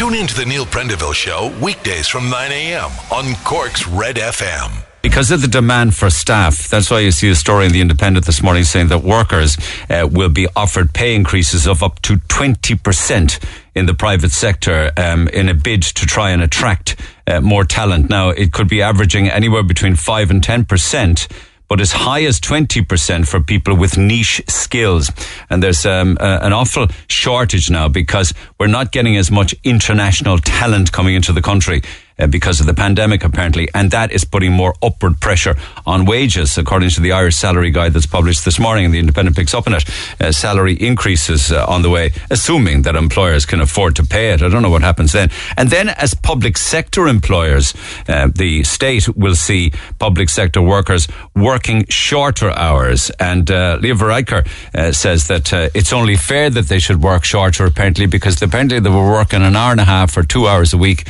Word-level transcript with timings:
Tune 0.00 0.14
in 0.14 0.26
to 0.28 0.34
the 0.34 0.46
Neil 0.46 0.64
Prendeville 0.64 1.12
Show 1.12 1.54
weekdays 1.62 2.08
from 2.08 2.30
9 2.30 2.50
a.m. 2.52 2.90
on 3.12 3.34
Cork's 3.44 3.86
Red 3.86 4.16
FM. 4.16 4.82
Because 5.02 5.30
of 5.30 5.42
the 5.42 5.46
demand 5.46 5.94
for 5.94 6.08
staff, 6.08 6.68
that's 6.68 6.90
why 6.90 7.00
you 7.00 7.10
see 7.10 7.28
a 7.28 7.34
story 7.34 7.66
in 7.66 7.72
the 7.72 7.82
Independent 7.82 8.24
this 8.24 8.42
morning 8.42 8.64
saying 8.64 8.88
that 8.88 9.02
workers 9.02 9.58
uh, 9.90 10.08
will 10.10 10.30
be 10.30 10.48
offered 10.56 10.94
pay 10.94 11.14
increases 11.14 11.66
of 11.66 11.82
up 11.82 12.00
to 12.00 12.14
20% 12.16 13.44
in 13.74 13.84
the 13.84 13.92
private 13.92 14.30
sector 14.30 14.90
um, 14.96 15.28
in 15.28 15.50
a 15.50 15.54
bid 15.54 15.82
to 15.82 16.06
try 16.06 16.30
and 16.30 16.40
attract 16.40 16.96
uh, 17.26 17.42
more 17.42 17.64
talent. 17.66 18.08
Now, 18.08 18.30
it 18.30 18.54
could 18.54 18.70
be 18.70 18.80
averaging 18.80 19.28
anywhere 19.28 19.62
between 19.62 19.96
5 19.96 20.30
and 20.30 20.40
10% 20.40 21.28
but 21.70 21.80
as 21.80 21.92
high 21.92 22.24
as 22.24 22.40
20% 22.40 23.28
for 23.28 23.40
people 23.40 23.76
with 23.76 23.96
niche 23.96 24.42
skills. 24.48 25.10
And 25.48 25.62
there's 25.62 25.86
um, 25.86 26.18
uh, 26.20 26.40
an 26.42 26.52
awful 26.52 26.88
shortage 27.06 27.70
now 27.70 27.88
because 27.88 28.34
we're 28.58 28.66
not 28.66 28.90
getting 28.90 29.16
as 29.16 29.30
much 29.30 29.54
international 29.62 30.38
talent 30.38 30.90
coming 30.90 31.14
into 31.14 31.32
the 31.32 31.40
country 31.40 31.82
uh, 32.20 32.26
because 32.26 32.60
of 32.60 32.66
the 32.66 32.74
pandemic, 32.74 33.24
apparently, 33.24 33.68
and 33.74 33.90
that 33.90 34.12
is 34.12 34.24
putting 34.24 34.52
more 34.52 34.74
upward 34.82 35.20
pressure 35.20 35.56
on 35.86 36.04
wages, 36.04 36.58
according 36.58 36.90
to 36.90 37.00
the 37.00 37.12
Irish 37.12 37.36
salary 37.36 37.70
guide 37.70 37.92
that's 37.92 38.06
published 38.06 38.44
this 38.44 38.58
morning, 38.58 38.84
and 38.84 38.94
the 38.94 38.98
Independent 38.98 39.36
picks 39.36 39.54
up 39.54 39.66
on 39.66 39.74
it. 39.74 39.84
Uh, 40.20 40.32
salary 40.32 40.74
increases 40.74 41.50
uh, 41.50 41.64
on 41.66 41.82
the 41.82 41.90
way, 41.90 42.12
assuming 42.30 42.82
that 42.82 42.96
employers 42.96 43.46
can 43.46 43.60
afford 43.60 43.96
to 43.96 44.04
pay 44.04 44.32
it. 44.32 44.42
I 44.42 44.48
don't 44.48 44.62
know 44.62 44.70
what 44.70 44.82
happens 44.82 45.12
then. 45.12 45.30
And 45.56 45.70
then, 45.70 45.88
as 45.88 46.14
public 46.14 46.58
sector 46.58 47.08
employers, 47.08 47.74
uh, 48.08 48.28
the 48.34 48.62
state 48.64 49.08
will 49.16 49.34
see 49.34 49.72
public 49.98 50.28
sector 50.28 50.60
workers 50.60 51.08
working 51.34 51.86
shorter 51.88 52.50
hours. 52.50 53.10
And 53.18 53.50
uh, 53.50 53.78
Varadkar 53.78 54.46
uh, 54.74 54.92
says 54.92 55.28
that 55.28 55.52
it's 55.74 55.92
only 55.92 56.16
fair 56.16 56.50
that 56.50 56.68
they 56.68 56.78
should 56.78 57.02
work 57.02 57.24
shorter, 57.24 57.64
apparently, 57.64 58.06
because 58.06 58.40
apparently 58.42 58.80
they 58.80 58.90
were 58.90 59.10
working 59.10 59.42
an 59.42 59.56
hour 59.56 59.72
and 59.72 59.80
a 59.80 59.84
half 59.84 60.16
or 60.16 60.22
two 60.22 60.46
hours 60.46 60.72
a 60.72 60.78
week 60.78 61.08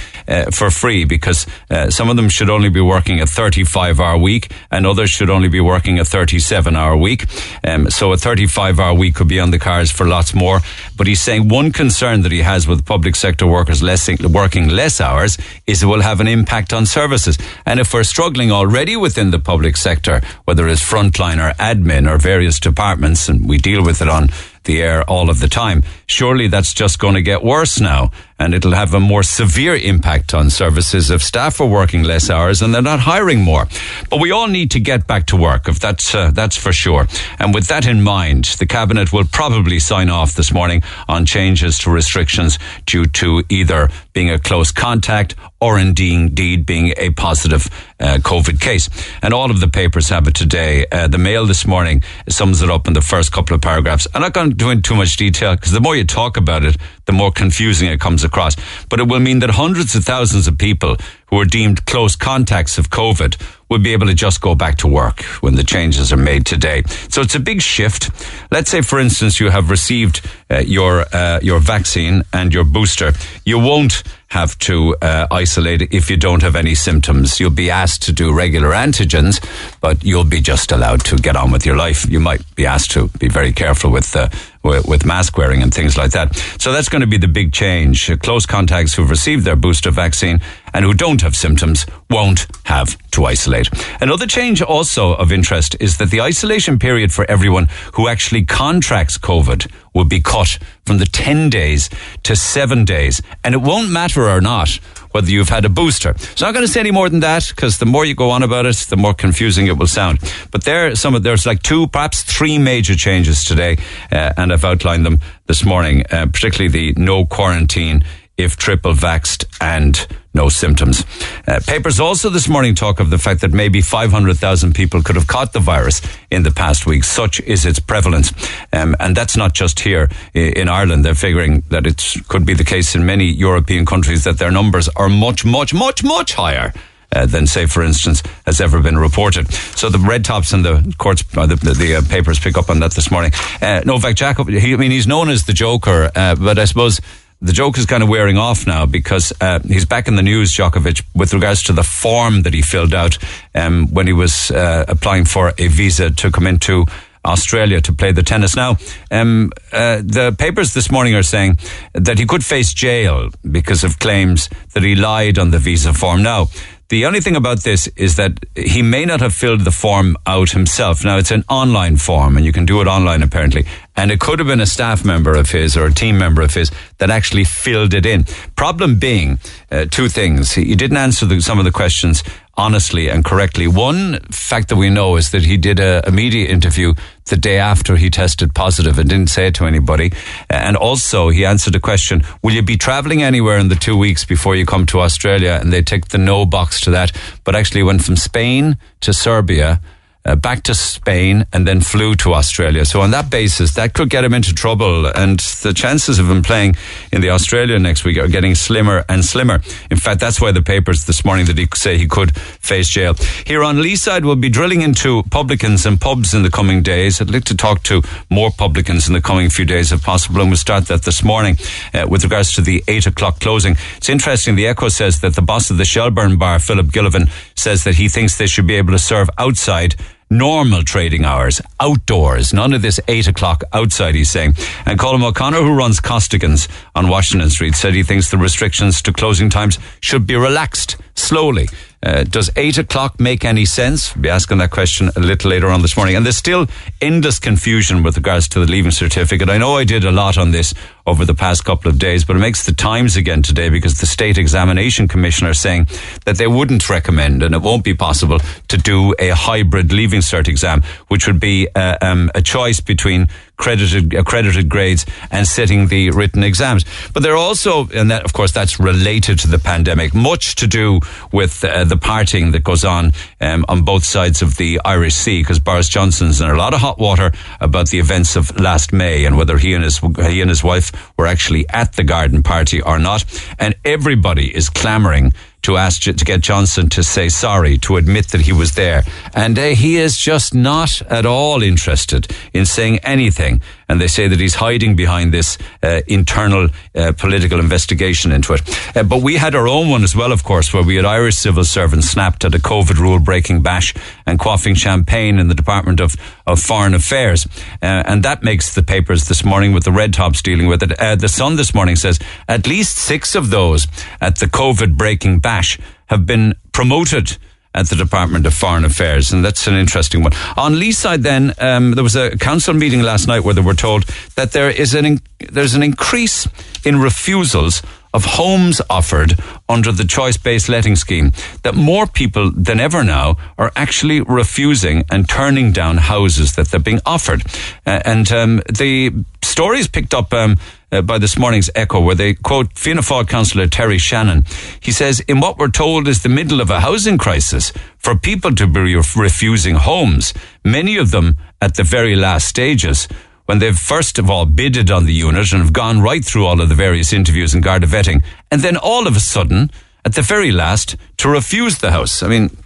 for 0.53 0.71
free 0.71 1.00
because 1.05 1.47
uh, 1.71 1.91
some 1.91 2.09
of 2.11 2.17
them 2.17 2.29
should 2.29 2.51
only 2.51 2.69
be 2.69 2.81
working 2.81 3.21
a 3.21 3.27
35 3.27 4.01
hour 4.01 4.19
week 4.19 4.53
and 4.71 4.87
others 4.87 5.11
should 5.11 5.31
only 5.31 5.49
be 5.49 5.61
working 5.61 5.99
a 5.99 6.05
37 6.05 6.77
hour 6.77 6.97
week. 6.97 7.27
Um, 7.67 7.91
so 7.91 8.13
a 8.13 8.17
35 8.17 8.79
hour 8.79 8.95
week 8.95 9.15
could 9.15 9.29
be 9.29 9.41
on 9.41 9.51
the 9.51 9.59
cards 9.59 9.91
for 9.91 10.07
lots 10.07 10.35
more. 10.35 10.61
But 10.97 11.07
he's 11.07 11.21
saying 11.21 11.49
one 11.49 11.73
concern 11.73 12.23
that 12.23 12.33
he 12.33 12.43
has 12.43 12.67
with 12.67 12.85
public 12.85 13.17
sector 13.17 13.47
workers 13.47 13.83
less, 13.83 14.09
working 14.09 14.69
less 14.69 15.01
hours 15.01 15.39
is 15.67 15.83
it 15.83 15.87
will 15.87 16.03
have 16.03 16.21
an 16.21 16.29
impact 16.29 16.73
on 16.73 16.87
services. 16.87 17.39
And 17.67 17.81
if 17.81 17.93
we're 17.93 18.05
struggling 18.05 18.51
already 18.53 18.97
within 18.97 19.31
the 19.31 19.39
public 19.39 19.77
sector, 19.77 20.21
whether 20.45 20.69
it's 20.69 20.83
frontline 20.83 21.39
or 21.39 21.55
admin 21.55 22.11
or 22.11 22.19
various 22.19 22.61
departments, 22.61 23.29
and 23.29 23.49
we 23.49 23.59
deal 23.59 23.85
with 23.85 24.03
it 24.03 24.09
on 24.09 24.29
the 24.65 24.83
air 24.83 25.03
all 25.05 25.31
of 25.31 25.41
the 25.41 25.49
time. 25.49 25.83
Surely 26.07 26.49
that's 26.49 26.75
just 26.75 26.99
going 26.99 27.15
to 27.15 27.23
get 27.23 27.43
worse 27.43 27.81
now 27.81 28.11
and 28.41 28.55
it'll 28.55 28.73
have 28.73 28.95
a 28.95 29.01
more 29.01 29.23
severe 29.23 29.77
impact 29.77 30.33
on 30.33 30.49
services 30.49 31.11
if 31.11 31.23
staff 31.23 31.61
are 31.61 31.69
working 31.69 32.03
less 32.03 32.31
hours 32.31 32.63
and 32.63 32.75
they're 32.75 32.81
not 32.81 33.01
hiring 33.01 33.43
more. 33.43 33.69
But 34.09 34.21
we 34.21 34.31
all 34.31 34.49
need 34.49 34.71
to 34.73 34.81
get 34.81 35.07
back 35.07 35.27
to 35.27 35.37
work, 35.37 35.69
if 35.69 35.79
that's 35.79 36.15
uh, 36.15 36.31
that's 36.33 36.57
for 36.57 36.73
sure. 36.73 37.07
And 37.39 37.55
with 37.55 37.67
that 37.67 37.87
in 37.87 38.03
mind, 38.03 38.45
the 38.59 38.67
cabinet 38.67 39.13
will 39.13 39.27
probably 39.31 39.79
sign 39.79 40.09
off 40.09 40.35
this 40.35 40.53
morning 40.53 40.83
on 41.07 41.27
changes 41.27 41.79
to 41.81 41.91
restrictions 41.91 42.59
due 42.87 43.05
to 43.07 43.45
either 43.51 43.91
being 44.15 44.31
a 44.31 44.39
close 44.39 44.73
contact 44.73 45.35
or 45.61 45.79
indeed 45.79 46.65
being 46.65 46.95
a 46.97 47.11
positive 47.11 47.69
uh, 48.01 48.19
COVID 48.19 48.61
case. 48.61 48.89
And 49.23 49.35
all 49.35 49.51
of 49.51 49.61
the 49.61 49.69
papers 49.69 50.09
have 50.09 50.27
it 50.27 50.35
today. 50.35 50.87
Uh, 50.91 51.07
the 51.07 51.19
Mail 51.19 51.47
this 51.47 51.67
morning 51.67 52.03
sums 52.29 52.63
it 52.63 52.71
up 52.71 52.87
in 52.87 52.95
the 52.95 53.03
first 53.03 53.33
couple 53.33 53.55
of 53.55 53.61
paragraphs. 53.61 54.07
I'm 54.15 54.23
not 54.23 54.33
going 54.33 54.51
to 54.51 54.57
go 54.57 54.71
into 54.71 54.83
too 54.83 54.95
much 54.95 55.17
detail 55.17 55.55
because 55.55 55.73
the 55.73 55.81
more 55.81 55.95
you 55.95 56.05
talk 56.05 56.37
about 56.37 56.65
it, 56.65 56.77
the 57.05 57.13
more 57.13 57.31
confusing 57.31 57.89
it 57.89 58.01
comes 58.01 58.25
across. 58.25 58.57
But 58.89 59.01
it 59.01 59.09
will 59.09 59.21
mean 59.21 59.41
that 59.41 59.51
hundreds 59.51 59.95
of 59.95 60.05
thousands 60.05 60.49
of 60.49 60.57
people 60.57 60.97
who 61.27 61.39
are 61.39 61.45
deemed 61.45 61.87
close 61.87 62.17
contacts 62.17 62.79
of 62.79 62.91
COVID 62.91 63.37
will 63.71 63.79
be 63.79 63.93
able 63.93 64.07
to 64.09 64.15
just 64.15 64.41
go 64.41 64.55
back 64.55 64.77
to 64.79 64.89
work 64.89 65.23
when 65.41 65.55
the 65.55 65.65
changes 65.65 66.13
are 66.13 66.17
made 66.17 66.45
today. 66.45 66.83
So 67.09 67.23
it's 67.23 67.37
a 67.37 67.41
big 67.41 67.63
shift. 67.63 68.11
Let's 68.51 68.71
say, 68.71 68.83
for 68.83 68.99
instance, 68.99 69.41
you 69.41 69.51
have 69.51 69.71
received 69.71 70.21
uh, 70.51 70.59
your 70.59 71.07
uh, 71.13 71.39
your 71.41 71.61
vaccine 71.61 72.25
and 72.33 72.53
your 72.53 72.65
booster. 72.65 73.13
You 73.45 73.59
won't 73.59 74.03
have 74.29 74.57
to 74.59 74.97
uh, 75.03 75.27
isolate 75.31 75.93
if 75.93 76.09
you 76.09 76.17
don't 76.17 76.43
have 76.43 76.55
any 76.55 76.75
symptoms. 76.75 77.41
You'll 77.41 77.51
be 77.51 77.71
asked 77.71 78.03
to 78.03 78.13
do 78.13 78.33
regular 78.33 78.71
antigens, 78.71 79.41
but 79.81 80.05
you'll 80.05 80.25
be 80.25 80.41
just 80.41 80.71
allowed 80.73 81.05
to 81.07 81.17
get 81.17 81.37
on 81.37 81.51
with 81.51 81.67
your 81.67 81.77
life. 81.77 82.09
You 82.09 82.21
might 82.21 82.43
be 82.55 82.65
asked 82.65 82.93
to 82.93 83.09
be 83.19 83.29
very 83.29 83.53
careful 83.53 83.91
with 83.91 84.15
uh, 84.15 84.29
with 84.63 85.07
mask 85.07 85.39
wearing 85.39 85.63
and 85.63 85.73
things 85.73 85.97
like 85.97 86.11
that. 86.13 86.37
So 86.59 86.73
that's 86.73 86.89
going 86.89 87.01
to 87.01 87.07
be 87.07 87.17
the 87.17 87.29
big 87.29 87.53
change. 87.53 88.11
Close 88.21 88.47
contacts 88.47 88.95
who've 88.95 89.09
received 89.09 89.45
their 89.45 89.57
booster 89.57 89.91
vaccine 89.91 90.41
and 90.75 90.85
who 90.85 90.95
don't 90.95 91.23
have 91.23 91.35
symptoms 91.35 91.87
won't 92.11 92.47
have 92.65 92.97
to 93.13 93.25
isolate. 93.25 93.69
Another 94.01 94.27
change 94.27 94.61
also 94.63 95.15
of 95.15 95.33
interest 95.33 95.77
is 95.81 95.97
that 95.99 96.11
the 96.11 96.21
isolation 96.21 96.79
period 96.79 97.13
for 97.13 97.29
everyone 97.31 97.69
who 97.95 98.09
actually 98.09 98.45
contracts 98.45 99.19
COVID 99.19 99.71
will 99.95 100.05
be 100.05 100.21
cut 100.21 100.59
from 100.85 100.99
the 100.99 101.07
10 101.07 101.51
days 101.51 101.91
to 102.23 102.37
7 102.37 102.85
days. 102.85 103.23
And 103.43 103.55
it 103.55 103.63
won't 103.63 103.91
matter 103.91 104.29
or 104.29 104.41
not 104.41 104.79
whether 105.11 105.31
you've 105.31 105.49
had 105.49 105.65
a 105.65 105.69
booster. 105.69 106.15
So 106.35 106.47
I'm 106.47 106.53
not 106.53 106.59
going 106.59 106.67
to 106.67 106.73
say 106.73 106.81
any 106.81 106.91
more 106.91 107.09
than 107.09 107.21
that 107.21 107.53
because 107.55 107.79
the 107.79 107.87
more 107.87 108.05
you 108.05 108.15
go 108.15 108.31
on 108.31 108.43
about 108.43 108.67
it, 108.67 108.77
the 108.89 108.97
more 108.97 109.15
confusing 109.15 109.67
it 109.67 109.77
will 109.77 109.87
sound. 109.87 110.19
But 110.51 110.65
there, 110.65 110.95
some 110.95 111.15
of 111.15 111.23
there's 111.23 111.47
like 111.47 111.63
two, 111.63 111.87
perhaps 111.89 112.23
three 112.23 112.59
major 112.59 112.95
changes 112.95 113.45
today, 113.45 113.79
uh, 114.13 114.33
and 114.37 114.53
I've 114.53 114.65
outlined 114.65 115.05
them 115.05 115.21
this 115.47 115.65
morning. 115.65 116.05
Uh, 116.11 116.27
particularly 116.27 116.69
the 116.69 117.01
no 117.01 117.25
quarantine 117.25 118.05
if 118.41 118.57
triple 118.57 118.95
vaxed 118.95 119.45
and 119.61 120.07
no 120.33 120.49
symptoms. 120.49 121.05
Uh, 121.47 121.61
papers 121.67 122.01
also 122.01 122.31
this 122.31 122.49
morning 122.49 122.75
talk 122.75 123.01
of 123.01 123.11
the 123.11 123.19
fact 123.19 123.41
that 123.41 123.53
maybe 123.53 123.81
500,000 123.81 124.75
people 124.75 125.03
could 125.03 125.17
have 125.17 125.27
caught 125.27 125.53
the 125.53 125.61
virus 125.61 126.01
in 126.31 126.43
the 126.43 126.51
past 126.51 126.87
week. 126.87 127.05
Such 127.05 127.41
is 127.41 127.67
its 127.67 127.81
prevalence. 127.81 128.33
Um, 128.73 128.97
and 129.01 129.17
that's 129.17 129.37
not 129.37 129.53
just 129.53 129.81
here 129.81 130.09
in 130.33 130.69
Ireland. 130.69 131.05
They're 131.05 131.15
figuring 131.15 131.65
that 131.69 131.87
it 131.87 132.03
could 132.29 132.47
be 132.47 132.55
the 132.55 132.65
case 132.65 132.95
in 132.95 133.05
many 133.05 133.27
European 133.27 133.85
countries 133.85 134.25
that 134.25 134.39
their 134.39 134.51
numbers 134.51 134.89
are 134.97 135.09
much, 135.09 135.45
much, 135.45 135.75
much, 135.75 136.03
much 136.03 136.33
higher. 136.33 136.73
Uh, 137.13 137.27
than, 137.27 137.45
say, 137.45 137.67
for 137.67 137.83
instance, 137.83 138.23
has 138.47 138.61
ever 138.61 138.81
been 138.81 138.97
reported. 138.97 139.53
So 139.53 139.89
the 139.89 139.99
red 139.99 140.25
tops 140.25 140.53
and 140.53 140.65
the 140.65 140.95
courts, 140.97 141.25
uh, 141.37 141.45
the, 141.45 141.57
the, 141.57 141.73
the 141.73 141.95
uh, 141.97 142.03
papers 142.09 142.39
pick 142.39 142.57
up 142.57 142.71
on 142.71 142.79
that 142.79 142.93
this 142.93 143.11
morning. 143.11 143.33
Uh, 143.61 143.81
Novak 143.85 144.15
Jacob, 144.15 144.49
he, 144.49 144.75
I 144.75 144.77
mean, 144.77 144.93
he's 144.93 145.09
known 145.09 145.29
as 145.29 145.45
the 145.45 145.53
Joker, 145.53 146.13
uh, 146.15 146.37
but 146.37 146.57
I 146.57 146.67
suppose 146.67 147.01
the 147.43 147.53
joke 147.53 147.79
is 147.79 147.87
kind 147.87 148.03
of 148.03 148.09
wearing 148.09 148.37
off 148.37 148.67
now 148.67 148.87
because 148.87 149.33
uh, 149.41 149.61
he's 149.61 149.87
back 149.87 150.09
in 150.09 150.17
the 150.17 150.23
news, 150.23 150.53
Djokovic, 150.53 151.03
with 151.15 151.33
regards 151.33 151.63
to 151.65 151.73
the 151.73 151.83
form 151.83 152.43
that 152.43 152.53
he 152.53 152.63
filled 152.63 152.95
out 152.95 153.17
um, 153.55 153.89
when 153.89 154.07
he 154.07 154.13
was 154.13 154.51
uh, 154.51 154.85
applying 154.89 155.25
for 155.25 155.53
a 155.57 155.69
visa 155.69 156.11
to 156.11 156.31
come 156.31 156.47
into 156.47 156.85
Australia 157.25 157.81
to 157.83 157.93
play 157.93 158.13
the 158.13 158.23
tennis. 158.23 158.57
Now, 158.57 158.77
um, 159.11 159.53
uh, 159.73 160.01
the 160.03 160.35
papers 160.39 160.73
this 160.75 160.91
morning 160.91 161.15
are 161.15 161.23
saying 161.23 161.59
that 161.93 162.19
he 162.19 162.27
could 162.27 162.45
face 162.45 162.73
jail 162.73 163.31
because 163.51 163.85
of 163.85 163.99
claims 163.99 164.49
that 164.73 164.83
he 164.83 164.95
lied 164.95 165.39
on 165.39 165.51
the 165.51 165.59
visa 165.59 165.93
form. 165.93 166.23
Now, 166.23 166.49
the 166.91 167.07
only 167.07 167.21
thing 167.21 167.37
about 167.37 167.63
this 167.63 167.87
is 167.97 168.17
that 168.17 168.45
he 168.57 168.83
may 168.83 169.05
not 169.05 169.21
have 169.21 169.33
filled 169.33 169.61
the 169.61 169.71
form 169.71 170.17
out 170.27 170.51
himself. 170.51 171.05
Now, 171.05 171.19
it's 171.19 171.31
an 171.31 171.45
online 171.49 171.97
form, 171.97 172.37
and 172.37 172.45
you 172.45 172.53
can 172.53 172.67
do 172.67 172.81
it 172.81 172.89
online 172.89 173.23
apparently. 173.23 173.65
And 173.97 174.11
it 174.11 174.19
could 174.19 174.41
have 174.41 174.49
been 174.49 174.61
a 174.61 174.67
staff 174.67 175.05
member 175.05 175.35
of 175.35 175.51
his 175.51 175.77
or 175.77 175.87
a 175.87 175.95
team 175.95 176.19
member 176.19 176.43
of 176.43 176.53
his 176.53 176.73
that 176.99 177.09
actually 177.09 177.45
filled 177.45 177.95
it 177.95 178.07
in. 178.07 178.25
Problem 178.57 178.99
being, 178.99 179.39
uh, 179.71 179.87
two 179.89 180.09
things. 180.09 180.53
He 180.53 180.75
didn't 180.75 180.97
answer 180.97 181.27
the, 181.27 181.41
some 181.41 181.61
of 181.61 181.65
the 181.65 181.71
questions 181.71 182.25
honestly 182.61 183.09
and 183.09 183.25
correctly. 183.25 183.67
One 183.67 184.21
fact 184.31 184.69
that 184.69 184.77
we 184.77 184.91
know 184.91 185.17
is 185.17 185.31
that 185.31 185.45
he 185.45 185.57
did 185.57 185.81
a, 185.81 186.07
a, 186.07 186.11
media 186.11 186.47
interview 186.47 186.93
the 187.25 187.37
day 187.37 187.59
after 187.59 187.97
he 187.97 188.11
tested 188.11 188.55
positive 188.55 188.99
and 188.99 189.09
didn't 189.09 189.31
say 189.31 189.47
it 189.47 189.55
to 189.55 189.65
anybody. 189.65 190.13
And 190.51 190.77
also, 190.77 191.31
he 191.31 191.47
answered 191.47 191.75
a 191.75 191.81
question 191.81 192.23
Will 192.43 192.53
you 192.53 192.63
be 192.63 192.77
traveling 192.77 193.23
anywhere 193.23 193.59
in 193.59 193.69
the 193.69 193.77
two 193.87 193.97
weeks 193.97 194.27
before 194.27 194.57
you 194.57 194.67
come 194.67 194.85
to 194.87 195.01
Australia? 195.01 195.59
And 195.61 195.73
they 195.73 195.81
ticked 195.81 196.13
the 196.13 196.19
no 196.19 196.45
box 196.45 196.81
to 196.83 196.91
that, 196.91 197.13
but 197.45 197.57
actually 197.57 197.83
went 197.83 198.05
from 198.05 198.17
Spain 198.17 198.77
to 199.01 199.15
Serbia 199.15 199.81
uh, 200.25 200.37
back 200.37 200.63
to 200.65 200.75
Spain 200.75 201.47
and 201.53 201.67
then 201.67 201.81
flew 201.81 202.15
to 202.17 202.35
Australia. 202.35 202.85
So 202.85 203.01
on 203.01 203.11
that 203.13 203.31
basis, 203.31 203.75
that 203.75 203.95
could 203.95 204.11
get 204.11 204.25
him 204.25 204.35
into 204.35 204.55
trouble. 204.55 205.07
And 205.07 205.41
the 205.63 205.73
chances 205.73 206.19
of 206.19 206.31
him 206.31 206.43
playing 206.43 206.77
in 207.13 207.21
the 207.21 207.31
Australia 207.31 207.79
next 207.79 208.05
week 208.05 208.19
are 208.19 208.29
getting 208.29 208.55
slimmer 208.55 209.05
and 209.09 209.25
slimmer. 209.25 209.63
In 209.91 209.97
fact, 209.97 210.21
that's 210.21 210.41
why 210.41 210.53
the 210.53 210.63
papers 210.63 211.07
this 211.07 211.25
morning 211.25 211.47
that 211.47 211.57
he 211.57 211.67
say 211.75 211.97
he 211.97 212.07
could 212.07 212.37
face 212.37 212.89
jail. 212.89 213.15
Here 213.47 213.63
on 213.63 213.77
Leeside, 213.77 214.25
we'll 214.25 214.37
be 214.37 214.51
drilling 214.51 214.83
into 214.83 215.23
publicans 215.25 215.87
and 215.87 216.01
pubs 216.01 216.35
in 216.35 216.43
the 216.43 216.51
coming 216.51 216.83
days. 216.83 217.21
I'd 217.21 217.31
like 217.31 217.45
to 217.45 217.57
talk 217.57 217.83
to 217.85 218.03
more 218.29 218.51
publicans 218.51 219.09
in 219.09 219.15
the 219.15 219.23
coming 219.23 219.49
few 219.49 219.65
days 219.65 219.93
if 219.93 220.03
possible. 220.03 220.41
And 220.41 220.51
we'll 220.51 220.57
start 220.59 220.87
that 220.89 221.03
this 221.03 221.25
morning 221.25 221.57
uh, 221.95 222.07
with 222.09 222.25
regards 222.25 222.53
to 222.55 222.61
the 222.61 222.85
eight 222.89 223.07
o'clock 223.07 223.41
closing. 223.41 223.77
It's 223.97 224.09
interesting. 224.09 224.55
The 224.55 224.67
Echo 224.67 224.89
says 224.89 225.21
that 225.21 225.35
the 225.35 225.43
boss 225.43 225.71
of 225.71 225.79
the 225.79 225.85
Shelburne 225.85 226.37
bar, 226.37 226.59
Philip 226.59 226.87
Gillivan, 226.87 227.31
says 227.59 227.85
that 227.85 227.95
he 227.95 228.09
thinks 228.09 228.37
they 228.37 228.47
should 228.47 228.67
be 228.67 228.77
able 228.77 228.93
to 228.93 228.99
serve 228.99 229.31
outside 229.39 229.95
normal 230.31 230.85
trading 230.85 231.25
hours, 231.25 231.61
outdoors, 231.81 232.55
none 232.55 232.73
of 232.73 232.83
this 232.83 233.01
eight 233.09 233.27
o'clock 233.27 233.65
outside, 233.73 234.15
he's 234.15 234.31
saying. 234.31 234.55
And 234.87 234.99
Colin 234.99 235.23
O'Connor, 235.23 235.61
who 235.63 235.75
runs 235.75 235.99
Costigan's 235.99 236.69
on 236.95 237.09
Washington 237.09 237.51
Street, 237.51 237.75
said 237.75 237.95
he 237.95 238.05
thinks 238.05 238.31
the 238.31 238.39
restrictions 238.39 239.03
to 239.03 239.13
closing 239.13 239.51
times 239.51 239.79
should 240.01 240.27
be 240.27 240.37
relaxed 240.37 240.97
slowly. 241.15 241.69
Uh, 242.03 242.25
does 242.25 242.51
eight 242.57 242.79
o'clock 242.79 243.21
make 243.21 243.45
any 243.45 243.67
sense? 243.67 244.15
We'll 244.15 244.23
be 244.23 244.29
asking 244.31 244.59
that 244.59 244.71
question 244.71 245.11
a 245.17 245.21
little 245.21 245.51
later 245.51 245.69
on 245.69 245.83
this 245.83 245.97
morning. 245.97 246.17
And 246.17 246.25
there's 246.25 246.37
still 246.37 246.67
endless 247.01 247.39
confusion 247.39 248.03
with 248.03 248.17
regards 248.17 248.49
to 248.49 248.61
the 248.61 248.67
leaving 248.67 248.91
certificate. 248.91 249.51
I 249.51 249.59
know 249.59 249.77
I 249.77 249.85
did 249.85 250.05
a 250.05 250.11
lot 250.11 250.39
on 250.39 250.51
this 250.51 250.73
over 251.07 251.27
the 251.27 251.35
past 251.35 251.65
couple 251.65 251.91
of 251.91 251.99
days, 251.99 252.25
but 252.25 252.37
it 252.37 252.39
makes 252.39 252.65
the 252.65 252.73
times 252.73 253.17
again 253.17 253.43
today 253.43 253.69
because 253.69 253.99
the 253.99 254.07
state 254.07 254.39
examination 254.39 255.09
commissioner 255.09 255.51
is 255.51 255.61
saying 255.61 255.89
that 256.25 256.39
they 256.39 256.47
wouldn't 256.47 256.89
recommend 256.89 257.43
and 257.43 257.55
it 257.55 257.61
won't 257.61 257.85
be 257.85 257.95
possible 257.95 258.39
to 258.69 258.79
do 258.79 259.15
a 259.19 259.31
hybrid 259.31 259.93
leaving 259.93 260.21
cert 260.21 260.49
exam, 260.49 260.83
which 261.09 261.27
would 261.27 261.41
be 261.41 261.69
uh, 261.75 261.99
um, 262.01 262.31
a 262.35 262.41
choice 262.41 262.81
between 262.81 263.29
credited 263.61 264.15
accredited 264.15 264.69
grades 264.69 265.05
and 265.31 265.47
sitting 265.47 265.87
the 265.89 266.11
written 266.11 266.43
exams. 266.43 266.85
But 267.13 267.23
they're 267.23 267.37
also, 267.37 267.89
and 267.95 268.11
that 268.11 268.25
of 268.25 268.33
course 268.33 268.53
that's 268.53 268.81
related 268.81 269.39
to 269.41 269.49
the 269.49 269.59
pandemic, 269.59 270.15
much 270.15 270.55
to 270.57 270.67
do 270.67 271.01
with 271.31 271.63
uh, 271.63 271.85
the 271.85 271.97
partying 271.97 272.53
that 272.53 272.65
goes 272.65 272.85
on 272.85 273.13
um, 273.41 273.65
on 273.69 273.85
both 273.85 274.05
sides 274.05 274.43
of 274.43 274.57
the 274.57 274.81
Irish 274.85 275.15
Sea, 275.15 275.43
because 275.43 275.61
Boris 275.61 275.89
Johnson's 275.89 276.41
in 276.41 276.49
a 276.49 276.57
lot 276.57 276.75
of 276.75 276.81
hot 276.81 276.99
water 276.99 277.33
about 277.61 277.91
the 277.91 277.99
events 277.99 278.35
of 278.35 278.59
last 278.59 278.93
May 278.93 279.27
and 279.27 279.37
whether 279.37 279.59
he 279.59 279.75
and 279.75 279.85
his 279.85 279.99
he 279.99 280.41
and 280.41 280.49
his 280.49 280.65
wife 280.65 280.91
were 281.17 281.27
actually 281.27 281.69
at 281.69 281.93
the 281.93 282.05
garden 282.05 282.43
party 282.43 282.81
or 282.81 282.99
not. 282.99 283.25
And 283.59 283.75
everybody 283.85 284.55
is 284.55 284.71
clamouring 284.71 285.33
to 285.63 285.77
ask 285.77 286.03
to 286.03 286.13
get 286.13 286.41
Johnson 286.41 286.89
to 286.91 287.03
say 287.03 287.29
sorry, 287.29 287.79
to 287.79 287.97
admit 287.97 288.29
that 288.29 288.43
he 288.43 288.53
was 288.53 288.75
there. 288.75 289.03
And 289.35 289.59
uh, 289.59 289.69
he 289.69 289.97
is 289.97 290.17
just 290.17 290.55
not 290.55 291.03
at 291.03 291.27
all 291.27 291.63
interested 291.63 292.35
in 292.53 292.67
saying 292.67 292.99
anything. 293.01 293.61
And 293.91 294.01
they 294.01 294.07
say 294.07 294.29
that 294.29 294.39
he's 294.39 294.55
hiding 294.55 294.95
behind 294.95 295.35
this 295.35 295.59
uh, 295.83 296.03
internal 296.07 296.69
uh, 296.95 297.13
political 297.19 297.59
investigation 297.59 298.31
into 298.31 298.53
it. 298.53 298.63
Uh, 298.97 299.03
but 299.03 299.21
we 299.21 299.35
had 299.35 299.57
our 299.57 299.67
own 299.67 299.91
one 299.91 300.05
as 300.05 300.15
well, 300.15 300.31
of 300.31 300.45
course, 300.45 300.73
where 300.73 300.85
we 300.85 300.95
had 300.95 301.05
Irish 301.05 301.37
civil 301.37 301.65
servants 301.65 302.09
snapped 302.09 302.45
at 302.45 302.55
a 302.55 302.61
COVID 302.61 302.99
rule 302.99 303.19
breaking 303.19 303.63
bash 303.63 303.93
and 304.27 304.39
quaffing 304.39 304.77
champagne 304.77 305.41
in 305.41 305.49
the 305.49 305.57
Department 305.57 305.99
of, 305.99 306.15
of 306.47 306.61
Foreign 306.61 306.95
Affairs. 306.95 307.49
Uh, 307.83 308.05
and 308.07 308.23
that 308.23 308.45
makes 308.45 308.77
the 308.77 308.85
papers 308.85 309.27
this 309.27 309.45
morning 309.45 309.75
with 309.75 309.83
the 309.83 309.91
red 309.91 310.15
tops 310.15 310.41
dealing 310.41 310.69
with 310.69 310.85
it. 310.85 310.93
Uh, 311.01 311.17
the 311.17 311.29
Sun 311.29 311.57
this 311.57 311.75
morning 311.75 311.97
says 311.97 312.21
at 312.47 312.69
least 312.69 312.97
six 312.97 313.35
of 313.35 313.51
those 313.51 313.89
at 314.21 314.39
the 314.39 314.47
COVID 314.47 314.97
breaking 314.97 315.41
bash 315.41 315.81
have 316.07 316.27
been 316.27 316.55
promoted 316.71 317.39
at 317.75 317.89
the 317.89 317.97
Department 317.97 318.47
of 318.47 318.55
Foreign 318.55 318.85
Affairs, 318.85 319.33
and 319.33 319.45
that's 319.45 319.67
an 319.67 319.75
interesting 319.75 320.23
one. 320.23 320.33
On 320.57 320.75
Leeside, 320.75 321.23
then 321.23 321.55
um, 321.59 321.93
there 321.93 322.03
was 322.03 322.17
a 322.17 322.37
council 322.37 322.75
meeting 322.75 323.03
last 323.03 323.29
night 323.29 323.45
where 323.45 323.55
they 323.55 323.61
were 323.61 323.75
told 323.75 324.05
that 324.35 324.53
there 324.53 324.71
is 324.71 324.95
an 324.95 325.05
in- 325.05 325.21
there's 325.53 325.75
an 325.75 325.83
increase 325.83 326.49
in 326.85 327.01
refusals 327.01 327.83
of 328.13 328.25
homes 328.25 328.81
offered 328.91 329.39
under 329.69 329.93
the 329.93 330.05
choice-based 330.05 330.69
letting 330.69 330.97
scheme. 330.97 331.33
That 331.63 331.77
more 331.77 332.07
people 332.09 332.51
than 332.51 332.81
ever 332.81 333.05
now 333.05 333.37
are 333.57 333.71
actually 333.77 334.21
refusing 334.21 335.05
and 335.11 335.29
turning 335.29 335.71
down 335.71 335.99
houses 335.99 336.57
that 336.57 336.69
they're 336.69 336.81
being 336.81 337.01
offered, 337.07 337.45
uh, 337.87 338.01
and 338.05 338.31
um, 338.33 338.63
the 338.69 339.13
stories 339.43 339.87
picked 339.87 340.13
up. 340.13 340.35
Um, 340.35 340.57
uh, 340.93 341.03
by 341.03 341.19
this 341.19 341.39
morning's 341.39 341.71
Echo, 341.75 342.01
where 342.01 342.15
they 342.15 342.35
quote 342.35 342.79
Fianna 342.79 343.03
Fáil 343.03 343.29
councillor 343.29 343.67
Terry 343.67 343.99
Shannon. 343.99 344.45
He 344.81 344.93
says, 344.93 345.21
"In 345.21 345.41
what 345.41 345.59
we're 345.59 345.69
told 345.69 346.09
is 346.09 346.23
the 346.23 346.29
middle 346.29 346.61
of 346.61 346.71
a 346.71 346.81
housing 346.81 347.19
crisis, 347.19 347.73
for 347.99 348.15
people 348.17 348.55
to 348.55 348.67
be 348.67 348.95
ref- 348.95 349.17
refusing 349.17 349.77
homes, 349.77 350.35
many 350.65 350.97
of 350.97 351.11
them 351.11 351.39
at 351.61 351.77
the 351.77 351.85
very 351.85 352.17
last 352.17 352.49
stages." 352.49 353.09
When 353.47 353.59
they've 353.59 353.77
first 353.77 354.21
of 354.21 354.31
all 354.31 354.47
bidded 354.47 354.93
on 354.93 355.07
the 355.07 355.13
unit 355.13 355.53
and 355.53 355.61
have 355.61 355.73
gone 355.73 356.01
right 356.01 356.25
through 356.25 356.47
all 356.47 356.61
of 356.61 356.69
the 356.69 356.77
various 356.77 357.13
interviews 357.13 357.53
and 357.53 357.65
Garda 357.65 357.89
vetting, 357.89 358.23
and 358.49 358.61
then 358.61 358.77
all 358.77 359.09
of 359.09 359.17
a 359.17 359.21
sudden, 359.21 359.73
at 360.05 360.15
the 360.15 360.23
very 360.23 360.53
last, 360.53 360.95
to 361.17 361.29
refuse 361.29 361.79
the 361.79 361.91
house. 361.91 362.23
I 362.23 362.29
mean, 362.29 362.57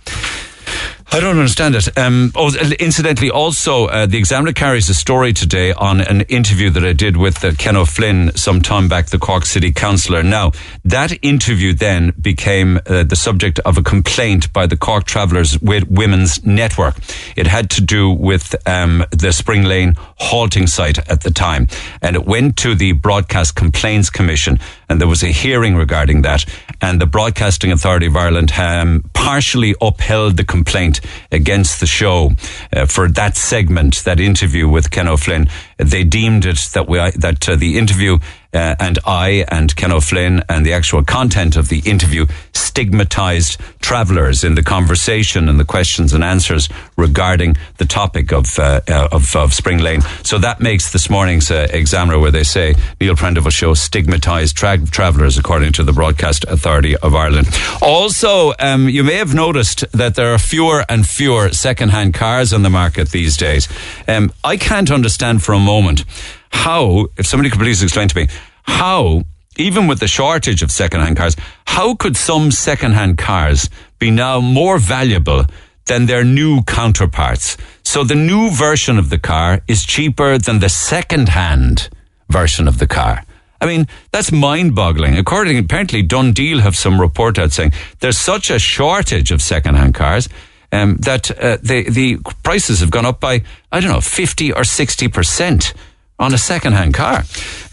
I 1.12 1.20
don't 1.20 1.38
understand 1.38 1.74
it. 1.76 1.96
Um, 1.96 2.32
oh, 2.34 2.52
incidentally, 2.80 3.30
also, 3.30 3.86
uh, 3.86 4.06
the 4.06 4.18
Examiner 4.18 4.52
carries 4.52 4.88
a 4.88 4.94
story 4.94 5.32
today 5.32 5.72
on 5.72 6.00
an 6.00 6.22
interview 6.22 6.70
that 6.70 6.84
I 6.84 6.92
did 6.92 7.16
with 7.16 7.44
uh, 7.44 7.52
Ken 7.56 7.76
O'Flynn 7.76 8.34
some 8.36 8.60
time 8.60 8.88
back, 8.88 9.06
the 9.06 9.18
Cork 9.18 9.44
City 9.44 9.72
Councillor. 9.72 10.22
Now, 10.22 10.52
that 10.84 11.16
interview 11.22 11.72
then 11.72 12.12
became 12.20 12.78
uh, 12.86 13.04
the 13.04 13.16
subject 13.16 13.60
of 13.60 13.78
a 13.78 13.82
complaint 13.82 14.52
by 14.52 14.66
the 14.66 14.76
Cork 14.76 15.04
Travellers 15.04 15.60
Women's 15.60 16.44
Network. 16.44 16.96
It 17.36 17.46
had 17.46 17.70
to 17.70 17.80
do 17.80 18.10
with 18.10 18.54
um, 18.66 19.04
the 19.10 19.32
Spring 19.32 19.64
Lane 19.64 19.94
halting 20.16 20.66
site 20.66 20.98
at 21.08 21.20
the 21.20 21.30
time. 21.30 21.68
And 22.02 22.16
it 22.16 22.24
went 22.24 22.56
to 22.58 22.74
the 22.74 22.92
Broadcast 22.92 23.54
Complaints 23.54 24.10
Commission, 24.10 24.58
and 24.88 25.00
there 25.00 25.08
was 25.08 25.22
a 25.22 25.28
hearing 25.28 25.76
regarding 25.76 26.22
that. 26.22 26.44
And 26.80 27.00
the 27.00 27.06
Broadcasting 27.06 27.72
Authority 27.72 28.06
of 28.06 28.16
Ireland 28.16 28.52
um, 28.52 29.04
partially 29.14 29.74
upheld 29.80 30.36
the 30.36 30.44
complaint 30.44 31.00
against 31.32 31.80
the 31.80 31.86
show 31.86 32.32
uh, 32.72 32.86
for 32.86 33.08
that 33.08 33.36
segment, 33.36 34.04
that 34.04 34.20
interview 34.20 34.68
with 34.68 34.90
Ken 34.90 35.08
O'Flynn. 35.08 35.48
They 35.78 36.04
deemed 36.04 36.46
it 36.46 36.58
that 36.74 36.88
we 36.88 36.98
that 36.98 37.48
uh, 37.48 37.56
the 37.56 37.78
interview 37.78 38.18
uh, 38.52 38.76
and 38.78 38.98
I 39.04 39.44
and 39.48 39.74
Ken 39.74 39.92
O'Flynn 39.92 40.42
and 40.48 40.64
the 40.64 40.72
actual 40.72 41.02
content 41.02 41.56
of 41.56 41.68
the 41.68 41.80
interview 41.80 42.26
stigmatized 42.52 43.60
travellers 43.84 44.44
in 44.44 44.54
the 44.54 44.62
conversation 44.62 45.46
and 45.46 45.60
the 45.60 45.64
questions 45.64 46.14
and 46.14 46.24
answers 46.24 46.70
regarding 46.96 47.54
the 47.76 47.84
topic 47.84 48.32
of 48.32 48.58
uh, 48.58 48.80
uh, 48.88 49.08
of, 49.12 49.36
of, 49.36 49.52
Spring 49.52 49.78
Lane. 49.78 50.00
So 50.22 50.38
that 50.38 50.58
makes 50.58 50.90
this 50.90 51.10
morning's 51.10 51.50
uh, 51.50 51.68
Examiner, 51.70 52.18
where 52.18 52.30
they 52.30 52.44
say 52.44 52.74
Neil 52.98 53.14
Prendeville 53.14 53.52
show 53.52 53.74
stigmatized 53.74 54.56
tra- 54.56 54.86
travellers, 54.86 55.36
according 55.36 55.72
to 55.72 55.84
the 55.84 55.92
Broadcast 55.92 56.44
Authority 56.44 56.96
of 56.96 57.14
Ireland. 57.14 57.48
Also, 57.82 58.54
um, 58.58 58.88
you 58.88 59.04
may 59.04 59.16
have 59.16 59.34
noticed 59.34 59.84
that 59.92 60.14
there 60.14 60.32
are 60.32 60.38
fewer 60.38 60.84
and 60.88 61.06
fewer 61.06 61.52
second-hand 61.52 62.14
cars 62.14 62.54
on 62.54 62.62
the 62.62 62.70
market 62.70 63.10
these 63.10 63.36
days. 63.36 63.68
Um, 64.08 64.32
I 64.42 64.56
can't 64.56 64.90
understand 64.90 65.42
for 65.42 65.52
a 65.52 65.60
moment 65.60 66.04
how, 66.50 67.08
if 67.18 67.26
somebody 67.26 67.50
could 67.50 67.60
please 67.60 67.82
explain 67.82 68.08
to 68.08 68.16
me, 68.16 68.28
how, 68.62 69.24
even 69.56 69.86
with 69.86 70.00
the 70.00 70.08
shortage 70.08 70.62
of 70.62 70.70
second-hand 70.70 71.16
cars, 71.16 71.36
how 71.66 71.94
could 71.94 72.16
some 72.16 72.50
second-hand 72.50 73.18
cars 73.18 73.70
be 73.98 74.10
now 74.10 74.40
more 74.40 74.78
valuable 74.78 75.46
than 75.86 76.06
their 76.06 76.24
new 76.24 76.62
counterparts? 76.62 77.56
So 77.82 78.04
the 78.04 78.14
new 78.14 78.50
version 78.50 78.98
of 78.98 79.10
the 79.10 79.18
car 79.18 79.60
is 79.68 79.84
cheaper 79.84 80.38
than 80.38 80.60
the 80.60 80.68
second-hand 80.68 81.88
version 82.28 82.68
of 82.68 82.78
the 82.78 82.86
car. 82.86 83.24
I 83.60 83.66
mean, 83.66 83.86
that's 84.10 84.32
mind-boggling. 84.32 85.16
According, 85.16 85.58
apparently, 85.58 86.02
DoneDeal 86.02 86.60
have 86.60 86.76
some 86.76 87.00
report 87.00 87.38
out 87.38 87.52
saying 87.52 87.72
there's 88.00 88.18
such 88.18 88.50
a 88.50 88.58
shortage 88.58 89.30
of 89.30 89.40
second-hand 89.40 89.94
cars 89.94 90.28
um, 90.72 90.96
that 90.96 91.30
uh, 91.30 91.56
the 91.62 91.88
the 91.88 92.18
prices 92.42 92.80
have 92.80 92.90
gone 92.90 93.06
up 93.06 93.20
by 93.20 93.42
I 93.70 93.80
don't 93.80 93.90
know 93.90 94.00
fifty 94.00 94.52
or 94.52 94.64
sixty 94.64 95.08
percent 95.08 95.72
on 96.18 96.32
a 96.32 96.38
second-hand 96.38 96.94
car. 96.94 97.18
Uh, 97.18 97.22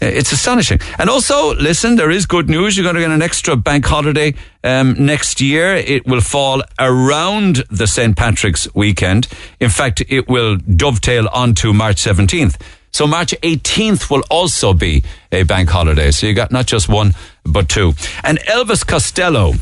it's 0.00 0.32
astonishing. 0.32 0.80
And 0.98 1.08
also, 1.08 1.54
listen, 1.54 1.96
there 1.96 2.10
is 2.10 2.26
good 2.26 2.48
news. 2.48 2.76
You're 2.76 2.84
going 2.84 2.96
to 2.96 3.00
get 3.00 3.10
an 3.10 3.22
extra 3.22 3.56
bank 3.56 3.86
holiday 3.86 4.34
um, 4.64 4.94
next 4.98 5.40
year. 5.40 5.74
It 5.74 6.06
will 6.06 6.20
fall 6.20 6.62
around 6.78 7.64
the 7.70 7.86
St. 7.86 8.16
Patrick's 8.16 8.72
weekend. 8.74 9.28
In 9.60 9.70
fact, 9.70 10.02
it 10.08 10.28
will 10.28 10.56
dovetail 10.56 11.28
onto 11.32 11.72
March 11.72 11.96
17th. 11.96 12.60
So 12.90 13.06
March 13.06 13.34
18th 13.42 14.10
will 14.10 14.22
also 14.28 14.74
be 14.74 15.02
a 15.30 15.44
bank 15.44 15.70
holiday. 15.70 16.10
So 16.10 16.26
you 16.26 16.34
got 16.34 16.52
not 16.52 16.66
just 16.66 16.88
one, 16.88 17.14
but 17.44 17.68
two. 17.68 17.94
And 18.22 18.38
Elvis 18.40 18.86
Costello 18.86 19.54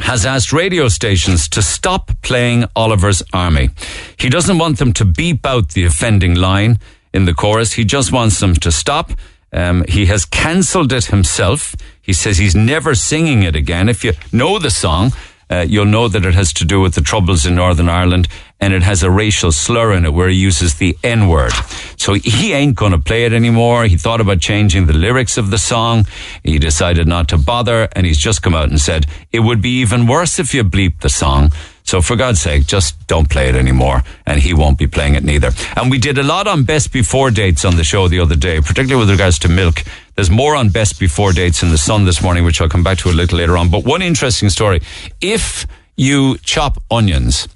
has 0.00 0.26
asked 0.26 0.52
radio 0.52 0.88
stations 0.88 1.48
to 1.50 1.62
stop 1.62 2.10
playing 2.22 2.64
Oliver's 2.74 3.22
Army. 3.32 3.70
He 4.18 4.28
doesn't 4.28 4.58
want 4.58 4.78
them 4.78 4.92
to 4.94 5.04
beep 5.04 5.46
out 5.46 5.70
the 5.70 5.84
offending 5.84 6.34
line 6.34 6.78
in 7.16 7.24
the 7.24 7.34
chorus. 7.34 7.72
He 7.72 7.84
just 7.84 8.12
wants 8.12 8.38
them 8.40 8.54
to 8.54 8.70
stop. 8.70 9.10
Um, 9.52 9.84
he 9.88 10.06
has 10.06 10.24
cancelled 10.24 10.92
it 10.92 11.06
himself. 11.06 11.74
He 12.02 12.12
says 12.12 12.38
he's 12.38 12.54
never 12.54 12.94
singing 12.94 13.42
it 13.42 13.56
again. 13.56 13.88
If 13.88 14.04
you 14.04 14.12
know 14.32 14.58
the 14.58 14.70
song, 14.70 15.12
uh, 15.48 15.64
you'll 15.66 15.86
know 15.96 16.08
that 16.08 16.26
it 16.26 16.34
has 16.34 16.52
to 16.52 16.64
do 16.64 16.80
with 16.80 16.94
the 16.94 17.00
troubles 17.00 17.46
in 17.46 17.54
Northern 17.54 17.88
Ireland 17.88 18.28
and 18.60 18.72
it 18.74 18.82
has 18.82 19.02
a 19.02 19.10
racial 19.10 19.52
slur 19.52 19.92
in 19.92 20.04
it 20.04 20.12
where 20.12 20.28
he 20.28 20.36
uses 20.36 20.74
the 20.74 20.96
N 21.04 21.28
word. 21.28 21.52
So 21.96 22.14
he 22.14 22.52
ain't 22.52 22.74
going 22.74 22.92
to 22.92 22.98
play 22.98 23.24
it 23.24 23.32
anymore. 23.32 23.84
He 23.84 23.96
thought 23.96 24.20
about 24.20 24.40
changing 24.40 24.86
the 24.86 24.92
lyrics 24.92 25.38
of 25.38 25.50
the 25.50 25.58
song. 25.58 26.06
He 26.42 26.58
decided 26.58 27.06
not 27.06 27.28
to 27.28 27.38
bother 27.38 27.88
and 27.92 28.06
he's 28.06 28.18
just 28.18 28.42
come 28.42 28.54
out 28.54 28.70
and 28.70 28.80
said 28.80 29.06
it 29.30 29.40
would 29.40 29.62
be 29.62 29.80
even 29.80 30.06
worse 30.06 30.38
if 30.38 30.52
you 30.52 30.64
bleep 30.64 31.00
the 31.00 31.08
song. 31.08 31.52
So 31.86 32.02
for 32.02 32.16
God's 32.16 32.40
sake, 32.40 32.66
just 32.66 33.06
don't 33.06 33.30
play 33.30 33.48
it 33.48 33.54
anymore. 33.54 34.02
And 34.26 34.40
he 34.40 34.52
won't 34.52 34.76
be 34.76 34.88
playing 34.88 35.14
it 35.14 35.22
neither. 35.22 35.52
And 35.76 35.88
we 35.88 35.98
did 35.98 36.18
a 36.18 36.22
lot 36.22 36.48
on 36.48 36.64
best 36.64 36.92
before 36.92 37.30
dates 37.30 37.64
on 37.64 37.76
the 37.76 37.84
show 37.84 38.08
the 38.08 38.18
other 38.18 38.34
day, 38.34 38.60
particularly 38.60 39.00
with 39.00 39.10
regards 39.10 39.38
to 39.40 39.48
milk. 39.48 39.84
There's 40.16 40.28
more 40.28 40.56
on 40.56 40.70
best 40.70 40.98
before 40.98 41.32
dates 41.32 41.62
in 41.62 41.70
the 41.70 41.78
sun 41.78 42.04
this 42.04 42.20
morning, 42.22 42.44
which 42.44 42.60
I'll 42.60 42.68
come 42.68 42.82
back 42.82 42.98
to 42.98 43.08
a 43.08 43.12
little 43.12 43.38
later 43.38 43.56
on. 43.56 43.70
But 43.70 43.84
one 43.84 44.02
interesting 44.02 44.50
story. 44.50 44.82
If 45.20 45.66
you 45.96 46.38
chop 46.38 46.82
onions 46.90 47.46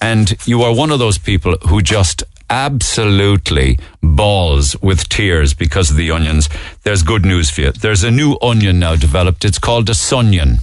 and 0.00 0.36
you 0.46 0.62
are 0.62 0.74
one 0.74 0.90
of 0.90 0.98
those 0.98 1.18
people 1.18 1.56
who 1.68 1.80
just 1.80 2.24
absolutely 2.50 3.78
balls 4.02 4.76
with 4.82 5.08
tears 5.08 5.54
because 5.54 5.90
of 5.90 5.96
the 5.96 6.10
onions, 6.10 6.48
there's 6.82 7.02
good 7.02 7.24
news 7.24 7.50
for 7.50 7.60
you. 7.60 7.72
There's 7.72 8.02
a 8.02 8.10
new 8.10 8.36
onion 8.42 8.80
now 8.80 8.96
developed. 8.96 9.44
It's 9.44 9.60
called 9.60 9.88
a 9.88 9.94
sunion. 9.94 10.58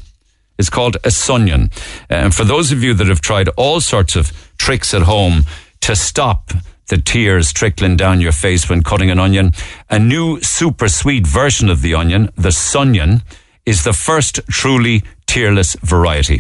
It's 0.57 0.69
called 0.69 0.97
a 1.03 1.11
sunion. 1.11 1.71
And 2.09 2.33
for 2.33 2.43
those 2.43 2.71
of 2.71 2.83
you 2.83 2.93
that 2.93 3.07
have 3.07 3.21
tried 3.21 3.49
all 3.57 3.81
sorts 3.81 4.15
of 4.15 4.31
tricks 4.57 4.93
at 4.93 5.03
home 5.03 5.45
to 5.81 5.95
stop 5.95 6.51
the 6.87 6.97
tears 6.97 7.51
trickling 7.51 7.95
down 7.97 8.21
your 8.21 8.31
face 8.31 8.69
when 8.69 8.83
cutting 8.83 9.09
an 9.09 9.19
onion, 9.19 9.51
a 9.89 9.97
new 9.97 10.39
super 10.41 10.87
sweet 10.87 11.25
version 11.25 11.69
of 11.69 11.81
the 11.81 11.95
onion, 11.95 12.29
the 12.35 12.51
sunion, 12.51 13.23
is 13.65 13.83
the 13.83 13.93
first 13.93 14.41
truly 14.49 15.03
tearless 15.25 15.75
variety. 15.81 16.39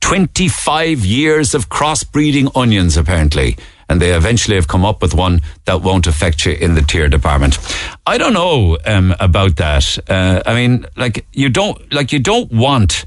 25 0.00 1.04
years 1.04 1.54
of 1.54 1.68
crossbreeding 1.68 2.50
onions, 2.54 2.96
apparently. 2.96 3.56
And 3.88 4.00
they 4.00 4.12
eventually 4.14 4.56
have 4.56 4.68
come 4.68 4.84
up 4.84 5.00
with 5.00 5.14
one 5.14 5.40
that 5.66 5.82
won't 5.82 6.06
affect 6.06 6.44
you 6.44 6.52
in 6.52 6.74
the 6.74 6.82
tear 6.82 7.08
department. 7.08 7.58
I 8.06 8.18
don't 8.18 8.32
know 8.32 8.78
um, 8.84 9.14
about 9.20 9.56
that. 9.56 9.98
Uh, 10.08 10.42
I 10.44 10.54
mean, 10.54 10.86
like 10.96 11.26
you 11.32 11.48
don't 11.48 11.92
like 11.92 12.12
you 12.12 12.18
don't 12.18 12.50
want 12.50 13.04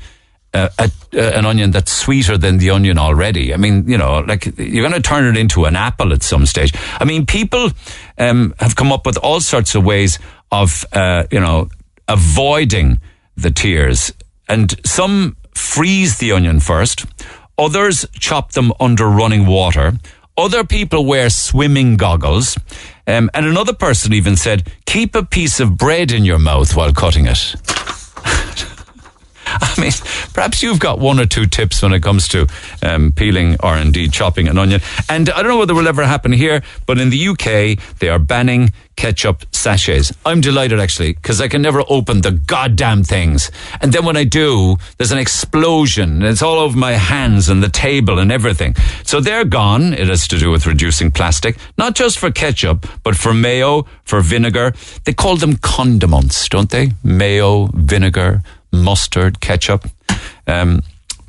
a, 0.57 0.91
an 1.13 1.45
onion 1.45 1.71
that's 1.71 1.91
sweeter 1.91 2.37
than 2.37 2.57
the 2.57 2.71
onion 2.71 2.97
already. 2.97 3.53
I 3.53 3.57
mean, 3.57 3.87
you 3.87 3.97
know, 3.97 4.19
like 4.19 4.45
you're 4.57 4.87
going 4.87 5.01
to 5.01 5.07
turn 5.07 5.25
it 5.25 5.37
into 5.39 5.65
an 5.65 5.75
apple 5.75 6.13
at 6.13 6.23
some 6.23 6.45
stage. 6.45 6.73
I 6.99 7.05
mean, 7.05 7.25
people 7.25 7.69
um, 8.17 8.53
have 8.59 8.75
come 8.75 8.91
up 8.91 9.05
with 9.05 9.17
all 9.17 9.39
sorts 9.39 9.75
of 9.75 9.85
ways 9.85 10.19
of, 10.51 10.85
uh, 10.93 11.25
you 11.31 11.39
know, 11.39 11.69
avoiding 12.07 12.99
the 13.35 13.51
tears. 13.51 14.13
And 14.49 14.73
some 14.85 15.37
freeze 15.53 16.17
the 16.17 16.31
onion 16.31 16.59
first. 16.59 17.05
Others 17.57 18.05
chop 18.13 18.51
them 18.51 18.71
under 18.79 19.07
running 19.07 19.45
water. 19.45 19.93
Other 20.37 20.63
people 20.63 21.05
wear 21.05 21.29
swimming 21.29 21.97
goggles. 21.97 22.57
Um, 23.07 23.29
and 23.33 23.45
another 23.45 23.73
person 23.73 24.13
even 24.13 24.35
said, 24.35 24.71
keep 24.85 25.15
a 25.15 25.25
piece 25.25 25.59
of 25.59 25.77
bread 25.77 26.11
in 26.11 26.25
your 26.25 26.39
mouth 26.39 26.75
while 26.75 26.93
cutting 26.93 27.25
it. 27.27 27.55
I 29.61 29.73
mean, 29.79 29.91
perhaps 30.33 30.61
you've 30.61 30.79
got 30.79 30.99
one 30.99 31.19
or 31.19 31.25
two 31.25 31.45
tips 31.45 31.81
when 31.81 31.93
it 31.93 32.01
comes 32.01 32.27
to 32.29 32.47
um, 32.81 33.11
peeling 33.11 33.57
or 33.61 33.77
indeed 33.77 34.11
chopping 34.11 34.47
an 34.47 34.57
onion. 34.57 34.81
And 35.09 35.29
I 35.29 35.41
don't 35.41 35.51
know 35.51 35.57
whether 35.57 35.75
will 35.75 35.87
ever 35.87 36.05
happen 36.05 36.31
here, 36.31 36.61
but 36.85 36.99
in 36.99 37.09
the 37.09 37.27
UK, 37.29 37.97
they 37.99 38.09
are 38.09 38.19
banning 38.19 38.71
ketchup 38.97 39.45
sachets. 39.51 40.11
I'm 40.25 40.41
delighted 40.41 40.79
actually 40.79 41.13
because 41.13 41.39
I 41.39 41.47
can 41.47 41.61
never 41.61 41.83
open 41.87 42.21
the 42.21 42.31
goddamn 42.31 43.03
things. 43.03 43.51
And 43.79 43.93
then 43.93 44.03
when 44.03 44.17
I 44.17 44.25
do, 44.25 44.75
there's 44.97 45.11
an 45.11 45.19
explosion 45.19 46.21
and 46.21 46.25
it's 46.25 46.41
all 46.41 46.59
over 46.59 46.77
my 46.77 46.93
hands 46.93 47.47
and 47.47 47.63
the 47.63 47.69
table 47.69 48.19
and 48.19 48.31
everything. 48.31 48.75
So 49.03 49.21
they're 49.21 49.45
gone. 49.45 49.93
It 49.93 50.07
has 50.07 50.27
to 50.29 50.37
do 50.37 50.51
with 50.51 50.65
reducing 50.65 51.11
plastic, 51.11 51.57
not 51.77 51.95
just 51.95 52.17
for 52.17 52.31
ketchup, 52.31 52.87
but 53.03 53.15
for 53.15 53.33
mayo, 53.33 53.85
for 54.03 54.19
vinegar. 54.21 54.73
They 55.05 55.13
call 55.13 55.37
them 55.37 55.57
condiments, 55.57 56.49
don't 56.49 56.69
they? 56.69 56.91
Mayo, 57.03 57.67
vinegar, 57.73 58.41
mustard, 58.71 59.39
ketchup. 59.39 59.85
Um, 60.45 60.83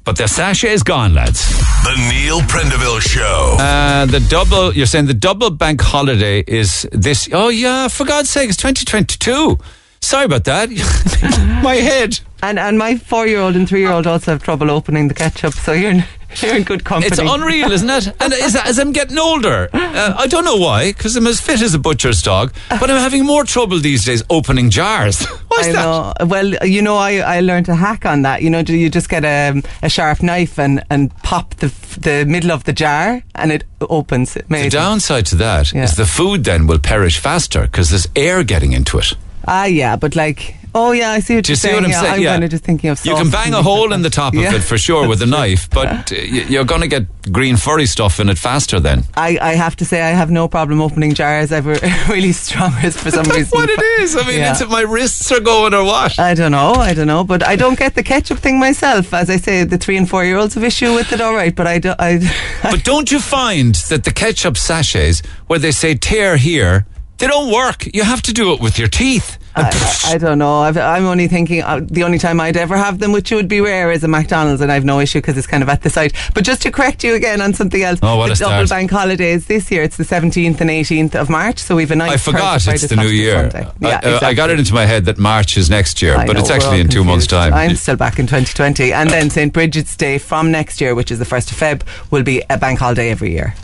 but 0.05 0.17
the 0.17 0.27
sachet 0.27 0.73
is 0.73 0.83
gone, 0.83 1.13
lads. 1.13 1.47
The 1.85 1.95
Neil 2.11 2.41
Prendeville 2.41 3.01
Show. 3.01 3.57
Uh, 3.61 4.07
the 4.07 4.21
double, 4.21 4.73
you're 4.73 4.87
saying 4.87 5.07
the 5.07 5.15
double 5.15 5.51
bank 5.51 5.83
holiday 5.83 6.43
is 6.47 6.89
this. 6.93 7.29
Oh, 7.33 7.51
yeah, 7.51 7.89
for 7.89 8.07
God's 8.07 8.31
sake, 8.31 8.49
it's 8.49 8.57
2022. 8.57 9.59
Sorry 10.01 10.25
about 10.25 10.45
that. 10.45 10.71
My 11.63 11.75
head. 11.75 12.21
And 12.43 12.59
and 12.59 12.79
my 12.79 12.97
four 12.97 13.27
year 13.27 13.41
old 13.41 13.57
and 13.57 13.69
three 13.69 13.81
year 13.81 13.91
old 13.91 14.07
also 14.07 14.31
have 14.31 14.43
trouble 14.43 14.71
opening 14.71 15.09
the 15.09 15.15
ketchup, 15.15 15.55
so 15.55 15.73
you're 15.73 15.91
in, 15.91 16.05
you're 16.43 16.57
in 16.57 16.63
good 16.65 16.85
company. 16.85 17.09
It's 17.09 17.19
unreal, 17.19 17.73
isn't 17.73 17.89
it? 17.91 18.07
And 18.21 18.33
as, 18.33 18.55
as 18.57 18.79
I'm 18.79 18.93
getting 18.93 19.19
older, 19.19 19.69
uh, 19.73 20.15
I 20.19 20.27
don't 20.27 20.45
know 20.45 20.57
why, 20.57 20.93
because 20.93 21.17
I'm 21.17 21.27
as 21.27 21.41
fit 21.41 21.61
as 21.63 21.75
a 21.75 21.79
butcher's 21.79 22.23
dog, 22.23 22.53
but 22.69 22.91
I'm 22.91 22.99
having 23.01 23.25
more 23.25 23.45
trouble 23.45 23.79
these 23.81 24.05
days 24.05 24.23
opening 24.31 24.71
jars. 24.71 25.25
What's 25.49 25.69
I 25.69 25.73
that? 25.73 26.19
know. 26.21 26.27
Well, 26.27 26.55
you 26.67 26.83
know, 26.83 26.97
I, 26.97 27.17
I 27.19 27.41
learned 27.41 27.69
a 27.69 27.75
hack 27.75 28.05
on 28.07 28.23
that. 28.23 28.43
You 28.43 28.51
know, 28.51 28.63
do 28.63 28.77
you 28.77 28.91
just 28.91 29.09
get 29.09 29.25
a, 29.25 29.63
a 29.83 29.89
sharp 29.89 30.23
knife 30.23 30.59
and, 30.59 30.83
and 30.91 31.15
pop 31.23 31.55
the 31.57 31.73
the 31.99 32.25
middle 32.27 32.53
of 32.53 32.63
the 32.63 32.73
jar 32.73 33.23
and 33.35 33.51
it 33.51 33.65
opens. 33.81 34.37
It 34.37 34.49
The 34.49 34.69
downside 34.71 35.27
to 35.27 35.37
that 35.37 35.69
is 35.69 35.73
Yeah. 35.75 35.87
the 35.87 36.07
food 36.07 36.45
then 36.45 36.67
will 36.69 36.79
perish 36.79 37.19
faster 37.19 37.63
because 37.63 37.91
there's 37.91 38.07
air 38.15 38.45
getting 38.45 38.73
into 38.73 38.99
it. 38.99 39.15
Ah, 39.49 39.65
yeah, 39.65 39.97
but 39.97 40.15
like, 40.15 40.55
oh 40.79 40.93
yeah, 40.93 41.11
I 41.13 41.21
see 41.21 41.35
what 41.37 41.45
Do 41.45 41.51
you 41.51 41.53
you're 41.53 41.57
see 41.57 41.69
saying. 41.69 41.75
what 41.77 41.85
I'm 41.85 41.91
yeah, 41.91 42.01
saying? 42.01 42.15
I'm 42.15 42.21
yeah. 42.23 42.33
kind 42.33 42.45
of 42.45 42.51
just 42.51 42.65
thinking 42.65 42.91
of. 42.91 43.05
You 43.05 43.15
can 43.15 43.31
bang 43.31 43.47
and 43.47 43.55
a 43.55 43.57
things 43.59 43.67
hole 43.67 43.89
like 43.89 43.97
in 43.97 44.03
the 44.03 44.09
that. 44.09 44.15
top 44.15 44.35
of 44.35 44.41
Yeah. 44.45 44.55
it 44.55 44.63
for 44.65 44.79
sure 44.79 45.09
with 45.09 45.21
a 45.23 45.27
knife, 45.27 45.69
but 45.71 45.87
uh, 45.89 46.03
y- 46.13 46.47
you're 46.49 46.65
going 46.65 46.81
to 46.83 46.89
get 46.89 47.07
green 47.33 47.57
furry 47.57 47.87
stuff 47.87 48.21
in 48.21 48.29
it 48.29 48.39
faster 48.39 48.81
then. 48.81 49.05
I, 49.17 49.39
I 49.41 49.53
have 49.55 49.77
to 49.77 49.85
say 49.85 50.01
I 50.03 50.11
have 50.11 50.31
no 50.31 50.49
problem 50.49 50.81
opening 50.81 51.13
jars. 51.15 51.53
I 51.53 51.57
have 51.61 51.67
a 51.67 51.79
really 52.13 52.33
strong 52.33 52.73
wrist 52.83 52.99
for 52.99 53.11
some 53.11 53.25
reason. 53.37 53.49
what 53.59 53.69
it 53.69 53.81
is. 54.01 54.17
I 54.17 54.27
mean, 54.27 54.39
Yeah. 54.39 54.53
is 54.53 54.61
it 54.61 54.69
my 54.71 54.81
wrists 54.83 55.31
are 55.33 55.41
going 55.41 55.75
or 55.75 55.85
what? 55.85 56.19
I 56.19 56.35
don't 56.35 56.53
know, 56.53 56.73
I 56.73 56.95
don't 56.95 57.07
know, 57.07 57.25
but 57.25 57.43
I 57.47 57.57
don't 57.57 57.79
get 57.79 57.95
the 57.95 58.03
ketchup 58.03 58.39
thing 58.39 58.59
myself. 58.59 59.13
As 59.13 59.29
I 59.31 59.37
say, 59.37 59.65
the 59.65 59.79
three 59.79 59.97
and 59.97 60.09
four 60.09 60.25
year 60.25 60.37
olds 60.39 60.55
have 60.55 60.65
issue 60.65 60.95
with 60.95 61.13
it, 61.13 61.21
all 61.21 61.35
right, 61.35 61.55
but 61.55 61.67
I, 61.67 61.79
don't. 61.79 62.01
I, 62.01 62.21
But 62.63 62.85
don't 62.85 63.11
you 63.11 63.21
find 63.21 63.75
that 63.91 64.05
the 64.05 64.13
ketchup 64.13 64.57
sachets, 64.57 65.21
where 65.49 65.59
they 65.59 65.71
say 65.73 65.95
tear 65.95 66.37
here, 66.37 66.87
they 67.19 67.27
don't 67.27 67.53
work. 67.53 67.87
You 67.95 68.05
have 68.05 68.23
to 68.23 68.33
do 68.33 68.53
it 68.53 68.61
with 68.61 68.79
your 68.79 68.89
teeth. 68.89 69.39
I, 69.59 69.71
I, 70.11 70.15
I 70.15 70.19
don't 70.19 70.39
know. 70.39 70.61
I've, 70.61 70.77
I'm 70.77 71.05
only 71.07 71.29
thinking 71.29 71.63
uh, 71.63 71.81
the 71.83 72.03
only 72.05 72.19
time 72.19 72.41
I'd 72.41 72.57
ever 72.57 72.77
have 72.77 72.99
them, 72.99 73.13
which 73.13 73.31
would 73.31 73.49
be 73.49 73.61
rare, 73.61 73.91
is 73.91 74.05
a 74.05 74.09
McDonald's, 74.09 74.61
and 74.61 74.71
I've 74.71 74.85
no 74.85 75.01
issue 75.01 75.19
because 75.19 75.37
it's 75.37 75.47
kind 75.47 75.63
of 75.63 75.69
at 75.69 75.83
the 75.83 75.91
site. 75.91 76.13
But 76.35 76.45
just 76.45 76.63
to 76.63 76.71
correct 76.71 77.05
you 77.05 77.15
again 77.15 77.41
on 77.41 77.55
something 77.55 77.83
else, 77.83 77.99
Oh, 78.03 78.17
what 78.17 78.29
the 78.29 78.35
double 78.37 78.67
start. 78.67 78.69
bank 78.69 78.91
holidays 78.91 79.47
this 79.47 79.71
year. 79.71 79.83
It's 79.83 79.97
the 79.97 80.05
17th 80.05 80.61
and 80.61 80.71
18th 80.71 81.15
of 81.15 81.29
March, 81.31 81.59
so 81.59 81.77
we've 81.77 81.91
a 81.91 81.97
nice. 81.97 82.13
I 82.13 82.17
forgot 82.17 82.67
it's 82.67 82.87
the 82.89 82.97
new 82.97 83.09
year. 83.09 83.51
Sunday. 83.51 83.67
I, 83.67 83.89
Yeah, 83.89 84.19
I- 84.23 84.27
I 84.29 84.35
got 84.35 84.51
it 84.51 84.59
into 84.59 84.75
my 84.75 84.85
head 84.87 85.05
that 85.07 85.19
March 85.19 85.57
is 85.57 85.69
next 85.71 86.01
year, 86.03 86.17
I 86.17 86.27
but 86.27 86.35
know, 86.35 86.41
it's 86.41 86.51
actually 86.51 86.77
all 86.79 86.81
in 86.81 86.89
two 86.89 87.05
months' 87.05 87.27
time. 87.27 87.53
I'm 87.55 87.77
still 87.77 87.97
back 87.97 88.19
in 88.19 88.27
2020. 88.27 88.93
And 88.93 89.09
then 89.11 89.31
St. 89.31 89.53
Bridget's 89.53 89.97
Day 89.97 90.19
from 90.19 90.51
next 90.51 90.81
year, 90.81 90.95
which 90.95 91.11
is 91.11 91.19
the 91.19 91.25
1st 91.25 91.53
of 91.53 91.59
Feb, 91.59 92.11
will 92.11 92.23
be 92.23 92.43
a 92.51 92.59
bank 92.59 92.79
holiday 92.79 93.11
every 93.11 93.33
year. 93.33 93.55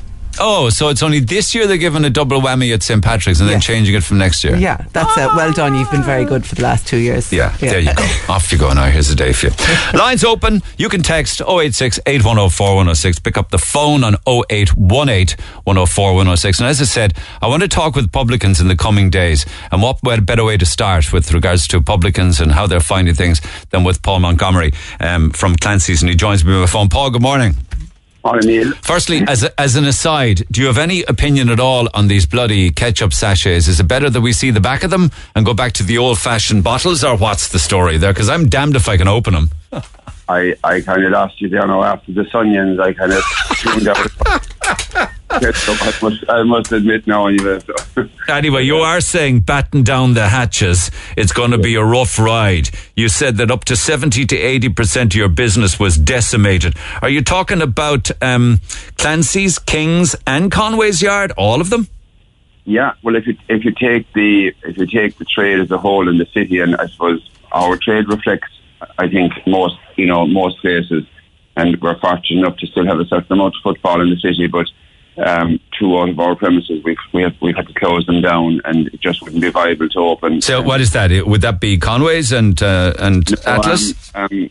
Oh, 0.40 0.70
so 0.70 0.88
it's 0.88 1.02
only 1.02 1.20
this 1.20 1.54
year 1.54 1.66
they're 1.66 1.76
giving 1.76 2.04
a 2.04 2.10
double 2.10 2.40
whammy 2.40 2.72
at 2.74 2.82
St. 2.82 3.02
Patrick's 3.02 3.40
and 3.40 3.48
then 3.48 3.56
Yes. 3.56 3.64
changing 3.64 3.94
it 3.94 4.02
from 4.02 4.18
next 4.18 4.42
year? 4.44 4.56
Yeah, 4.56 4.84
that's 4.92 5.16
it. 5.16 5.26
well 5.34 5.52
done. 5.52 5.74
You've 5.74 5.90
been 5.90 6.02
very 6.02 6.24
good 6.24 6.44
for 6.46 6.54
the 6.54 6.62
last 6.62 6.86
two 6.86 6.96
years. 6.98 7.32
Yeah, 7.32 7.54
there 7.58 7.78
you 7.80 7.94
go. 7.94 8.04
Off 8.28 8.50
you 8.52 8.58
go 8.58 8.72
now. 8.72 8.86
Here's 8.90 9.10
a 9.10 9.14
day 9.14 9.32
for 9.32 9.46
you. 9.46 9.52
Lines 9.98 10.24
open. 10.24 10.62
You 10.78 10.88
can 10.88 11.02
text 11.02 11.40
086 11.40 12.00
810 12.06 12.50
4106. 12.50 13.18
Pick 13.20 13.36
up 13.38 13.50
the 13.50 13.58
phone 13.58 14.04
on 14.04 14.14
0818 14.26 15.36
104 15.64 16.14
106. 16.14 16.60
And 16.60 16.68
as 16.68 16.80
I 16.80 16.84
said, 16.84 17.14
I 17.42 17.46
want 17.46 17.62
to 17.62 17.68
talk 17.68 17.94
with 17.96 18.10
publicans 18.12 18.60
in 18.60 18.68
the 18.68 18.76
coming 18.76 19.10
days. 19.10 19.46
And 19.70 19.82
what 19.82 20.00
better 20.02 20.44
way 20.44 20.56
to 20.56 20.66
start 20.66 21.12
with 21.12 21.32
regards 21.32 21.66
to 21.68 21.80
publicans 21.80 22.40
and 22.40 22.52
how 22.52 22.66
they're 22.66 22.80
finding 22.80 23.14
things 23.14 23.40
than 23.70 23.84
with 23.84 24.02
Paul 24.02 24.20
Montgomery 24.20 24.72
um, 25.00 25.30
from 25.30 25.56
Clancy's. 25.56 26.02
And 26.02 26.10
he 26.10 26.16
joins 26.16 26.44
me 26.44 26.52
on 26.54 26.60
the 26.60 26.66
phone. 26.66 26.88
Paul, 26.88 27.10
good 27.10 27.22
morning. 27.22 27.54
Firstly, 28.82 29.22
as, 29.28 29.42
a, 29.42 29.60
as 29.60 29.76
an 29.76 29.84
aside, 29.84 30.46
do 30.50 30.60
you 30.60 30.66
have 30.66 30.78
any 30.78 31.02
opinion 31.02 31.50
at 31.50 31.60
all 31.60 31.88
on 31.92 32.08
these 32.08 32.26
bloody 32.26 32.70
ketchup 32.70 33.12
sachets? 33.12 33.68
Is 33.68 33.80
it 33.80 33.88
better 33.88 34.08
that 34.08 34.20
we 34.20 34.32
see 34.32 34.50
the 34.50 34.60
back 34.60 34.82
of 34.82 34.90
them 34.90 35.10
and 35.34 35.44
go 35.44 35.52
back 35.52 35.72
to 35.74 35.82
the 35.82 35.98
old 35.98 36.18
fashioned 36.18 36.64
bottles, 36.64 37.04
or 37.04 37.16
what's 37.16 37.48
the 37.48 37.58
story 37.58 37.98
there? 37.98 38.12
Because 38.12 38.28
I'm 38.28 38.48
damned 38.48 38.76
if 38.76 38.88
I 38.88 38.96
can 38.96 39.08
open 39.08 39.34
them. 39.34 39.50
I, 40.28 40.54
I 40.64 40.80
kind 40.80 41.04
of 41.04 41.12
lost 41.12 41.40
you 41.40 41.48
there 41.48 41.66
now 41.66 41.82
after 41.82 42.12
the 42.12 42.24
Sunions. 42.30 42.80
I 42.80 42.92
kind 42.92 43.12
of 43.12 43.22
tuned 43.58 43.88
out. 43.88 45.10
I 45.30 45.92
must, 46.00 46.30
I 46.30 46.42
must 46.44 46.72
admit 46.72 47.06
now, 47.06 47.26
anyway. 47.26 47.58
So. 47.60 48.08
Anyway, 48.28 48.62
you 48.62 48.76
are 48.76 49.00
saying 49.00 49.40
batten 49.40 49.82
down 49.82 50.14
the 50.14 50.28
hatches. 50.28 50.90
It's 51.16 51.32
going 51.32 51.50
to 51.50 51.58
be 51.58 51.74
a 51.74 51.84
rough 51.84 52.18
ride. 52.18 52.70
You 52.94 53.08
said 53.08 53.36
that 53.38 53.50
up 53.50 53.64
to 53.64 53.76
70 53.76 54.26
to 54.26 54.36
80% 54.36 55.06
of 55.06 55.14
your 55.14 55.28
business 55.28 55.78
was 55.78 55.98
decimated. 55.98 56.76
Are 57.02 57.08
you 57.08 57.22
talking 57.22 57.60
about 57.60 58.10
um, 58.22 58.60
Clancy's, 58.96 59.58
King's, 59.58 60.14
and 60.26 60.52
Conway's 60.52 61.02
Yard? 61.02 61.32
All 61.36 61.60
of 61.60 61.70
them? 61.70 61.88
Yeah, 62.64 62.94
well, 63.02 63.14
if 63.14 63.26
you 63.26 63.36
if 63.48 63.62
you 63.64 63.72
take 63.72 64.10
the 64.14 64.54
if 64.62 64.78
you 64.78 64.86
take 64.86 65.18
the 65.18 65.26
trade 65.26 65.60
as 65.60 65.70
a 65.70 65.76
whole 65.76 66.08
in 66.08 66.16
the 66.16 66.24
city, 66.32 66.60
and 66.60 66.74
I 66.76 66.86
suppose 66.86 67.28
our 67.52 67.76
trade 67.76 68.08
reflects, 68.08 68.48
I 68.98 69.08
think 69.08 69.32
most 69.46 69.76
you 69.96 70.06
know 70.06 70.26
most 70.26 70.60
places, 70.60 71.04
and 71.56 71.80
we're 71.80 71.98
fortunate 71.98 72.40
enough 72.40 72.56
to 72.58 72.66
still 72.66 72.86
have 72.86 73.00
a 73.00 73.06
certain 73.06 73.32
amount 73.32 73.54
of 73.56 73.62
football 73.62 74.00
in 74.00 74.10
the 74.10 74.16
city, 74.16 74.46
but. 74.46 74.66
Um, 75.16 75.60
two 75.78 75.96
out 75.96 76.08
of 76.08 76.18
our 76.18 76.34
premises, 76.34 76.82
we've 76.82 76.96
we 77.12 77.22
have 77.22 77.36
we've 77.40 77.54
had 77.54 77.68
to 77.68 77.74
close 77.74 78.04
them 78.04 78.20
down, 78.20 78.60
and 78.64 78.88
it 78.88 79.00
just 79.00 79.22
wouldn't 79.22 79.42
be 79.42 79.48
viable 79.48 79.88
to 79.90 79.98
open. 80.00 80.40
So, 80.40 80.60
what 80.60 80.80
is 80.80 80.90
that? 80.90 81.12
Would 81.24 81.42
that 81.42 81.60
be 81.60 81.78
Conway's 81.78 82.32
and 82.32 82.60
uh, 82.60 82.94
and 82.98 83.32
Atlas? 83.46 84.10
Um, 84.12 84.28
um, 84.32 84.50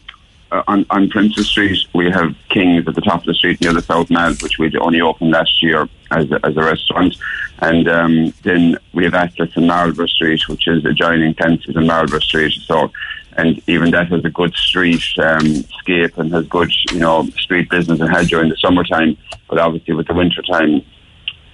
uh, 0.53 0.61
on, 0.67 0.85
on 0.91 1.09
Princes 1.09 1.47
Street, 1.47 1.79
we 1.95 2.11
have 2.11 2.35
King's 2.49 2.87
at 2.87 2.93
the 2.93 3.01
top 3.01 3.21
of 3.21 3.25
the 3.25 3.33
street 3.33 3.59
near 3.59 3.73
the 3.73 3.81
South 3.81 4.11
Mall, 4.11 4.33
which 4.35 4.59
we 4.59 4.71
only 4.77 5.01
opened 5.01 5.31
last 5.31 5.63
year 5.63 5.89
as 6.11 6.31
a, 6.31 6.45
as 6.45 6.55
a 6.55 6.63
restaurant. 6.63 7.15
And 7.57 7.87
um, 7.87 8.33
then 8.43 8.77
we 8.93 9.03
have 9.05 9.15
Atlas 9.15 9.57
in 9.57 9.65
Marlborough 9.65 10.05
Street, 10.05 10.47
which 10.47 10.67
is 10.67 10.85
adjoining 10.85 11.33
Clancy's 11.33 11.75
in 11.75 11.87
Marlborough 11.87 12.19
Street. 12.19 12.53
So 12.65 12.91
and 13.37 13.61
even 13.67 13.91
that 13.91 14.09
has 14.09 14.23
a 14.25 14.29
good 14.29 14.53
street 14.53 15.03
um, 15.19 15.63
scape 15.79 16.17
and 16.17 16.31
has 16.33 16.47
good, 16.47 16.71
you 16.91 16.99
know, 16.99 17.25
street 17.37 17.69
business 17.69 17.99
and 17.99 18.09
had 18.09 18.27
during 18.27 18.49
the 18.49 18.57
summertime. 18.57 19.17
But 19.49 19.59
obviously 19.59 19.93
with 19.93 20.07
the 20.07 20.13
winter 20.13 20.41
time, 20.41 20.81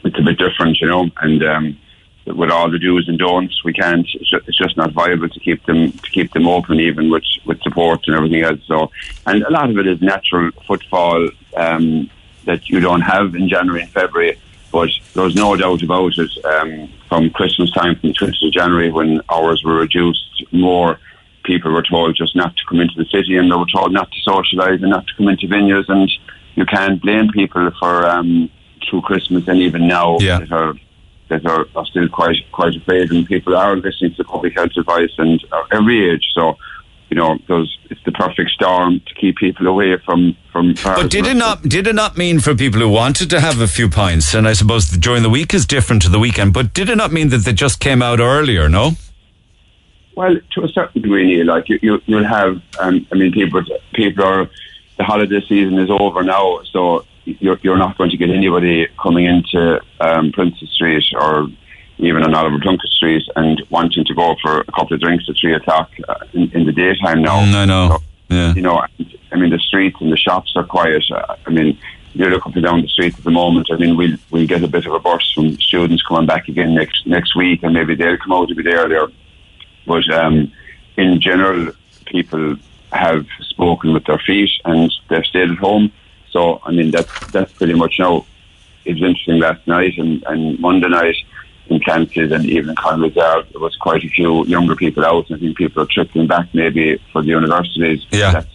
it's 0.04 0.18
a 0.18 0.22
bit 0.22 0.38
different, 0.38 0.80
you 0.80 0.88
know, 0.88 1.10
and 1.22 1.44
um, 1.44 1.78
with 2.26 2.52
all 2.52 2.70
the 2.70 2.80
do's 2.80 3.08
and 3.08 3.18
don'ts, 3.18 3.64
we 3.64 3.74
can't. 3.74 4.08
It's 4.14 4.30
just, 4.30 4.48
it's 4.48 4.58
just 4.58 4.78
not 4.78 4.92
viable 4.92 5.30
to 5.30 5.40
keep 5.40 5.66
them 5.66 5.92
to 5.92 6.12
keep 6.12 6.32
them 6.34 6.48
open, 6.48 6.80
even 6.80 7.10
with 7.10 7.24
with 7.46 7.62
support 7.62 8.08
and 8.08 8.16
everything 8.16 8.44
else. 8.44 8.62
So, 8.68 8.92
and 9.26 9.44
a 9.44 9.50
lot 9.50 9.70
of 9.70 9.78
it 9.78 9.88
is 9.88 10.02
natural 10.02 10.52
footfall 10.68 11.30
um, 11.58 12.10
that 12.46 12.70
you 12.70 12.80
don't 12.80 13.02
have 13.02 13.36
in 13.36 13.50
January 13.50 13.82
and 13.82 13.92
February. 13.92 14.40
But 14.72 14.90
there's 15.16 15.36
no 15.36 15.56
doubt 15.56 15.82
about 15.82 16.18
it. 16.18 16.46
Um, 16.46 16.90
from 17.08 17.32
Christmas 17.32 17.72
time, 17.72 17.96
from 17.96 18.10
the 18.10 18.16
20th 18.16 18.48
of 18.48 18.54
January, 18.54 18.92
when 18.92 19.20
hours 19.32 19.64
were 19.64 19.80
reduced, 19.80 20.44
more 20.52 21.00
people 21.43 21.72
were 21.72 21.84
told 21.84 22.15
just 22.15 22.36
not 22.36 22.55
to 22.58 22.63
come 22.67 22.79
into 22.79 22.96
the 22.96 23.05
city, 23.05 23.38
and 23.38 23.51
they 23.51 23.55
were 23.55 23.65
told 23.74 23.91
not 23.93 24.10
to 24.12 24.29
socialise 24.29 24.81
and 24.81 24.89
not 24.91 25.08
to 25.08 25.13
come 25.15 25.27
into 25.27 25.48
venues. 25.48 25.86
And 25.89 26.10
you 26.55 26.65
can't 26.65 27.01
blame 27.01 27.29
people 27.29 27.69
for 27.79 28.05
um, 28.08 28.50
through 28.89 29.01
Christmas 29.01 29.48
and 29.48 29.60
even 29.60 29.88
now 29.88 30.17
Yeah. 30.19 30.39
that 30.39 30.51
are 30.51 30.74
that 31.29 31.46
are, 31.46 31.65
are 31.75 31.86
still 31.86 32.10
quite 32.10 32.38
quite 32.51 32.75
afraid, 32.75 33.12
and 33.12 33.25
people 33.25 33.55
are 33.55 33.75
listening 33.75 34.15
to 34.15 34.24
public 34.24 34.55
health 34.55 34.72
advice 34.77 35.12
and 35.17 35.43
every 35.72 36.12
age. 36.12 36.25
So. 36.34 36.58
You 37.12 37.17
know, 37.17 37.39
those 37.48 37.75
it's 37.89 38.03
the 38.05 38.12
perfect 38.12 38.51
storm 38.51 39.00
to 39.08 39.13
keep 39.15 39.38
people 39.38 39.65
away 39.65 39.98
from 40.05 40.38
from. 40.51 40.75
But 40.84 41.10
did 41.10 41.25
it 41.25 41.34
not? 41.38 41.63
Did 41.63 41.88
it 41.88 41.96
not 41.96 42.19
mean 42.19 42.39
for 42.39 42.53
people 42.53 42.79
who 42.81 42.88
wanted 42.88 43.31
to 43.31 43.39
have 43.39 43.60
a 43.62 43.67
few 43.67 43.89
pints, 43.89 44.36
and 44.36 44.48
I 44.48 44.53
suppose 44.53 44.88
during 44.91 45.24
the 45.24 45.29
week 45.31 45.51
is 45.55 45.65
different 45.65 46.03
to 46.03 46.10
the 46.10 46.19
weekend. 46.19 46.53
But 46.53 46.72
did 46.75 46.88
it 46.88 46.98
not 46.98 47.12
mean 47.12 47.29
that 47.29 47.46
they 47.46 47.53
just 47.53 47.79
came 47.79 48.03
out 48.03 48.19
earlier? 48.19 48.69
No. 48.69 48.91
Well, 50.16 50.36
to 50.54 50.63
a 50.63 50.68
certain 50.68 51.01
degree, 51.01 51.25
Neil, 51.28 51.46
like 51.46 51.70
you, 51.70 51.80
you, 51.82 52.01
you'll 52.06 52.25
have. 52.25 52.62
Um, 52.80 53.08
I 53.12 53.16
mean, 53.16 53.32
people, 53.32 53.62
people 53.94 54.24
are. 54.24 54.50
The 54.98 55.06
holiday 55.06 55.39
season 55.48 55.80
is 55.80 55.89
over 55.89 56.24
now, 56.24 56.60
so 56.74 57.06
you're, 57.24 57.58
you're 57.62 57.78
not 57.78 57.98
going 57.98 58.10
to 58.10 58.18
get 58.18 58.30
anybody 58.30 58.86
coming 59.01 59.24
into 59.25 59.80
um, 60.01 60.34
Princes 60.34 60.70
Street 60.72 61.06
or 61.13 61.48
even 62.00 62.22
on 62.24 62.36
Oliver 62.36 62.60
Plunkett 62.60 62.89
Street 62.92 63.24
and 63.38 63.62
wanting 63.70 64.04
to 64.04 64.13
go 64.13 64.36
for 64.42 64.60
a 64.60 64.72
couple 64.74 64.96
of 64.96 65.00
drinks 65.00 65.24
at 65.30 65.36
three 65.39 65.54
o'clock 65.54 65.89
uh, 66.10 66.16
in, 66.34 66.51
in 66.51 66.66
the 66.66 66.74
daytime 66.74 67.22
now. 67.22 67.39
Mm, 67.46 67.56
I 67.56 67.66
know. 67.66 67.89
So, 67.98 68.04
Yeah. 68.36 68.54
you 68.56 68.62
know, 68.62 68.84
I 69.32 69.36
mean, 69.38 69.51
the 69.51 69.60
streets 69.60 69.96
and 70.01 70.12
the 70.12 70.18
shops 70.18 70.51
are 70.58 70.66
quiet. 70.66 71.04
Uh, 71.10 71.36
I 71.48 71.50
mean, 71.50 71.78
you 72.13 72.25
look 72.25 72.46
up 72.46 72.56
and 72.56 72.63
down 72.66 72.82
the 72.82 72.88
street 72.89 73.18
at 73.18 73.24
the 73.24 73.32
moment. 73.32 73.68
I 73.72 73.78
mean, 73.78 73.96
we'll 73.96 74.18
we'll 74.32 74.48
get 74.48 74.63
a 74.63 74.68
bit 74.68 74.86
of 74.86 74.94
a 74.94 75.00
burst 75.00 75.34
from 75.34 75.54
students 75.62 76.04
coming 76.04 76.25
back 76.25 76.50
again 76.50 76.74
next 76.75 77.08
next 77.08 77.38
week, 77.38 77.63
and 77.63 77.74
maybe 77.74 77.96
they'll 77.96 78.18
come 78.18 78.34
out 78.34 78.51
a 78.51 78.56
bit 78.56 78.68
earlier. 78.68 79.08
But 79.86 80.10
um, 80.14 80.52
in 80.98 81.20
general, 81.22 81.72
people 82.06 82.56
have 82.92 83.26
spoken 83.42 83.94
with 83.94 84.06
their 84.06 84.18
feet 84.20 84.50
and 84.66 84.92
they've 85.10 85.26
stayed 85.26 85.52
at 85.52 85.58
home. 85.58 85.92
So, 86.32 86.62
I 86.64 86.72
mean, 86.72 86.92
that's 86.92 87.32
that's 87.32 87.52
pretty 87.54 87.74
much 87.74 87.96
now. 88.00 88.26
It 88.86 88.94
was 88.94 89.04
interesting 89.04 89.40
last 89.40 89.68
night 89.68 89.98
and, 89.98 90.24
and 90.24 90.58
Monday 90.60 90.88
night 90.88 91.16
in 91.68 91.80
Clancy's 91.82 92.32
and 92.32 92.46
even 92.46 92.70
in 92.72 92.76
Conway 92.76 93.10
there, 93.10 93.44
there 93.52 93.62
was 93.62 93.76
quite 93.76 94.04
a 94.04 94.10
few 94.10 94.46
younger 94.46 94.76
people 94.76 95.06
out. 95.06 95.30
I 95.32 95.38
think 95.38 95.58
people 95.58 95.84
are 95.84 95.88
trickling 95.88 96.28
back 96.28 96.48
maybe 96.54 96.98
for 97.12 97.22
the 97.22 97.28
universities. 97.28 98.06
Yeah. 98.10 98.32
That's, 98.32 98.48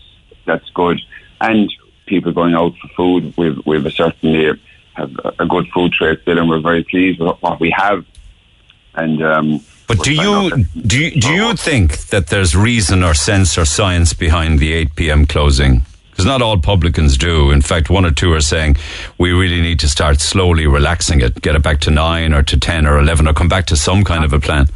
that's 0.47 0.71
good. 0.71 1.01
And 1.41 1.73
people 2.07 2.33
going 2.33 2.55
out 2.55 2.75
for 2.79 2.89
food. 2.97 3.35
We've, 3.37 3.61
we've 3.67 3.93
certainly 3.93 4.59
have 4.95 5.13
a- 5.25 5.35
a 5.41 5.47
good 5.47 5.69
food 5.69 5.93
trade 5.93 6.19
still 6.23 6.39
and 6.39 6.49
we're 6.49 6.61
very 6.61 6.83
pleased 6.83 7.21
with 7.21 7.37
what 7.41 7.61
we 7.61 7.71
have. 7.77 8.05
And, 8.95 9.23
um, 9.23 9.61
But 9.87 10.03
do 10.03 10.15
you 10.15 10.65
do 10.87 10.99
you, 10.99 11.21
do 11.21 11.33
you 11.33 11.55
think 11.55 12.07
that 12.09 12.29
there's 12.29 12.57
reason 12.57 13.03
or 13.03 13.15
sense 13.15 13.59
or 13.59 13.65
science 13.65 14.15
behind 14.15 14.59
the 14.59 14.73
8 14.73 14.97
p.m. 14.97 15.27
closing? 15.27 15.85
Because 16.11 16.27
not 16.27 16.43
all 16.43 16.59
publicans 16.59 17.19
do. 17.19 17.51
In 17.51 17.61
fact, 17.61 17.91
one 17.91 18.07
or 18.07 18.13
two 18.13 18.33
are 18.33 18.41
saying 18.41 18.77
we 19.19 19.33
really 19.33 19.61
need 19.61 19.81
to 19.81 19.89
start 19.89 20.21
slowly 20.21 20.67
relaxing 20.67 21.21
it, 21.21 21.43
get 21.43 21.57
it 21.57 21.63
back 21.63 21.81
to 21.81 21.91
nine 21.91 22.33
or 22.33 22.43
to 22.45 22.59
ten 22.59 22.87
or 22.87 22.99
eleven, 22.99 23.27
or 23.27 23.35
come 23.35 23.49
back 23.49 23.67
to 23.67 23.77
some 23.77 24.05
kind 24.05 24.25
of 24.25 24.33
a 24.33 24.39
plan. 24.39 24.69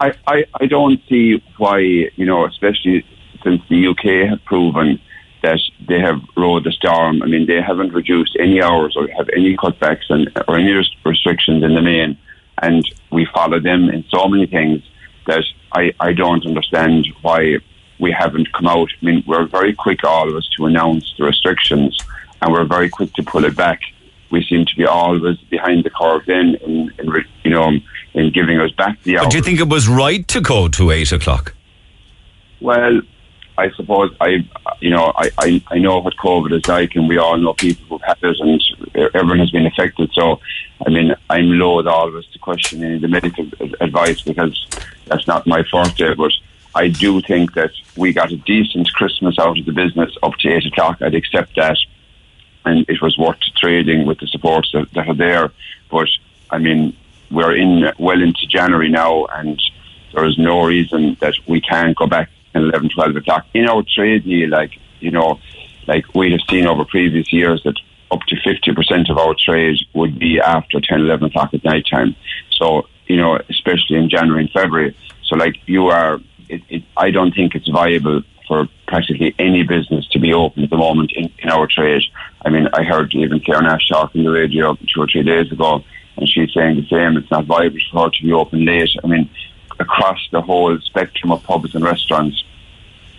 I, 0.00 0.12
I, 0.26 0.44
I 0.60 0.66
don't 0.66 1.00
see 1.08 1.42
why, 1.56 1.78
you 1.78 2.26
know, 2.26 2.46
especially 2.46 3.04
since 3.42 3.62
the 3.70 3.86
UK 3.86 4.28
have 4.28 4.44
proven 4.44 5.00
that 5.42 5.60
they 5.88 6.00
have 6.00 6.20
rode 6.36 6.64
the 6.64 6.72
storm. 6.72 7.22
I 7.22 7.26
mean, 7.26 7.46
they 7.46 7.60
haven't 7.60 7.92
reduced 7.92 8.36
any 8.38 8.60
hours 8.60 8.94
or 8.96 9.08
have 9.16 9.28
any 9.34 9.56
cutbacks 9.56 10.10
and 10.10 10.30
or 10.48 10.58
any 10.58 10.72
restrictions 11.04 11.62
in 11.62 11.74
the 11.74 11.82
main, 11.82 12.18
and 12.64 12.82
we 13.10 13.26
follow 13.34 13.60
them 13.60 13.90
in 13.90 14.04
so 14.14 14.26
many 14.28 14.46
things 14.46 14.82
that 15.26 15.44
I, 15.72 15.92
I 16.00 16.12
don't 16.12 16.44
understand 16.46 17.06
why 17.22 17.58
we 18.00 18.10
haven't 18.10 18.52
come 18.52 18.66
out. 18.66 18.88
I 19.00 19.04
mean, 19.04 19.24
we're 19.26 19.46
very 19.46 19.74
quick, 19.74 20.04
all 20.04 20.28
of 20.28 20.34
us, 20.34 20.48
to 20.56 20.66
announce 20.66 21.14
the 21.16 21.24
restrictions, 21.24 21.96
and 22.40 22.52
we're 22.52 22.64
very 22.64 22.88
quick 22.88 23.12
to 23.14 23.22
pull 23.22 23.44
it 23.44 23.56
back. 23.56 23.80
We 24.30 24.44
seem 24.44 24.64
to 24.66 24.76
be 24.76 24.84
always 24.84 25.38
behind 25.56 25.84
the 25.84 25.90
curve 25.90 26.22
then, 26.26 26.56
in, 26.66 26.92
in 26.98 27.24
you 27.44 27.50
know, 27.50 27.70
in 28.14 28.32
giving 28.32 28.58
us 28.60 28.72
back 28.72 29.00
the 29.02 29.18
hours. 29.18 29.26
But 29.26 29.30
do 29.32 29.36
you 29.38 29.44
think 29.44 29.60
it 29.60 29.68
was 29.68 29.88
right 29.88 30.26
to 30.28 30.40
go 30.40 30.68
to 30.68 30.90
eight 30.90 31.12
o'clock? 31.12 31.54
Well, 32.60 33.00
I 33.56 33.70
suppose 33.72 34.14
I, 34.20 34.46
you 34.80 34.90
know, 34.90 35.12
I, 35.16 35.30
I, 35.38 35.62
I 35.68 35.78
know 35.78 36.00
what 36.00 36.16
COVID 36.16 36.52
is 36.52 36.66
like, 36.66 36.96
and 36.96 37.08
we 37.08 37.18
all 37.18 37.36
know 37.36 37.54
people 37.54 37.86
who've 37.86 38.02
had 38.02 38.18
it, 38.22 38.40
and 38.40 39.14
everyone 39.14 39.38
has 39.38 39.50
been 39.50 39.66
affected. 39.66 40.10
So, 40.12 40.40
I 40.84 40.90
mean, 40.90 41.14
I'm 41.30 41.58
loath 41.58 41.86
always 41.86 42.26
to 42.26 42.38
question 42.38 42.82
any 42.82 42.96
of 42.96 43.02
the 43.02 43.08
medical 43.08 43.46
advice 43.80 44.22
because 44.22 44.66
that's 45.06 45.26
not 45.28 45.46
my 45.46 45.62
forte. 45.62 46.14
But 46.14 46.32
I 46.74 46.88
do 46.88 47.20
think 47.20 47.54
that 47.54 47.70
we 47.96 48.12
got 48.12 48.32
a 48.32 48.36
decent 48.36 48.92
Christmas 48.92 49.38
out 49.38 49.58
of 49.58 49.64
the 49.64 49.72
business 49.72 50.16
up 50.22 50.34
to 50.38 50.48
eight 50.48 50.66
o'clock. 50.66 51.00
I'd 51.00 51.14
accept 51.14 51.54
that, 51.54 51.78
and 52.64 52.84
it 52.88 53.00
was 53.00 53.16
worth 53.16 53.38
trading 53.56 54.04
with 54.04 54.18
the 54.18 54.26
supports 54.26 54.72
that, 54.72 54.90
that 54.94 55.08
are 55.08 55.14
there. 55.14 55.52
But 55.90 56.08
I 56.50 56.58
mean, 56.58 56.96
we're 57.30 57.54
in 57.54 57.92
well 57.98 58.20
into 58.20 58.48
January 58.48 58.88
now, 58.88 59.26
and 59.26 59.62
there 60.12 60.24
is 60.24 60.38
no 60.38 60.64
reason 60.66 61.16
that 61.20 61.34
we 61.46 61.60
can't 61.60 61.96
go 61.96 62.08
back 62.08 62.30
at 62.54 62.62
11, 62.62 62.90
12 62.90 63.16
o'clock. 63.16 63.46
In 63.54 63.68
our 63.68 63.82
trade 63.82 64.24
deal, 64.24 64.50
like, 64.50 64.72
you 65.00 65.10
know, 65.10 65.40
like 65.86 66.04
we 66.14 66.32
have 66.32 66.40
seen 66.48 66.66
over 66.66 66.84
previous 66.84 67.32
years 67.32 67.62
that 67.64 67.76
up 68.10 68.20
to 68.28 68.36
50% 68.36 69.10
of 69.10 69.18
our 69.18 69.34
trade 69.34 69.78
would 69.94 70.18
be 70.18 70.40
after 70.40 70.80
10, 70.80 71.00
11 71.00 71.28
o'clock 71.28 71.52
at 71.52 71.64
night 71.64 71.84
time. 71.90 72.14
So, 72.50 72.86
you 73.06 73.16
know, 73.16 73.38
especially 73.50 73.96
in 73.96 74.08
January 74.08 74.42
and 74.42 74.50
February. 74.50 74.96
So, 75.24 75.36
like, 75.36 75.56
you 75.66 75.86
are, 75.88 76.20
it, 76.48 76.62
it, 76.68 76.82
I 76.96 77.10
don't 77.10 77.34
think 77.34 77.54
it's 77.54 77.68
viable 77.68 78.22
for 78.46 78.68
practically 78.86 79.34
any 79.38 79.62
business 79.62 80.06
to 80.08 80.18
be 80.18 80.32
open 80.32 80.64
at 80.64 80.70
the 80.70 80.76
moment 80.76 81.12
in, 81.14 81.30
in 81.38 81.48
our 81.48 81.66
trade. 81.66 82.02
I 82.44 82.50
mean, 82.50 82.68
I 82.72 82.82
heard 82.82 83.14
even 83.14 83.40
Karen 83.40 83.66
Ash 83.66 83.88
talk 83.88 84.14
on 84.14 84.22
the 84.22 84.30
radio 84.30 84.74
two 84.74 85.00
or 85.00 85.06
three 85.06 85.22
days 85.22 85.50
ago, 85.50 85.82
and 86.16 86.28
she's 86.28 86.52
saying 86.52 86.76
the 86.76 86.86
same. 86.88 87.16
It's 87.16 87.30
not 87.30 87.46
viable 87.46 87.78
for 87.90 88.04
her 88.04 88.10
to 88.10 88.22
be 88.22 88.32
open 88.32 88.64
late. 88.64 88.90
I 89.02 89.06
mean, 89.06 89.30
across 89.80 90.18
the 90.30 90.40
whole 90.40 90.78
spectrum 90.80 91.32
of 91.32 91.42
pubs 91.42 91.74
and 91.74 91.84
restaurants, 91.84 92.42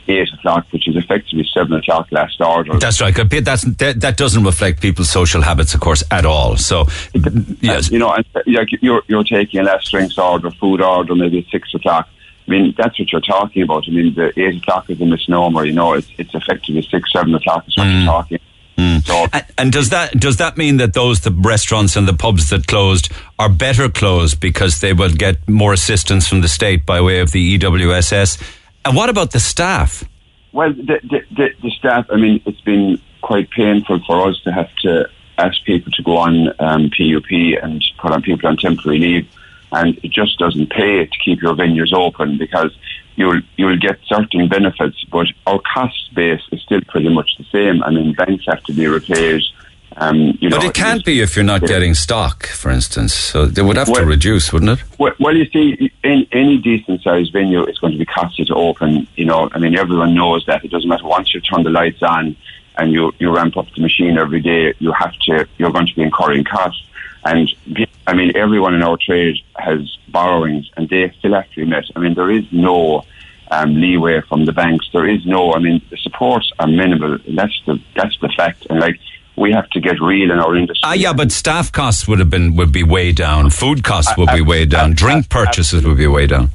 eight 0.08 0.32
o'clock, 0.34 0.68
which 0.72 0.88
is 0.88 0.96
effectively 0.96 1.48
seven 1.54 1.74
o'clock 1.74 2.12
last 2.12 2.40
order. 2.40 2.78
That's 2.78 3.02
right. 3.02 3.16
That's, 3.16 3.64
that, 3.64 4.02
that 4.02 4.18
doesn't 4.18 4.44
reflect 4.44 4.82
people's 4.82 5.10
social 5.10 5.42
habits, 5.42 5.74
of 5.74 5.80
course, 5.80 6.04
at 6.12 6.26
all. 6.26 6.58
So, 6.58 6.86
yes. 7.62 7.90
you 7.92 8.00
know, 8.00 8.10
uh, 8.10 8.24
like 8.46 8.70
you're, 8.82 9.02
you're 9.08 9.24
taking 9.24 9.60
a 9.62 9.64
last 9.64 9.90
drinks 9.90 10.18
order, 10.18 10.52
food 10.52 10.82
order, 10.82 11.16
maybe 11.16 11.40
at 11.40 11.46
six 11.52 11.74
o'clock. 11.74 12.08
I 12.48 12.52
mean, 12.52 12.76
that's 12.78 13.00
what 13.00 13.12
you're 13.12 13.22
talking 13.22 13.64
about. 13.64 13.86
I 13.88 13.92
mean, 13.92 14.14
the 14.14 14.32
eight 14.40 14.62
o'clock 14.62 14.90
is 14.92 15.02
a 15.02 15.06
misnomer. 15.06 15.66
You 15.66 15.74
know, 15.74 15.94
it's 15.94 16.08
it's 16.20 16.36
effectively 16.36 16.84
six, 16.84 17.12
seven 17.12 17.34
o'clock 17.34 17.68
is 17.68 17.76
what 17.76 17.86
you're 17.86 18.02
mm. 18.02 18.06
talking. 18.06 18.40
So 18.78 19.28
And, 19.32 19.46
and 19.58 19.72
does 19.72 19.90
that 19.90 20.20
does 20.20 20.38
that 20.38 20.58
mean 20.58 20.78
that 20.78 20.94
those 20.94 21.22
the 21.22 21.32
restaurants 21.32 21.96
and 21.96 22.08
the 22.08 22.14
pubs 22.14 22.50
that 22.50 22.68
closed 22.68 23.12
are 23.40 23.50
better 23.50 23.90
closed 23.90 24.40
because 24.40 24.82
they 24.82 24.94
will 24.94 25.12
get 25.12 25.48
more 25.48 25.74
assistance 25.74 26.28
from 26.28 26.42
the 26.42 26.48
state 26.48 26.86
by 26.86 27.02
way 27.02 27.20
of 27.20 27.32
the 27.32 27.58
EWSS? 27.58 28.42
And 28.84 28.96
what 28.96 29.10
about 29.10 29.32
the 29.32 29.40
staff? 29.40 30.04
Well, 30.52 30.72
the, 30.74 31.00
the, 31.04 31.22
the, 31.36 31.50
the 31.62 31.72
staff, 31.72 32.06
I 32.10 32.16
mean, 32.16 32.42
it's 32.46 32.62
been 32.62 33.02
quite 33.22 33.50
painful 33.50 34.00
for 34.06 34.28
us 34.28 34.40
to 34.44 34.52
have 34.52 34.74
to 34.84 35.10
ask 35.38 35.62
people 35.66 35.92
to 35.92 36.04
go 36.04 36.18
on 36.18 36.48
um, 36.60 36.90
PUP 36.92 37.30
and 37.62 37.84
put 37.98 38.12
on 38.12 38.22
people 38.22 38.48
on 38.48 38.56
temporary 38.58 39.00
leave. 39.00 39.28
And 39.72 39.98
it 40.04 40.12
just 40.12 40.38
doesn't 40.38 40.70
pay 40.70 41.06
to 41.06 41.18
keep 41.24 41.42
your 41.42 41.56
venues 41.56 41.92
open 41.92 42.38
because 42.38 42.72
you'll, 43.16 43.42
you'll 43.58 43.78
get 43.78 44.00
certain 44.06 44.48
benefits, 44.48 45.04
but 45.12 45.28
our 45.48 45.60
cost 45.74 46.14
base 46.14 46.42
is 46.52 46.62
still 46.62 46.82
pretty 46.88 47.10
much 47.10 47.38
the 47.38 47.46
same. 47.52 47.84
I 47.84 47.90
mean, 47.92 48.14
banks 48.14 48.46
have 48.48 48.64
to 48.64 48.74
be 48.74 48.88
repaid. 48.88 49.42
Um, 49.98 50.38
you 50.42 50.50
But 50.50 50.62
know, 50.62 50.68
it 50.68 50.74
can't 50.74 51.06
be 51.06 51.22
if 51.22 51.36
you're 51.38 51.46
not 51.46 51.62
Yeah. 51.62 51.68
getting 51.70 51.94
stock, 51.94 52.48
for 52.48 52.70
instance. 52.70 53.14
So 53.14 53.46
they 53.46 53.62
would 53.62 53.78
have 53.78 53.92
to 53.94 54.04
reduce, 54.06 54.52
wouldn't 54.52 54.72
it? 54.80 54.84
Well, 55.00 55.14
well, 55.22 55.36
you 55.36 55.46
see, 55.46 55.90
in 56.04 56.28
any 56.34 56.58
decent 56.58 57.02
sized 57.02 57.32
venue, 57.32 57.64
it's 57.64 57.78
going 57.80 57.94
to 57.94 58.00
be 58.00 58.06
costly 58.06 58.44
to 58.46 58.56
open. 58.56 59.08
You 59.16 59.26
know, 59.26 59.50
I 59.54 59.58
mean, 59.60 59.78
everyone 59.78 60.14
knows 60.14 60.46
that. 60.48 60.66
It 60.66 60.72
doesn't 60.72 60.90
matter 60.90 61.06
once 61.08 61.34
you 61.34 61.40
turn 61.40 61.64
the 61.64 61.70
lights 61.70 62.04
on 62.04 62.36
and 62.78 62.92
you, 62.92 63.14
you 63.20 63.34
ramp 63.34 63.56
up 63.56 63.68
the 63.74 63.82
machine 63.82 64.18
every 64.18 64.42
day, 64.42 64.74
you 64.80 64.92
have 64.92 65.14
to, 65.28 65.48
you're 65.58 65.72
going 65.72 65.88
to 65.88 65.96
be 65.96 66.02
incurring 66.02 66.44
costs. 66.44 66.84
And 67.26 67.50
I 68.06 68.14
mean, 68.14 68.38
everyone 68.38 68.76
in 68.76 68.84
our 68.84 68.98
trade 68.98 69.38
has 69.58 69.98
borrowings 70.10 70.70
and 70.78 70.88
they 70.88 71.12
still 71.18 71.34
have 71.34 71.50
to 71.52 71.56
be 71.56 71.66
met. 71.66 71.86
I 71.96 72.00
mean, 72.00 72.14
there 72.14 72.30
is 72.30 72.46
no 72.52 73.04
um, 73.50 73.74
leeway 73.74 74.22
from 74.22 74.46
the 74.46 74.52
banks. 74.52 74.88
There 74.94 75.08
is 75.08 75.26
no, 75.26 75.54
I 75.54 75.60
mean, 75.60 75.82
the 75.90 75.98
supports 75.98 76.52
are 76.60 76.68
minimal. 76.68 77.18
That's 77.28 77.60
the 77.66 77.82
that's 77.96 78.18
the 78.20 78.30
fact. 78.38 78.68
And 78.70 78.80
like 78.80 79.00
we 79.36 79.52
have 79.52 79.70
to 79.72 79.80
get 79.80 80.00
real 80.00 80.32
in 80.32 80.40
our 80.40 80.56
industry. 80.56 80.82
Ah, 80.84 80.94
yeah, 80.94 81.14
but 81.14 81.32
staff 81.32 81.72
costs 81.72 82.08
would 82.08 82.20
have 82.20 82.30
been 82.30 82.56
would 82.56 82.72
be 82.72 82.84
way 82.84 83.12
down. 83.12 83.50
Food 83.50 83.84
costs 83.84 84.16
would 84.18 84.30
be 84.34 84.42
way 84.42 84.66
down. 84.66 84.94
Drink 84.94 85.30
purchases 85.30 85.84
would 85.84 85.98
be 85.98 86.08
way 86.08 86.28
down. 86.28 86.52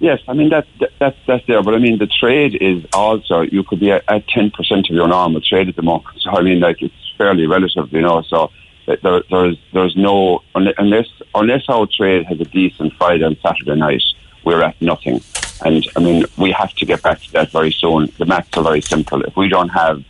Yes, 0.00 0.20
I 0.28 0.34
mean 0.34 0.50
that, 0.50 0.66
that 0.80 0.90
that's 0.98 1.16
that's 1.26 1.46
there, 1.46 1.62
but 1.62 1.74
I 1.74 1.78
mean 1.78 1.98
the 1.98 2.06
trade 2.06 2.58
is 2.60 2.84
also 2.92 3.40
you 3.40 3.62
could 3.62 3.80
be 3.80 3.90
at 3.90 4.28
ten 4.28 4.50
percent 4.50 4.90
of 4.90 4.94
your 4.94 5.08
normal 5.08 5.40
trade 5.40 5.68
at 5.68 5.76
the 5.76 5.82
moment. 5.82 6.20
So 6.20 6.30
I 6.30 6.42
mean, 6.42 6.60
like 6.60 6.82
it's 6.82 6.94
fairly 7.16 7.46
relative, 7.46 7.90
you 7.92 8.02
know. 8.02 8.22
So 8.22 8.50
there, 8.86 9.22
there's 9.30 9.58
there's 9.72 9.96
no 9.96 10.42
unless 10.54 11.08
unless 11.34 11.68
our 11.68 11.86
trade 11.86 12.26
has 12.26 12.40
a 12.40 12.44
decent 12.44 12.92
Friday 12.94 13.24
and 13.24 13.36
Saturday 13.42 13.76
night, 13.76 14.02
we're 14.44 14.62
at 14.62 14.80
nothing. 14.80 15.20
And 15.64 15.86
I 15.96 16.00
mean, 16.00 16.24
we 16.36 16.52
have 16.52 16.74
to 16.74 16.84
get 16.84 17.02
back 17.02 17.20
to 17.22 17.32
that 17.32 17.50
very 17.50 17.72
soon. 17.72 18.12
The 18.18 18.26
maths 18.26 18.56
are 18.56 18.64
very 18.64 18.82
simple. 18.82 19.22
If 19.22 19.36
we 19.36 19.48
don't 19.48 19.70
have 19.70 20.04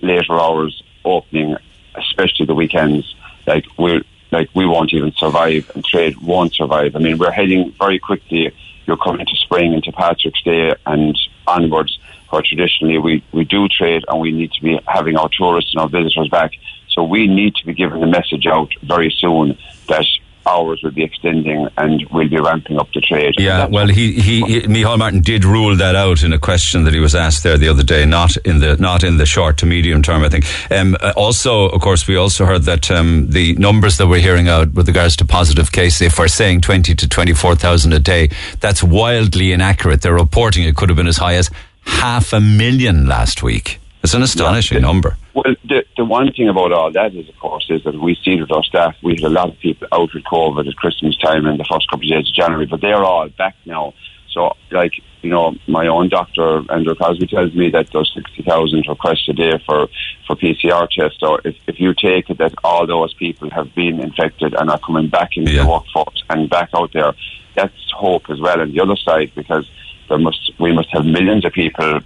later 0.00 0.38
hours 0.38 0.82
opening, 1.04 1.56
especially 1.96 2.46
the 2.46 2.54
weekends, 2.54 3.14
like 3.46 3.66
we 3.78 4.04
like 4.30 4.50
we 4.54 4.66
won't 4.66 4.92
even 4.92 5.12
survive, 5.12 5.70
and 5.74 5.84
trade 5.84 6.16
won't 6.18 6.54
survive. 6.54 6.94
I 6.94 6.98
mean, 7.00 7.18
we're 7.18 7.32
heading 7.32 7.72
very 7.78 7.98
quickly. 7.98 8.52
You're 8.86 8.96
coming 8.96 9.26
to 9.26 9.36
spring 9.36 9.72
into 9.72 9.92
Patrick's 9.92 10.42
Day 10.42 10.74
and 10.86 11.16
onwards, 11.46 11.98
where 12.30 12.42
traditionally 12.42 12.98
we, 12.98 13.22
we 13.32 13.44
do 13.44 13.68
trade 13.68 14.04
and 14.08 14.20
we 14.20 14.32
need 14.32 14.52
to 14.52 14.62
be 14.62 14.80
having 14.86 15.16
our 15.16 15.28
tourists 15.28 15.74
and 15.74 15.82
our 15.82 15.88
visitors 15.88 16.28
back. 16.28 16.52
So 17.00 17.04
we 17.04 17.26
need 17.26 17.54
to 17.54 17.64
be 17.64 17.72
giving 17.72 17.98
the 17.98 18.06
message 18.06 18.46
out 18.46 18.68
very 18.82 19.10
soon 19.10 19.56
that 19.88 20.04
hours 20.46 20.82
will 20.82 20.90
be 20.90 21.02
extending 21.02 21.66
and 21.78 22.06
we'll 22.10 22.28
be 22.28 22.38
ramping 22.38 22.78
up 22.78 22.92
the 22.92 23.00
trade. 23.00 23.32
Yeah, 23.38 23.64
well, 23.68 23.88
he, 23.88 24.20
he, 24.20 24.42
he 24.42 24.60
Micheál 24.60 24.98
Martin 24.98 25.22
did 25.22 25.46
rule 25.46 25.74
that 25.76 25.96
out 25.96 26.22
in 26.22 26.34
a 26.34 26.38
question 26.38 26.84
that 26.84 26.92
he 26.92 27.00
was 27.00 27.14
asked 27.14 27.42
there 27.42 27.56
the 27.56 27.68
other 27.68 27.82
day, 27.82 28.04
not 28.04 28.36
in 28.38 28.58
the 28.58 28.76
not 28.76 29.02
in 29.02 29.16
the 29.16 29.24
short 29.24 29.56
to 29.58 29.66
medium 29.66 30.02
term, 30.02 30.22
I 30.22 30.28
think. 30.28 30.44
Um, 30.70 30.94
uh, 31.00 31.14
also, 31.16 31.70
of 31.70 31.80
course, 31.80 32.06
we 32.06 32.16
also 32.16 32.44
heard 32.44 32.64
that 32.64 32.90
um, 32.90 33.30
the 33.30 33.54
numbers 33.54 33.96
that 33.96 34.06
we're 34.06 34.20
hearing 34.20 34.50
out 34.50 34.74
with 34.74 34.86
regards 34.86 35.16
to 35.16 35.24
positive 35.24 35.72
cases, 35.72 36.02
if 36.02 36.18
we're 36.18 36.28
saying 36.28 36.60
20 36.60 36.94
to 36.96 37.08
24,000 37.08 37.94
a 37.94 37.98
day, 37.98 38.28
that's 38.60 38.82
wildly 38.82 39.52
inaccurate. 39.52 40.02
They're 40.02 40.12
reporting 40.12 40.64
it 40.64 40.76
could 40.76 40.90
have 40.90 40.96
been 40.96 41.06
as 41.06 41.16
high 41.16 41.36
as 41.36 41.50
half 41.80 42.34
a 42.34 42.40
million 42.42 43.06
last 43.06 43.42
week. 43.42 43.80
It's 44.02 44.12
an 44.12 44.22
astonishing 44.22 44.78
yeah, 44.78 44.82
number. 44.82 45.16
Well, 45.34 45.54
the, 45.64 45.84
the 45.96 46.04
one 46.04 46.32
thing 46.32 46.48
about 46.48 46.72
all 46.72 46.90
that 46.92 47.14
is, 47.14 47.28
of 47.28 47.38
course, 47.38 47.66
is 47.70 47.84
that 47.84 47.94
we 47.94 48.16
see 48.24 48.40
with 48.40 48.50
our 48.50 48.64
staff, 48.64 48.96
we 49.02 49.14
had 49.14 49.22
a 49.24 49.28
lot 49.28 49.48
of 49.48 49.58
people 49.60 49.86
out 49.92 50.12
with 50.12 50.24
COVID 50.24 50.68
at 50.68 50.76
Christmas 50.76 51.16
time 51.18 51.46
and 51.46 51.58
the 51.58 51.64
first 51.64 51.88
couple 51.88 52.04
of 52.06 52.10
days 52.10 52.28
of 52.28 52.34
January, 52.34 52.66
but 52.66 52.80
they're 52.80 53.04
all 53.04 53.28
back 53.28 53.54
now. 53.64 53.94
So, 54.32 54.56
like, 54.70 54.92
you 55.22 55.30
know, 55.30 55.54
my 55.66 55.86
own 55.88 56.08
doctor, 56.08 56.62
Andrew 56.72 56.94
Crosby, 56.94 57.26
tells 57.26 57.54
me 57.54 57.68
that 57.70 57.90
there's 57.92 58.12
60,000 58.14 58.86
requests 58.88 59.28
a 59.28 59.32
day 59.32 59.58
for, 59.66 59.88
for 60.26 60.36
PCR 60.36 60.88
tests. 60.88 61.18
So 61.20 61.38
if, 61.44 61.56
if 61.66 61.80
you 61.80 61.94
take 61.94 62.30
it 62.30 62.38
that 62.38 62.54
all 62.62 62.86
those 62.86 63.12
people 63.14 63.50
have 63.50 63.74
been 63.74 64.00
infected 64.00 64.54
and 64.54 64.70
are 64.70 64.78
coming 64.78 65.08
back 65.08 65.36
into 65.36 65.52
Yeah. 65.52 65.64
the 65.64 65.68
workforce 65.70 66.22
and 66.30 66.48
back 66.48 66.70
out 66.74 66.92
there, 66.92 67.12
that's 67.54 67.90
hope 67.92 68.30
as 68.30 68.40
well 68.40 68.60
on 68.60 68.72
the 68.72 68.80
other 68.80 68.96
side 68.96 69.32
because 69.34 69.68
there 70.08 70.18
must 70.18 70.52
we 70.58 70.72
must 70.72 70.88
have 70.90 71.04
millions 71.04 71.44
of 71.44 71.52
people 71.52 72.00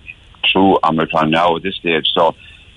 through 0.51 0.79
Omicron 0.83 1.31
now 1.31 1.57
at 1.57 1.63
this 1.63 1.77
stage. 1.77 2.09
So, 2.15 2.35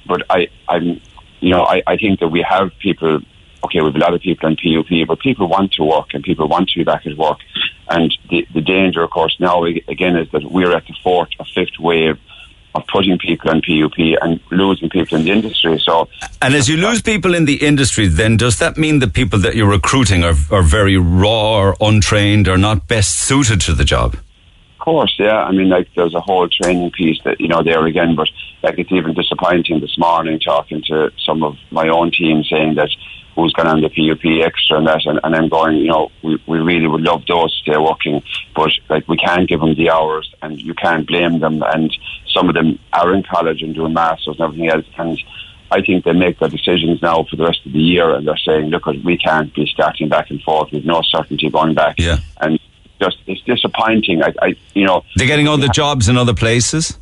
but 0.08 0.24
I, 0.30 0.48
I'm, 0.68 1.02
you 1.40 1.52
know, 1.52 1.64
I, 1.64 1.84
I 1.86 1.98
think 1.98 2.20
that 2.20 2.30
we 2.30 2.42
have 2.42 2.72
people. 2.80 3.20
Okay, 3.66 3.82
we 3.82 3.88
have 3.88 3.96
a 3.96 4.00
lot 4.00 4.14
of 4.14 4.22
people 4.22 4.48
in 4.48 4.56
PUP, 4.56 5.08
but 5.08 5.20
people 5.20 5.48
want 5.50 5.74
to 5.74 5.84
work 5.84 6.14
and 6.14 6.24
people 6.24 6.48
want 6.48 6.70
to 6.70 6.80
be 6.80 6.84
back 6.84 7.06
at 7.08 7.18
work. 7.18 7.40
And 7.90 8.16
the, 8.30 8.48
the 8.54 8.62
danger, 8.62 9.02
of 9.02 9.10
course, 9.10 9.36
now 9.40 9.64
again 9.64 10.16
is 10.16 10.30
that 10.32 10.44
we're 10.44 10.76
at 10.76 10.86
the 10.86 10.94
fourth 11.04 11.30
or 11.40 11.46
fifth 11.54 11.80
wave 11.80 12.18
of 12.76 12.86
putting 12.88 13.18
people 13.18 13.50
in 13.50 13.62
PUP 13.62 13.98
and 14.22 14.40
losing 14.52 14.90
people 14.90 15.18
in 15.18 15.26
the 15.26 15.32
industry. 15.32 15.80
So, 15.80 16.08
And 16.42 16.54
as 16.54 16.70
you 16.70 16.78
lose 16.78 17.02
people 17.02 17.34
in 17.34 17.46
the 17.46 17.56
industry, 17.66 18.08
then 18.08 18.38
does 18.38 18.60
that 18.60 18.78
mean 18.78 19.00
the 19.00 19.08
people 19.08 19.40
that 19.40 19.56
you're 19.56 19.70
recruiting 19.70 20.24
are, 20.24 20.36
are 20.52 20.62
very 20.62 20.98
raw 20.98 21.58
or 21.58 21.76
untrained 21.82 22.48
or 22.48 22.58
not 22.58 22.88
best 22.88 23.18
suited 23.18 23.62
to 23.62 23.74
the 23.74 23.84
job? 23.84 24.18
Of 24.88 24.92
course, 24.92 25.16
yeah. 25.20 25.44
I 25.44 25.52
mean, 25.52 25.68
like, 25.68 25.90
there's 25.98 26.14
a 26.14 26.22
whole 26.22 26.48
training 26.48 26.92
piece 26.92 27.20
that, 27.26 27.42
you 27.42 27.50
know, 27.50 27.62
there 27.62 27.86
again, 27.86 28.16
but, 28.16 28.30
like, 28.64 28.80
it's 28.80 28.90
even 28.90 29.14
disappointing 29.14 29.82
this 29.82 29.98
morning 29.98 30.40
talking 30.40 30.82
to 30.84 31.12
some 31.26 31.44
of 31.44 31.58
my 31.72 31.90
own 31.90 32.10
team 32.10 32.42
saying 32.46 32.76
that 32.76 32.88
who's 33.36 33.52
gone 33.52 33.68
on 33.68 33.82
the 33.82 33.90
PUP 33.90 34.46
extra 34.46 34.78
and 34.78 34.88
that, 34.88 35.06
and, 35.06 35.20
and 35.26 35.36
I'm 35.36 35.50
going, 35.50 35.76
you 35.76 35.88
know, 35.90 36.10
we, 36.24 36.42
we 36.48 36.60
really 36.60 36.88
would 36.88 37.02
love 37.02 37.26
those 37.28 37.54
to 37.54 37.64
stay 37.64 37.78
working, 37.78 38.24
but, 38.56 38.72
like, 38.88 39.06
we 39.10 39.18
can't 39.18 39.50
give 39.50 39.60
them 39.60 39.76
the 39.76 39.90
hours 39.90 40.34
and 40.42 40.58
you 40.58 40.74
can't 40.74 41.06
blame 41.06 41.40
them, 41.40 41.62
and 41.64 41.94
some 42.34 42.48
of 42.48 42.56
them 42.56 42.80
are 42.94 43.14
in 43.14 43.24
college 43.24 43.62
and 43.64 43.76
doing 43.76 43.92
masters 43.92 44.38
and 44.40 44.42
everything 44.46 44.70
else, 44.70 44.86
and 44.98 45.22
I 45.70 45.82
think 45.82 46.06
they 46.06 46.14
make 46.14 46.40
their 46.40 46.48
decisions 46.48 47.02
now 47.02 47.26
for 47.30 47.36
the 47.36 47.44
rest 47.44 47.66
of 47.66 47.74
the 47.74 47.80
year, 47.80 48.16
and 48.16 48.26
they're 48.26 48.38
saying, 48.38 48.70
look, 48.70 48.86
we 48.86 49.18
can't 49.18 49.54
be 49.54 49.66
starting 49.66 50.08
back 50.08 50.30
and 50.30 50.42
forth 50.44 50.72
with 50.72 50.86
no 50.86 51.02
certainty 51.04 51.50
going 51.50 51.74
back. 51.74 51.96
Yeah. 51.98 52.20
And 52.40 52.58
just, 53.00 53.18
it's 53.28 53.42
disappointing. 53.42 54.24
I, 54.24 54.34
I 54.42 54.56
you 54.74 54.86
know, 54.86 55.04
They're 55.16 55.28
getting 55.28 55.48
other 55.48 55.68
jobs 55.68 56.10
in 56.10 56.18
other 56.18 56.34
places? 56.34 56.98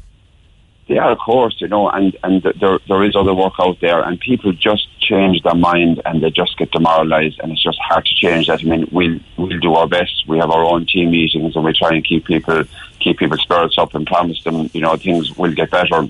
they 0.87 0.97
are, 0.97 1.11
of 1.11 1.17
course, 1.17 1.55
you 1.59 1.67
know, 1.67 1.89
and 1.89 2.15
and 2.23 2.43
there 2.43 2.79
there 2.87 3.03
is 3.03 3.15
other 3.15 3.33
work 3.33 3.53
out 3.59 3.79
there, 3.81 4.01
and 4.01 4.19
people 4.19 4.51
just 4.51 4.87
change 4.99 5.41
their 5.41 5.55
mind 5.55 6.01
and 6.05 6.21
they 6.21 6.29
just 6.29 6.57
get 6.57 6.71
demoralised, 6.71 7.39
and 7.39 7.51
it's 7.51 7.63
just 7.63 7.79
hard 7.79 8.05
to 8.05 8.13
change 8.13 8.47
that. 8.47 8.61
I 8.61 8.63
mean, 8.63 8.87
we'll 8.91 9.19
we'll 9.37 9.59
do 9.59 9.73
our 9.73 9.87
best. 9.87 10.27
We 10.27 10.37
have 10.37 10.51
our 10.51 10.63
own 10.63 10.85
team 10.85 11.11
meetings, 11.11 11.55
and 11.55 11.65
we 11.65 11.73
try 11.73 11.93
and 11.95 12.05
keep 12.05 12.25
people 12.25 12.63
keep 12.99 13.17
people's 13.17 13.41
spirits 13.41 13.77
up 13.77 13.95
and 13.95 14.05
promise 14.05 14.43
them, 14.43 14.69
you 14.73 14.81
know, 14.81 14.95
things 14.95 15.35
will 15.37 15.53
get 15.53 15.71
better, 15.71 16.07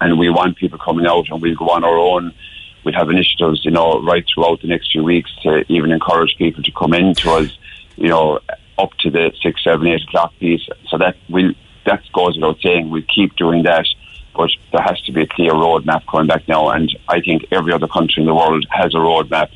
and 0.00 0.18
we 0.18 0.28
want 0.28 0.56
people 0.56 0.78
coming 0.78 1.06
out, 1.06 1.28
and 1.28 1.40
we'll 1.40 1.54
go 1.54 1.70
on 1.70 1.84
our 1.84 1.96
own. 1.96 2.34
We'll 2.82 2.94
have 2.94 3.10
initiatives, 3.10 3.64
you 3.64 3.70
know, 3.70 4.00
right 4.02 4.24
throughout 4.26 4.62
the 4.62 4.68
next 4.68 4.90
few 4.90 5.04
weeks 5.04 5.30
to 5.42 5.64
even 5.70 5.92
encourage 5.92 6.36
people 6.36 6.62
to 6.62 6.72
come 6.72 6.94
in 6.94 7.14
to 7.16 7.30
us, 7.32 7.58
you 7.96 8.08
know, 8.08 8.40
up 8.80 8.92
to 9.00 9.10
the 9.10 9.32
six, 9.42 9.62
seven, 9.62 9.86
eight 9.86 10.02
o'clock 10.02 10.32
piece. 10.38 10.66
So 10.88 10.98
that 10.98 11.16
will 11.28 11.52
that 11.86 12.02
goes 12.12 12.36
without 12.36 12.60
saying. 12.60 12.90
We'll 12.90 13.02
keep 13.14 13.36
doing 13.36 13.62
that, 13.64 13.86
but 14.34 14.50
there 14.72 14.82
has 14.82 15.00
to 15.02 15.12
be 15.12 15.22
a 15.22 15.26
clear 15.26 15.52
roadmap 15.52 16.06
coming 16.10 16.26
back 16.26 16.46
now. 16.48 16.70
And 16.70 16.90
I 17.08 17.20
think 17.20 17.46
every 17.50 17.72
other 17.72 17.88
country 17.88 18.22
in 18.22 18.26
the 18.26 18.34
world 18.34 18.66
has 18.70 18.94
a 18.94 18.98
roadmap 18.98 19.50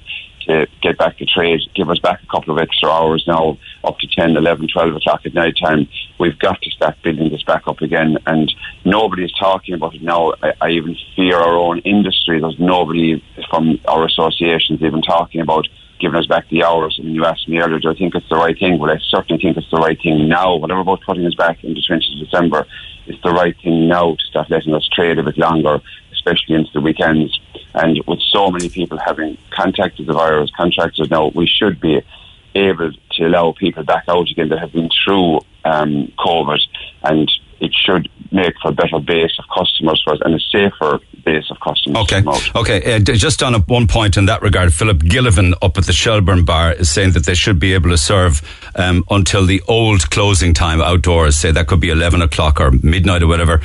to 0.47 0.67
get 0.83 0.99
back 0.99 1.17
to 1.19 1.27
trade, 1.27 1.61
give 1.75 1.89
us 1.89 1.99
back 1.99 2.23
a 2.23 2.27
couple 2.27 2.55
of 2.55 2.61
extra 2.61 2.91
hours 2.91 3.25
now, 3.27 3.59
up 3.83 3.99
to 3.99 4.07
10, 4.07 4.37
11, 4.37 4.69
12 4.69 4.97
o'clock 4.97 5.23
at 5.25 5.35
night 5.35 5.57
time. 5.63 5.89
We've 6.19 6.39
got 6.39 6.61
to 6.61 6.71
start 6.71 6.97
building 7.03 7.31
this 7.31 7.43
back 7.43 7.67
up 7.67 7.81
again. 7.81 8.19
And 8.27 8.53
nobody 8.85 9.25
is 9.25 9.33
talking 9.33 9.75
about 9.75 9.95
it 9.95 10.03
now. 10.03 10.35
I, 10.43 10.53
I 10.61 10.69
even 10.71 10.97
fear 11.17 11.37
our 11.37 11.57
own 11.57 11.79
industry. 11.81 12.41
There's 12.41 12.59
nobody 12.59 13.25
from 13.49 13.81
our 13.89 14.05
associations 14.05 14.83
even 14.83 15.03
talking 15.03 15.41
about 15.41 15.67
giving 16.01 16.19
us 16.19 16.27
back 16.27 16.49
the 16.49 16.65
hours. 16.65 16.99
And 16.99 17.15
you 17.15 17.25
asked 17.25 17.49
me 17.49 17.59
earlier, 17.59 17.79
do 17.79 17.91
I 17.91 17.95
think 17.95 18.15
it's 18.15 18.29
the 18.29 18.37
right 18.37 18.59
thing? 18.59 18.79
Well, 18.79 18.91
I 18.91 18.99
certainly 19.09 19.41
think 19.43 19.57
it's 19.57 19.71
the 19.71 19.79
right 19.79 20.01
thing 20.01 20.29
now. 20.29 20.57
Whatever 20.57 20.81
about 20.81 21.03
putting 21.03 21.27
us 21.27 21.35
back 21.35 21.63
into 21.65 21.81
20th 21.81 22.19
December, 22.19 22.67
it's 23.07 23.23
the 23.23 23.31
right 23.31 23.57
thing 23.63 23.89
now 23.89 24.15
to 24.15 24.25
start 24.27 24.51
letting 24.51 24.75
us 24.75 24.89
trade 24.93 25.19
a 25.19 25.23
bit 25.23 25.39
longer, 25.39 25.81
especially 26.13 26.57
into 26.57 26.71
the 26.73 26.81
weekends. 26.81 27.39
And 27.75 28.01
with 28.07 28.21
so 28.23 28.51
many 28.51 28.69
people 28.69 28.99
having 28.99 29.37
contacted 29.51 30.07
the 30.07 30.13
virus, 30.13 30.51
contractors 30.57 31.11
now, 31.11 31.29
we 31.29 31.47
should 31.47 31.81
be 31.81 32.03
able 32.55 32.93
to 33.13 33.27
allow 33.27 33.53
people 33.53 33.83
back 33.83 34.05
out 34.09 34.31
again 34.31 34.49
that 34.49 34.61
have 34.61 34.73
been 34.73 34.91
through 35.05 35.41
um, 35.65 36.13
COVID, 36.19 36.61
and 37.03 37.31
it 37.61 37.73
should 37.75 38.09
make 38.33 38.55
for 38.61 38.69
a 38.71 38.73
better 38.73 38.99
base 38.99 39.33
of 39.39 39.45
customers 39.57 40.03
for 40.05 40.15
us 40.15 40.21
and 40.25 40.35
a 40.35 40.41
safer 40.41 41.01
base 41.25 41.51
of 41.51 41.59
customers. 41.61 42.03
Okay. 42.03 42.19
to 42.19 42.23
come 42.23 42.35
out. 42.35 42.57
Okay. 42.57 42.95
Uh, 42.95 42.99
just 42.99 43.43
on 43.43 43.55
a, 43.55 43.61
one 43.61 43.87
point 43.87 44.17
in 44.17 44.27
that 44.27 44.43
regard, 44.43 44.73
Philip 44.73 44.99
Gillivan 44.99 45.55
up 45.63 45.79
at 45.79 45.85
the 45.85 45.93
Shelburne 45.93 46.45
Bar 46.45 46.73
is 46.73 46.91
saying 46.91 47.13
that 47.13 47.27
they 47.27 47.35
should 47.35 47.59
be 47.59 47.75
able 47.75 47.91
to 47.91 47.99
serve 47.99 48.43
um, 48.75 49.05
until 49.11 49.47
the 49.47 49.63
old 49.69 50.11
closing 50.11 50.53
time 50.55 50.81
outdoors. 50.81 51.37
Say 51.37 51.53
that 51.53 51.67
could 51.67 51.81
be 51.81 51.91
eleven 51.91 52.23
o'clock 52.23 52.61
or 52.61 52.71
midnight 52.71 53.23
or 53.23 53.27
whatever. 53.27 53.61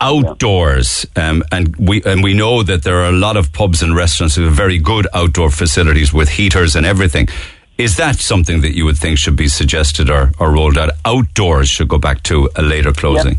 Outdoors, 0.00 1.06
um, 1.16 1.42
and 1.50 1.74
we 1.76 2.02
and 2.04 2.22
we 2.22 2.32
know 2.32 2.62
that 2.62 2.84
there 2.84 2.98
are 2.98 3.08
a 3.08 3.12
lot 3.12 3.36
of 3.36 3.52
pubs 3.52 3.82
and 3.82 3.96
restaurants 3.96 4.36
who 4.36 4.44
have 4.44 4.52
very 4.52 4.78
good 4.78 5.08
outdoor 5.12 5.50
facilities 5.50 6.12
with 6.12 6.28
heaters 6.28 6.76
and 6.76 6.86
everything. 6.86 7.26
Is 7.78 7.96
that 7.98 8.16
something 8.16 8.62
that 8.62 8.74
you 8.74 8.84
would 8.84 8.98
think 8.98 9.18
should 9.18 9.36
be 9.36 9.46
suggested 9.46 10.10
or, 10.10 10.32
or 10.40 10.50
rolled 10.50 10.76
out? 10.76 10.90
Outdoors 11.04 11.68
should 11.68 11.88
go 11.88 11.96
back 11.96 12.24
to 12.24 12.50
a 12.56 12.62
later 12.62 12.92
closing. 12.92 13.38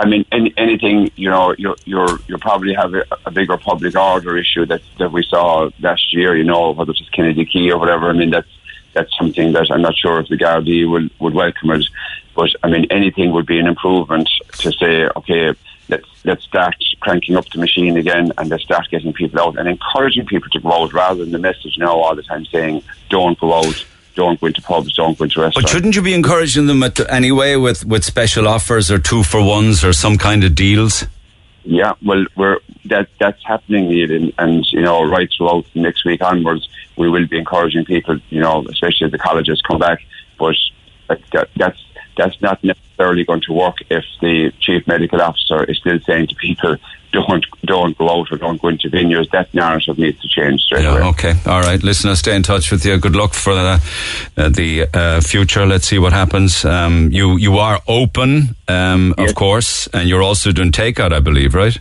I 0.00 0.06
mean, 0.06 0.24
any, 0.32 0.54
anything 0.56 1.10
you 1.16 1.28
know, 1.28 1.54
you're 1.58 1.76
you're 1.84 2.18
you're 2.26 2.38
probably 2.38 2.72
have 2.74 2.94
a, 2.94 3.04
a 3.26 3.30
bigger 3.30 3.58
public 3.58 3.94
order 3.94 4.38
issue 4.38 4.64
that 4.66 4.80
that 4.98 5.12
we 5.12 5.22
saw 5.22 5.68
last 5.80 6.14
year. 6.14 6.34
You 6.34 6.44
know, 6.44 6.70
whether 6.70 6.92
it's 6.92 7.08
Kennedy 7.10 7.44
Quay 7.44 7.70
or 7.70 7.78
whatever. 7.78 8.08
I 8.08 8.14
mean, 8.14 8.30
that's 8.30 8.48
that's 8.94 9.16
something 9.18 9.52
that 9.52 9.70
I'm 9.70 9.82
not 9.82 9.96
sure 9.96 10.18
if 10.18 10.28
the 10.28 10.36
Gardaí 10.36 10.90
would 10.90 11.10
would 11.20 11.34
welcome 11.34 11.70
it. 11.72 11.86
But 12.34 12.50
I 12.62 12.68
mean, 12.68 12.86
anything 12.90 13.32
would 13.32 13.46
be 13.46 13.58
an 13.58 13.66
improvement 13.66 14.30
to 14.60 14.72
say, 14.72 15.08
okay, 15.14 15.54
let's 15.88 16.06
let's 16.24 16.44
start 16.44 16.76
cranking 17.00 17.36
up 17.36 17.48
the 17.50 17.58
machine 17.58 17.96
again, 17.96 18.32
and 18.38 18.48
let's 18.48 18.64
start 18.64 18.88
getting 18.90 19.12
people 19.12 19.40
out 19.40 19.58
and 19.58 19.68
encouraging 19.68 20.26
people 20.26 20.48
to 20.50 20.60
go 20.60 20.72
out 20.72 20.92
rather 20.92 21.22
than 21.24 21.32
the 21.32 21.38
message 21.38 21.76
now 21.78 21.92
all 21.92 22.14
the 22.14 22.22
time 22.22 22.44
saying, 22.46 22.82
don't 23.10 23.38
go 23.38 23.52
out, 23.54 23.84
don't 24.14 24.40
go 24.40 24.46
into 24.46 24.62
pubs, 24.62 24.94
don't 24.94 25.18
go 25.18 25.24
into 25.24 25.40
restaurants. 25.40 25.60
But 25.60 25.68
shouldn't 25.68 25.96
you 25.96 26.02
be 26.02 26.14
encouraging 26.14 26.66
them 26.66 26.82
at, 26.82 26.98
anyway 27.10 27.56
with, 27.56 27.84
with 27.84 28.04
special 28.04 28.48
offers 28.48 28.90
or 28.90 28.98
two 28.98 29.22
for 29.22 29.44
ones 29.44 29.84
or 29.84 29.92
some 29.92 30.16
kind 30.16 30.44
of 30.44 30.54
deals? 30.54 31.04
Yeah, 31.64 31.94
well, 32.04 32.24
we're 32.36 32.58
that 32.86 33.08
that's 33.18 33.42
happening, 33.42 33.90
Ian, 33.90 34.32
and 34.36 34.66
you 34.70 34.82
know, 34.82 35.02
right 35.02 35.30
throughout 35.34 35.64
next 35.74 36.04
week 36.04 36.22
onwards, 36.22 36.68
we 36.98 37.08
will 37.08 37.26
be 37.26 37.38
encouraging 37.38 37.86
people, 37.86 38.18
you 38.28 38.40
know, 38.40 38.66
especially 38.68 39.06
as 39.06 39.12
the 39.12 39.18
colleges 39.18 39.62
come 39.62 39.78
back. 39.78 40.04
But 40.38 40.56
uh, 41.08 41.16
that, 41.32 41.48
that's 41.56 41.82
that's 42.16 42.40
not 42.40 42.62
necessarily 42.62 43.24
going 43.24 43.40
to 43.42 43.52
work 43.52 43.76
if 43.90 44.04
the 44.20 44.52
chief 44.60 44.86
medical 44.86 45.20
officer 45.20 45.64
is 45.64 45.78
still 45.78 45.98
saying 46.00 46.28
to 46.28 46.34
people, 46.36 46.76
don't 47.12 47.44
don't 47.64 47.96
go 47.96 48.10
out 48.10 48.32
or 48.32 48.36
don't 48.36 48.60
go 48.60 48.68
into 48.68 48.90
venues. 48.90 49.30
That 49.30 49.52
narrative 49.54 49.98
needs 49.98 50.20
to 50.22 50.28
change 50.28 50.60
straight 50.62 50.82
yeah, 50.82 50.98
away. 50.98 51.08
Okay, 51.10 51.34
all 51.46 51.60
right. 51.60 51.82
Listen, 51.82 52.10
I'll 52.10 52.16
stay 52.16 52.34
in 52.34 52.42
touch 52.42 52.70
with 52.72 52.84
you. 52.84 52.98
Good 52.98 53.14
luck 53.14 53.34
for 53.34 53.52
uh, 53.52 53.78
uh, 54.36 54.48
the 54.48 54.88
uh, 54.92 55.20
future. 55.20 55.64
Let's 55.64 55.86
see 55.86 55.98
what 55.98 56.12
happens. 56.12 56.64
Um, 56.64 57.10
you 57.12 57.36
you 57.36 57.58
are 57.58 57.80
open, 57.86 58.56
um, 58.68 59.14
Yes. 59.16 59.30
of 59.30 59.36
course, 59.36 59.86
and 59.88 60.08
you're 60.08 60.22
also 60.22 60.50
doing 60.50 60.72
takeout, 60.72 61.12
I 61.12 61.20
believe, 61.20 61.54
right? 61.54 61.78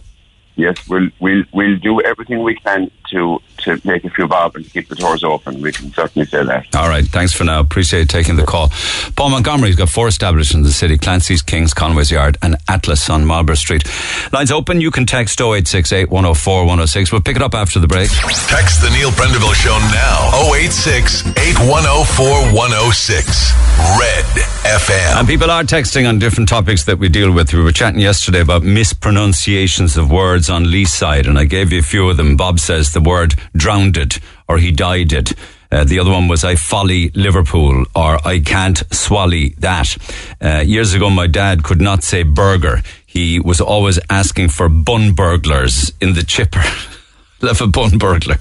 Yes, 0.56 0.78
we'll 0.88 1.10
we'll 1.20 1.44
we'll 1.52 1.78
do 1.78 2.00
everything 2.02 2.44
we 2.44 2.56
can 2.56 2.92
to 3.12 3.40
to 3.64 3.80
make 3.86 4.04
a 4.04 4.10
few 4.10 4.28
bob 4.28 4.56
and 4.56 4.70
keep 4.72 4.90
the 4.90 4.96
doors 4.96 5.24
open. 5.24 5.62
We 5.62 5.72
can 5.72 5.92
certainly 5.94 6.26
say 6.28 6.44
that. 6.44 6.76
All 6.76 6.90
right. 6.90 7.06
Thanks 7.06 7.34
for 7.34 7.44
now. 7.44 7.60
Appreciate 7.60 8.10
taking 8.10 8.36
the 8.36 8.46
call. 8.46 8.70
Paul 9.16 9.30
Montgomery's 9.30 9.76
got 9.76 9.90
four 9.90 10.08
established 10.08 10.54
in 10.54 10.64
the 10.64 10.72
city 10.72 10.98
Clancy's, 10.98 11.42
Kings, 11.42 11.74
Conway's 11.74 12.12
Yard, 12.12 12.38
and 12.42 12.56
Atlas 12.68 13.10
on 13.10 13.26
Marlborough 13.26 13.56
Street. 13.56 13.84
Lines 14.32 14.52
open. 14.52 14.82
You 14.82 14.92
can 14.92 15.06
text 15.06 15.40
0868 15.40 16.10
104 16.10 16.62
106. 16.62 17.12
We'll 17.12 17.22
pick 17.22 17.36
it 17.36 17.42
up 17.42 17.54
after 17.54 17.80
the 17.80 17.88
break. 17.88 18.10
Text 18.10 18.82
the 18.82 18.90
Neil 18.92 19.12
Prendeville 19.12 19.54
Show 19.54 19.78
now. 19.92 20.54
086 20.54 21.28
8104 21.38 22.54
106. 22.54 23.54
Red 24.00 24.26
FM. 24.64 25.20
And 25.20 25.28
people 25.28 25.50
are 25.50 25.64
texting 25.64 26.08
on 26.08 26.20
different 26.20 26.48
topics 26.50 26.86
that 26.86 26.98
we 27.00 27.10
deal 27.10 27.32
with. 27.32 27.54
We 27.54 27.62
were 27.62 27.72
chatting 27.72 28.00
yesterday 28.00 28.42
about 28.42 28.64
mispronunciations 28.64 29.98
of 29.98 30.12
words 30.12 30.50
on 30.50 30.66
Leeside, 30.66 31.28
and 31.28 31.38
I 31.38 31.46
gave 31.46 31.72
you 31.72 31.80
a 31.80 31.84
few 31.84 32.10
of 32.10 32.18
them. 32.18 32.36
Bob 32.38 32.60
says 32.60 32.94
the 32.94 33.02
word 33.02 33.36
drowned 33.56 33.98
it, 33.98 34.20
or 34.48 34.58
he 34.58 34.72
died 34.72 35.14
it. 35.14 35.34
Uh, 35.72 35.84
the 35.84 35.98
other 35.98 36.12
one 36.12 36.28
was 36.28 36.44
I 36.44 36.56
folly 36.56 37.10
Liverpool, 37.16 37.86
or 37.96 38.28
I 38.28 38.40
can't 38.40 38.84
swally 38.92 39.56
that. 39.60 39.98
Uh, 40.40 40.60
years 40.60 40.94
ago, 40.94 41.10
my 41.10 41.26
dad 41.26 41.64
could 41.64 41.82
not 41.82 42.04
say 42.04 42.22
burger. 42.22 42.84
He 43.06 43.40
was 43.40 43.60
always 43.60 44.00
asking 44.10 44.50
for 44.50 44.70
bun 44.70 45.14
burglars 45.14 45.92
in 46.00 46.14
the 46.14 46.24
chipper. 46.24 46.64
Love 47.42 47.62
a 47.62 47.68
bun 47.68 47.98
burglar. 47.98 48.38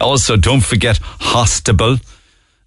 Also, 0.00 0.36
don't 0.36 0.62
forget 0.62 0.98
hostable. 1.20 2.00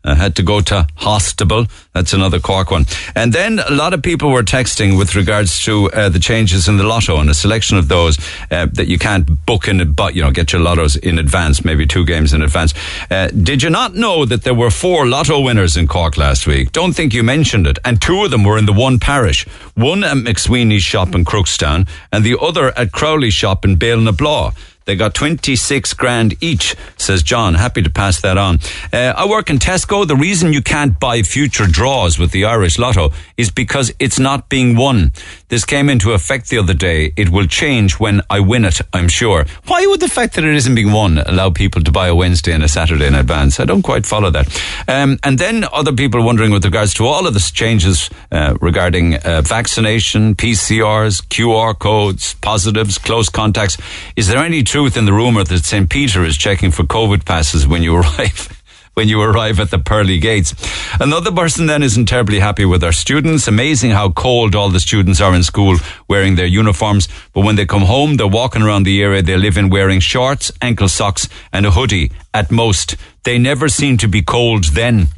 I 0.08 0.16
had 0.16 0.36
to 0.38 0.44
go 0.44 0.62
to 0.62 0.88
Hostable. 0.98 1.70
That's 1.94 2.14
another 2.14 2.40
Cork 2.40 2.72
one. 2.72 2.86
And 3.16 3.34
then 3.34 3.60
a 3.60 3.72
lot 3.72 3.94
of 3.94 4.02
people 4.02 4.32
were 4.32 4.44
texting 4.44 4.98
with 4.98 5.16
regards 5.16 5.64
to 5.66 5.92
uh, 5.92 6.10
the 6.10 6.20
changes 6.20 6.68
in 6.68 6.78
the 6.78 6.84
lotto 6.84 7.18
and 7.20 7.30
a 7.30 7.34
selection 7.34 7.78
of 7.78 7.88
those 7.88 8.18
uh, 8.50 8.68
that 8.74 8.88
you 8.88 8.98
can't 8.98 9.46
book 9.46 9.68
in, 9.68 9.92
but 9.94 10.16
you 10.16 10.22
know, 10.22 10.32
get 10.32 10.54
your 10.54 10.62
lottos 10.62 10.98
in 10.98 11.20
advance, 11.20 11.66
maybe 11.66 11.86
two 11.86 12.06
games 12.06 12.34
in 12.34 12.42
advance. 12.42 12.74
Uh, 13.12 13.28
did 13.28 13.62
you 13.62 13.70
not 13.70 13.96
know 13.96 14.26
that 14.26 14.44
there 14.44 14.54
were 14.54 14.70
four 14.70 15.06
lotto 15.06 15.42
winners 15.42 15.76
in 15.76 15.88
Cork 15.88 16.18
last 16.18 16.48
week? 16.48 16.72
Don't 16.72 16.94
think 16.94 17.14
you 17.14 17.24
mentioned 17.24 17.68
it. 17.68 17.78
And 17.84 18.02
two 18.02 18.24
of 18.24 18.32
them 18.32 18.44
were 18.44 18.58
in 18.58 18.66
the 18.66 18.74
one 18.74 19.00
parish. 19.00 19.46
One 19.76 20.04
at 20.04 20.18
McSweeney's 20.18 20.84
shop 20.84 21.14
in 21.16 21.26
Crookstown 21.26 21.88
and 22.12 22.24
the 22.24 22.40
other 22.40 22.78
at 22.78 22.92
Crowley's 22.92 23.34
shop 23.34 23.66
in 23.66 23.78
Béal 23.78 24.04
na 24.04 24.12
Bláth. 24.12 24.56
They 24.88 24.96
got 24.96 25.14
26 25.14 25.94
grand 25.96 26.42
each, 26.42 26.74
says 26.96 27.22
John. 27.22 27.56
Happy 27.56 27.82
to 27.82 27.90
pass 27.90 28.22
that 28.22 28.38
on. 28.38 28.60
Uh, 28.94 29.14
I 29.18 29.28
work 29.28 29.50
in 29.50 29.60
Tesco. 29.60 30.08
The 30.08 30.16
reason 30.16 30.54
you 30.54 30.62
can't 30.62 30.98
buy 30.98 31.24
future 31.24 31.68
draws 31.68 32.18
with 32.18 32.32
the 32.32 32.46
Irish 32.46 32.80
Lotto 32.80 33.12
is 33.36 33.52
because 33.52 33.94
it's 34.00 34.18
not 34.18 34.48
being 34.48 34.78
won. 34.78 35.12
This 35.50 35.64
came 35.64 35.90
into 35.90 36.12
effect 36.12 36.50
the 36.50 36.58
other 36.58 36.74
day. 36.74 37.14
It 37.16 37.30
will 37.30 37.48
change 37.48 38.00
when 38.00 38.22
I 38.30 38.42
win 38.42 38.66
it, 38.66 38.82
I'm 38.92 39.08
sure. 39.08 39.46
Why 39.66 39.86
would 39.88 40.02
the 40.02 40.10
fact 40.10 40.36
that 40.36 40.44
it 40.44 40.54
isn't 40.54 40.76
being 40.76 40.92
won 40.92 41.20
allow 41.20 41.52
people 41.52 41.82
to 41.84 41.92
buy 41.92 42.08
a 42.08 42.16
Wednesday 42.16 42.52
and 42.52 42.66
a 42.66 42.68
Saturday 42.68 43.08
in 43.08 43.16
advance? 43.16 43.58
I 43.58 43.64
don't 43.64 43.82
quite 43.82 44.06
follow 44.06 44.30
that. 44.32 44.48
Um, 44.90 45.20
and 45.24 45.40
then 45.40 45.66
other 45.72 45.94
people 45.94 46.22
wondering 46.22 46.52
with 46.52 46.66
regards 46.66 46.94
to 46.96 47.06
all 47.06 47.26
of 47.28 47.34
the 47.34 47.40
changes 47.40 48.10
uh, 48.30 48.58
regarding 48.60 49.16
uh, 49.16 49.42
vaccination, 49.42 50.36
PCRs, 50.36 51.22
QR 51.28 51.80
codes, 51.80 52.34
positives, 52.42 52.98
close 52.98 53.30
contacts. 53.30 53.78
Is 54.18 54.28
there 54.28 54.44
any 54.44 54.64
truth 54.64 54.98
in 54.98 55.06
the 55.06 55.14
rumour 55.14 55.46
that 55.46 55.64
St. 55.64 55.90
Peter 55.90 56.26
is 56.26 56.36
checking 56.36 56.72
for 56.72 56.84
COVID 56.84 57.24
passes 57.24 57.66
when 57.66 57.84
you 57.84 57.96
arrive? 58.02 58.57
When 58.98 59.08
you 59.08 59.22
arrive 59.22 59.60
at 59.60 59.70
the 59.70 59.78
pearly 59.78 60.18
gates. 60.18 60.56
Another 61.00 61.32
person 61.32 61.68
then 61.68 61.84
isn't 61.84 62.08
terribly 62.08 62.40
happy 62.40 62.66
with 62.66 62.84
our 62.84 62.92
students. 62.92 63.48
Amazing 63.48 63.92
how 63.92 64.10
cold 64.10 64.56
all 64.56 64.70
the 64.70 64.80
students 64.80 65.22
are 65.22 65.36
in 65.36 65.44
school 65.44 65.78
wearing 66.08 66.34
their 66.34 66.48
uniforms. 66.48 67.08
But 67.32 67.46
when 67.46 67.58
they 67.58 67.68
come 67.68 67.84
home, 67.84 68.18
they're 68.18 68.26
walking 68.26 68.64
around 68.64 68.84
the 68.84 69.04
area 69.04 69.22
they 69.22 69.38
live 69.38 69.56
in 69.56 69.70
wearing 69.70 70.00
shorts, 70.00 70.52
ankle 70.64 70.88
socks, 70.88 71.30
and 71.54 71.68
a 71.68 71.72
hoodie 71.72 72.12
at 72.34 72.50
most. 72.50 72.96
They 73.24 73.38
never 73.38 73.70
seem 73.70 73.98
to 73.98 74.08
be 74.08 74.24
cold 74.24 74.64
then 74.64 75.10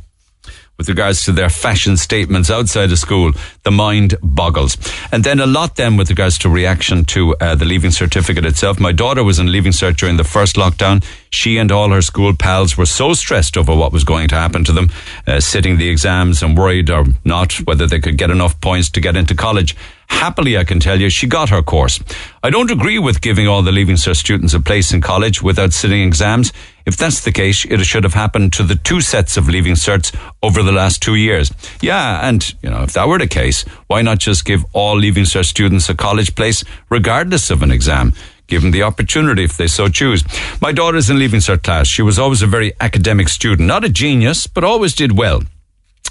with 0.79 0.87
regards 0.87 1.25
to 1.25 1.33
their 1.33 1.49
fashion 1.49 1.97
statements 1.97 2.49
outside 2.49 2.89
of 2.91 2.97
school, 2.97 3.33
the 3.63 3.69
mind 3.69 4.15
boggles. 4.23 4.77
And 5.11 5.25
then 5.25 5.41
a 5.41 5.45
lot 5.45 5.75
then 5.75 5.97
with 5.97 6.09
regards 6.09 6.37
to 6.39 6.49
reaction 6.49 7.03
to 7.05 7.35
uh, 7.35 7.55
the 7.55 7.65
leaving 7.65 7.91
certificate 7.91 8.45
itself. 8.45 8.79
My 8.79 8.93
daughter 8.93 9.23
was 9.23 9.39
in 9.39 9.51
leaving 9.51 9.73
cert 9.73 9.97
during 9.97 10.15
the 10.15 10.23
first 10.23 10.55
lockdown. 10.55 11.03
She 11.31 11.57
and 11.57 11.69
all 11.69 11.89
her 11.89 12.01
school 12.01 12.33
pals 12.33 12.77
were 12.77 12.85
so 12.85 13.13
stressed 13.13 13.57
over 13.57 13.75
what 13.75 13.91
was 13.91 14.05
going 14.05 14.29
to 14.29 14.35
happen 14.35 14.63
to 14.63 14.71
them, 14.71 14.89
uh, 15.27 15.41
sitting 15.41 15.77
the 15.77 15.89
exams 15.89 16.41
and 16.41 16.57
worried 16.57 16.89
or 16.89 17.05
not 17.25 17.53
whether 17.65 17.85
they 17.85 17.99
could 17.99 18.17
get 18.17 18.31
enough 18.31 18.59
points 18.61 18.89
to 18.91 19.01
get 19.01 19.17
into 19.17 19.35
college. 19.35 19.75
Happily, 20.07 20.57
I 20.57 20.63
can 20.63 20.79
tell 20.79 20.99
you, 20.99 21.09
she 21.09 21.27
got 21.27 21.49
her 21.49 21.61
course. 21.61 21.99
I 22.41 22.49
don't 22.49 22.71
agree 22.71 22.97
with 22.97 23.21
giving 23.21 23.47
all 23.47 23.61
the 23.61 23.71
Leaving 23.71 23.95
Cert 23.95 24.15
students 24.15 24.53
a 24.55 24.59
place 24.59 24.91
in 24.91 25.01
college 25.01 25.43
without 25.43 25.71
sitting 25.71 26.01
exams. 26.01 26.51
If 26.89 26.97
that's 26.97 27.21
the 27.21 27.31
case, 27.31 27.65
it 27.65 27.85
should 27.85 28.03
have 28.03 28.15
happened 28.15 28.51
to 28.53 28.63
the 28.63 28.73
two 28.73 28.99
sets 28.99 29.37
of 29.37 29.47
Leaving 29.47 29.75
Certs 29.75 30.11
over 30.41 30.63
the 30.63 30.71
last 30.71 31.03
two 31.03 31.13
years. 31.13 31.51
Yeah, 31.81 32.27
and, 32.27 32.41
you 32.63 32.69
know, 32.71 32.81
if 32.81 32.93
that 32.93 33.07
were 33.07 33.19
the 33.19 33.27
case, 33.27 33.61
why 33.85 34.01
not 34.01 34.17
just 34.17 34.43
give 34.43 34.65
all 34.73 34.97
Leaving 34.97 35.25
Cert 35.25 35.45
students 35.45 35.87
a 35.87 35.93
college 35.93 36.33
place 36.33 36.63
regardless 36.89 37.51
of 37.51 37.61
an 37.61 37.69
exam? 37.69 38.15
Give 38.47 38.63
them 38.63 38.71
the 38.71 38.81
opportunity 38.81 39.43
if 39.43 39.55
they 39.55 39.67
so 39.67 39.87
choose. 39.87 40.23
My 40.63 40.71
daughter's 40.71 41.11
in 41.11 41.19
Leaving 41.19 41.41
Cert 41.41 41.61
class. 41.61 41.85
She 41.85 42.01
was 42.01 42.17
always 42.17 42.41
a 42.41 42.47
very 42.47 42.73
academic 42.81 43.29
student, 43.29 43.67
not 43.67 43.85
a 43.85 43.89
genius, 43.89 44.47
but 44.47 44.63
always 44.63 44.95
did 44.95 45.15
well. 45.15 45.43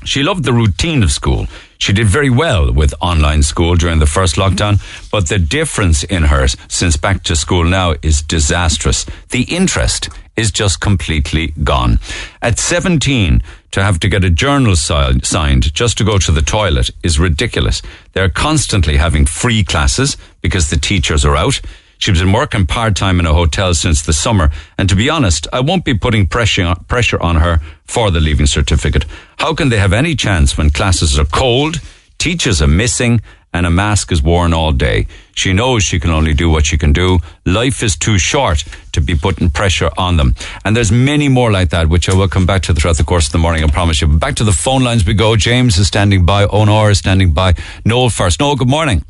She 0.05 0.23
loved 0.23 0.45
the 0.45 0.53
routine 0.53 1.03
of 1.03 1.11
school. 1.11 1.49
She 1.79 1.93
did 1.93 2.09
very 2.09 2.29
well 2.31 2.73
with 2.73 2.93
online 3.01 3.43
school 3.43 3.77
during 3.77 4.01
the 4.01 4.07
first 4.07 4.35
lockdown, 4.37 4.81
but 5.11 5.29
the 5.29 5.39
difference 5.39 6.03
in 6.05 6.25
her 6.25 6.47
since 6.69 6.97
back 6.97 7.23
to 7.25 7.37
school 7.37 7.65
now 7.65 7.95
is 8.03 8.21
disastrous. 8.21 9.07
The 9.31 9.43
interest 9.45 10.09
is 10.37 10.51
just 10.51 10.81
completely 10.81 11.49
gone. 11.65 11.99
At 12.43 12.59
17, 12.59 13.43
to 13.73 13.83
have 13.83 13.99
to 14.01 14.09
get 14.09 14.25
a 14.25 14.31
journal 14.31 14.77
si- 14.77 15.21
signed 15.23 15.73
just 15.75 15.99
to 15.99 16.05
go 16.05 16.19
to 16.19 16.33
the 16.33 16.43
toilet 16.43 16.91
is 17.03 17.19
ridiculous. 17.19 17.83
They're 18.13 18.29
constantly 18.29 18.97
having 18.97 19.27
free 19.27 19.65
classes 19.65 20.17
because 20.41 20.71
the 20.71 20.77
teachers 20.77 21.25
are 21.25 21.37
out. 21.37 21.61
She's 21.99 22.21
been 22.21 22.33
working 22.33 22.65
part 22.65 22.95
time 22.95 23.19
in 23.19 23.27
a 23.27 23.35
hotel 23.35 23.75
since 23.75 24.03
the 24.03 24.13
summer, 24.13 24.51
and 24.79 24.89
to 24.89 24.95
be 24.95 25.11
honest, 25.11 25.49
I 25.53 25.61
won't 25.61 25.85
be 25.85 25.95
putting 25.95 26.29
pressure 26.29 26.75
pressure 26.87 27.21
on 27.21 27.37
her 27.37 27.61
for 27.85 28.13
the 28.13 28.21
leaving 28.21 28.47
certificate. 28.47 29.05
How 29.39 29.53
can 29.53 29.69
they 29.69 29.79
have 29.79 29.93
any 29.93 30.15
chance 30.15 30.57
when 30.57 30.71
classes 30.71 31.19
are 31.19 31.25
cold, 31.25 31.81
teachers 32.19 32.63
are 32.63 32.69
missing, 32.69 33.21
and 33.53 33.67
a 33.67 33.71
mask 33.71 34.13
is 34.13 34.23
worn 34.23 34.55
all 34.55 34.71
day? 34.71 35.09
She 35.35 35.53
knows 35.53 35.83
she 35.83 35.99
can 35.99 36.11
only 36.11 36.35
do 36.35 36.49
what 36.49 36.67
she 36.67 36.79
can 36.79 36.93
do. 36.93 37.19
Life 37.45 37.83
is 37.83 37.97
too 37.97 38.17
short 38.17 38.63
to 38.93 39.01
be 39.01 39.17
putting 39.17 39.51
pressure 39.51 39.91
on 39.99 40.17
them. 40.19 40.37
And 40.65 40.77
there's 40.77 40.93
many 40.93 41.29
more 41.29 41.51
like 41.51 41.71
that, 41.71 41.89
which 41.89 42.09
I 42.09 42.15
will 42.15 42.29
come 42.29 42.47
back 42.47 42.63
to 42.63 42.75
throughout 42.75 42.99
the 42.99 43.05
course 43.05 43.27
of 43.27 43.33
the 43.33 43.39
morning, 43.39 43.65
I 43.65 43.67
promise 43.67 44.01
you. 44.01 44.07
Back 44.07 44.37
to 44.37 44.45
the 44.45 44.53
phone 44.53 44.85
lines 44.85 45.05
we 45.05 45.15
go. 45.15 45.35
James 45.35 45.79
is 45.79 45.89
standing 45.89 46.25
by. 46.25 46.45
Honor 46.45 46.91
is 46.91 46.99
standing 46.99 47.33
by. 47.33 47.55
Noel 47.85 48.09
first. 48.09 48.39
Noel, 48.39 48.55
good 48.55 48.69
morning. 48.69 49.05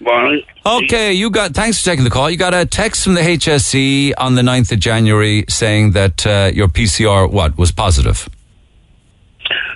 Morning. 0.00 0.42
Okay, 0.64 1.12
you 1.12 1.30
got. 1.30 1.52
Thanks 1.52 1.78
for 1.78 1.84
taking 1.84 2.04
the 2.04 2.10
call. 2.10 2.30
You 2.30 2.38
got 2.38 2.54
a 2.54 2.64
text 2.64 3.04
from 3.04 3.14
the 3.14 3.20
HSE 3.20 4.14
on 4.16 4.34
the 4.34 4.42
9th 4.42 4.72
of 4.72 4.78
January 4.78 5.44
saying 5.48 5.90
that 5.90 6.26
uh, 6.26 6.50
your 6.54 6.68
PCR 6.68 7.30
what 7.30 7.58
was 7.58 7.70
positive. 7.70 8.26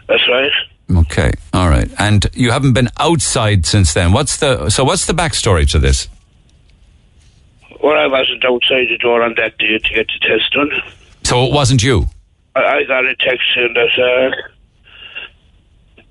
That's 0.09 0.27
right. 0.29 0.51
Okay, 1.01 1.33
all 1.53 1.69
right, 1.69 1.91
and 1.99 2.27
you 2.33 2.51
haven't 2.51 2.73
been 2.73 2.89
outside 2.99 3.67
since 3.67 3.93
then. 3.93 4.13
What's 4.13 4.39
the 4.39 4.71
so? 4.71 4.85
What's 4.85 5.07
the 5.07 5.13
backstory 5.13 5.71
to 5.73 5.79
this? 5.79 6.09
Well, 7.83 7.99
I 7.99 8.07
wasn't 8.07 8.45
outside 8.47 8.87
the 8.89 8.97
door 8.99 9.23
on 9.23 9.35
that 9.37 9.59
day 9.59 9.79
to 9.79 9.95
get 9.95 10.07
the 10.07 10.27
test 10.27 10.53
done. 10.53 10.71
So 11.23 11.45
it 11.45 11.53
wasn't 11.53 11.83
you. 11.83 12.07
I, 12.57 12.61
I 12.61 12.85
got 12.85 13.05
a 13.05 13.15
text 13.17 13.43
saying 13.55 13.75
that 13.75 13.99
uh, 13.99 14.31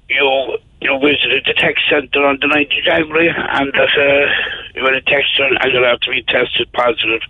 you 0.08 0.58
you 0.84 0.90
know, 0.90 1.00
visited 1.00 1.46
the 1.46 1.54
tech 1.54 1.76
centre 1.90 2.26
on 2.26 2.38
the 2.42 2.48
9th 2.48 2.78
of 2.78 2.84
January 2.84 3.30
and 3.30 3.72
that 3.74 3.94
uh, 3.96 4.28
you 4.76 4.84
had 4.84 4.96
a 4.96 5.02
text 5.02 5.32
and 5.40 5.58
and 5.62 5.72
you'll 5.74 5.86
have 5.88 6.00
to 6.02 6.12
be 6.12 6.22
tested 6.24 6.68
positive 6.74 7.22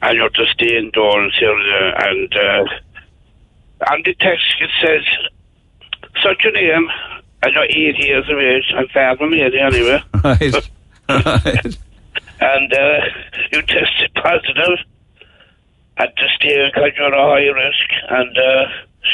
and 0.00 0.16
you're 0.16 0.30
to 0.30 0.46
stay 0.54 0.78
indoors 0.78 1.36
here 1.38 1.52
and 1.52 2.34
uh, 2.34 2.64
on 3.92 4.00
the 4.06 4.14
text 4.14 4.46
it 4.60 4.70
says, 4.80 5.02
such 6.22 6.44
a 6.44 6.50
name, 6.52 6.88
I 7.42 7.50
got 7.50 7.70
eight 7.70 7.98
years 7.98 8.24
of 8.30 8.38
age, 8.38 8.72
I'm 8.74 8.88
far 8.88 9.16
from 9.18 9.34
80 9.34 9.58
anyway, 9.58 10.02
Right. 10.24 10.54
right. 11.10 11.78
and 12.40 12.72
uh, 12.72 13.00
you 13.52 13.60
tested 13.62 14.10
and 14.16 14.78
had 15.96 16.16
to 16.16 16.26
stay 16.36 16.70
because 16.72 16.90
you're 16.96 17.12
a 17.14 17.28
high 17.28 17.48
risk, 17.52 17.88
and 18.08 18.38
uh, 18.38 18.64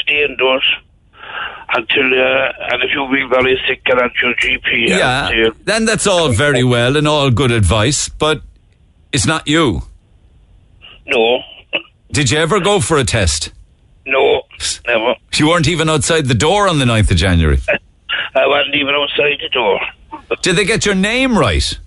stay 0.01 0.23
indoors 0.23 0.63
until, 1.73 2.03
uh, 2.05 2.51
and 2.71 2.83
if 2.83 2.91
you 2.93 3.07
feel 3.11 3.27
very 3.29 3.59
sick, 3.67 3.83
get 3.85 3.97
at 4.01 4.11
your 4.21 4.33
GP. 4.35 4.89
Yeah. 4.89 5.29
And, 5.29 5.47
uh, 5.47 5.51
Then 5.63 5.85
that's 5.85 6.05
all 6.07 6.29
very 6.29 6.63
well 6.63 6.97
and 6.97 7.07
all 7.07 7.29
good 7.31 7.51
advice, 7.51 8.09
but 8.09 8.41
it's 9.11 9.25
not 9.25 9.47
you. 9.47 9.83
no, 11.07 11.39
Did 12.11 12.29
you 12.31 12.37
ever 12.39 12.59
go 12.59 12.79
for 12.79 12.97
a 12.97 13.03
test? 13.03 13.51
no, 14.05 14.41
never. 14.87 15.15
You 15.35 15.47
weren't 15.47 15.67
even 15.67 15.89
outside 15.89 16.25
the 16.25 16.33
door 16.35 16.67
on 16.67 16.79
the 16.79 16.85
9th 16.85 17.11
of 17.11 17.17
January. 17.17 17.57
I 18.35 18.47
wasn't 18.47 18.75
even 18.75 18.93
outside 18.95 19.37
the 19.41 19.49
door. 19.53 19.79
Did 20.41 20.55
they 20.55 20.65
get 20.65 20.85
your 20.85 20.95
name 20.95 21.37
right? 21.37 21.77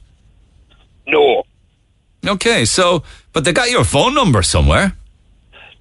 No. 1.06 1.42
Okay, 2.26 2.64
so, 2.64 3.02
but 3.32 3.44
they 3.44 3.52
got 3.52 3.70
your 3.70 3.84
phone 3.84 4.14
number 4.14 4.42
somewhere. 4.42 4.96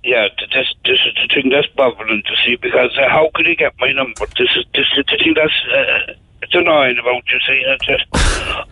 Yeah, 0.04 0.28
th- 0.38 0.52
this 0.52 0.68
this 0.84 1.00
is 1.08 1.14
the 1.16 1.34
thing 1.34 1.50
that's 1.50 1.68
bothering 1.76 2.24
to 2.26 2.36
see 2.46 2.56
because 2.58 2.92
uh, 2.98 3.08
how 3.10 3.30
could 3.34 3.46
he 3.46 3.56
get 3.56 3.74
my 3.80 3.92
number? 3.94 4.26
This 4.38 4.50
is 4.56 4.66
this 4.74 4.86
is 4.98 5.06
the 5.08 5.18
thing 5.18 5.34
that's 5.34 5.60
uh, 5.72 6.14
it's 6.42 6.54
annoying 6.54 6.98
about 7.00 7.24
you 7.32 7.40
see. 7.48 7.64
It's 7.66 7.86
just, 7.86 8.04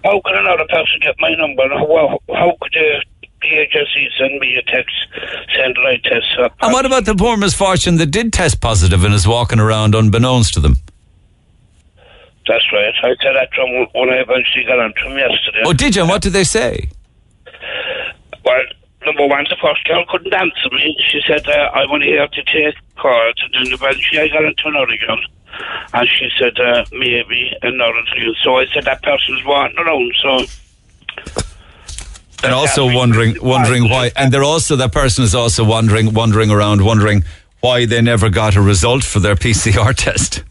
how 0.03 0.19
could 0.25 0.35
another 0.35 0.65
person 0.69 0.99
get 1.01 1.15
my 1.19 1.33
number? 1.35 1.63
And 1.63 1.71
How, 1.71 2.19
how 2.35 2.57
could 2.59 2.73
the 2.73 3.01
PHSE 3.41 4.07
send 4.19 4.39
me 4.41 4.55
a 4.57 4.61
text 4.63 4.93
saying 5.55 5.73
that 5.75 5.85
I 5.87 5.97
test? 6.03 6.27
Uh, 6.37 6.49
And 6.61 6.73
what 6.73 6.85
about 6.85 7.05
the 7.05 7.15
poor 7.15 7.37
misfortune 7.37 7.95
that 7.97 8.07
did 8.11 8.33
test 8.33 8.59
positive 8.59 9.05
and 9.05 9.13
is 9.13 9.25
walking 9.25 9.59
around 9.59 9.95
unbeknownst 9.95 10.53
to 10.55 10.59
them? 10.59 10.75
That's 12.45 12.65
right. 12.73 12.93
I 13.03 13.15
said 13.23 13.35
that 13.35 13.49
to 13.53 13.61
him 13.61 13.87
when 13.93 14.09
I 14.09 14.17
eventually 14.17 14.65
got 14.65 14.79
on 14.79 14.93
to 14.93 15.09
him 15.09 15.17
yesterday. 15.17 15.61
Oh, 15.65 15.71
did 15.71 15.95
you? 15.95 16.01
And 16.01 16.09
what 16.09 16.21
did 16.21 16.33
they 16.33 16.43
say? 16.43 16.89
Well, 18.43 18.61
number 19.05 19.27
one, 19.27 19.45
the 19.49 19.57
first 19.61 19.83
girl 19.85 20.03
couldn't 20.09 20.33
answer 20.33 20.69
me. 20.71 20.95
She 21.09 21.21
said, 21.27 21.47
uh, 21.47 21.71
I 21.73 21.85
want 21.85 22.03
here 22.03 22.27
to 22.27 22.43
take 22.43 22.75
calls. 22.97 23.35
And 23.43 23.53
then 23.67 23.73
eventually 23.73 24.19
I 24.21 24.27
got 24.27 24.43
into 24.43 24.63
another 24.65 24.97
girl. 25.05 25.19
And 25.93 26.07
she 26.07 26.29
said, 26.39 26.59
uh, 26.59 26.85
maybe 26.91 27.51
another 27.61 28.01
thing. 28.13 28.33
So 28.43 28.57
I 28.57 28.65
said, 28.73 28.85
that 28.85 29.01
person's 29.03 29.43
walking 29.45 29.77
around. 29.79 30.13
So, 30.21 30.45
And 32.43 32.53
also 32.53 32.85
wondering, 32.85 33.35
wondering 33.41 33.89
why. 33.89 34.11
And 34.15 34.31
they're 34.31 34.43
also 34.43 34.75
that 34.77 34.91
person 34.93 35.23
is 35.23 35.35
also 35.35 35.63
wondering, 35.63 36.13
wandering 36.13 36.49
around, 36.51 36.83
wondering 36.83 37.23
why 37.59 37.85
they 37.85 38.01
never 38.01 38.29
got 38.29 38.55
a 38.55 38.61
result 38.61 39.03
for 39.03 39.19
their 39.19 39.35
PCR 39.43 39.93
test. 39.95 40.43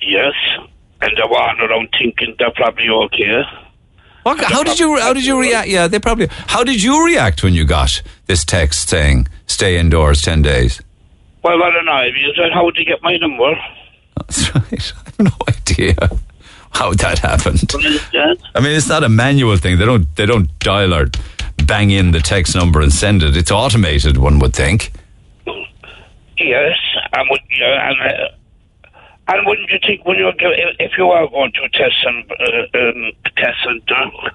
yes. 0.00 0.34
And 1.02 1.12
they're 1.16 1.28
walking 1.28 1.60
around 1.60 1.88
thinking 1.98 2.34
they're 2.38 2.50
probably 2.52 2.88
okay. 2.88 3.42
What, 4.26 4.40
how 4.40 4.64
did 4.64 4.80
you? 4.80 4.98
How 4.98 5.12
did 5.12 5.24
you 5.24 5.40
react? 5.40 5.68
Yeah, 5.68 5.86
they 5.86 6.00
probably. 6.00 6.26
How 6.48 6.64
did 6.64 6.82
you 6.82 7.06
react 7.06 7.44
when 7.44 7.54
you 7.54 7.64
got 7.64 8.02
this 8.26 8.44
text 8.44 8.88
saying 8.88 9.28
"stay 9.46 9.78
indoors 9.78 10.20
ten 10.20 10.42
days"? 10.42 10.82
Well, 11.44 11.62
I 11.62 11.70
don't 11.70 11.84
know. 11.84 12.02
You 12.02 12.32
said, 12.34 12.50
how 12.52 12.64
would 12.64 12.74
you 12.76 12.84
get 12.84 13.00
my 13.04 13.16
number? 13.18 13.54
That's 14.16 14.52
right. 14.52 14.92
I 14.96 15.04
have 15.04 15.18
no 15.20 15.30
idea 15.46 15.94
how 16.72 16.92
that 16.94 17.20
happened. 17.20 17.70
I 18.52 18.58
mean, 18.60 18.72
it's 18.72 18.88
not 18.88 19.04
a 19.04 19.08
manual 19.08 19.56
thing. 19.58 19.78
They 19.78 19.84
don't. 19.84 20.12
They 20.16 20.26
don't 20.26 20.58
dial 20.58 20.92
or 20.92 21.06
bang 21.64 21.92
in 21.92 22.10
the 22.10 22.18
text 22.18 22.56
number 22.56 22.80
and 22.80 22.92
send 22.92 23.22
it. 23.22 23.36
It's 23.36 23.52
automated. 23.52 24.16
One 24.16 24.40
would 24.40 24.54
think. 24.54 24.90
Yes, 26.36 26.76
and 27.12 27.30
would, 27.30 27.40
yeah, 27.56 27.90
and, 27.90 28.00
uh, 28.00 28.28
and 29.28 29.46
wouldn't 29.46 29.70
you 29.70 29.78
think 29.84 30.04
when 30.04 30.18
you're 30.18 30.32
if 30.38 30.92
you 30.96 31.08
are 31.08 31.28
going 31.28 31.52
to 31.52 31.62
a 31.62 31.68
test 31.70 31.96
and 32.04 32.30
uh, 32.30 32.78
um, 32.78 33.12
test 33.36 33.58
center 33.64 34.30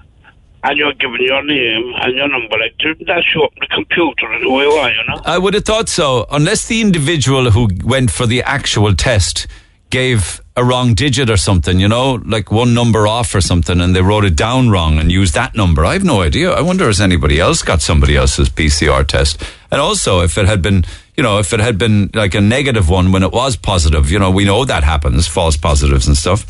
and 0.64 0.78
you're 0.78 0.92
given 0.94 1.20
your 1.20 1.42
name 1.44 1.92
and 2.02 2.14
your 2.14 2.28
number, 2.28 2.56
like 2.58 2.76
that 3.06 3.24
show 3.24 3.44
up 3.44 3.52
the 3.60 3.66
computer 3.68 4.30
and 4.32 4.42
who 4.44 4.60
you 4.62 4.70
are, 4.70 4.90
you 4.90 5.04
know? 5.08 5.20
I 5.24 5.38
would 5.38 5.54
have 5.54 5.64
thought 5.64 5.88
so, 5.88 6.26
unless 6.30 6.66
the 6.68 6.80
individual 6.80 7.50
who 7.50 7.68
went 7.84 8.10
for 8.10 8.26
the 8.26 8.42
actual 8.42 8.94
test 8.94 9.48
gave 9.90 10.40
a 10.56 10.64
wrong 10.64 10.94
digit 10.94 11.28
or 11.28 11.36
something, 11.36 11.80
you 11.80 11.88
know, 11.88 12.14
like 12.24 12.50
one 12.50 12.74
number 12.74 13.06
off 13.06 13.34
or 13.34 13.40
something, 13.40 13.80
and 13.80 13.94
they 13.94 14.02
wrote 14.02 14.24
it 14.24 14.36
down 14.36 14.70
wrong 14.70 14.98
and 14.98 15.10
used 15.10 15.34
that 15.34 15.54
number. 15.54 15.84
I 15.84 15.94
have 15.94 16.04
no 16.04 16.22
idea. 16.22 16.52
I 16.52 16.60
wonder 16.60 16.86
has 16.86 17.00
anybody 17.00 17.40
else 17.40 17.62
got 17.62 17.82
somebody 17.82 18.16
else's 18.16 18.48
PCR 18.48 19.06
test? 19.06 19.42
And 19.70 19.80
also, 19.80 20.20
if 20.20 20.38
it 20.38 20.46
had 20.46 20.62
been, 20.62 20.84
you 21.16 21.22
know, 21.22 21.38
if 21.38 21.52
it 21.52 21.60
had 21.60 21.78
been 21.78 22.10
like 22.14 22.34
a 22.34 22.40
negative 22.40 22.88
one 22.88 23.12
when 23.12 23.22
it 23.22 23.32
was 23.32 23.56
positive, 23.56 24.10
you 24.10 24.18
know, 24.18 24.30
we 24.30 24.44
know 24.44 24.64
that 24.64 24.82
happens, 24.84 25.26
false 25.26 25.56
positives 25.56 26.06
and 26.06 26.16
stuff. 26.16 26.46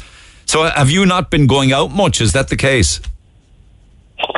So, 0.46 0.64
have 0.64 0.90
you 0.90 1.06
not 1.06 1.30
been 1.30 1.46
going 1.46 1.72
out 1.72 1.90
much? 1.92 2.20
Is 2.20 2.32
that 2.32 2.48
the 2.48 2.56
case? 2.56 3.00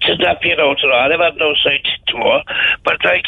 Just 0.00 0.20
not 0.20 0.40
being 0.40 0.58
out 0.58 0.78
at 0.82 0.90
all. 0.90 1.12
I've 1.12 1.20
had 1.20 1.36
no 1.38 1.52
sight 1.62 1.86
tour, 2.06 2.42
but 2.84 3.04
like 3.04 3.24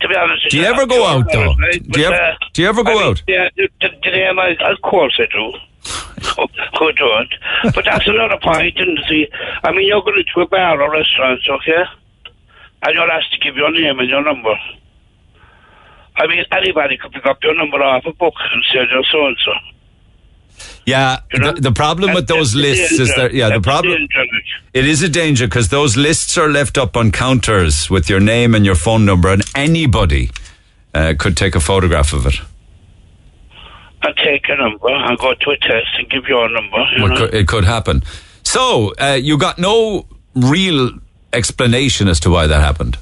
to 0.00 0.08
be 0.08 0.14
honest, 0.16 0.50
Do 0.50 0.58
you 0.58 0.64
ever 0.64 0.86
go 0.86 1.06
out, 1.06 1.30
though? 1.32 1.54
Do 1.54 2.00
you 2.00 2.06
ever- 2.06 2.36
do 2.52 2.62
you 2.62 2.68
ever 2.68 2.82
go 2.82 2.90
uh, 2.90 2.94
I 2.94 2.98
mean, 2.98 3.10
out? 3.10 3.22
Yeah, 3.28 3.48
have 4.26 4.36
my- 4.36 4.56
of 4.60 4.80
course 4.82 5.18
I 5.18 5.26
do. 5.26 5.52
Who 6.78 6.92
don't? 6.92 7.34
But 7.74 7.84
that's 7.84 8.06
another 8.06 8.38
point. 8.42 8.76
And 8.78 8.98
see, 9.08 9.28
I 9.62 9.70
mean, 9.72 9.86
you're 9.86 10.02
going 10.02 10.24
to 10.34 10.40
a 10.40 10.46
bar 10.46 10.80
or 10.80 10.90
restaurant, 10.90 11.40
okay? 11.48 11.84
And 12.82 12.94
you're 12.94 13.10
asked 13.10 13.32
to 13.32 13.38
give 13.38 13.56
your 13.56 13.70
name 13.70 13.98
and 13.98 14.08
your 14.08 14.24
number. 14.24 14.54
I 16.16 16.26
mean, 16.26 16.44
anybody 16.52 16.96
could 16.96 17.12
pick 17.12 17.26
up 17.26 17.38
your 17.42 17.54
number 17.54 17.82
off 17.82 18.04
a 18.06 18.12
book 18.12 18.34
and 18.52 18.62
say 18.72 18.80
you're 18.90 19.04
so 19.10 19.26
and 19.26 19.36
so. 19.44 19.52
Yeah, 20.86 21.20
You 21.32 21.40
know? 21.40 21.52
the, 21.52 21.60
the 21.62 21.72
problem 21.72 22.14
with 22.14 22.28
That's 22.28 22.38
those 22.38 22.52
the 22.52 22.60
lists 22.60 22.92
is 22.92 23.14
that, 23.16 23.34
yeah, 23.34 23.48
the 23.48 23.60
problem. 23.60 24.06
It 24.72 24.86
is 24.86 25.02
a 25.02 25.08
danger 25.08 25.46
because 25.46 25.68
those 25.70 25.96
lists 25.96 26.38
are 26.38 26.48
left 26.48 26.78
up 26.78 26.96
on 26.96 27.10
counters 27.10 27.90
with 27.90 28.08
your 28.08 28.20
name 28.20 28.54
and 28.54 28.64
your 28.64 28.76
phone 28.76 29.04
number, 29.04 29.30
and 29.30 29.42
anybody 29.56 30.30
uh, 30.94 31.14
could 31.18 31.36
take 31.36 31.56
a 31.56 31.60
photograph 31.60 32.12
of 32.12 32.26
it. 32.26 32.34
I 34.02 34.12
take 34.22 34.48
a 34.50 34.56
number 34.56 34.88
I 34.90 35.16
go 35.16 35.32
to 35.34 35.50
a 35.50 35.56
test 35.56 35.88
and 35.98 36.08
give 36.10 36.24
your 36.28 36.48
number. 36.50 36.76
You 36.96 37.06
It 37.06 37.08
know? 37.08 37.16
could, 37.16 37.34
it 37.34 37.48
could 37.48 37.64
happen. 37.64 38.02
So 38.42 38.92
uh, 39.00 39.14
you 39.20 39.38
got 39.38 39.58
no 39.58 40.06
real 40.36 40.90
explanation 41.32 42.06
as 42.08 42.20
to 42.20 42.30
why 42.30 42.46
that 42.46 42.60
happened. 42.60 42.98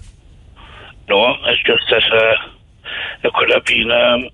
No, 1.09 1.35
it's 1.47 1.63
just 1.65 1.83
that 1.91 2.03
uh, 2.13 2.49
it 3.23 3.33
could 3.35 3.51
have 3.51 3.65
been 3.65 3.91
um, 3.91 4.29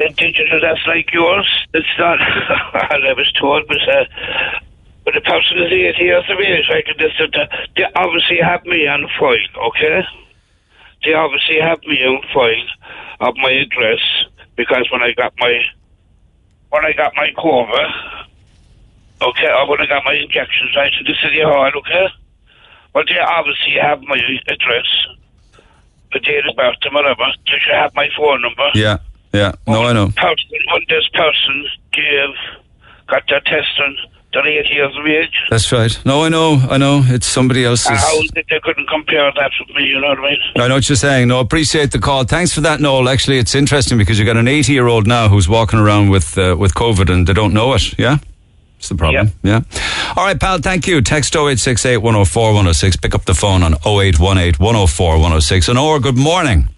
a 0.00 0.12
digital 0.14 0.60
that's 0.60 0.86
like 0.86 1.12
yours. 1.12 1.66
It's 1.74 1.86
not, 1.98 2.20
I 2.20 3.12
was 3.16 3.32
told, 3.38 3.64
but, 3.68 3.82
uh, 3.88 4.04
but 5.04 5.14
the 5.14 5.20
person 5.20 5.58
is 5.58 5.72
eight 5.72 5.98
years 5.98 6.24
of 6.28 6.38
age. 6.38 6.66
Like 6.70 6.86
this, 6.98 7.12
uh, 7.20 7.46
they 7.76 7.84
obviously 7.96 8.38
have 8.42 8.64
me 8.64 8.86
on 8.86 9.06
file, 9.18 9.68
okay? 9.68 10.02
They 11.04 11.14
obviously 11.14 11.60
have 11.60 11.80
me 11.86 12.04
on 12.04 12.22
file 12.32 13.28
of 13.28 13.34
my 13.36 13.50
address 13.50 14.00
because 14.56 14.88
when 14.92 15.02
I 15.02 15.12
got 15.12 15.32
my 15.38 15.60
when 16.70 16.84
I 16.84 16.92
got 16.92 17.12
my 17.16 17.30
cover, 17.34 17.86
okay, 19.22 19.50
or 19.50 19.68
when 19.68 19.80
I 19.80 19.86
got 19.86 20.04
my 20.04 20.14
injections 20.14 20.70
right 20.76 20.92
in 20.98 21.04
the 21.04 21.14
city 21.22 21.42
hall, 21.42 21.70
okay. 21.76 22.06
Well, 22.94 23.04
they 23.06 23.18
obviously 23.18 23.74
have 23.80 24.00
my 24.02 24.18
address, 24.48 24.88
date 26.18 26.44
of 26.48 26.56
birth, 26.56 26.76
and 26.82 26.94
whatever. 26.94 27.24
They 27.46 27.58
should 27.58 27.74
have 27.74 27.94
my 27.94 28.08
phone 28.16 28.42
number. 28.42 28.68
Yeah, 28.74 28.98
yeah. 29.32 29.52
No, 29.66 29.84
I 29.84 29.92
know. 29.92 30.08
Person, 30.16 30.50
when 30.72 30.82
this 30.88 31.06
person 31.14 31.66
gave, 31.92 32.34
got 33.06 33.22
their 33.28 33.40
test 33.40 33.68
done, 33.78 33.96
they're 34.32 34.46
eight 34.46 34.70
years 34.70 34.96
of 34.96 35.06
age. 35.06 35.34
That's 35.50 35.70
right. 35.72 35.98
No, 36.04 36.22
I 36.24 36.28
know. 36.28 36.54
I 36.70 36.78
know. 36.78 37.02
It's 37.04 37.26
somebody 37.26 37.64
else's. 37.64 37.98
How 37.98 38.20
they, 38.34 38.44
they 38.48 38.60
couldn't 38.62 38.88
compare 38.88 39.30
that 39.34 39.50
with 39.58 39.76
me, 39.76 39.84
you 39.84 40.00
know 40.00 40.08
what 40.08 40.18
I 40.18 40.22
mean? 40.30 40.38
I 40.56 40.68
know 40.68 40.74
what 40.74 40.88
you're 40.88 40.96
saying. 40.96 41.28
No, 41.28 41.40
appreciate 41.40 41.90
the 41.90 41.98
call. 41.98 42.24
Thanks 42.24 42.54
for 42.54 42.60
that, 42.60 42.80
Noel. 42.80 43.08
Actually, 43.08 43.38
it's 43.38 43.54
interesting 43.54 43.98
because 43.98 44.18
you 44.18 44.24
got 44.24 44.36
an 44.36 44.48
80 44.48 44.72
year 44.72 44.86
old 44.86 45.06
now 45.06 45.28
who's 45.28 45.48
walking 45.48 45.78
around 45.78 46.10
with 46.10 46.38
uh, 46.38 46.56
with 46.58 46.74
COVID 46.74 47.12
and 47.12 47.26
they 47.26 47.32
don't 47.32 47.52
know 47.52 47.74
it. 47.74 47.98
Yeah. 47.98 48.18
It's 48.80 48.88
the 48.88 48.94
problem. 48.94 49.30
Yeah. 49.42 49.60
All 50.16 50.24
right, 50.24 50.40
pal. 50.40 50.58
Thank 50.58 50.86
you. 50.86 51.02
Text 51.02 51.36
0868 51.36 51.98
104 51.98 52.44
106. 52.46 52.96
Pick 52.96 53.14
up 53.14 53.26
the 53.26 53.34
phone 53.34 53.62
on 53.62 53.74
0818 53.74 54.54
104 54.54 55.12
106. 55.12 55.68
And 55.68 55.78
or 55.78 56.00
good 56.00 56.16
morning. 56.16 56.70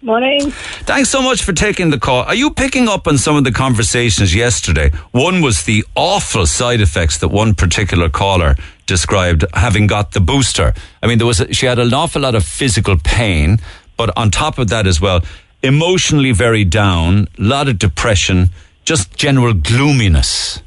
Morning. 0.00 0.52
Thanks 0.86 1.10
so 1.10 1.20
much 1.20 1.42
for 1.42 1.52
taking 1.52 1.90
the 1.90 1.98
call. 1.98 2.22
Are 2.22 2.34
you 2.36 2.52
picking 2.52 2.86
up 2.86 3.08
on 3.08 3.18
some 3.18 3.34
of 3.34 3.42
the 3.42 3.50
conversations 3.50 4.32
yesterday? 4.32 4.92
One 5.10 5.42
was 5.42 5.64
the 5.64 5.84
awful 5.96 6.46
side 6.46 6.80
effects 6.80 7.18
that 7.18 7.28
one 7.28 7.56
particular 7.56 8.08
caller 8.08 8.54
described 8.86 9.44
having 9.54 9.88
got 9.88 10.12
the 10.12 10.20
booster. 10.20 10.74
I 11.02 11.08
mean, 11.08 11.18
there 11.18 11.26
was 11.26 11.40
a, 11.40 11.52
she 11.52 11.66
had 11.66 11.80
an 11.80 11.92
awful 11.92 12.22
lot 12.22 12.36
of 12.36 12.44
physical 12.44 12.96
pain, 13.02 13.58
but 13.96 14.16
on 14.16 14.30
top 14.30 14.58
of 14.58 14.68
that 14.68 14.86
as 14.86 15.00
well, 15.00 15.22
emotionally 15.64 16.30
very 16.30 16.62
down, 16.62 17.26
a 17.36 17.42
lot 17.42 17.66
of 17.66 17.80
depression, 17.80 18.50
just 18.84 19.16
general 19.16 19.54
gloominess. 19.54 20.62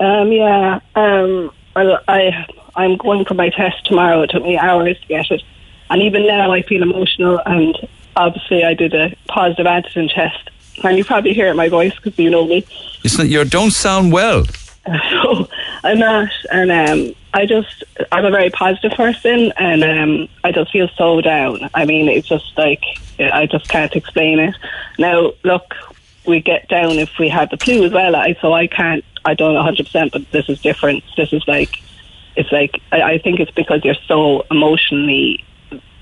Um, 0.00 0.32
yeah. 0.32 0.80
Um, 0.94 1.52
well, 1.74 2.00
I 2.08 2.46
I'm 2.76 2.96
going 2.96 3.24
for 3.24 3.34
my 3.34 3.50
test 3.50 3.86
tomorrow. 3.86 4.22
It 4.22 4.30
took 4.30 4.42
me 4.42 4.56
hours 4.56 5.00
to 5.00 5.06
get 5.06 5.30
it, 5.30 5.42
and 5.90 6.02
even 6.02 6.26
now 6.26 6.52
I 6.52 6.62
feel 6.62 6.82
emotional 6.82 7.40
and 7.44 7.76
obviously 8.18 8.64
I 8.64 8.74
did 8.74 8.94
a 8.94 9.16
positive 9.28 9.66
antigen 9.66 10.12
test, 10.12 10.50
and 10.84 10.98
you 10.98 11.04
probably 11.04 11.32
hear 11.32 11.46
it 11.46 11.52
in 11.52 11.56
my 11.56 11.68
voice 11.68 11.94
because 11.94 12.18
you 12.18 12.28
know 12.28 12.46
me. 12.46 12.66
It's 13.04 13.16
not, 13.16 13.28
you 13.28 13.44
don't 13.44 13.70
sound 13.70 14.12
well. 14.12 14.44
So 15.10 15.46
I'm 15.84 15.98
not, 15.98 16.30
and 16.50 16.70
um, 16.72 17.14
I 17.34 17.44
just 17.44 17.84
I'm 18.10 18.24
a 18.24 18.30
very 18.30 18.48
positive 18.48 18.92
person, 18.92 19.52
and 19.58 19.84
um, 19.84 20.28
I 20.44 20.50
just 20.50 20.72
feel 20.72 20.88
so 20.96 21.20
down. 21.20 21.68
I 21.74 21.84
mean, 21.84 22.08
it's 22.08 22.26
just 22.26 22.56
like 22.56 22.82
I 23.18 23.44
just 23.44 23.68
can't 23.68 23.94
explain 23.94 24.38
it. 24.38 24.54
Now, 24.98 25.32
look, 25.44 25.74
we 26.26 26.40
get 26.40 26.68
down 26.68 26.92
if 26.98 27.10
we 27.18 27.28
have 27.28 27.50
the 27.50 27.58
flu 27.58 27.84
as 27.84 27.92
well. 27.92 28.16
I 28.16 28.34
so 28.40 28.54
I 28.54 28.66
can't. 28.66 29.04
I 29.24 29.34
don't 29.34 29.54
know 29.54 29.60
100, 29.60 29.86
percent 29.86 30.12
but 30.12 30.30
this 30.32 30.48
is 30.48 30.60
different. 30.60 31.04
This 31.16 31.32
is 31.32 31.42
like 31.46 31.82
it's 32.36 32.52
like 32.52 32.80
I, 32.92 33.02
I 33.02 33.18
think 33.18 33.40
it's 33.40 33.50
because 33.50 33.84
you're 33.84 34.02
so 34.06 34.44
emotionally 34.50 35.44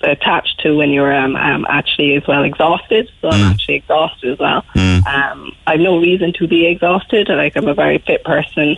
attached 0.02 0.60
to 0.60 0.76
when 0.76 0.90
you're 0.90 1.12
um, 1.12 1.34
um, 1.36 1.66
actually 1.68 2.14
as 2.14 2.26
well 2.26 2.44
exhausted. 2.44 3.10
So 3.20 3.28
I'm 3.28 3.40
actually 3.52 3.76
exhausted 3.76 4.32
as 4.32 4.38
well. 4.38 4.64
Um, 5.06 5.52
I've 5.66 5.80
no 5.80 5.98
reason 5.98 6.32
to 6.34 6.46
be 6.46 6.66
exhausted. 6.66 7.28
Like 7.28 7.56
I'm 7.56 7.66
a 7.66 7.74
very 7.74 7.98
fit 7.98 8.22
person. 8.24 8.76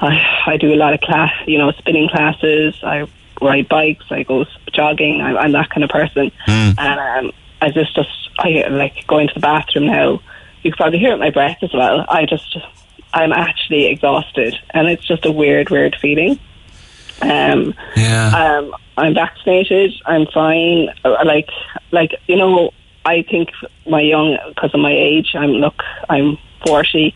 I, 0.00 0.42
I 0.46 0.56
do 0.56 0.72
a 0.72 0.76
lot 0.76 0.94
of 0.94 1.00
class, 1.00 1.32
you 1.46 1.58
know, 1.58 1.70
spinning 1.72 2.08
classes. 2.08 2.74
I 2.82 3.06
ride 3.42 3.68
bikes. 3.68 4.06
I 4.10 4.22
go 4.22 4.46
jogging. 4.72 5.20
I'm, 5.20 5.36
I'm 5.36 5.52
that 5.52 5.70
kind 5.70 5.84
of 5.84 5.90
person. 5.90 6.32
And 6.78 7.26
um, 7.26 7.32
I 7.60 7.70
just, 7.70 7.94
just, 7.94 8.30
I 8.38 8.66
like 8.68 9.06
going 9.06 9.28
to 9.28 9.34
the 9.34 9.40
bathroom 9.40 9.86
now. 9.86 10.20
You 10.62 10.70
can 10.72 10.76
probably 10.76 10.98
hear 10.98 11.10
it 11.10 11.14
in 11.14 11.20
my 11.20 11.30
breath 11.30 11.58
as 11.62 11.72
well. 11.74 12.04
I 12.08 12.26
just, 12.26 12.56
I'm 13.14 13.32
actually 13.32 13.86
exhausted, 13.86 14.54
and 14.74 14.88
it's 14.88 15.06
just 15.06 15.24
a 15.26 15.32
weird, 15.32 15.70
weird 15.70 15.96
feeling. 16.00 16.38
Um, 17.22 17.74
Yeah. 17.96 18.28
um, 18.58 18.74
I'm 18.96 19.14
vaccinated. 19.14 19.92
I'm 20.06 20.26
fine. 20.26 20.88
Uh, 21.04 21.16
Like, 21.24 21.48
like 21.90 22.14
you 22.26 22.36
know, 22.36 22.70
I 23.04 23.22
think 23.22 23.50
my 23.88 24.00
young 24.02 24.36
because 24.48 24.72
of 24.74 24.80
my 24.80 24.92
age. 24.92 25.34
I'm 25.34 25.50
look. 25.52 25.82
I'm 26.08 26.36
forty. 26.66 27.14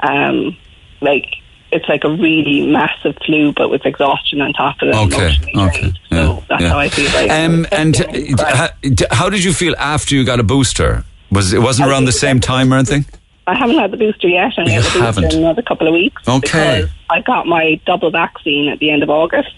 Um, 0.00 0.56
like 1.00 1.26
it's 1.70 1.88
like 1.88 2.04
a 2.04 2.10
really 2.10 2.66
massive 2.66 3.16
flu, 3.24 3.52
but 3.52 3.70
with 3.70 3.84
exhaustion 3.86 4.40
on 4.42 4.52
top 4.52 4.76
of 4.82 4.88
it. 4.88 4.94
Okay, 4.94 5.36
okay, 5.56 5.92
yeah, 6.10 6.26
So 6.26 6.44
that's 6.48 6.62
yeah. 6.62 6.68
how 6.68 6.78
I 6.78 6.88
feel. 6.90 7.26
Now. 7.26 7.44
Um, 7.46 7.66
and 7.72 8.00
uh, 8.38 8.54
how, 8.56 8.68
d- 8.82 9.06
how 9.10 9.30
did 9.30 9.42
you 9.42 9.52
feel 9.54 9.74
after 9.78 10.14
you 10.14 10.24
got 10.24 10.38
a 10.38 10.42
booster? 10.42 11.04
Was 11.30 11.52
it 11.54 11.60
wasn't 11.62 11.88
around 11.88 12.04
the 12.04 12.12
same 12.12 12.40
time 12.40 12.72
or 12.72 12.76
anything? 12.76 13.06
I 13.46 13.54
haven't 13.56 13.78
had 13.78 13.90
the 13.90 13.96
booster 13.96 14.28
yet. 14.28 14.52
I'm 14.56 14.66
going 14.66 14.76
to 14.82 14.82
the 14.82 14.82
booster 14.82 15.00
haven't? 15.00 15.24
in 15.32 15.38
another 15.40 15.62
couple 15.62 15.88
of 15.88 15.94
weeks. 15.94 16.22
Okay. 16.28 16.40
Because 16.82 16.90
I 17.10 17.20
got 17.20 17.46
my 17.46 17.80
double 17.86 18.10
vaccine 18.10 18.68
at 18.68 18.78
the 18.78 18.90
end 18.90 19.02
of 19.02 19.10
August. 19.10 19.54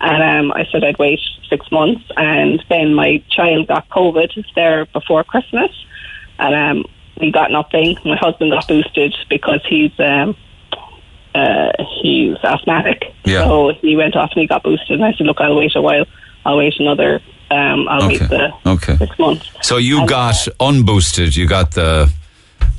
And 0.00 0.22
um, 0.22 0.52
I 0.52 0.66
said 0.72 0.82
I'd 0.82 0.98
wait 0.98 1.20
six 1.48 1.70
months. 1.70 2.02
And 2.16 2.62
then 2.68 2.94
my 2.94 3.22
child 3.30 3.68
got 3.68 3.88
COVID 3.90 4.44
there 4.54 4.86
before 4.86 5.22
Christmas. 5.24 5.70
And 6.38 6.54
um, 6.54 6.84
we 7.20 7.30
got 7.30 7.50
nothing. 7.52 7.96
My 8.04 8.16
husband 8.16 8.50
got 8.50 8.66
boosted 8.66 9.14
because 9.28 9.60
he's 9.68 9.92
um, 10.00 10.36
uh, 11.34 11.70
he's 12.02 12.36
asthmatic. 12.42 13.14
Yeah. 13.24 13.44
So 13.44 13.72
he 13.80 13.94
went 13.96 14.16
off 14.16 14.30
and 14.32 14.40
he 14.40 14.46
got 14.46 14.62
boosted. 14.62 14.92
And 15.00 15.04
I 15.04 15.12
said, 15.12 15.26
look, 15.26 15.40
I'll 15.40 15.56
wait 15.56 15.76
a 15.76 15.82
while. 15.82 16.06
I'll 16.44 16.56
wait 16.56 16.74
another. 16.80 17.20
Um, 17.50 17.86
I'll 17.88 18.04
Okay. 18.04 18.18
wait 18.20 18.30
the 18.30 18.70
Okay. 18.70 18.96
six 18.96 19.18
months. 19.18 19.48
So 19.62 19.76
you 19.76 19.98
And, 20.00 20.08
got 20.08 20.34
unboosted. 20.58 21.36
You 21.36 21.46
got 21.46 21.72
the 21.72 22.10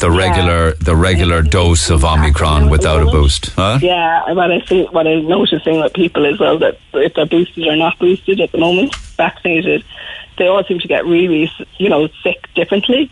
the 0.02 0.12
regular 0.12 0.74
the 0.74 0.96
regular 0.96 1.42
dose 1.42 1.90
of 1.90 2.04
Omicron 2.04 2.70
without 2.70 3.02
a 3.02 3.06
boost. 3.06 3.52
Huh? 3.52 3.80
Yeah, 3.82 4.32
what 4.34 4.52
I 4.52 4.60
see, 4.66 4.86
what 4.86 5.08
I'm 5.08 5.28
noticing 5.28 5.80
with 5.80 5.94
people 5.94 6.26
as 6.26 6.40
well 6.40 6.58
that 6.60 6.78
if 6.94 7.14
they're 7.14 7.26
boosted 7.26 7.68
or 7.68 7.76
not 7.76 7.98
boosted 8.00 8.42
at 8.42 8.52
the 8.52 8.58
moment, 8.58 8.96
vaccinated, 9.16 9.86
they 10.38 10.48
all 10.48 10.64
seem 10.64 10.80
to 10.80 10.88
get 10.88 11.06
really, 11.06 11.52
you 11.78 11.90
know, 11.90 12.08
sick 12.24 12.50
differently. 12.56 13.12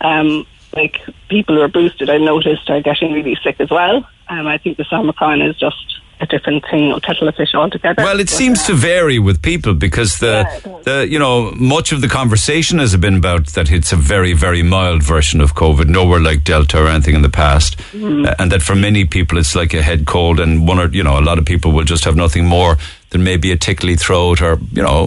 Um, 0.00 0.46
like 0.74 1.00
people 1.28 1.56
who 1.56 1.60
are 1.60 1.68
boosted, 1.68 2.08
I 2.08 2.16
noticed 2.16 2.70
are 2.70 2.80
getting 2.80 3.12
really 3.12 3.36
sick 3.42 3.56
as 3.60 3.70
well. 3.70 4.08
Um, 4.28 4.46
I 4.46 4.56
think 4.58 4.78
the 4.78 4.86
Omicron 4.90 5.42
is 5.42 5.56
just 5.56 5.99
a 6.20 6.26
different 6.26 6.64
thing, 6.70 6.92
a 6.92 7.00
kettle 7.00 7.28
of 7.28 7.34
fish 7.34 7.54
altogether. 7.54 8.02
Well, 8.02 8.20
it 8.20 8.24
But, 8.28 8.36
seems 8.36 8.60
uh, 8.62 8.66
to 8.68 8.74
vary 8.74 9.18
with 9.18 9.40
people 9.42 9.74
because 9.74 10.18
the 10.18 10.46
Yeah, 10.46 10.78
the 10.84 11.08
you 11.08 11.18
know 11.18 11.50
much 11.56 11.92
of 11.92 12.00
the 12.00 12.08
conversation 12.08 12.78
has 12.78 12.96
been 12.96 13.16
about 13.16 13.46
that 13.54 13.70
it's 13.70 13.92
a 13.92 13.96
very 13.96 14.32
very 14.34 14.62
mild 14.62 15.02
version 15.02 15.40
of 15.40 15.54
COVID, 15.54 15.88
nowhere 15.88 16.20
like 16.20 16.44
Delta 16.44 16.82
or 16.82 16.88
anything 16.88 17.14
in 17.14 17.22
the 17.22 17.30
past. 17.30 17.76
Uh, 17.94 18.34
and 18.38 18.50
that 18.52 18.62
for 18.62 18.74
many 18.74 19.04
people 19.04 19.38
it's 19.38 19.54
like 19.54 19.72
a 19.74 19.82
head 19.82 20.04
cold, 20.06 20.40
and 20.40 20.68
one 20.68 20.78
or 20.78 20.88
you 20.88 21.02
know 21.02 21.18
a 21.18 21.24
lot 21.24 21.38
of 21.38 21.44
people 21.44 21.72
will 21.72 21.84
just 21.84 22.04
have 22.04 22.16
nothing 22.16 22.44
more 22.46 22.76
than 23.10 23.24
maybe 23.24 23.50
a 23.50 23.56
tickly 23.56 23.96
throat 23.96 24.40
or 24.40 24.58
you 24.72 24.82
know 24.82 25.06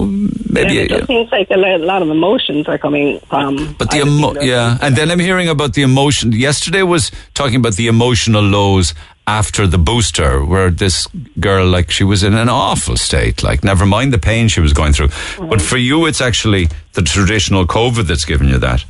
maybe. 0.49 0.73
yeah, 0.73 0.81
it 0.81 0.91
a- 0.91 0.97
just 0.97 1.07
seems 1.07 1.31
like 1.31 1.49
a 1.51 1.57
lot 1.57 2.01
of 2.01 2.09
emotions 2.09 2.67
are 2.67 2.77
coming 2.77 3.19
from. 3.29 3.73
But 3.79 3.91
the 3.91 3.99
emo- 4.01 4.41
yeah, 4.41 4.77
and 4.81 4.95
then 4.95 5.09
I'm 5.11 5.19
hearing 5.19 5.47
about 5.47 5.73
the 5.73 5.83
emotion. 5.83 6.31
Yesterday 6.33 6.83
was 6.83 7.11
talking 7.33 7.55
about 7.57 7.75
the 7.75 7.87
emotional 7.87 8.43
lows 8.43 8.93
after 9.25 9.65
the 9.65 9.77
booster, 9.77 10.43
where 10.43 10.69
this 10.69 11.07
girl, 11.39 11.65
like, 11.65 11.89
she 11.89 12.03
was 12.03 12.23
in 12.23 12.33
an 12.33 12.49
awful 12.49 12.97
state. 12.97 13.41
Like, 13.41 13.63
never 13.63 13.85
mind 13.85 14.11
the 14.11 14.19
pain 14.19 14.49
she 14.49 14.59
was 14.59 14.73
going 14.73 14.93
through. 14.93 15.09
But 15.39 15.61
for 15.61 15.77
you, 15.77 16.05
it's 16.05 16.19
actually 16.19 16.67
the 16.93 17.01
traditional 17.01 17.65
COVID 17.65 18.03
that's 18.03 18.25
given 18.25 18.49
you 18.49 18.57
that. 18.57 18.83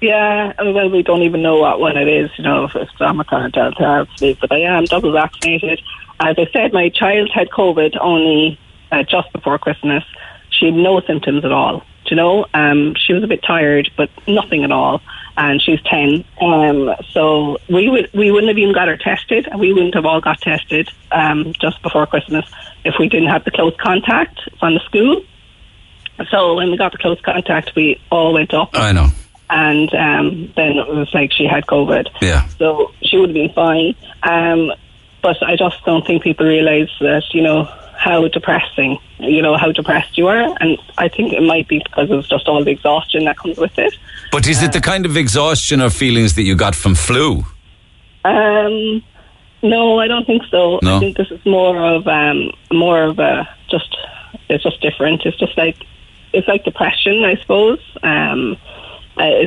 Yeah, 0.00 0.52
uh, 0.58 0.72
well, 0.72 0.90
we 0.90 1.04
don't 1.04 1.22
even 1.22 1.42
know 1.42 1.58
what 1.58 1.78
one 1.78 1.96
it 1.96 2.08
is, 2.08 2.28
you 2.36 2.42
know, 2.42 2.64
if 2.64 2.74
it's 2.74 2.90
Omicron 3.00 3.44
or 3.44 3.48
Delta, 3.50 3.84
obviously, 3.84 4.36
but 4.40 4.50
I 4.50 4.58
am 4.62 4.84
double 4.86 5.12
vaccinated. 5.12 5.80
As 6.18 6.34
I 6.36 6.46
said, 6.52 6.72
my 6.72 6.88
child 6.88 7.30
had 7.32 7.48
COVID 7.50 7.96
only 8.00 8.58
uh, 8.90 9.04
just 9.04 9.32
before 9.32 9.60
Christmas. 9.60 10.02
She 10.50 10.66
had 10.66 10.74
no 10.74 11.00
symptoms 11.02 11.44
at 11.44 11.52
all, 11.52 11.84
you 12.06 12.16
know? 12.16 12.46
Um, 12.52 12.96
she 12.96 13.12
was 13.12 13.22
a 13.22 13.28
bit 13.28 13.44
tired, 13.44 13.90
but 13.96 14.10
nothing 14.26 14.64
at 14.64 14.72
all. 14.72 15.00
And 15.36 15.62
she's 15.62 15.80
10. 15.82 16.24
Um, 16.40 16.94
so 17.10 17.58
we, 17.68 17.88
would, 17.88 18.10
we 18.12 18.30
wouldn't 18.30 18.48
have 18.48 18.58
even 18.58 18.74
got 18.74 18.88
her 18.88 18.96
tested, 18.96 19.48
and 19.48 19.58
we 19.58 19.72
wouldn't 19.72 19.94
have 19.94 20.04
all 20.04 20.20
got 20.20 20.40
tested 20.40 20.90
um, 21.10 21.52
just 21.58 21.80
before 21.82 22.06
Christmas 22.06 22.44
if 22.84 22.96
we 22.98 23.08
didn't 23.08 23.28
have 23.28 23.44
the 23.44 23.50
close 23.50 23.74
contact 23.80 24.40
from 24.58 24.74
the 24.74 24.80
school. 24.80 25.24
So 26.30 26.54
when 26.54 26.70
we 26.70 26.76
got 26.76 26.92
the 26.92 26.98
close 26.98 27.20
contact, 27.22 27.72
we 27.74 28.00
all 28.10 28.34
went 28.34 28.52
up 28.52 28.70
I 28.74 28.92
know. 28.92 29.08
and 29.48 29.92
um, 29.94 30.52
then 30.54 30.72
it 30.76 30.88
was 30.88 31.12
like 31.14 31.32
she 31.32 31.46
had 31.46 31.66
COVID. 31.66 32.08
Yeah. 32.20 32.46
So 32.58 32.92
she 33.02 33.16
would 33.18 33.30
have 33.30 33.34
been 33.34 33.52
fine. 33.54 33.94
Um, 34.22 34.72
but 35.22 35.42
I 35.42 35.56
just 35.56 35.84
don't 35.84 36.06
think 36.06 36.22
people 36.22 36.46
realise 36.46 36.90
that, 37.00 37.22
you 37.32 37.42
know, 37.42 37.64
how 37.96 38.26
depressing, 38.28 38.98
you 39.18 39.40
know, 39.40 39.56
how 39.56 39.70
depressed 39.70 40.18
you 40.18 40.26
are. 40.26 40.56
And 40.60 40.78
I 40.98 41.08
think 41.08 41.32
it 41.32 41.42
might 41.42 41.68
be 41.68 41.78
because 41.78 42.10
of 42.10 42.26
just 42.26 42.48
all 42.48 42.64
the 42.64 42.72
exhaustion 42.72 43.24
that 43.24 43.38
comes 43.38 43.56
with 43.56 43.78
it. 43.78 43.94
But 44.32 44.48
is 44.48 44.62
it 44.62 44.72
the 44.72 44.80
kind 44.80 45.04
of 45.04 45.16
exhaustion 45.16 45.82
or 45.82 45.90
feelings 45.90 46.34
that 46.36 46.42
you 46.42 46.56
got 46.56 46.74
from 46.74 46.94
flu? 46.94 47.44
Um, 48.24 49.04
no, 49.62 50.00
I 50.00 50.08
don't 50.08 50.26
think 50.26 50.42
so. 50.50 50.80
No? 50.82 50.96
I 50.96 51.00
think 51.00 51.18
this 51.18 51.30
is 51.30 51.44
more 51.44 51.76
of 51.76 52.08
um, 52.08 52.50
more 52.72 53.04
of 53.04 53.18
a 53.18 53.46
just. 53.70 53.94
It's 54.48 54.64
just 54.64 54.80
different. 54.80 55.22
It's 55.26 55.38
just 55.38 55.56
like 55.56 55.76
it's 56.32 56.48
like 56.48 56.64
depression, 56.64 57.24
I 57.24 57.36
suppose. 57.36 57.80
Um, 58.02 58.56
uh, 59.18 59.44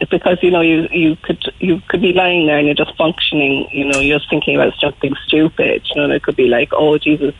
it's 0.00 0.10
because 0.10 0.38
you 0.42 0.50
know 0.50 0.60
you 0.60 0.88
you 0.90 1.16
could 1.16 1.42
you 1.58 1.80
could 1.88 2.02
be 2.02 2.12
lying 2.12 2.46
there 2.46 2.58
and 2.58 2.66
you're 2.66 2.74
just 2.74 2.96
functioning. 2.96 3.66
You 3.72 3.86
know, 3.86 4.00
you're 4.00 4.18
just 4.18 4.28
thinking 4.28 4.56
about 4.56 4.74
something 4.78 5.14
stupid. 5.26 5.86
You 5.88 5.96
know, 5.96 6.04
and 6.04 6.12
it 6.12 6.22
could 6.22 6.36
be 6.36 6.48
like, 6.48 6.68
oh 6.72 6.98
Jesus, 6.98 7.34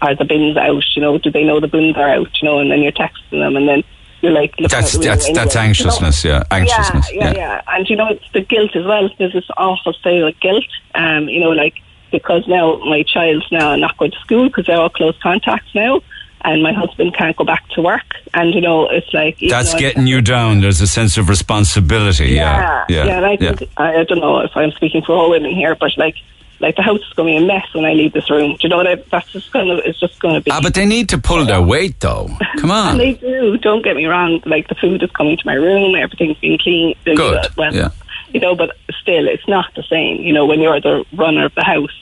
are 0.00 0.14
the 0.14 0.24
bins 0.24 0.56
out? 0.56 0.84
You 0.96 1.02
know, 1.02 1.18
do 1.18 1.30
they 1.30 1.44
know 1.44 1.60
the 1.60 1.68
bins 1.68 1.96
are 1.96 2.08
out? 2.08 2.30
You 2.40 2.48
know, 2.48 2.58
and 2.58 2.70
then 2.70 2.80
you're 2.80 2.92
texting 2.92 3.40
them, 3.40 3.56
and 3.56 3.68
then 3.68 3.82
you're 4.20 4.32
like, 4.32 4.50
looking 4.52 4.68
That's 4.68 4.94
out 4.94 5.00
the 5.02 5.08
window 5.08 5.14
that's 5.14 5.32
that's 5.32 5.56
anyway, 5.56 5.74
you 5.78 5.84
know? 5.84 5.90
anxiousness. 5.90 6.24
Yeah, 6.24 6.44
anxiousness. 6.50 7.12
Yeah, 7.12 7.24
yeah, 7.24 7.36
yeah. 7.36 7.62
And 7.68 7.88
you 7.88 7.96
know, 7.96 8.08
it's 8.08 8.30
the 8.32 8.42
guilt 8.42 8.76
as 8.76 8.84
well. 8.84 9.08
There's 9.18 9.32
this 9.32 9.46
awful 9.56 9.92
state 9.94 10.20
of 10.20 10.38
guilt. 10.40 10.64
Um, 10.94 11.28
you 11.28 11.40
know, 11.40 11.50
like 11.50 11.74
because 12.10 12.46
now 12.46 12.76
my 12.78 13.02
child's 13.02 13.50
now 13.50 13.76
not 13.76 13.96
going 13.96 14.10
to 14.10 14.18
school 14.18 14.48
because 14.48 14.66
they're 14.66 14.78
all 14.78 14.90
close 14.90 15.16
contacts 15.22 15.74
now, 15.74 16.02
and 16.42 16.62
my 16.62 16.72
husband 16.72 17.14
can't 17.16 17.36
go 17.36 17.44
back 17.44 17.66
to 17.70 17.82
work. 17.82 18.16
And 18.34 18.54
you 18.54 18.60
know, 18.60 18.88
it's 18.88 19.12
like 19.14 19.38
That's 19.40 19.74
getting 19.74 20.06
you 20.06 20.20
down. 20.20 20.60
There's 20.60 20.80
a 20.80 20.86
sense 20.86 21.16
of 21.16 21.28
responsibility. 21.28 22.30
Yeah, 22.30 22.84
yeah, 22.88 23.04
yeah, 23.04 23.16
And 23.16 23.26
I 23.26 23.36
think 23.36 23.70
I, 23.76 24.00
I 24.00 24.04
don't 24.04 24.20
know 24.20 24.40
if 24.40 24.54
I'm 24.54 24.72
speaking 24.72 25.02
for 25.02 25.12
all 25.12 25.30
women 25.30 25.54
here, 25.54 25.74
but 25.74 25.96
like. 25.96 26.16
Like 26.60 26.76
the 26.76 26.82
house 26.82 27.00
is 27.00 27.12
going 27.14 27.34
to 27.34 27.40
be 27.40 27.44
a 27.44 27.46
mess 27.46 27.66
when 27.74 27.84
I 27.86 27.94
leave 27.94 28.12
this 28.12 28.30
room. 28.30 28.52
Do 28.52 28.58
you 28.60 28.68
know 28.68 28.76
what? 28.76 28.86
I, 28.86 28.96
that's 29.10 29.32
just 29.32 29.50
going 29.52 29.68
to. 29.68 29.76
It's 29.88 29.98
just 29.98 30.20
going 30.20 30.34
to 30.34 30.40
be. 30.42 30.50
Ah, 30.50 30.60
but 30.62 30.74
they 30.74 30.84
need 30.86 31.08
to 31.08 31.18
pull 31.18 31.44
their 31.46 31.62
weight, 31.62 31.98
though. 32.00 32.28
Come 32.58 32.70
on. 32.82 32.98
They 32.98 33.14
do. 33.14 33.56
Don't 33.58 33.82
get 33.82 33.96
me 33.96 34.04
wrong. 34.06 34.42
Like 34.44 34.68
the 34.68 34.74
food 34.74 35.02
is 35.02 35.10
coming 35.12 35.36
to 35.38 35.42
my 35.46 35.54
room. 35.54 35.94
Everything's 35.94 36.38
being 36.38 36.58
clean. 36.58 36.94
Good, 37.04 37.46
Well, 37.56 37.74
yeah. 37.74 37.88
you 38.30 38.40
know, 38.40 38.54
but 38.54 38.76
still, 39.00 39.26
it's 39.26 39.48
not 39.48 39.72
the 39.74 39.82
same. 39.84 40.18
You 40.22 40.32
know, 40.34 40.44
when 40.44 40.60
you're 40.60 40.80
the 40.80 41.04
runner 41.14 41.46
of 41.46 41.54
the 41.54 41.64
house, 41.64 41.94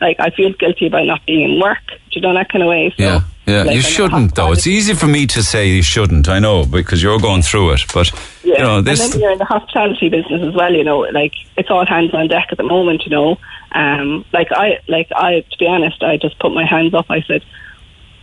like 0.00 0.18
I 0.18 0.30
feel 0.30 0.52
guilty 0.54 0.86
about 0.86 1.04
not 1.04 1.24
being 1.26 1.52
in 1.52 1.60
work. 1.60 1.78
Do 1.88 1.94
you 2.12 2.20
know 2.22 2.32
that 2.34 2.48
kind 2.50 2.62
of 2.62 2.68
way? 2.70 2.94
So, 2.96 3.02
Yeah, 3.02 3.20
yeah. 3.46 3.62
like, 3.64 3.76
you 3.76 3.82
shouldn't, 3.82 4.34
though. 4.34 4.52
It's 4.52 4.66
easy 4.66 4.94
for 4.94 5.06
me 5.06 5.26
to 5.26 5.42
say 5.42 5.68
you 5.68 5.82
shouldn't. 5.82 6.26
I 6.30 6.38
know 6.38 6.64
because 6.64 7.02
you're 7.02 7.18
going 7.20 7.42
through 7.42 7.72
it. 7.72 7.82
But 7.92 8.10
Yeah, 8.42 8.54
you 8.56 8.62
know 8.62 8.80
this. 8.80 9.04
and 9.04 9.12
then 9.12 9.20
you're 9.20 9.32
in 9.32 9.38
the 9.38 9.44
hospitality 9.44 10.08
business 10.08 10.40
as 10.42 10.54
well. 10.54 10.72
You 10.72 10.84
know, 10.84 11.00
like 11.00 11.32
it's 11.58 11.68
all 11.70 11.84
hands 11.84 12.14
on 12.14 12.28
deck 12.28 12.48
at 12.50 12.56
the 12.56 12.64
moment. 12.64 13.04
You 13.04 13.10
know, 13.10 13.36
um, 13.76 14.24
like 14.32 14.48
I, 14.52 14.78
like 14.88 15.08
I, 15.14 15.40
to 15.50 15.58
be 15.58 15.66
honest, 15.66 16.02
I 16.02 16.16
just 16.16 16.38
put 16.38 16.52
my 16.52 16.64
hands 16.64 16.94
up. 16.94 17.06
I 17.10 17.20
said, 17.28 17.42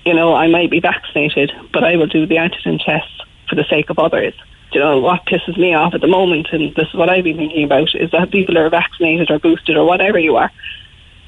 you 0.06 0.14
know, 0.14 0.34
I 0.34 0.47
might 0.47 0.72
be 0.72 0.80
vaccinated, 0.80 1.51
but 1.72 1.84
I 1.84 1.95
will 1.95 2.08
do 2.08 2.26
the 2.26 2.36
antigen 2.38 2.84
tests 2.84 3.22
for 3.47 3.56
the 3.56 3.64
sake 3.70 3.89
of 3.89 3.99
others. 3.99 4.34
you 4.74 4.80
know, 4.80 4.99
what 4.99 5.26
pisses 5.26 5.58
me 5.58 5.74
off 5.76 5.93
at 5.93 6.01
the 6.01 6.08
moment, 6.08 6.47
and 6.51 6.74
this 6.76 6.88
is 6.88 6.95
what 6.95 7.10
I've 7.10 7.24
been 7.24 7.38
thinking 7.38 7.64
about, 7.64 7.93
is 7.93 8.10
that 8.12 8.32
people 8.32 8.58
are 8.58 8.70
vaccinated 8.70 9.30
or 9.30 9.38
boosted 9.39 9.78
or 9.78 9.86
whatever 9.86 10.18
you 10.18 10.36
are, 10.38 10.51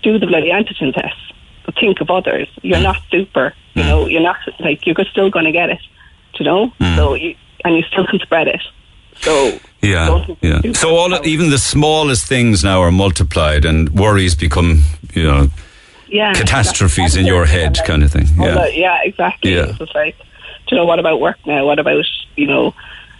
do 0.02 0.18
the 0.18 0.26
bloody 0.28 0.50
antigen 0.50 0.94
test. 0.94 1.16
But 1.66 1.76
think 1.76 2.02
of 2.02 2.10
others. 2.10 2.48
You're 2.64 2.80
not 2.80 2.98
super. 3.12 3.54
You 3.76 3.84
know, 3.84 4.08
you're 4.08 4.22
not 4.22 4.38
like 4.60 4.86
you're 4.86 4.96
still 5.12 5.30
going 5.30 5.46
to 5.46 5.52
get 5.52 5.70
it. 5.70 5.82
You 6.40 6.46
know, 6.46 6.74
so 6.96 7.14
you, 7.14 7.36
and 7.64 7.76
you 7.76 7.84
still 7.84 8.06
can 8.08 8.20
spread 8.20 8.48
it. 8.48 8.62
So 9.22 9.60
Yeah, 9.82 10.26
yeah. 10.42 10.62
So 10.74 10.96
all 10.96 11.10
that. 11.10 11.26
even 11.26 11.50
the 11.50 11.58
smallest 11.60 12.26
things 12.28 12.64
now 12.64 12.82
are 12.82 12.92
multiplied, 12.92 13.66
and 13.66 13.90
worries 13.92 14.36
become, 14.36 14.84
you 15.14 15.24
know, 15.24 15.50
yeah, 16.08 16.34
catastrophes 16.34 17.16
in 17.16 17.26
your 17.26 17.46
head, 17.46 17.78
kind 17.86 18.04
of 18.04 18.12
thing. 18.12 18.28
Yeah. 18.38 18.54
that- 18.56 18.76
yeah, 18.78 19.00
exactly. 19.04 19.54
Yeah. 19.56 19.74
It's 19.80 19.96
like, 19.96 20.16
do 20.68 20.76
you 20.76 20.78
know, 20.78 20.86
what 20.86 21.00
about 21.00 21.20
work 21.20 21.38
now? 21.46 21.66
What 21.66 21.80
about, 21.80 22.06
you 22.36 22.48
know, 22.48 22.74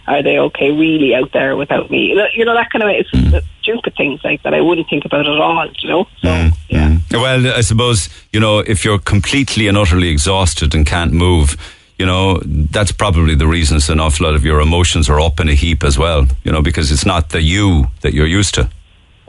are 0.08 0.22
they 0.22 0.38
okay 0.38 0.70
really 0.70 1.14
out 1.14 1.32
there 1.32 1.56
without 1.56 1.90
me? 1.90 2.14
You 2.34 2.44
know, 2.44 2.54
that 2.54 2.70
kind 2.70 2.82
of, 2.82 2.90
it's 2.90 3.10
Mm. 3.10 3.42
stupid 3.62 3.94
things 3.96 4.20
like 4.22 4.42
that 4.44 4.54
I 4.54 4.60
wouldn't 4.60 4.88
think 4.88 5.04
about 5.04 5.26
at 5.28 5.40
all, 5.40 5.66
you 5.82 5.88
know? 5.88 6.06
So, 6.22 6.28
Mm, 6.28 6.52
yeah. 6.68 6.96
Well, 7.12 7.56
I 7.56 7.60
suppose, 7.62 8.08
you 8.32 8.38
know, 8.40 8.60
if 8.60 8.84
you're 8.84 8.98
completely 9.00 9.66
and 9.68 9.76
utterly 9.76 10.08
exhausted 10.08 10.74
and 10.74 10.86
can't 10.86 11.12
move, 11.12 11.56
you 11.98 12.06
know, 12.06 12.40
that's 12.44 12.92
probably 12.92 13.34
the 13.34 13.46
reasons 13.46 13.88
an 13.88 14.00
awful 14.00 14.26
lot 14.26 14.34
of 14.34 14.44
your 14.44 14.60
emotions 14.60 15.08
are 15.08 15.20
up 15.20 15.40
in 15.40 15.48
a 15.48 15.54
heap 15.54 15.82
as 15.84 15.98
well, 15.98 16.26
you 16.44 16.52
know, 16.52 16.62
because 16.62 16.90
it's 16.92 17.06
not 17.06 17.30
the 17.30 17.40
you 17.40 17.86
that 18.02 18.12
you're 18.14 18.26
used 18.26 18.54
to. 18.54 18.68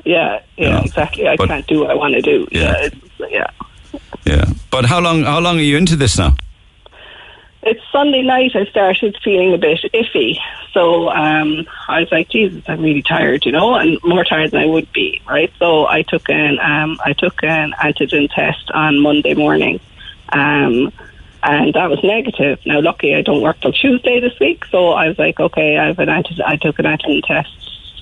Yeah, 0.05 0.39
yeah, 0.57 0.69
Yeah. 0.69 0.81
exactly. 0.83 1.27
I 1.27 1.35
But- 1.35 1.47
can't 1.49 1.67
do 1.67 1.81
what 1.81 1.91
I 1.91 1.95
want 1.95 2.13
to 2.15 2.21
do. 2.21 2.47
Yeah. 2.51 2.89
Yeah. 3.19 3.27
yeah. 3.29 3.47
Yeah. 4.25 4.45
But 4.71 4.85
how 4.85 4.99
long, 4.99 5.23
how 5.23 5.39
long 5.39 5.57
are 5.57 5.61
you 5.63 5.77
into 5.77 5.95
this 5.95 6.17
now? 6.17 6.35
It's 7.63 7.81
Sunday 7.91 8.21
night. 8.21 8.55
I 8.55 8.65
started 8.65 9.17
feeling 9.23 9.53
a 9.53 9.57
bit 9.57 9.79
iffy, 9.93 10.37
so 10.73 11.09
um, 11.09 11.65
I 11.89 11.99
was 12.01 12.11
like, 12.11 12.29
"Jesus, 12.29 12.63
I'm 12.67 12.81
really 12.81 13.01
tired," 13.01 13.45
you 13.45 13.51
know, 13.51 13.75
and 13.75 13.97
more 14.05 14.23
tired 14.23 14.51
than 14.51 14.61
I 14.61 14.65
would 14.65 14.89
be, 14.93 15.21
right? 15.27 15.51
So 15.59 15.85
I 15.85 16.03
took 16.03 16.29
an 16.29 16.59
um, 16.59 16.97
I 17.03 17.11
took 17.13 17.43
an 17.43 17.73
antigen 17.83 18.29
test 18.33 18.71
on 18.71 18.99
Monday 19.01 19.33
morning, 19.33 19.81
um, 20.31 20.93
and 21.43 21.73
that 21.73 21.89
was 21.89 22.03
negative. 22.03 22.59
Now, 22.65 22.81
lucky 22.81 23.15
I 23.15 23.21
don't 23.21 23.41
work 23.41 23.59
till 23.61 23.73
Tuesday 23.73 24.19
this 24.19 24.37
week, 24.39 24.65
so 24.65 24.89
I 24.89 25.07
was 25.07 25.19
like, 25.19 25.39
"Okay, 25.39 25.77
I 25.77 25.87
have 25.87 25.99
an 25.99 26.09
antigen." 26.09 26.43
I 26.45 26.55
took 26.57 26.79
an 26.79 26.85
antigen 26.85 27.23
test. 27.25 27.53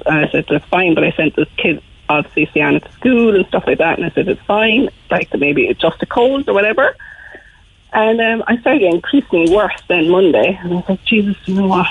And 0.06 0.26
I 0.26 0.30
said 0.30 0.46
that's 0.50 0.66
fine, 0.66 0.94
but 0.94 1.04
I 1.04 1.12
sent 1.12 1.36
the 1.36 1.48
kid 1.58 1.82
obviously 2.10 2.50
Sienna 2.54 2.80
to 2.80 2.92
school 2.94 3.36
and 3.36 3.46
stuff 3.48 3.64
like 3.66 3.80
that, 3.80 3.98
and 3.98 4.06
I 4.06 4.10
said 4.12 4.28
it's 4.28 4.42
fine, 4.42 4.90
like 5.10 5.34
maybe 5.34 5.68
it's 5.68 5.80
just 5.80 6.02
a 6.04 6.06
cold 6.06 6.48
or 6.48 6.54
whatever. 6.54 6.96
And 7.94 8.20
um, 8.20 8.44
I 8.48 8.58
started 8.58 8.80
getting 8.80 8.96
increasingly 8.96 9.56
worse 9.56 9.82
then 9.88 10.10
Monday. 10.10 10.60
And 10.62 10.74
I 10.74 10.76
was 10.76 10.90
like, 10.90 11.06
Jesus, 11.06 11.38
you 11.46 11.56
know 11.56 11.68
what? 11.68 11.88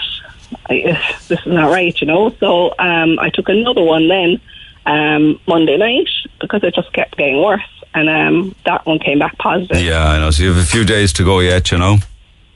I, 0.68 0.82
uh, 0.82 1.18
this 1.28 1.40
is 1.40 1.47
not 1.47 1.70
right, 1.70 1.99
you 1.99 2.07
know. 2.07 2.30
So 2.38 2.74
um, 2.78 3.18
I 3.18 3.30
took 3.30 3.49
another 3.49 3.82
one 3.82 4.09
then 4.09 4.40
um, 4.84 5.40
Monday 5.49 5.78
night 5.78 6.09
because 6.40 6.62
it 6.62 6.74
just 6.74 6.92
kept 6.92 7.16
getting 7.16 7.42
worse. 7.42 7.62
And 7.95 8.09
um, 8.11 8.55
that 8.66 8.84
one 8.86 8.99
came 8.99 9.20
back 9.20 9.38
positive. 9.38 9.80
Yeah, 9.80 10.05
I 10.05 10.18
know. 10.18 10.30
So 10.32 10.42
you 10.42 10.53
have 10.53 10.62
a 10.62 10.66
few 10.66 10.84
days 10.84 11.12
to 11.14 11.24
go 11.24 11.38
yet, 11.38 11.70
you 11.70 11.78
know? 11.78 11.99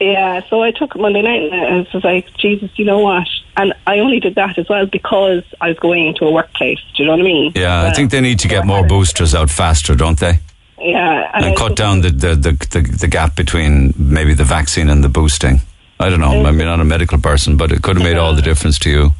Yeah, 0.01 0.43
so 0.49 0.62
I 0.62 0.70
took 0.70 0.95
it 0.95 1.01
Monday 1.01 1.22
night 1.22 1.43
and 1.43 1.55
I 1.55 1.86
was 1.93 2.05
like, 2.05 2.32
Jesus, 2.36 2.70
you 2.76 2.84
know 2.84 3.01
what? 3.01 3.26
And 3.57 3.74
I 3.86 3.99
only 3.99 4.20
did 4.20 4.36
that 4.36 4.57
as 4.59 4.68
well 4.68 4.86
because 4.86 5.43
I 5.61 5.68
was 5.68 5.78
going 5.78 6.07
into 6.07 6.24
a 6.24 6.30
workplace. 6.30 6.78
Do 6.97 7.03
you 7.03 7.07
know 7.07 7.12
what 7.12 7.20
I 7.20 7.24
mean? 7.24 7.53
Yeah, 7.57 7.82
I 7.82 7.93
think 7.93 8.12
they 8.12 8.20
need 8.20 8.39
to 8.41 8.49
get 8.49 8.64
more 8.66 8.86
boosters 8.86 9.34
out 9.34 9.51
faster, 9.51 9.97
don't 9.97 10.18
they? 10.18 10.39
Yeah. 10.80 11.30
And 11.34 11.45
I 11.45 11.55
cut 11.55 11.74
down 11.74 12.03
the, 12.03 12.11
the, 12.11 12.34
the, 12.36 12.53
the, 12.70 12.97
the 13.01 13.09
gap 13.09 13.34
between 13.34 13.93
maybe 13.97 14.34
the 14.34 14.45
vaccine 14.45 14.89
and 14.89 15.03
the 15.03 15.09
boosting. 15.09 15.61
I 15.99 16.11
don't 16.11 16.20
know. 16.20 16.47
I 16.47 16.53
mean, 16.53 16.66
not 16.66 16.78
a 16.78 16.84
medical 16.84 17.18
person, 17.18 17.57
but 17.57 17.72
it 17.72 17.82
could 17.82 17.97
have 17.97 18.05
made 18.05 18.16
all 18.16 18.34
the 18.34 18.43
difference 18.43 18.78
to 18.80 18.91
you. 18.91 19.11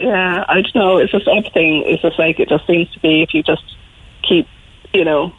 Yeah, 0.00 0.44
I 0.48 0.54
don't 0.62 0.74
know. 0.74 0.98
It's 0.98 1.12
just 1.12 1.28
everything. 1.28 1.84
It's 1.86 2.02
just 2.02 2.18
like 2.18 2.40
it 2.40 2.48
just 2.48 2.66
seems 2.66 2.90
to 2.92 3.00
be 3.00 3.22
if 3.22 3.34
you 3.34 3.44
just 3.44 3.62
keep, 4.28 4.48
you 4.92 5.04
know, 5.04 5.32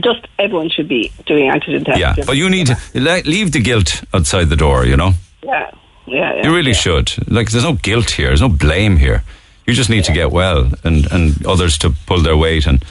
just 0.00 0.26
everyone 0.38 0.70
should 0.70 0.88
be 0.88 1.12
doing 1.26 1.50
antigen 1.50 1.84
tests. 1.84 2.00
Yeah, 2.00 2.14
but 2.26 2.36
you 2.36 2.48
need 2.48 2.68
to 2.68 2.78
leave 2.94 3.52
the 3.52 3.60
guilt 3.60 4.02
outside 4.14 4.48
the 4.48 4.56
door, 4.56 4.86
you 4.86 4.96
know? 4.96 5.12
Yeah, 5.42 5.70
yeah, 6.06 6.34
yeah. 6.34 6.46
You 6.46 6.54
really 6.54 6.70
yeah. 6.70 6.76
should. 6.76 7.30
Like, 7.30 7.50
there's 7.50 7.64
no 7.64 7.74
guilt 7.74 8.10
here. 8.10 8.28
There's 8.28 8.40
no 8.40 8.48
blame 8.48 8.96
here. 8.96 9.22
You 9.66 9.74
just 9.74 9.90
need 9.90 10.04
to 10.04 10.12
get 10.12 10.30
well 10.30 10.70
and, 10.82 11.10
and 11.12 11.46
others 11.46 11.78
to 11.78 11.90
pull 12.06 12.20
their 12.20 12.36
weight 12.36 12.66
and 12.66 12.84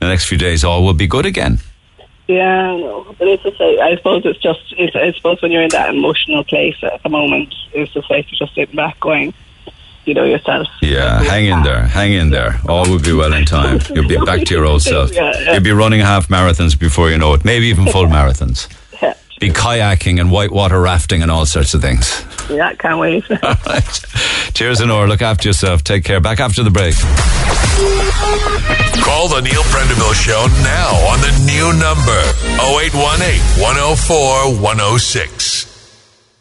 the 0.00 0.08
next 0.08 0.26
few 0.26 0.38
days 0.38 0.64
all 0.64 0.82
will 0.82 0.94
be 0.94 1.06
good 1.06 1.26
again. 1.26 1.60
Yeah, 2.26 2.76
no, 2.76 3.14
but 3.18 3.26
it's 3.26 3.42
just 3.42 3.60
I 3.60 3.96
suppose 3.96 4.22
it's 4.24 4.38
just. 4.38 4.60
It's, 4.78 4.94
I 4.94 5.10
suppose 5.12 5.42
when 5.42 5.50
you're 5.50 5.62
in 5.62 5.70
that 5.70 5.92
emotional 5.92 6.44
place 6.44 6.76
at 6.82 7.02
the 7.02 7.08
moment, 7.08 7.52
it's 7.72 7.92
just 7.92 8.08
like 8.08 8.30
you're 8.30 8.38
just 8.38 8.54
sitting 8.54 8.76
back 8.76 9.00
going, 9.00 9.34
you 10.04 10.14
know 10.14 10.24
yourself. 10.24 10.66
Yeah, 10.82 11.22
hang 11.22 11.46
in 11.46 11.62
there. 11.62 11.82
Hang 11.84 12.12
in 12.12 12.30
there. 12.30 12.58
All 12.68 12.88
will 12.88 13.00
be 13.00 13.12
well 13.12 13.32
in 13.32 13.44
time. 13.44 13.80
You'll 13.94 14.08
be 14.08 14.16
back 14.16 14.44
to 14.46 14.54
your 14.54 14.64
old 14.64 14.82
self. 14.92 15.12
Yeah, 15.12 15.32
yeah. 15.40 15.52
You'll 15.54 15.62
be 15.62 15.72
running 15.72 16.00
half 16.00 16.28
marathons 16.28 16.78
before 16.78 17.10
you 17.10 17.18
know 17.18 17.34
it. 17.34 17.44
Maybe 17.44 17.66
even 17.66 17.86
full 17.86 18.06
marathons. 18.06 18.68
Yeah, 19.02 19.14
Be 19.40 19.50
kayaking 19.50 20.20
and 20.20 20.30
whitewater 20.30 20.80
rafting 20.80 21.22
and 21.22 21.30
all 21.30 21.46
sorts 21.46 21.74
of 21.74 21.80
things. 21.82 22.24
yeah 22.50 22.72
can't 22.74 22.98
wait. 22.98 23.24
All 23.42 23.54
right. 23.66 24.00
Cheers, 24.54 24.80
Honor. 24.80 25.06
Look 25.06 25.22
after 25.22 25.48
yourself. 25.48 25.84
Take 25.84 26.04
care. 26.04 26.20
Back 26.20 26.40
after 26.40 26.62
the 26.64 26.70
break. 26.70 26.94
Call 29.04 29.28
the 29.28 29.40
Neil 29.40 29.62
Prendeville 29.64 30.14
Show 30.14 30.46
now 30.62 30.90
on 31.10 31.20
the 31.20 31.32
new 31.46 31.72
number 31.78 32.20
0818 32.60 33.62
104 33.62 34.60
106. 34.62 35.69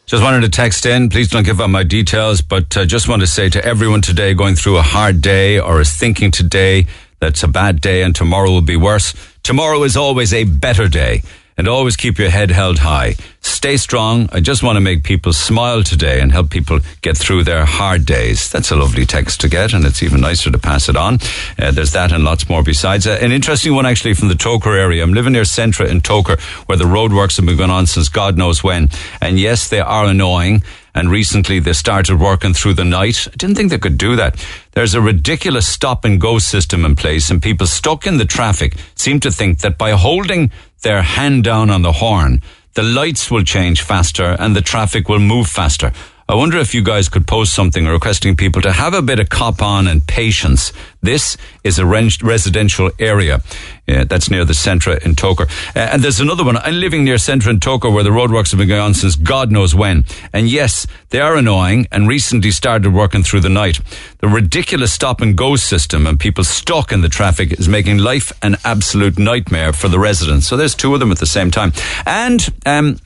Just 0.10 0.24
wanted 0.24 0.41
to 0.41 0.49
text 0.49 0.88
in. 0.88 1.10
Please 1.10 1.30
don't 1.30 1.45
give 1.45 1.62
out 1.62 1.70
my 1.70 1.84
details, 1.84 2.41
but 2.41 2.76
uh, 2.76 2.84
just 2.84 3.07
want 3.07 3.22
to 3.22 3.28
say 3.28 3.47
to 3.47 3.64
everyone 3.64 4.01
today 4.01 4.34
going 4.34 4.55
through 4.55 4.78
a 4.78 4.82
hard 4.82 5.22
day 5.22 5.60
or 5.60 5.82
is 5.82 5.93
thinking 5.95 6.32
today 6.32 6.88
that's 7.20 7.43
a 7.43 7.47
bad 7.47 7.80
day 7.80 8.01
and 8.01 8.16
tomorrow 8.16 8.49
will 8.49 8.64
be 8.64 8.76
worse. 8.76 9.14
Tomorrow 9.43 9.84
is 9.84 9.95
always 9.95 10.34
a 10.34 10.45
better 10.45 10.88
day. 10.88 11.22
And 11.60 11.68
always 11.68 11.97
keep 11.97 12.18
your 12.18 12.30
head 12.30 12.51
held 12.51 12.80
high. 12.80 13.16
Stay 13.41 13.76
strong. 13.76 14.30
I 14.32 14.39
just 14.39 14.64
want 14.64 14.78
to 14.78 14.80
make 14.80 15.03
people 15.03 15.34
smile 15.34 15.84
today 15.84 16.22
and 16.22 16.32
help 16.32 16.49
people 16.51 16.80
get 17.01 17.18
through 17.18 17.43
their 17.43 17.66
hard 17.66 18.05
days. 18.05 18.49
That's 18.49 18.72
a 18.72 18.78
lovely 18.78 19.05
text 19.05 19.41
to 19.41 19.49
get, 19.49 19.74
and 19.74 19.84
it's 19.84 20.01
even 20.01 20.22
nicer 20.22 20.49
to 20.51 20.57
pass 20.57 20.88
it 20.88 20.95
on. 20.95 21.20
Uh, 21.62 21.72
there's 21.72 21.91
that 21.91 22.14
and 22.14 22.24
lots 22.24 22.47
more 22.47 22.64
besides. 22.64 23.05
Uh, 23.05 23.20
an 23.22 23.34
interesting 23.34 23.76
one 23.76 23.86
actually 23.86 24.14
from 24.14 24.30
the 24.30 24.36
Togher 24.36 24.80
area. 24.80 25.03
I'm 25.03 25.14
living 25.14 25.34
near 25.34 25.41
Centra 25.43 25.86
in 25.89 25.99
Togher, 25.99 26.39
where 26.70 26.78
the 26.78 26.86
roadworks 26.86 27.36
have 27.36 27.45
been 27.45 27.57
going 27.57 27.70
on 27.70 27.88
since 27.88 28.07
God 28.07 28.38
knows 28.38 28.64
when. 28.64 28.88
And 29.20 29.38
yes, 29.38 29.68
they 29.68 29.82
are 29.82 30.05
annoying. 30.05 30.64
And 30.99 31.09
recently 31.09 31.59
they 31.59 31.71
started 31.71 32.19
working 32.19 32.53
through 32.53 32.73
the 32.73 32.83
night. 32.83 33.25
I 33.25 33.35
didn't 33.37 33.55
think 33.55 33.69
they 33.69 33.77
could 33.77 33.97
do 33.97 34.17
that. 34.17 34.35
There's 34.73 34.95
a 34.95 35.01
ridiculous 35.01 35.65
stop 35.65 36.03
and 36.03 36.19
go 36.19 36.39
system 36.39 36.83
in 36.83 36.97
place, 36.97 37.31
and 37.31 37.41
people 37.41 37.67
stuck 37.67 38.05
in 38.05 38.17
the 38.17 38.25
traffic 38.25 38.75
seem 38.95 39.21
to 39.21 39.31
think 39.31 39.59
that 39.59 39.77
by 39.77 39.91
holding 39.91 40.51
their 40.81 41.01
hand 41.01 41.45
down 41.45 41.69
on 41.69 41.83
the 41.83 41.93
horn, 41.93 42.41
the 42.73 42.83
lights 42.83 43.31
will 43.31 43.43
change 43.43 43.81
faster 43.81 44.35
and 44.39 44.55
the 44.55 44.61
traffic 44.61 45.07
will 45.07 45.19
move 45.19 45.47
faster. 45.47 45.93
I 46.30 46.36
wonder 46.36 46.59
if 46.59 46.75
you 46.75 46.84
guys 46.84 47.09
could 47.09 47.25
post 47.25 47.55
something 47.55 47.88
requesting 47.88 48.36
people 48.36 48.61
to 48.61 48.71
have 48.71 48.93
a 48.93 49.01
bit 49.01 49.19
of 49.19 49.30
cop 49.30 49.63
on 49.63 49.88
and 49.88 50.05
patience. 50.05 50.71
This 51.01 51.38
is 51.63 51.80
a 51.80 51.88
residential 51.88 52.91
area. 52.99 53.41
Yeah, 53.88 54.03
that's 54.03 54.30
near 54.30 54.45
the 54.45 54.53
Centra 54.53 55.03
in 55.03 55.15
Togher. 55.15 55.49
Uh, 55.75 55.80
and 55.91 56.03
there's 56.03 56.19
another 56.19 56.43
one. 56.43 56.57
I'm 56.57 56.75
living 56.75 57.03
near 57.03 57.15
Centra 57.15 57.49
in 57.49 57.59
Togher 57.59 57.91
where 57.91 58.03
the 58.03 58.11
roadworks 58.11 58.51
have 58.51 58.59
been 58.59 58.67
going 58.67 58.80
on 58.80 58.93
since 58.93 59.15
God 59.15 59.51
knows 59.51 59.73
when. 59.73 60.05
And 60.32 60.47
yes, 60.47 60.86
they 61.09 61.19
are 61.19 61.36
annoying 61.36 61.88
and 61.91 62.07
recently 62.07 62.51
started 62.51 62.93
working 62.93 63.23
through 63.23 63.39
the 63.39 63.49
night. 63.49 63.80
The 64.19 64.27
ridiculous 64.27 64.93
stop 64.93 65.21
and 65.21 65.36
go 65.36 65.55
system 65.55 66.05
and 66.05 66.19
people 66.19 66.43
stuck 66.43 66.91
in 66.91 67.01
the 67.01 67.09
traffic 67.09 67.53
is 67.53 67.67
making 67.67 67.97
life 67.97 68.32
an 68.43 68.57
absolute 68.63 69.17
nightmare 69.17 69.73
for 69.73 69.88
the 69.88 69.97
residents. 69.97 70.45
So 70.45 70.57
there's 70.57 70.75
two 70.75 70.93
of 70.93 70.99
them 70.99 71.11
at 71.11 71.17
the 71.17 71.25
same 71.25 71.49
time. 71.49 71.73
And, 72.05 72.47
um, 72.67 72.99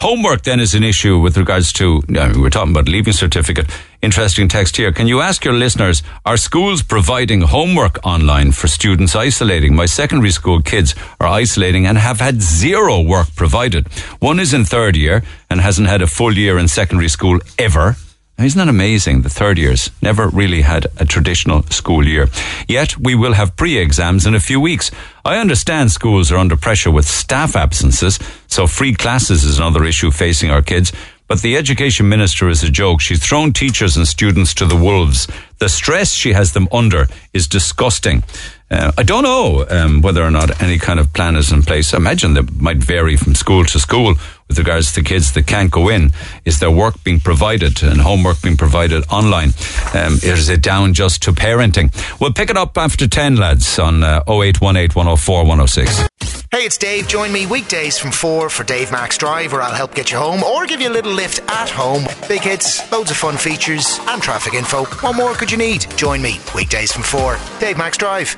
Homework 0.00 0.42
then 0.42 0.60
is 0.60 0.74
an 0.74 0.84
issue 0.84 1.18
with 1.18 1.36
regards 1.36 1.72
to, 1.74 2.02
I 2.10 2.28
mean, 2.28 2.40
we're 2.40 2.50
talking 2.50 2.72
about 2.72 2.88
leaving 2.88 3.12
certificate. 3.12 3.66
Interesting 4.02 4.46
text 4.46 4.76
here. 4.76 4.92
Can 4.92 5.06
you 5.06 5.20
ask 5.20 5.44
your 5.44 5.54
listeners, 5.54 6.02
are 6.24 6.36
schools 6.36 6.82
providing 6.82 7.40
homework 7.40 7.98
online 8.04 8.52
for 8.52 8.68
students 8.68 9.16
isolating? 9.16 9.74
My 9.74 9.86
secondary 9.86 10.30
school 10.30 10.60
kids 10.60 10.94
are 11.18 11.26
isolating 11.26 11.86
and 11.86 11.98
have 11.98 12.20
had 12.20 12.42
zero 12.42 13.00
work 13.00 13.34
provided. 13.34 13.88
One 14.20 14.38
is 14.38 14.52
in 14.52 14.64
third 14.64 14.96
year 14.96 15.22
and 15.48 15.60
hasn't 15.60 15.88
had 15.88 16.02
a 16.02 16.06
full 16.06 16.36
year 16.36 16.58
in 16.58 16.68
secondary 16.68 17.08
school 17.08 17.40
ever. 17.58 17.96
Isn't 18.38 18.58
that 18.58 18.68
amazing? 18.68 19.22
The 19.22 19.30
third 19.30 19.56
years 19.56 19.90
never 20.02 20.28
really 20.28 20.60
had 20.60 20.88
a 20.98 21.06
traditional 21.06 21.62
school 21.64 22.06
year. 22.06 22.28
Yet 22.68 22.98
we 22.98 23.14
will 23.14 23.32
have 23.32 23.56
pre-exams 23.56 24.26
in 24.26 24.34
a 24.34 24.40
few 24.40 24.60
weeks. 24.60 24.90
I 25.24 25.38
understand 25.38 25.90
schools 25.90 26.30
are 26.30 26.36
under 26.36 26.56
pressure 26.56 26.90
with 26.90 27.08
staff 27.08 27.56
absences, 27.56 28.18
so 28.46 28.66
free 28.66 28.94
classes 28.94 29.42
is 29.42 29.58
another 29.58 29.84
issue 29.84 30.10
facing 30.10 30.50
our 30.50 30.60
kids. 30.60 30.92
But 31.28 31.40
the 31.40 31.56
education 31.56 32.08
minister 32.08 32.48
is 32.50 32.62
a 32.62 32.70
joke. 32.70 33.00
She's 33.00 33.26
thrown 33.26 33.52
teachers 33.52 33.96
and 33.96 34.06
students 34.06 34.52
to 34.54 34.66
the 34.66 34.76
wolves. 34.76 35.26
The 35.58 35.68
stress 35.70 36.12
she 36.12 36.34
has 36.34 36.52
them 36.52 36.68
under 36.70 37.08
is 37.32 37.48
disgusting. 37.48 38.22
Uh, 38.70 38.92
I 38.98 39.02
don't 39.02 39.22
know 39.22 39.64
um, 39.68 40.02
whether 40.02 40.22
or 40.22 40.30
not 40.30 40.60
any 40.62 40.78
kind 40.78 41.00
of 41.00 41.12
plan 41.12 41.36
is 41.36 41.50
in 41.50 41.62
place. 41.62 41.94
I 41.94 41.96
imagine 41.96 42.34
that 42.34 42.60
might 42.60 42.78
vary 42.78 43.16
from 43.16 43.34
school 43.34 43.64
to 43.64 43.78
school 43.78 44.16
with 44.48 44.58
regards 44.58 44.92
to 44.92 45.02
kids 45.02 45.32
that 45.32 45.46
can't 45.46 45.70
go 45.70 45.88
in. 45.88 46.12
Is 46.44 46.60
their 46.60 46.70
work 46.70 47.02
being 47.04 47.20
provided 47.20 47.82
and 47.82 48.00
homework 48.00 48.40
being 48.42 48.56
provided 48.56 49.04
online? 49.10 49.50
Um, 49.94 50.18
is 50.22 50.48
it 50.48 50.62
down 50.62 50.94
just 50.94 51.22
to 51.24 51.32
parenting? 51.32 51.92
We'll 52.20 52.32
pick 52.32 52.50
it 52.50 52.56
up 52.56 52.76
after 52.78 53.06
10, 53.06 53.36
lads, 53.36 53.78
on 53.78 54.02
uh, 54.02 54.22
0818 54.28 54.94
104 54.94 55.44
106. 55.44 56.08
Hey, 56.52 56.64
it's 56.64 56.78
Dave. 56.78 57.08
Join 57.08 57.32
me 57.32 57.44
weekdays 57.46 57.98
from 57.98 58.12
4 58.12 58.48
for 58.48 58.64
Dave 58.64 58.92
Max 58.92 59.18
Drive, 59.18 59.52
where 59.52 59.62
I'll 59.62 59.74
help 59.74 59.94
get 59.94 60.12
you 60.12 60.18
home 60.18 60.42
or 60.42 60.64
give 60.64 60.80
you 60.80 60.88
a 60.88 60.94
little 60.94 61.12
lift 61.12 61.40
at 61.50 61.68
home. 61.68 62.04
Big 62.28 62.42
hits, 62.42 62.90
loads 62.92 63.10
of 63.10 63.16
fun 63.16 63.36
features, 63.36 63.98
and 64.08 64.22
traffic 64.22 64.54
info. 64.54 64.84
What 64.84 65.16
more 65.16 65.34
could 65.34 65.50
you 65.50 65.58
need? 65.58 65.86
Join 65.96 66.22
me 66.22 66.40
weekdays 66.54 66.92
from 66.92 67.02
4. 67.02 67.38
Dave 67.58 67.76
Max 67.76 67.98
Drive. 67.98 68.36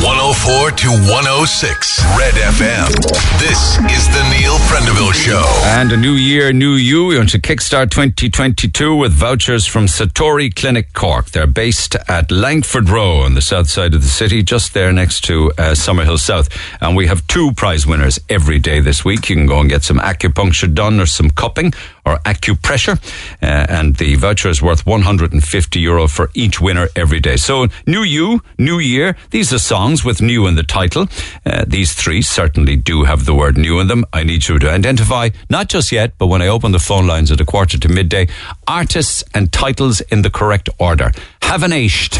104 0.00 0.70
to 0.70 0.88
106 1.10 2.04
Red 2.16 2.34
FM. 2.34 2.86
This 3.40 3.78
is 3.90 4.06
the 4.14 4.22
Neil 4.30 4.56
Prendeville 4.70 5.12
Show. 5.12 5.44
And 5.64 5.90
a 5.90 5.96
new 5.96 6.12
year, 6.12 6.52
new 6.52 6.74
you. 6.74 7.06
We 7.06 7.16
want 7.16 7.30
to 7.30 7.40
kickstart 7.40 7.90
2022 7.90 8.94
with 8.94 9.10
vouchers 9.10 9.66
from 9.66 9.86
Satori 9.86 10.54
Clinic 10.54 10.92
Cork. 10.92 11.30
They're 11.30 11.48
based 11.48 11.96
at 12.06 12.30
Langford 12.30 12.88
Row 12.88 13.22
on 13.22 13.34
the 13.34 13.40
south 13.40 13.68
side 13.70 13.92
of 13.92 14.02
the 14.02 14.08
city, 14.08 14.44
just 14.44 14.72
there 14.72 14.92
next 14.92 15.22
to 15.24 15.50
uh, 15.58 15.74
Summerhill 15.74 16.20
South. 16.20 16.48
And 16.80 16.94
we 16.96 17.08
have 17.08 17.26
two 17.26 17.50
prize 17.54 17.84
winners 17.84 18.20
every 18.28 18.60
day 18.60 18.78
this 18.78 19.04
week. 19.04 19.28
You 19.28 19.34
can 19.34 19.46
go 19.46 19.58
and 19.58 19.68
get 19.68 19.82
some 19.82 19.98
acupuncture 19.98 20.72
done 20.72 21.00
or 21.00 21.06
some 21.06 21.30
cupping 21.30 21.72
or 22.06 22.18
acupressure. 22.18 22.98
Uh, 23.42 23.66
and 23.68 23.96
the 23.96 24.14
voucher 24.14 24.48
is 24.48 24.62
worth 24.62 24.86
150 24.86 25.80
euro 25.80 26.06
for 26.06 26.30
each 26.34 26.60
winner 26.60 26.86
every 26.94 27.18
day. 27.18 27.36
So, 27.36 27.66
new 27.84 28.02
you, 28.02 28.42
new 28.58 28.78
year. 28.78 29.16
These 29.30 29.52
are 29.52 29.58
songs 29.58 29.87
with 29.96 30.20
new 30.20 30.46
in 30.46 30.54
the 30.54 30.62
title. 30.62 31.08
Uh, 31.46 31.64
these 31.66 31.94
three 31.94 32.22
certainly 32.22 32.76
do 32.76 33.04
have 33.04 33.24
the 33.24 33.34
word 33.34 33.56
new 33.56 33.80
in 33.80 33.86
them. 33.88 34.04
I 34.12 34.22
need 34.22 34.46
you 34.46 34.58
to 34.58 34.70
identify, 34.70 35.30
not 35.48 35.68
just 35.68 35.90
yet, 35.92 36.12
but 36.18 36.26
when 36.26 36.42
I 36.42 36.48
open 36.48 36.72
the 36.72 36.78
phone 36.78 37.06
lines 37.06 37.32
at 37.32 37.40
a 37.40 37.44
quarter 37.44 37.78
to 37.78 37.88
midday, 37.88 38.28
artists 38.66 39.24
and 39.34 39.50
titles 39.52 40.00
in 40.02 40.22
the 40.22 40.30
correct 40.30 40.68
order. 40.78 41.10
Have 41.42 41.62
an 41.62 41.72
aged. 41.72 42.18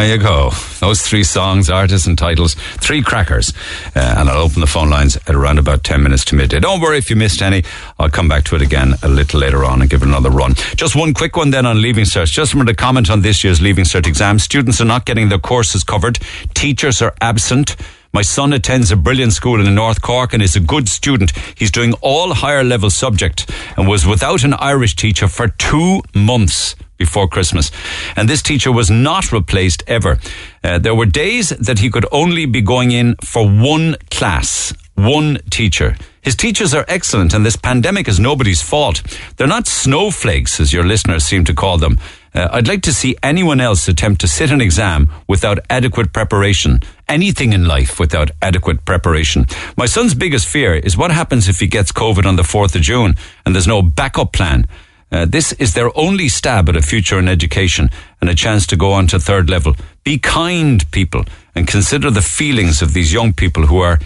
There 0.00 0.16
you 0.16 0.22
go. 0.22 0.48
Those 0.78 1.02
three 1.02 1.24
songs, 1.24 1.68
artists 1.68 2.06
and 2.06 2.16
titles, 2.16 2.54
three 2.54 3.02
crackers. 3.02 3.52
Uh, 3.94 4.14
and 4.16 4.30
I'll 4.30 4.40
open 4.40 4.62
the 4.62 4.66
phone 4.66 4.88
lines 4.88 5.16
at 5.16 5.34
around 5.34 5.58
about 5.58 5.84
10 5.84 6.02
minutes 6.02 6.24
to 6.26 6.34
midday. 6.34 6.58
Don't 6.58 6.80
worry 6.80 6.96
if 6.96 7.10
you 7.10 7.16
missed 7.16 7.42
any. 7.42 7.64
I'll 7.98 8.08
come 8.08 8.26
back 8.26 8.44
to 8.44 8.56
it 8.56 8.62
again 8.62 8.94
a 9.02 9.08
little 9.08 9.38
later 9.38 9.62
on 9.62 9.82
and 9.82 9.90
give 9.90 10.00
it 10.00 10.08
another 10.08 10.30
run. 10.30 10.54
Just 10.74 10.96
one 10.96 11.12
quick 11.12 11.36
one 11.36 11.50
then 11.50 11.66
on 11.66 11.82
Leaving 11.82 12.06
Cert. 12.06 12.32
Just 12.32 12.54
wanted 12.54 12.68
to 12.68 12.76
comment 12.76 13.10
on 13.10 13.20
this 13.20 13.44
year's 13.44 13.60
Leaving 13.60 13.84
Cert 13.84 14.06
exam. 14.06 14.38
Students 14.38 14.80
are 14.80 14.86
not 14.86 15.04
getting 15.04 15.28
their 15.28 15.38
courses 15.38 15.84
covered. 15.84 16.18
Teachers 16.54 17.02
are 17.02 17.14
absent. 17.20 17.76
My 18.12 18.22
son 18.22 18.52
attends 18.52 18.90
a 18.90 18.96
brilliant 18.96 19.32
school 19.32 19.64
in 19.64 19.72
North 19.72 20.02
Cork 20.02 20.32
and 20.32 20.42
is 20.42 20.56
a 20.56 20.60
good 20.60 20.88
student. 20.88 21.30
He's 21.54 21.70
doing 21.70 21.92
all 22.00 22.34
higher 22.34 22.64
level 22.64 22.90
subject 22.90 23.48
and 23.76 23.86
was 23.86 24.04
without 24.04 24.42
an 24.42 24.54
Irish 24.54 24.96
teacher 24.96 25.28
for 25.28 25.46
two 25.46 26.02
months 26.12 26.74
before 26.96 27.28
Christmas. 27.28 27.70
And 28.16 28.28
this 28.28 28.42
teacher 28.42 28.72
was 28.72 28.90
not 28.90 29.30
replaced 29.30 29.84
ever. 29.86 30.18
Uh, 30.64 30.78
there 30.80 30.94
were 30.94 31.06
days 31.06 31.50
that 31.50 31.78
he 31.78 31.88
could 31.88 32.04
only 32.10 32.46
be 32.46 32.60
going 32.60 32.90
in 32.90 33.14
for 33.24 33.48
one 33.48 33.94
class, 34.10 34.74
one 35.04 35.38
teacher. 35.50 35.96
His 36.22 36.36
teachers 36.36 36.74
are 36.74 36.84
excellent, 36.86 37.32
and 37.32 37.44
this 37.44 37.56
pandemic 37.56 38.06
is 38.06 38.20
nobody's 38.20 38.62
fault. 38.62 39.02
They're 39.36 39.46
not 39.46 39.66
snowflakes, 39.66 40.60
as 40.60 40.72
your 40.72 40.84
listeners 40.84 41.24
seem 41.24 41.44
to 41.44 41.54
call 41.54 41.78
them. 41.78 41.98
Uh, 42.34 42.48
I'd 42.52 42.68
like 42.68 42.82
to 42.82 42.92
see 42.92 43.16
anyone 43.22 43.60
else 43.60 43.88
attempt 43.88 44.20
to 44.20 44.28
sit 44.28 44.50
an 44.50 44.60
exam 44.60 45.10
without 45.26 45.58
adequate 45.68 46.12
preparation. 46.12 46.80
Anything 47.08 47.52
in 47.52 47.66
life 47.66 47.98
without 47.98 48.30
adequate 48.40 48.84
preparation. 48.84 49.46
My 49.76 49.86
son's 49.86 50.14
biggest 50.14 50.46
fear 50.46 50.74
is 50.74 50.96
what 50.96 51.10
happens 51.10 51.48
if 51.48 51.58
he 51.58 51.66
gets 51.66 51.90
COVID 51.90 52.26
on 52.26 52.36
the 52.36 52.42
4th 52.42 52.76
of 52.76 52.82
June 52.82 53.16
and 53.44 53.54
there's 53.54 53.66
no 53.66 53.82
backup 53.82 54.32
plan. 54.32 54.66
Uh, 55.10 55.24
this 55.24 55.52
is 55.54 55.74
their 55.74 55.90
only 55.98 56.28
stab 56.28 56.68
at 56.68 56.76
a 56.76 56.82
future 56.82 57.18
in 57.18 57.28
education 57.28 57.90
and 58.20 58.30
a 58.30 58.34
chance 58.34 58.64
to 58.68 58.76
go 58.76 58.92
on 58.92 59.08
to 59.08 59.18
third 59.18 59.50
level. 59.50 59.74
Be 60.04 60.18
kind, 60.18 60.88
people, 60.92 61.24
and 61.54 61.66
consider 61.66 62.10
the 62.10 62.22
feelings 62.22 62.82
of 62.82 62.92
these 62.92 63.12
young 63.12 63.32
people 63.32 63.66
who 63.66 63.78
are 63.78 63.98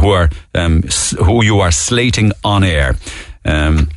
who 0.00 0.10
are 0.10 0.28
um, 0.54 0.82
who 1.24 1.42
you 1.44 1.60
are 1.60 1.72
slating 1.72 2.32
on 2.44 2.64
air. 2.64 2.96
Um, 3.44 3.88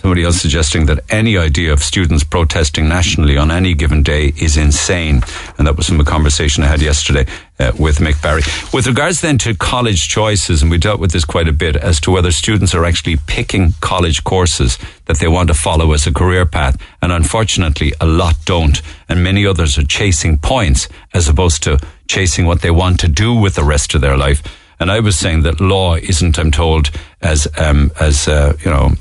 Somebody 0.00 0.24
else 0.24 0.40
suggesting 0.40 0.86
that 0.86 1.00
any 1.10 1.36
idea 1.36 1.74
of 1.74 1.82
students 1.82 2.24
protesting 2.24 2.88
nationally 2.88 3.36
on 3.36 3.50
any 3.50 3.74
given 3.74 4.02
day 4.02 4.32
is 4.40 4.56
insane. 4.56 5.20
And 5.58 5.66
that 5.66 5.76
was 5.76 5.88
from 5.88 6.00
a 6.00 6.04
conversation 6.04 6.64
I 6.64 6.68
had 6.68 6.80
yesterday 6.80 7.26
uh, 7.58 7.72
with 7.78 7.98
Mick 7.98 8.22
Barry. 8.22 8.40
With 8.72 8.86
regards 8.86 9.20
then 9.20 9.36
to 9.38 9.54
college 9.54 10.08
choices, 10.08 10.62
and 10.62 10.70
we 10.70 10.78
dealt 10.78 11.00
with 11.00 11.10
this 11.12 11.26
quite 11.26 11.48
a 11.48 11.52
bit, 11.52 11.76
as 11.76 12.00
to 12.00 12.10
whether 12.10 12.32
students 12.32 12.74
are 12.74 12.86
actually 12.86 13.18
picking 13.26 13.74
college 13.82 14.24
courses 14.24 14.78
that 15.04 15.18
they 15.18 15.28
want 15.28 15.48
to 15.48 15.54
follow 15.54 15.92
as 15.92 16.06
a 16.06 16.12
career 16.14 16.46
path. 16.46 16.80
And 17.02 17.12
unfortunately, 17.12 17.92
a 18.00 18.06
lot 18.06 18.36
don't. 18.46 18.80
And 19.06 19.22
many 19.22 19.44
others 19.44 19.76
are 19.76 19.84
chasing 19.84 20.38
points 20.38 20.88
as 21.12 21.28
opposed 21.28 21.62
to 21.64 21.78
chasing 22.08 22.46
what 22.46 22.62
they 22.62 22.70
want 22.70 23.00
to 23.00 23.08
do 23.08 23.34
with 23.34 23.54
the 23.54 23.64
rest 23.64 23.94
of 23.94 24.00
their 24.00 24.16
life. 24.16 24.42
And 24.80 24.90
I 24.90 25.00
was 25.00 25.18
saying 25.18 25.42
that 25.42 25.60
law 25.60 25.96
isn't, 25.96 26.38
I'm 26.38 26.50
told, 26.50 26.90
as, 27.20 27.46
um, 27.58 27.92
as, 28.00 28.26
uh, 28.26 28.56
you 28.64 28.70
know, 28.70 28.92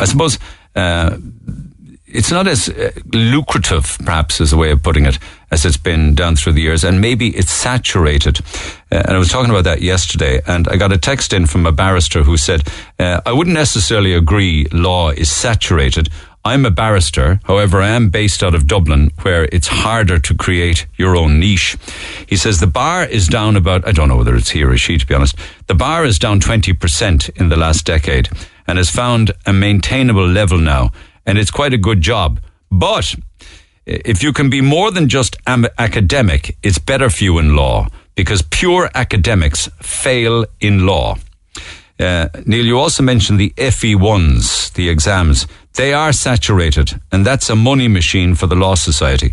I 0.00 0.04
suppose 0.04 0.38
uh, 0.74 1.18
it's 2.06 2.30
not 2.30 2.48
as 2.48 2.68
uh, 2.68 2.90
lucrative, 3.12 3.96
perhaps, 4.04 4.40
is 4.40 4.52
a 4.52 4.56
way 4.56 4.70
of 4.70 4.82
putting 4.82 5.06
it, 5.06 5.18
as 5.50 5.64
it's 5.64 5.76
been 5.76 6.14
down 6.14 6.36
through 6.36 6.54
the 6.54 6.62
years, 6.62 6.84
and 6.84 7.00
maybe 7.00 7.28
it's 7.36 7.50
saturated. 7.50 8.40
Uh, 8.90 9.02
and 9.04 9.12
I 9.12 9.18
was 9.18 9.28
talking 9.28 9.50
about 9.50 9.64
that 9.64 9.82
yesterday, 9.82 10.40
and 10.46 10.68
I 10.68 10.76
got 10.76 10.92
a 10.92 10.98
text 10.98 11.32
in 11.32 11.46
from 11.46 11.66
a 11.66 11.72
barrister 11.72 12.22
who 12.22 12.36
said, 12.36 12.68
uh, 12.98 13.20
"I 13.24 13.32
wouldn't 13.32 13.54
necessarily 13.54 14.14
agree 14.14 14.66
law 14.72 15.10
is 15.10 15.30
saturated." 15.30 16.08
I'm 16.42 16.64
a 16.64 16.70
barrister, 16.70 17.38
however, 17.44 17.82
I 17.82 17.88
am 17.88 18.08
based 18.08 18.42
out 18.42 18.54
of 18.54 18.66
Dublin, 18.66 19.10
where 19.20 19.46
it's 19.52 19.68
harder 19.68 20.18
to 20.20 20.34
create 20.34 20.86
your 20.96 21.14
own 21.14 21.38
niche. 21.38 21.76
He 22.26 22.36
says 22.36 22.60
the 22.60 22.66
bar 22.66 23.04
is 23.04 23.28
down 23.28 23.56
about, 23.56 23.86
I 23.86 23.92
don't 23.92 24.08
know 24.08 24.16
whether 24.16 24.34
it's 24.34 24.48
he 24.48 24.64
or 24.64 24.74
she, 24.78 24.96
to 24.96 25.06
be 25.06 25.14
honest, 25.14 25.36
the 25.66 25.74
bar 25.74 26.06
is 26.06 26.18
down 26.18 26.40
20% 26.40 27.28
in 27.38 27.50
the 27.50 27.58
last 27.58 27.84
decade 27.84 28.30
and 28.70 28.78
has 28.78 28.88
found 28.88 29.32
a 29.44 29.52
maintainable 29.52 30.26
level 30.26 30.58
now, 30.58 30.92
and 31.26 31.38
it's 31.38 31.50
quite 31.50 31.74
a 31.74 31.78
good 31.78 32.00
job. 32.00 32.40
But 32.70 33.16
if 33.84 34.22
you 34.22 34.32
can 34.32 34.48
be 34.48 34.60
more 34.60 34.92
than 34.92 35.08
just 35.08 35.36
am- 35.46 35.66
academic, 35.76 36.56
it's 36.62 36.78
better 36.78 37.10
for 37.10 37.24
you 37.24 37.38
in 37.38 37.56
law 37.56 37.88
because 38.14 38.42
pure 38.42 38.88
academics 38.94 39.68
fail 39.82 40.46
in 40.60 40.86
law. 40.86 41.16
Uh, 41.98 42.28
Neil, 42.46 42.64
you 42.64 42.78
also 42.78 43.02
mentioned 43.02 43.40
the 43.40 43.52
FE1s, 43.56 44.72
the 44.74 44.88
exams. 44.88 45.46
They 45.74 45.92
are 45.92 46.12
saturated, 46.12 47.00
and 47.10 47.26
that's 47.26 47.50
a 47.50 47.56
money 47.56 47.88
machine 47.88 48.34
for 48.36 48.46
the 48.46 48.54
Law 48.56 48.76
Society. 48.76 49.32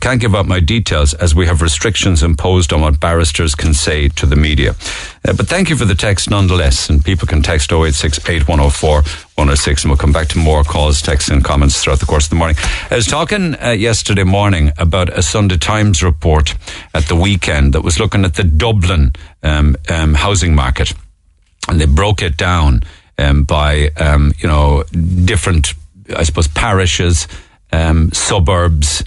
Can't 0.00 0.20
give 0.20 0.34
out 0.34 0.46
my 0.46 0.60
details 0.60 1.14
as 1.14 1.34
we 1.34 1.46
have 1.46 1.62
restrictions 1.62 2.22
imposed 2.22 2.72
on 2.72 2.80
what 2.80 2.98
barristers 2.98 3.54
can 3.54 3.74
say 3.74 4.08
to 4.08 4.26
the 4.26 4.36
media. 4.36 4.70
Uh, 5.26 5.32
but 5.32 5.46
thank 5.46 5.68
you 5.70 5.76
for 5.76 5.84
the 5.84 5.94
text 5.94 6.30
nonetheless, 6.30 6.88
and 6.88 7.04
people 7.04 7.28
can 7.28 7.42
text 7.42 7.72
086 7.72 8.18
8104 8.18 9.02
106, 9.02 9.82
and 9.82 9.90
we'll 9.90 9.98
come 9.98 10.12
back 10.12 10.28
to 10.28 10.38
more 10.38 10.64
calls, 10.64 11.02
texts, 11.02 11.30
and 11.30 11.44
comments 11.44 11.82
throughout 11.82 12.00
the 12.00 12.06
course 12.06 12.26
of 12.26 12.30
the 12.30 12.36
morning. 12.36 12.56
I 12.90 12.96
was 12.96 13.06
talking 13.06 13.54
uh, 13.62 13.70
yesterday 13.70 14.24
morning 14.24 14.72
about 14.78 15.08
a 15.10 15.22
Sunday 15.22 15.58
Times 15.58 16.02
report 16.02 16.54
at 16.94 17.06
the 17.06 17.16
weekend 17.16 17.72
that 17.74 17.82
was 17.82 17.98
looking 17.98 18.24
at 18.24 18.34
the 18.34 18.44
Dublin 18.44 19.12
um, 19.42 19.76
um, 19.90 20.14
housing 20.14 20.54
market 20.54 20.94
and 21.68 21.80
they 21.80 21.86
broke 21.86 22.22
it 22.22 22.36
down 22.36 22.82
um, 23.18 23.44
by 23.44 23.90
um, 23.96 24.32
you 24.38 24.48
know 24.48 24.84
different, 25.24 25.74
I 26.14 26.24
suppose, 26.24 26.48
parishes, 26.48 27.28
um, 27.72 28.12
suburbs, 28.12 29.04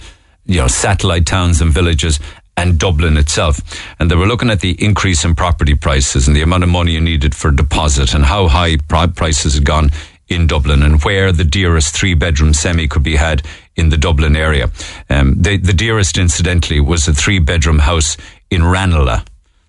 you 0.48 0.60
know, 0.60 0.66
satellite 0.66 1.26
towns 1.26 1.60
and 1.60 1.72
villages. 1.72 2.18
And 2.56 2.76
Dublin 2.76 3.16
itself. 3.16 3.60
And 4.00 4.10
they 4.10 4.16
were 4.16 4.26
looking 4.26 4.50
at 4.50 4.58
the 4.58 4.72
increase 4.84 5.24
in 5.24 5.36
property 5.36 5.76
prices 5.76 6.26
and 6.26 6.36
the 6.36 6.42
amount 6.42 6.64
of 6.64 6.68
money 6.68 6.90
you 6.90 7.00
needed 7.00 7.32
for 7.32 7.52
deposit 7.52 8.14
and 8.14 8.24
how 8.24 8.48
high 8.48 8.78
prices 8.78 9.54
had 9.54 9.64
gone 9.64 9.90
in 10.28 10.48
Dublin 10.48 10.82
and 10.82 11.00
where 11.04 11.30
the 11.30 11.44
dearest 11.44 11.94
three 11.94 12.14
bedroom 12.14 12.52
semi 12.52 12.88
could 12.88 13.04
be 13.04 13.14
had 13.14 13.42
in 13.76 13.90
the 13.90 13.96
Dublin 13.96 14.34
area. 14.34 14.72
Um, 15.08 15.40
the, 15.40 15.56
the 15.56 15.72
dearest, 15.72 16.18
incidentally, 16.18 16.80
was 16.80 17.06
a 17.06 17.14
three 17.14 17.38
bedroom 17.38 17.78
house 17.78 18.16
in 18.50 18.64
Ranelagh 18.64 19.24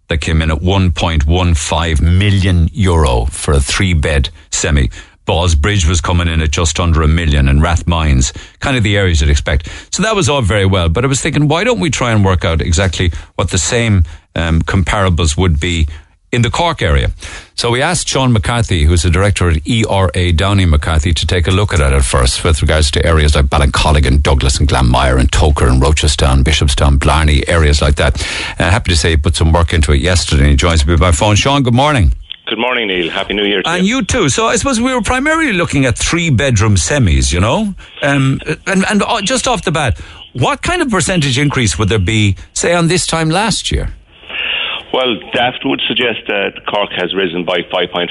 that 0.07 0.21
came 0.21 0.41
in 0.41 0.51
at 0.51 0.59
1.15 0.59 2.01
million 2.01 2.69
euro 2.73 3.25
for 3.25 3.53
a 3.53 3.59
three 3.59 3.93
bed 3.93 4.29
semi. 4.51 4.89
Ballsbridge 5.29 5.87
was 5.87 6.01
coming 6.01 6.27
in 6.27 6.41
at 6.41 6.49
just 6.49 6.79
under 6.79 7.03
a 7.03 7.07
million 7.07 7.47
and 7.47 7.61
Rathmines, 7.61 8.33
kind 8.61 8.75
of 8.75 8.81
the 8.81 8.97
areas 8.97 9.21
you'd 9.21 9.29
expect. 9.29 9.69
So 9.93 10.01
that 10.01 10.15
was 10.15 10.27
all 10.27 10.41
very 10.41 10.65
well. 10.65 10.89
But 10.89 11.03
I 11.03 11.07
was 11.07 11.21
thinking, 11.21 11.47
why 11.47 11.63
don't 11.63 11.79
we 11.79 11.91
try 11.91 12.11
and 12.11 12.25
work 12.25 12.43
out 12.43 12.61
exactly 12.61 13.11
what 13.35 13.51
the 13.51 13.59
same 13.59 14.05
um, 14.33 14.63
comparables 14.63 15.37
would 15.37 15.59
be 15.59 15.87
in 16.31 16.41
the 16.41 16.49
Cork 16.49 16.81
area. 16.81 17.11
So 17.53 17.69
we 17.69 17.79
asked 17.79 18.07
Sean 18.07 18.33
McCarthy, 18.33 18.85
who's 18.85 19.03
the 19.03 19.11
director 19.11 19.51
at 19.51 19.67
ERA 19.67 20.31
Downey 20.33 20.65
McCarthy, 20.65 21.13
to 21.13 21.27
take 21.27 21.45
a 21.45 21.51
look 21.51 21.75
at 21.75 21.79
it 21.79 21.93
at 21.93 22.03
first 22.03 22.43
with 22.43 22.63
regards 22.63 22.89
to 22.91 23.05
areas 23.05 23.35
like 23.35 23.45
Ballincolligan, 23.45 24.23
Douglas 24.23 24.59
and 24.59 24.67
Glanmire 24.67 25.19
and 25.19 25.31
Togher 25.31 25.69
and 25.69 25.79
Rochestown, 25.79 26.43
Bishopstown, 26.43 26.97
Blarney, 26.97 27.47
areas 27.47 27.83
like 27.83 27.97
that. 27.97 28.19
Uh, 28.59 28.71
happy 28.71 28.89
to 28.89 28.97
say 28.97 29.11
he 29.11 29.17
put 29.17 29.35
some 29.35 29.51
work 29.51 29.73
into 29.73 29.91
it 29.91 30.01
yesterday 30.01 30.41
and 30.41 30.49
he 30.49 30.55
joins 30.55 30.87
me 30.87 30.97
by 30.97 31.11
phone. 31.11 31.35
Sean, 31.35 31.61
good 31.61 31.75
morning. 31.75 32.13
Good 32.49 32.57
morning, 32.57 32.87
Neil. 32.87 33.11
Happy 33.11 33.35
New 33.35 33.45
Year 33.45 33.61
to 33.61 33.69
And 33.69 33.85
you 33.85 34.03
too. 34.03 34.27
So 34.27 34.47
I 34.47 34.55
suppose 34.55 34.81
we 34.81 34.91
were 34.91 35.03
primarily 35.03 35.53
looking 35.53 35.85
at 35.85 35.95
three 35.95 36.31
bedroom 36.31 36.77
semis, 36.77 37.31
you 37.31 37.39
know? 37.39 37.75
Um, 38.01 38.41
and, 38.65 38.83
and 38.89 39.03
uh, 39.03 39.21
just 39.21 39.47
off 39.47 39.63
the 39.63 39.71
bat, 39.71 39.99
what 40.33 40.63
kind 40.63 40.81
of 40.81 40.89
percentage 40.89 41.37
increase 41.37 41.77
would 41.77 41.89
there 41.89 41.99
be, 41.99 42.37
say, 42.53 42.73
on 42.73 42.87
this 42.87 43.05
time 43.05 43.29
last 43.29 43.71
year? 43.71 43.93
Well, 44.91 45.19
Daft 45.33 45.61
would 45.65 45.81
suggest 45.87 46.25
that 46.27 46.65
Cork 46.65 46.89
has 46.97 47.13
risen 47.13 47.45
by 47.45 47.61
5.5% 47.69 48.09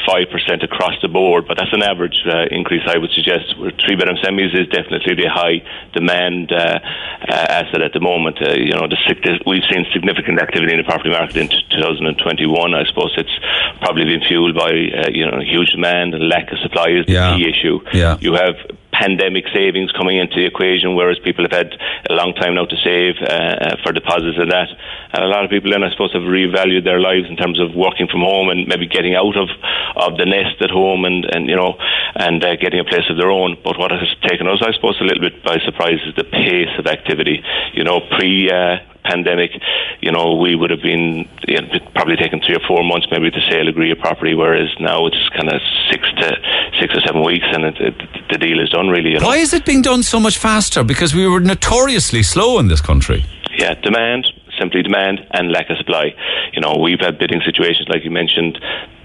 across 0.62 0.94
the 1.02 1.08
board, 1.08 1.46
but 1.48 1.58
that's 1.58 1.72
an 1.72 1.82
average 1.82 2.14
uh, 2.24 2.46
increase, 2.50 2.82
I 2.86 2.98
would 2.98 3.10
suggest. 3.10 3.50
Three 3.84 3.96
bedroom 3.96 4.16
semis 4.22 4.54
is 4.54 4.68
definitely 4.68 5.14
the 5.18 5.26
high 5.26 5.58
demand 5.92 6.52
uh, 6.52 6.78
uh, 6.78 7.32
asset 7.32 7.82
at 7.82 7.92
the 7.92 8.00
moment. 8.00 8.38
Uh, 8.40 8.54
you 8.54 8.72
know, 8.72 8.86
the, 8.86 8.96
we've 9.44 9.66
seen 9.70 9.86
significant 9.92 10.40
activity 10.40 10.72
in 10.72 10.78
the 10.78 10.84
property 10.86 11.10
market 11.10 11.36
in 11.36 11.48
2021. 11.48 12.74
I 12.74 12.84
suppose 12.86 13.12
it's 13.18 13.36
probably 13.80 14.04
been 14.04 14.22
fueled 14.22 14.54
by, 14.54 14.70
uh, 14.70 15.10
you 15.10 15.26
know, 15.26 15.40
huge 15.40 15.70
demand 15.70 16.14
and 16.14 16.28
lack 16.28 16.52
of 16.52 16.58
supply 16.60 16.90
is 16.94 17.06
the 17.06 17.12
Yeah. 17.18 17.36
key 17.36 17.48
issue. 17.50 17.80
Yeah. 17.92 18.18
You 18.20 18.34
have 18.34 18.54
pandemic 18.98 19.46
savings 19.54 19.92
coming 19.92 20.18
into 20.18 20.36
the 20.36 20.46
equation, 20.46 20.94
whereas 20.94 21.18
people 21.22 21.44
have 21.46 21.54
had 21.54 21.70
a 22.10 22.14
long 22.14 22.34
time 22.34 22.54
now 22.58 22.66
to 22.66 22.76
save 22.82 23.14
uh, 23.22 23.30
uh, 23.30 23.76
for 23.82 23.92
deposits 23.92 24.36
and 24.36 24.50
that. 24.50 24.68
And 25.14 25.24
a 25.24 25.30
lot 25.30 25.44
of 25.44 25.50
people 25.50 25.70
then, 25.70 25.84
I 25.86 25.90
suppose, 25.90 26.12
have 26.12 26.26
revalued 26.26 26.84
their 26.84 27.00
lives 27.00 27.30
in 27.30 27.36
terms 27.36 27.60
of 27.60 27.74
working 27.74 28.08
from 28.10 28.20
home 28.20 28.50
and 28.50 28.66
maybe 28.66 28.86
getting 28.86 29.14
out 29.14 29.36
of, 29.38 29.48
of 29.96 30.18
the 30.18 30.26
nest 30.26 30.60
at 30.60 30.70
home 30.70 31.04
and, 31.04 31.24
and 31.24 31.48
you 31.48 31.56
know, 31.56 31.78
and 32.16 32.42
uh, 32.42 32.56
getting 32.56 32.80
a 32.80 32.84
place 32.84 33.06
of 33.08 33.16
their 33.16 33.30
own. 33.30 33.56
But 33.62 33.78
what 33.78 33.90
has 33.94 34.10
taken 34.26 34.48
us, 34.48 34.58
I 34.60 34.74
suppose, 34.74 34.98
a 35.00 35.04
little 35.04 35.22
bit 35.22 35.44
by 35.44 35.58
surprise 35.64 36.02
is 36.04 36.14
the 36.18 36.24
pace 36.26 36.74
of 36.78 36.86
activity. 36.86 37.40
You 37.72 37.84
know, 37.84 38.00
pre 38.18 38.50
uh, 38.50 38.82
pandemic, 39.08 39.50
you 40.00 40.12
know, 40.12 40.36
we 40.36 40.54
would 40.54 40.70
have 40.70 40.82
been 40.82 41.28
you 41.48 41.60
know, 41.60 41.68
probably 41.94 42.16
taken 42.16 42.40
three 42.44 42.54
or 42.54 42.64
four 42.68 42.84
months 42.84 43.06
maybe 43.10 43.30
to 43.30 43.40
sale 43.50 43.68
agree 43.68 43.90
a 43.90 43.96
property, 43.96 44.34
whereas 44.34 44.68
now 44.78 45.06
it's 45.06 45.28
kind 45.30 45.48
of 45.48 45.60
six 45.90 46.04
to 46.20 46.36
six 46.80 46.94
or 46.94 47.00
seven 47.00 47.24
weeks, 47.24 47.46
and 47.52 47.64
it, 47.64 47.76
it, 47.80 47.94
the 48.30 48.38
deal 48.38 48.60
is 48.60 48.70
done. 48.70 48.88
Really, 48.88 49.10
you 49.10 49.20
know. 49.20 49.26
Why 49.26 49.38
is 49.38 49.52
it 49.52 49.64
being 49.64 49.82
done 49.82 50.02
so 50.02 50.20
much 50.20 50.38
faster? 50.38 50.84
Because 50.84 51.14
we 51.14 51.26
were 51.26 51.40
notoriously 51.40 52.22
slow 52.22 52.58
in 52.58 52.68
this 52.68 52.80
country. 52.80 53.24
Yeah, 53.56 53.74
demand, 53.74 54.28
simply 54.58 54.82
demand, 54.82 55.20
and 55.32 55.50
lack 55.50 55.70
of 55.70 55.78
supply. 55.78 56.14
You 56.52 56.60
know, 56.60 56.76
we've 56.80 57.00
had 57.00 57.18
bidding 57.18 57.40
situations, 57.44 57.88
like 57.88 58.04
you 58.04 58.10
mentioned. 58.10 58.58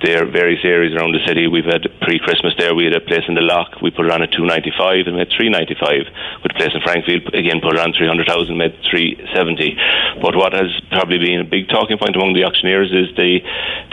There 0.03 0.21
are 0.21 0.29
various 0.29 0.59
areas 0.65 0.93
around 0.93 1.15
the 1.15 1.23
city. 1.25 1.47
We've 1.47 1.63
had 1.63 1.87
pre-Christmas 2.01 2.53
there. 2.59 2.75
We 2.75 2.83
had 2.83 2.95
a 2.95 2.99
place 2.99 3.23
in 3.27 3.35
the 3.35 3.41
Lough. 3.41 3.79
We 3.81 3.89
put 3.89 4.05
it 4.05 4.11
on 4.11 4.21
at 4.21 4.31
two 4.35 4.43
ninety 4.45 4.71
five 4.77 5.07
and 5.07 5.15
had 5.17 5.31
three 5.31 5.47
ninety 5.47 5.75
five. 5.79 6.03
With 6.43 6.51
a 6.51 6.57
place 6.59 6.75
in 6.75 6.81
Frankfield, 6.83 7.31
again 7.33 7.63
put 7.63 7.73
it 7.73 7.79
on 7.79 7.95
three 7.95 8.07
hundred 8.07 8.27
thousand, 8.27 8.57
made 8.57 8.75
three 8.91 9.15
seventy. 9.33 9.79
But 10.19 10.35
what 10.35 10.51
has 10.51 10.67
probably 10.91 11.19
been 11.23 11.39
a 11.39 11.47
big 11.47 11.69
talking 11.69 11.97
point 11.97 12.15
among 12.19 12.35
the 12.35 12.43
auctioneers 12.43 12.91
is 12.91 13.15
the 13.15 13.39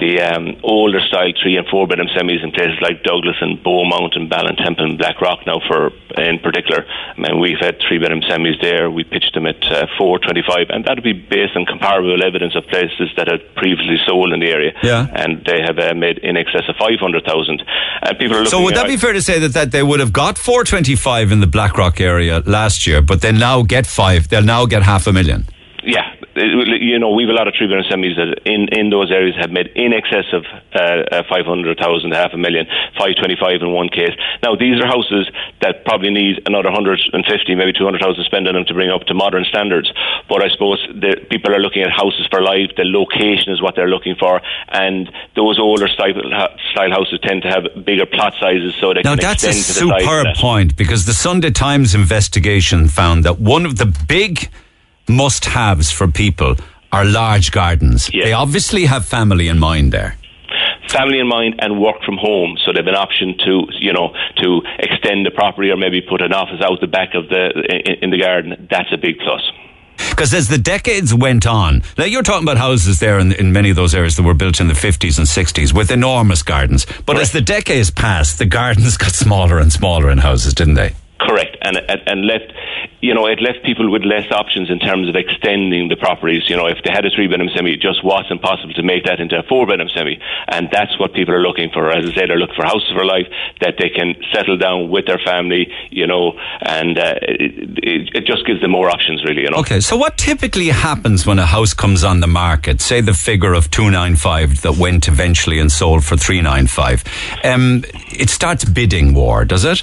the 0.03 0.19
um, 0.19 0.59
older 0.67 0.99
style 1.07 1.31
three 1.39 1.57
and 1.57 1.67
four 1.71 1.87
bedroom 1.87 2.11
semis 2.11 2.43
in 2.43 2.51
places 2.51 2.83
like 2.83 3.07
Douglas 3.07 3.39
and 3.41 3.63
Beaumont 3.63 4.19
and 4.19 4.27
Ballintemple 4.27 4.83
and 4.83 4.99
Blackrock 4.99 5.47
now 5.47 5.63
for 5.71 5.95
in 6.19 6.43
particular. 6.43 6.85
I 6.91 7.21
mean, 7.23 7.39
we've 7.39 7.63
had 7.63 7.79
three 7.87 8.03
bedroom 8.03 8.27
semis 8.27 8.59
there. 8.61 8.91
We 8.91 9.05
pitched 9.05 9.35
them 9.35 9.47
at 9.47 9.63
uh, 9.71 9.87
four 9.97 10.19
twenty 10.19 10.43
five, 10.43 10.75
and 10.75 10.85
that'd 10.85 11.05
be 11.05 11.15
based 11.15 11.55
on 11.55 11.67
comparable 11.67 12.19
evidence 12.25 12.57
of 12.57 12.67
places 12.67 13.15
that 13.17 13.31
had 13.31 13.47
previously 13.55 13.99
sold 14.07 14.33
in 14.33 14.41
the 14.41 14.51
area. 14.51 14.73
Yeah. 14.83 15.07
and 15.15 15.45
they 15.47 15.63
have 15.63 15.79
uh, 15.79 15.95
made 16.01 16.19
in 16.19 16.37
excess 16.37 16.63
of 16.69 16.77
five 16.77 16.99
hundred 16.99 17.25
thousand. 17.25 17.63
And 18.03 18.19
people 18.19 18.37
are 18.37 18.41
looking. 18.41 18.51
So 18.51 18.63
would 18.63 18.77
that 18.77 18.87
be 18.87 18.97
fair 18.97 19.13
to 19.13 19.23
say 19.23 19.39
that, 19.39 19.53
that 19.53 19.71
they 19.71 19.83
would 19.83 20.01
have 20.01 20.13
got 20.13 20.39
425 20.39 21.33
in 21.33 21.41
the 21.41 21.47
Blackrock 21.47 22.01
area 22.01 22.43
last 22.47 22.87
year, 22.87 23.01
but 23.03 23.21
they 23.21 23.33
now 23.33 23.63
get 23.63 23.87
five, 23.87 24.29
they'll 24.29 24.43
now 24.43 24.67
get 24.67 24.83
half 24.83 25.07
a 25.07 25.13
million? 25.13 25.47
Yeah, 25.85 26.15
you 26.37 26.99
know, 26.99 27.11
we've 27.11 27.28
a 27.28 27.33
lot 27.33 27.49
of 27.49 27.55
bedroom 27.55 27.85
semis 27.91 28.16
that 28.16 28.47
in, 28.47 28.68
in 28.72 28.91
those 28.91 29.11
areas 29.11 29.35
have 29.41 29.51
made 29.51 29.68
in 29.74 29.93
excess 29.93 30.26
of 30.33 30.45
uh, 30.74 31.22
uh, 31.22 31.22
500,000, 31.28 32.12
half 32.12 32.33
a 32.33 32.37
million, 32.37 32.66
525 32.95 33.62
in 33.62 33.72
one 33.72 33.89
case. 33.89 34.14
Now, 34.43 34.55
these 34.55 34.81
are 34.81 34.87
houses 34.87 35.28
that 35.61 35.85
probably 35.85 36.11
need 36.11 36.43
another 36.47 36.70
150, 36.70 37.11
maybe 37.55 37.72
200,000 37.72 38.24
spent 38.24 38.49
on 38.49 38.55
them 38.55 38.64
to 38.66 38.74
bring 38.74 38.91
up 38.91 39.03
to 39.07 39.14
modern 39.14 39.45
standards. 39.45 39.93
But 40.28 40.43
I 40.43 40.49
suppose 40.51 40.78
the 40.89 41.16
people 41.31 41.55
are 41.55 41.61
looking 41.61 41.83
at 41.83 41.91
houses 41.91 42.26
for 42.31 42.43
life, 42.43 42.70
the 42.76 42.85
location 42.85 43.53
is 43.53 43.61
what 43.61 43.74
they're 43.74 43.91
looking 43.91 44.14
for, 44.14 44.41
and 44.68 45.11
those 45.37 45.59
older 45.59 45.89
style, 45.89 46.14
style 46.72 46.91
houses 46.91 47.18
tend 47.22 47.43
to 47.43 47.49
have 47.49 47.85
bigger 47.85 48.07
plot 48.07 48.35
sizes 48.41 48.74
so 48.81 48.95
they 48.95 49.03
Now 49.03 49.16
can 49.16 49.31
extend 49.31 49.55
to 49.55 49.59
the 49.59 49.62
size 49.62 49.83
of 49.83 50.01
superb 50.01 50.24
that. 50.24 50.37
point 50.37 50.76
because 50.76 51.07
the 51.07 51.14
Sunday 51.14 51.51
Times 51.51 51.95
investigation 51.95 52.89
found 52.89 53.24
that 53.24 53.39
one 53.41 53.66
of 53.66 53.76
the 53.76 53.87
big 54.07 54.49
must-haves 55.09 55.91
for 55.91 56.09
people 56.09 56.57
are 56.93 57.05
large 57.05 57.53
gardens. 57.53 58.11
Yeah. 58.13 58.25
They 58.25 58.33
obviously 58.33 58.85
have 58.87 59.05
family 59.07 59.49
in 59.49 59.59
mind 59.59 59.93
there. 59.93 60.17
family 60.91 61.21
in 61.21 61.29
mind 61.29 61.55
and 61.61 61.81
work 61.81 62.03
from 62.05 62.17
home. 62.19 62.57
So 62.65 62.73
they 62.73 62.81
have 62.81 62.87
an 62.89 62.97
option 62.97 63.37
to, 63.47 63.67
you 63.79 63.93
know, 63.93 64.13
to 64.39 64.61
extend 64.81 65.25
the 65.25 65.31
property 65.31 65.71
or 65.71 65.77
maybe 65.77 66.01
put 66.01 66.21
an 66.21 66.33
office 66.33 66.61
out 66.65 66.81
the 66.81 66.89
back 66.89 67.15
of 67.15 67.29
the 67.29 67.51
in, 67.87 68.05
in 68.05 68.11
the 68.11 68.19
garden. 68.19 68.67
That's 68.69 68.93
a 68.93 68.97
big 68.97 69.19
plus. 69.19 69.41
Because 70.11 70.35
as 70.35 70.49
the 70.49 70.59
decades 70.59 71.15
went 71.15 71.47
on, 71.47 71.83
now 71.99 72.05
you're 72.05 72.23
talking 72.23 72.43
about 72.43 72.57
houses 72.57 72.99
there 73.01 73.19
in, 73.19 73.33
in 73.33 73.53
many 73.53 73.71
of 73.71 73.77
those 73.77 73.95
areas 73.95 74.17
that 74.17 74.23
were 74.23 74.35
built 74.35 74.59
in 74.59 74.67
the 74.67 74.75
50s 74.75 75.19
and 75.19 75.27
60s 75.27 75.73
with 75.75 75.91
enormous 75.91 76.43
gardens. 76.43 76.87
But 77.07 77.19
as 77.19 77.33
the 77.33 77.41
decades 77.43 77.91
passed, 77.91 78.39
the 78.39 78.47
gardens 78.47 78.97
got 79.05 79.13
smaller 79.13 79.59
and 79.59 79.71
smaller 79.73 80.11
in 80.11 80.19
houses, 80.19 80.55
didn't 80.55 80.75
they? 80.75 80.95
And 81.63 81.77
and 81.77 82.01
and 82.07 82.27
left, 82.27 82.53
you 83.01 83.15
know, 83.15 83.27
it 83.27 83.41
left 83.41 83.65
people 83.65 83.91
with 83.91 84.03
less 84.03 84.31
options 84.33 84.71
in 84.71 84.79
terms 84.79 85.09
of 85.09 85.17
extending 85.17 85.89
the 85.89 85.97
properties. 85.97 86.49
You 86.49 86.57
know, 86.57 86.67
if 86.67 86.79
they 86.85 86.91
had 86.91 87.05
a 87.05 87.11
three 87.11 87.29
bedroom 87.29 87.51
semi, 87.55 87.75
it 87.75 87.81
just 87.81 88.05
wasn't 88.05 88.43
possible 88.43 88.75
to 88.75 88.83
make 88.83 89.05
that 89.05 89.21
into 89.21 89.39
a 89.39 89.43
four 89.43 89.67
bedroom 89.67 89.89
semi, 89.89 90.19
and 90.49 90.69
that's 90.73 90.99
what 90.99 91.13
people 91.13 91.35
are 91.35 91.43
looking 91.43 91.71
for. 91.71 91.91
As 91.91 92.05
I 92.07 92.15
say, 92.15 92.27
they're 92.27 92.39
looking 92.39 92.57
for 92.57 92.65
houses 92.65 92.91
for 92.93 93.05
life 93.05 93.27
that 93.61 93.75
they 93.79 93.91
can 93.91 94.15
settle 94.33 94.57
down 94.57 94.91
with 94.91 95.07
their 95.07 95.21
family. 95.25 95.69
You 95.91 96.07
know, 96.07 96.39
and 96.61 96.99
uh, 96.99 97.15
it, 97.23 97.79
it, 97.83 98.11
it 98.15 98.27
just 98.27 98.47
gives 98.47 98.61
them 98.61 98.71
more 98.71 98.91
options, 98.91 99.25
really. 99.25 99.43
You 99.43 99.51
know. 99.51 99.59
Okay, 99.59 99.81
so 99.81 99.97
what 99.97 100.17
typically 100.17 100.69
happens 100.69 101.27
when 101.27 101.39
a 101.39 101.47
house 101.47 101.75
comes 101.75 102.05
on 102.05 102.21
the 102.21 102.27
market? 102.27 102.81
Say 102.81 103.01
the 103.01 103.15
figure 103.15 103.55
of 103.55 103.71
295 103.71 104.63
that 104.63 104.77
went 104.77 105.09
eventually 105.09 105.59
and 105.59 105.71
sold 105.71 106.05
for 106.05 106.17
395. 106.17 107.05
Um, 107.45 107.85
it 108.13 108.31
starts 108.31 108.65
bidding 108.65 109.15
war, 109.15 109.45
does 109.45 109.65
it? 109.65 109.83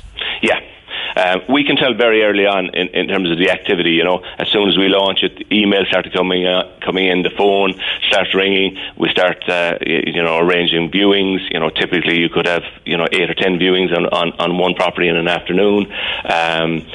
Um, 1.18 1.42
we 1.50 1.64
can 1.64 1.76
tell 1.76 1.94
very 1.96 2.22
early 2.24 2.46
on 2.46 2.70
in, 2.76 2.88
in 2.90 3.08
terms 3.08 3.32
of 3.32 3.38
the 3.38 3.50
activity. 3.50 3.92
You 3.92 4.04
know, 4.04 4.22
as 4.38 4.48
soon 4.50 4.70
as 4.70 4.78
we 4.78 4.88
launch 4.88 5.24
it, 5.24 5.50
emails 5.50 5.88
started 5.88 6.14
coming 6.14 6.46
uh, 6.46 6.78
coming 6.86 7.08
in, 7.08 7.24
the 7.24 7.32
phone 7.32 7.74
starts 8.08 8.36
ringing. 8.36 8.78
We 8.98 9.10
start, 9.10 9.42
uh, 9.50 9.80
you 9.82 10.22
know, 10.22 10.38
arranging 10.38 10.92
viewings. 10.92 11.42
You 11.52 11.60
know, 11.60 11.70
typically 11.70 12.20
you 12.20 12.30
could 12.30 12.46
have, 12.46 12.64
you 12.86 12.98
know, 12.98 13.08
eight 13.12 13.30
or 13.30 13.34
ten 13.34 13.58
viewings 13.58 13.96
on, 13.98 14.06
on, 14.06 14.32
on 14.40 14.58
one 14.58 14.76
property 14.76 15.08
in 15.08 15.18
an 15.18 15.28
afternoon, 15.28 15.92
um, 16.26 16.86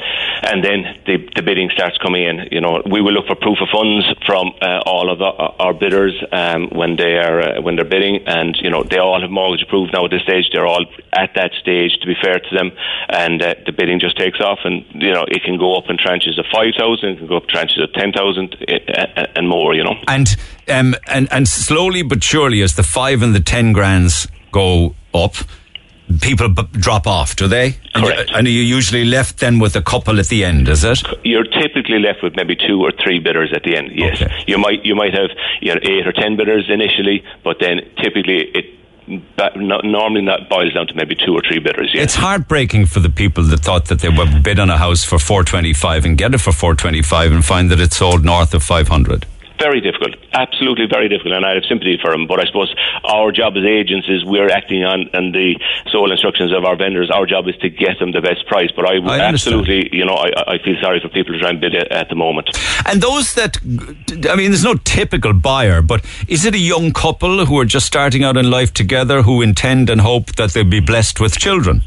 and 0.41 0.63
then 0.63 0.99
the, 1.05 1.29
the 1.35 1.41
bidding 1.41 1.69
starts 1.71 1.97
coming 1.97 2.23
in. 2.23 2.47
You 2.51 2.61
know, 2.61 2.81
we 2.85 3.01
will 3.01 3.11
look 3.11 3.27
for 3.27 3.35
proof 3.35 3.59
of 3.61 3.67
funds 3.69 4.05
from 4.25 4.53
uh, 4.61 4.81
all 4.85 5.11
of 5.11 5.19
the, 5.19 5.25
our 5.25 5.73
bidders 5.73 6.15
um, 6.31 6.69
when 6.69 6.95
they 6.95 7.17
are 7.17 7.57
uh, 7.57 7.61
when 7.61 7.75
they're 7.75 7.83
bidding, 7.83 8.23
and 8.25 8.55
you 8.57 8.69
know, 8.69 8.83
they 8.83 8.99
all 8.99 9.19
have 9.19 9.29
mortgage 9.29 9.63
approved 9.63 9.91
now 9.91 10.05
at 10.05 10.11
this 10.11 10.23
stage. 10.23 10.49
They're 10.53 10.67
all 10.67 10.85
at 11.11 11.31
that 11.35 11.51
stage. 11.59 11.97
To 11.99 12.07
be 12.07 12.15
fair 12.21 12.39
to 12.39 12.55
them, 12.55 12.71
and 13.09 13.41
uh, 13.41 13.55
the 13.65 13.71
bidding 13.71 13.99
just 13.99 14.12
takes 14.15 14.39
off, 14.39 14.59
and 14.63 14.85
you 14.93 15.11
know, 15.13 15.25
it 15.27 15.43
can 15.43 15.57
go 15.57 15.75
up 15.77 15.85
in 15.89 15.97
tranches 15.97 16.37
of 16.39 16.45
five 16.53 16.73
thousand, 16.77 17.09
it 17.09 17.17
can 17.19 17.27
go 17.27 17.37
up 17.37 17.47
tranches 17.47 17.83
of 17.83 17.91
ten 17.93 18.11
thousand 18.11 18.55
uh, 18.67 19.25
and 19.35 19.47
more. 19.47 19.73
You 19.75 19.83
know. 19.83 19.95
And 20.07 20.35
um, 20.69 20.95
and 21.07 21.27
and 21.31 21.47
slowly 21.47 22.03
but 22.03 22.23
surely, 22.23 22.61
as 22.61 22.75
the 22.75 22.83
five 22.83 23.21
and 23.21 23.33
the 23.35 23.39
ten 23.39 23.73
grands 23.73 24.27
go 24.51 24.95
up, 25.13 25.35
people 26.21 26.49
b- 26.49 26.63
drop 26.73 27.07
off, 27.07 27.35
do 27.35 27.47
they? 27.47 27.75
And, 27.95 28.05
Correct. 28.05 28.29
You, 28.29 28.35
and 28.37 28.47
are 28.47 28.49
you 28.49 28.61
usually 28.61 29.05
left 29.05 29.39
then 29.39 29.59
with 29.59 29.75
a 29.75 29.81
couple 29.81 30.19
at 30.19 30.27
the 30.27 30.43
end? 30.45 30.67
Is 30.67 30.83
it? 30.83 31.01
you're 31.23 31.43
typically 31.45 31.99
left 31.99 32.21
with 32.23 32.35
maybe 32.35 32.55
two 32.55 32.81
or 32.81 32.91
three 33.03 33.19
bidders 33.19 33.51
at 33.55 33.63
the 33.63 33.75
end. 33.77 33.91
Yes, 33.93 34.21
Okay. 34.21 34.43
you 34.47 34.57
might 34.57 34.83
you 34.85 34.95
might 34.95 35.13
have 35.13 35.29
you 35.61 35.73
know 35.73 35.79
eight 35.83 36.05
or 36.07 36.11
ten 36.11 36.35
bidders 36.37 36.69
initially, 36.69 37.23
but 37.43 37.57
then 37.59 37.81
typically 38.01 38.41
it. 38.53 38.65
Not, 39.07 39.83
normally 39.83 40.25
that 40.27 40.49
boils 40.49 40.73
down 40.73 40.87
to 40.87 40.95
maybe 40.95 41.15
two 41.15 41.33
or 41.33 41.41
three 41.41 41.59
bidders. 41.59 41.91
Yes. 41.93 42.03
It's 42.03 42.15
heartbreaking 42.15 42.85
for 42.85 42.99
the 43.01 43.09
people 43.09 43.43
that 43.45 43.59
thought 43.59 43.85
that 43.85 43.99
they 43.99 44.09
would 44.09 44.43
bid 44.43 44.59
on 44.59 44.69
a 44.69 44.77
house 44.77 45.03
for 45.03 45.19
four 45.19 45.43
twenty 45.43 45.73
five 45.73 46.05
and 46.05 46.17
get 46.17 46.33
it 46.33 46.39
for 46.39 46.53
four 46.53 46.73
twenty 46.73 47.01
five 47.01 47.31
and 47.31 47.43
find 47.43 47.69
that 47.71 47.79
it's 47.79 47.97
sold 47.97 48.23
north 48.23 48.53
of 48.53 48.63
five 48.63 48.87
hundred. 48.87 49.25
Very 49.63 49.79
difficult, 49.79 50.15
absolutely 50.33 50.87
very 50.91 51.07
difficult, 51.07 51.33
and 51.33 51.45
I 51.45 51.55
have 51.55 51.63
sympathy 51.71 51.97
for 52.01 52.11
them. 52.11 52.27
But 52.27 52.43
I 52.43 52.45
suppose 52.45 52.73
our 53.03 53.31
job 53.31 53.55
as 53.55 53.63
agents 53.63 54.07
is 54.09 54.25
we're 54.25 54.51
acting 54.51 54.83
on, 54.83 55.07
on 55.15 55.31
the 55.31 55.55
sole 55.91 56.11
instructions 56.11 56.51
of 56.51 56.65
our 56.65 56.75
vendors. 56.75 57.09
Our 57.09 57.25
job 57.25 57.47
is 57.47 57.55
to 57.63 57.69
get 57.69 57.99
them 57.99 58.11
the 58.11 58.21
best 58.21 58.45
price. 58.47 58.71
But 58.75 58.85
I, 58.91 58.99
I 58.99 59.19
absolutely, 59.21 59.89
you 59.95 60.05
know, 60.05 60.15
I, 60.15 60.55
I 60.55 60.63
feel 60.63 60.75
sorry 60.81 60.99
for 60.99 61.09
people 61.09 61.33
who 61.33 61.39
try 61.39 61.49
and 61.49 61.61
bid 61.61 61.75
at, 61.75 61.91
at 61.91 62.09
the 62.09 62.15
moment. 62.15 62.49
And 62.85 63.01
those 63.01 63.33
that, 63.35 63.57
I 64.29 64.35
mean, 64.35 64.51
there's 64.51 64.63
no 64.63 64.75
typical 64.75 65.33
buyer, 65.33 65.81
but 65.81 66.05
is 66.27 66.45
it 66.45 66.53
a 66.53 66.59
young 66.59 66.91
couple 66.91 67.45
who 67.45 67.57
are 67.59 67.65
just 67.65 67.85
starting 67.85 68.23
out 68.23 68.37
in 68.37 68.49
life 68.49 68.73
together 68.73 69.21
who 69.21 69.41
intend 69.41 69.89
and 69.89 70.01
hope 70.01 70.35
that 70.35 70.51
they'll 70.51 70.63
be 70.63 70.81
blessed 70.81 71.19
with 71.19 71.37
children? 71.37 71.83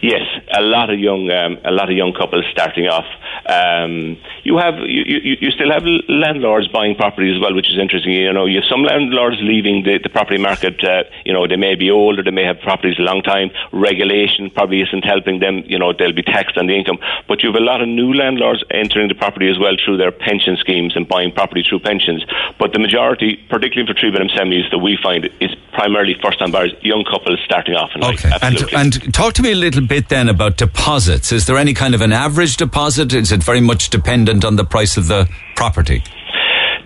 Yes, 0.00 0.22
a 0.56 0.62
lot 0.62 0.90
of 0.90 0.98
young, 0.98 1.30
um, 1.30 1.58
a 1.64 1.72
lot 1.72 1.90
of 1.90 1.96
young 1.96 2.12
couples 2.12 2.44
starting 2.52 2.86
off. 2.86 3.06
Um, 3.46 4.16
you 4.44 4.58
have, 4.58 4.74
you, 4.78 5.04
you, 5.06 5.36
you 5.40 5.50
still 5.50 5.70
have 5.70 5.84
landlords 6.08 6.68
buying 6.68 6.94
properties 6.94 7.36
as 7.36 7.40
well, 7.40 7.54
which 7.54 7.68
is 7.68 7.78
interesting. 7.78 8.12
You 8.12 8.32
know, 8.32 8.46
you 8.46 8.60
have 8.60 8.68
some 8.68 8.82
landlords 8.82 9.36
leaving 9.40 9.84
the, 9.84 9.98
the 10.02 10.08
property 10.08 10.38
market. 10.38 10.82
Uh, 10.82 11.04
you 11.24 11.32
know, 11.32 11.46
they 11.46 11.56
may 11.56 11.74
be 11.74 11.90
older, 11.90 12.22
they 12.22 12.30
may 12.30 12.44
have 12.44 12.60
properties 12.60 12.98
a 12.98 13.02
long 13.02 13.22
time. 13.22 13.50
Regulation 13.72 14.50
probably 14.50 14.82
isn't 14.82 15.04
helping 15.04 15.40
them. 15.40 15.62
You 15.66 15.78
know, 15.78 15.92
they'll 15.92 16.12
be 16.12 16.22
taxed 16.22 16.56
on 16.56 16.66
the 16.66 16.76
income. 16.76 16.98
But 17.26 17.42
you 17.42 17.52
have 17.52 17.60
a 17.60 17.64
lot 17.64 17.80
of 17.80 17.88
new 17.88 18.12
landlords 18.12 18.64
entering 18.70 19.08
the 19.08 19.14
property 19.14 19.48
as 19.48 19.58
well 19.58 19.76
through 19.84 19.98
their 19.98 20.12
pension 20.12 20.56
schemes 20.56 20.96
and 20.96 21.08
buying 21.08 21.32
property 21.32 21.64
through 21.68 21.80
pensions. 21.80 22.24
But 22.58 22.72
the 22.72 22.78
majority, 22.78 23.36
particularly 23.48 23.92
for 23.92 23.98
three 23.98 24.10
bedroom 24.10 24.30
semis, 24.30 24.70
that 24.70 24.78
we 24.78 24.98
find 25.02 25.28
is 25.40 25.54
primarily 25.72 26.16
first 26.22 26.38
time 26.38 26.50
buyers, 26.50 26.72
young 26.82 27.04
couples 27.04 27.38
starting 27.44 27.74
off 27.74 27.90
in 27.94 28.00
life. 28.00 28.24
Okay, 28.24 28.36
and, 28.42 28.72
and 28.74 29.14
talk 29.14 29.34
to 29.34 29.42
me 29.42 29.52
a 29.52 29.54
little 29.54 29.86
bit 29.86 30.08
then 30.08 30.28
about 30.28 30.56
deposits. 30.56 31.32
Is 31.32 31.46
there 31.46 31.56
any 31.56 31.74
kind 31.74 31.94
of 31.94 32.00
an 32.00 32.12
average 32.12 32.56
deposit? 32.56 33.12
Is 33.12 33.27
it 33.32 33.42
very 33.42 33.60
much 33.60 33.90
dependent 33.90 34.44
on 34.44 34.56
the 34.56 34.64
price 34.64 34.96
of 34.96 35.08
the 35.08 35.28
property? 35.56 36.02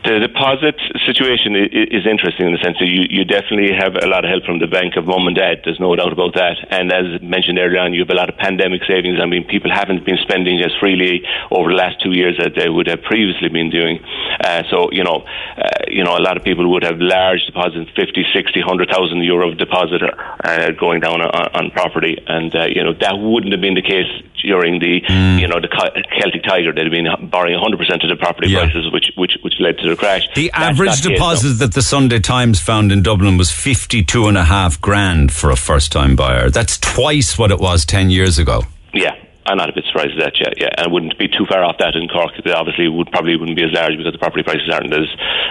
The 0.05 0.19
deposit 0.19 0.75
situation 1.07 1.55
is 1.55 2.03
interesting 2.11 2.47
in 2.51 2.53
the 2.53 2.59
sense 2.59 2.75
that 2.83 2.91
you, 2.91 3.07
you 3.09 3.25
definitely 3.25 3.71
have 3.71 3.95
a 3.95 4.09
lot 4.11 4.25
of 4.25 4.31
help 4.35 4.43
from 4.43 4.59
the 4.59 4.67
bank 4.67 4.97
of 4.97 5.07
mom 5.07 5.29
and 5.31 5.37
dad. 5.37 5.63
There's 5.65 5.79
no 5.79 5.95
doubt 5.95 6.11
about 6.13 6.35
that. 6.35 6.59
And 6.75 6.91
as 6.91 7.23
mentioned 7.23 7.59
earlier 7.63 7.79
on, 7.79 7.95
you 7.95 8.01
have 8.03 8.11
a 8.11 8.19
lot 8.19 8.29
of 8.29 8.35
pandemic 8.37 8.83
savings. 8.83 9.21
I 9.23 9.27
mean, 9.27 9.45
people 9.47 9.71
haven't 9.71 10.05
been 10.05 10.19
spending 10.27 10.59
as 10.61 10.73
freely 10.81 11.23
over 11.53 11.71
the 11.71 11.77
last 11.79 12.03
two 12.03 12.11
years 12.11 12.35
as 12.43 12.51
they 12.59 12.69
would 12.69 12.89
have 12.89 13.03
previously 13.03 13.49
been 13.49 13.71
doing. 13.71 14.03
Uh, 14.43 14.65
so, 14.75 14.91
you 14.91 15.05
know, 15.05 15.23
uh, 15.57 15.87
you 15.87 16.03
know, 16.03 16.17
a 16.19 16.23
lot 16.25 16.37
of 16.37 16.43
people 16.43 16.67
would 16.73 16.83
have 16.83 16.99
large 16.99 17.47
deposits, 17.47 17.89
50, 17.95 18.27
60, 18.35 18.59
100,000 18.59 19.23
euro 19.23 19.55
deposit 19.55 20.03
uh, 20.03 20.71
going 20.73 20.99
down 20.99 21.23
on, 21.23 21.31
on 21.55 21.71
property. 21.71 22.19
And, 22.27 22.51
uh, 22.57 22.67
you 22.67 22.83
know, 22.83 22.93
that 22.99 23.15
wouldn't 23.23 23.53
have 23.53 23.61
been 23.63 23.75
the 23.79 23.83
case 23.87 24.11
during 24.43 24.81
the, 24.81 24.99
you 25.39 25.47
know, 25.47 25.61
the 25.63 25.71
Celtic 25.71 26.43
Tiger. 26.43 26.73
They'd 26.75 26.91
have 26.91 26.93
been 26.93 27.31
borrowing 27.31 27.55
100% 27.55 27.79
of 28.03 28.11
the 28.11 28.17
property 28.19 28.51
Yeah. 28.51 28.67
prices, 28.67 28.91
which, 28.91 29.13
which, 29.15 29.39
which 29.43 29.55
led 29.61 29.79
to 29.79 29.89
the 29.89 29.92
crash. 29.97 30.29
The 30.35 30.51
average 30.53 30.89
not 30.89 31.03
the 31.03 31.09
case, 31.11 31.19
deposit 31.19 31.55
that 31.55 31.75
the 31.75 31.83
Sunday 31.83 32.19
Times 32.19 32.61
found 32.61 32.93
in 32.93 33.03
Dublin 33.03 33.37
was 33.37 33.51
fifty-two 33.51 34.27
and 34.27 34.37
a 34.37 34.45
half 34.45 34.81
grand 34.81 35.33
for 35.33 35.51
a 35.51 35.57
first-time 35.57 36.17
buyer. 36.17 36.51
That's 36.51 36.79
twice 36.79 37.39
what 37.39 37.51
it 37.51 37.59
was 37.59 37.85
ten 37.85 38.11
years 38.11 38.39
ago. 38.39 38.63
Yeah. 38.93 39.13
I'm 39.45 39.57
not 39.57 39.69
a 39.69 39.73
bit 39.73 39.85
surprised 39.87 40.13
at 40.13 40.19
that, 40.19 40.35
yeah, 40.39 40.53
yeah, 40.57 40.69
and 40.77 40.87
I 40.87 40.89
wouldn't 40.89 41.19
be 41.19 41.27
too 41.27 41.45
far 41.49 41.65
off 41.65 41.77
that 41.79 41.97
in 41.97 42.07
Cork. 42.07 42.31
It 42.39 42.49
obviously 42.53 42.89
would 42.89 43.11
probably 43.11 43.37
wouldn't 43.37 43.57
be 43.57 43.65
as 43.65 43.73
large 43.73 43.97
because 43.97 44.13
the 44.13 44.19
property 44.19 44.45
prices 44.45 44.71
aren't 44.73 44.93
as 44.95 45.09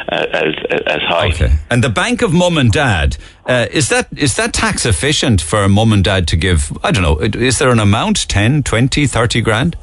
uh, 0.10 0.26
as 0.32 0.54
as 0.88 1.02
high. 1.02 1.28
Okay. 1.28 1.52
And 1.70 1.84
the 1.84 1.90
bank 1.90 2.22
of 2.22 2.32
mum 2.32 2.58
and 2.58 2.72
dad 2.72 3.18
uh, 3.46 3.68
is 3.70 3.90
that 3.90 4.08
is 4.16 4.38
that 4.38 4.54
tax 4.54 4.86
efficient 4.86 5.42
for 5.42 5.68
mum 5.68 5.92
and 5.92 6.06
dad 6.06 6.26
to 6.30 6.38
give? 6.38 6.72
I 6.84 6.92
don't 6.92 7.04
know. 7.04 7.20
Is 7.20 7.60
there 7.60 7.70
an 7.70 7.80
amount 7.80 8.30
10, 8.30 8.64
20, 8.64 9.08
30 9.08 9.42
grand? 9.42 9.76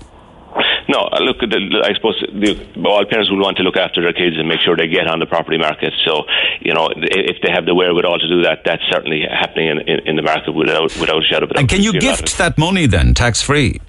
No, 0.88 1.00
uh, 1.00 1.20
look, 1.20 1.36
I 1.42 1.92
suppose 1.94 2.16
the, 2.32 2.56
all 2.86 3.04
parents 3.04 3.30
would 3.30 3.38
want 3.40 3.58
to 3.58 3.62
look 3.62 3.76
after 3.76 4.00
their 4.00 4.14
kids 4.14 4.38
and 4.38 4.48
make 4.48 4.60
sure 4.64 4.74
they 4.74 4.88
get 4.88 5.06
on 5.06 5.18
the 5.18 5.26
property 5.26 5.58
market. 5.58 5.92
So, 6.06 6.24
you 6.60 6.72
know, 6.72 6.88
if 6.96 7.36
they 7.42 7.50
have 7.52 7.66
the 7.66 7.74
wherewithal 7.74 8.18
to 8.20 8.28
do 8.28 8.42
that, 8.44 8.60
that's 8.64 8.82
certainly 8.90 9.22
happening 9.28 9.68
in, 9.68 9.78
in, 9.80 9.98
in 10.08 10.16
the 10.16 10.22
market 10.22 10.52
without 10.52 10.96
without 10.96 11.22
a 11.22 11.26
shadow 11.26 11.44
of 11.44 11.50
a 11.50 11.54
doubt. 11.54 11.60
And 11.60 11.68
can 11.68 11.82
you 11.82 11.92
gift 12.00 12.38
that 12.38 12.56
money 12.56 12.86
then 12.86 13.12
tax 13.12 13.42
free? 13.42 13.80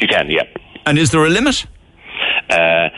You 0.00 0.08
can, 0.08 0.30
yeah. 0.30 0.42
And 0.84 0.98
is 0.98 1.12
there 1.12 1.24
a 1.24 1.28
limit? 1.30 1.64
Uh, 2.50 2.88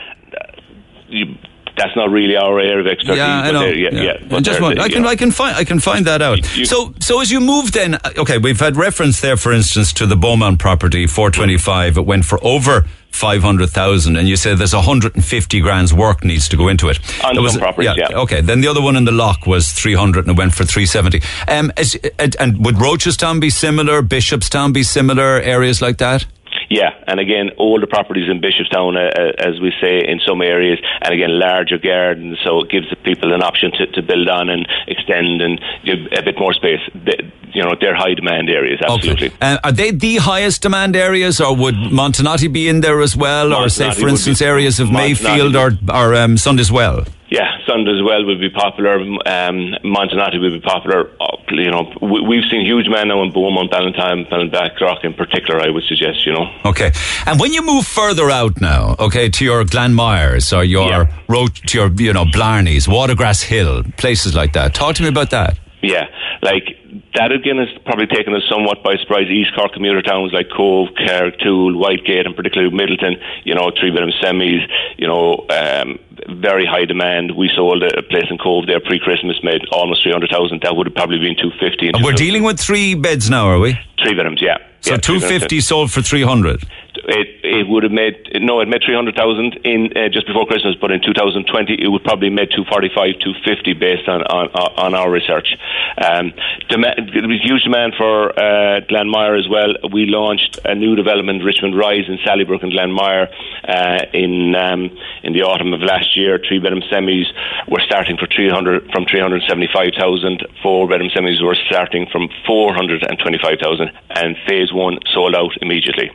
you, 1.08 1.34
that's 1.76 1.94
not 1.96 2.10
really 2.10 2.36
our 2.36 2.58
area 2.60 2.80
of 2.80 2.86
expertise. 2.86 3.18
Yeah, 3.18 3.40
I 3.40 3.50
know. 3.50 3.64
yeah, 3.66 3.88
yeah, 3.92 4.12
I 4.20 4.24
but 4.26 4.42
just 4.42 4.60
want, 4.60 4.78
I 4.78 4.88
can. 4.88 5.04
I 5.06 5.16
can 5.16 5.30
find, 5.30 5.56
I 5.56 5.64
can 5.64 5.80
find 5.80 6.06
that 6.06 6.22
out. 6.22 6.56
You- 6.56 6.64
so, 6.66 6.94
so 7.00 7.20
as 7.20 7.30
you 7.30 7.40
move, 7.40 7.72
then, 7.72 7.94
uh, 7.94 8.10
okay, 8.18 8.38
we've 8.38 8.60
had 8.60 8.76
reference 8.76 9.20
there, 9.20 9.36
for 9.36 9.52
instance, 9.52 9.92
to 9.94 10.06
the 10.06 10.16
Beaumont 10.16 10.58
property, 10.58 11.06
four 11.06 11.30
twenty-five. 11.30 11.96
It 11.96 12.06
went 12.06 12.24
for 12.24 12.38
over 12.44 12.86
five 13.10 13.42
hundred 13.42 13.70
thousand, 13.70 14.16
and 14.16 14.28
you 14.28 14.36
say 14.36 14.54
there's 14.54 14.72
hundred 14.72 15.14
and 15.14 15.24
fifty 15.24 15.60
grand's 15.60 15.92
work 15.92 16.24
needs 16.24 16.48
to 16.48 16.56
go 16.56 16.68
into 16.68 16.88
it. 16.88 16.98
On 17.24 17.34
There 17.34 17.48
some 17.48 17.60
properties, 17.60 17.92
yeah. 17.96 18.08
yeah, 18.10 18.18
Okay, 18.18 18.40
then 18.40 18.60
the 18.60 18.68
other 18.68 18.80
one 18.82 18.96
in 18.96 19.04
the 19.04 19.12
Lough 19.12 19.34
was 19.46 19.72
three 19.72 19.94
hundred, 19.94 20.26
and 20.26 20.36
it 20.36 20.38
went 20.38 20.54
for 20.54 20.64
three 20.64 20.86
seventy. 20.86 21.20
Um, 21.48 21.72
as, 21.76 21.96
and, 22.18 22.36
and 22.40 22.64
would 22.64 22.76
Rochestown 22.76 23.40
be 23.40 23.50
similar? 23.50 24.02
Bishopstown 24.02 24.72
be 24.72 24.82
similar? 24.82 25.40
Areas 25.40 25.82
like 25.82 25.98
that? 25.98 26.26
Yeah, 26.70 26.90
and 27.08 27.18
again, 27.18 27.50
older 27.58 27.88
properties 27.88 28.30
in 28.30 28.40
Bishopstown, 28.40 28.94
uh, 28.94 29.10
uh, 29.10 29.48
as 29.48 29.60
we 29.60 29.72
say, 29.82 30.06
in 30.06 30.20
some 30.24 30.40
areas, 30.40 30.78
and 31.02 31.12
again, 31.12 31.36
larger 31.36 31.78
gardens, 31.78 32.38
so 32.44 32.60
it 32.60 32.70
gives 32.70 32.88
the 32.88 32.94
people 32.94 33.34
an 33.34 33.42
option 33.42 33.72
to, 33.72 33.86
to 33.88 34.02
build 34.02 34.28
on 34.28 34.48
and 34.48 34.68
extend 34.86 35.42
and 35.42 35.60
give 35.84 35.98
a 36.16 36.22
bit 36.22 36.38
more 36.38 36.52
space. 36.52 36.78
They, 36.94 37.18
you 37.52 37.64
know, 37.64 37.74
they're 37.80 37.96
high 37.96 38.14
demand 38.14 38.50
areas, 38.50 38.78
absolutely. 38.86 39.28
Okay. 39.28 39.36
Uh, 39.40 39.58
are 39.64 39.72
they 39.72 39.90
the 39.90 40.18
highest 40.18 40.62
demand 40.62 40.94
areas, 40.94 41.40
or 41.40 41.56
would 41.56 41.74
Montenotte 41.74 42.52
be 42.52 42.68
in 42.68 42.82
there 42.82 43.00
as 43.00 43.16
well, 43.16 43.52
or 43.52 43.68
say, 43.68 43.90
for 43.90 44.08
instance, 44.08 44.40
areas 44.40 44.78
of 44.78 44.90
Montenotte 44.90 45.24
Mayfield 45.24 45.56
or 45.56 45.72
or 45.92 46.14
um, 46.14 46.36
Sunday's-Well? 46.36 47.04
Yeah, 47.30 47.58
Sundays 47.64 48.02
well 48.02 48.24
would 48.26 48.40
be 48.40 48.50
popular. 48.50 48.96
Um, 49.00 49.74
Montenotte 49.84 50.40
would 50.40 50.52
be 50.52 50.60
popular. 50.60 51.10
Uh, 51.20 51.36
you 51.50 51.70
know, 51.70 51.92
we, 52.02 52.20
we've 52.22 52.44
seen 52.50 52.66
huge 52.66 52.88
men 52.88 53.06
now 53.08 53.22
in 53.22 53.32
Beaumont, 53.32 53.70
Ballintemple, 53.70 54.28
Ballinbackrock 54.28 55.04
in 55.04 55.14
particular. 55.14 55.60
I 55.60 55.70
would 55.70 55.84
suggest. 55.84 56.26
You 56.26 56.32
know. 56.32 56.50
Okay. 56.64 56.90
And 57.26 57.38
when 57.38 57.52
you 57.52 57.62
move 57.64 57.86
further 57.86 58.30
out 58.30 58.60
now, 58.60 58.96
okay, 58.98 59.28
to 59.28 59.44
your 59.44 59.62
Glanmires 59.64 60.56
or 60.56 60.64
your 60.64 60.88
Yeah. 60.90 61.06
road, 61.28 61.54
to 61.68 61.78
your 61.78 61.92
you 61.92 62.12
know 62.12 62.24
Blarneys, 62.24 62.88
Watergrass 62.88 63.44
Hill, 63.44 63.84
places 63.96 64.34
like 64.34 64.52
that. 64.54 64.74
Talk 64.74 64.96
to 64.96 65.02
me 65.04 65.08
about 65.08 65.30
that. 65.30 65.56
Yeah, 65.82 66.06
like 66.42 66.76
that 67.14 67.32
again 67.32 67.56
has 67.56 67.68
probably 67.86 68.06
taken 68.06 68.34
us 68.34 68.42
somewhat 68.50 68.82
by 68.82 68.96
surprise. 68.96 69.28
East 69.30 69.54
Cork 69.56 69.72
commuter 69.72 70.02
towns 70.02 70.30
like 70.32 70.48
Cobh, 70.50 70.88
Carrick, 70.96 71.38
Tool, 71.38 71.72
Whitegate, 71.74 72.26
and 72.26 72.36
particularly 72.36 72.70
Midleton. 72.76 73.14
You 73.44 73.54
know, 73.54 73.70
three 73.78 73.90
bedroom 73.90 74.12
semis. 74.22 74.60
You 74.98 75.06
know, 75.06 75.46
um, 75.48 75.98
very 76.28 76.66
high 76.66 76.84
demand. 76.84 77.36
We 77.36 77.50
sold 77.54 77.82
a 77.82 78.02
place 78.02 78.26
in 78.30 78.38
Cobh 78.38 78.66
there 78.66 78.80
pre-Christmas, 78.80 79.40
made 79.42 79.62
almost 79.72 80.02
three 80.02 80.12
hundred 80.12 80.30
thousand. 80.30 80.62
That 80.62 80.76
would 80.76 80.86
have 80.86 80.94
probably 80.94 81.18
been 81.18 81.36
two 81.36 81.50
fifty. 81.58 81.88
And 81.88 82.04
we're 82.04 82.12
dealing 82.12 82.42
with 82.42 82.58
three 82.58 82.94
beds 82.94 83.30
now, 83.30 83.46
are 83.46 83.58
we? 83.58 83.78
three 84.02 84.14
bedrooms. 84.14 84.40
Yeah. 84.42 84.58
So 84.80 84.92
yeah, 84.92 84.96
three 84.96 85.16
two 85.16 85.20
bedrooms. 85.20 85.42
fifty 85.42 85.60
sold 85.60 85.92
for 85.92 86.02
three 86.02 86.22
hundred. 86.22 86.62
It 87.02 87.40
it 87.42 87.68
would 87.68 87.82
have 87.82 87.92
made 87.92 88.28
no, 88.40 88.60
it 88.60 88.68
made 88.68 88.82
three 88.84 88.94
hundred 88.94 89.16
thousand 89.16 89.58
in 89.64 89.96
uh, 89.96 90.08
just 90.12 90.26
before 90.26 90.44
Christmas, 90.44 90.76
but 90.80 90.90
in 90.90 91.00
two 91.00 91.14
thousand 91.14 91.46
twenty, 91.46 91.74
it 91.74 91.88
would 91.88 92.04
probably 92.04 92.28
made 92.30 92.50
two 92.54 92.64
forty 92.68 92.90
five, 92.94 93.18
two 93.24 93.32
fifty 93.44 93.72
based 93.72 94.06
on 94.08 94.20
on 94.22 94.48
on 94.76 94.94
our 94.94 95.10
research. 95.10 95.56
Um, 95.96 96.32
demand, 96.68 97.10
there 97.14 97.26
was 97.26 97.40
huge 97.42 97.64
demand 97.64 97.94
for 97.96 98.30
uh, 98.36 98.80
Glanmire 98.84 99.38
as 99.38 99.48
well. 99.48 99.74
We 99.90 100.06
launched 100.06 100.60
a 100.64 100.74
new 100.74 100.94
development, 100.94 101.42
Richmond 101.42 101.76
Rise 101.76 102.04
in 102.06 102.18
Sallybrook 102.18 102.62
and 102.62 102.72
Glanmire, 102.72 103.32
uh, 103.66 104.04
in 104.12 104.54
um, 104.54 104.90
in 105.22 105.32
the 105.32 105.42
autumn 105.42 105.72
of 105.72 105.80
last 105.80 106.16
year. 106.16 106.38
Three 106.38 106.60
bedroom 106.60 106.82
semis 106.92 107.26
were 107.66 107.80
starting 107.80 108.18
for 108.18 108.26
three 108.26 108.50
hundred 108.50 108.90
from 108.92 109.06
three 109.06 109.20
hundred 109.20 109.42
seventy 109.48 109.68
five 109.72 109.92
thousand. 109.98 110.46
Four 110.62 110.86
bedroom 110.86 111.10
semis 111.16 111.42
were 111.42 111.56
starting 111.66 112.06
from 112.12 112.28
four 112.46 112.74
hundred 112.74 113.02
and 113.08 113.18
twenty 113.18 113.38
five 113.42 113.58
thousand, 113.58 113.90
and 114.10 114.36
phase 114.46 114.72
one 114.72 114.98
sold 115.14 115.34
out 115.34 115.56
immediately. 115.62 116.10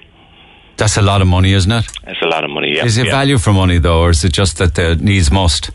That's 0.78 0.97
a 0.97 1.01
lot 1.01 1.21
of 1.21 1.28
money, 1.28 1.53
isn't 1.53 1.71
it? 1.71 1.86
It's 2.05 2.21
a 2.21 2.28
lot 2.28 2.43
of 2.43 2.49
money. 2.49 2.76
Yeah. 2.76 2.86
Is 2.86 2.97
it 2.97 3.05
yeah. 3.05 3.11
value 3.11 3.38
for 3.38 3.53
money 3.53 3.78
though, 3.78 4.01
or 4.01 4.09
is 4.09 4.23
it 4.23 4.34
just 4.34 4.57
that 4.57 4.76
the 4.76 4.95
needs 4.95 5.32
must? 5.32 5.71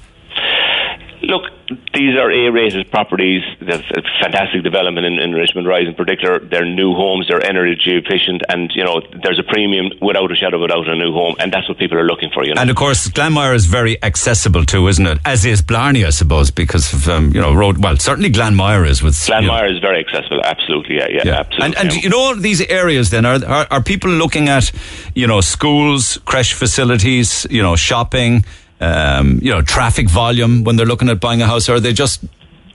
These 1.94 2.18
are 2.18 2.30
A-rated 2.30 2.90
properties. 2.90 3.42
A 3.60 3.78
fantastic 4.20 4.62
development 4.64 5.06
in, 5.06 5.18
in 5.20 5.32
Richmond 5.32 5.68
Rise, 5.68 5.86
in 5.86 5.94
particular. 5.94 6.40
They're 6.40 6.64
new 6.64 6.94
homes. 6.94 7.28
They're 7.28 7.44
energy 7.44 7.94
efficient, 7.96 8.42
and 8.48 8.70
you 8.74 8.84
know 8.84 9.00
there's 9.22 9.38
a 9.38 9.44
premium 9.44 9.90
without 10.02 10.32
a 10.32 10.34
shadow 10.34 10.56
of 10.56 10.62
a 10.64 10.68
doubt 10.68 10.88
a 10.88 10.96
new 10.96 11.12
home, 11.12 11.36
and 11.38 11.52
that's 11.52 11.68
what 11.68 11.78
people 11.78 11.96
are 11.98 12.06
looking 12.06 12.30
for. 12.34 12.44
You 12.44 12.54
know. 12.54 12.60
And 12.60 12.70
of 12.70 12.76
course, 12.76 13.08
Glanmire 13.08 13.54
is 13.54 13.66
very 13.66 14.02
accessible 14.02 14.64
too, 14.64 14.88
isn't 14.88 15.06
it? 15.06 15.18
As 15.24 15.44
is 15.44 15.62
Blarney, 15.62 16.04
I 16.04 16.10
suppose, 16.10 16.50
because 16.50 16.92
of 16.92 17.08
um, 17.08 17.30
you 17.32 17.40
know 17.40 17.54
road. 17.54 17.82
Well, 17.82 17.96
certainly 17.98 18.30
Glanmire 18.30 18.88
is 18.88 19.02
with 19.02 19.16
you 19.28 19.34
know, 19.40 19.40
Glanmire 19.52 19.70
is 19.72 19.78
very 19.78 20.00
accessible. 20.00 20.40
Absolutely, 20.44 20.96
yeah, 20.96 21.06
yeah, 21.08 21.22
Yeah. 21.24 21.38
absolutely. 21.40 21.66
And, 21.66 21.76
and 21.76 21.92
yeah. 21.94 22.00
you 22.02 22.08
know 22.10 22.18
all 22.18 22.34
these 22.36 22.60
areas 22.62 23.10
then 23.10 23.24
are, 23.24 23.44
are 23.44 23.66
are 23.70 23.82
people 23.82 24.10
looking 24.10 24.48
at 24.48 24.72
you 25.14 25.26
know 25.26 25.40
schools, 25.40 26.18
creche 26.24 26.54
facilities, 26.54 27.46
you 27.48 27.62
know 27.62 27.76
shopping, 27.76 28.44
um, 28.80 29.38
you 29.42 29.50
know 29.50 29.62
traffic 29.62 30.08
volume 30.08 30.64
when 30.64 30.76
they're 30.76 30.86
looking 30.86 31.08
at 31.08 31.20
buying 31.20 31.42
a 31.42 31.46
house, 31.46 31.68
or 31.68 31.74
are 31.74 31.80
they 31.80 31.92
just 31.92 32.24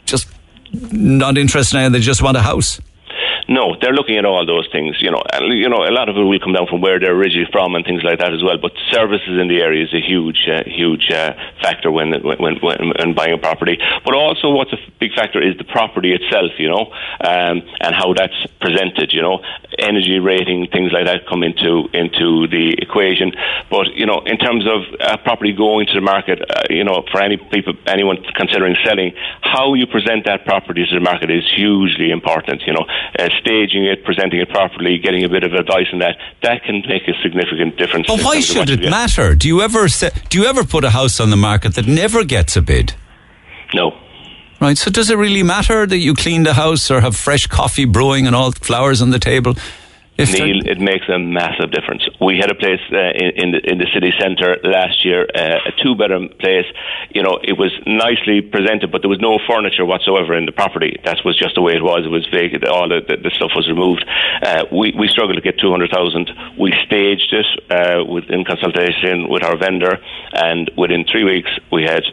just 0.05 0.27
not 0.71 1.37
interested 1.37 1.77
in 1.77 1.85
it, 1.85 1.89
they 1.89 1.99
just 1.99 2.21
want 2.21 2.37
a 2.37 2.41
house? 2.41 2.79
No, 3.47 3.75
they're 3.79 3.93
looking 3.93 4.17
at 4.17 4.25
all 4.25 4.45
those 4.45 4.67
things. 4.71 4.97
You 4.99 5.11
know, 5.11 5.21
and, 5.33 5.53
you 5.57 5.69
know, 5.69 5.85
a 5.85 5.93
lot 5.93 6.09
of 6.09 6.17
it 6.17 6.23
will 6.23 6.39
come 6.39 6.53
down 6.53 6.67
from 6.67 6.81
where 6.81 6.99
they're 6.99 7.15
originally 7.15 7.49
from 7.51 7.75
and 7.75 7.85
things 7.85 8.03
like 8.03 8.19
that 8.19 8.33
as 8.33 8.41
well. 8.43 8.57
But 8.57 8.71
services 8.91 9.37
in 9.39 9.47
the 9.47 9.61
area 9.61 9.83
is 9.83 9.93
a 9.93 10.01
huge, 10.01 10.47
uh, 10.49 10.63
huge 10.65 11.11
uh, 11.11 11.33
factor 11.61 11.91
when, 11.91 12.11
when, 12.23 12.57
when, 12.59 12.93
when 12.97 13.13
buying 13.13 13.33
a 13.33 13.37
property. 13.37 13.77
But 14.03 14.15
also, 14.15 14.49
what's 14.49 14.73
a 14.73 14.77
big 14.99 15.13
factor 15.13 15.41
is 15.41 15.57
the 15.57 15.63
property 15.63 16.13
itself. 16.13 16.51
You 16.57 16.69
know, 16.69 16.91
um, 17.21 17.61
and 17.81 17.93
how 17.93 18.13
that's 18.13 18.35
presented. 18.59 19.13
You 19.13 19.21
know, 19.21 19.39
energy 19.77 20.19
rating, 20.19 20.67
things 20.71 20.91
like 20.91 21.05
that 21.05 21.27
come 21.29 21.43
into 21.43 21.87
into 21.93 22.47
the 22.47 22.75
equation. 22.81 23.31
But 23.69 23.93
you 23.93 24.05
know, 24.05 24.21
in 24.25 24.37
terms 24.37 24.65
of 24.65 24.81
a 24.99 25.17
property 25.17 25.53
going 25.53 25.87
to 25.87 25.93
the 25.93 26.01
market, 26.01 26.41
uh, 26.41 26.63
you 26.69 26.83
know, 26.83 27.03
for 27.11 27.21
any 27.21 27.37
people, 27.37 27.73
anyone 27.85 28.17
considering 28.35 28.75
selling, 28.83 29.13
how 29.41 29.73
you 29.73 29.85
present 29.87 30.25
that 30.25 30.45
property 30.45 30.85
to 30.85 30.95
the 30.95 31.01
market 31.03 31.29
is 31.29 31.43
hugely 31.55 32.11
important. 32.11 32.63
You 32.65 32.73
know, 32.73 32.85
uh, 33.19 33.29
staging 33.39 33.85
it, 33.85 34.03
presenting 34.03 34.39
it 34.39 34.49
properly, 34.49 34.97
getting 34.97 35.23
a 35.23 35.29
bit 35.29 35.43
of 35.43 35.53
advice 35.53 35.87
on 35.93 35.99
that, 35.99 36.17
that 36.43 36.63
can 36.63 36.83
make 36.87 37.07
a 37.07 37.13
significant 37.21 37.77
difference. 37.77 38.07
But 38.07 38.21
why 38.23 38.39
should 38.39 38.69
it 38.69 38.81
matter? 38.89 39.35
Do 39.35 39.47
you 39.47 39.61
ever 39.61 39.87
se- 39.87 40.11
do 40.29 40.39
you 40.39 40.45
ever 40.45 40.63
put 40.63 40.83
a 40.83 40.89
house 40.89 41.19
on 41.19 41.29
the 41.29 41.37
market 41.37 41.75
that 41.75 41.87
never 41.87 42.23
gets 42.23 42.55
a 42.55 42.61
bid? 42.61 42.93
No. 43.73 43.97
Right. 44.61 44.77
So 44.77 44.89
does 44.89 45.09
it 45.09 45.17
really 45.17 45.43
matter 45.43 45.85
that 45.85 45.97
you 45.97 46.13
clean 46.13 46.43
the 46.43 46.53
house 46.53 46.89
or 46.89 47.01
have 47.01 47.15
fresh 47.15 47.47
coffee 47.47 47.85
brewing 47.85 48.25
and 48.25 48.35
all 48.35 48.51
flowers 48.51 49.01
on 49.01 49.09
the 49.09 49.19
table? 49.19 49.55
If 50.17 50.31
Neil, 50.31 50.63
it 50.65 50.79
makes 50.79 51.09
a 51.09 51.19
massive 51.19 51.71
difference. 51.71 52.07
We 52.21 52.37
had 52.37 52.49
a 52.49 52.55
place 52.55 52.79
uh, 52.91 53.11
in, 53.19 53.31
in, 53.35 53.51
the, 53.51 53.59
in 53.71 53.77
the 53.79 53.87
city 53.93 54.13
centre 54.17 54.55
last 54.63 55.03
year, 55.03 55.27
uh, 55.35 55.59
a 55.67 55.71
two-bedroom 55.83 56.29
place. 56.39 56.65
You 57.11 57.21
know, 57.21 57.37
it 57.43 57.57
was 57.57 57.71
nicely 57.85 58.39
presented, 58.39 58.91
but 58.91 59.01
there 59.01 59.09
was 59.09 59.19
no 59.19 59.39
furniture 59.45 59.85
whatsoever 59.85 60.37
in 60.37 60.45
the 60.45 60.53
property. 60.53 60.95
That 61.03 61.19
was 61.25 61.37
just 61.37 61.55
the 61.55 61.61
way 61.61 61.73
it 61.73 61.83
was. 61.83 62.05
It 62.05 62.09
was 62.15 62.25
vacant. 62.31 62.63
All 62.63 62.87
the, 62.87 63.01
the, 63.05 63.17
the 63.17 63.31
stuff 63.31 63.51
was 63.55 63.67
removed. 63.67 64.05
Uh, 64.41 64.63
we, 64.71 64.95
we 64.97 65.09
struggled 65.09 65.35
to 65.35 65.43
get 65.43 65.59
200,000. 65.59 66.31
We 66.57 66.71
staged 66.85 67.33
it 67.35 67.47
uh, 67.69 68.05
with, 68.05 68.29
in 68.29 68.45
consultation 68.45 69.27
with 69.27 69.43
our 69.43 69.57
vendor, 69.57 69.99
and 70.31 70.71
within 70.77 71.03
three 71.03 71.25
weeks, 71.25 71.51
we 71.71 71.83
had 71.83 72.03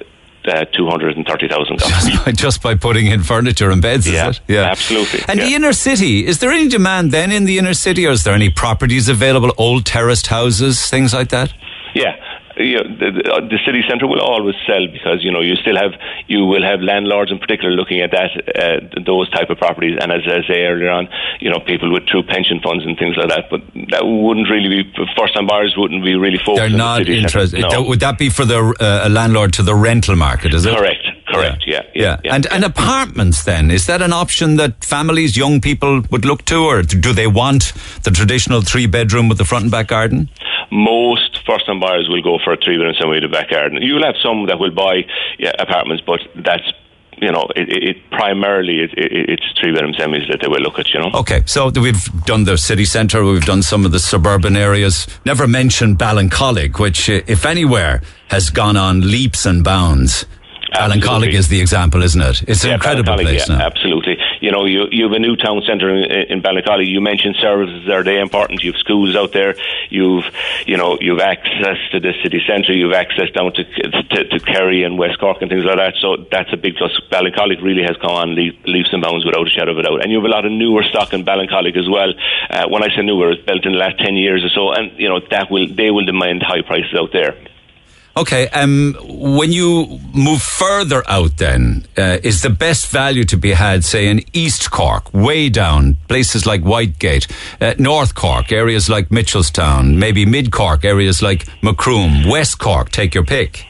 uh, 0.47 0.65
230,000 0.67 1.79
just, 1.79 2.35
just 2.35 2.63
by 2.63 2.75
putting 2.75 3.07
in 3.07 3.23
furniture 3.23 3.71
and 3.71 3.81
beds, 3.81 4.09
yeah, 4.09 4.31
is 4.31 4.37
it? 4.39 4.43
Yeah, 4.49 4.63
absolutely. 4.63 5.21
And 5.29 5.39
yeah. 5.39 5.47
the 5.47 5.55
inner 5.55 5.73
city, 5.73 6.27
is 6.27 6.41
there 6.41 6.51
any 6.51 6.69
demand 6.69 7.13
then 7.13 7.31
in 7.31 7.45
the 7.45 7.59
inner 7.59 7.75
city, 7.75 8.07
or 8.07 8.11
is 8.11 8.25
there 8.25 8.35
any 8.35 8.51
properties 8.51 9.09
available, 9.09 9.53
old 9.59 9.87
terraced 9.87 10.27
houses, 10.27 10.89
things 10.89 11.13
like 11.15 11.29
that? 11.31 11.53
Yeah, 11.95 12.17
you 12.57 12.77
know, 12.77 12.85
the, 12.85 13.11
the, 13.11 13.23
the, 13.51 13.59
city 13.65 13.83
centre 13.89 14.07
will 14.07 14.21
always 14.21 14.55
sell 14.67 14.87
because 14.87 15.25
you 15.25 15.31
know 15.31 15.41
you 15.41 15.57
still 15.57 15.77
have 15.77 15.93
you 16.27 16.45
will 16.45 16.63
have 16.63 16.81
landlords 16.81 17.31
in 17.31 17.39
particular 17.39 17.71
looking 17.71 18.01
at 18.01 18.11
that 18.11 18.31
uh, 18.55 19.01
those 19.05 19.31
type 19.31 19.51
of 19.51 19.59
properties. 19.59 19.99
And 20.01 20.13
as 20.13 20.23
I 20.27 20.47
say 20.47 20.65
earlier 20.65 20.91
on 20.91 21.09
you 21.41 21.51
know 21.51 21.61
people 21.61 21.93
with 21.93 22.07
true 22.07 22.23
pension 22.23 22.61
funds 22.61 22.85
and 22.85 22.99
things 22.99 23.17
like 23.17 23.29
that 23.29 23.51
but 23.51 23.61
that 23.91 24.05
wouldn't 24.05 24.51
really 24.51 24.69
be 24.69 24.93
first 25.17 25.35
time 25.35 25.47
buyers 25.47 25.75
wouldn't 25.77 26.05
be 26.05 26.15
really 26.15 26.39
focused 26.39 26.61
they're 26.61 26.71
not 26.71 27.05
the 27.05 27.17
interested. 27.17 27.61
No. 27.61 27.83
would 27.83 28.01
that 28.01 28.19
be 28.19 28.29
for 28.29 28.45
the 28.45 28.75
uh, 28.81 29.09
landlord 29.09 29.53
to 29.55 29.63
the 29.63 29.75
rental 29.75 30.17
market 30.17 30.55
is 30.55 30.67
it? 30.67 30.77
Correct. 30.77 31.07
Correct. 31.33 31.65
Yeah. 31.67 31.81
Yeah, 31.95 32.03
yeah, 32.03 32.21
yeah. 32.25 32.35
and 32.35 32.45
yeah. 32.45 32.55
and 32.55 32.65
apartments 32.65 33.45
then 33.45 33.71
is 33.71 33.87
that 33.87 34.03
an 34.03 34.13
option 34.13 34.57
that 34.57 34.85
families 34.85 35.37
young 35.37 35.61
people 35.61 36.03
would 36.11 36.25
look 36.25 36.45
to 36.47 36.65
or 36.65 36.83
do 36.83 37.13
they 37.13 37.27
want 37.27 37.73
the 38.03 38.11
traditional 38.11 38.61
three 38.61 38.87
bedroom 38.87 39.29
with 39.29 39.39
the 39.39 39.45
front 39.45 39.63
and 39.63 39.71
back 39.71 39.89
garden 39.89 40.29
most 40.73 41.39
first 41.47 41.67
time 41.67 41.79
buyers 41.79 42.09
will 42.09 42.23
go 42.23 42.39
for 42.43 42.55
a 42.55 42.57
three 42.57 42.77
bedroom 42.79 42.95
semi 42.99 43.21
with 43.21 43.31
back 43.31 43.51
garden. 43.51 43.79
You'll 43.83 44.05
have 44.05 44.17
some 44.23 44.47
that 44.47 44.59
will 44.59 44.71
buy 44.71 45.05
yeah, 45.39 45.53
apartments, 45.59 46.03
but 46.05 46.21
that's 46.35 46.73
you 47.19 47.31
know, 47.31 47.47
it, 47.55 47.69
it 47.69 48.11
primarily 48.11 48.81
it, 48.81 48.91
it, 48.97 49.31
it's 49.31 49.61
three 49.61 49.73
bedroom 49.73 49.93
semis 49.93 50.29
that 50.29 50.41
they 50.41 50.49
will 50.49 50.61
look 50.61 50.79
at. 50.79 50.89
You 50.89 51.01
know. 51.01 51.11
Okay, 51.15 51.43
so 51.47 51.71
we've 51.71 52.05
done 52.25 52.45
the 52.45 52.57
city 52.57 52.87
centre, 52.87 53.23
we've 53.25 53.45
done 53.45 53.63
some 53.63 53.85
of 53.85 53.93
the 53.93 54.01
suburban 54.01 54.57
areas. 54.57 55.07
Never 55.25 55.47
mentioned 55.47 55.99
Ballincollig, 55.99 56.81
which, 56.81 57.09
if 57.09 57.45
anywhere, 57.45 58.03
has 58.29 58.51
gone 58.51 58.77
on 58.77 59.03
leaps 59.03 59.47
and 59.47 59.63
bounds. 59.63 60.25
Ballincollig 60.73 61.33
is 61.35 61.49
the 61.49 61.61
example, 61.61 62.03
isn't 62.03 62.21
it? 62.21 62.43
It's 62.49 62.65
an 62.65 62.71
yeah, 62.71 62.75
incredible 62.75 63.15
place 63.15 63.49
yeah, 63.49 63.57
now. 63.57 63.67
Absolutely. 63.67 64.17
You 64.41 64.51
know, 64.51 64.65
you, 64.65 64.87
you 64.91 65.05
have 65.05 65.13
a 65.13 65.19
new 65.19 65.37
town 65.37 65.63
centre 65.67 65.89
in, 65.89 66.05
in 66.31 66.43
Ballincollig. 66.43 66.87
You 66.87 67.01
mentioned 67.01 67.37
services 67.41 67.89
are 67.89 68.03
they 68.03 68.21
important. 68.21 68.63
You 68.63 68.73
have 68.73 68.81
schools 68.81 69.15
out 69.15 69.33
there. 69.33 69.55
You've, 69.91 70.25
you 70.67 70.77
know, 70.77 70.99
you've 71.01 71.21
access 71.21 71.79
to 71.93 72.01
the 72.01 72.13
city 72.23 72.41
centre. 72.47 72.73
You've 72.73 72.93
access 72.93 73.31
down 73.31 73.53
to, 73.53 73.65
to, 73.65 74.25
to 74.25 74.41
Kerry 74.41 74.83
and 74.83 74.99
West 74.99 75.19
Cork 75.21 75.43
and 75.43 75.51
things 75.51 75.65
like 75.65 75.77
that. 75.77 75.95
So 76.01 76.27
that's 76.31 76.53
a 76.53 76.57
big 76.57 76.77
plus. 76.77 76.99
Ballincollig 77.11 77.63
really 77.63 77.83
has 77.83 77.97
gone 77.99 78.31
on 78.31 78.35
leaps 78.35 78.93
and 78.93 79.03
bounds 79.03 79.25
without 79.25 79.47
a 79.47 79.51
shadow 79.51 79.73
of 79.73 79.79
a 79.79 79.83
doubt. 79.83 80.03
And 80.03 80.11
you 80.11 80.19
have 80.19 80.27
a 80.27 80.33
lot 80.33 80.47
of 80.47 80.53
newer 80.53 80.83
stock 80.85 81.13
in 81.13 81.25
Ballincollig 81.25 81.77
as 81.77 81.89
well. 81.89 82.13
Uh, 82.51 82.69
when 82.69 82.83
I 82.83 82.89
say 82.95 83.03
newer, 83.03 83.33
it's 83.33 83.45
built 83.45 83.65
in 83.67 83.73
the 83.73 83.79
last 83.79 83.99
10 83.99 84.15
years 84.17 84.45
or 84.45 84.49
so. 84.49 84.73
And, 84.73 84.99
you 84.99 85.09
know, 85.09 85.21
that 85.31 85.51
will, 85.51 85.69
they 85.69 85.91
will 85.91 86.05
demand 86.05 86.43
high 86.43 86.63
prices 86.63 86.95
out 86.99 87.13
there. 87.13 87.37
Okay, 88.15 88.49
um, 88.49 88.95
when 89.09 89.53
you 89.53 89.99
move 90.13 90.43
further 90.43 91.03
out, 91.09 91.39
then 91.39 91.87
uh, 91.97 92.19
is 92.23 92.43
the 92.43 92.51
best 92.51 92.89
value 92.89 93.25
to 93.25 93.39
be 93.39 93.53
had, 93.53 93.85
say, 93.85 94.07
in 94.09 94.21
East 94.35 94.71
Cork, 94.71 95.13
way 95.15 95.49
down 95.49 95.97
places 96.09 96.45
like 96.45 96.63
Whitegate, 96.63 97.27
uh, 97.63 97.75
North 97.79 98.15
Cork, 98.15 98.53
areas 98.53 98.91
like 98.91 99.09
Mitchelstown, 99.09 99.97
maybe 99.97 100.27
Mid 100.27 100.53
Cork, 100.53 100.85
areas 100.85 101.23
like 101.23 101.47
Macroom, 101.63 102.29
West 102.29 102.59
Cork. 102.59 102.91
Take 102.91 103.15
your 103.15 103.25
pick. 103.25 103.65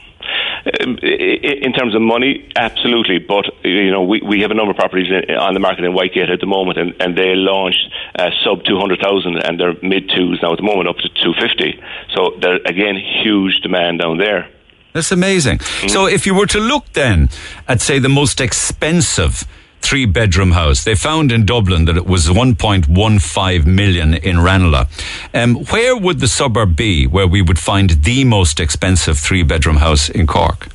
Um, 0.65 0.97
in 0.99 1.73
terms 1.73 1.93
of 1.93 2.01
money, 2.01 2.49
absolutely. 2.55 3.19
But 3.19 3.45
you 3.63 3.91
know, 3.91 4.03
we, 4.03 4.21
we 4.21 4.41
have 4.41 4.51
a 4.51 4.53
number 4.53 4.71
of 4.71 4.77
properties 4.77 5.11
on 5.37 5.53
the 5.53 5.59
market 5.59 5.83
in 5.83 5.91
Whitegate 5.91 6.31
at 6.31 6.39
the 6.39 6.45
moment, 6.45 6.77
and, 6.77 6.93
and 7.01 7.17
they 7.17 7.35
launched 7.35 7.89
uh, 8.15 8.29
sub 8.45 8.63
two 8.63 8.79
hundred 8.79 9.01
thousand, 9.01 9.43
and 9.43 9.59
they're 9.59 9.75
mid 9.81 10.09
twos 10.09 10.39
now 10.41 10.53
at 10.53 10.57
the 10.57 10.63
moment, 10.63 10.87
up 10.87 10.97
to 10.97 11.09
two 11.09 11.33
fifty. 11.33 11.81
So 12.15 12.37
there 12.39 12.59
again, 12.65 12.95
huge 12.95 13.59
demand 13.61 13.99
down 13.99 14.17
there. 14.19 14.49
That's 14.93 15.11
amazing. 15.11 15.57
Mm-hmm. 15.57 15.87
So 15.89 16.05
if 16.05 16.25
you 16.25 16.33
were 16.33 16.47
to 16.47 16.59
look 16.59 16.93
then 16.93 17.29
at 17.67 17.81
say 17.81 17.99
the 17.99 18.09
most 18.09 18.39
expensive 18.39 19.45
three 19.83 20.05
bedroom 20.05 20.51
house. 20.51 20.83
They 20.83 20.95
found 20.95 21.31
in 21.31 21.45
Dublin 21.45 21.85
that 21.85 21.97
it 21.97 22.05
was 22.05 22.27
1.15 22.27 23.65
million 23.65 24.13
in 24.13 24.39
Ranelagh. 24.39 24.87
Um, 25.33 25.55
where 25.65 25.95
would 25.95 26.19
the 26.19 26.27
suburb 26.27 26.75
be 26.75 27.05
where 27.05 27.27
we 27.27 27.41
would 27.41 27.59
find 27.59 27.89
the 27.89 28.23
most 28.23 28.59
expensive 28.59 29.19
three 29.19 29.43
bedroom 29.43 29.77
house 29.77 30.09
in 30.09 30.25
Cork? 30.25 30.69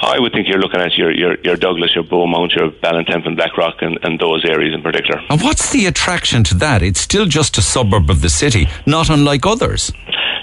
I 0.00 0.20
would 0.20 0.32
think 0.32 0.46
you're 0.46 0.60
looking 0.60 0.80
at 0.80 0.96
your, 0.96 1.10
your, 1.10 1.36
your 1.42 1.56
Douglas, 1.56 1.94
your 1.94 2.04
Beaumont, 2.04 2.52
your 2.52 2.70
Ballintemple, 2.70 3.34
Blackrock, 3.34 3.80
and, 3.80 3.98
and 4.02 4.20
those 4.20 4.44
areas 4.44 4.74
in 4.74 4.82
particular. 4.82 5.20
And 5.30 5.40
what's 5.40 5.72
the 5.72 5.86
attraction 5.86 6.44
to 6.44 6.54
that? 6.56 6.82
It's 6.82 7.00
still 7.00 7.24
just 7.24 7.56
a 7.56 7.62
suburb 7.62 8.10
of 8.10 8.20
the 8.20 8.28
city, 8.28 8.68
not 8.84 9.08
unlike 9.08 9.46
others. 9.46 9.92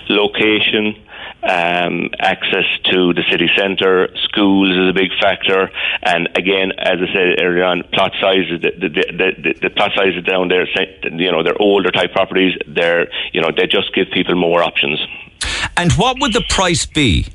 Location, 0.10 0.96
um, 1.44 2.10
access 2.20 2.66
to 2.92 3.14
the 3.14 3.24
city 3.30 3.50
centre, 3.58 4.10
schools 4.24 4.70
is 4.72 4.90
a 4.90 4.94
big 4.94 5.12
factor, 5.22 5.70
and 6.02 6.30
again, 6.38 6.72
as 6.78 7.00
I 7.04 7.14
said 7.14 7.44
earlier 7.44 7.66
on, 7.66 7.84
plot 7.94 8.14
sizes. 8.22 8.62
The, 8.62 8.72
the, 8.72 8.90
the, 8.90 9.54
the, 9.62 9.70
plot 9.70 9.92
sizes 9.96 10.24
down 10.24 10.48
there, 10.48 10.66
you 11.12 11.32
know, 11.32 11.44
they're 11.44 11.62
older 11.62 11.92
type 11.92 12.14
properties. 12.14 12.54
They're, 12.68 13.08
you 13.34 13.42
know, 13.42 13.50
they 13.56 13.68
just 13.68 13.94
give 13.94 14.08
people 14.14 14.36
more 14.36 14.64
options. 14.64 15.00
And 15.76 15.92
what 15.94 16.20
would 16.20 16.34
the 16.34 16.44
price 16.50 16.86
be? 16.86 17.28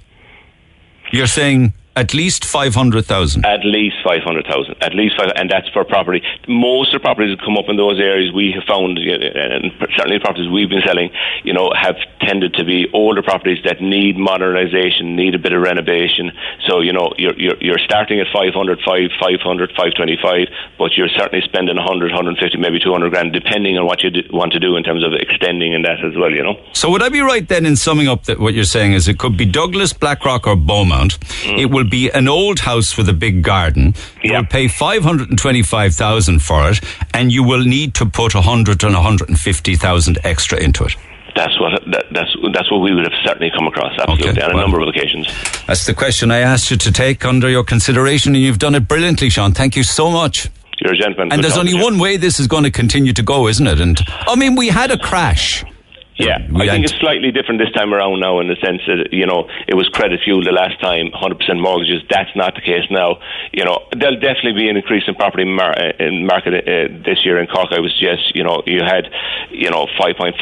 You're 1.12 1.26
saying 1.26 1.74
at 1.98 2.14
least 2.14 2.44
500,000. 2.44 3.44
At 3.44 3.64
least 3.64 3.96
500,000. 4.04 4.76
At 4.80 4.94
least 4.94 5.16
five, 5.18 5.32
and 5.34 5.50
that's 5.50 5.68
for 5.70 5.84
property. 5.84 6.22
Most 6.46 6.94
of 6.94 7.02
the 7.02 7.04
properties 7.04 7.36
that 7.36 7.44
come 7.44 7.58
up 7.58 7.66
in 7.68 7.76
those 7.76 7.98
areas 7.98 8.32
we 8.32 8.54
have 8.54 8.62
found, 8.64 8.98
and 8.98 9.72
certainly 9.98 10.18
the 10.18 10.24
properties 10.24 10.48
we've 10.48 10.70
been 10.70 10.86
selling, 10.86 11.10
you 11.42 11.52
know, 11.52 11.72
have 11.74 11.96
tended 12.20 12.54
to 12.54 12.64
be 12.64 12.86
older 12.94 13.22
properties 13.22 13.58
that 13.64 13.82
need 13.82 14.14
modernisation, 14.14 15.16
need 15.18 15.34
a 15.34 15.38
bit 15.38 15.52
of 15.52 15.60
renovation. 15.60 16.30
So, 16.68 16.80
you 16.80 16.92
know, 16.92 17.12
you're, 17.18 17.34
you're, 17.34 17.58
you're 17.60 17.82
starting 17.82 18.20
at 18.20 18.28
500, 18.32 18.78
500, 18.86 19.70
525, 19.74 20.48
but 20.78 20.96
you're 20.96 21.10
certainly 21.10 21.42
spending 21.44 21.76
100, 21.76 22.14
150, 22.14 22.58
maybe 22.58 22.78
200 22.78 23.10
grand, 23.10 23.32
depending 23.32 23.76
on 23.76 23.86
what 23.86 24.02
you 24.04 24.10
do, 24.10 24.22
want 24.30 24.52
to 24.52 24.60
do 24.60 24.76
in 24.76 24.84
terms 24.84 25.02
of 25.02 25.12
extending 25.18 25.74
and 25.74 25.84
that 25.84 25.98
as 26.04 26.14
well, 26.14 26.30
you 26.30 26.42
know. 26.42 26.54
So 26.72 26.90
would 26.90 27.02
I 27.02 27.08
be 27.08 27.20
right 27.20 27.46
then 27.46 27.66
in 27.66 27.74
summing 27.74 28.06
up 28.06 28.24
that 28.24 28.38
what 28.38 28.54
you're 28.54 28.64
saying 28.64 28.92
is 28.92 29.08
it 29.08 29.18
could 29.18 29.36
be 29.36 29.46
Douglas, 29.46 29.92
Blackrock 29.92 30.46
or 30.46 30.54
Beaumont. 30.54 31.18
Mm. 31.18 31.58
It 31.58 31.66
will 31.66 31.87
be 31.88 32.10
an 32.10 32.28
old 32.28 32.60
house 32.60 32.96
with 32.96 33.08
a 33.08 33.12
big 33.12 33.42
garden. 33.42 33.94
You 34.22 34.32
yeah. 34.32 34.40
will 34.40 34.46
pay 34.46 34.68
525,000 34.68 36.38
for 36.40 36.70
it 36.70 36.80
and 37.14 37.32
you 37.32 37.42
will 37.42 37.64
need 37.64 37.94
to 37.94 38.06
put 38.06 38.34
100 38.34 38.84
and 38.84 38.94
150,000 38.94 40.18
extra 40.24 40.58
into 40.58 40.84
it. 40.84 40.96
That's 41.34 41.60
what 41.60 41.80
that, 41.92 42.06
that's 42.10 42.34
that's 42.52 42.70
what 42.70 42.78
we 42.78 42.92
would 42.92 43.04
have 43.04 43.20
certainly 43.24 43.50
come 43.56 43.68
across 43.68 43.92
absolutely 43.98 44.30
okay. 44.30 44.42
on 44.42 44.50
a 44.50 44.54
well, 44.54 44.64
number 44.64 44.80
of 44.80 44.88
occasions. 44.88 45.28
That's 45.66 45.86
the 45.86 45.94
question 45.94 46.32
I 46.32 46.38
asked 46.38 46.70
you 46.72 46.76
to 46.78 46.90
take 46.90 47.24
under 47.24 47.48
your 47.48 47.62
consideration, 47.62 48.34
and 48.34 48.42
you've 48.42 48.58
done 48.58 48.74
it 48.74 48.88
brilliantly, 48.88 49.28
Sean. 49.30 49.52
Thank 49.52 49.76
you 49.76 49.84
so 49.84 50.10
much. 50.10 50.48
You're 50.80 50.94
a 50.94 50.96
gentleman. 50.96 51.32
And 51.32 51.44
there's 51.44 51.56
only 51.56 51.74
one 51.74 51.98
way 51.98 52.16
this 52.16 52.40
is 52.40 52.46
going 52.48 52.64
to 52.64 52.72
continue 52.72 53.12
to 53.12 53.22
go, 53.22 53.46
isn't 53.46 53.66
it? 53.66 53.80
And 53.80 54.00
I 54.08 54.34
mean, 54.34 54.56
we 54.56 54.68
had 54.68 54.90
a 54.90 54.98
crash 54.98 55.64
Yeah, 56.18 56.42
We 56.50 56.68
I 56.68 56.74
think 56.74 56.84
it's 56.84 56.98
slightly 56.98 57.30
different 57.30 57.60
this 57.60 57.70
time 57.70 57.94
around 57.94 58.18
now 58.18 58.40
in 58.40 58.48
the 58.48 58.56
sense 58.56 58.82
that, 58.88 59.12
you 59.12 59.24
know, 59.24 59.48
it 59.68 59.74
was 59.74 59.88
credit 59.88 60.18
fuel 60.24 60.42
the 60.42 60.50
last 60.50 60.80
time, 60.80 61.10
100% 61.14 61.60
mortgages. 61.62 62.02
That's 62.10 62.34
not 62.34 62.56
the 62.56 62.60
case 62.60 62.90
now. 62.90 63.20
You 63.52 63.64
know, 63.64 63.86
there'll 63.94 64.18
definitely 64.18 64.54
be 64.58 64.68
an 64.68 64.76
increase 64.76 65.04
in 65.06 65.14
property 65.14 65.44
mar- 65.44 65.78
uh, 65.78 65.92
in 66.00 66.26
market 66.26 66.66
uh, 66.66 66.90
this 67.06 67.24
year 67.24 67.38
in 67.38 67.46
Cork. 67.46 67.70
I 67.70 67.78
was 67.78 67.94
just, 67.94 68.34
you 68.34 68.42
know, 68.42 68.62
you 68.66 68.82
had, 68.82 69.06
you 69.50 69.70
know, 69.70 69.86
5.5% 69.94 70.34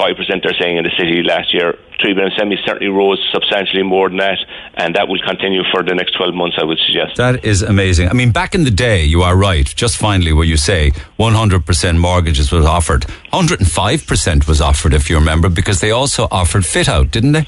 they're 0.43 0.57
saying 0.59 0.79
in 0.79 0.85
the 0.85 0.97
city 0.97 1.22
last 1.22 1.53
year. 1.53 1.77
Three 2.01 2.12
bedroom 2.12 2.32
semi 2.36 2.57
certainly 2.64 2.88
rose 2.88 3.18
substantially 3.32 3.82
more 3.82 4.09
than 4.09 4.18
that, 4.18 4.38
and 4.74 4.94
that 4.97 5.09
will 5.09 5.20
continue 5.26 5.62
for 5.72 5.82
the 5.82 5.94
next 5.94 6.12
12 6.12 6.34
months, 6.34 6.57
I 6.61 6.64
would 6.64 6.78
suggest. 6.78 7.16
That 7.16 7.44
is 7.44 7.62
amazing. 7.62 8.09
I 8.09 8.12
mean, 8.12 8.32
back 8.32 8.55
in 8.55 8.64
the 8.64 8.70
day, 8.70 9.05
you 9.05 9.22
are 9.22 9.34
right. 9.36 9.66
Just 9.66 9.97
finally, 9.97 10.32
where 10.32 10.44
you 10.44 10.57
say 10.59 10.90
100% 11.18 11.99
mortgages 11.99 12.53
was 12.53 12.66
offered, 12.66 13.07
105% 13.32 14.47
was 14.47 14.61
offered, 14.61 14.92
if 14.92 15.09
you 15.09 15.16
remember, 15.16 15.49
because 15.49 15.80
they 15.80 15.90
also 15.90 16.28
offered 16.30 16.66
fit 16.66 16.88
out, 16.88 17.11
didn't 17.11 17.32
they? 17.32 17.47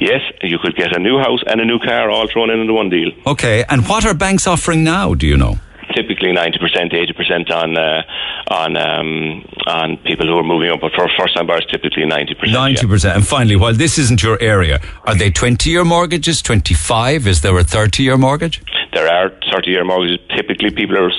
Yes, 0.00 0.20
you 0.42 0.58
could 0.62 0.76
get 0.76 0.96
a 0.96 1.00
new 1.00 1.18
house 1.18 1.40
and 1.46 1.60
a 1.60 1.64
new 1.64 1.80
car 1.80 2.08
all 2.08 2.28
thrown 2.28 2.50
in 2.50 2.60
into 2.60 2.72
one 2.72 2.88
deal. 2.88 3.10
Okay. 3.26 3.64
And 3.68 3.86
what 3.88 4.06
are 4.06 4.14
banks 4.14 4.46
offering 4.46 4.84
now? 4.84 5.14
Do 5.14 5.26
you 5.26 5.36
know? 5.36 5.58
Typically 5.98 6.30
90%, 6.32 6.92
80% 6.92 7.50
on 7.62 7.68
uh, 7.76 8.02
on 8.50 8.70
um, 8.76 9.44
on 9.66 9.96
people 10.08 10.26
who 10.26 10.36
are 10.38 10.48
moving 10.52 10.70
up, 10.70 10.80
but 10.80 10.92
for 10.92 11.08
first 11.18 11.34
time 11.36 11.46
buyers, 11.46 11.66
typically 11.70 12.04
90%. 12.04 12.52
Ninety 12.52 12.86
percent. 12.86 13.16
And 13.16 13.26
finally, 13.26 13.56
while 13.56 13.74
this 13.74 13.98
isn't 13.98 14.22
your 14.22 14.38
area, 14.40 14.80
are 15.04 15.14
they 15.14 15.30
twenty-year 15.30 15.84
mortgages? 15.84 16.42
Twenty-five? 16.42 17.26
Is 17.26 17.40
there 17.42 17.56
a 17.58 17.64
thirty-year 17.64 18.16
mortgage? 18.16 18.62
There 18.92 19.08
are 19.08 19.30
30 19.52 19.70
year 19.70 19.84
mortgages. 19.84 20.18
Typically, 20.34 20.70
people 20.70 20.96
are, 20.98 21.12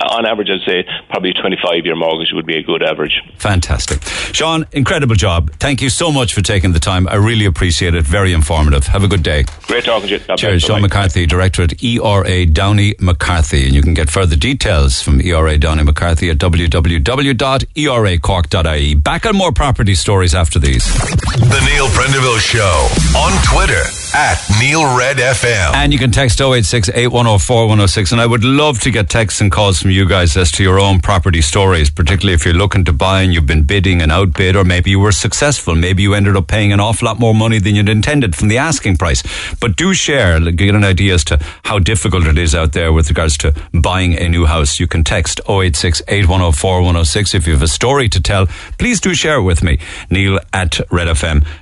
on 0.00 0.26
average, 0.26 0.48
I'd 0.50 0.64
say 0.66 0.84
probably 1.08 1.30
a 1.30 1.34
25 1.34 1.84
year 1.84 1.94
mortgage 1.96 2.32
would 2.32 2.46
be 2.46 2.56
a 2.56 2.62
good 2.62 2.82
average. 2.82 3.20
Fantastic, 3.38 4.02
Sean. 4.34 4.66
Incredible 4.72 5.14
job. 5.14 5.52
Thank 5.54 5.80
you 5.82 5.90
so 5.90 6.10
much 6.12 6.34
for 6.34 6.42
taking 6.42 6.72
the 6.72 6.78
time. 6.80 7.08
I 7.08 7.14
really 7.16 7.44
appreciate 7.46 7.94
it. 7.94 8.04
Very 8.04 8.32
informative. 8.32 8.86
Have 8.86 9.04
a 9.04 9.08
good 9.08 9.22
day. 9.22 9.44
Great 9.66 9.84
talking 9.84 10.08
to 10.08 10.14
you. 10.14 10.20
God 10.20 10.36
Cheers, 10.38 10.62
bless. 10.62 10.68
Sean 10.68 10.82
Bye-bye. 10.82 10.96
McCarthy, 10.96 11.26
Director 11.26 11.62
at 11.62 11.82
ERA 11.82 12.46
Downey 12.46 12.94
McCarthy. 13.00 13.66
And 13.66 13.74
you 13.74 13.82
can 13.82 13.94
get 13.94 14.08
further 14.10 14.36
details 14.36 15.00
from 15.02 15.20
ERA 15.20 15.58
Downey 15.58 15.82
McCarthy 15.84 16.30
at 16.30 16.38
www.eracork.ie. 16.38 18.94
Back 18.94 19.26
on 19.26 19.36
more 19.36 19.52
property 19.52 19.94
stories 19.94 20.34
after 20.34 20.58
these. 20.58 20.84
The 20.94 21.60
Neil 21.72 21.86
Prendeville 21.88 22.38
Show 22.40 22.88
on 23.18 23.32
Twitter 23.44 23.82
at 24.14 24.42
Neil 24.60 24.96
Red 24.96 25.18
FM. 25.18 25.74
And 25.74 25.92
you 25.92 25.98
can 25.98 26.10
text 26.10 26.40
086 26.40 26.88
8104 26.88 27.62
106. 27.62 28.12
And 28.12 28.20
I 28.20 28.26
would 28.26 28.44
love 28.44 28.80
to 28.80 28.90
get 28.90 29.08
texts 29.08 29.40
and 29.40 29.50
calls 29.50 29.80
from 29.80 29.90
you 29.90 30.08
guys 30.08 30.36
as 30.36 30.50
to 30.52 30.62
your 30.62 30.80
own 30.80 31.00
property 31.00 31.40
stories, 31.40 31.90
particularly 31.90 32.34
if 32.34 32.44
you're 32.44 32.54
looking 32.54 32.84
to 32.84 32.92
buy 32.92 33.22
and 33.22 33.32
you've 33.32 33.46
been 33.46 33.62
bidding 33.62 34.02
and 34.02 34.10
outbid, 34.10 34.56
or 34.56 34.64
maybe 34.64 34.90
you 34.90 35.00
were 35.00 35.12
successful. 35.12 35.74
Maybe 35.74 36.02
you 36.02 36.14
ended 36.14 36.36
up 36.36 36.48
paying 36.48 36.72
an 36.72 36.80
awful 36.80 37.06
lot 37.06 37.18
more 37.18 37.34
money 37.34 37.58
than 37.58 37.74
you'd 37.74 37.88
intended 37.88 38.34
from 38.34 38.48
the 38.48 38.58
asking 38.58 38.96
price. 38.96 39.22
But 39.60 39.76
do 39.76 39.94
share, 39.94 40.40
get 40.50 40.74
an 40.74 40.84
idea 40.84 41.14
as 41.14 41.24
to 41.24 41.38
how 41.64 41.78
difficult 41.78 42.26
it 42.26 42.38
is 42.38 42.54
out 42.54 42.72
there 42.72 42.92
with 42.92 43.08
regards 43.08 43.36
to 43.38 43.54
buying 43.72 44.18
a 44.18 44.28
new 44.28 44.46
house. 44.46 44.80
You 44.80 44.86
can 44.86 45.04
text 45.04 45.40
086 45.48 46.02
8104 46.08 46.80
106 46.80 47.34
if 47.34 47.46
you 47.46 47.52
have 47.52 47.62
a 47.62 47.68
story 47.68 48.08
to 48.08 48.20
tell. 48.20 48.46
Please 48.78 49.00
do 49.00 49.14
share 49.14 49.36
it 49.36 49.42
with 49.42 49.62
me. 49.62 49.78
Neil 50.10 50.38
at 50.52 50.80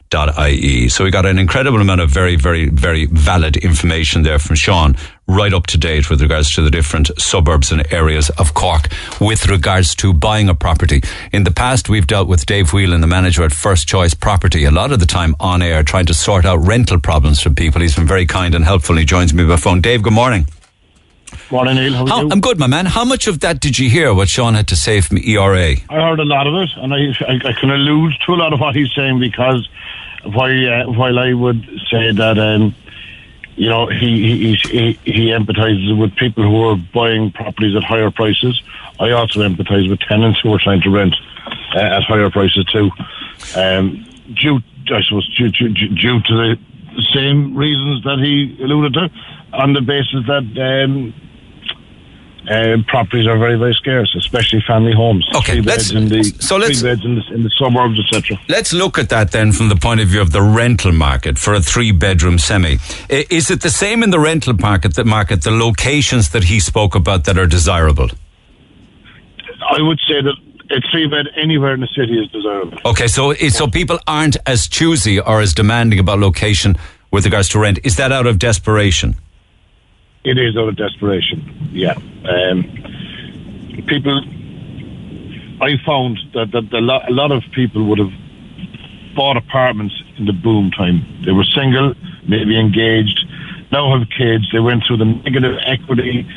redfm.ie. 0.08 0.88
So 0.88 1.04
we 1.04 1.10
got 1.10 1.26
an 1.26 1.38
incredible 1.38 1.80
amount 1.80 2.00
of 2.00 2.10
very, 2.10 2.36
very, 2.36 2.68
very 2.68 3.06
valid 3.06 3.56
information 3.56 4.22
there 4.22 4.38
from 4.38 4.56
Sean, 4.56 4.96
right 5.26 5.52
up 5.52 5.66
to 5.68 5.78
date 5.78 6.08
with 6.10 6.22
regards 6.22 6.54
to 6.54 6.62
the 6.62 6.70
different 6.70 7.10
suburbs 7.18 7.70
and 7.70 7.90
areas 7.92 8.30
of 8.30 8.54
Cork 8.54 8.88
with 9.20 9.46
regards 9.48 9.94
to 9.96 10.12
buying 10.12 10.48
a 10.48 10.54
property. 10.54 11.02
In 11.32 11.44
the 11.44 11.50
past, 11.50 11.88
we've 11.88 12.06
dealt 12.06 12.28
with 12.28 12.46
Dave 12.46 12.72
Whelan, 12.72 13.00
the 13.00 13.06
manager 13.06 13.42
at 13.42 13.52
First 13.52 13.88
Choice 13.88 14.14
Property, 14.14 14.64
a 14.64 14.70
lot 14.70 14.92
of 14.92 15.00
the 15.00 15.06
time 15.06 15.36
on 15.40 15.62
air, 15.62 15.82
trying 15.82 16.06
to 16.06 16.14
sort 16.14 16.44
out 16.44 16.66
rental 16.66 17.00
problems 17.00 17.40
for 17.40 17.50
people. 17.50 17.80
He's 17.80 17.96
been 17.96 18.06
very 18.06 18.26
kind 18.26 18.54
and 18.54 18.64
helpful. 18.64 18.96
He 18.96 19.04
joins 19.04 19.34
me 19.34 19.44
by 19.44 19.56
phone. 19.56 19.80
Dave, 19.80 20.02
good 20.02 20.12
morning. 20.12 20.46
Morning, 21.50 21.76
Neil. 21.76 21.94
How 21.94 22.04
are 22.04 22.08
How, 22.08 22.20
you? 22.20 22.28
I'm 22.30 22.40
good, 22.40 22.58
my 22.58 22.66
man. 22.66 22.84
How 22.84 23.06
much 23.06 23.26
of 23.26 23.40
that 23.40 23.58
did 23.58 23.78
you 23.78 23.88
hear, 23.88 24.12
what 24.12 24.28
Sean 24.28 24.52
had 24.52 24.68
to 24.68 24.76
say 24.76 25.00
from 25.00 25.16
ERA? 25.16 25.76
I 25.88 25.94
heard 25.94 26.20
a 26.20 26.24
lot 26.24 26.46
of 26.46 26.54
it, 26.54 26.68
and 26.76 26.92
I, 26.92 26.98
I, 27.26 27.48
I 27.48 27.52
can 27.54 27.70
allude 27.70 28.12
to 28.26 28.34
a 28.34 28.36
lot 28.36 28.52
of 28.52 28.60
what 28.60 28.76
he's 28.76 28.92
saying 28.94 29.18
because 29.18 29.66
while 30.24 30.68
uh, 30.68 30.90
while 30.92 31.18
I 31.18 31.32
would 31.32 31.64
say 31.90 32.12
that 32.12 32.38
um, 32.38 32.74
you 33.56 33.70
know 33.70 33.86
he 33.86 34.56
he, 34.56 34.56
he 34.56 34.98
he 35.04 35.28
empathises 35.30 35.98
with 35.98 36.14
people 36.16 36.44
who 36.44 36.64
are 36.64 36.76
buying 36.76 37.32
properties 37.32 37.74
at 37.74 37.82
higher 37.82 38.10
prices, 38.10 38.62
I 39.00 39.12
also 39.12 39.40
empathise 39.40 39.88
with 39.88 40.00
tenants 40.00 40.40
who 40.40 40.52
are 40.52 40.58
trying 40.58 40.82
to 40.82 40.90
rent 40.90 41.14
uh, 41.74 41.78
at 41.78 42.02
higher 42.02 42.30
prices 42.30 42.66
too. 42.66 42.90
Um, 43.56 44.06
due, 44.34 44.60
I 44.90 45.00
suppose, 45.00 45.34
due, 45.34 45.48
due, 45.48 45.70
due 45.70 45.88
due 45.94 46.20
to 46.20 46.34
the 46.34 46.58
same 47.14 47.56
reasons 47.56 48.04
that 48.04 48.18
he 48.18 48.62
alluded 48.62 48.92
to, 48.94 49.10
on 49.54 49.72
the 49.72 49.80
basis 49.80 50.26
that. 50.26 50.84
Um, 50.84 51.14
uh, 52.50 52.76
properties 52.86 53.26
are 53.26 53.38
very, 53.38 53.58
very 53.58 53.74
scarce, 53.74 54.14
especially 54.16 54.62
family 54.66 54.92
homes. 54.92 55.26
Okay, 55.36 55.52
three 55.54 55.62
let's- 55.62 55.92
beds 55.92 55.92
in 55.92 56.08
the 56.08 56.22
so 56.24 56.56
let's- 56.56 56.80
three 56.80 56.90
beds 56.90 57.04
in 57.04 57.14
the, 57.16 57.22
in 57.34 57.42
the 57.42 57.50
suburbs, 57.58 57.98
etc. 58.00 58.38
Let's 58.48 58.72
look 58.72 58.98
at 58.98 59.08
that 59.10 59.30
then 59.32 59.52
from 59.52 59.68
the 59.68 59.76
point 59.76 60.00
of 60.00 60.08
view 60.08 60.20
of 60.20 60.32
the 60.32 60.42
rental 60.42 60.92
market 60.92 61.38
for 61.38 61.54
a 61.54 61.60
three 61.60 61.92
bedroom 61.92 62.38
semi. 62.38 62.78
Is 63.08 63.50
it 63.50 63.60
the 63.60 63.70
same 63.70 64.02
in 64.02 64.10
the 64.10 64.18
rental 64.20 64.54
market, 64.54 64.94
the 64.94 65.04
market, 65.04 65.42
the 65.42 65.50
locations 65.50 66.30
that 66.30 66.44
he 66.44 66.60
spoke 66.60 66.94
about 66.94 67.24
that 67.24 67.36
are 67.38 67.46
desirable? 67.46 68.08
I 69.70 69.82
would 69.82 69.98
say 70.08 70.22
that 70.22 70.34
a 70.70 70.80
three 70.90 71.06
bed 71.06 71.26
anywhere 71.36 71.74
in 71.74 71.80
the 71.80 71.88
city 71.94 72.18
is 72.18 72.30
desirable. 72.30 72.78
Okay, 72.84 73.06
so 73.06 73.34
so 73.34 73.66
people 73.68 73.98
aren't 74.06 74.36
as 74.46 74.68
choosy 74.68 75.18
or 75.20 75.40
as 75.40 75.54
demanding 75.54 75.98
about 75.98 76.18
location 76.18 76.76
with 77.10 77.24
regards 77.24 77.48
to 77.50 77.58
rent. 77.58 77.78
Is 77.84 77.96
that 77.96 78.12
out 78.12 78.26
of 78.26 78.38
desperation? 78.38 79.16
It 80.28 80.36
is 80.38 80.56
out 80.56 80.68
of 80.68 80.76
desperation. 80.76 81.70
Yeah, 81.72 81.94
um, 82.28 82.62
people. 83.86 84.20
I 85.60 85.76
found 85.84 86.18
that, 86.34 86.52
that 86.52 86.72
a, 86.72 86.80
lot, 86.80 87.08
a 87.08 87.12
lot 87.12 87.32
of 87.32 87.42
people 87.52 87.84
would 87.86 87.98
have 87.98 88.12
bought 89.16 89.36
apartments 89.36 89.94
in 90.18 90.26
the 90.26 90.32
boom 90.32 90.70
time. 90.70 91.02
They 91.24 91.32
were 91.32 91.44
single, 91.44 91.94
maybe 92.28 92.60
engaged, 92.60 93.24
now 93.72 93.98
have 93.98 94.08
kids. 94.10 94.44
They 94.52 94.60
went 94.60 94.84
through 94.86 94.98
the 94.98 95.04
negative 95.04 95.56
equity 95.64 96.28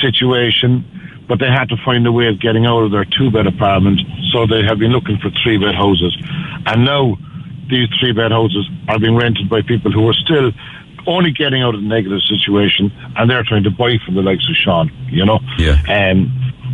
situation, 0.00 0.84
but 1.28 1.38
they 1.38 1.48
had 1.48 1.68
to 1.70 1.76
find 1.84 2.06
a 2.06 2.12
way 2.12 2.28
of 2.28 2.40
getting 2.40 2.66
out 2.66 2.82
of 2.82 2.92
their 2.92 3.04
two 3.04 3.30
bed 3.30 3.46
apartment, 3.46 4.00
so 4.32 4.46
they 4.46 4.62
have 4.62 4.78
been 4.78 4.92
looking 4.92 5.18
for 5.18 5.30
three 5.42 5.58
bed 5.58 5.74
houses. 5.74 6.16
And 6.66 6.84
now 6.84 7.16
these 7.68 7.88
three 7.98 8.12
bed 8.12 8.32
houses 8.32 8.68
are 8.88 8.98
being 8.98 9.16
rented 9.16 9.48
by 9.48 9.62
people 9.62 9.90
who 9.92 10.08
are 10.08 10.14
still 10.14 10.52
only 11.06 11.30
getting 11.30 11.62
out 11.62 11.74
of 11.74 11.82
the 11.82 11.88
negative 11.88 12.20
situation 12.22 12.92
and 13.16 13.30
they're 13.30 13.44
trying 13.44 13.64
to 13.64 13.70
buy 13.70 13.98
from 14.04 14.14
the 14.14 14.22
likes 14.22 14.48
of 14.48 14.56
Sean, 14.56 14.90
you 15.10 15.24
know? 15.24 15.40
Yeah. 15.58 15.76
Um, 15.88 16.30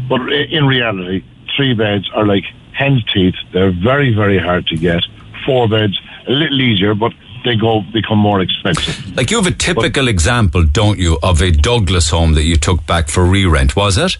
but 0.08 0.20
in 0.32 0.66
reality, 0.66 1.24
three 1.56 1.74
beds 1.74 2.10
are 2.14 2.26
like 2.26 2.44
hen's 2.72 3.04
teeth. 3.12 3.34
They're 3.52 3.72
very, 3.72 4.14
very 4.14 4.38
hard 4.38 4.66
to 4.68 4.76
get. 4.76 5.04
Four 5.46 5.68
beds, 5.68 6.00
a 6.26 6.32
little 6.32 6.60
easier, 6.60 6.94
but 6.94 7.12
they 7.44 7.56
go 7.56 7.82
become 7.92 8.18
more 8.18 8.40
expensive. 8.40 9.16
Like 9.16 9.30
you 9.30 9.36
have 9.38 9.46
a 9.46 9.56
typical 9.56 10.08
example, 10.08 10.64
don't 10.64 10.98
you, 10.98 11.18
of 11.22 11.40
a 11.40 11.50
Douglas 11.50 12.10
home 12.10 12.34
that 12.34 12.44
you 12.44 12.56
took 12.56 12.84
back 12.86 13.08
for 13.08 13.24
re 13.24 13.46
rent, 13.46 13.76
was 13.76 13.96
it? 13.96 14.18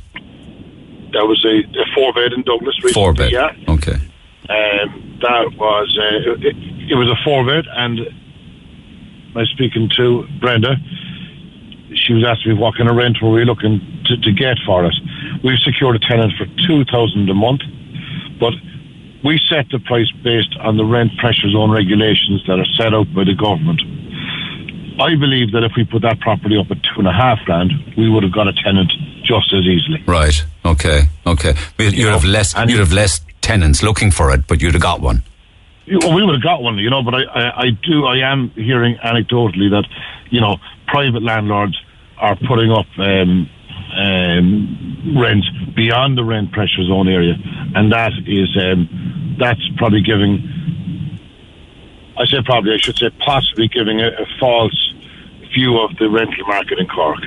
That 1.12 1.26
was 1.26 1.44
a, 1.44 1.58
a 1.58 1.84
four 1.94 2.12
bed 2.12 2.32
in 2.32 2.42
Douglas. 2.42 2.76
Recently, 2.82 2.92
Four 2.92 3.14
bed. 3.14 3.32
Yeah. 3.32 3.50
Okay. 3.68 3.94
Um, 4.48 5.18
that 5.20 5.52
was 5.58 5.98
uh, 5.98 6.32
it, 6.40 6.56
it 6.90 6.94
was 6.94 7.08
a 7.08 7.16
four 7.24 7.44
bed, 7.44 7.66
and 7.70 8.00
I 9.34 9.40
was 9.40 9.50
speaking 9.50 9.88
to 9.96 10.26
Brenda. 10.40 10.76
She 11.94 12.14
was 12.14 12.24
asking 12.24 12.54
me 12.54 12.58
what 12.58 12.76
kind 12.76 12.88
of 12.88 12.96
rent 12.96 13.18
were 13.22 13.30
we 13.30 13.44
looking 13.44 13.80
to, 14.06 14.16
to 14.16 14.32
get 14.32 14.56
for 14.64 14.84
it. 14.86 14.94
We've 15.42 15.58
secured 15.58 15.96
a 15.96 15.98
tenant 15.98 16.32
for 16.38 16.46
two 16.66 16.84
thousand 16.84 17.28
a 17.28 17.34
month, 17.34 17.62
but 18.38 18.54
we 19.24 19.38
set 19.48 19.68
the 19.70 19.78
price 19.80 20.10
based 20.22 20.56
on 20.60 20.76
the 20.76 20.84
rent 20.84 21.10
pressure 21.18 21.50
zone 21.50 21.70
regulations 21.70 22.42
that 22.46 22.58
are 22.58 22.70
set 22.76 22.94
out 22.94 23.12
by 23.14 23.24
the 23.24 23.34
government. 23.34 23.82
I 25.00 25.14
believe 25.16 25.52
that 25.52 25.64
if 25.64 25.72
we 25.76 25.84
put 25.84 26.02
that 26.02 26.20
property 26.20 26.56
up 26.58 26.70
at 26.70 26.82
two 26.82 26.98
and 26.98 27.08
a 27.08 27.12
half 27.12 27.38
grand, 27.44 27.72
we 27.96 28.08
would 28.10 28.22
have 28.22 28.32
got 28.32 28.48
a 28.48 28.52
tenant 28.52 28.92
just 29.24 29.52
as 29.52 29.64
easily. 29.64 30.02
Right. 30.06 30.44
Okay. 30.64 31.02
Okay. 31.26 31.54
You'd 31.78 31.94
You 31.94 32.08
have 32.08 32.24
know, 32.24 32.30
less. 32.30 32.54
You'd 32.54 32.78
have 32.80 32.92
less 32.92 33.20
tenants 33.40 33.82
looking 33.82 34.10
for 34.10 34.30
it, 34.32 34.46
but 34.46 34.60
you'd 34.60 34.74
have 34.74 34.82
got 34.82 35.00
one. 35.00 35.22
We 35.90 36.24
would 36.24 36.34
have 36.34 36.42
got 36.42 36.62
one, 36.62 36.78
you 36.78 36.88
know, 36.88 37.02
but 37.02 37.14
I, 37.14 37.22
I, 37.24 37.60
I 37.62 37.70
do, 37.70 38.06
I 38.06 38.18
am 38.18 38.50
hearing 38.50 38.96
anecdotally 39.04 39.70
that, 39.70 39.84
you 40.30 40.40
know, 40.40 40.58
private 40.86 41.22
landlords 41.22 41.76
are 42.16 42.36
putting 42.36 42.70
up 42.70 42.86
um, 42.96 43.50
um, 43.96 45.16
rent 45.20 45.44
beyond 45.74 46.16
the 46.16 46.22
rent 46.22 46.52
pressure 46.52 46.84
zone 46.84 47.08
area, 47.08 47.34
and 47.74 47.90
that 47.92 48.12
is, 48.24 48.56
um, 48.56 49.36
that's 49.40 49.60
probably 49.78 50.00
giving, 50.00 51.18
I 52.16 52.24
say 52.26 52.38
probably, 52.44 52.74
I 52.74 52.76
should 52.76 52.96
say 52.96 53.10
possibly 53.18 53.66
giving 53.66 54.00
a, 54.00 54.10
a 54.10 54.26
false 54.38 54.94
view 55.52 55.80
of 55.80 55.96
the 55.96 56.08
rental 56.08 56.46
market 56.46 56.78
in 56.78 56.86
Cork. 56.86 57.18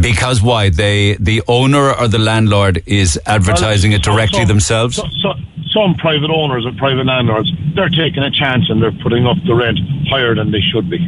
Because 0.00 0.42
why? 0.42 0.70
They 0.70 1.14
the 1.14 1.42
owner 1.48 1.92
or 1.92 2.08
the 2.08 2.18
landlord 2.18 2.82
is 2.86 3.18
advertising 3.26 3.92
it 3.92 4.02
directly 4.02 4.42
so- 4.42 4.46
themselves. 4.46 4.96
So, 4.96 5.04
so, 5.22 5.32
some 5.72 5.94
private 5.96 6.30
owners 6.30 6.64
and 6.64 6.78
private 6.78 7.04
landlords, 7.04 7.50
they're 7.74 7.88
taking 7.88 8.22
a 8.22 8.30
chance 8.30 8.70
and 8.70 8.80
they're 8.80 8.94
putting 9.02 9.26
up 9.26 9.36
the 9.44 9.54
rent 9.54 9.78
higher 10.08 10.34
than 10.34 10.52
they 10.52 10.60
should 10.60 10.88
be. 10.88 10.98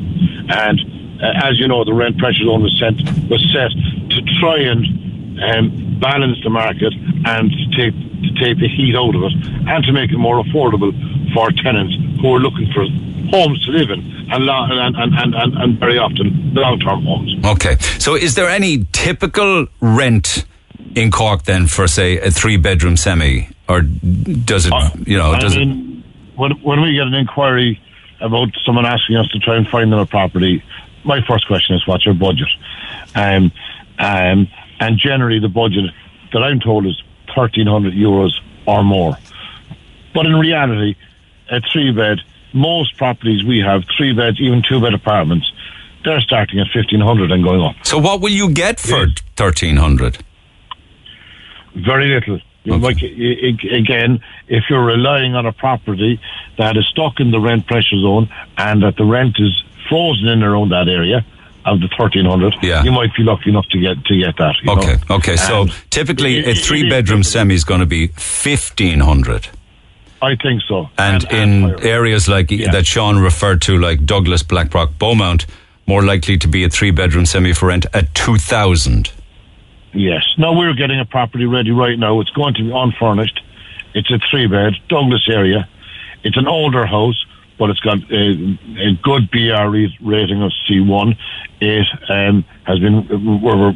And 0.48 0.80
uh, 1.22 1.46
as 1.46 1.58
you 1.58 1.68
know, 1.68 1.84
the 1.84 1.94
rent 1.94 2.18
pressure 2.18 2.44
zone 2.44 2.62
was 2.62 2.76
set 2.78 2.94
was 3.30 3.42
set 3.54 3.70
to 4.10 4.22
try 4.40 4.58
and 4.58 4.84
um, 5.42 5.98
balance 6.00 6.38
the 6.42 6.50
market 6.50 6.92
and 7.26 7.50
to 7.50 7.66
take 7.76 7.94
to 7.94 8.30
take 8.40 8.58
the 8.58 8.68
heat 8.68 8.94
out 8.96 9.14
of 9.14 9.22
it 9.22 9.32
and 9.68 9.84
to 9.84 9.92
make 9.92 10.10
it 10.10 10.18
more 10.18 10.42
affordable 10.42 10.92
for 11.34 11.50
tenants 11.50 11.94
who 12.20 12.34
are 12.34 12.40
looking 12.40 12.70
for 12.72 12.86
homes 13.30 13.64
to 13.64 13.70
live 13.72 13.90
in 13.90 14.00
and 14.30 14.48
and, 14.48 14.96
and, 14.96 15.34
and, 15.34 15.54
and, 15.54 15.78
very 15.78 15.98
often 15.98 16.54
long 16.54 16.78
term 16.80 17.02
homes. 17.04 17.44
Okay. 17.44 17.76
So 17.98 18.14
is 18.14 18.34
there 18.34 18.48
any 18.48 18.84
typical 18.92 19.66
rent 19.80 20.44
in 20.94 21.10
Cork 21.10 21.44
then 21.44 21.66
for 21.66 21.86
say 21.86 22.18
a 22.18 22.30
three 22.30 22.56
bedroom 22.56 22.96
semi 22.96 23.48
or 23.68 23.82
does 23.82 24.66
it 24.66 24.72
you 25.06 25.18
know 25.18 25.32
I 25.32 25.38
does 25.38 25.56
it 25.56 25.60
mean, 25.60 26.04
when, 26.36 26.52
when 26.62 26.80
we 26.80 26.94
get 26.94 27.06
an 27.06 27.14
inquiry 27.14 27.80
about 28.20 28.48
someone 28.64 28.86
asking 28.86 29.16
us 29.16 29.28
to 29.28 29.38
try 29.38 29.56
and 29.56 29.68
find 29.68 29.92
them 29.92 29.98
a 29.98 30.06
property, 30.06 30.62
my 31.04 31.20
first 31.26 31.46
question 31.46 31.76
is, 31.76 31.86
what's 31.86 32.04
your 32.04 32.14
budget? 32.14 32.48
Um, 33.14 33.52
um, 33.98 34.48
and 34.80 34.98
generally, 34.98 35.38
the 35.38 35.48
budget 35.48 35.90
that 36.32 36.42
I'm 36.42 36.60
told 36.60 36.86
is 36.86 37.00
1,300 37.34 37.94
euros 37.94 38.32
or 38.66 38.82
more. 38.84 39.16
But 40.14 40.26
in 40.26 40.34
reality, 40.34 40.96
a 41.50 41.60
three 41.72 41.92
bed, 41.92 42.20
most 42.52 42.96
properties 42.96 43.44
we 43.44 43.58
have, 43.60 43.84
three 43.96 44.12
beds, 44.12 44.40
even 44.40 44.62
two 44.62 44.80
bed 44.80 44.94
apartments, 44.94 45.50
they're 46.04 46.20
starting 46.20 46.60
at 46.60 46.68
1,500 46.74 47.30
and 47.32 47.42
going 47.44 47.60
up. 47.60 47.74
So 47.82 47.98
what 47.98 48.20
will 48.20 48.30
you 48.32 48.50
get 48.50 48.78
for 48.80 49.08
thirteen 49.36 49.76
hundred? 49.76 50.18
Very 51.74 52.08
little. 52.08 52.40
Like 52.64 53.02
i- 53.02 53.06
i- 53.06 53.76
again, 53.76 54.20
if 54.48 54.64
you're 54.70 54.84
relying 54.84 55.34
on 55.36 55.46
a 55.46 55.52
property 55.52 56.18
that 56.58 56.76
is 56.76 56.86
stuck 56.88 57.20
in 57.20 57.30
the 57.30 57.38
rent 57.38 57.66
pressure 57.66 58.00
zone 58.00 58.28
and 58.58 58.82
that 58.82 58.96
the 58.96 59.04
rent 59.04 59.36
is 59.38 59.62
frozen 59.88 60.26
in 60.28 60.42
around 60.42 60.70
that 60.70 60.88
area 60.88 61.24
of 61.66 61.80
the 61.80 61.88
thirteen 61.98 62.24
hundred, 62.26 62.54
Yeah. 62.62 62.82
you 62.84 62.92
might 62.92 63.14
be 63.16 63.22
lucky 63.22 63.50
enough 63.50 63.66
to 63.70 63.78
get 63.80 64.04
to 64.04 64.18
get 64.18 64.36
that. 64.38 64.54
you 64.62 64.70
Okay, 64.72 64.96
know. 65.08 65.16
okay. 65.16 65.36
So 65.36 65.62
And 65.62 65.72
typically 65.90 66.38
it- 66.38 66.48
a 66.58 66.60
three 66.60 66.88
bedroom 66.88 67.22
semi 67.22 67.54
is 67.54 67.64
going 67.64 67.80
to 67.80 67.86
be 67.86 68.08
fifteen 68.16 69.00
hundred. 69.00 69.48
I 70.22 70.34
think 70.36 70.62
so. 70.66 70.88
And, 70.96 71.24
in 71.30 71.62
higher. 71.62 71.76
areas 71.82 72.26
like 72.28 72.50
Yeah. 72.50 72.70
that 72.72 72.86
Sean 72.86 73.18
referred 73.18 73.60
to, 73.62 73.78
like 73.78 74.06
Douglas, 74.06 74.42
Blackrock, 74.42 74.98
Beaumont, 74.98 75.44
more 75.86 76.02
likely 76.02 76.38
to 76.38 76.48
be 76.48 76.64
a 76.64 76.68
three 76.70 76.90
bedroom 76.90 77.26
semi 77.26 77.52
for 77.52 77.66
rent 77.66 77.84
at 77.92 78.14
two 78.14 78.36
thousand. 78.38 79.10
Yes. 79.92 80.22
Now 80.38 80.52
we're 80.52 80.74
getting 80.74 81.00
a 81.00 81.04
property 81.04 81.46
ready 81.46 81.70
right 81.70 81.98
now. 81.98 82.20
It's 82.20 82.30
going 82.30 82.54
to 82.54 82.62
be 82.64 82.70
unfurnished. 82.72 83.40
It's 83.94 84.10
a 84.10 84.18
three 84.30 84.46
bed, 84.46 84.74
Douglas 84.88 85.26
area. 85.28 85.68
It's 86.22 86.36
an 86.36 86.46
older 86.48 86.84
house, 86.86 87.24
but 87.58 87.70
it's 87.70 87.80
got 87.80 87.98
a, 88.10 88.58
a 88.78 88.92
good 89.02 89.30
BER 89.30 89.70
rating 89.70 90.42
of 90.42 90.52
C1. 90.68 91.16
It 91.60 91.86
um, 92.10 92.44
has 92.64 92.78
been 92.78 93.06
we're, 93.42 93.56
we're, 93.56 93.74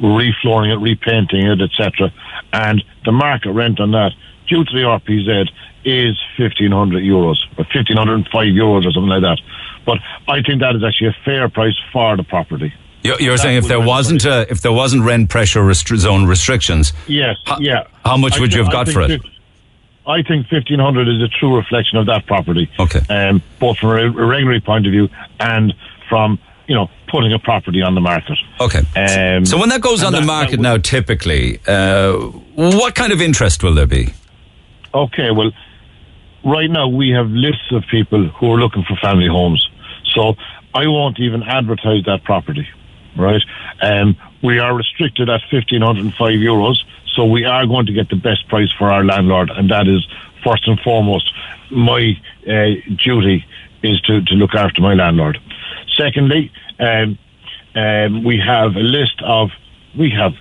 we're 0.00 0.32
reflooring 0.32 0.72
it, 0.72 0.80
repainting 0.80 1.46
it, 1.46 1.60
etc. 1.60 2.12
And 2.52 2.82
the 3.04 3.12
market 3.12 3.52
rent 3.52 3.80
on 3.80 3.90
that, 3.92 4.12
due 4.48 4.64
to 4.64 4.72
the 4.72 4.80
RPZ, 4.80 5.48
is 5.84 6.16
fifteen 6.36 6.72
hundred 6.72 7.02
euros 7.02 7.36
or 7.58 7.64
fifteen 7.72 7.96
hundred 7.96 8.14
and 8.14 8.28
five 8.32 8.46
euros 8.48 8.86
or 8.86 8.92
something 8.92 9.08
like 9.08 9.22
that. 9.22 9.40
But 9.84 9.98
I 10.28 10.42
think 10.42 10.60
that 10.60 10.76
is 10.76 10.84
actually 10.84 11.08
a 11.08 11.16
fair 11.24 11.48
price 11.48 11.78
for 11.92 12.16
the 12.16 12.22
property. 12.22 12.72
You're, 13.02 13.20
you're 13.20 13.36
saying 13.36 13.56
if 13.56 13.66
there 13.66 13.80
wasn't 13.80 14.24
a, 14.24 14.48
if 14.48 14.60
there 14.60 14.72
wasn't 14.72 15.02
rent 15.02 15.28
pressure 15.28 15.60
restri- 15.60 15.96
zone 15.96 16.24
restrictions, 16.26 16.92
Yes, 17.08 17.36
Ho- 17.46 17.56
yeah. 17.58 17.88
how 18.04 18.16
much 18.16 18.36
I 18.36 18.40
would 18.40 18.54
you 18.54 18.62
have 18.62 18.70
got 18.72 18.88
for 18.88 19.02
it? 19.02 19.20
I 20.06 20.22
think 20.22 20.48
fifteen 20.48 20.78
hundred 20.80 21.08
is 21.08 21.22
a 21.22 21.28
true 21.28 21.56
reflection 21.56 21.98
of 21.98 22.06
that 22.06 22.26
property. 22.26 22.70
Okay. 22.78 23.00
Um, 23.08 23.42
both 23.60 23.78
from 23.78 23.90
a 23.90 24.10
regulatory 24.10 24.60
point 24.60 24.86
of 24.86 24.92
view 24.92 25.08
and 25.38 25.74
from 26.08 26.38
you 26.66 26.74
know 26.74 26.88
putting 27.08 27.32
a 27.32 27.38
property 27.38 27.82
on 27.82 27.94
the 27.94 28.00
market. 28.00 28.38
okay. 28.60 28.80
Um, 28.96 29.44
so 29.44 29.58
when 29.58 29.68
that 29.68 29.80
goes 29.80 30.02
on 30.02 30.12
the 30.12 30.22
market 30.22 30.58
now, 30.60 30.78
typically, 30.78 31.60
uh, 31.66 32.14
what 32.54 32.94
kind 32.94 33.12
of 33.12 33.20
interest 33.20 33.62
will 33.62 33.74
there 33.74 33.86
be? 33.86 34.12
Okay, 34.94 35.30
well, 35.30 35.52
right 36.44 36.70
now 36.70 36.88
we 36.88 37.10
have 37.10 37.28
lists 37.28 37.70
of 37.72 37.84
people 37.90 38.28
who 38.28 38.52
are 38.52 38.58
looking 38.58 38.84
for 38.84 38.96
family 38.96 39.28
homes. 39.28 39.68
So 40.14 40.34
I 40.74 40.86
won't 40.86 41.18
even 41.20 41.42
advertise 41.42 42.04
that 42.04 42.24
property, 42.24 42.66
right? 43.16 43.42
Um, 43.80 44.16
we 44.42 44.58
are 44.58 44.74
restricted 44.74 45.28
at 45.28 45.40
1,505 45.50 46.16
euros, 46.40 46.76
so 47.14 47.24
we 47.24 47.44
are 47.44 47.66
going 47.66 47.86
to 47.86 47.92
get 47.92 48.08
the 48.08 48.16
best 48.16 48.48
price 48.48 48.70
for 48.78 48.90
our 48.90 49.04
landlord, 49.04 49.50
and 49.50 49.70
that 49.70 49.86
is 49.88 50.06
first 50.44 50.66
and 50.66 50.78
foremost 50.80 51.32
my 51.70 52.20
uh, 52.46 52.70
duty 52.96 53.44
is 53.82 54.00
to, 54.02 54.22
to 54.22 54.34
look 54.34 54.54
after 54.54 54.80
my 54.80 54.94
landlord. 54.94 55.38
Secondly, 55.96 56.52
um, 56.78 57.18
um, 57.74 58.24
we 58.24 58.38
have 58.38 58.76
a 58.76 58.80
list 58.80 59.20
of, 59.22 59.50
we 59.96 60.10
have 60.10 60.34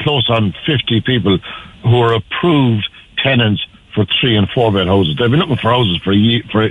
close 0.00 0.28
on 0.30 0.54
50 0.66 1.00
people 1.02 1.38
who 1.82 2.00
are 2.00 2.14
approved 2.14 2.88
tenants 3.18 3.64
for 3.94 4.06
three 4.20 4.36
and 4.36 4.48
four 4.50 4.72
bed 4.72 4.86
houses. 4.86 5.16
They've 5.18 5.30
been 5.30 5.40
looking 5.40 5.56
for 5.56 5.70
houses 5.70 5.98
for 5.98 6.12
a 6.12 6.16
year, 6.16 6.42
for 6.50 6.68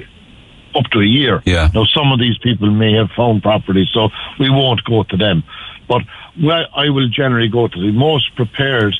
up 0.76 0.86
to 0.92 1.00
a 1.00 1.06
year. 1.06 1.42
Yeah. 1.46 1.70
Now, 1.74 1.86
some 1.86 2.12
of 2.12 2.20
these 2.20 2.38
people 2.38 2.70
may 2.72 2.94
have 2.94 3.10
found 3.12 3.42
property, 3.42 3.88
so 3.92 4.10
we 4.40 4.50
won't 4.50 4.84
go 4.84 5.04
to 5.04 5.18
them. 5.18 5.44
But 5.88 6.04
well, 6.42 6.66
I 6.76 6.90
will 6.90 7.10
generally 7.10 7.50
go 7.50 7.68
to 7.68 7.80
the 7.80 7.92
most 7.92 8.36
prepared 8.36 8.96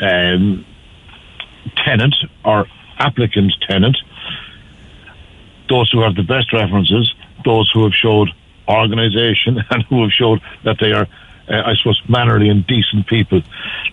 um, 0.00 0.64
tenant 1.76 2.14
or 2.44 2.66
applicant 2.98 3.54
tenant, 3.68 3.96
those 5.68 5.90
who 5.90 6.02
have 6.02 6.14
the 6.14 6.22
best 6.22 6.52
references, 6.52 7.14
those 7.44 7.70
who 7.72 7.84
have 7.84 7.94
showed 7.94 8.28
organisation 8.68 9.58
and 9.70 9.82
who 9.84 10.02
have 10.02 10.12
showed 10.12 10.40
that 10.64 10.76
they 10.80 10.92
are, 10.92 11.08
uh, 11.48 11.62
I 11.64 11.74
suppose, 11.76 12.00
mannerly 12.08 12.48
and 12.48 12.66
decent 12.66 13.06
people. 13.06 13.42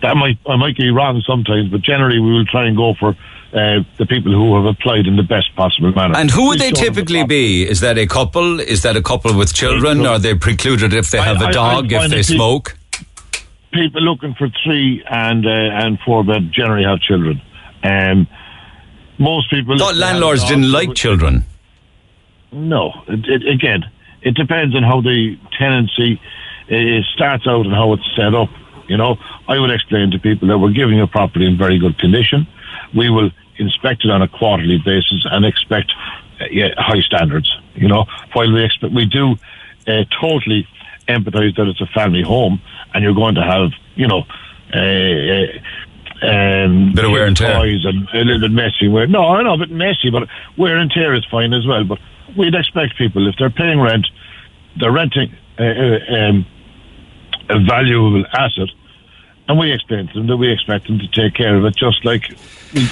That 0.02 0.16
might 0.16 0.38
I 0.48 0.56
might 0.56 0.78
be 0.78 0.90
wrong 0.92 1.22
sometimes, 1.26 1.70
but 1.70 1.82
generally 1.82 2.20
we 2.20 2.32
will 2.32 2.46
try 2.46 2.66
and 2.66 2.76
go 2.76 2.94
for 2.94 3.16
uh, 3.54 3.84
the 3.98 4.06
people 4.06 4.32
who 4.32 4.56
have 4.56 4.66
applied 4.66 5.08
in 5.08 5.16
the 5.16 5.24
best 5.24 5.56
possible 5.56 5.92
manner. 5.92 6.16
And 6.16 6.30
who 6.30 6.48
would 6.48 6.60
they 6.60 6.72
them 6.72 6.74
the 6.76 6.80
typically 6.82 7.24
be? 7.24 7.68
Is 7.68 7.80
that 7.82 7.98
a 7.98 8.06
couple? 8.06 8.60
Is 8.60 8.84
that 8.84 8.96
a 8.96 9.02
couple 9.02 9.36
with 9.38 9.54
children? 9.54 10.06
Are 10.06 10.20
they 10.20 10.36
precluded 10.36 10.94
if 10.94 11.12
they 11.12 11.22
have 11.22 11.42
I- 11.42 11.46
a 11.46 11.48
I 11.48 11.52
dog, 11.52 11.92
if 11.92 12.10
they 12.12 12.24
smoke? 12.24 12.76
people 13.72 14.02
looking 14.02 14.34
for 14.34 14.50
three 14.64 15.04
and 15.10 15.46
uh, 15.46 15.50
and 15.50 16.00
four 16.06 16.24
bed 16.24 16.52
generally 16.52 16.86
have 16.86 17.00
children. 17.00 17.42
Um, 17.84 18.28
most 19.18 19.50
people. 19.50 19.78
Thought 19.78 19.94
if 19.94 20.00
they 20.00 20.06
have 20.06 20.12
a 20.12 20.14
landlords 20.14 20.42
dog, 20.42 20.50
didn't 20.50 20.72
like 20.72 20.96
children. 20.96 21.46
No, 22.52 22.92
it, 23.08 23.26
it, 23.28 23.48
again, 23.48 23.86
it 24.22 24.36
depends 24.36 24.76
on 24.76 24.84
how 24.84 25.02
the 25.02 25.38
tenancy 25.58 26.20
uh, 26.72 27.02
starts 27.14 27.46
out 27.48 27.66
and 27.66 27.74
how 27.74 27.94
it's 27.94 28.16
set 28.16 28.34
up. 28.34 28.50
You 28.88 28.98
know, 28.98 29.18
I 29.48 29.60
would 29.60 29.70
explain 29.70 30.12
to 30.12 30.20
people 30.20 30.48
that 30.48 30.58
we're 30.58 30.72
giving 30.74 31.00
a 31.00 31.08
property 31.08 31.46
in 31.46 31.58
very 31.58 31.78
good 31.78 32.00
condition. 32.00 32.48
We 32.96 33.10
will 33.10 33.32
inspect 33.58 34.06
it 34.06 34.12
on 34.12 34.22
a 34.22 34.28
quarterly 34.28 34.78
basis 34.84 35.26
and 35.30 35.46
expect 35.46 35.92
uh, 36.40 36.46
yeah, 36.52 36.70
high 36.78 37.02
standards. 37.02 37.52
You 37.76 37.88
know, 37.88 38.06
while 38.34 38.52
we 38.52 38.64
expect 38.64 38.94
we 38.94 39.06
do 39.06 39.36
uh, 39.88 40.04
totally 40.20 40.68
empathise 41.08 41.56
that 41.58 41.68
it's 41.68 41.82
a 41.82 41.88
family 41.88 42.22
home 42.22 42.62
and 42.94 43.04
you're 43.04 43.16
going 43.16 43.36
to 43.36 43.44
have, 43.44 43.72
you 43.96 44.08
know. 44.08 44.24
Uh, 44.74 44.80
uh, 44.80 45.60
um, 46.22 46.92
Bit 46.94 47.06
of 47.06 47.12
wear 47.12 47.26
and 47.26 47.38
tear. 47.38 47.54
toys 47.56 47.86
and 47.86 48.08
a 48.14 48.26
little 48.26 48.42
bit 48.42 48.52
messy. 48.52 48.90
Wear, 48.90 49.08
no, 49.08 49.30
I 49.30 49.42
know 49.42 49.54
a 49.54 49.58
bit 49.58 49.72
messy, 49.72 50.10
but 50.12 50.28
wear 50.58 50.76
and 50.78 50.92
tear 50.92 51.14
is 51.14 51.26
fine 51.32 51.54
as 51.54 51.66
well. 51.66 51.86
But 51.86 52.00
we'd 52.38 52.56
expect 52.56 52.98
people 52.98 53.28
if 53.28 53.36
they're 53.38 53.50
paying 53.50 53.80
rent, 53.80 54.06
they're 54.80 54.92
renting 54.92 55.34
uh, 55.58 55.64
um, 55.64 56.46
a 57.50 57.60
valuable 57.60 58.26
asset, 58.34 58.70
and 59.50 59.58
we 59.58 59.74
explain 59.74 60.08
to 60.08 60.14
them 60.14 60.28
that 60.28 60.38
we 60.38 60.52
expect 60.52 60.86
them 60.88 61.00
to 61.00 61.08
take 61.08 61.34
care 61.34 61.58
of 61.58 61.66
it, 61.66 61.76
just 61.76 62.06
like 62.06 62.32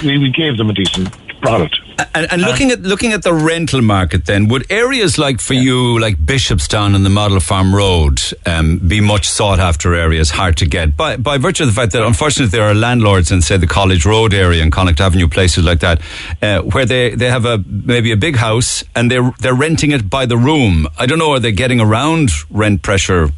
we, 0.02 0.18
we, 0.18 0.30
gave 0.30 0.56
them 0.56 0.68
a 0.68 0.72
decent 0.72 1.08
product. 1.40 1.78
And, 2.16 2.32
and 2.32 2.42
looking 2.42 2.72
at 2.72 2.80
looking 2.80 3.12
at 3.12 3.22
the 3.22 3.32
rental 3.32 3.80
market, 3.80 4.26
then 4.26 4.48
would 4.48 4.70
areas 4.70 5.18
like 5.18 5.40
for 5.40 5.54
you, 5.54 6.00
like 6.00 6.16
Bishopstown 6.16 6.96
and 6.96 7.06
the 7.06 7.10
Model 7.10 7.38
Farm 7.38 7.72
Road, 7.72 8.20
um, 8.44 8.78
be 8.78 9.00
much 9.00 9.28
sought 9.28 9.60
after 9.60 9.94
areas, 9.94 10.30
hard 10.30 10.56
to 10.56 10.66
get 10.66 10.96
by 10.96 11.16
by 11.16 11.38
virtue 11.38 11.62
of 11.62 11.68
the 11.68 11.74
fact 11.74 11.92
that 11.92 12.02
unfortunately 12.02 12.50
there 12.50 12.68
are 12.68 12.74
landlords 12.74 13.30
in 13.30 13.40
say 13.40 13.56
the 13.56 13.68
College 13.68 14.04
Road 14.04 14.34
area 14.34 14.60
and 14.60 14.72
Connaught 14.72 15.00
Avenue, 15.00 15.28
places 15.28 15.64
like 15.64 15.78
that, 15.80 16.00
uh, 16.42 16.62
where 16.62 16.84
they, 16.84 17.14
they 17.14 17.30
have 17.30 17.44
a 17.44 17.62
maybe 17.66 18.10
a 18.10 18.16
big 18.16 18.34
house 18.34 18.82
and 18.96 19.08
they're 19.08 19.32
they're 19.38 19.54
renting 19.54 19.92
it 19.92 20.10
by 20.10 20.26
the 20.26 20.36
room. 20.36 20.88
I 20.98 21.06
don't 21.06 21.20
know, 21.20 21.30
are 21.34 21.40
they 21.40 21.52
getting 21.52 21.80
around 21.80 22.30
rent 22.50 22.82
pressure? 22.82 23.30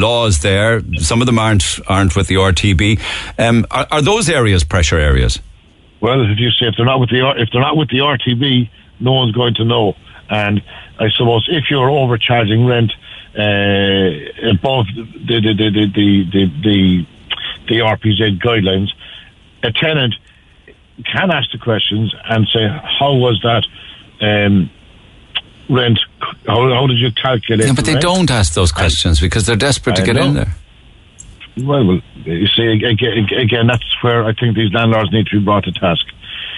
Laws 0.00 0.40
there. 0.40 0.82
Some 0.98 1.20
of 1.20 1.26
them 1.26 1.38
aren't 1.38 1.78
aren't 1.88 2.16
with 2.16 2.28
the 2.28 2.36
RTB. 2.36 3.00
Um, 3.38 3.66
are, 3.70 3.86
are 3.90 4.02
those 4.02 4.28
areas 4.28 4.64
pressure 4.64 4.98
areas? 4.98 5.40
Well, 6.00 6.30
if 6.30 6.38
you 6.38 6.50
say 6.50 6.66
if 6.66 6.74
they're 6.76 6.86
not 6.86 7.00
with 7.00 7.10
the 7.10 7.34
if 7.36 7.50
they're 7.50 7.60
not 7.60 7.76
with 7.76 7.88
the 7.88 7.98
RTB, 7.98 8.70
no 9.00 9.12
one's 9.12 9.32
going 9.32 9.54
to 9.54 9.64
know. 9.64 9.94
And 10.28 10.62
I 10.98 11.08
suppose 11.10 11.46
if 11.50 11.64
you're 11.70 11.90
overcharging 11.90 12.66
rent 12.66 12.92
uh, 13.36 14.50
above 14.50 14.86
the 14.94 15.40
the 15.40 15.54
the 15.54 15.70
the 15.70 16.24
the, 16.30 16.44
the, 16.62 17.06
the 17.68 17.78
RPZ 17.78 18.40
guidelines, 18.40 18.88
a 19.62 19.72
tenant 19.72 20.14
can 21.04 21.30
ask 21.30 21.50
the 21.52 21.58
questions 21.58 22.14
and 22.24 22.46
say, 22.48 22.66
how 22.68 23.14
was 23.14 23.40
that 23.42 23.66
um, 24.20 24.70
rent? 25.68 25.98
How, 26.46 26.68
how 26.74 26.86
did 26.86 26.98
you 26.98 27.10
calculate? 27.12 27.66
Yeah, 27.66 27.72
but 27.74 27.84
the 27.84 27.90
they 27.92 27.92
rent? 27.94 28.02
don't 28.02 28.30
ask 28.30 28.54
those 28.54 28.72
questions 28.72 29.20
because 29.20 29.46
they're 29.46 29.56
desperate 29.56 29.96
to 29.96 30.02
I 30.02 30.06
get 30.06 30.16
in 30.16 30.34
there. 30.34 30.54
Well, 31.58 32.00
you 32.24 32.46
see, 32.48 32.66
again, 32.84 33.26
again, 33.38 33.66
that's 33.66 33.84
where 34.02 34.24
I 34.24 34.34
think 34.34 34.56
these 34.56 34.72
landlords 34.72 35.10
need 35.10 35.26
to 35.28 35.38
be 35.38 35.44
brought 35.44 35.64
to 35.64 35.72
task. 35.72 36.04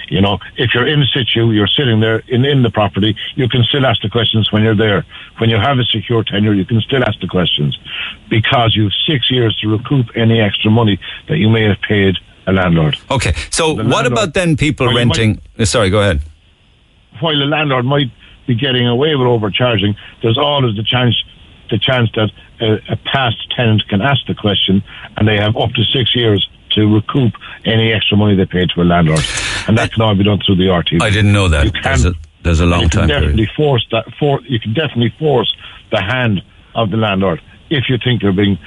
You 0.09 0.21
know, 0.21 0.39
if 0.57 0.73
you're 0.73 0.87
in 0.87 1.03
situ, 1.13 1.51
you're 1.51 1.67
sitting 1.67 1.99
there 1.99 2.19
in, 2.27 2.43
in 2.43 2.63
the 2.63 2.69
property, 2.71 3.15
you 3.35 3.47
can 3.47 3.63
still 3.63 3.85
ask 3.85 4.01
the 4.01 4.09
questions 4.09 4.51
when 4.51 4.63
you're 4.63 4.75
there. 4.75 5.05
When 5.37 5.49
you 5.49 5.57
have 5.57 5.77
a 5.77 5.83
secure 5.85 6.23
tenure, 6.23 6.53
you 6.53 6.65
can 6.65 6.81
still 6.81 7.03
ask 7.03 7.19
the 7.21 7.27
questions 7.27 7.77
because 8.29 8.75
you've 8.75 8.91
six 9.07 9.29
years 9.31 9.55
to 9.61 9.67
recoup 9.69 10.07
any 10.15 10.41
extra 10.41 10.71
money 10.71 10.99
that 11.29 11.37
you 11.37 11.47
may 11.49 11.63
have 11.63 11.79
paid 11.87 12.15
a 12.47 12.51
landlord. 12.51 12.97
Okay, 13.11 13.33
so 13.51 13.67
The 13.75 13.83
what 13.83 13.85
landlord- 13.85 14.05
about 14.11 14.33
then 14.33 14.57
people 14.57 14.91
renting? 14.93 15.39
uh, 15.59 15.65
Sorry, 15.65 15.89
go 15.91 16.01
ahead. 16.01 16.21
while 17.19 17.37
the 17.37 17.45
landlord 17.45 17.85
might 17.85 18.09
be 18.49 18.55
getting 18.65 18.87
away 18.87 19.11
with 19.15 19.27
overcharging, 19.35 19.93
there's 20.21 20.37
always 20.37 20.75
the 20.75 20.83
chance 20.83 21.15
the 21.69 21.77
chance 21.89 22.09
that 22.15 22.29
a, 22.67 22.69
a 22.93 22.97
past 23.13 23.37
tenant 23.55 23.81
can 23.87 24.01
ask 24.01 24.21
the 24.27 24.33
question, 24.33 24.81
and 25.15 25.27
they 25.27 25.37
have 25.37 25.55
up 25.55 25.71
to 25.77 25.83
six 25.97 26.15
years 26.15 26.41
to 26.71 26.81
recoup 26.97 27.33
any 27.65 27.93
extra 27.93 28.17
money 28.17 28.35
they 28.35 28.45
paid 28.57 28.67
to 28.73 28.81
a 28.81 28.87
landlord, 28.93 29.23
and 29.67 29.77
that 29.77 29.91
can 29.93 30.01
all 30.01 30.15
be 30.15 30.23
done 30.23 30.39
through 30.43 30.55
the 30.55 30.67
RT. 30.79 30.89
I 31.01 31.11
didn't 31.11 31.31
know 31.31 31.47
that. 31.47 31.65
You 31.65 31.71
can- 31.71 31.83
There's 31.83 32.05
a, 32.05 32.13
there's 32.43 32.59
a 32.59 32.65
long 32.65 32.81
you 32.83 32.89
can 32.89 32.99
time 33.01 33.07
definitely 33.09 33.45
period. 33.45 33.55
force 33.55 33.85
that. 33.91 34.05
For 34.19 34.41
you 34.53 34.59
can 34.59 34.73
definitely 34.73 35.13
force 35.19 35.49
the 35.91 36.01
hand 36.01 36.41
of 36.73 36.89
the 36.89 36.97
landlord 36.97 37.39
if 37.69 37.83
you 37.89 37.97
think 38.03 38.21
they're 38.23 38.31
being 38.45 38.57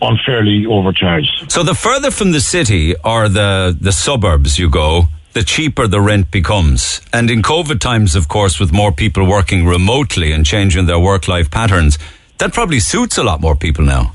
unfairly 0.00 0.64
overcharged. 0.66 1.50
So 1.50 1.62
the 1.62 1.74
further 1.74 2.10
from 2.10 2.32
the 2.32 2.40
city 2.40 2.94
or 3.04 3.28
the 3.28 3.76
the 3.78 3.92
suburbs 3.92 4.58
you 4.58 4.70
go, 4.70 5.04
the 5.38 5.44
cheaper 5.44 5.86
the 5.86 6.00
rent 6.00 6.32
becomes. 6.32 7.00
And 7.12 7.30
in 7.30 7.42
COVID 7.42 7.78
times, 7.78 8.16
of 8.16 8.26
course, 8.26 8.58
with 8.58 8.72
more 8.72 8.90
people 8.90 9.24
working 9.24 9.64
remotely 9.66 10.32
and 10.32 10.44
changing 10.44 10.86
their 10.86 10.98
work 10.98 11.28
life 11.28 11.48
patterns, 11.48 11.96
that 12.38 12.52
probably 12.52 12.80
suits 12.80 13.18
a 13.18 13.22
lot 13.22 13.40
more 13.40 13.54
people 13.54 13.84
now. 13.84 14.14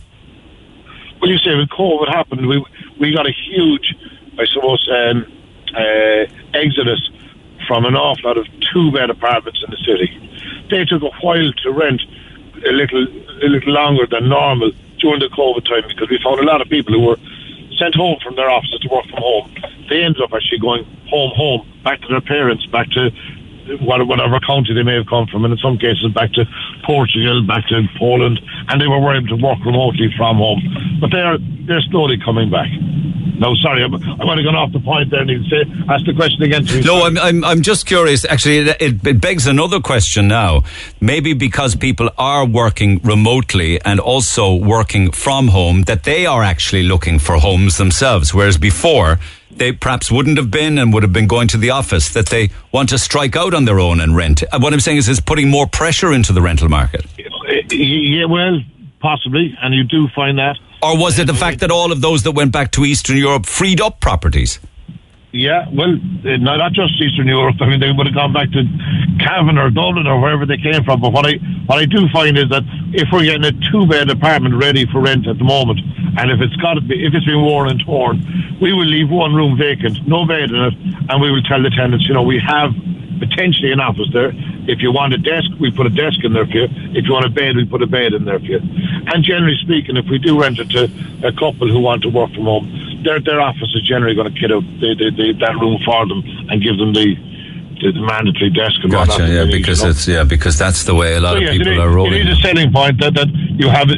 Well, 1.21 1.31
you 1.31 1.37
say 1.37 1.55
when 1.55 1.67
COVID 1.67 2.09
happened, 2.09 2.45
we 2.45 2.61
we 2.99 3.15
got 3.15 3.25
a 3.25 3.31
huge, 3.31 3.95
I 4.37 4.45
suppose, 4.47 4.85
um, 4.91 5.25
uh, 5.73 6.25
exodus 6.53 6.99
from 7.69 7.85
an 7.85 7.95
awful 7.95 8.27
lot 8.27 8.37
of 8.37 8.45
two 8.73 8.91
bed 8.91 9.09
apartments 9.09 9.63
in 9.63 9.71
the 9.71 9.81
city. 9.87 10.09
They 10.69 10.83
took 10.83 11.03
a 11.03 11.11
while 11.21 11.53
to 11.63 11.71
rent 11.71 12.01
a 12.67 12.73
little 12.73 13.07
a 13.45 13.47
little 13.47 13.71
longer 13.71 14.05
than 14.07 14.27
normal 14.27 14.71
during 14.99 15.21
the 15.21 15.29
COVID 15.29 15.63
time 15.63 15.87
because 15.87 16.09
we 16.09 16.19
found 16.21 16.41
a 16.41 16.43
lot 16.43 16.59
of 16.59 16.67
people 16.67 16.93
who 16.93 17.05
were 17.07 17.17
sent 17.83 17.95
home 17.95 18.17
from 18.23 18.35
their 18.35 18.49
offices 18.49 18.79
to 18.79 18.87
work 18.87 19.03
from 19.09 19.19
home. 19.19 19.53
They 19.89 20.03
ended 20.03 20.21
up 20.23 20.31
actually 20.33 20.59
going 20.59 20.85
home, 21.09 21.31
home, 21.35 21.67
back 21.83 21.99
to 22.01 22.07
their 22.07 22.21
parents, 22.21 22.65
back 22.67 22.89
to 22.91 23.11
whatever 23.81 24.39
county 24.39 24.73
they 24.73 24.83
may 24.83 24.95
have 24.95 25.07
come 25.07 25.27
from, 25.27 25.45
and 25.45 25.53
in 25.53 25.59
some 25.59 25.77
cases 25.77 26.11
back 26.13 26.31
to 26.33 26.45
Portugal, 26.85 27.45
back 27.47 27.67
to 27.67 27.81
Poland, 27.97 28.39
and 28.67 28.81
they 28.81 28.87
were 28.87 29.15
able 29.15 29.27
to 29.27 29.43
work 29.43 29.59
remotely 29.65 30.13
from 30.17 30.37
home. 30.37 30.61
But 30.99 31.11
they're 31.11 31.37
they're 31.67 31.81
slowly 31.89 32.17
coming 32.23 32.49
back. 32.49 32.69
No, 33.35 33.55
sorry, 33.55 33.83
I'm, 33.83 33.93
I 33.95 34.25
might 34.25 34.37
have 34.37 34.45
gone 34.45 34.55
off 34.55 34.71
the 34.71 34.79
point 34.79 35.09
there. 35.09 35.21
and 35.21 35.27
need 35.27 35.43
to 35.43 35.49
say, 35.49 35.83
ask 35.89 36.05
the 36.05 36.13
question 36.13 36.43
again 36.43 36.65
to 36.65 36.75
me. 36.75 36.81
No, 36.81 37.03
I'm, 37.03 37.17
I'm, 37.17 37.43
I'm 37.43 37.61
just 37.61 37.85
curious. 37.85 38.25
Actually, 38.25 38.59
it, 38.59 39.05
it 39.05 39.19
begs 39.19 39.47
another 39.47 39.79
question 39.79 40.27
now. 40.27 40.63
Maybe 41.01 41.33
because 41.33 41.75
people 41.75 42.09
are 42.17 42.45
working 42.45 42.99
remotely 43.03 43.81
and 43.81 43.99
also 43.99 44.53
working 44.53 45.11
from 45.11 45.47
home, 45.47 45.81
that 45.83 46.03
they 46.03 46.25
are 46.25 46.43
actually 46.43 46.83
looking 46.83 47.17
for 47.17 47.37
homes 47.37 47.77
themselves, 47.77 48.33
whereas 48.33 48.57
before 48.57 49.19
they 49.57 49.71
perhaps 49.71 50.11
wouldn't 50.11 50.37
have 50.37 50.51
been 50.51 50.77
and 50.77 50.93
would 50.93 51.03
have 51.03 51.13
been 51.13 51.27
going 51.27 51.47
to 51.49 51.57
the 51.57 51.69
office, 51.71 52.09
that 52.13 52.27
they 52.27 52.49
want 52.71 52.89
to 52.89 52.97
strike 52.97 53.35
out 53.35 53.53
on 53.53 53.65
their 53.65 53.79
own 53.79 53.99
and 53.99 54.15
rent. 54.15 54.43
Uh, 54.51 54.59
What 54.59 54.73
I'm 54.73 54.79
saying 54.79 54.97
is 54.97 55.09
it's 55.09 55.19
putting 55.19 55.49
more 55.49 55.67
pressure 55.67 56.11
into 56.13 56.33
the 56.33 56.41
rental 56.41 56.69
market. 56.69 57.05
Yeah, 57.71 58.25
well, 58.25 58.59
possibly, 58.99 59.55
and 59.61 59.73
you 59.73 59.83
do 59.83 60.07
find 60.15 60.37
that. 60.37 60.57
Or 60.81 60.97
was 60.97 61.17
it 61.19 61.27
the 61.27 61.33
fact 61.33 61.59
that 61.59 61.71
all 61.71 61.91
of 61.91 62.01
those 62.01 62.23
that 62.23 62.31
went 62.31 62.51
back 62.51 62.71
to 62.71 62.83
Eastern 62.85 63.17
Europe 63.17 63.45
freed 63.45 63.79
up 63.79 63.99
properties? 63.99 64.59
Yeah, 65.33 65.65
well, 65.73 65.97
uh, 66.25 66.37
not 66.37 66.73
just 66.73 66.93
Eastern 67.01 67.25
Europe. 67.27 67.55
I 67.59 67.65
mean, 67.65 67.79
they 67.79 67.91
would 67.91 68.05
have 68.05 68.13
gone 68.13 68.33
back 68.33 68.51
to 68.51 68.61
Cavan 69.17 69.57
or 69.57 69.71
Dublin 69.71 70.05
or 70.05 70.21
wherever 70.21 70.45
they 70.45 70.57
came 70.57 70.83
from. 70.83 71.01
But 71.01 71.11
what 71.11 71.25
I 71.25 71.41
what 71.65 71.79
I 71.79 71.85
do 71.85 72.07
find 72.09 72.37
is 72.37 72.49
that 72.49 72.61
if 72.93 73.09
we're 73.11 73.25
getting 73.25 73.43
a 73.43 73.71
two 73.71 73.87
bed 73.87 74.11
apartment 74.11 74.53
ready 74.53 74.85
for 74.85 75.01
rent 75.01 75.25
at 75.25 75.39
the 75.39 75.43
moment, 75.43 75.79
and 76.19 76.29
if 76.29 76.39
it's 76.39 76.55
got 76.57 76.75
to 76.75 76.81
be, 76.81 77.03
if 77.03 77.15
it's 77.15 77.25
been 77.25 77.41
worn 77.41 77.67
and 77.69 77.81
torn, 77.83 78.21
we 78.61 78.73
will 78.73 78.85
leave 78.85 79.09
one 79.09 79.33
room 79.33 79.57
vacant, 79.57 80.05
no 80.07 80.23
bed 80.27 80.51
in 80.51 80.69
it, 80.69 80.73
and 81.09 81.19
we 81.19 81.31
will 81.31 81.41
tell 81.41 81.63
the 81.63 81.71
tenants, 81.71 82.05
you 82.05 82.13
know, 82.13 82.21
we 82.21 82.37
have 82.37 82.69
potentially 83.27 83.71
an 83.71 83.79
office 83.79 84.09
there. 84.13 84.31
If 84.67 84.81
you 84.81 84.91
want 84.91 85.13
a 85.13 85.17
desk, 85.17 85.49
we 85.59 85.71
put 85.71 85.85
a 85.85 85.89
desk 85.89 86.23
in 86.23 86.33
there 86.33 86.45
for 86.45 86.57
you. 86.57 86.67
If 86.97 87.05
you 87.05 87.11
want 87.13 87.25
a 87.25 87.29
bed, 87.29 87.55
we 87.55 87.65
put 87.65 87.81
a 87.81 87.87
bed 87.87 88.13
in 88.13 88.25
there 88.25 88.39
for 88.39 88.45
you. 88.45 88.59
And 89.11 89.23
generally 89.23 89.57
speaking, 89.61 89.97
if 89.97 90.05
we 90.09 90.17
do 90.19 90.39
rent 90.41 90.59
it 90.59 90.69
to 90.71 90.83
a 91.27 91.31
couple 91.33 91.67
who 91.69 91.79
want 91.79 92.01
to 92.03 92.09
work 92.09 92.31
from 92.33 92.45
home, 92.45 92.65
their 93.03 93.19
their 93.19 93.41
office 93.41 93.71
is 93.75 93.83
generally 93.83 94.15
going 94.15 94.31
to 94.33 94.39
kit 94.39 94.51
out 94.51 94.63
the, 94.79 94.95
the, 94.95 95.07
the, 95.11 95.33
that 95.39 95.55
room 95.59 95.77
for 95.85 96.05
them 96.07 96.23
and 96.49 96.61
give 96.61 96.77
them 96.77 96.93
the 96.93 97.15
the, 97.81 97.91
mandatory 97.99 98.49
desk 98.49 98.75
and 98.83 98.93
whatnot 98.93 99.17
Gotcha. 99.19 99.23
that 99.23 99.45
Yeah, 99.45 99.51
because 99.51 99.79
you 99.79 99.85
know. 99.85 99.91
it's 99.91 100.07
yeah 100.07 100.23
because 100.23 100.57
that's 100.57 100.83
the 100.85 100.95
way 100.95 101.15
a 101.15 101.19
lot 101.19 101.31
So, 101.33 101.37
of 101.37 101.43
it 101.43 101.51
people 101.57 101.73
is- 101.73 101.79
are 101.79 101.89
rolling. 101.89 102.13
It 102.13 102.29
is 102.29 102.37
a 102.37 102.41
selling 102.41 102.71
point 102.71 102.99
that, 103.01 103.13
that 103.15 103.27
you 103.61 103.67
have 103.67 103.89
a, 103.89 103.97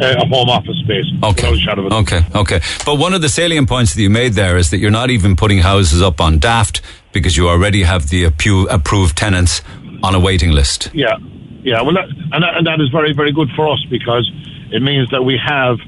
a, 0.00 0.22
a 0.22 0.26
home 0.26 0.48
office 0.48 0.76
space. 0.84 1.04
Okay. 1.22 1.50
without 1.50 1.52
a 1.54 1.58
shadow 1.58 1.86
of. 1.88 1.92
Okay. 1.92 2.20
Okay. 2.34 2.60
But 2.86 2.94
one 2.98 3.12
of 3.12 3.20
the 3.20 3.28
salient 3.28 3.68
points 3.68 3.94
that 3.94 4.00
you 4.00 4.08
made 4.08 4.32
there 4.32 4.56
is 4.56 4.70
that 4.70 4.78
you're 4.78 4.90
not 5.02 5.10
even 5.10 5.36
putting 5.36 5.58
houses 5.58 6.00
up 6.00 6.20
on 6.22 6.38
Daft 6.38 6.80
because 7.12 7.36
you 7.36 7.48
already 7.48 7.82
have 7.82 8.08
the 8.08 8.24
approved 8.24 9.16
tenants 9.16 9.62
on 10.02 10.14
a 10.14 10.20
waiting 10.20 10.50
list. 10.50 10.90
Yeah, 10.92 11.16
yeah. 11.62 11.82
Well, 11.82 11.94
that, 11.94 12.08
and, 12.32 12.42
that, 12.42 12.56
and 12.56 12.66
that 12.66 12.80
is 12.80 12.88
very, 12.90 13.12
very 13.12 13.32
good 13.32 13.50
for 13.54 13.68
us 13.72 13.84
because 13.90 14.30
it 14.70 14.82
means 14.82 15.10
that 15.10 15.22
we 15.22 15.38
have 15.38 15.78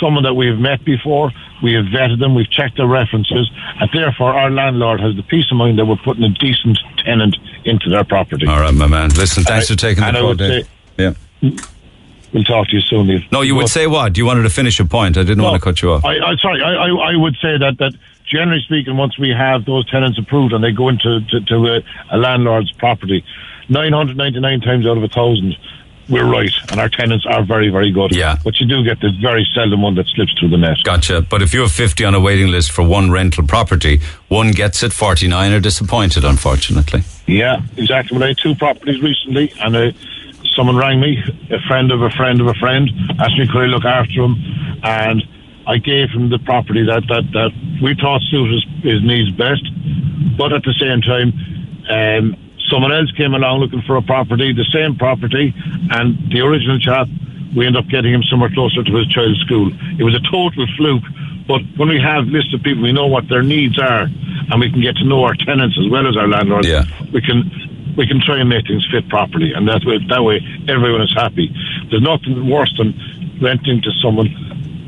someone 0.00 0.24
that 0.24 0.34
we've 0.34 0.58
met 0.58 0.84
before, 0.84 1.30
we 1.62 1.72
have 1.74 1.84
vetted 1.86 2.18
them, 2.18 2.34
we've 2.34 2.50
checked 2.50 2.76
their 2.76 2.86
references, 2.88 3.50
and 3.80 3.88
therefore 3.94 4.32
our 4.34 4.50
landlord 4.50 5.00
has 5.00 5.14
the 5.16 5.22
peace 5.22 5.46
of 5.50 5.56
mind 5.56 5.78
that 5.78 5.86
we're 5.86 5.96
putting 6.04 6.24
a 6.24 6.28
decent 6.30 6.78
tenant 7.04 7.36
into 7.64 7.88
their 7.88 8.04
property. 8.04 8.46
All 8.46 8.60
right, 8.60 8.74
my 8.74 8.86
man. 8.88 9.10
Listen, 9.10 9.44
thanks 9.44 9.68
for 9.68 9.76
taking 9.76 10.02
the 10.02 10.08
I 10.10 10.12
call, 10.20 10.34
Dave. 10.34 10.64
say- 10.64 10.70
Yeah. 11.42 11.50
We'll 12.32 12.42
talk 12.42 12.66
to 12.68 12.74
you 12.74 12.80
soon. 12.82 13.06
Neil. 13.06 13.20
No, 13.30 13.42
you 13.42 13.54
would 13.54 13.68
say 13.68 13.86
what? 13.86 14.18
You 14.18 14.26
wanted 14.26 14.42
to 14.42 14.50
finish 14.50 14.80
a 14.80 14.84
point. 14.84 15.16
I 15.16 15.22
didn't 15.22 15.44
want 15.44 15.54
to 15.54 15.60
cut 15.60 15.80
you 15.80 15.92
off. 15.92 16.04
I, 16.04 16.16
I 16.18 16.34
sorry, 16.42 16.60
I, 16.60 16.72
I, 16.74 17.12
I 17.12 17.16
would 17.16 17.36
say 17.40 17.56
that, 17.58 17.76
that 17.78 17.94
generally 18.24 18.60
speaking, 18.64 18.96
once 18.96 19.18
we 19.18 19.30
have 19.30 19.64
those 19.64 19.88
tenants 19.90 20.18
approved 20.18 20.52
and 20.52 20.62
they 20.62 20.72
go 20.72 20.88
into 20.88 21.20
to, 21.20 21.40
to 21.40 21.66
a, 21.66 21.80
a 22.10 22.16
landlord's 22.16 22.72
property, 22.72 23.24
999 23.68 24.60
times 24.60 24.86
out 24.86 24.96
of 24.96 25.02
a 25.02 25.08
thousand, 25.08 25.56
we're 26.08 26.30
right, 26.30 26.52
and 26.70 26.80
our 26.80 26.88
tenants 26.88 27.24
are 27.26 27.42
very, 27.44 27.70
very 27.70 27.90
good. 27.90 28.14
Yeah. 28.14 28.36
But 28.44 28.60
you 28.60 28.66
do 28.66 28.84
get 28.84 29.00
the 29.00 29.10
very 29.22 29.48
seldom 29.54 29.82
one 29.82 29.94
that 29.94 30.06
slips 30.08 30.34
through 30.38 30.50
the 30.50 30.58
net. 30.58 30.76
Gotcha. 30.84 31.22
But 31.22 31.40
if 31.40 31.54
you 31.54 31.60
have 31.60 31.72
50 31.72 32.04
on 32.04 32.14
a 32.14 32.20
waiting 32.20 32.48
list 32.48 32.72
for 32.72 32.86
one 32.86 33.10
rental 33.10 33.46
property, 33.46 34.00
one 34.28 34.50
gets 34.50 34.82
it, 34.82 34.92
49 34.92 35.52
are 35.52 35.60
disappointed, 35.60 36.24
unfortunately. 36.24 37.04
Yeah, 37.26 37.62
exactly. 37.76 38.16
Well, 38.16 38.24
I 38.24 38.28
had 38.28 38.38
two 38.38 38.54
properties 38.54 39.00
recently, 39.00 39.52
and 39.60 39.74
uh, 39.74 39.92
someone 40.54 40.76
rang 40.76 41.00
me, 41.00 41.22
a 41.50 41.60
friend 41.60 41.90
of 41.90 42.02
a 42.02 42.10
friend 42.10 42.40
of 42.40 42.48
a 42.48 42.54
friend, 42.54 42.90
asked 43.18 43.38
me 43.38 43.46
could 43.46 43.62
I 43.62 43.66
look 43.66 43.84
after 43.84 44.24
him, 44.24 44.36
and 44.82 45.22
I 45.66 45.78
gave 45.78 46.10
him 46.10 46.30
the 46.30 46.38
property 46.38 46.84
that 46.84 47.04
that, 47.08 47.24
that 47.32 47.52
we 47.82 47.94
thought 47.94 48.20
suited 48.30 48.52
his, 48.52 48.64
his 48.82 49.02
needs 49.02 49.30
best. 49.36 49.64
But 50.36 50.52
at 50.52 50.62
the 50.62 50.74
same 50.76 51.00
time, 51.00 51.32
um, 51.88 52.36
someone 52.68 52.92
else 52.92 53.10
came 53.12 53.34
along 53.34 53.60
looking 53.60 53.82
for 53.82 53.96
a 53.96 54.02
property, 54.02 54.52
the 54.52 54.68
same 54.72 54.96
property, 54.96 55.54
and 55.90 56.18
the 56.30 56.40
original 56.40 56.78
chap, 56.78 57.08
we 57.56 57.66
ended 57.66 57.84
up 57.84 57.88
getting 57.88 58.12
him 58.12 58.22
somewhere 58.24 58.50
closer 58.50 58.82
to 58.82 58.92
his 58.94 59.06
child's 59.08 59.40
school. 59.40 59.70
It 59.98 60.04
was 60.04 60.14
a 60.14 60.22
total 60.30 60.66
fluke. 60.76 61.04
But 61.46 61.60
when 61.76 61.88
we 61.88 62.00
have 62.00 62.24
lists 62.24 62.54
of 62.54 62.62
people, 62.62 62.82
we 62.82 62.92
know 62.92 63.06
what 63.06 63.28
their 63.28 63.42
needs 63.42 63.78
are, 63.78 64.08
and 64.08 64.60
we 64.60 64.70
can 64.70 64.80
get 64.80 64.96
to 64.96 65.04
know 65.04 65.24
our 65.24 65.34
tenants 65.34 65.76
as 65.78 65.90
well 65.90 66.08
as 66.08 66.16
our 66.16 66.26
landlords. 66.26 66.66
Yeah. 66.66 66.84
We 67.12 67.20
can 67.20 67.44
we 67.96 68.06
can 68.08 68.20
try 68.20 68.40
and 68.40 68.48
make 68.48 68.66
things 68.66 68.86
fit 68.90 69.08
properly, 69.08 69.52
and 69.52 69.68
that 69.68 69.84
way 69.84 69.98
that 70.08 70.22
way 70.24 70.40
everyone 70.68 71.02
is 71.02 71.12
happy. 71.12 71.52
There's 71.90 72.02
nothing 72.02 72.48
worse 72.48 72.72
than 72.78 72.96
renting 73.42 73.82
to 73.82 73.92
someone 74.02 74.32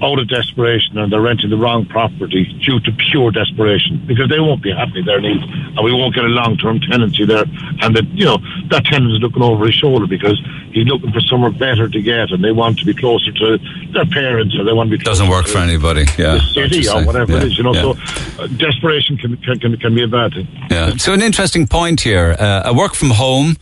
out 0.03 0.19
of 0.19 0.29
desperation 0.29 0.99
and 0.99 1.11
they're 1.11 1.21
renting 1.21 1.49
the 1.51 1.57
wrong 1.57 1.87
property 1.87 2.45
due 2.65 2.79
to 2.81 2.93
pure 3.11 3.31
desperation 3.31 4.03
because 4.07 4.29
they 4.29 4.41
won't 4.41 4.63
be 4.63 4.71
happy 4.71 5.03
their 5.03 5.21
needs 5.21 5.43
and 5.43 5.79
we 5.83 5.93
won't 5.93 6.15
get 6.15 6.25
a 6.25 6.29
long 6.29 6.57
term 6.59 6.79
tenancy 6.81 7.25
there 7.25 7.45
and 7.81 7.97
that 7.97 8.05
you 8.13 8.25
know 8.25 8.37
that 8.69 8.85
tenant 8.85 9.11
is 9.13 9.21
looking 9.21 9.43
over 9.43 9.65
his 9.67 9.75
shoulder 9.75 10.07
because 10.07 10.39
he's 10.73 10.87
looking 10.87 11.11
for 11.13 11.21
somewhere 11.21 11.51
better 11.51 11.89
to 11.89 12.03
get 12.03 12.31
and 12.31 12.45
they 12.45 12.53
want 12.53 12.79
to 12.79 12.85
be 12.85 12.93
closer 12.95 13.33
to 13.33 13.59
their 13.93 14.05
parents 14.07 14.55
or 14.59 14.65
they 14.65 14.73
want 14.73 14.91
to 14.91 14.97
be 14.99 15.03
closer 15.03 15.21
Doesn't 15.23 15.31
work 15.31 15.47
to 15.47 15.53
for 15.53 15.59
anybody. 15.59 16.05
Yeah. 16.19 16.35
the 16.35 16.41
city 16.53 16.89
or 16.89 17.05
whatever 17.05 17.33
Yeah, 17.33 17.39
it 17.39 17.45
is 17.45 17.57
you 17.59 17.65
know 17.65 17.75
yeah. 17.75 17.83
so 17.83 18.43
uh, 18.43 18.47
desperation 18.49 19.17
can, 19.17 19.37
can 19.39 19.59
can 19.59 19.77
can 19.79 19.95
be 19.95 20.03
a 20.03 20.09
bad 20.09 20.33
thing 20.35 20.47
Yeah. 20.71 20.97
So 20.97 21.13
an 21.15 21.23
interesting 21.23 21.67
point 21.67 22.03
here. 22.03 22.37
Uh, 22.39 22.63
I 22.67 22.73
work 22.73 22.95
from 22.95 23.11
home, 23.11 23.57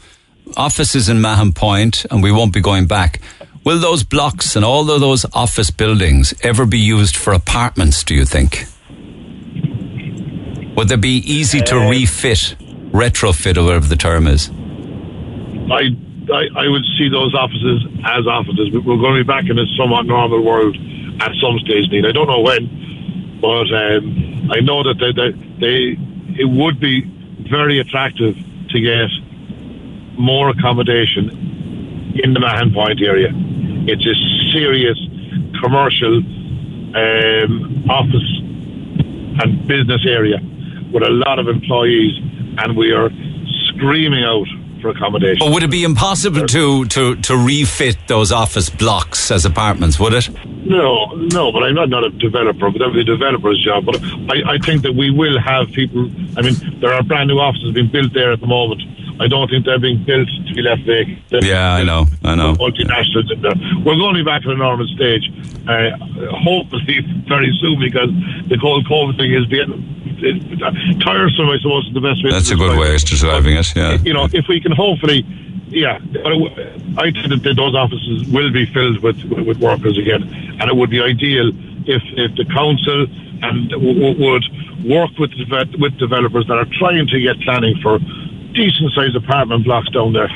offices 0.57 1.09
in 1.09 1.21
Mahon 1.21 1.53
Point, 1.53 2.05
and 2.11 2.23
we 2.23 2.33
won't 2.33 2.53
be 2.53 2.61
going 2.61 2.87
back. 2.87 3.21
Will 3.65 3.79
those 3.79 4.03
blocks 4.05 4.57
and 4.57 4.65
all 4.65 4.91
of 4.91 5.01
those 5.01 5.25
office 5.35 5.71
buildings 5.71 6.35
ever 6.43 6.67
be 6.67 6.79
used 6.79 7.17
for 7.17 7.33
apartments? 7.33 8.05
Do 8.05 8.15
you 8.15 8.25
think? 8.27 8.67
Would 10.77 10.89
they 10.89 10.97
be 10.97 11.19
easy 11.19 11.61
to 11.63 11.77
refit, 11.89 12.57
retrofit, 12.93 13.57
or 13.57 13.65
whatever 13.65 13.87
the 13.87 13.97
term 13.97 14.27
is? 14.27 14.51
I, 14.51 15.89
I 16.33 16.65
I 16.65 16.69
would 16.69 16.85
see 16.99 17.09
those 17.09 17.35
offices 17.35 17.87
as 18.05 18.27
offices. 18.27 18.71
We- 18.73 18.81
We're 18.81 18.99
going 18.99 19.17
to 19.19 19.25
be 19.25 19.27
back 19.27 19.45
in 19.49 19.59
a 19.59 19.65
somewhat 19.79 20.05
normal 20.07 20.43
world 20.45 20.77
at 21.21 21.31
some 21.41 21.59
stage, 21.61 21.89
Neil. 21.91 22.07
I 22.07 22.13
don't 22.13 22.27
know 22.29 22.41
when, 22.41 23.39
but 23.41 23.73
um, 23.73 24.51
I 24.53 24.61
know 24.61 24.83
that 24.83 24.99
they, 25.01 25.13
they, 25.13 25.31
they 25.61 26.43
it 26.43 26.45
would 26.51 26.81
be 26.81 27.03
very 27.49 27.79
attractive 27.79 28.37
to 28.71 28.81
get 28.81 29.09
more 30.19 30.51
accommodation 30.51 32.13
in 32.23 32.35
the 32.35 32.41
Mahon 32.41 32.73
Point 32.75 33.01
area. 33.01 33.31
It's 33.87 34.07
a 34.07 34.15
serious 34.53 34.99
commercial 35.61 36.19
um, 36.97 37.85
office 37.91 38.41
and 39.43 39.67
business 39.67 40.07
area 40.07 40.39
with 40.93 41.03
a 41.03 41.11
lot 41.11 41.39
of 41.39 41.49
employees, 41.49 42.13
and 42.59 42.77
we 42.77 42.93
are 42.93 43.11
screaming 43.69 44.25
out 44.25 44.47
for 44.81 44.91
accommodation. 44.91 45.39
But 45.41 45.53
would 45.53 45.63
it 45.63 45.71
be 45.71 45.83
impossible 45.83 46.47
to, 46.47 46.85
to, 46.85 47.17
to 47.17 47.37
refit 47.37 47.97
those 48.07 48.31
office 48.33 48.71
blocks 48.71 49.31
as 49.31 49.45
apartments, 49.45 49.99
would 49.99 50.15
it? 50.15 50.29
No, 50.47 51.07
no, 51.33 51.51
but 51.51 51.63
I'm 51.63 51.75
not, 51.75 51.89
not 51.89 52.05
a 52.05 52.11
developer, 52.11 52.71
but 52.71 52.79
that 52.79 52.87
would 52.87 52.95
be 52.95 53.01
a 53.01 53.05
developer's 53.05 53.63
job. 53.65 53.87
But 53.87 54.03
I, 54.31 54.55
I 54.55 54.59
think 54.59 54.83
that 54.83 54.95
we 54.95 55.11
will 55.11 55.41
have 55.41 55.73
people, 55.73 56.11
I 56.37 56.43
mean, 56.43 56.55
there 56.81 56.93
are 56.93 57.03
brand 57.03 57.29
new 57.29 57.39
offices 57.39 57.73
being 57.75 57.89
built 57.89 58.13
there 58.13 58.33
at 58.33 58.41
the 58.41 58.47
moment. 58.47 58.83
I 59.21 59.29
don't 59.29 59.49
think 59.49 59.65
they're 59.65 59.79
being 59.79 60.03
built 60.05 60.29
to 60.29 60.55
be 60.55 60.63
left 60.63 60.83
vacant. 60.83 61.19
They're 61.31 61.45
Yeah, 61.45 61.75
I 61.75 61.83
know, 61.85 62.07
I 62.25 62.35
know. 62.35 62.55
Multinationals 62.55 63.31
in 63.31 63.43
there. 63.43 63.55
We're 63.85 63.97
going 63.97 64.15
to 64.15 64.21
be 64.21 64.25
back 64.25 64.43
to 64.43 64.49
the 64.49 64.57
normal 64.57 64.87
stage, 64.89 65.31
uh, 65.69 65.97
hopefully 66.35 67.01
very 67.29 67.57
soon, 67.61 67.79
because 67.79 68.11
the 68.49 68.59
whole 68.59 68.83
COVID 68.83 69.17
thing 69.17 69.33
is 69.33 69.47
getting 69.47 70.99
tiresome, 71.01 71.49
I 71.51 71.59
suppose, 71.59 71.87
is 71.87 71.95
the 71.95 72.01
best 72.01 72.25
way 72.25 72.31
That's 72.31 72.51
a 72.51 72.57
good 72.57 72.79
way 72.79 72.95
of 72.95 73.01
describing 73.05 73.57
it, 73.57 73.77
yeah. 73.77 73.99
You 74.03 74.15
know, 74.15 74.29
if 74.33 74.49
we 74.49 74.61
can 74.61 74.73
hopefully, 74.73 75.25
yeah, 75.69 75.99
but 75.99 76.33
it 76.33 76.39
w- 76.43 76.55
I 76.99 77.11
think 77.11 77.43
that 77.43 77.55
those 77.57 77.75
offices 77.75 78.27
will 78.29 78.51
be 78.53 78.67
filled 78.67 78.99
with, 79.03 79.23
with, 79.25 79.47
with 79.47 79.59
workers 79.59 79.99
again, 79.99 80.23
and 80.61 80.71
it 80.71 80.77
would 80.77 80.91
be 80.91 81.01
ideal 81.01 81.51
if, 81.87 82.03
if 82.17 82.35
the 82.37 82.45
council 82.47 83.07
and 83.43 83.71
w- 83.71 84.01
w- 84.01 84.19
would 84.25 84.45
work 84.85 85.11
with 85.19 85.33
with 85.79 85.99
developers 85.99 86.47
that 86.47 86.57
are 86.57 86.69
trying 86.79 87.07
to 87.07 87.21
get 87.21 87.41
planning 87.41 87.75
for 87.83 87.99
decent 88.55 88.93
sized 88.95 89.17
apartment 89.17 89.65
blocks 89.65 89.89
down 89.91 90.13
there 90.13 90.29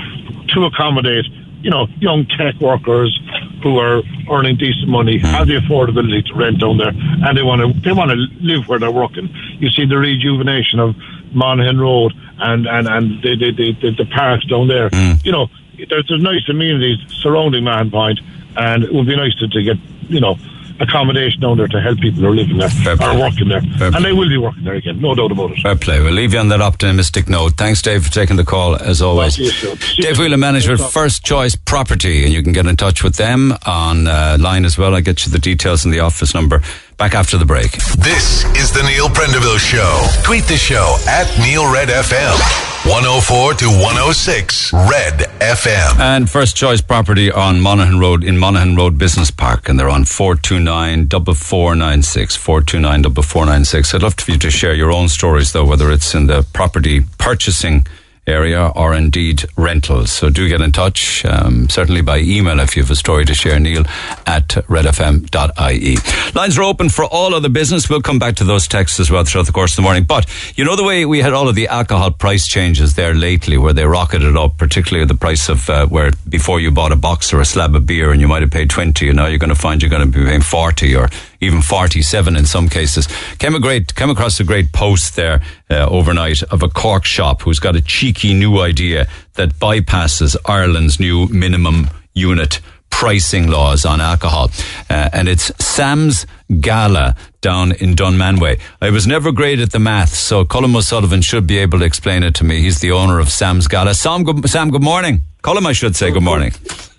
to 0.48 0.64
accommodate, 0.64 1.26
you 1.62 1.70
know, 1.70 1.86
young 2.00 2.26
tech 2.26 2.54
workers 2.60 3.18
who 3.62 3.78
are 3.78 4.02
earning 4.30 4.56
decent 4.56 4.88
money, 4.88 5.18
mm. 5.18 5.22
have 5.22 5.46
the 5.46 5.56
affordability 5.56 6.24
to 6.26 6.34
rent 6.34 6.60
down 6.60 6.78
there, 6.78 6.92
and 6.92 7.36
they 7.36 7.42
want 7.42 7.60
to 7.60 7.80
they 7.80 7.92
want 7.92 8.10
to 8.10 8.16
live 8.40 8.68
where 8.68 8.78
they're 8.78 8.90
working. 8.90 9.28
You 9.58 9.70
see 9.70 9.86
the 9.86 9.98
rejuvenation 9.98 10.78
of 10.78 10.94
Monahan 11.32 11.78
Road 11.78 12.12
and 12.38 12.66
and 12.66 12.86
and 12.86 13.22
the 13.22 13.36
the, 13.36 13.52
the, 13.52 13.72
the, 13.80 14.04
the 14.04 14.06
parks 14.06 14.44
down 14.46 14.68
there. 14.68 14.90
Mm. 14.90 15.24
You 15.24 15.32
know, 15.32 15.46
there's, 15.76 16.06
there's 16.08 16.22
nice 16.22 16.48
amenities 16.48 16.98
surrounding 17.22 17.64
Mahon 17.64 17.90
Point, 17.90 18.20
and 18.56 18.84
it 18.84 18.92
would 18.92 19.06
be 19.06 19.16
nice 19.16 19.34
to, 19.36 19.48
to 19.48 19.62
get 19.62 19.76
you 20.08 20.20
know 20.20 20.36
accommodation 20.80 21.40
down 21.40 21.56
there 21.56 21.68
to 21.68 21.80
help 21.80 21.98
people 22.00 22.22
who 22.22 22.28
are 22.28 22.34
living 22.36 22.58
there 22.58 22.68
Fair 22.70 22.94
or 23.02 23.18
working 23.18 23.48
there, 23.48 23.60
Fair 23.60 23.86
and 23.88 23.96
play. 23.96 24.02
they 24.02 24.12
will 24.12 24.28
be 24.28 24.38
working 24.38 24.64
there 24.64 24.74
again, 24.74 25.00
no 25.00 25.14
doubt 25.14 25.32
about 25.32 25.50
it. 25.52 25.58
Fair 25.60 25.76
play. 25.76 26.00
We'll 26.00 26.12
leave 26.12 26.32
you 26.32 26.38
on 26.38 26.48
that 26.48 26.60
optimistic 26.60 27.28
note. 27.28 27.54
Thanks, 27.56 27.82
Dave, 27.82 28.04
for 28.04 28.12
taking 28.12 28.36
the 28.36 28.44
call, 28.44 28.76
as 28.76 29.02
always. 29.02 29.36
Thank 29.36 29.46
you, 29.62 29.76
sir. 29.76 29.76
See 29.76 30.02
Dave 30.02 30.38
manager 30.38 30.72
at 30.74 30.80
First 30.80 31.24
Choice 31.24 31.56
Property, 31.56 32.24
and 32.24 32.32
you 32.32 32.42
can 32.42 32.52
get 32.52 32.66
in 32.66 32.76
touch 32.76 33.02
with 33.02 33.16
them 33.16 33.52
on 33.66 34.06
uh, 34.06 34.36
line 34.40 34.64
as 34.64 34.78
well. 34.78 34.94
I'll 34.94 35.00
get 35.00 35.26
you 35.26 35.32
the 35.32 35.38
details 35.38 35.84
and 35.84 35.92
the 35.92 36.00
office 36.00 36.34
number 36.34 36.62
back 36.98 37.14
after 37.14 37.38
the 37.38 37.46
break. 37.46 37.72
This 37.96 38.44
is 38.56 38.72
the 38.72 38.82
Neil 38.82 39.08
Prendeville 39.08 39.58
Show. 39.58 40.06
Tweet 40.24 40.44
the 40.44 40.56
show 40.56 40.96
at 41.08 41.26
Neil 41.38 41.72
Red 41.72 41.88
FM. 41.88 42.36
104 42.84 43.54
to 43.54 43.66
106 43.66 44.72
Red 44.72 45.20
FM. 45.40 45.98
And 46.00 46.28
First 46.28 46.56
Choice 46.56 46.80
Property 46.80 47.30
on 47.30 47.60
Monahan 47.60 47.98
Road 47.98 48.24
in 48.24 48.36
Monahan 48.36 48.76
Road 48.76 48.98
Business 48.98 49.30
Park, 49.30 49.68
and 49.68 49.78
they're 49.78 49.88
on 49.88 50.04
429 50.04 51.08
4496. 51.08 52.36
429 52.36 53.02
4496. 53.14 53.94
I'd 53.94 54.02
love 54.02 54.14
for 54.14 54.32
you 54.32 54.38
to 54.38 54.50
share 54.50 54.74
your 54.74 54.92
own 54.92 55.08
stories, 55.08 55.52
though, 55.52 55.64
whether 55.64 55.90
it's 55.90 56.14
in 56.14 56.26
the 56.26 56.46
property 56.52 57.02
purchasing 57.18 57.86
area 58.28 58.70
or 58.76 58.94
indeed 58.94 59.44
rentals. 59.56 60.12
So 60.12 60.30
do 60.30 60.48
get 60.48 60.60
in 60.60 60.72
touch, 60.72 61.24
um, 61.24 61.68
certainly 61.68 62.02
by 62.02 62.18
email 62.18 62.60
if 62.60 62.76
you 62.76 62.82
have 62.82 62.90
a 62.90 62.96
story 62.96 63.24
to 63.24 63.34
share, 63.34 63.58
Neil 63.58 63.84
at 64.26 64.48
redfm.ie. 64.68 65.96
Lines 66.34 66.58
are 66.58 66.62
open 66.62 66.88
for 66.88 67.04
all 67.04 67.34
other 67.34 67.48
business. 67.48 67.88
We'll 67.88 68.02
come 68.02 68.18
back 68.18 68.36
to 68.36 68.44
those 68.44 68.68
texts 68.68 69.00
as 69.00 69.10
well 69.10 69.24
throughout 69.24 69.46
the 69.46 69.52
course 69.52 69.72
of 69.72 69.76
the 69.76 69.82
morning. 69.82 70.04
But 70.04 70.26
you 70.56 70.64
know 70.64 70.76
the 70.76 70.84
way 70.84 71.04
we 71.04 71.20
had 71.20 71.32
all 71.32 71.48
of 71.48 71.54
the 71.54 71.68
alcohol 71.68 72.10
price 72.10 72.46
changes 72.46 72.94
there 72.94 73.14
lately 73.14 73.56
where 73.56 73.72
they 73.72 73.84
rocketed 73.84 74.36
up, 74.36 74.58
particularly 74.58 75.06
the 75.06 75.14
price 75.14 75.48
of 75.48 75.68
uh, 75.70 75.86
where 75.86 76.12
before 76.28 76.60
you 76.60 76.70
bought 76.70 76.92
a 76.92 76.96
box 76.96 77.32
or 77.32 77.40
a 77.40 77.44
slab 77.44 77.74
of 77.74 77.86
beer 77.86 78.12
and 78.12 78.20
you 78.20 78.28
might 78.28 78.42
have 78.42 78.50
paid 78.50 78.70
20 78.70 79.08
and 79.08 79.16
now 79.16 79.26
you're 79.26 79.38
going 79.38 79.48
to 79.48 79.54
find 79.54 79.82
you're 79.82 79.90
going 79.90 80.10
to 80.10 80.18
be 80.18 80.24
paying 80.24 80.42
40 80.42 80.96
or 80.96 81.08
even 81.40 81.62
47 81.62 82.36
in 82.36 82.46
some 82.46 82.68
cases. 82.68 83.08
Came 83.38 83.54
a 83.54 83.60
great, 83.60 83.94
came 83.94 84.10
across 84.10 84.40
a 84.40 84.44
great 84.44 84.72
post 84.72 85.16
there 85.16 85.40
uh, 85.70 85.86
overnight 85.88 86.42
of 86.44 86.62
a 86.62 86.68
Cork 86.68 87.04
shop 87.04 87.42
who's 87.42 87.58
got 87.58 87.76
a 87.76 87.80
cheeky 87.80 88.34
new 88.34 88.60
idea 88.60 89.08
that 89.34 89.54
bypasses 89.54 90.36
Ireland's 90.44 90.98
new 90.98 91.26
minimum 91.28 91.88
unit 92.14 92.60
pricing 92.90 93.46
laws 93.48 93.84
on 93.84 94.00
alcohol. 94.00 94.50
Uh, 94.90 95.08
and 95.12 95.28
it's 95.28 95.52
Sam's 95.64 96.26
Gala 96.60 97.14
down 97.40 97.72
in 97.72 97.94
Dunmanway. 97.94 98.58
I 98.80 98.90
was 98.90 99.06
never 99.06 99.30
great 99.30 99.60
at 99.60 99.70
the 99.70 99.78
maths, 99.78 100.18
so 100.18 100.44
Colin 100.44 100.74
O'Sullivan 100.74 101.22
should 101.22 101.46
be 101.46 101.58
able 101.58 101.78
to 101.78 101.84
explain 101.84 102.22
it 102.22 102.34
to 102.36 102.44
me. 102.44 102.60
He's 102.60 102.80
the 102.80 102.90
owner 102.90 103.20
of 103.20 103.28
Sam's 103.28 103.68
Gala. 103.68 103.94
Sam, 103.94 104.24
good, 104.24 104.48
Sam, 104.50 104.70
good 104.70 104.82
morning. 104.82 105.22
Colin, 105.42 105.66
I 105.66 105.72
should 105.72 105.94
say 105.94 106.10
good 106.10 106.24
morning. 106.24 106.52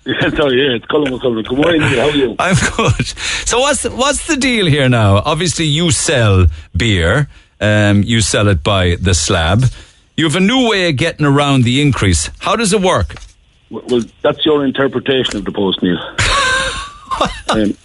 Yeah, 0.09 0.29
sorry, 0.31 0.63
yeah, 0.63 0.75
it's 0.75 0.85
Colin 0.85 1.13
McCullough. 1.13 1.47
Good 1.47 1.57
morning, 1.57 1.81
How 1.81 2.09
are 2.09 2.15
you? 2.15 2.35
I'm 2.39 2.55
good. 2.75 3.05
So 3.45 3.59
what's 3.59 3.83
the, 3.83 3.91
what's 3.91 4.25
the 4.25 4.37
deal 4.37 4.65
here 4.65 4.89
now? 4.89 5.17
Obviously, 5.17 5.65
you 5.65 5.91
sell 5.91 6.47
beer. 6.75 7.29
Um, 7.61 8.01
you 8.01 8.21
sell 8.21 8.47
it 8.47 8.63
by 8.63 8.95
the 8.95 9.13
slab. 9.13 9.65
You 10.17 10.25
have 10.25 10.35
a 10.35 10.39
new 10.39 10.67
way 10.67 10.89
of 10.89 10.95
getting 10.95 11.27
around 11.27 11.63
the 11.63 11.79
increase. 11.79 12.31
How 12.39 12.55
does 12.55 12.73
it 12.73 12.81
work? 12.81 13.17
Well, 13.69 13.83
well, 13.87 14.01
that's 14.23 14.43
your 14.45 14.65
interpretation 14.65 15.37
of 15.37 15.45
the 15.45 15.51
post, 15.51 15.83
Neil. 15.83 15.97
um, 17.49 17.75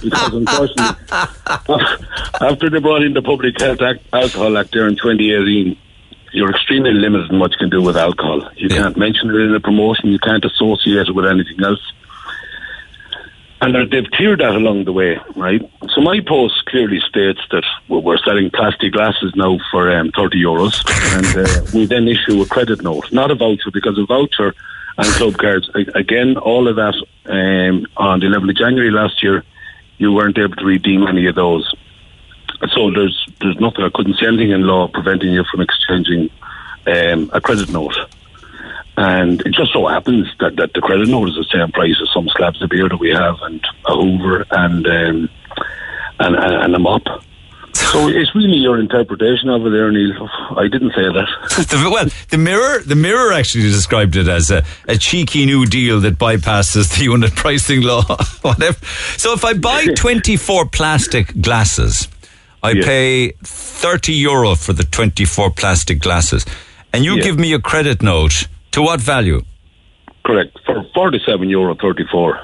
because 0.00 0.32
unfortunately, 0.32 0.96
after 2.40 2.70
they 2.70 2.78
brought 2.78 3.02
in 3.02 3.12
the 3.12 3.22
Public 3.22 3.60
Health 3.60 3.82
Act, 3.82 4.00
Alcohol 4.10 4.56
Act 4.56 4.72
there 4.72 4.88
in 4.88 4.96
2018, 4.96 5.76
you're 6.34 6.50
extremely 6.50 6.92
limited 6.92 7.30
in 7.32 7.38
what 7.38 7.52
you 7.52 7.58
can 7.58 7.70
do 7.70 7.80
with 7.80 7.96
alcohol. 7.96 8.40
You 8.56 8.68
Yeah. 8.70 8.82
can't 8.82 8.96
mention 8.96 9.30
it 9.30 9.40
in 9.48 9.54
a 9.54 9.60
promotion, 9.60 10.10
you 10.10 10.18
can't 10.18 10.44
associate 10.44 11.08
it 11.08 11.14
with 11.14 11.26
anything 11.26 11.62
else. 11.62 11.84
And 13.60 13.74
they've 13.90 14.10
tiered 14.18 14.40
that 14.40 14.54
along 14.56 14.84
the 14.84 14.92
way, 14.92 15.18
right? 15.36 15.62
So 15.94 16.00
my 16.02 16.20
post 16.20 16.66
clearly 16.66 17.00
states 17.08 17.40
that 17.50 17.64
we're 17.88 18.00
we're 18.00 18.18
selling 18.18 18.50
plastic 18.50 18.92
glasses 18.92 19.32
now 19.36 19.58
for 19.70 19.82
um, 19.96 20.10
30 20.10 20.42
euros, 20.42 20.74
and 21.16 21.46
uh, 21.46 21.62
we 21.72 21.86
then 21.86 22.06
issue 22.08 22.42
a 22.42 22.46
credit 22.46 22.82
note, 22.82 23.10
not 23.12 23.30
a 23.30 23.36
voucher, 23.36 23.70
because 23.72 23.96
a 23.96 24.04
voucher 24.04 24.54
and 24.98 25.06
club 25.18 25.34
cards, 25.38 25.70
again, 25.94 26.36
all 26.36 26.68
of 26.68 26.76
that 26.76 26.94
um, 27.26 27.86
on 27.96 28.20
the 28.20 28.26
11th 28.26 28.50
of 28.50 28.56
January 28.56 28.90
last 28.90 29.22
year, 29.22 29.42
you 29.98 30.12
weren't 30.12 30.36
able 30.36 30.56
to 30.56 30.64
redeem 30.64 31.06
any 31.06 31.26
of 31.26 31.34
those. 31.36 31.64
So 32.72 32.90
there's 32.90 33.26
there's 33.40 33.56
nothing, 33.60 33.84
I 33.84 33.90
couldn't 33.94 34.16
see 34.18 34.26
anything 34.26 34.50
in 34.50 34.62
law 34.62 34.88
preventing 34.88 35.32
you 35.32 35.44
from 35.50 35.60
exchanging 35.60 36.30
um, 36.86 37.30
a 37.32 37.40
credit 37.40 37.70
note. 37.70 37.96
And 38.96 39.40
it 39.40 39.52
just 39.52 39.72
so 39.72 39.86
happens 39.86 40.28
that, 40.38 40.54
that 40.56 40.72
the 40.72 40.80
credit 40.80 41.08
note 41.08 41.28
is 41.28 41.34
the 41.34 41.46
same 41.52 41.72
price 41.72 41.96
as 42.00 42.08
some 42.14 42.28
slabs 42.36 42.62
of 42.62 42.70
beer 42.70 42.88
that 42.88 42.96
we 42.98 43.10
have, 43.10 43.36
and 43.42 43.60
a 43.86 43.94
Hoover 43.94 44.46
and 44.50 44.86
um, 44.86 45.28
and, 46.20 46.36
and, 46.36 46.54
and 46.64 46.74
a 46.74 46.78
mop. 46.78 47.02
So 47.74 48.08
it's 48.08 48.32
really 48.36 48.58
your 48.58 48.78
interpretation 48.78 49.48
of 49.48 49.66
it, 49.66 49.70
there, 49.70 49.90
Neil. 49.90 50.28
I 50.56 50.68
didn't 50.68 50.90
say 50.94 51.02
that. 51.02 51.28
The- 51.74 51.90
well, 51.90 52.06
the 52.30 52.38
mirror, 52.38 52.80
the 52.80 52.94
mirror 52.94 53.32
actually 53.32 53.64
described 53.64 54.16
it 54.16 54.28
as 54.28 54.50
a, 54.50 54.64
a 54.86 54.96
cheeky 54.96 55.44
new 55.44 55.66
deal 55.66 56.00
that 56.00 56.18
bypasses 56.18 56.96
the 56.96 57.04
unit 57.04 57.34
pricing 57.34 57.82
law. 57.82 58.02
Whatever. 58.42 58.78
So 59.16 59.32
if 59.32 59.44
I 59.44 59.54
buy 59.54 59.86
24 59.86 60.66
plastic 60.66 61.40
glasses, 61.40 62.08
I 62.64 62.70
Yeah. 62.72 62.84
pay 62.84 63.32
30 63.44 64.14
euro 64.14 64.54
for 64.56 64.72
the 64.72 64.84
24 64.84 65.50
plastic 65.50 66.00
glasses, 66.00 66.44
and 66.92 67.04
you 67.04 67.16
Yeah. 67.16 67.22
give 67.24 67.38
me 67.38 67.52
a 67.52 67.58
credit 67.60 68.02
note 68.02 68.48
to 68.72 68.82
what 68.82 69.00
value? 69.00 69.42
Correct. 70.24 70.56
For 70.66 70.82
forty-seven 70.94 71.50
euro 71.50 71.74
thirty-four. 71.74 72.40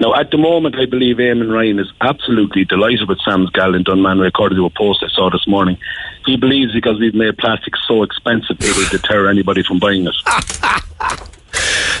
Now, 0.00 0.14
at 0.14 0.30
the 0.30 0.38
moment, 0.38 0.76
I 0.82 0.86
believe 0.86 1.16
Eamon 1.18 1.50
Ryan 1.52 1.78
is 1.78 1.90
absolutely 2.00 2.64
delighted 2.64 3.06
with 3.08 3.18
Sam's 3.24 3.50
Gal 3.50 3.74
in 3.74 3.84
Dunmanway, 3.84 4.28
according 4.28 4.56
to 4.58 4.64
a 4.64 4.70
post 4.70 5.02
I 5.04 5.08
saw 5.14 5.28
this 5.30 5.46
morning. 5.46 5.76
He 6.24 6.36
believes 6.36 6.72
because 6.72 6.98
we've 6.98 7.14
made 7.14 7.36
plastic 7.36 7.74
so 7.86 8.02
expensive, 8.02 8.56
it 8.60 8.74
will 8.76 8.88
deter 8.88 9.28
anybody 9.28 9.62
from 9.62 9.78
buying 9.78 10.06
it. 10.06 10.14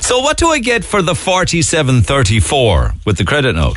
So 0.08 0.20
what 0.20 0.38
do 0.38 0.48
I 0.48 0.58
get 0.58 0.84
for 0.86 1.02
the 1.02 1.12
47.34 1.12 2.94
with 3.04 3.18
the 3.18 3.24
credit 3.24 3.54
note? 3.54 3.76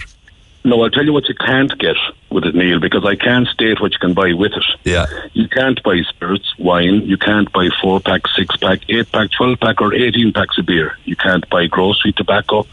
No, 0.63 0.83
I'll 0.83 0.91
tell 0.91 1.03
you 1.03 1.13
what 1.13 1.27
you 1.27 1.33
can't 1.35 1.75
get 1.79 1.95
with 2.29 2.43
it, 2.45 2.53
Neil, 2.53 2.79
because 2.79 3.03
I 3.03 3.15
can't 3.15 3.47
state 3.47 3.81
what 3.81 3.93
you 3.93 3.99
can 3.99 4.13
buy 4.13 4.33
with 4.33 4.51
it. 4.53 4.63
Yeah. 4.83 5.07
You 5.33 5.47
can't 5.47 5.81
buy 5.81 6.01
spirits, 6.07 6.53
wine. 6.59 7.01
You 7.01 7.17
can't 7.17 7.51
buy 7.51 7.69
four 7.81 7.99
pack, 7.99 8.27
six 8.35 8.55
pack, 8.57 8.81
eight 8.89 9.11
pack, 9.11 9.31
twelve 9.31 9.59
pack, 9.59 9.81
or 9.81 9.93
eighteen 9.93 10.31
packs 10.31 10.57
of 10.59 10.67
beer. 10.67 10.97
You 11.05 11.15
can't 11.15 11.49
buy 11.49 11.65
grocery 11.65 12.13
tobacco, 12.13 12.67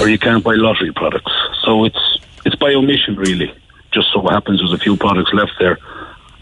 or 0.00 0.08
you 0.08 0.18
can't 0.18 0.42
buy 0.42 0.54
lottery 0.54 0.92
products. 0.92 1.32
So 1.62 1.84
it's 1.84 2.18
it's 2.46 2.56
by 2.56 2.72
omission, 2.72 3.16
really. 3.16 3.52
Just 3.92 4.12
so 4.12 4.22
happens 4.22 4.60
there's 4.60 4.72
a 4.72 4.78
few 4.78 4.96
products 4.96 5.32
left 5.34 5.52
there 5.58 5.78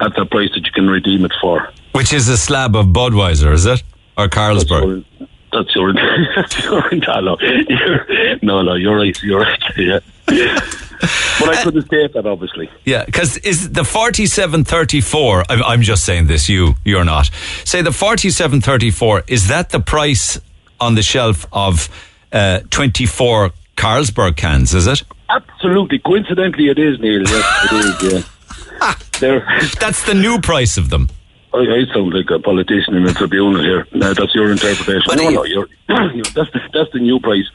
at 0.01 0.15
the 0.15 0.27
price 0.27 0.51
that 0.55 0.65
you 0.65 0.73
can 0.73 0.89
redeem 0.89 1.25
it 1.25 1.33
for. 1.41 1.73
Which 1.93 2.13
is 2.13 2.29
a 2.29 2.37
slab 2.37 2.77
of 2.77 2.87
Budweiser, 2.87 3.53
is 3.53 3.67
it? 3.67 3.83
Or 4.17 4.29
Carlsberg? 4.29 5.05
That's 5.53 5.75
your, 5.75 5.93
that's 6.37 6.63
your 6.65 6.83
no, 6.93 7.21
no, 7.21 7.37
you're, 7.41 8.39
no, 8.43 8.63
no, 8.63 8.75
you're 8.75 8.97
right, 8.97 9.23
you're 9.23 9.41
right, 9.41 9.63
yeah. 9.77 10.01
but 10.29 11.49
I 11.49 11.63
couldn't 11.63 11.87
state 11.87 12.13
that, 12.13 12.27
obviously. 12.27 12.69
Yeah, 12.85 13.05
because 13.05 13.39
is 13.39 13.71
the 13.71 13.85
forty-seven 13.85 14.65
thirty-four? 14.65 15.45
I'm, 15.49 15.63
I'm 15.63 15.83
just 15.83 16.05
saying 16.05 16.27
this. 16.27 16.49
You, 16.49 16.75
you're 16.85 17.05
not. 17.05 17.31
Say 17.65 17.83
the 17.83 17.93
forty-seven 17.93 18.61
thirty-four. 18.61 19.25
Is 19.27 19.49
that 19.49 19.71
the 19.71 19.81
price 19.81 20.41
on 20.81 20.97
the 20.97 21.03
shelf 21.03 21.47
of 21.53 21.89
uh, 22.33 22.61
twenty-four 22.71 23.51
Carlsberg 23.77 24.37
cans? 24.37 24.75
Is 24.75 24.87
it? 24.87 25.03
Absolutely. 25.31 25.99
Coincidentally, 26.01 26.69
it 26.69 26.79
is, 26.79 26.99
Neil. 27.01 27.23
Yes, 27.23 27.73
it 27.73 28.13
is. 28.13 28.13
Yeah. 28.13 28.23
That's 29.81 30.05
the 30.05 30.15
new 30.15 30.41
price 30.41 30.77
of 30.77 30.91
them. 30.91 31.09
Oh, 31.53 31.61
I, 31.61 31.81
I 31.81 31.85
sound 31.95 32.13
like 32.13 32.31
a 32.31 32.39
politician 32.39 32.95
in 32.95 33.07
a 33.07 33.13
tribunal 33.15 33.61
here. 33.63 33.87
No, 33.93 34.13
that's 34.13 34.35
your 34.35 34.51
interpretation. 34.51 35.03
But 35.07 35.17
no, 35.17 35.29
you- 35.31 35.35
no, 35.37 35.45
you're, 35.45 35.69
you 36.13 36.23
know, 36.23 36.31
that's 36.35 36.51
the, 36.53 36.61
that's 36.73 36.93
the 36.93 37.01
new 37.01 37.19
price. 37.21 37.47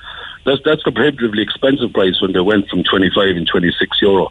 That's 0.46 0.62
that's 0.66 0.84
the 0.84 0.92
prohibitively 0.92 1.42
expensive 1.42 1.94
price 1.94 2.20
when 2.22 2.34
they 2.34 2.40
went 2.42 2.68
from 2.70 2.84
twenty 2.84 3.10
five 3.16 3.36
and 3.38 3.48
twenty 3.48 3.72
six 3.80 4.02
euro. 4.02 4.30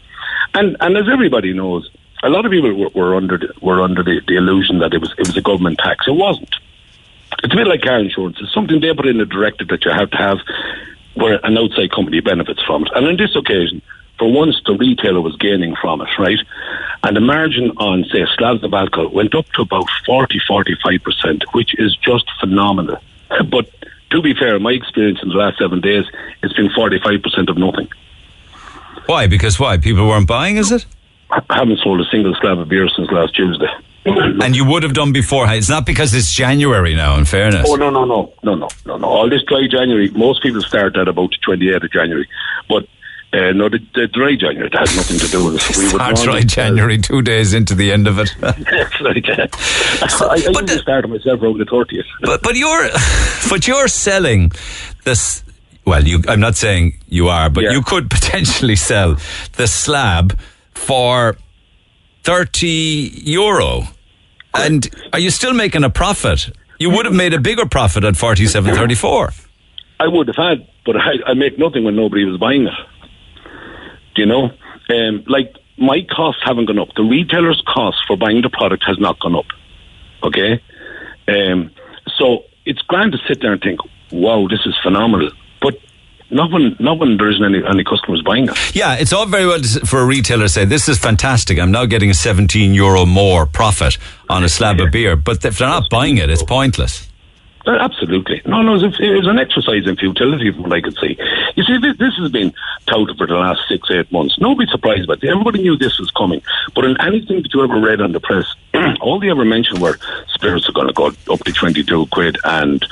And 0.55 0.77
and 0.81 0.97
as 0.97 1.05
everybody 1.11 1.53
knows, 1.55 1.89
a 2.23 2.29
lot 2.29 2.45
of 2.45 2.53
people 2.53 2.75
were, 2.75 2.89
were 2.91 3.15
under 3.17 3.39
the, 3.39 3.53
were 3.63 3.81
under 3.81 4.03
the, 4.03 4.21
the 4.27 4.37
illusion 4.37 4.79
that 4.81 4.93
it 4.93 5.01
was 5.01 5.13
it 5.17 5.27
was 5.29 5.37
a 5.37 5.41
government 5.43 5.79
tax. 5.79 6.07
It 6.07 6.13
wasn't. 6.17 6.55
It's 7.43 7.55
a 7.55 7.57
bit 7.57 7.67
like 7.67 7.81
car 7.83 7.99
insurance. 7.99 8.37
It's 8.41 8.53
something 8.53 8.81
they 8.81 8.93
put 8.93 9.07
in 9.07 9.21
a 9.21 9.25
directive 9.25 9.69
that 9.69 9.85
you 9.87 9.91
have 9.91 10.11
to 10.11 10.17
have 10.19 10.39
where 11.15 11.41
an 11.45 11.57
outside 11.57 11.91
company 11.93 12.21
benefits 12.21 12.63
from 12.63 12.83
it. 12.83 12.91
And 12.95 13.07
on 13.07 13.17
this 13.17 13.35
occasion, 13.35 13.81
for 14.23 14.31
once, 14.31 14.55
the 14.65 14.75
retailer 14.75 15.21
was 15.21 15.35
gaining 15.39 15.75
from 15.75 16.01
it, 16.01 16.09
right? 16.17 16.39
And 17.03 17.17
the 17.17 17.21
margin 17.21 17.73
on, 17.79 18.05
say, 18.05 18.25
slabs 18.39 18.63
of 18.63 18.73
alcohol 18.73 19.09
went 19.09 19.35
up 19.35 19.47
to 19.55 19.63
about 19.63 19.89
40, 20.07 20.39
45%, 20.49 21.43
which 21.51 21.75
is 21.77 21.97
just 21.97 22.31
phenomenal. 22.39 22.99
But 23.51 23.69
to 24.11 24.23
be 24.23 24.33
fair, 24.33 24.61
my 24.61 24.71
experience 24.71 25.19
in 25.25 25.31
the 25.31 25.35
last 25.35 25.59
seven 25.59 25.81
days, 25.81 26.05
it's 26.41 26.53
been 26.53 26.69
45% 26.69 27.49
of 27.49 27.57
nothing. 27.59 27.89
Why? 29.07 29.27
Because 29.27 29.59
why? 29.59 29.79
People 29.79 30.07
weren't 30.07 30.29
buying, 30.29 30.57
is 30.57 30.71
it? 30.71 30.87
I 31.33 31.43
haven't 31.51 31.81
sold 31.83 32.01
a 32.01 32.05
single 32.05 32.37
slab 32.41 32.61
of 32.61 32.69
beer 32.69 32.89
since 32.95 33.11
last 33.11 33.35
Tuesday. 33.35 33.73
And 34.05 34.55
you 34.55 34.65
would 34.67 34.85
have 34.85 34.95
done 34.95 35.13
before. 35.13 35.49
It's 35.49 35.69
not 35.69 35.85
because 35.85 36.15
it's 36.15 36.33
January 36.33 36.95
now. 36.95 37.19
In 37.19 37.25
fairness. 37.25 37.67
Oh 37.69 37.75
no 37.77 37.91
no 37.91 38.05
no 38.05 38.33
no 38.43 38.55
no 38.55 38.69
no 38.85 38.97
no! 38.99 39.07
All 39.07 39.31
this 39.31 39.45
dry 39.45 39.69
January. 39.71 40.11
Most 40.11 40.43
people 40.43 40.61
start 40.61 40.97
at 40.97 41.07
about 41.07 41.31
the 41.31 41.37
twenty 41.37 41.69
eighth 41.69 41.85
of 41.85 41.93
January, 41.93 42.29
but 42.69 42.89
uh, 43.35 43.53
no, 43.53 43.69
the, 43.69 43.79
the 43.95 44.07
dry 44.09 44.37
January 44.37 44.69
that 44.71 44.79
has 44.81 44.95
nothing 44.97 45.19
to 45.19 45.27
do 45.29 45.45
with 45.47 45.71
it. 45.71 45.77
We 45.77 45.85
would 45.93 45.99
normally- 45.99 46.27
right 46.29 46.47
January, 46.47 46.99
two 46.99 47.23
days 47.23 47.55
into 47.55 47.75
the 47.75 47.91
end 47.91 48.07
of 48.07 48.19
it. 48.19 48.35
That's 48.41 49.01
right. 49.01 49.25
yeah. 49.27 49.47
I, 49.53 50.43
I 50.49 50.53
But 50.53 50.67
the- 50.67 50.79
start 50.83 51.09
myself 51.09 51.41
around 51.43 51.59
the 51.59 51.65
thirtieth. 51.65 52.07
But 52.21 52.43
but 52.43 52.57
you're 52.57 52.89
but 53.51 53.67
you're 53.67 53.89
selling 53.89 54.53
this. 55.05 55.43
Well, 55.85 56.05
you. 56.07 56.23
I'm 56.29 56.41
not 56.41 56.55
saying 56.57 56.99
you 57.09 57.29
are, 57.29 57.49
but 57.51 57.65
Yeah. 57.65 57.73
you 57.73 57.83
could 57.83 58.09
potentially 58.11 58.77
sell 58.77 59.17
the 59.57 59.67
slab 59.67 60.39
for 60.75 61.37
thirty 62.23 63.11
euro. 63.25 63.85
And 64.55 64.89
are 65.13 65.19
you 65.19 65.31
still 65.31 65.55
making 65.55 65.83
a 65.85 65.91
profit? 65.91 66.51
You 66.79 66.91
would 66.91 67.07
have 67.07 67.15
made 67.15 67.33
a 67.35 67.41
bigger 67.41 67.67
profit 67.67 68.05
at 68.05 68.17
forty-seven 68.17 68.75
thirty-four. 68.75 69.31
I 70.01 70.09
would 70.09 70.27
have 70.29 70.37
had, 70.37 70.67
but 70.85 70.97
I, 70.97 71.13
I 71.27 71.35
make 71.35 71.59
nothing 71.59 71.85
when 71.85 71.95
nobody 71.97 72.25
was 72.25 72.39
buying 72.39 72.67
it. 72.67 72.73
You 74.17 74.27
know? 74.27 74.51
Um, 74.91 75.25
like 75.27 75.55
my 75.79 76.07
costs 76.11 76.43
haven't 76.45 76.67
gone 76.67 76.79
up. 76.79 76.89
The 76.95 77.03
retailer's 77.03 77.63
cost 77.67 77.99
for 78.07 78.17
buying 78.17 78.43
the 78.43 78.51
product 78.51 78.85
has 78.87 78.99
not 78.99 79.19
gone 79.21 79.37
up. 79.37 79.47
Okay, 80.23 80.63
um, 81.29 81.71
so 82.17 82.45
it's 82.65 82.81
grand 82.83 83.13
to 83.13 83.19
sit 83.27 83.41
there 83.41 83.53
and 83.53 83.61
think, 83.61 83.81
"Wow, 84.13 84.47
this 84.49 84.61
is 84.67 84.75
phenomenal," 84.83 85.31
but 85.61 85.75
not 86.31 86.51
when 86.51 86.77
not 86.79 86.99
when 86.99 87.17
there 87.17 87.31
isn't 87.31 87.45
any 87.45 87.63
any 87.67 87.85
customers 87.85 88.23
buying 88.23 88.49
it. 88.49 88.75
Yeah, 88.75 88.95
it's 88.95 89.13
all 89.13 89.27
very 89.27 89.47
well 89.47 89.63
for 89.85 90.01
a 90.01 90.05
retailer 90.05 90.45
to 90.45 90.49
say, 90.49 90.65
this 90.65 90.89
is 90.89 90.99
fantastic. 90.99 91.59
I'm 91.59 91.71
now 91.71 91.85
getting 91.87 92.11
a 92.11 92.15
17 92.15 92.73
euro 92.75 93.05
more 93.05 93.47
profit 93.47 93.99
on 94.29 94.45
a 94.45 94.49
slab 94.49 94.81
of 94.81 94.91
beer. 94.91 95.17
But 95.17 95.45
if 95.45 95.59
they're 95.59 95.69
not 95.69 95.91
buying 95.91 96.19
it, 96.19 96.31
it's 96.31 96.43
pointless. 96.43 97.09
Uh, 97.67 97.79
Absolutely. 97.81 98.43
No, 98.45 98.63
no, 98.63 98.75
it's, 98.75 98.97
it's 98.99 99.27
an 99.27 99.39
exercise 99.39 99.87
in 99.87 99.97
futility 99.97 100.51
from 100.51 100.65
what 100.65 100.73
I 100.73 100.81
could 100.81 100.97
see. 100.99 101.17
You 101.55 101.63
see, 101.65 101.79
this, 101.79 101.97
this 101.99 102.15
has 102.17 102.31
been 102.31 102.53
touted 102.87 103.17
for 103.17 103.27
the 103.27 103.35
last 103.35 103.61
six, 103.69 103.89
eight 103.91 104.11
months. 104.11 104.39
Nobody's 104.41 104.71
surprised 104.71 105.05
about 105.05 105.23
it. 105.23 105.31
Everybody 105.31 105.63
knew 105.63 105.77
this 105.77 105.99
was 105.99 106.11
coming. 106.11 106.43
But 106.75 106.85
in 106.85 107.01
anything 107.01 107.43
that 107.43 107.55
you 107.55 107.63
ever 107.63 107.81
read 107.81 108.01
on 108.01 108.13
the 108.13 108.21
press, 108.21 108.47
all 109.01 109.21
they 109.21 109.31
ever 109.31 109.45
mentioned 109.45 109.81
were 109.81 109.99
spirits 110.35 110.69
are 110.69 110.73
going 110.73 110.89
to 110.89 110.93
go 110.93 111.07
up 111.07 111.41
to 111.45 111.53
22 111.53 112.07
quid 112.07 112.37
and 112.45 112.85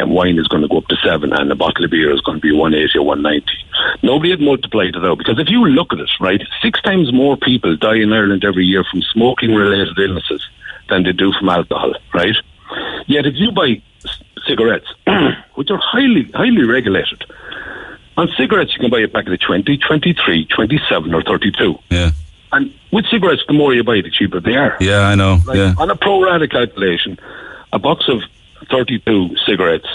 um, 0.00 0.10
wine 0.10 0.38
is 0.38 0.48
going 0.48 0.62
to 0.62 0.68
go 0.68 0.78
up 0.78 0.88
to 0.88 0.96
7 0.96 1.32
and 1.32 1.52
a 1.52 1.54
bottle 1.54 1.84
of 1.84 1.90
beer 1.90 2.12
is 2.12 2.20
going 2.20 2.38
to 2.38 2.42
be 2.42 2.52
180 2.52 2.98
or 2.98 3.06
190. 3.06 3.46
Nobody 4.02 4.30
had 4.30 4.40
multiplied 4.40 4.96
it 4.96 5.04
out 5.04 5.18
because 5.18 5.38
if 5.38 5.48
you 5.48 5.64
look 5.66 5.92
at 5.92 6.00
it, 6.00 6.10
right, 6.20 6.42
six 6.62 6.82
times 6.82 7.12
more 7.12 7.36
people 7.36 7.76
die 7.76 7.96
in 7.96 8.12
Ireland 8.12 8.44
every 8.44 8.64
year 8.64 8.84
from 8.90 9.02
smoking 9.02 9.54
related 9.54 9.98
illnesses 9.98 10.46
than 10.88 11.04
they 11.04 11.12
do 11.12 11.32
from 11.38 11.48
alcohol, 11.48 11.94
right? 12.12 12.34
Yet 13.06 13.26
if 13.26 13.34
you 13.36 13.52
buy 13.52 13.82
cigarettes, 14.46 14.86
which 15.54 15.70
are 15.70 15.78
highly, 15.78 16.30
highly 16.32 16.64
regulated, 16.64 17.24
on 18.16 18.28
cigarettes 18.36 18.74
you 18.74 18.80
can 18.80 18.90
buy 18.90 19.00
a 19.00 19.08
packet 19.08 19.32
of 19.32 19.40
20, 19.40 19.78
23, 19.78 20.46
27 20.46 21.14
or 21.14 21.22
32. 21.22 21.78
Yeah. 21.90 22.10
And 22.52 22.74
with 22.92 23.06
cigarettes, 23.06 23.42
the 23.46 23.54
more 23.54 23.72
you 23.72 23.84
buy, 23.84 24.00
the 24.00 24.10
cheaper 24.10 24.40
they 24.40 24.56
are. 24.56 24.76
Yeah, 24.80 25.02
I 25.02 25.14
know. 25.14 25.38
Like, 25.46 25.56
yeah. 25.56 25.74
On 25.78 25.90
a 25.90 25.96
pro 25.96 26.22
rata 26.22 26.48
calculation, 26.48 27.18
a 27.72 27.78
box 27.78 28.08
of 28.08 28.22
32 28.70 29.36
cigarettes 29.46 29.86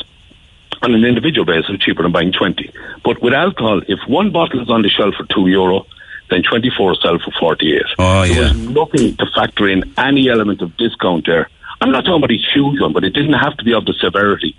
on 0.81 0.93
an 0.93 1.03
individual 1.03 1.45
basis 1.45 1.69
is 1.69 1.79
cheaper 1.79 2.03
than 2.03 2.11
buying 2.11 2.31
20. 2.31 2.71
But 3.03 3.21
with 3.21 3.33
alcohol, 3.33 3.81
if 3.87 3.99
one 4.07 4.31
bottle 4.31 4.61
is 4.61 4.69
on 4.69 4.81
the 4.81 4.89
shelf 4.89 5.15
for 5.15 5.25
2 5.25 5.47
euro, 5.47 5.85
then 6.29 6.43
24 6.43 6.95
sell 6.95 7.19
for 7.19 7.31
48. 7.39 7.83
Oh, 7.99 8.23
yeah. 8.23 8.33
There's 8.33 8.57
nothing 8.69 9.15
to 9.17 9.25
factor 9.35 9.67
in 9.67 9.93
any 9.97 10.29
element 10.29 10.61
of 10.61 10.75
discount 10.77 11.25
there. 11.25 11.49
I'm 11.81 11.91
not 11.91 12.01
talking 12.01 12.15
about 12.15 12.31
a 12.31 12.39
huge 12.53 12.79
one, 12.79 12.93
but 12.93 13.03
it 13.03 13.11
didn't 13.11 13.33
have 13.33 13.57
to 13.57 13.63
be 13.63 13.73
of 13.73 13.85
the 13.85 13.93
severity 13.93 14.55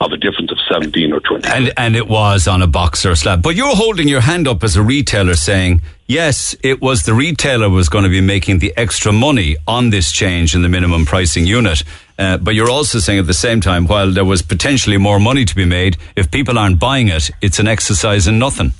of 0.00 0.12
a 0.12 0.16
difference 0.16 0.50
of 0.50 0.58
17 0.70 1.12
or 1.12 1.20
20. 1.20 1.46
And 1.46 1.72
and 1.76 1.94
it 1.94 2.08
was 2.08 2.48
on 2.48 2.62
a 2.62 2.66
box 2.66 3.04
or 3.04 3.10
a 3.10 3.16
slab. 3.16 3.42
But 3.42 3.54
you're 3.54 3.76
holding 3.76 4.08
your 4.08 4.22
hand 4.22 4.48
up 4.48 4.64
as 4.64 4.74
a 4.76 4.82
retailer 4.82 5.34
saying, 5.34 5.82
yes, 6.06 6.56
it 6.62 6.80
was 6.80 7.02
the 7.02 7.12
retailer 7.12 7.68
was 7.68 7.90
going 7.90 8.04
to 8.04 8.10
be 8.10 8.22
making 8.22 8.60
the 8.60 8.72
extra 8.76 9.12
money 9.12 9.56
on 9.68 9.90
this 9.90 10.10
change 10.10 10.54
in 10.54 10.62
the 10.62 10.70
minimum 10.70 11.04
pricing 11.04 11.46
unit. 11.46 11.84
Uh, 12.18 12.38
but 12.38 12.54
you're 12.54 12.70
also 12.70 12.98
saying 12.98 13.18
at 13.18 13.26
the 13.26 13.34
same 13.34 13.60
time, 13.60 13.86
while 13.86 14.10
there 14.10 14.24
was 14.24 14.40
potentially 14.40 14.96
more 14.96 15.20
money 15.20 15.44
to 15.44 15.54
be 15.54 15.66
made, 15.66 15.98
if 16.16 16.30
people 16.30 16.58
aren't 16.58 16.78
buying 16.78 17.08
it, 17.08 17.30
it's 17.42 17.58
an 17.58 17.68
exercise 17.68 18.26
in 18.26 18.38
nothing. 18.38 18.72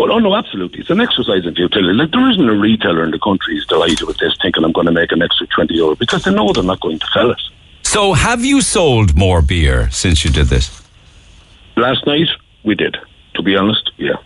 Oh, 0.00 0.06
no, 0.06 0.18
no, 0.18 0.34
absolutely. 0.34 0.80
It's 0.80 0.88
an 0.88 0.98
exercise 0.98 1.44
in 1.44 1.54
futility. 1.54 1.92
Like, 1.92 2.10
there 2.10 2.30
isn't 2.30 2.48
a 2.48 2.58
retailer 2.58 3.04
in 3.04 3.10
the 3.10 3.18
country 3.18 3.54
who's 3.54 3.66
delighted 3.66 4.06
with 4.06 4.16
this, 4.16 4.34
thinking 4.40 4.64
I'm 4.64 4.72
going 4.72 4.86
to 4.86 4.92
make 4.92 5.12
an 5.12 5.20
extra 5.20 5.46
20 5.46 5.74
euro 5.74 5.94
because 5.94 6.24
they 6.24 6.32
know 6.32 6.50
they're 6.54 6.64
not 6.64 6.80
going 6.80 6.98
to 6.98 7.06
sell 7.12 7.30
it. 7.30 7.40
So 7.82 8.14
have 8.14 8.42
you 8.42 8.62
sold 8.62 9.14
more 9.14 9.42
beer 9.42 9.90
since 9.90 10.24
you 10.24 10.30
did 10.30 10.46
this? 10.46 10.82
Last 11.76 12.06
night, 12.06 12.28
we 12.64 12.74
did, 12.74 12.96
to 13.34 13.42
be 13.42 13.56
honest, 13.56 13.92
yeah. 13.98 14.16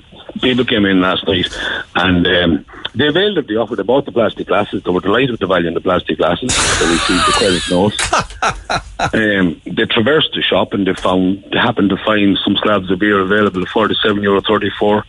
People 0.40 0.64
came 0.64 0.84
in 0.84 1.00
last 1.00 1.26
night 1.26 1.48
and 1.96 2.24
um, 2.24 2.66
they 2.94 3.08
availed 3.08 3.38
of 3.38 3.48
the 3.48 3.56
offer. 3.56 3.74
They 3.74 3.82
bought 3.82 4.04
the 4.04 4.12
plastic 4.12 4.46
glasses. 4.46 4.84
They 4.84 4.90
were 4.92 5.00
delighted 5.00 5.32
with 5.32 5.40
the 5.40 5.46
value 5.48 5.66
in 5.66 5.74
the 5.74 5.80
plastic 5.80 6.18
glasses. 6.18 6.54
They 6.78 6.86
received 6.86 7.26
the 7.26 7.32
credit 7.32 7.62
note. 7.68 9.12
um, 9.14 9.60
they 9.66 9.86
traversed 9.86 10.30
the 10.34 10.42
shop 10.42 10.72
and 10.72 10.86
they 10.86 10.94
found, 10.94 11.44
they 11.50 11.58
happened 11.58 11.90
to 11.90 11.96
find 12.04 12.38
some 12.44 12.56
slabs 12.62 12.90
of 12.92 13.00
beer 13.00 13.18
available 13.18 13.62
at 13.62 13.68
€47.34 13.68 15.02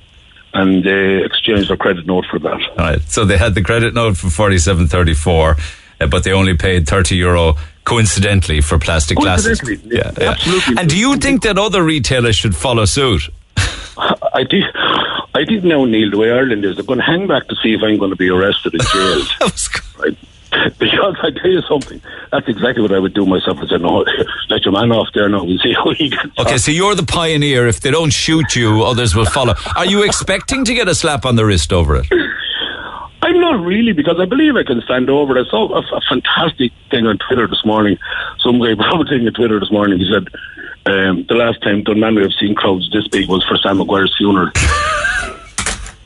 and 0.56 0.84
they 0.84 1.24
exchanged 1.24 1.70
their 1.70 1.78
credit 1.78 2.06
note 2.08 2.26
for 2.32 2.40
that. 2.40 2.60
All 2.72 2.76
right. 2.78 3.02
So 3.04 3.26
they 3.26 3.38
had 3.38 3.54
the 3.56 3.62
credit 3.62 3.94
note 3.94 4.18
for 4.18 4.30
forty-seven 4.30 4.88
thirty-four, 4.88 5.58
uh, 6.02 6.08
but 6.08 6.24
they 6.24 6.32
only 6.32 6.56
paid 6.58 6.88
thirty 6.88 7.16
euro 7.18 7.56
coincidentally 7.84 8.62
for 8.62 8.80
plastic 8.80 9.18
glasses. 9.18 9.60
Coincidentally, 9.62 9.98
Yeah, 9.98 10.12
yeah. 10.20 10.32
absolutely. 10.32 10.76
And 10.80 10.90
do 10.90 10.98
you 10.98 11.18
think 11.18 11.44
that 11.44 11.58
other 11.60 11.84
retailers 11.84 12.36
should 12.36 12.56
follow 12.56 12.86
suit? 12.86 13.30
I 14.38 14.44
think, 14.50 14.66
I 15.36 15.46
think 15.46 15.64
now, 15.64 15.86
Neil, 15.86 16.10
the 16.10 16.18
way 16.18 16.32
Ireland 16.32 16.66
is, 16.66 16.76
they're 16.78 16.84
going 16.84 17.00
to 17.00 17.06
hang 17.06 17.28
back 17.28 17.48
to 17.48 17.56
see 17.62 17.74
if 17.76 17.84
I'm 17.84 17.98
going 18.00 18.10
to 18.10 18.16
be 18.18 18.30
arrested 18.30 18.74
and 18.74 18.82
jailed. 18.84 19.28
That 19.40 19.52
was 19.52 19.68
good. 19.68 19.84
right? 20.00 20.18
because 20.80 21.16
I 21.22 21.32
tell 21.32 21.50
you 21.52 21.62
something, 21.62 22.02
that's 22.32 22.48
exactly 22.48 22.82
what 22.82 22.92
I 22.92 23.00
would 23.00 23.14
do 23.14 23.26
myself. 23.26 23.58
I 23.60 23.68
said, 23.68 23.82
no, 23.82 24.06
let 24.50 24.64
your 24.66 24.72
man 24.74 24.92
off 24.92 25.08
there 25.14 25.30
now. 25.30 25.44
We'll 25.44 25.58
see 25.60 25.74
how 25.74 25.92
he 25.92 26.10
gets 26.10 26.26
Okay, 26.40 26.54
on. 26.54 26.60
so 26.60 26.72
you're 26.72 26.96
the 26.96 27.06
pioneer. 27.06 27.68
If 27.68 27.82
they 27.82 27.92
don't 27.92 28.12
shoot 28.14 28.56
you, 28.56 28.84
others 28.84 29.16
will 29.16 29.26
follow. 29.26 29.56
Are 29.76 29.86
you 29.86 30.04
expecting 30.04 30.66
to 30.66 30.74
get 30.74 30.88
a 30.88 30.96
slap 30.96 31.26
on 31.26 31.36
the 31.36 31.46
wrist 31.46 31.72
over 31.74 31.96
it? 31.98 32.06
I'm 33.22 33.40
not 33.40 33.66
really 33.66 33.92
because 33.94 34.20
I 34.20 34.26
believe 34.26 34.56
I 34.56 34.64
can 34.64 34.82
stand 34.82 35.10
over 35.10 35.36
it. 35.38 35.48
I 35.48 35.50
saw 35.50 35.74
a, 35.74 35.80
a 35.96 36.02
fantastic 36.08 36.72
thing 36.92 37.08
on 37.08 37.18
Twitter 37.18 37.48
this 37.48 37.66
morning. 37.66 37.98
Some 38.40 38.60
guy 38.60 38.76
thing 39.10 39.26
on 39.26 39.34
Twitter 39.34 39.60
this 39.60 39.72
morning. 39.72 40.00
He 40.00 40.12
said 40.12 40.28
um, 40.86 41.26
the 41.28 41.34
last 41.34 41.62
time 41.64 41.84
Dunmanway 41.84 42.22
have 42.22 42.34
seen 42.40 42.54
crowds 42.54 42.90
this 42.92 43.08
big 43.08 43.28
was 43.28 43.44
for 43.46 43.58
Sam 43.58 43.78
Maguire's 43.80 44.14
funeral. 44.18 44.52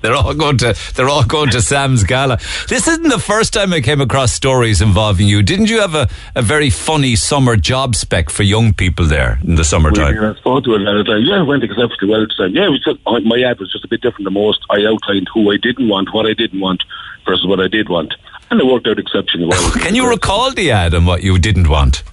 They're 0.01 0.15
all 0.15 0.33
going 0.33 0.57
to 0.59 0.75
they're 0.95 1.09
all 1.09 1.25
going 1.25 1.49
to 1.51 1.61
Sam's 1.61 2.03
gala. 2.03 2.37
This 2.67 2.87
isn't 2.87 3.09
the 3.09 3.19
first 3.19 3.53
time 3.53 3.73
I 3.73 3.81
came 3.81 4.01
across 4.01 4.31
stories 4.31 4.81
involving 4.81 5.27
you. 5.27 5.43
Didn't 5.43 5.69
you 5.69 5.81
have 5.81 5.95
a, 5.95 6.07
a 6.35 6.41
very 6.41 6.69
funny 6.69 7.15
summer 7.15 7.55
job 7.57 7.95
spec 7.95 8.29
for 8.29 8.43
young 8.43 8.73
people 8.73 9.05
there 9.05 9.39
in 9.43 9.55
the 9.55 9.63
summertime? 9.63 10.13
We 10.13 10.19
to 10.19 10.75
it 10.75 10.81
at 10.81 10.93
the 10.93 11.03
time. 11.03 11.23
Yeah, 11.23 11.41
it 11.41 11.45
went 11.45 11.63
exceptionally 11.63 12.11
well 12.11 12.23
at 12.23 12.29
the 12.29 12.43
time. 12.43 12.55
Yeah, 12.55 12.69
we 12.69 12.79
my 13.25 13.41
ad 13.41 13.59
was 13.59 13.71
just 13.71 13.83
a 13.83 13.87
bit 13.87 14.01
different 14.01 14.25
than 14.25 14.33
most. 14.33 14.59
I 14.69 14.85
outlined 14.85 15.27
who 15.33 15.51
I 15.51 15.57
didn't 15.57 15.89
want, 15.89 16.13
what 16.13 16.25
I 16.25 16.33
didn't 16.33 16.61
want, 16.61 16.83
versus 17.25 17.45
what 17.45 17.59
I 17.59 17.67
did 17.67 17.89
want. 17.89 18.13
And 18.51 18.59
it 18.59 18.65
worked 18.65 18.87
out 18.87 18.97
exceptionally 18.97 19.47
well. 19.47 19.71
Can 19.79 19.95
you 19.95 20.09
recall 20.09 20.51
the 20.51 20.71
ad 20.71 20.93
and 20.93 21.05
what 21.05 21.23
you 21.23 21.37
didn't 21.37 21.69
want? 21.69 22.03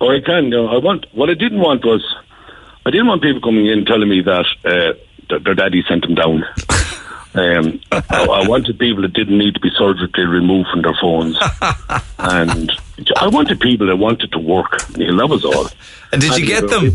Oh, 0.00 0.10
I 0.10 0.20
can. 0.20 0.48
No, 0.48 0.68
I 0.68 0.78
want. 0.78 1.04
What 1.12 1.28
I 1.28 1.34
didn't 1.34 1.60
want 1.60 1.84
was, 1.84 2.02
I 2.86 2.90
didn't 2.90 3.06
want 3.06 3.20
people 3.22 3.42
coming 3.42 3.66
in 3.66 3.84
telling 3.84 4.08
me 4.08 4.22
that 4.22 4.46
uh, 4.64 5.38
their 5.40 5.54
daddy 5.54 5.82
sent 5.86 6.02
them 6.02 6.14
down. 6.14 6.44
Um, 7.34 7.80
I, 7.92 8.02
I 8.10 8.48
wanted 8.48 8.78
people 8.78 9.02
that 9.02 9.12
didn't 9.12 9.38
need 9.38 9.54
to 9.54 9.60
be 9.60 9.70
surgically 9.76 10.24
removed 10.24 10.68
from 10.70 10.82
their 10.82 10.94
phones, 11.00 11.36
and 12.18 12.72
I 13.16 13.28
wanted 13.28 13.60
people 13.60 13.86
that 13.86 13.96
wanted 13.96 14.32
to 14.32 14.38
work. 14.38 14.96
Neil, 14.96 15.16
that 15.16 15.28
was 15.28 15.44
all. 15.44 15.68
And 16.12 16.20
did 16.20 16.36
you 16.36 16.46
get 16.46 16.68
them? 16.68 16.92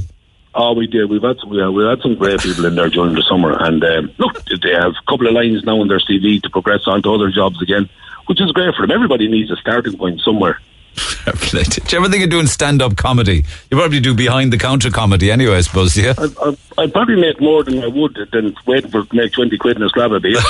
Oh, 0.54 0.74
we 0.74 0.88
did. 0.88 1.10
We've 1.10 1.22
had 1.22 1.38
some, 1.40 1.50
we, 1.50 1.68
we 1.70 1.86
had 1.86 2.02
some 2.02 2.16
great 2.16 2.40
people 2.40 2.66
in 2.66 2.76
there 2.76 2.90
during 2.90 3.14
the 3.14 3.22
summer, 3.24 3.56
and 3.62 3.84
um, 3.84 4.12
look, 4.18 4.44
they 4.46 4.72
have 4.72 4.92
a 4.92 5.10
couple 5.12 5.28
of 5.28 5.34
lines 5.34 5.64
now 5.64 5.80
on 5.80 5.88
their 5.88 6.00
CV 6.00 6.42
to 6.44 6.50
progress 6.50 6.82
on 6.88 7.02
to 7.04 7.14
other 7.14 7.30
jobs 7.30 7.62
again, 7.62 7.90
which 8.28 8.42
is 8.42 8.52
great 8.52 8.74
for 8.76 8.82
them. 8.88 8.92
Everybody 8.92 9.28
needs 9.28 9.52
a 9.52 9.58
starting 9.58 9.98
point 9.98 10.22
somewhere. 10.22 10.60
Did 11.52 11.92
you 11.92 11.98
ever 11.98 12.10
think 12.10 12.24
of 12.24 12.30
doing 12.30 12.48
stand 12.48 12.82
up 12.82 12.96
comedy? 12.96 13.44
You 13.70 13.78
probably 13.78 14.00
do 14.00 14.14
behind 14.14 14.54
the 14.54 14.58
counter 14.58 14.90
comedy 14.90 15.32
anyway, 15.32 15.58
I 15.58 15.62
suppose, 15.62 15.98
yeah? 15.98 16.14
I, 16.18 16.28
I, 16.42 16.58
I'd 16.84 16.94
probably 16.94 17.16
make 17.16 17.42
more 17.42 17.64
than 17.64 17.84
I 17.84 17.88
would 17.88 18.18
than 18.32 18.56
waiting 18.66 18.92
for 18.92 19.06
make 19.12 19.34
twenty 19.34 19.58
quid 19.58 19.78
in 19.78 19.84
a 19.84 19.90
slab 19.90 20.14
a 20.14 20.20
beer. 20.20 20.38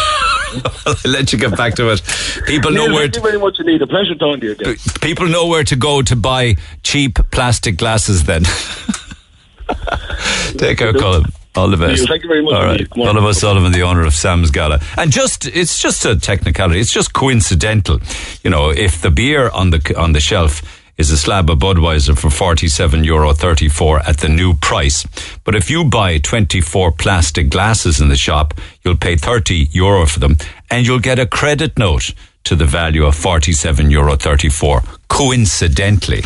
I'll 0.86 0.96
let 1.06 1.34
you 1.34 1.40
get 1.40 1.58
back 1.58 1.76
to 1.76 1.92
it. 1.92 2.02
People 2.46 2.72
know 2.72 2.88
where 2.88 3.04
thank 3.04 3.16
you 3.16 3.22
very 3.22 3.40
much 3.40 3.60
indeed. 3.60 3.82
A 3.82 3.88
pleasure 3.88 4.16
talking 4.16 4.42
to 4.42 4.46
you 4.48 4.52
again. 4.54 4.76
people 5.02 5.28
know 5.28 5.48
where 5.48 5.64
to 5.64 5.76
go 5.76 6.02
to 6.02 6.16
buy 6.16 6.56
cheap 6.84 7.20
plastic 7.32 7.78
glasses 7.78 8.26
then. 8.26 8.44
Take 10.58 10.78
care, 10.78 10.94
Colin. 10.94 11.24
All 11.56 11.70
the 11.70 11.78
best. 11.78 12.00
Neil, 12.02 12.08
thank 12.08 12.24
you 12.24 12.28
very 12.30 12.44
much 12.44 12.54
All 12.54 12.64
right. 12.64 12.72
indeed. 12.72 12.90
Come 12.90 13.04
on. 13.04 13.08
Oliver 13.10 13.34
Sullivan, 13.34 13.72
the 13.72 13.84
owner 13.84 14.06
of 14.06 14.14
Sam's 14.14 14.52
Gala. 14.52 14.80
And 14.98 15.12
just, 15.12 15.46
it's 15.48 15.82
just 15.82 16.04
a 16.06 16.16
technicality. 16.18 16.80
It's 16.80 16.92
just 16.92 17.14
coincidental. 17.14 18.00
You 18.44 18.50
know, 18.50 18.70
if 18.72 19.02
the 19.02 19.10
beer 19.12 19.50
on 19.50 19.70
the, 19.70 19.96
on 19.98 20.12
the 20.12 20.20
shelf 20.20 20.62
is 20.98 21.12
a 21.12 21.18
slab 21.18 21.50
of 21.50 21.60
Budweiser 21.60 22.18
for 22.18 22.30
47 22.30 23.04
euro 23.04 23.34
34 23.34 24.00
at 24.00 24.18
the 24.18 24.30
new 24.30 24.54
price. 24.56 25.06
But 25.44 25.56
if 25.56 25.70
you 25.70 25.84
buy 25.86 26.20
24 26.20 26.94
plastic 26.94 27.50
glasses 27.50 28.00
in 28.00 28.08
the 28.10 28.16
shop, 28.16 28.54
you'll 28.84 28.96
pay 28.98 29.16
30 29.16 29.70
euro 29.72 30.06
for 30.06 30.20
them 30.20 30.38
and 30.70 30.86
you'll 30.86 31.00
get 31.00 31.20
a 31.20 31.26
credit 31.26 31.78
note 31.78 32.14
to 32.46 32.56
the 32.56 32.66
value 32.66 33.06
of 33.06 33.16
47 33.16 33.92
euro 33.92 34.16
34. 34.16 34.84
Coincidentally. 35.10 36.22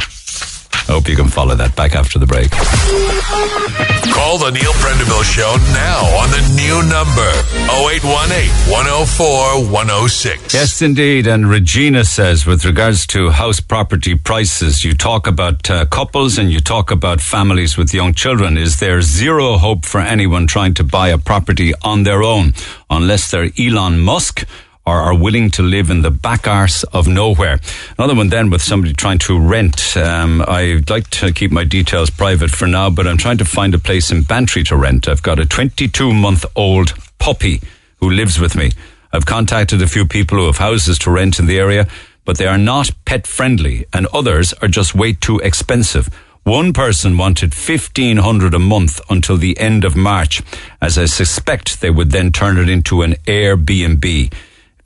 I 0.89 0.93
hope 0.93 1.07
you 1.07 1.15
can 1.15 1.27
follow 1.27 1.53
that 1.53 1.75
back 1.75 1.93
after 1.93 2.17
the 2.17 2.25
break. 2.25 2.49
Call 4.11 4.39
the 4.39 4.49
Neil 4.49 4.73
Prendeville 4.81 5.23
Show 5.23 5.55
now 5.71 6.01
on 6.17 6.31
the 6.31 6.41
new 6.57 6.81
number 6.89 7.29
0818 7.69 8.49
104 8.73 9.71
106. 9.71 10.51
Yes, 10.51 10.81
indeed. 10.81 11.27
And 11.27 11.47
Regina 11.47 12.03
says, 12.05 12.47
with 12.47 12.65
regards 12.65 13.05
to 13.07 13.29
house 13.29 13.59
property 13.59 14.15
prices, 14.15 14.83
you 14.83 14.95
talk 14.95 15.27
about 15.27 15.69
uh, 15.69 15.85
couples 15.85 16.39
and 16.39 16.51
you 16.51 16.59
talk 16.59 16.89
about 16.89 17.21
families 17.21 17.77
with 17.77 17.93
young 17.93 18.15
children. 18.15 18.57
Is 18.57 18.79
there 18.79 19.03
zero 19.03 19.57
hope 19.57 19.85
for 19.85 20.01
anyone 20.01 20.47
trying 20.47 20.73
to 20.73 20.83
buy 20.83 21.09
a 21.09 21.19
property 21.19 21.71
on 21.83 22.01
their 22.01 22.23
own 22.23 22.55
unless 22.89 23.29
they're 23.29 23.51
Elon 23.59 23.99
Musk? 23.99 24.43
Or 24.89 25.01
are 25.01 25.13
willing 25.13 25.51
to 25.51 25.61
live 25.61 25.91
in 25.91 26.01
the 26.01 26.09
back 26.09 26.47
arse 26.47 26.83
of 26.85 27.07
nowhere. 27.07 27.59
Another 27.99 28.15
one 28.15 28.29
then 28.29 28.49
with 28.49 28.63
somebody 28.63 28.91
trying 28.91 29.19
to 29.19 29.39
rent. 29.39 29.95
Um, 29.95 30.43
I'd 30.47 30.89
like 30.89 31.07
to 31.11 31.31
keep 31.31 31.51
my 31.51 31.63
details 31.63 32.09
private 32.09 32.49
for 32.49 32.65
now, 32.65 32.89
but 32.89 33.05
I'm 33.05 33.17
trying 33.17 33.37
to 33.37 33.45
find 33.45 33.75
a 33.75 33.77
place 33.77 34.09
in 34.09 34.23
Bantry 34.23 34.63
to 34.63 34.75
rent. 34.75 35.07
I've 35.07 35.21
got 35.21 35.39
a 35.39 35.45
22 35.45 36.11
month 36.11 36.43
old 36.55 36.95
puppy 37.19 37.61
who 37.97 38.09
lives 38.09 38.39
with 38.39 38.55
me. 38.55 38.71
I've 39.13 39.27
contacted 39.27 39.79
a 39.83 39.87
few 39.87 40.07
people 40.07 40.39
who 40.39 40.47
have 40.47 40.57
houses 40.57 40.97
to 40.99 41.11
rent 41.11 41.37
in 41.37 41.45
the 41.45 41.59
area, 41.59 41.87
but 42.25 42.39
they 42.39 42.47
are 42.47 42.57
not 42.57 42.89
pet 43.05 43.27
friendly 43.27 43.85
and 43.93 44.07
others 44.07 44.53
are 44.53 44.67
just 44.67 44.95
way 44.95 45.13
too 45.13 45.37
expensive. 45.37 46.09
One 46.43 46.73
person 46.73 47.15
wanted 47.15 47.53
1500 47.53 48.55
a 48.55 48.59
month 48.59 49.01
until 49.07 49.37
the 49.37 49.55
end 49.59 49.85
of 49.85 49.95
March, 49.95 50.41
as 50.81 50.97
I 50.97 51.05
suspect 51.05 51.79
they 51.79 51.91
would 51.91 52.09
then 52.09 52.31
turn 52.31 52.57
it 52.57 52.69
into 52.69 53.03
an 53.03 53.13
Airbnb. 53.27 54.33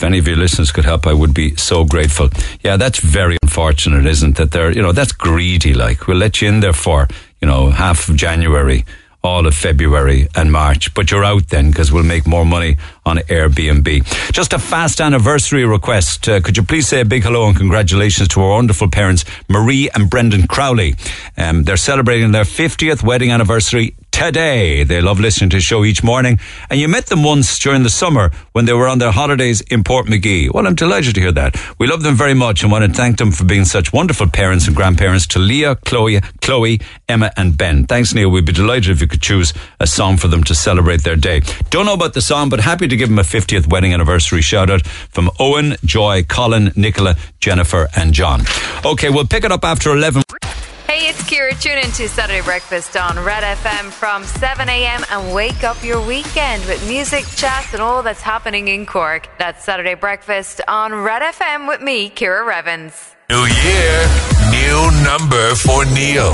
If 0.04 0.08
any 0.08 0.20
of 0.20 0.28
your 0.28 0.36
listeners 0.36 0.70
could 0.74 0.84
help, 0.84 1.08
I 1.08 1.14
would 1.14 1.34
be 1.34 1.56
so 1.56 1.86
grateful. 1.86 2.30
Yeah, 2.62 2.76
that's 2.76 3.00
very 3.00 3.38
unfortunate, 3.42 4.06
isn't 4.06 4.38
it? 4.38 4.52
They're, 4.52 4.70
you 4.70 4.82
know, 4.82 4.92
that's 4.92 5.14
greedy. 5.14 5.74
Like, 5.74 6.08
we'll 6.08 6.18
let 6.18 6.42
you 6.42 6.50
in 6.50 6.60
there 6.60 6.74
for, 6.74 7.08
you 7.40 7.48
know, 7.48 7.70
half 7.70 8.10
of 8.10 8.18
January, 8.18 8.84
all 9.24 9.48
of 9.48 9.56
February 9.56 10.28
and 10.36 10.52
March, 10.52 10.94
but 10.94 11.10
you're 11.10 11.24
out 11.24 11.48
then 11.48 11.70
because 11.72 11.90
we'll 11.90 12.04
make 12.04 12.28
more 12.28 12.44
money 12.46 12.76
on 13.06 13.16
Airbnb. 13.16 14.04
Just 14.34 14.52
a 14.52 14.60
fast 14.60 15.00
anniversary 15.00 15.64
request. 15.64 16.28
Uh, 16.28 16.42
could 16.42 16.58
you 16.58 16.64
please 16.64 16.86
say 16.86 17.00
a 17.00 17.06
big 17.06 17.24
hello 17.24 17.48
and 17.48 17.56
congratulations 17.56 18.28
to 18.28 18.42
our 18.42 18.50
wonderful 18.50 18.90
parents, 18.90 19.24
Marie 19.48 19.90
and 19.96 20.10
Brendan 20.10 20.48
Crowley. 20.48 20.96
Um, 21.38 21.64
they're 21.64 21.78
celebrating 21.78 22.34
their 22.34 22.44
50th 22.44 23.04
wedding 23.04 23.32
anniversary 23.32 23.96
today. 24.14 24.84
They 24.84 25.02
love 25.02 25.20
listening 25.20 25.50
to 25.50 25.58
the 25.58 25.62
show 25.62 25.84
each 25.84 26.04
morning. 26.04 26.40
And 26.70 26.80
you 26.80 26.88
met 26.88 27.08
them 27.08 27.24
once 27.24 27.60
during 27.60 27.82
the 27.84 27.90
summer 27.90 28.32
when 28.54 28.66
they 28.66 28.74
were 28.74 28.88
on 28.88 29.00
their 29.00 29.12
holidays 29.12 29.62
in 29.62 29.84
Portmagee. 29.84 30.54
Well, 30.54 30.68
I'm 30.68 30.76
delighted 30.76 31.16
to 31.16 31.22
hear 31.22 31.32
that. 31.32 31.58
We 31.80 31.88
love 31.88 32.04
them 32.04 32.16
very 32.16 32.36
much 32.36 32.62
and 32.62 32.72
want 32.72 32.86
to 32.86 32.94
thank 32.94 33.18
them 33.18 33.32
for 33.32 33.44
being 33.44 33.66
such 33.66 33.92
wonderful 33.92 34.30
parents 34.30 34.68
and 34.68 34.76
grandparents 34.76 35.26
to 35.28 35.40
Leah, 35.40 35.76
Chloe, 35.78 36.22
Chloe, 36.42 36.80
Emma, 37.10 37.32
and 37.36 37.58
Ben. 37.58 37.86
Thanks, 37.86 38.14
Neil. 38.14 38.30
We'd 38.30 38.46
be 38.46 38.54
delighted 38.54 38.92
if 38.92 39.02
you 39.02 39.08
could 39.08 39.22
choose 39.22 39.52
a 39.80 39.88
song 39.88 40.18
for 40.18 40.28
them 40.28 40.44
to 40.44 40.56
celebrate 40.56 41.04
their 41.04 41.16
day. 41.16 41.42
Don't 41.72 41.88
know 41.88 41.94
about 41.94 42.14
the 42.14 42.22
song, 42.22 42.50
but 42.50 42.60
happy 42.60 42.88
to 42.88 42.96
give 42.96 43.10
them 43.10 43.20
a 43.20 43.24
50th 43.24 43.68
wedding 43.68 43.94
anniversary 43.94 44.42
shout 44.42 44.70
out 44.70 44.86
from 44.86 45.32
Owen, 45.40 45.76
Joy, 45.84 46.24
Colin, 46.24 46.72
Nicola, 46.76 47.16
Jennifer, 47.40 47.90
and 47.96 48.14
John. 48.14 48.42
Okay, 48.86 49.10
we'll 49.10 49.28
pick 49.28 49.44
it 49.44 49.52
up 49.52 49.66
after 49.66 49.92
11. 49.92 50.22
Hey, 50.88 51.08
it's 51.10 51.24
Kira. 51.24 51.60
Tune 51.60 51.78
in 51.78 51.92
to 51.94 52.08
Saturday 52.08 52.42
Breakfast 52.42 52.96
on 52.98 53.18
Red 53.24 53.44
FM 53.58 53.90
from 53.92 54.24
7 54.26 54.70
a.m. 54.70 55.04
and 55.10 55.34
wake 55.34 55.64
up 55.64 55.82
your 55.84 56.06
weekend 56.06 56.64
with 56.66 56.86
music, 56.88 57.26
chat, 57.36 57.74
and 57.74 57.82
all 57.82 58.04
that's 58.04 58.22
happening 58.22 58.68
in 58.68 58.86
Cork. 58.86 59.28
That's 59.40 59.64
Saturday 59.64 59.96
Breakfast 59.96 60.62
on 60.68 60.94
Red 60.94 61.22
FM 61.22 61.68
with 61.68 61.82
me, 61.82 62.10
Kira 62.10 62.46
Revens. 62.46 63.16
New 63.30 63.44
year, 63.46 64.08
new 64.52 64.92
number 65.04 65.56
for 65.56 65.86
Neil 65.86 66.32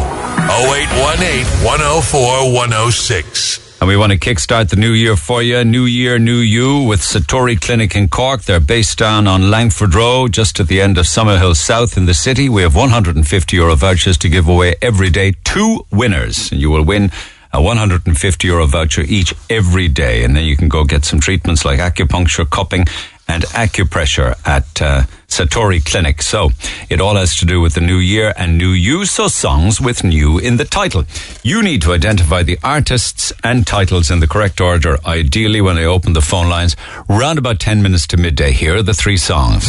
0818 0.50 1.46
104 1.66 2.54
106. 2.54 3.69
And 3.82 3.88
we 3.88 3.96
want 3.96 4.12
to 4.12 4.20
kickstart 4.20 4.70
the 4.70 4.76
new 4.76 4.92
year 4.92 5.16
for 5.16 5.42
you. 5.42 5.64
New 5.64 5.86
year, 5.86 6.20
new 6.20 6.40
you 6.40 6.84
with 6.84 7.00
Satori 7.00 7.60
Clinic 7.60 7.96
in 7.96 8.10
Cork. 8.10 8.42
They're 8.42 8.60
based 8.60 8.98
down 8.98 9.26
on 9.26 9.50
Langford 9.50 9.96
Row, 9.96 10.28
just 10.28 10.60
at 10.60 10.68
the 10.68 10.82
end 10.82 10.98
of 10.98 11.06
Summerhill 11.06 11.56
South 11.56 11.96
in 11.96 12.06
the 12.06 12.14
city. 12.14 12.50
We 12.50 12.62
have 12.62 12.76
150 12.76 13.56
euro 13.56 13.76
vouchers 13.76 14.18
to 14.18 14.28
give 14.28 14.50
away 14.50 14.76
every 14.82 15.10
day. 15.10 15.36
Two 15.46 15.86
winners. 15.92 16.52
And 16.52 16.60
you 16.60 16.70
will 16.70 16.84
win 16.84 17.10
a 17.54 17.62
150 17.62 18.48
euro 18.48 18.66
voucher 18.66 19.04
each 19.08 19.34
every 19.50 19.88
day. 19.88 20.26
And 20.26 20.36
then 20.36 20.44
you 20.44 20.58
can 20.58 20.68
go 20.68 20.84
get 20.84 21.06
some 21.06 21.22
treatments 21.22 21.64
like 21.64 21.80
acupuncture, 21.80 22.50
cupping, 22.50 22.86
and 23.30 23.44
acupressure 23.44 24.36
at 24.46 24.82
uh, 24.82 25.04
Satori 25.28 25.86
Clinic. 25.86 26.22
So 26.22 26.50
it 26.90 27.00
all 27.00 27.16
has 27.16 27.38
to 27.38 27.46
do 27.46 27.62
with 27.62 27.76
the 27.76 27.82
new 27.82 28.00
year 28.00 28.34
and 28.36 28.58
new 28.58 28.72
you. 28.72 29.06
So 29.06 29.28
songs 29.28 29.80
with 29.80 30.04
new 30.04 30.40
in 30.40 30.58
the 30.58 30.66
title. 30.66 31.06
You 31.44 31.62
need 31.62 31.84
to 31.84 31.94
identify 31.94 32.42
the 32.44 32.58
artists 32.64 33.32
and 33.44 33.66
titles 33.66 34.10
in 34.10 34.20
the 34.20 34.28
correct 34.28 34.60
order, 34.60 34.98
ideally 35.06 35.62
when 35.62 35.78
I 35.78 35.86
open 35.86 36.14
the 36.14 36.22
phone 36.22 36.50
lines. 36.50 36.76
Round 37.08 37.38
about 37.38 37.60
10 37.60 37.84
minutes 37.84 38.08
to 38.08 38.18
midday. 38.18 38.52
Here 38.52 38.78
are 38.78 38.84
the 38.84 38.96
three 38.96 39.18
songs. 39.18 39.64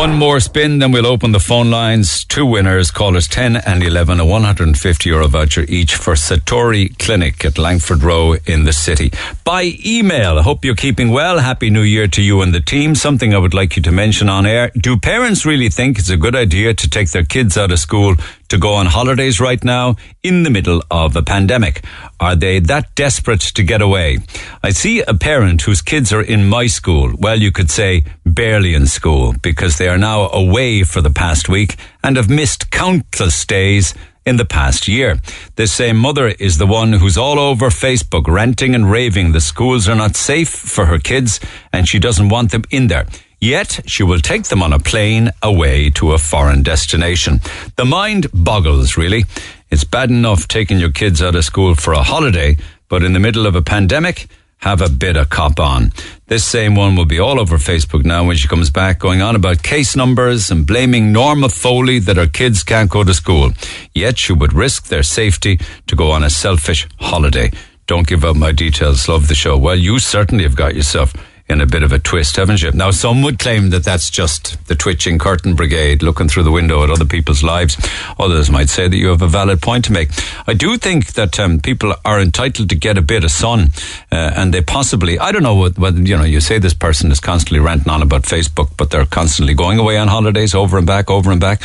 One 0.00 0.14
more 0.14 0.40
spin, 0.40 0.78
then 0.78 0.92
we'll 0.92 1.06
open 1.06 1.32
the 1.32 1.38
phone 1.38 1.70
lines. 1.70 2.24
Two 2.24 2.46
winners, 2.46 2.90
callers 2.90 3.28
10 3.28 3.56
and 3.56 3.82
11, 3.82 4.18
a 4.18 4.24
150 4.24 5.10
euro 5.10 5.28
voucher 5.28 5.66
each 5.68 5.94
for 5.94 6.14
Satori 6.14 6.98
Clinic 6.98 7.44
at 7.44 7.58
Langford 7.58 8.02
Row 8.02 8.36
in 8.46 8.64
the 8.64 8.72
city. 8.72 9.12
By 9.44 9.78
email, 9.84 10.40
hope 10.40 10.64
you're 10.64 10.74
keeping 10.74 11.10
well. 11.10 11.38
Happy 11.38 11.68
New 11.68 11.82
Year 11.82 12.08
to 12.08 12.22
you 12.22 12.40
and 12.40 12.54
the 12.54 12.62
team. 12.62 12.94
Something 12.94 13.34
I 13.34 13.38
would 13.38 13.52
like 13.52 13.76
you 13.76 13.82
to 13.82 13.92
mention 13.92 14.30
on 14.30 14.46
air. 14.46 14.70
Do 14.74 14.96
parents 14.96 15.44
really 15.44 15.68
think 15.68 15.98
it's 15.98 16.08
a 16.08 16.16
good 16.16 16.34
idea 16.34 16.72
to 16.72 16.88
take 16.88 17.10
their 17.10 17.26
kids 17.26 17.58
out 17.58 17.70
of 17.70 17.78
school 17.78 18.16
to 18.48 18.58
go 18.58 18.72
on 18.72 18.86
holidays 18.86 19.38
right 19.38 19.62
now 19.62 19.96
in 20.22 20.44
the 20.44 20.50
middle 20.50 20.82
of 20.90 21.14
a 21.14 21.22
pandemic? 21.22 21.84
Are 22.18 22.36
they 22.36 22.58
that 22.60 22.94
desperate 22.94 23.40
to 23.40 23.62
get 23.62 23.80
away? 23.80 24.18
I 24.62 24.70
see 24.70 25.02
a 25.02 25.14
parent 25.14 25.62
whose 25.62 25.82
kids 25.82 26.12
are 26.12 26.22
in 26.22 26.48
my 26.48 26.66
school. 26.66 27.12
Well, 27.18 27.38
you 27.38 27.52
could 27.52 27.70
say 27.70 28.04
barely 28.34 28.74
in 28.74 28.86
school 28.86 29.34
because 29.42 29.78
they 29.78 29.88
are 29.88 29.98
now 29.98 30.28
away 30.30 30.82
for 30.82 31.00
the 31.00 31.10
past 31.10 31.48
week 31.48 31.76
and 32.02 32.16
have 32.16 32.30
missed 32.30 32.70
countless 32.70 33.44
days 33.44 33.94
in 34.26 34.36
the 34.36 34.44
past 34.44 34.88
year. 34.88 35.20
This 35.56 35.72
same 35.72 35.96
mother 35.96 36.28
is 36.28 36.58
the 36.58 36.66
one 36.66 36.92
who's 36.92 37.18
all 37.18 37.38
over 37.38 37.70
Facebook 37.70 38.26
ranting 38.28 38.74
and 38.74 38.90
raving 38.90 39.32
the 39.32 39.40
schools 39.40 39.88
are 39.88 39.94
not 39.94 40.16
safe 40.16 40.48
for 40.48 40.86
her 40.86 40.98
kids 40.98 41.40
and 41.72 41.88
she 41.88 41.98
doesn't 41.98 42.28
want 42.28 42.50
them 42.50 42.64
in 42.70 42.88
there. 42.88 43.06
Yet 43.40 43.80
she 43.86 44.02
will 44.02 44.20
take 44.20 44.44
them 44.44 44.62
on 44.62 44.72
a 44.72 44.78
plane 44.78 45.30
away 45.42 45.88
to 45.90 46.12
a 46.12 46.18
foreign 46.18 46.62
destination. 46.62 47.40
The 47.76 47.86
mind 47.86 48.26
boggles, 48.34 48.98
really. 48.98 49.24
It's 49.70 49.84
bad 49.84 50.10
enough 50.10 50.46
taking 50.46 50.78
your 50.78 50.92
kids 50.92 51.22
out 51.22 51.34
of 51.34 51.44
school 51.44 51.74
for 51.74 51.94
a 51.94 52.02
holiday, 52.02 52.58
but 52.88 53.02
in 53.02 53.14
the 53.14 53.20
middle 53.20 53.46
of 53.46 53.56
a 53.56 53.62
pandemic, 53.62 54.28
have 54.58 54.82
a 54.82 54.90
bit 54.90 55.16
of 55.16 55.30
cop 55.30 55.58
on. 55.58 55.90
This 56.30 56.44
same 56.44 56.76
one 56.76 56.94
will 56.94 57.06
be 57.06 57.18
all 57.18 57.40
over 57.40 57.58
Facebook 57.58 58.04
now 58.04 58.24
when 58.24 58.36
she 58.36 58.46
comes 58.46 58.70
back, 58.70 59.00
going 59.00 59.20
on 59.20 59.34
about 59.34 59.64
case 59.64 59.96
numbers 59.96 60.48
and 60.48 60.64
blaming 60.64 61.10
Norma 61.10 61.48
Foley 61.48 61.98
that 61.98 62.18
her 62.18 62.28
kids 62.28 62.62
can't 62.62 62.88
go 62.88 63.02
to 63.02 63.12
school. 63.12 63.50
Yet 63.96 64.16
she 64.16 64.32
would 64.32 64.52
risk 64.52 64.86
their 64.86 65.02
safety 65.02 65.58
to 65.88 65.96
go 65.96 66.12
on 66.12 66.22
a 66.22 66.30
selfish 66.30 66.86
holiday. 67.00 67.50
Don't 67.88 68.06
give 68.06 68.24
up 68.24 68.36
my 68.36 68.52
details. 68.52 69.08
Love 69.08 69.26
the 69.26 69.34
show. 69.34 69.58
Well, 69.58 69.74
you 69.74 69.98
certainly 69.98 70.44
have 70.44 70.54
got 70.54 70.76
yourself 70.76 71.12
in 71.50 71.60
a 71.60 71.66
bit 71.66 71.82
of 71.82 71.92
a 71.92 71.98
twist, 71.98 72.36
haven't 72.36 72.62
you? 72.62 72.70
Now, 72.70 72.92
some 72.92 73.22
would 73.22 73.38
claim 73.38 73.70
that 73.70 73.84
that's 73.84 74.08
just 74.08 74.64
the 74.68 74.76
twitching 74.76 75.18
curtain 75.18 75.54
brigade 75.56 76.02
looking 76.02 76.28
through 76.28 76.44
the 76.44 76.52
window 76.52 76.84
at 76.84 76.90
other 76.90 77.04
people's 77.04 77.42
lives. 77.42 77.76
Others 78.18 78.50
might 78.50 78.68
say 78.68 78.86
that 78.88 78.96
you 78.96 79.08
have 79.08 79.20
a 79.20 79.26
valid 79.26 79.60
point 79.60 79.84
to 79.86 79.92
make. 79.92 80.10
I 80.46 80.54
do 80.54 80.76
think 80.76 81.14
that 81.14 81.40
um, 81.40 81.58
people 81.58 81.94
are 82.04 82.20
entitled 82.20 82.70
to 82.70 82.76
get 82.76 82.96
a 82.96 83.02
bit 83.02 83.24
of 83.24 83.32
sun, 83.32 83.72
uh, 84.12 84.32
and 84.36 84.54
they 84.54 84.62
possibly, 84.62 85.18
I 85.18 85.32
don't 85.32 85.42
know 85.42 85.56
what, 85.56 85.76
what, 85.76 85.96
you 85.96 86.16
know, 86.16 86.24
you 86.24 86.40
say 86.40 86.58
this 86.58 86.74
person 86.74 87.10
is 87.10 87.18
constantly 87.20 87.58
ranting 87.58 87.90
on 87.90 88.00
about 88.00 88.22
Facebook, 88.22 88.70
but 88.76 88.90
they're 88.90 89.04
constantly 89.04 89.54
going 89.54 89.78
away 89.78 89.98
on 89.98 90.08
holidays 90.08 90.54
over 90.54 90.78
and 90.78 90.86
back, 90.86 91.10
over 91.10 91.32
and 91.32 91.40
back. 91.40 91.60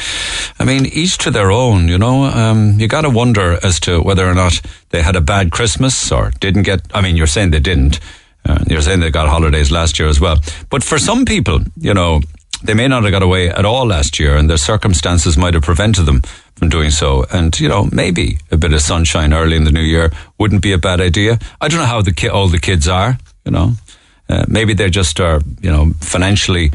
I 0.60 0.66
mean, 0.66 0.88
each 0.88 1.20
to 1.20 1.32
their 1.32 1.52
own, 1.52 1.88
you 1.88 1.99
know. 1.99 2.26
Um, 2.26 2.80
you 2.80 2.88
got 2.88 3.02
to 3.02 3.10
wonder 3.10 3.60
as 3.64 3.80
to 3.82 4.02
whether 4.02 4.28
or 4.28 4.34
not 4.34 4.62
they 4.90 5.03
had 5.03 5.16
a 5.16 5.22
bad 5.22 5.52
Christmas 5.52 6.12
or 6.12 6.32
didn't 6.40 6.64
get, 6.64 6.82
I 6.94 7.02
mean, 7.02 7.16
you're 7.16 7.28
saying 7.28 7.52
they 7.52 7.60
didn't. 7.60 7.99
Uh, 8.47 8.63
you're 8.67 8.81
saying 8.81 8.99
they 8.99 9.09
got 9.11 9.27
holidays 9.27 9.72
last 9.72 9.97
year 9.99 10.07
as 10.07 10.19
well. 10.19 10.38
But 10.69 10.84
for 10.84 10.99
some 10.99 11.26
people, 11.26 11.61
you 11.77 11.93
know, 11.93 12.22
they 12.63 12.73
may 12.73 12.88
not 12.88 13.03
have 13.03 13.11
got 13.11 13.23
away 13.23 13.49
at 13.49 13.65
all 13.65 13.88
last 13.88 14.19
year 14.19 14.38
and 14.38 14.49
their 14.49 14.57
circumstances 14.57 15.38
might 15.38 15.53
have 15.53 15.63
prevented 15.63 16.05
them 16.05 16.22
from 16.55 16.69
doing 16.69 16.91
so. 16.91 17.26
And, 17.31 17.59
you 17.59 17.67
know, 17.67 17.89
maybe 17.91 18.38
a 18.51 18.57
bit 18.57 18.73
of 18.73 18.81
sunshine 18.81 19.34
early 19.34 19.55
in 19.55 19.63
the 19.65 19.72
new 19.72 19.81
year 19.81 20.11
wouldn't 20.38 20.61
be 20.61 20.72
a 20.72 20.77
bad 20.77 21.01
idea. 21.01 21.38
I 21.59 21.67
don't 21.67 21.80
know 21.80 21.85
how 21.85 22.01
the 22.01 22.13
ki- 22.13 22.30
all 22.30 22.47
the 22.47 22.59
kids 22.59 22.88
are, 22.88 23.17
you 23.43 23.51
know. 23.51 23.73
Uh, 24.30 24.45
maybe 24.47 24.73
they 24.73 24.89
just 24.89 25.19
are, 25.19 25.41
you 25.61 25.72
know, 25.72 25.91
financially 25.99 26.72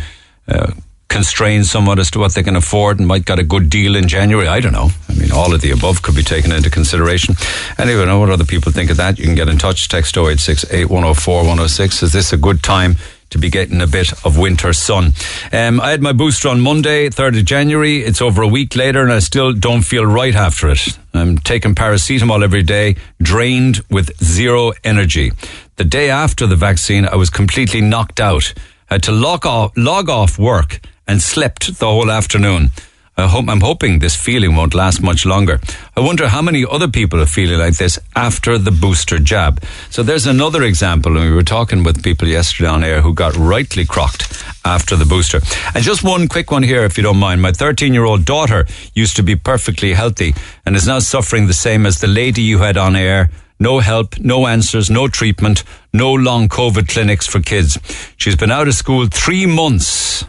uh, 0.47 0.73
constrained 1.11 1.67
somewhat 1.67 1.99
as 1.99 2.11
to 2.13 2.19
what 2.19 2.33
they 2.35 2.43
can 2.43 2.57
afford 2.57 2.99
and 2.99 3.07
might 3.07 3.27
get 3.27 3.39
a 3.39 3.43
good 3.43 3.69
deal 3.69 3.97
in 3.97 4.09
January. 4.09 4.49
I 4.49 4.61
don't 4.61 4.73
know. 4.73 4.89
I 5.09 5.15
mean, 5.15 5.33
all 5.33 5.53
of 5.53 5.61
the 5.61 5.73
above 5.73 6.01
could 6.01 6.15
be 6.15 6.23
taken 6.23 6.53
into 6.53 6.71
consideration. 6.71 7.35
Anyway, 7.77 8.07
know 8.07 8.19
what 8.19 8.31
other 8.31 8.47
people 8.47 8.73
think 8.73 8.91
of 8.91 8.97
that. 8.97 9.19
You 9.19 9.27
can 9.27 9.35
get 9.35 9.49
in 9.49 9.59
touch. 9.59 9.89
Text 9.89 10.17
086 10.17 10.65
8104 10.65 11.35
106. 11.41 12.03
Is 12.03 12.13
this 12.15 12.33
a 12.33 12.39
good 12.39 12.63
time? 12.63 12.97
to 13.31 13.39
be 13.39 13.49
getting 13.49 13.81
a 13.81 13.87
bit 13.87 14.13
of 14.25 14.37
winter 14.37 14.73
sun. 14.73 15.13
Um, 15.53 15.81
I 15.81 15.91
had 15.91 16.03
my 16.03 16.13
booster 16.13 16.49
on 16.49 16.61
Monday, 16.61 17.09
3rd 17.09 17.39
of 17.39 17.45
January. 17.45 17.99
It's 17.99 18.21
over 18.21 18.43
a 18.43 18.49
week 18.49 18.75
later 18.75 19.03
and 19.03 19.13
I 19.13 19.21
still 19.21 19.53
don't 19.53 19.83
feel 19.83 20.05
right 20.05 20.35
after 20.35 20.69
it. 20.69 20.99
I'm 21.15 21.39
taking 21.39 21.77
paracetamol 21.77 22.43
every 22.43 22.65
day, 22.65 22.97
drained 23.23 23.83
with 23.89 24.11
zero 24.21 24.73
energy. 24.83 25.31
The 25.77 25.85
day 25.85 26.11
after 26.11 26.49
the 26.49 26.57
vaccine, 26.57 27.07
I 27.07 27.15
was 27.15 27.31
completely 27.31 27.81
knocked 27.81 28.19
out. 28.19 28.53
I 28.91 28.95
had 28.95 29.05
to 29.05 29.13
log 29.13 29.47
off, 29.47 29.77
log 29.77 30.09
off 30.09 30.37
work 30.37 30.81
and 31.11 31.21
slept 31.21 31.81
the 31.81 31.87
whole 31.87 32.09
afternoon. 32.09 32.71
I 33.17 33.27
hope, 33.27 33.49
I'm 33.49 33.61
hoping 33.61 33.99
this 33.99 34.15
feeling 34.15 34.55
won't 34.55 34.75
last 34.75 35.03
much 35.03 35.27
longer. 35.27 35.59
I 35.97 36.01
wonder 36.01 36.29
how 36.29 36.41
many 36.41 36.65
other 36.65 36.87
people 36.87 37.21
are 37.21 37.27
feeling 37.27 37.59
like 37.59 37.77
this 37.79 37.99
after 38.15 38.57
the 38.59 38.71
booster 38.71 39.19
jab. 39.19 39.61
So 39.91 40.05
there's 40.05 40.29
another 40.29 40.63
example, 40.63 41.17
and 41.17 41.29
we 41.29 41.35
were 41.35 41.43
talking 41.43 41.83
with 41.83 42.05
people 42.05 42.29
yesterday 42.29 42.69
on 42.69 42.85
air 42.85 43.01
who 43.01 43.13
got 43.13 43.37
rightly 43.37 43.85
crocked 43.85 44.23
after 44.65 44.95
the 44.95 45.05
booster. 45.05 45.41
And 45.75 45.83
just 45.83 46.05
one 46.05 46.29
quick 46.29 46.53
one 46.53 46.63
here, 46.63 46.85
if 46.85 46.97
you 46.97 47.03
don't 47.03 47.19
mind. 47.19 47.43
My 47.43 47.51
13 47.51 47.93
year 47.93 48.05
old 48.05 48.25
daughter 48.25 48.65
used 48.95 49.17
to 49.17 49.25
be 49.25 49.35
perfectly 49.35 49.95
healthy 49.95 50.33
and 50.65 50.77
is 50.77 50.87
now 50.87 51.01
suffering 51.01 51.49
the 51.49 51.53
same 51.67 51.87
as 51.87 51.99
the 51.99 52.07
lady 52.07 52.43
you 52.43 52.59
had 52.59 52.77
on 52.77 52.95
air 52.95 53.31
no 53.59 53.81
help, 53.81 54.19
no 54.19 54.47
answers, 54.47 54.89
no 54.89 55.07
treatment, 55.07 55.65
no 55.93 56.15
long 56.15 56.49
COVID 56.49 56.89
clinics 56.89 57.27
for 57.27 57.41
kids. 57.41 57.79
She's 58.17 58.37
been 58.37 58.51
out 58.51 58.69
of 58.69 58.75
school 58.75 59.07
three 59.07 59.45
months 59.45 60.25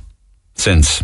since 0.62 1.04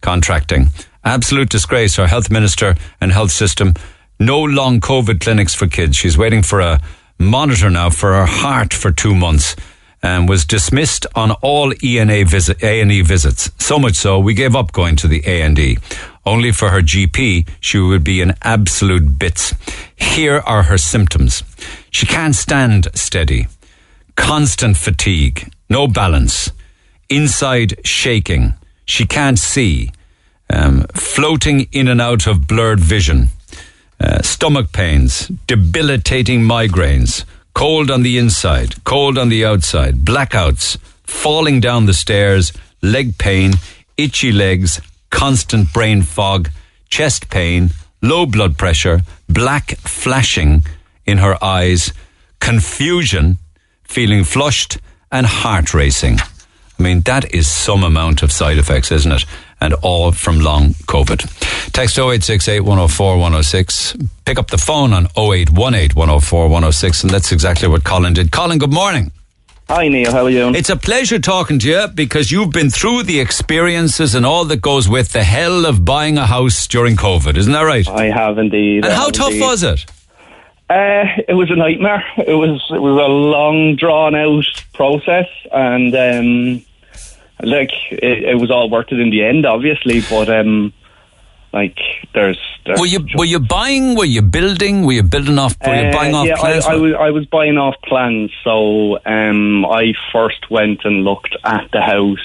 contracting. 0.00 0.68
Absolute 1.04 1.48
disgrace. 1.48 1.98
Our 1.98 2.06
health 2.06 2.30
minister 2.30 2.74
and 3.00 3.12
health 3.12 3.32
system. 3.32 3.74
No 4.20 4.40
long 4.42 4.80
COVID 4.80 5.20
clinics 5.20 5.54
for 5.54 5.66
kids. 5.66 5.96
She's 5.96 6.18
waiting 6.18 6.42
for 6.42 6.60
a 6.60 6.80
monitor 7.18 7.70
now 7.70 7.90
for 7.90 8.12
her 8.12 8.26
heart 8.26 8.74
for 8.74 8.90
two 8.90 9.14
months 9.14 9.56
and 10.02 10.28
was 10.28 10.44
dismissed 10.44 11.06
on 11.14 11.32
all 11.42 11.72
ENA 11.82 12.24
visit, 12.24 12.62
A&E 12.62 13.02
visits. 13.02 13.50
So 13.58 13.78
much 13.78 13.96
so, 13.96 14.18
we 14.18 14.34
gave 14.34 14.54
up 14.54 14.72
going 14.72 14.96
to 14.96 15.08
the 15.08 15.22
A&E. 15.26 15.78
Only 16.24 16.52
for 16.52 16.68
her 16.70 16.82
GP, 16.82 17.48
she 17.60 17.78
would 17.78 18.04
be 18.04 18.20
in 18.20 18.34
absolute 18.42 19.18
bits. 19.18 19.54
Here 19.96 20.38
are 20.38 20.64
her 20.64 20.78
symptoms. 20.78 21.42
She 21.90 22.06
can't 22.06 22.34
stand 22.34 22.88
steady. 22.94 23.48
Constant 24.14 24.76
fatigue. 24.76 25.50
No 25.68 25.88
balance. 25.88 26.52
Inside 27.08 27.84
shaking. 27.84 28.54
She 28.88 29.06
can't 29.06 29.38
see. 29.38 29.92
Um, 30.50 30.86
floating 30.94 31.68
in 31.72 31.88
and 31.88 32.00
out 32.00 32.26
of 32.26 32.48
blurred 32.48 32.80
vision. 32.80 33.28
Uh, 34.00 34.22
stomach 34.22 34.72
pains. 34.72 35.28
Debilitating 35.46 36.40
migraines 36.40 37.24
cold 37.58 37.90
on 37.90 38.04
the 38.04 38.16
inside, 38.16 38.72
cold 38.84 39.18
on 39.18 39.30
the 39.30 39.44
outside, 39.44 39.96
blackouts, 40.04 40.76
falling 41.02 41.58
down 41.58 41.86
the 41.86 41.92
stairs, 41.92 42.52
leg 42.82 43.18
pain, 43.18 43.52
itchy 43.96 44.30
legs, 44.30 44.80
constant 45.10 45.72
brain 45.72 46.00
fog, 46.00 46.48
chest 46.88 47.28
pain, 47.30 47.70
low 48.00 48.24
blood 48.24 48.56
pressure, 48.56 49.00
black 49.28 49.76
flashing 49.78 50.62
in 51.04 51.18
her 51.18 51.36
eyes, 51.42 51.92
confusion, 52.38 53.38
feeling 53.82 54.22
flushed, 54.22 54.78
and 55.10 55.26
heart 55.26 55.74
racing. 55.74 56.16
I 56.78 56.82
mean, 56.82 57.00
that 57.02 57.34
is 57.34 57.48
some 57.48 57.82
amount 57.82 58.22
of 58.22 58.30
side 58.30 58.58
effects, 58.58 58.92
isn't 58.92 59.10
it? 59.10 59.24
And 59.60 59.74
all 59.74 60.12
from 60.12 60.38
long 60.40 60.74
COVID. 60.86 61.72
Text 61.72 61.98
0868 61.98 62.60
104 62.60 63.16
106. 63.16 63.96
Pick 64.24 64.38
up 64.38 64.48
the 64.50 64.58
phone 64.58 64.92
on 64.92 65.06
0818 65.16 65.96
104 65.96 66.44
106. 66.44 67.02
And 67.02 67.10
that's 67.10 67.32
exactly 67.32 67.68
what 67.68 67.82
Colin 67.82 68.12
did. 68.12 68.30
Colin, 68.30 68.58
good 68.58 68.72
morning. 68.72 69.10
Hi, 69.68 69.88
Neil. 69.88 70.12
How 70.12 70.24
are 70.24 70.30
you? 70.30 70.48
It's 70.54 70.70
a 70.70 70.76
pleasure 70.76 71.18
talking 71.18 71.58
to 71.58 71.68
you 71.68 71.88
because 71.88 72.30
you've 72.30 72.52
been 72.52 72.70
through 72.70 73.02
the 73.02 73.20
experiences 73.20 74.14
and 74.14 74.24
all 74.24 74.46
that 74.46 74.62
goes 74.62 74.88
with 74.88 75.12
the 75.12 75.24
hell 75.24 75.66
of 75.66 75.84
buying 75.84 76.16
a 76.16 76.26
house 76.26 76.66
during 76.66 76.96
COVID. 76.96 77.36
Isn't 77.36 77.52
that 77.52 77.62
right? 77.62 77.86
I 77.86 78.04
have 78.04 78.38
indeed. 78.38 78.86
And 78.86 78.94
how 78.94 79.10
tough 79.10 79.32
indeed. 79.32 79.42
was 79.42 79.62
it? 79.64 79.84
Uh, 80.70 81.04
it 81.26 81.34
was 81.34 81.50
a 81.50 81.56
nightmare. 81.56 82.04
It 82.18 82.34
was 82.34 82.62
it 82.70 82.80
was 82.80 82.98
a 82.98 83.08
long, 83.08 83.76
drawn 83.76 84.14
out 84.14 84.44
process, 84.74 85.26
and 85.50 85.94
um, 85.94 86.64
like 87.42 87.70
it, 87.90 88.24
it 88.24 88.38
was 88.40 88.50
all 88.50 88.68
worth 88.70 88.90
it 88.92 89.00
in 89.00 89.10
the 89.10 89.24
end, 89.24 89.46
obviously. 89.46 90.00
But 90.08 90.28
um, 90.28 90.72
like 91.52 91.78
there's, 92.14 92.38
there's 92.66 92.80
Were 92.80 92.86
you 92.86 93.06
were 93.16 93.24
you 93.24 93.40
buying? 93.40 93.94
Were 93.94 94.04
you 94.04 94.22
building? 94.22 94.84
Were 94.84 94.92
you 94.92 95.02
building 95.02 95.38
off? 95.38 95.56
Were 95.64 95.74
you 95.74 95.88
Uh, 95.88 95.92
buying 95.92 96.14
off 96.14 96.26
yeah, 96.26 96.36
plans? 96.36 96.66
I, 96.66 96.72
I 96.72 96.76
was 96.76 96.94
I 96.94 97.10
was 97.10 97.26
buying 97.26 97.58
off 97.58 97.74
plans. 97.84 98.30
So 98.44 98.98
um, 99.06 99.64
I 99.66 99.94
first 100.12 100.50
went 100.50 100.84
and 100.84 101.04
looked 101.04 101.36
at 101.44 101.70
the 101.72 101.80
house 101.80 102.18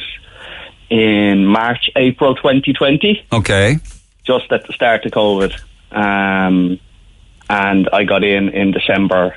in 0.89 1.45
March, 1.45 1.89
April 1.95 2.35
2020. 2.35 3.25
okay. 3.33 3.77
just 4.25 4.51
at 4.51 4.65
the 4.67 4.73
start 4.73 5.05
of 5.05 5.11
COVID. 5.11 5.53
Um, 5.91 6.79
and 7.49 7.89
I 7.91 8.03
got 8.03 8.23
in 8.23 8.49
in 8.49 8.71
December 8.71 9.35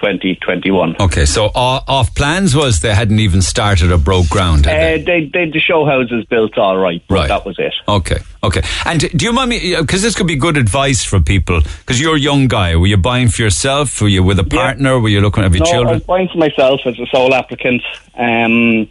2021. 0.00 0.96
Okay, 1.00 1.24
so 1.26 1.46
off 1.54 2.14
plans 2.14 2.54
was 2.56 2.80
they 2.80 2.94
hadn't 2.94 3.18
even 3.20 3.42
started 3.42 3.92
or 3.92 3.98
broke 3.98 4.28
ground. 4.28 4.66
had 4.66 5.04
they? 5.06 5.18
Uh, 5.18 5.20
they, 5.20 5.24
they, 5.46 5.50
the 5.50 5.60
show 5.60 5.84
houses 5.84 6.24
built 6.26 6.56
all 6.56 6.76
right, 6.78 7.02
but 7.08 7.14
Right. 7.14 7.28
that 7.28 7.44
was 7.44 7.58
it. 7.58 7.74
Okay, 7.86 8.18
okay. 8.42 8.62
And 8.86 9.00
do 9.00 9.24
you 9.26 9.32
mind 9.32 9.50
me, 9.50 9.76
because 9.80 10.02
this 10.02 10.14
could 10.14 10.26
be 10.26 10.36
good 10.36 10.56
advice 10.56 11.04
for 11.04 11.20
people, 11.20 11.60
because 11.60 12.00
you're 12.00 12.16
a 12.16 12.20
young 12.20 12.46
guy. 12.48 12.76
Were 12.76 12.86
you 12.86 12.96
buying 12.96 13.28
for 13.28 13.42
yourself? 13.42 14.00
Were 14.00 14.08
you 14.08 14.22
with 14.22 14.38
a 14.38 14.44
partner? 14.44 14.98
Were 14.98 15.08
you 15.08 15.20
looking 15.20 15.44
at 15.44 15.52
your 15.52 15.60
no, 15.60 15.66
I 15.66 15.70
children? 15.72 15.94
was 15.94 16.04
buying 16.04 16.28
for 16.32 16.38
myself 16.38 16.80
as 16.86 16.98
a 16.98 17.06
sole 17.12 17.34
applicant, 17.34 17.82
um, 18.16 18.88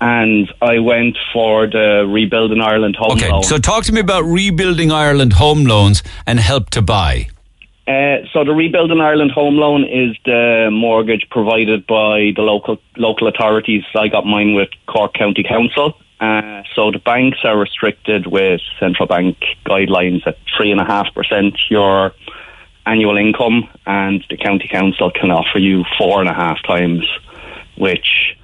and 0.00 0.52
I 0.62 0.78
went 0.78 1.16
for 1.32 1.66
the 1.66 2.06
Rebuilding 2.08 2.60
Ireland 2.60 2.96
home 2.96 3.12
Okay, 3.12 3.30
loan. 3.30 3.42
so 3.42 3.58
talk 3.58 3.84
to 3.84 3.92
me 3.92 4.00
about 4.00 4.22
rebuilding 4.24 4.92
Ireland 4.92 5.32
home 5.34 5.64
loans 5.64 6.02
and 6.26 6.38
help 6.38 6.70
to 6.70 6.82
buy. 6.82 7.28
Uh, 7.88 8.26
so 8.34 8.44
the 8.44 8.52
Rebuilding 8.52 9.00
Ireland 9.00 9.30
home 9.30 9.56
loan 9.56 9.82
is 9.84 10.14
the 10.26 10.68
mortgage 10.70 11.26
provided 11.30 11.86
by 11.86 12.32
the 12.36 12.42
local 12.42 12.76
local 12.98 13.28
authorities. 13.28 13.82
I 13.94 14.08
got 14.08 14.26
mine 14.26 14.52
with 14.52 14.68
Cork 14.86 15.14
County 15.14 15.42
Council. 15.42 15.94
Uh, 16.20 16.64
so 16.74 16.90
the 16.90 16.98
banks 16.98 17.38
are 17.44 17.56
restricted 17.58 18.26
with 18.26 18.60
central 18.78 19.06
bank 19.06 19.38
guidelines 19.64 20.26
at 20.26 20.36
three 20.54 20.70
and 20.70 20.82
a 20.82 20.84
half 20.84 21.14
percent 21.14 21.56
your 21.70 22.12
annual 22.84 23.16
income, 23.16 23.66
and 23.86 24.22
the 24.28 24.36
county 24.36 24.68
council 24.68 25.10
can 25.10 25.30
offer 25.30 25.58
you 25.58 25.84
four 25.96 26.20
and 26.20 26.28
a 26.28 26.34
half 26.34 26.62
times, 26.64 27.06
which 27.78 28.36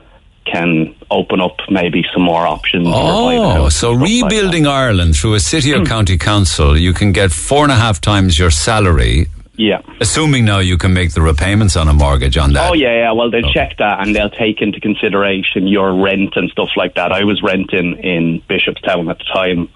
can 0.45 0.95
open 1.11 1.41
up 1.41 1.57
maybe 1.71 2.05
some 2.13 2.23
more 2.23 2.47
options. 2.47 2.87
for 2.87 2.93
buying 2.93 3.41
a 3.41 3.65
Oh, 3.65 3.69
so 3.69 3.93
stuff 3.93 4.01
like 4.01 4.11
rebuilding 4.11 4.67
Ireland 4.67 5.17
through 5.17 5.35
a 5.35 5.41
city 5.41 5.73
or 5.73 5.85
county 5.85 6.19
council, 6.19 6.77
you 6.79 6.93
can 6.93 7.13
get 7.13 7.33
four 7.33 7.63
and 7.63 7.73
a 7.73 7.77
half 7.77 8.01
times 8.01 8.39
your 8.39 8.51
salary. 8.51 9.27
Yeah. 9.57 9.83
Assuming 10.01 10.45
now 10.45 10.59
you 10.59 10.77
can 10.77 10.93
make 10.93 11.13
the 11.13 11.21
repayments 11.21 11.77
on 11.77 11.89
a 11.89 11.93
mortgage 11.93 12.37
on 12.37 12.53
that. 12.55 12.71
Oh 12.71 12.75
yeah, 12.75 12.93
yeah. 12.93 13.13
Well, 13.13 13.31
they'll 13.31 13.53
check 13.53 13.77
that 13.79 14.01
and 14.01 14.15
they'll 14.15 14.31
take 14.31 14.61
into 14.61 14.81
consideration 14.81 15.69
your 15.69 15.95
rent 15.95 16.33
and 16.37 16.51
stuff 16.51 16.71
like 16.77 16.95
that. 16.97 17.13
I 17.13 17.23
was 17.25 17.41
renting 17.43 17.97
in 17.99 18.43
Bishopstown 18.51 19.09
at 19.11 19.19
the 19.19 19.25
time, 19.33 19.69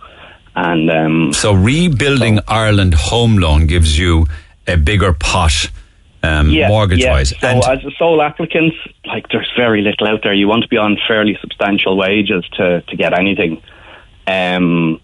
and 0.57 0.91
um, 0.91 1.33
So 1.33 1.53
rebuilding 1.53 2.41
Ireland 2.49 2.95
home 2.95 3.39
loan 3.39 3.67
gives 3.67 3.97
you 3.97 4.27
a 4.67 4.77
bigger 4.77 5.13
pot 5.13 5.71
um, 6.23 6.51
yeah, 6.51 6.69
mortgage 6.69 7.01
yeah. 7.03 7.13
wise. 7.13 7.31
So 7.41 7.49
as 7.49 7.85
a 7.85 7.91
sole 7.99 8.21
applicant, 8.23 8.75
like 9.07 9.29
there's 9.31 9.51
very 9.57 9.83
little 9.83 10.07
out 10.07 10.23
there. 10.23 10.35
You 10.35 10.49
want 10.49 10.63
to 10.63 10.69
be 10.69 10.77
on 10.77 10.99
fairly 11.07 11.37
substantial 11.41 11.97
wages 11.97 12.45
to 12.57 12.83
to 12.83 12.97
get 12.97 13.19
anything. 13.19 13.63
Um, 14.27 15.01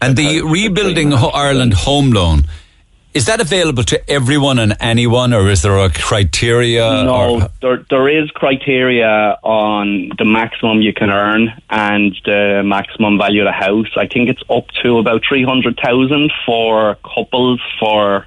And 0.00 0.16
the 0.16 0.42
rebuilding 0.42 1.12
Ireland 1.12 1.74
home 1.74 2.12
loan 2.12 2.44
is 3.12 3.26
that 3.26 3.40
available 3.40 3.82
to 3.84 4.10
everyone 4.10 4.60
and 4.60 4.76
anyone, 4.78 5.32
or 5.32 5.48
is 5.50 5.62
there 5.62 5.76
a 5.78 5.90
criteria? 5.90 7.02
no, 7.04 7.40
or- 7.40 7.48
there 7.60 7.84
there 7.90 8.08
is 8.08 8.30
criteria 8.30 9.36
on 9.42 10.10
the 10.16 10.24
maximum 10.24 10.80
you 10.80 10.92
can 10.92 11.10
earn 11.10 11.52
and 11.70 12.16
the 12.24 12.62
maximum 12.64 13.18
value 13.18 13.42
of 13.42 13.46
the 13.46 13.52
house. 13.66 13.88
I 13.96 14.06
think 14.06 14.28
it's 14.28 14.42
up 14.48 14.66
to 14.82 14.98
about 14.98 15.22
three 15.28 15.42
hundred 15.44 15.78
thousand 15.82 16.30
for 16.46 16.96
couples 17.02 17.60
for 17.80 18.26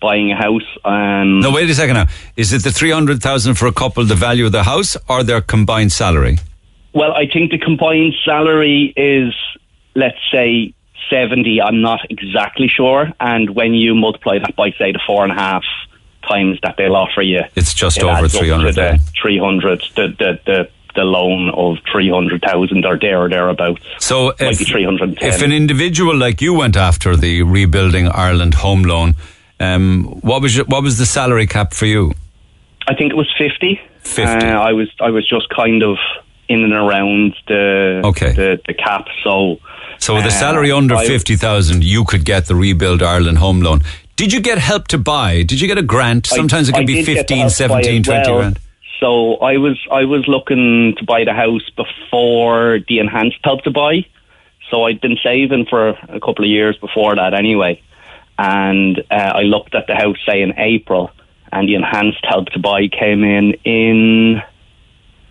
buying 0.00 0.32
a 0.32 0.36
house. 0.36 0.62
Um, 0.84 1.40
no, 1.40 1.50
wait 1.50 1.68
a 1.70 1.74
second 1.74 1.94
now. 1.94 2.06
Is 2.36 2.52
it 2.52 2.62
the 2.62 2.72
three 2.72 2.90
hundred 2.90 3.22
thousand 3.22 3.54
for 3.54 3.66
a 3.66 3.72
couple, 3.72 4.04
the 4.04 4.14
value 4.14 4.46
of 4.46 4.52
the 4.52 4.64
house, 4.64 4.96
or 5.08 5.22
their 5.22 5.40
combined 5.40 5.92
salary? 5.92 6.38
Well, 6.94 7.12
I 7.12 7.26
think 7.26 7.50
the 7.50 7.58
combined 7.58 8.14
salary 8.24 8.92
is, 8.96 9.34
let's 9.94 10.18
say, 10.32 10.74
70. 11.10 11.60
I'm 11.60 11.80
not 11.80 12.00
exactly 12.10 12.68
sure. 12.68 13.12
And 13.20 13.50
when 13.50 13.74
you 13.74 13.94
multiply 13.94 14.38
that 14.38 14.56
by, 14.56 14.70
say, 14.72 14.92
the 14.92 15.00
four 15.06 15.22
and 15.22 15.32
a 15.32 15.34
half 15.34 15.64
times 16.26 16.58
that 16.62 16.76
they'll 16.76 16.96
offer 16.96 17.22
you, 17.22 17.40
It's 17.54 17.74
just 17.74 17.98
it 17.98 18.04
over 18.04 18.24
adds 18.24 18.34
up 18.34 18.40
to 18.40 18.46
300 18.46 18.74
The 18.74 18.98
300, 19.20 19.80
the, 19.96 20.08
the, 20.08 20.40
the, 20.44 20.70
the 20.94 21.04
loan 21.04 21.50
of 21.50 21.78
300,000 21.90 22.84
or 22.84 22.98
there 22.98 23.22
or 23.22 23.28
thereabouts. 23.28 23.82
So 23.98 24.30
if, 24.38 24.60
if 24.60 25.42
an 25.42 25.52
individual 25.52 26.16
like 26.16 26.40
you 26.40 26.54
went 26.54 26.76
after 26.76 27.16
the 27.16 27.42
rebuilding 27.42 28.08
Ireland 28.08 28.54
home 28.54 28.82
loan, 28.82 29.14
um, 29.60 30.04
what 30.22 30.42
was 30.42 30.56
your, 30.56 30.64
what 30.66 30.82
was 30.82 30.98
the 30.98 31.06
salary 31.06 31.46
cap 31.46 31.72
for 31.72 31.86
you? 31.86 32.12
I 32.86 32.94
think 32.94 33.12
it 33.12 33.16
was 33.16 33.32
50. 33.38 33.80
50. 34.02 34.22
Uh, 34.22 34.60
I 34.60 34.72
was 34.72 34.88
I 35.00 35.10
was 35.10 35.28
just 35.28 35.48
kind 35.50 35.82
of 35.82 35.96
in 36.48 36.62
and 36.64 36.72
around 36.72 37.34
the 37.46 38.00
Okay. 38.04 38.32
the, 38.32 38.60
the 38.66 38.72
cap. 38.74 39.04
So 39.22 39.58
So 39.98 40.14
with 40.14 40.24
a 40.24 40.28
uh, 40.28 40.30
salary 40.30 40.72
under 40.72 40.94
I- 40.94 41.06
fifty 41.06 41.36
thousand, 41.36 41.84
you 41.84 42.04
could 42.04 42.24
get 42.24 42.46
the 42.46 42.54
rebuild 42.54 43.02
Ireland 43.02 43.38
home 43.38 43.60
loan. 43.60 43.82
Did 44.16 44.32
you 44.32 44.40
get 44.40 44.58
help 44.58 44.88
to 44.88 44.98
buy? 44.98 45.42
Did 45.42 45.60
you 45.60 45.68
get 45.68 45.76
a 45.78 45.82
grant? 45.82 46.28
I- 46.32 46.36
Sometimes 46.36 46.68
it 46.70 46.74
I 46.74 46.78
can 46.78 46.86
be 46.86 46.94
did 46.94 47.04
15, 47.06 47.38
Help 47.38 47.52
to 47.52 47.68
Buy 47.68 47.82
17, 47.82 48.02
20 48.02 48.30
well. 48.30 48.38
grand. 48.40 48.58
So 49.00 49.36
I 49.36 49.58
was 49.58 49.78
I 49.92 50.04
was 50.04 50.24
looking 50.26 50.94
to 50.98 51.04
buy 51.04 51.24
the 51.24 51.34
house 51.34 51.68
before 51.76 52.78
the 52.88 52.98
enhanced 53.00 53.38
help 53.44 53.62
to 53.64 53.70
buy. 53.70 54.06
So 54.70 54.84
I'd 54.84 55.00
been 55.00 55.18
saving 55.22 55.66
for 55.68 55.90
a 56.08 56.20
couple 56.20 56.44
of 56.44 56.50
years 56.50 56.76
before 56.78 57.14
that 57.16 57.32
anyway, 57.34 57.80
and 58.38 58.98
uh, 59.10 59.32
I 59.34 59.42
looked 59.42 59.74
at 59.74 59.86
the 59.86 59.94
house 59.94 60.16
say 60.24 60.40
in 60.42 60.58
April, 60.58 61.10
and 61.52 61.68
the 61.68 61.74
enhanced 61.74 62.24
help 62.24 62.48
to 62.50 62.58
buy 62.58 62.88
came 62.88 63.24
in 63.24 63.54
in 63.64 64.42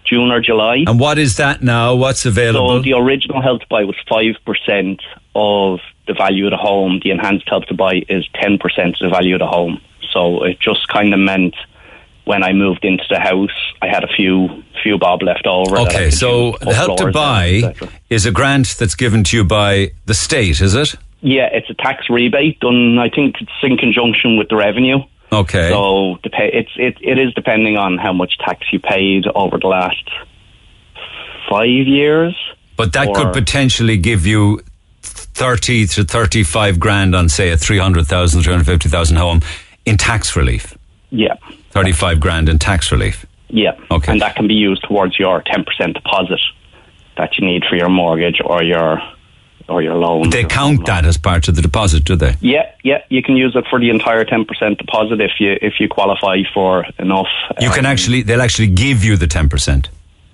June 0.06 0.32
or 0.32 0.42
July. 0.42 0.84
And 0.86 1.00
what 1.00 1.18
is 1.18 1.38
that 1.38 1.62
now? 1.62 1.96
What's 1.96 2.26
available? 2.26 2.78
So 2.78 2.82
the 2.82 2.94
original 2.94 3.42
help 3.42 3.62
to 3.62 3.68
buy 3.70 3.84
was 3.84 3.96
five 4.10 4.36
percent 4.46 5.02
of 5.36 5.80
the 6.08 6.14
value 6.14 6.46
of 6.46 6.52
the 6.52 6.58
home. 6.58 7.00
The 7.04 7.12
enhanced 7.12 7.48
help 7.48 7.66
to 7.66 7.74
buy 7.74 8.04
is 8.10 8.28
ten 8.36 8.58
percent 8.58 8.98
of 9.02 9.10
the 9.10 9.16
value 9.16 9.36
of 9.36 9.40
the 9.40 9.48
home. 9.48 9.82
So 10.12 10.44
it 10.44 10.60
just 10.60 10.88
kind 10.88 11.14
of 11.14 11.20
meant 11.20 11.56
when 12.26 12.44
I 12.44 12.52
moved 12.52 12.84
into 12.84 13.06
the 13.10 13.20
house, 13.20 13.74
I 13.82 13.88
had 13.88 14.04
a 14.04 14.08
few 14.08 14.64
few 14.84 14.98
bob 14.98 15.24
left 15.24 15.48
over. 15.48 15.78
okay, 15.80 16.12
so 16.12 16.58
the 16.62 16.74
help 16.74 16.98
to 17.00 17.12
buy 17.12 17.46
and 17.46 17.64
et 17.66 17.78
cetera. 17.78 17.90
is 18.10 18.26
a 18.26 18.32
grant 18.32 18.76
that's 18.78 18.96
given 18.96 19.24
to 19.26 19.38
you 19.38 19.44
by 19.44 19.92
the 20.06 20.14
state, 20.14 20.62
is 20.62 20.76
it? 20.76 20.96
Yeah, 21.22 21.50
it's 21.52 21.70
a 21.70 21.74
tax 21.74 22.10
rebate 22.10 22.60
done. 22.60 22.98
I 23.00 23.10
think 23.10 23.36
it's 23.42 23.52
in 23.64 23.78
conjunction 23.78 24.38
with 24.38 24.50
the 24.50 24.56
revenue. 24.56 25.00
Okay. 25.32 25.70
So 25.70 26.18
it's 26.24 26.72
it, 26.78 26.98
it 27.02 27.20
is 27.20 27.34
depending 27.34 27.76
on 27.78 27.98
how 27.98 28.14
much 28.14 28.38
tax 28.38 28.66
you 28.72 28.80
paid 28.80 29.26
over 29.36 29.58
the 29.58 29.68
last 29.68 30.10
five 31.50 31.68
years. 31.68 32.36
But 32.76 32.94
that 32.94 33.14
could 33.14 33.34
potentially 33.34 33.98
give 33.98 34.26
you 34.28 34.62
30 35.02 35.88
to 35.88 36.04
35 36.04 36.80
grand 36.80 37.16
on, 37.16 37.28
say, 37.30 37.50
a 37.50 37.58
300,000, 37.58 38.42
350,000 38.44 39.18
home 39.18 39.42
in 39.86 39.98
tax 39.98 40.36
relief. 40.36 40.78
Yeah, 41.10 41.36
35 41.72 42.20
grand 42.20 42.50
in 42.50 42.60
tax 42.60 42.92
relief. 42.92 43.26
yeah. 43.50 43.72
Okay. 43.90 44.12
And 44.12 44.22
that 44.22 44.36
can 44.36 44.48
be 44.48 44.54
used 44.54 44.84
towards 44.84 45.18
your 45.18 45.42
ten 45.42 45.64
percent 45.64 45.94
deposit 45.96 46.42
that 47.18 47.38
you 47.38 47.48
need 47.48 47.64
for 47.70 47.76
your 47.78 47.90
mortgage 47.90 48.40
or 48.46 48.62
your 48.62 49.02
or 49.70 49.82
your 49.82 49.96
loan. 49.96 50.30
They 50.30 50.44
count 50.46 50.86
that 50.86 51.06
as 51.06 51.18
part 51.18 51.48
of 51.48 51.56
the 51.56 51.62
deposit, 51.62 52.04
do 52.06 52.16
they? 52.16 52.36
Yeah, 52.42 52.72
yeah. 52.84 53.00
You 53.10 53.22
can 53.22 53.36
use 53.36 53.56
it 53.56 53.66
for 53.70 53.80
the 53.80 53.90
entire 53.90 54.24
ten 54.26 54.46
percent 54.46 54.78
deposit 54.78 55.20
if 55.22 55.32
you 55.40 55.58
if 55.62 55.80
you 55.80 55.88
qualify 55.90 56.38
for 56.54 56.86
enough. 57.00 57.28
You 57.60 57.70
can 57.70 57.86
um, 57.86 57.92
actually, 57.92 58.22
they'll 58.24 58.42
actually 58.42 58.68
give 58.68 59.04
you 59.04 59.18
the 59.18 59.28
10%. 59.28 59.88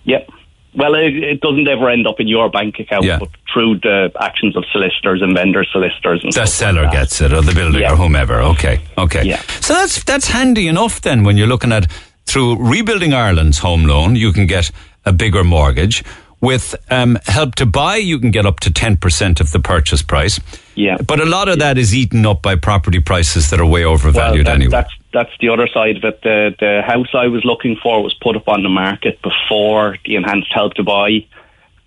Yep. 0.06 0.30
Well, 0.76 0.96
it, 0.96 1.16
it 1.16 1.40
doesn't 1.42 1.68
ever 1.68 1.88
end 1.90 2.08
up 2.08 2.20
in 2.20 2.28
your 2.28 2.50
bank 2.50 2.80
account, 2.80 3.06
Yeah. 3.06 3.20
but 3.20 3.30
through 3.54 3.80
the 3.82 4.12
actions 4.20 4.58
of 4.58 4.64
solicitors 4.72 5.22
and 5.22 5.36
vendor 5.36 5.64
solicitors 5.72 6.22
and 6.24 6.32
The 6.34 6.46
stuff 6.48 6.50
seller 6.50 6.84
like 6.84 6.92
that. 6.94 7.00
gets 7.02 7.22
it, 7.22 7.32
or 7.32 7.42
the 7.42 7.54
builder, 7.54 7.80
Yeah. 7.80 7.94
or 7.94 7.96
whomever. 7.96 8.42
Okay, 8.42 8.80
okay. 8.98 9.24
Yeah. 9.24 9.40
So 9.62 9.74
that's 9.76 10.04
that's 10.04 10.28
handy 10.28 10.68
enough 10.68 11.00
then. 11.02 11.24
When 11.24 11.38
you're 11.38 11.48
looking 11.48 11.72
at 11.72 11.92
through 12.26 12.58
rebuilding 12.58 13.14
Ireland's 13.14 13.60
home 13.60 13.86
loan, 13.86 14.16
you 14.16 14.32
can 14.34 14.48
get 14.48 14.72
a 15.06 15.14
bigger 15.14 15.44
mortgage. 15.44 16.04
With 16.44 16.76
um, 16.92 17.18
help 17.26 17.56
to 17.56 17.66
buy, 17.66 17.96
you 17.96 18.20
can 18.20 18.30
get 18.30 18.46
up 18.46 18.60
to 18.60 18.70
ten 18.70 18.98
percent 18.98 19.40
of 19.40 19.52
the 19.54 19.62
purchase 19.62 20.02
price. 20.02 20.42
Yeah. 20.76 20.98
But 20.98 21.22
a 21.22 21.26
lot 21.26 21.48
of 21.48 21.60
that 21.60 21.78
is 21.78 21.96
eaten 21.96 22.26
up 22.26 22.42
by 22.42 22.58
property 22.58 23.00
prices 23.00 23.50
that 23.52 23.62
are 23.62 23.66
way 23.66 23.86
overvalued 23.86 24.46
well, 24.46 24.54
that, 24.54 24.62
anyway. 24.62 24.72
That's 24.72 24.94
that's 25.14 25.32
the 25.40 25.48
other 25.48 25.70
side 25.74 25.96
of 25.96 26.04
it. 26.04 26.22
The 26.22 26.54
the 26.60 26.82
house 26.86 27.08
I 27.14 27.28
was 27.28 27.46
looking 27.46 27.78
for 27.82 28.04
was 28.04 28.14
put 28.16 28.36
up 28.36 28.50
on 28.50 28.62
the 28.62 28.68
market 28.68 29.22
before 29.22 29.96
the 30.04 30.18
enhanced 30.18 30.52
help 30.54 30.74
to 30.74 30.84
buy, 30.84 31.26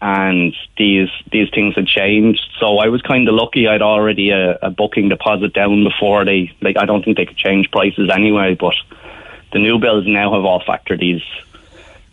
and 0.01 0.57
these 0.79 1.11
these 1.31 1.51
things 1.51 1.75
had 1.75 1.87
changed. 1.87 2.41
So 2.59 2.79
I 2.79 2.89
was 2.89 3.03
kind 3.03 3.29
of 3.29 3.35
lucky. 3.35 3.69
I'd 3.69 3.83
already 3.83 4.31
a, 4.31 4.57
a 4.63 4.71
booking 4.71 5.11
deposit 5.11 5.53
down 5.53 5.85
before 5.85 6.25
they 6.25 6.51
like. 6.63 6.79
I 6.79 6.87
don't 6.87 7.05
think 7.05 7.19
they 7.19 7.27
could 7.27 7.37
change 7.37 7.71
prices 7.71 8.09
anyway. 8.11 8.57
But 8.59 8.77
the 9.53 9.59
new 9.59 9.79
builds 9.79 10.07
now 10.07 10.33
have 10.33 10.47
all 10.47 10.63
factored 10.63 11.01
these 11.01 11.23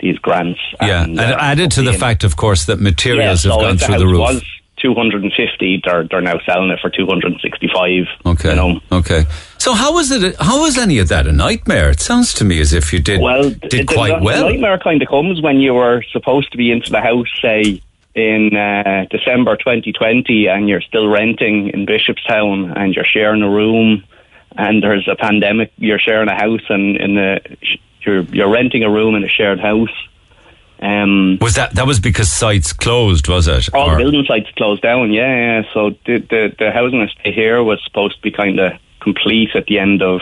these 0.04 0.20
grants. 0.20 0.60
yeah, 0.82 1.04
and, 1.04 1.20
and 1.20 1.34
uh, 1.34 1.38
added 1.40 1.72
to 1.72 1.82
the 1.82 1.94
fact, 1.94 2.24
of 2.24 2.36
course, 2.36 2.66
that 2.66 2.80
materials 2.80 3.44
yeah, 3.44 3.52
have 3.52 3.60
so 3.60 3.62
gone 3.62 3.78
the 3.78 3.86
through 3.86 3.98
the 3.98 4.06
house 4.06 4.12
roof. 4.12 4.20
Was, 4.20 4.44
250 4.84 5.82
they're 5.86 6.04
they're 6.10 6.22
now 6.22 6.38
selling 6.46 6.70
it 6.70 6.80
for 6.82 6.90
265 6.90 8.06
Okay. 8.26 8.50
you 8.50 8.56
know 8.56 8.80
Okay. 8.92 9.24
So 9.58 9.72
how 9.72 9.94
was 9.94 10.12
it? 10.12 10.36
How 10.42 10.60
was 10.60 10.78
any 10.78 11.00
of 11.00 11.08
that 11.08 11.26
a 11.26 11.32
nightmare? 11.32 11.90
It 11.90 12.02
sounds 12.02 12.34
to 12.34 12.44
me 12.44 12.60
as 12.60 12.74
if 12.74 12.92
you 12.92 13.00
did 13.00 13.22
well, 13.22 13.50
did 13.50 13.88
the, 13.88 13.96
quite 13.96 14.20
the, 14.20 14.26
well. 14.26 14.44
The 14.44 14.52
nightmare 14.52 14.78
kind 14.78 15.02
of 15.02 15.08
comes 15.08 15.42
when 15.42 15.62
you 15.62 15.74
were 15.74 16.04
supposed 16.12 16.52
to 16.52 16.58
be 16.58 16.70
into 16.70 16.92
the 16.92 17.00
house, 17.00 17.28
say 17.42 17.82
in 18.14 18.56
uh, 18.56 19.06
December 19.10 19.56
2020, 19.56 20.48
and 20.48 20.68
you're 20.68 20.82
still 20.82 21.08
renting 21.08 21.70
in 21.70 21.86
Bishopstown, 21.86 22.78
and 22.78 22.94
you're 22.94 23.06
sharing 23.06 23.42
a 23.42 23.50
room, 23.50 24.04
and 24.58 24.84
there's 24.84 25.08
a 25.08 25.16
pandemic. 25.16 25.72
You're 25.78 25.98
sharing 25.98 26.28
a 26.28 26.36
house, 26.36 26.66
and 26.68 26.98
in 26.98 27.16
the 27.16 27.40
you're 28.06 28.22
you're 28.24 28.50
renting 28.50 28.84
a 28.84 28.90
room 28.90 29.16
in 29.16 29.24
a 29.24 29.28
shared 29.30 29.60
house. 29.60 29.90
Um, 30.82 31.38
Was 31.40 31.56
that 31.56 31.76
that 31.76 31.88
was 31.88 32.00
because 32.00 32.30
sites 32.32 32.74
closed? 32.74 33.28
Was 33.30 33.48
it? 33.48 33.74
all 33.74 33.92
Or- 33.92 33.98
building 33.98 34.26
sites 34.28 34.50
closed 34.58 34.82
down. 34.82 35.12
Yeah, 35.14 35.62
yeah. 35.62 35.64
So 35.74 35.92
the 36.06 36.18
the, 36.20 36.56
the 36.60 36.72
housing 36.72 37.02
estate 37.02 37.34
here 37.34 37.64
was 37.64 37.80
supposed 37.86 38.16
to 38.18 38.22
be 38.22 38.32
kind 38.32 38.60
of 38.60 38.74
complete 39.00 39.50
at 39.56 39.66
the 39.68 39.80
end 39.80 40.02
of 40.02 40.22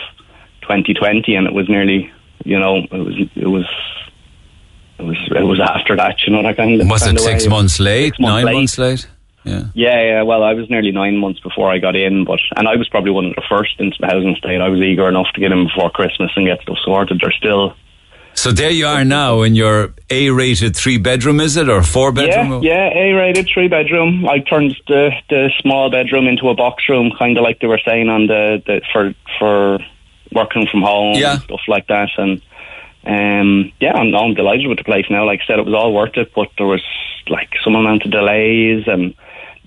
2020, 0.61 1.33
and 1.35 1.47
it 1.47 1.53
was 1.53 1.67
nearly, 1.69 2.11
you 2.45 2.59
know, 2.59 2.77
it 2.77 2.91
was 2.91 3.15
it 3.35 3.47
was. 3.47 3.65
It 4.99 5.05
was, 5.05 5.17
it 5.35 5.41
was 5.43 5.59
after 5.59 5.95
that, 5.95 6.17
you 6.27 6.31
know, 6.31 6.43
that 6.43 6.57
kind 6.57 6.79
of. 6.79 6.87
was 6.87 7.07
it 7.07 7.19
six 7.19 7.45
way. 7.45 7.49
months 7.49 7.79
late? 7.79 8.05
Six 8.09 8.19
months 8.19 8.35
nine 8.35 8.45
late. 8.45 8.53
months 8.53 8.77
late? 8.77 9.07
Yeah. 9.43 9.63
Yeah, 9.73 10.01
yeah. 10.01 10.21
Well, 10.21 10.43
I 10.43 10.53
was 10.53 10.69
nearly 10.69 10.91
nine 10.91 11.17
months 11.17 11.39
before 11.39 11.71
I 11.71 11.79
got 11.79 11.95
in, 11.95 12.25
but 12.25 12.39
and 12.55 12.67
I 12.67 12.75
was 12.75 12.87
probably 12.89 13.11
one 13.11 13.25
of 13.25 13.35
the 13.35 13.43
first 13.49 13.79
into 13.79 13.97
the 13.99 14.07
housing 14.07 14.35
estate. 14.35 14.61
I 14.61 14.69
was 14.69 14.79
eager 14.81 15.07
enough 15.07 15.27
to 15.33 15.41
get 15.41 15.51
in 15.51 15.65
before 15.65 15.89
Christmas 15.89 16.31
and 16.35 16.45
get 16.45 16.61
stuff 16.61 16.77
sorted. 16.83 17.19
They're 17.21 17.31
still 17.31 17.73
So 18.33 18.51
there 18.51 18.69
you 18.69 18.85
are 18.85 19.03
now 19.03 19.41
in 19.41 19.55
your 19.55 19.93
A-rated 20.09 20.75
three 20.75 20.97
bedroom, 20.97 21.39
is 21.39 21.57
it, 21.57 21.69
or 21.69 21.81
four 21.81 22.11
bedroom? 22.11 22.61
Yeah, 22.63 22.89
yeah, 22.93 22.99
A-rated 23.01 23.49
three 23.53 23.67
bedroom. 23.67 24.27
I 24.29 24.39
turned 24.39 24.75
the 24.87 25.09
the 25.29 25.49
small 25.59 25.89
bedroom 25.89 26.27
into 26.27 26.47
a 26.49 26.53
box 26.55 26.83
room, 26.87 27.11
kind 27.17 27.35
of 27.37 27.43
like 27.43 27.59
they 27.59 27.67
were 27.67 27.81
saying 27.83 28.09
on 28.09 28.27
the, 28.27 28.61
the 28.65 28.81
for 28.93 29.13
for 29.39 29.79
working 30.31 30.67
from 30.67 30.81
home, 30.83 31.15
Yeah. 31.15 31.33
and 31.33 31.41
stuff 31.41 31.61
like 31.67 31.87
that. 31.87 32.09
And 32.17 32.41
um, 33.05 33.71
yeah, 33.79 33.93
I'm, 33.93 34.13
I'm 34.13 34.33
delighted 34.35 34.67
with 34.67 34.77
the 34.77 34.83
place 34.83 35.05
now. 35.09 35.25
Like 35.25 35.41
I 35.43 35.45
said, 35.47 35.59
it 35.59 35.65
was 35.65 35.73
all 35.73 35.91
worth 35.93 36.15
it, 36.15 36.31
but 36.35 36.49
there 36.57 36.67
was 36.67 36.83
like 37.27 37.49
some 37.63 37.75
amount 37.75 38.05
of 38.05 38.11
delays, 38.11 38.83
and 38.87 39.15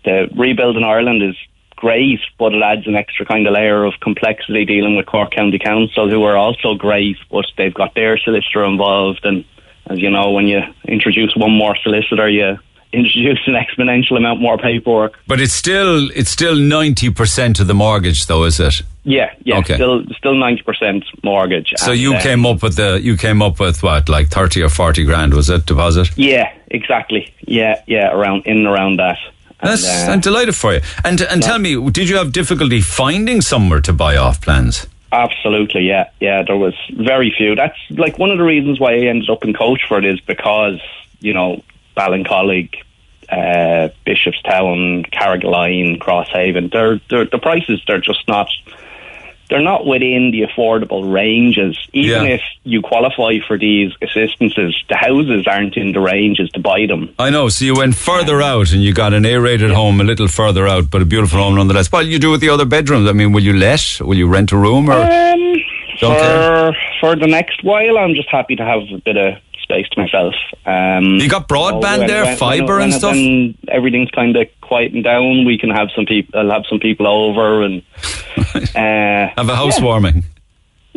the 0.05 0.28
rebuilding 0.36 0.85
Ireland 0.85 1.22
is 1.22 1.36
great, 1.76 2.20
but 2.39 2.55
it 2.55 2.62
adds 2.62 2.86
an 2.86 2.94
extra 2.97 3.26
kind 3.26 3.47
of 3.47 3.52
layer 3.52 3.85
of 3.85 3.94
complexity 4.01 4.64
dealing 4.64 4.97
with 4.97 5.06
Cork 5.06 5.32
County 5.32 5.59
Council, 5.59 6.09
who 6.09 6.22
are 6.24 6.36
also 6.36 6.74
great, 6.74 7.16
but 7.31 7.44
they've 7.56 7.74
got 7.74 7.94
their 7.94 8.16
solicitor 8.18 8.64
involved, 8.64 9.20
and 9.24 9.44
as 9.86 9.98
you 10.01 10.10
know, 10.10 10.31
when 10.31 10.47
you 10.47 10.60
introduce 10.89 11.35
one 11.36 11.52
more 11.52 11.76
solicitor, 11.82 12.28
you 12.28 12.59
introduce 12.94 13.40
an 13.47 13.55
exponential 13.55 14.16
amount 14.16 14.40
more 14.40 14.56
paperwork. 14.56 15.14
But 15.26 15.40
it's 15.40 15.52
still 15.52 16.10
it's 16.12 16.31
still 16.31 16.55
ninety 16.56 17.10
percent 17.10 17.60
of 17.60 17.66
the 17.66 17.74
mortgage, 17.74 18.26
though, 18.26 18.44
is 18.44 18.60
it? 18.60 18.82
Yeah, 19.02 19.35
yeah, 19.43 19.59
Okay. 19.59 19.74
still 19.74 20.05
still 20.16 20.35
ninety 20.35 20.62
percent 20.62 21.05
mortgage. 21.22 21.74
So 21.76 21.90
And, 21.90 22.01
you 22.01 22.14
uh, 22.14 22.22
came 22.22 22.47
up 22.47 22.62
with 22.62 22.76
the 22.76 23.01
you 23.02 23.16
came 23.18 23.43
up 23.43 23.60
with 23.60 23.82
what 23.82 24.09
like 24.09 24.28
thirty 24.28 24.62
or 24.62 24.68
forty 24.70 25.05
grand 25.05 25.35
was 25.35 25.51
it 25.51 25.66
deposit? 25.66 26.16
Yeah, 26.16 26.51
exactly. 26.70 27.35
Yeah, 27.47 27.82
yeah, 27.86 28.10
around 28.12 28.47
in 28.47 28.59
and 28.59 28.66
around 28.66 29.01
that. 29.01 29.18
And, 29.60 29.81
uh, 29.81 30.12
I'm 30.12 30.20
delighted 30.20 30.55
for 30.55 30.74
you. 30.74 30.81
And 31.05 31.20
and 31.22 31.43
tell 31.43 31.59
me, 31.59 31.90
did 31.90 32.09
you 32.09 32.16
have 32.16 32.32
difficulty 32.32 32.81
finding 32.81 33.40
somewhere 33.40 33.81
to 33.82 33.93
buy 33.93 34.16
off 34.16 34.40
plans? 34.40 34.86
Absolutely, 35.12 35.82
yeah, 35.86 36.10
yeah. 36.20 36.43
There 36.43 36.56
was 36.56 36.74
very 36.93 37.32
few. 37.36 37.55
That's 37.55 37.78
like 37.90 38.18
one 38.18 38.31
of 38.31 38.39
the 38.39 38.44
reasons 38.44 38.81
why 38.81 38.94
I 38.94 38.98
ended 39.06 39.31
up 39.31 39.44
in 39.44 39.52
Coachford 39.52 40.05
is 40.05 40.20
because 40.20 40.81
you 41.20 41.32
know 41.32 41.62
Ballincollig, 41.97 42.74
uh, 43.28 43.90
Bishopstown, 44.06 45.09
Carrigaline, 45.10 45.98
Crosshaven. 45.98 46.72
They're, 46.72 47.01
they're 47.09 47.26
the 47.26 47.39
prices. 47.39 47.81
They're 47.86 48.01
just 48.01 48.26
not. 48.28 48.48
They're 49.50 49.60
not 49.62 49.86
within 49.86 50.30
the 50.32 50.42
affordable 50.42 51.12
ranges. 51.12 51.76
Even 51.92 52.24
Yeah. 52.26 52.34
if 52.34 52.40
you 52.64 52.80
qualify 52.80 53.38
for 53.46 53.58
these 53.58 53.92
assistances, 54.02 54.74
the 54.88 54.96
houses 54.96 55.46
aren't 55.46 55.76
in 55.76 55.92
the 55.92 56.00
ranges 56.00 56.50
to 56.50 56.60
buy 56.60 56.86
them. 56.86 57.10
I 57.18 57.30
know. 57.30 57.48
So 57.48 57.64
you 57.64 57.74
went 57.74 57.94
further 57.94 58.40
out 58.40 58.72
and 58.72 58.82
you 58.82 58.92
got 58.92 59.12
an 59.12 59.26
A-rated 59.26 59.70
home 59.70 60.00
a 60.00 60.04
little 60.04 60.28
further 60.28 60.66
out, 60.66 60.90
but 60.90 61.02
a 61.02 61.04
beautiful 61.04 61.38
home 61.38 61.56
nonetheless. 61.56 61.92
What 61.92 62.04
will 62.04 62.10
you 62.10 62.18
do 62.18 62.30
with 62.30 62.40
the 62.40 62.48
other 62.48 62.64
bedrooms? 62.64 63.08
I 63.08 63.12
mean, 63.12 63.32
will 63.32 63.42
you 63.42 63.52
let? 63.52 63.98
Will 64.00 64.16
you 64.16 64.26
rent 64.28 64.52
a 64.52 64.56
room 64.56 64.88
or? 64.90 64.94
Um, 65.02 65.56
Don't 66.00 66.18
for 66.18 66.76
for 67.00 67.16
the 67.16 67.26
next 67.28 67.62
while, 67.62 67.98
I'm 67.98 68.14
just 68.14 68.28
happy 68.30 68.56
to 68.56 68.64
have 68.64 68.80
a 68.92 68.98
bit 69.04 69.16
of 69.16 69.34
space 69.65 69.89
to 69.91 70.01
myself. 70.01 70.35
Um, 70.65 71.16
You 71.19 71.28
got 71.28 71.49
broadband 71.49 71.99
when- 71.99 72.07
there, 72.07 72.36
fibre 72.36 72.78
and 72.78 72.93
stuff? 72.95 73.15
When 73.16 73.57
everything's 73.69 74.11
kind 74.12 74.36
of 74.36 74.47
quieting 74.61 75.03
down, 75.03 75.45
we 75.45 75.59
can 75.59 75.70
have 75.70 75.89
some 75.97 76.07
people. 76.07 76.39
I'll 76.39 76.51
have 76.51 76.65
some 76.69 76.78
people 76.78 77.07
over 77.09 77.62
and 77.62 77.82
uh, 78.55 79.32
have 79.36 79.49
a 79.49 79.57
housewarming. 79.57 80.23
warming. 80.23 80.24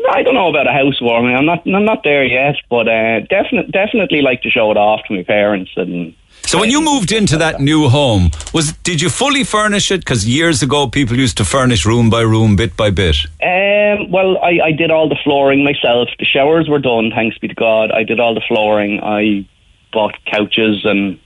I 0.09 0.21
don't 0.23 0.35
know 0.35 0.47
about 0.49 0.67
a 0.67 0.71
housewarming. 0.71 1.35
I'm 1.35 1.45
not. 1.45 1.65
I'm 1.65 1.83
not 1.85 2.03
there 2.03 2.23
yet, 2.23 2.55
but 2.69 2.87
uh, 2.87 3.21
definitely, 3.21 3.71
definitely 3.71 4.21
like 4.21 4.43
to 4.43 4.49
show 4.51 4.69
it 4.71 4.77
off 4.77 5.01
to 5.07 5.13
my 5.15 5.23
parents 5.23 5.71
and. 5.75 6.13
So 6.45 6.59
when 6.59 6.69
you 6.69 6.81
moved 6.81 7.11
into 7.11 7.37
that 7.37 7.59
new 7.59 7.89
home, 7.89 8.31
was 8.53 8.71
did 8.83 9.01
you 9.01 9.09
fully 9.09 9.43
furnish 9.43 9.91
it? 9.91 9.99
Because 9.99 10.25
years 10.25 10.63
ago, 10.63 10.87
people 10.87 11.17
used 11.17 11.37
to 11.37 11.45
furnish 11.45 11.85
room 11.85 12.09
by 12.09 12.21
room, 12.21 12.55
bit 12.55 12.77
by 12.77 12.89
bit. 12.89 13.17
Um, 13.43 14.09
well, 14.11 14.37
I, 14.37 14.59
I 14.63 14.71
did 14.71 14.89
all 14.89 15.09
the 15.09 15.17
flooring 15.23 15.65
myself. 15.65 16.07
The 16.19 16.25
showers 16.25 16.69
were 16.69 16.79
done, 16.79 17.11
thanks 17.13 17.37
be 17.37 17.49
to 17.49 17.53
God. 17.53 17.91
I 17.91 18.03
did 18.03 18.21
all 18.21 18.33
the 18.33 18.43
flooring. 18.47 19.01
I 19.03 19.47
bought 19.91 20.15
couches 20.25 20.85
and 20.85 21.19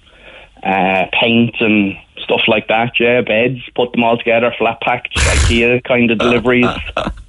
uh, 0.63 1.05
paint 1.19 1.55
and 1.59 1.95
stuff 2.17 2.41
like 2.47 2.67
that. 2.67 2.99
Yeah, 2.99 3.21
beds, 3.21 3.59
put 3.75 3.91
them 3.91 4.03
all 4.03 4.17
together, 4.17 4.53
flat 4.57 4.81
packed, 4.81 5.13
IKEA 5.15 5.83
kind 5.83 6.09
of 6.09 6.17
deliveries. 6.17 6.65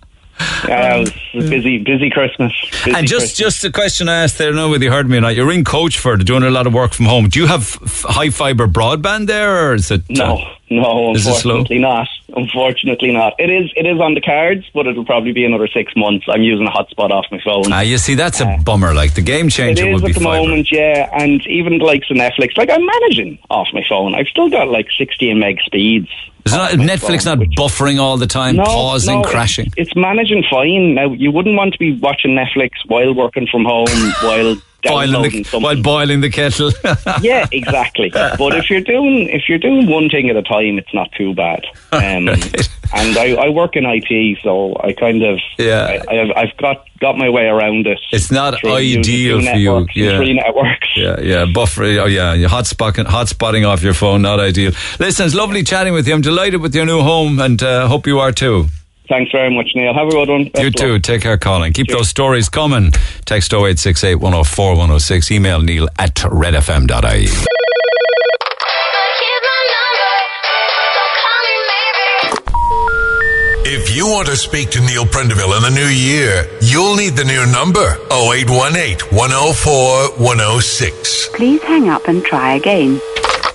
Yeah, 0.69 0.97
it 0.99 1.13
was 1.35 1.47
a 1.47 1.51
busy, 1.51 1.79
busy 1.79 2.11
Christmas. 2.11 2.53
Busy 2.85 2.93
and 2.97 3.07
just 3.07 3.37
Christmas. 3.37 3.37
just 3.37 3.65
a 3.65 3.73
question 3.73 4.09
I 4.09 4.23
asked 4.25 4.39
there, 4.39 4.49
I 4.49 4.51
don't 4.51 4.57
know 4.57 4.71
whether 4.71 4.85
you 4.85 4.91
heard 4.91 5.09
me 5.09 5.19
or 5.19 5.21
not. 5.21 5.35
You're 5.35 5.53
in 5.53 5.65
Coachford, 5.65 6.25
doing 6.25 6.43
a 6.43 6.51
lot 6.51 6.67
of 6.67 6.73
work 6.75 6.93
from 6.93 7.07
home. 7.07 7.29
Do 7.29 7.41
you 7.41 7.47
have 7.47 7.63
f- 7.83 8.05
high 8.09 8.31
fiber 8.31 8.67
broadband 8.67 9.27
there, 9.27 9.69
or 9.71 9.75
is 9.75 9.91
it? 9.91 10.03
No, 10.09 10.43
no, 10.71 11.15
Is 11.15 11.27
it 11.27 11.35
slow? 11.35 11.57
unfortunately 11.61 11.79
not. 11.79 12.09
Unfortunately 12.35 13.13
not. 13.13 13.35
It 13.39 13.51
is 13.51 13.71
it 13.77 13.85
is 13.87 14.01
on 14.01 14.15
the 14.15 14.21
cards, 14.23 14.65
but 14.73 14.87
it'll 14.87 15.05
probably 15.05 15.33
be 15.33 15.45
another 15.45 15.69
six 15.69 15.93
months. 15.97 16.25
I'm 16.29 16.43
using 16.43 16.67
a 16.67 16.71
hotspot 16.71 17.11
off 17.11 17.27
my 17.31 17.41
phone. 17.45 17.71
Ah, 17.73 17.81
you 17.81 17.99
see, 17.99 18.15
that's 18.15 18.41
a 18.41 18.59
bummer. 18.65 18.95
Like 18.95 19.15
the 19.15 19.21
game 19.23 19.49
changer 19.51 19.87
is 19.89 19.95
would 19.95 20.05
be 20.07 20.13
at 20.13 20.15
the 20.19 20.25
fiber. 20.25 20.43
moment, 20.49 20.71
yeah, 20.73 21.11
and 21.13 21.47
even 21.47 21.79
the 21.79 21.85
likes 21.85 22.11
of 22.11 22.17
Netflix, 22.17 22.57
like 22.57 22.71
I'm 22.71 22.85
managing 22.87 23.39
off 23.51 23.69
my 23.75 23.85
phone. 23.89 24.15
I've 24.15 24.29
still 24.29 24.49
got 24.49 24.69
like 24.69 24.87
16 24.97 25.39
meg 25.39 25.61
speeds. 25.61 26.09
Is 26.45 26.53
not, 26.53 26.71
Netflix 26.73 27.25
phone, 27.25 27.39
not 27.39 27.49
buffering 27.57 28.01
all 28.01 28.17
the 28.17 28.27
time, 28.27 28.57
No, 28.57 28.65
pausing, 28.65 29.15
no, 29.15 29.21
it's- 29.21 29.33
crashing? 29.33 29.73
It's, 29.77 29.95
managing 29.95 30.45
fine. 30.51 30.95
Now 30.95 31.13
you 31.13 31.31
wouldn't 31.31 31.57
want 31.57 31.73
to 31.75 31.79
be 31.79 31.93
watching 31.99 32.33
Netflix 32.37 32.71
while 32.87 33.15
working 33.15 33.47
from 33.51 33.65
home, 33.65 33.87
while 34.23 34.57
Boiling 34.83 35.31
the, 35.31 35.45
something. 35.45 35.63
while 35.63 35.83
boiling 35.83 36.21
the 36.21 36.31
kettle. 36.31 36.73
yeah, 37.21 37.47
exactly. 37.53 38.11
But 38.43 38.57
if 38.57 38.71
you're 38.71 38.81
doing 38.81 39.29
if 39.29 39.49
you're 39.49 39.59
doing 39.59 39.89
one 39.89 40.09
thing 40.09 40.29
at 40.31 40.37
a 40.37 40.43
time, 40.43 40.79
it's 40.79 40.93
not 40.95 41.11
too 41.13 41.35
bad. 41.35 41.65
Um, 41.93 42.27
and 42.95 43.17
I, 43.17 43.35
I 43.35 43.49
work 43.51 43.77
in 43.77 43.85
IT, 43.87 44.39
so 44.43 44.75
I 44.83 44.93
kind 44.93 45.23
of 45.23 45.39
Yeah. 45.59 46.03
I, 46.09 46.21
I've, 46.21 46.31
I've 46.37 46.57
got 46.57 46.87
got 47.01 47.19
my 47.19 47.29
way 47.29 47.47
around 47.47 47.87
it. 47.87 47.99
It's 48.13 48.31
not 48.31 48.65
ideal 48.65 49.41
for 49.41 49.57
you, 49.57 49.87
yeah. 49.95 50.17
three 50.17 50.35
networks. 50.35 50.89
Yeah, 50.97 51.21
yeah, 51.21 51.45
buffer. 51.53 51.85
Oh, 51.85 52.07
yeah, 52.07 52.33
you're 52.33 52.49
hot 52.49 52.67
spotting, 52.67 53.05
hot 53.05 53.29
spotting 53.29 53.65
off 53.65 53.83
your 53.83 53.95
phone. 53.95 54.23
Not 54.23 54.41
ideal. 54.41 54.73
Listen, 54.99 55.27
it's 55.27 55.35
lovely 55.35 55.63
chatting 55.63 55.93
with 55.93 56.09
you. 56.09 56.15
I'm 56.15 56.23
delighted 56.23 56.61
with 56.61 56.75
your 56.75 56.87
new 56.87 57.03
home, 57.03 57.41
and 57.41 57.63
uh, 57.63 57.89
hope 57.89 58.07
you 58.07 58.21
are 58.21 58.33
too. 58.33 58.69
Thanks 59.13 59.31
very 59.31 59.55
much, 59.55 59.73
Neil. 59.75 59.93
Have 59.93 60.09
a 60.09 60.11
good 60.11 60.31
one. 60.31 60.45
Best 60.45 60.65
You 60.65 60.71
too. 60.71 60.93
luck. 60.95 61.03
Take 61.03 61.21
care, 61.21 61.37
Colin. 61.37 61.75
Keep 61.75 61.89
those 61.89 62.09
stories 62.09 62.49
coming. 62.49 62.93
Text 63.27 63.53
0868 63.53 64.15
104 64.15 64.71
106. 64.71 65.31
Email 65.31 65.61
neil 65.61 65.87
at 65.99 66.15
redfm.ie. 66.15 67.29
If 73.65 73.95
you 73.95 74.07
want 74.07 74.29
to 74.29 74.37
speak 74.37 74.71
to 74.71 74.81
Neil 74.81 75.05
Prendeville 75.05 75.57
in 75.57 75.63
the 75.63 75.71
new 75.79 75.87
year, 75.87 76.47
you'll 76.63 76.97
need 76.97 77.11
the 77.11 77.25
new 77.25 77.45
number 77.53 77.85
0818 78.11 79.09
104 79.17 80.09
106. 80.25 81.29
Please 81.35 81.63
hang 81.63 81.89
up 81.91 82.09
and 82.09 82.25
try 82.25 82.55
again. 82.55 82.99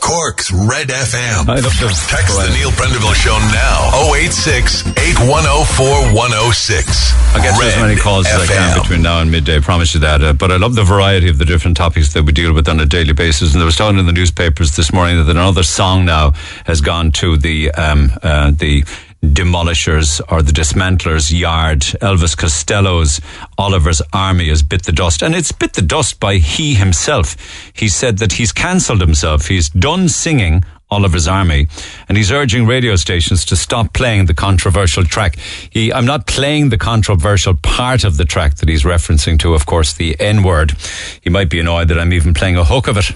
Cork's 0.08 0.52
Red 0.54 0.88
FM. 0.88 1.50
I'd 1.50 1.64
love 1.64 1.74
to- 1.74 1.88
Text 2.08 2.32
the 2.40 2.50
Neil 2.56 2.72
Prendeville 2.72 3.14
Show 3.14 3.38
now 3.52 3.92
086 4.16 4.88
8104 4.88 6.14
106. 6.16 7.14
I'll 7.36 7.42
get 7.42 7.54
as 7.54 7.76
many 7.82 7.98
calls 7.98 8.26
as 8.26 8.50
I 8.50 8.54
can 8.54 8.82
between 8.82 9.02
now 9.02 9.20
and 9.20 9.30
midday. 9.30 9.58
I 9.58 9.60
promise 9.60 9.94
you 9.94 10.00
that. 10.00 10.24
Uh, 10.24 10.32
but 10.32 10.50
I 10.52 10.56
love 10.58 10.76
the 10.76 10.84
variety 10.86 11.28
of 11.28 11.38
the 11.40 11.46
different 11.46 11.76
topics 11.76 12.14
that 12.14 12.24
we 12.24 12.32
deal 12.32 12.54
with 12.54 12.70
on 12.70 12.80
a 12.80 12.86
daily 12.86 13.12
basis. 13.12 13.52
And 13.54 13.60
there 13.60 13.66
was 13.66 13.76
talking 13.76 14.00
in 14.00 14.06
the 14.06 14.14
newspapers 14.14 14.78
this 14.78 14.94
morning 14.94 15.18
that 15.18 15.30
another 15.30 15.64
song 15.64 16.06
now 16.06 16.32
has 16.66 16.80
gone 16.80 17.12
to 17.14 17.36
the 17.36 17.72
um, 17.72 18.12
uh, 18.24 18.52
the 18.56 18.86
demolishers 19.34 20.22
or 20.32 20.41
the 20.41 20.52
dismantlers 20.52 21.32
yard. 21.38 21.82
Elvis 22.02 22.36
Costello's 22.36 23.22
Oliver's 23.58 24.02
Army 24.14 24.49
has 24.49 24.64
bit 24.64 24.84
the 24.84 24.91
dust, 24.91 25.22
and 25.22 25.36
it's 25.36 25.52
bit 25.52 25.74
the 25.74 25.82
dust 25.82 26.20
by 26.20 26.36
he 26.36 26.76
himself. 26.76 27.36
He 27.74 27.88
said 27.88 28.18
that 28.20 28.34
he's 28.34 28.52
cancelled 28.52 29.02
himself. 29.02 29.48
He's 29.48 29.70
done 29.70 30.10
singing. 30.10 30.64
Oliver's 30.90 31.28
Army, 31.28 31.68
and 32.08 32.18
he's 32.18 32.32
urging 32.32 32.66
radio 32.66 32.95
stations 32.95 33.44
to 33.44 33.58
stop 33.58 33.91
playing 33.91 34.28
the 34.28 34.34
controversial 34.34 35.04
track. 35.04 35.36
He, 35.70 35.91
I'm 35.91 36.06
not 36.06 36.28
playing 36.28 36.70
the 36.70 36.78
controversial 36.78 37.56
part 37.56 38.06
of 38.06 38.16
the 38.16 38.24
track 38.24 38.56
that 38.56 38.70
he's 38.70 38.84
referencing 38.84 39.38
to, 39.40 39.54
of 39.54 39.66
course, 39.66 39.91
the 39.91 40.18
N 40.18 40.44
word. 40.44 40.78
He 41.20 41.30
might 41.30 41.49
be 41.49 41.60
annoyed 41.60 41.90
that 41.90 41.99
I'm 41.99 42.14
even 42.14 42.34
playing 42.34 42.56
a 42.56 42.64
hook 42.64 42.88
of 42.88 42.95
it. 42.98 43.12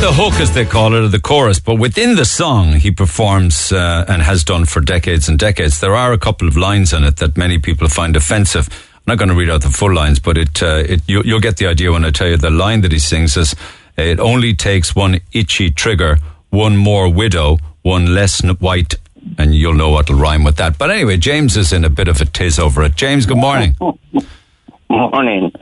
The 0.00 0.12
hook, 0.12 0.40
as 0.40 0.54
they 0.54 0.64
call 0.64 0.94
it, 0.94 1.00
or 1.00 1.08
the 1.08 1.20
chorus. 1.20 1.60
But 1.60 1.74
within 1.74 2.16
the 2.16 2.24
song, 2.24 2.72
he 2.72 2.90
performs 2.90 3.70
uh, 3.70 4.06
and 4.08 4.22
has 4.22 4.42
done 4.44 4.64
for 4.64 4.80
decades 4.80 5.28
and 5.28 5.38
decades. 5.38 5.80
There 5.80 5.94
are 5.94 6.12
a 6.12 6.18
couple 6.18 6.48
of 6.48 6.56
lines 6.56 6.94
in 6.94 7.04
it 7.04 7.16
that 7.16 7.36
many 7.36 7.58
people 7.58 7.86
find 7.88 8.16
offensive. 8.16 8.68
I'm 8.96 9.02
not 9.06 9.18
going 9.18 9.28
to 9.28 9.34
read 9.34 9.50
out 9.50 9.60
the 9.60 9.68
full 9.68 9.92
lines, 9.92 10.18
but 10.18 10.38
it, 10.38 10.62
uh, 10.62 10.84
it 10.86 11.02
you, 11.06 11.22
you'll 11.24 11.40
get 11.40 11.58
the 11.58 11.66
idea 11.66 11.92
when 11.92 12.04
I 12.04 12.10
tell 12.10 12.28
you 12.28 12.38
the 12.38 12.50
line 12.50 12.80
that 12.80 12.92
he 12.92 12.98
sings 12.98 13.36
is, 13.36 13.54
"It 13.98 14.18
only 14.18 14.54
takes 14.54 14.96
one 14.96 15.20
itchy 15.32 15.70
trigger, 15.70 16.16
one 16.48 16.76
more 16.78 17.12
widow, 17.12 17.58
one 17.82 18.14
less 18.14 18.42
white." 18.42 18.94
And 19.36 19.54
you'll 19.54 19.74
know 19.74 19.90
what'll 19.90 20.16
rhyme 20.16 20.44
with 20.44 20.56
that. 20.56 20.78
But 20.78 20.90
anyway, 20.90 21.18
James 21.18 21.58
is 21.58 21.74
in 21.74 21.84
a 21.84 21.90
bit 21.90 22.08
of 22.08 22.22
a 22.22 22.24
tiz 22.24 22.58
over 22.58 22.82
it. 22.84 22.96
James, 22.96 23.26
good 23.26 23.36
morning. 23.36 23.76
Morning. 24.88 25.52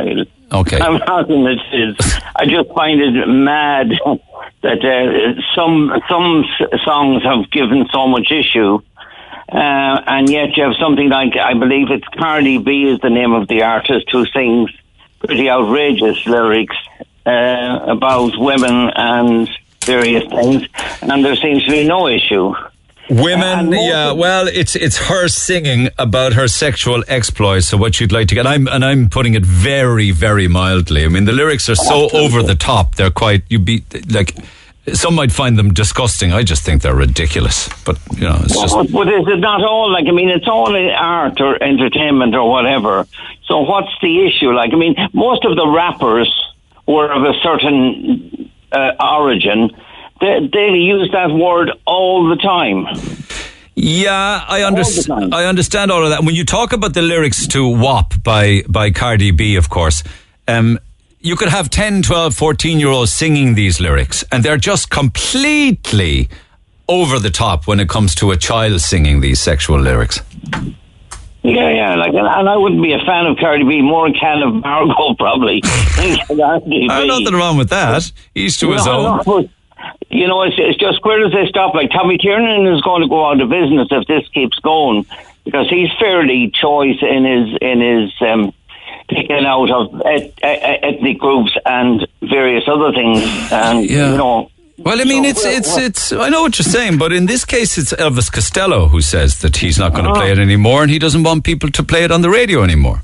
Okay. 0.51 0.79
I'm 0.81 0.99
not 0.99 1.29
tiz. 1.29 2.21
I 2.35 2.47
just 2.47 2.71
find 2.75 3.01
it 3.01 3.27
mad 3.29 3.91
that 4.63 4.85
uh, 4.85 5.41
some 5.55 5.93
some 6.09 6.45
songs 6.85 7.23
have 7.23 7.51
given 7.51 7.87
so 7.93 8.09
much 8.09 8.31
issue, 8.31 8.81
uh, 9.53 10.03
and 10.07 10.29
yet 10.31 10.57
you 10.57 10.63
have 10.65 10.75
something 10.81 11.11
like 11.11 11.37
I 11.37 11.55
believe 11.55 11.91
it's 11.91 12.09
Cardi 12.19 12.59
B 12.59 12.85
is 12.85 12.99
the 13.01 13.11
name 13.11 13.33
of 13.33 13.47
the 13.49 13.63
artist 13.63 14.07
who 14.11 14.25
sings 14.27 14.71
pretty 15.21 15.51
outrageous 15.51 16.27
lyrics 16.27 16.77
uh, 17.27 17.81
about 17.87 18.33
women 18.39 18.91
and 18.97 19.51
various 19.85 20.25
things, 20.31 20.67
and 21.03 21.25
there 21.25 21.37
seems 21.37 21.65
to 21.65 21.71
be 21.71 21.87
no 21.87 22.09
issue. 22.09 22.55
Women, 23.11 23.73
yeah. 23.73 24.13
Well, 24.13 24.49
it's 24.49 24.77
it's 24.77 24.99
her 24.99 25.29
singing 25.29 25.89
about 25.99 26.35
her 26.35 26.47
sexual 26.47 27.03
exploits. 27.09 27.69
So 27.69 27.77
what 27.79 28.01
you'd 28.01 28.13
like 28.13 28.29
to 28.29 28.35
get, 28.35 28.47
I'm 28.47 28.69
and 28.69 28.85
I'm 28.85 29.09
putting 29.09 29.35
it 29.35 29.45
very, 29.45 30.11
very 30.11 30.47
mildly. 30.47 31.05
I 31.05 31.09
mean, 31.09 31.25
the 31.25 31.33
lyrics 31.33 31.69
are 31.71 31.75
so 31.75 32.11
over 32.13 32.43
the 32.43 32.55
top. 32.55 32.97
They're 32.97 33.11
quite. 33.11 33.45
You'd 33.49 33.65
be 33.65 33.83
like, 34.11 34.35
some 34.93 35.15
might 35.15 35.33
find 35.33 35.59
them 35.59 35.73
disgusting. 35.73 36.33
I 36.33 36.43
just 36.43 36.65
think 36.65 36.83
they're 36.83 36.95
ridiculous. 36.95 37.69
But 37.85 37.99
you 38.13 38.29
know, 38.29 38.41
it's 38.43 38.61
just. 38.61 38.75
But, 38.75 38.93
but 38.93 39.09
is 39.09 39.27
it 39.27 39.41
not 39.41 39.65
all 39.65 39.91
like 39.91 40.07
I 40.07 40.13
mean 40.13 40.29
it's 40.29 40.49
all 40.49 40.77
art 40.77 41.41
or 41.41 41.63
entertainment 41.63 42.35
or 42.35 42.51
whatever. 42.51 43.07
So 43.47 43.61
what's 43.61 43.93
the 44.03 44.27
issue? 44.27 44.53
Like 44.53 44.73
I 44.75 44.77
mean, 44.77 44.97
most 45.15 45.45
of 45.45 45.57
the 45.57 45.67
rappers 45.67 46.29
were 46.87 47.11
of 47.11 47.23
a 47.23 47.39
certain 47.41 48.51
uh, 48.73 48.93
origin. 49.01 49.71
They, 50.21 50.49
they 50.53 50.69
use 50.77 51.11
that 51.13 51.31
word 51.31 51.71
all 51.87 52.29
the 52.29 52.37
time. 52.37 52.87
Yeah, 53.75 54.45
I 54.49 54.63
understand. 54.65 55.35
I 55.35 55.45
understand 55.45 55.93
all 55.93 56.03
of 56.03 56.11
that. 56.11 56.25
When 56.25 56.35
you 56.35 56.45
talk 56.45 56.73
about 56.73 56.95
the 56.95 57.03
lyrics 57.03 57.47
to 57.49 57.69
WAP 57.69 58.15
by 58.25 58.63
by 58.69 58.91
Cardi 58.91 59.31
B, 59.31 59.55
of 59.57 59.69
course, 59.69 60.03
um, 60.49 60.79
you 61.21 61.37
could 61.37 61.49
have 61.49 61.71
10, 61.71 62.03
12, 62.03 62.35
14 62.35 62.81
year 62.81 62.89
olds 62.89 63.13
singing 63.13 63.55
these 63.55 63.79
lyrics, 63.81 64.25
and 64.33 64.43
they're 64.45 64.57
just 64.57 64.91
completely 64.91 66.29
over 66.89 67.19
the 67.21 67.31
top 67.31 67.67
when 67.69 67.79
it 67.79 67.89
comes 67.89 68.15
to 68.17 68.33
a 68.33 68.37
child 68.37 68.81
singing 68.81 69.21
these 69.21 69.39
sexual 69.39 69.79
lyrics. 69.81 70.21
Yeah, 71.45 71.71
yeah, 71.71 71.95
like, 71.95 72.13
and 72.15 72.49
I 72.49 72.57
wouldn't 72.57 72.83
be 72.83 72.93
a 72.93 72.99
fan 73.07 73.27
of 73.27 73.37
Cardi 73.39 73.63
B, 73.65 73.81
more 73.81 74.09
a 74.09 74.13
fan 74.13 74.43
of 74.43 74.55
Margot 74.55 75.15
probably. 75.15 75.61
Cardi 75.97 76.65
B. 76.69 76.87
Nothing 76.89 77.35
wrong 77.35 77.57
with 77.57 77.71
that. 77.71 78.11
He's 78.35 78.57
to 78.59 78.73
his 78.73 78.85
No, 78.87 78.93
own. 78.93 79.23
no, 79.25 79.49
you 80.11 80.27
know, 80.27 80.43
it's, 80.43 80.57
it's 80.59 80.79
just 80.79 81.05
where 81.05 81.21
does 81.21 81.33
they 81.33 81.47
stop? 81.49 81.75
Like 81.75 81.91
Tommy 81.91 82.19
Tiernan 82.19 82.67
is 82.75 82.81
going 82.83 83.03
to 83.03 83.09
go 83.09 83.27
out 83.27 83.41
of 83.41 83.49
business 83.49 83.89
if 83.91 84.07
this 84.07 84.27
keeps 84.29 84.59
going 84.59 85.07
because 85.45 85.69
he's 85.71 85.89
fairly 85.99 86.51
choice 86.53 86.97
in 87.03 87.25
his 87.25 87.59
in 87.61 87.81
his 87.81 88.13
um, 88.21 88.53
picking 89.09 89.45
out 89.47 89.71
of 89.71 90.03
et, 90.05 90.33
et, 90.43 90.81
ethnic 90.83 91.19
groups 91.19 91.53
and 91.65 92.07
various 92.23 92.65
other 92.69 92.93
things, 92.93 93.23
and 93.53 93.89
Yeah. 93.89 94.13
you 94.13 94.17
know. 94.19 94.51
Well, 94.81 95.01
I 95.01 95.05
mean, 95.05 95.25
So 95.25 95.31
it's 95.31 95.45
it's 95.45 95.77
it's. 95.77 96.13
I 96.13 96.29
know 96.29 96.43
what 96.43 96.57
you're 96.59 96.65
saying, 96.65 96.99
but 96.99 97.13
in 97.13 97.27
this 97.27 97.45
case, 97.45 97.79
it's 97.79 97.93
Elvis 97.95 98.31
Costello 98.31 98.87
who 98.87 99.01
says 99.01 99.39
that 99.41 99.57
he's 99.57 99.77
not 99.79 99.93
going 99.93 100.05
to 100.05 100.11
Uh-huh. 100.11 100.21
play 100.21 100.31
it 100.31 100.39
anymore, 100.39 100.83
and 100.83 100.91
he 100.91 100.99
doesn't 101.01 101.25
want 101.25 101.43
people 101.45 101.69
to 101.71 101.83
play 101.83 102.05
it 102.05 102.13
on 102.13 102.23
the 102.23 102.31
radio 102.31 102.63
anymore. 102.63 103.03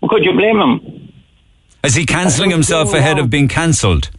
Well, 0.00 0.10
could 0.10 0.24
you 0.24 0.32
blame 0.32 0.58
him? 0.60 0.80
Is 1.82 1.94
he 1.94 2.04
cancelling 2.04 2.50
himself 2.50 2.92
ahead 2.92 3.18
of 3.18 3.30
being 3.30 3.48
cancelled? 3.48 4.10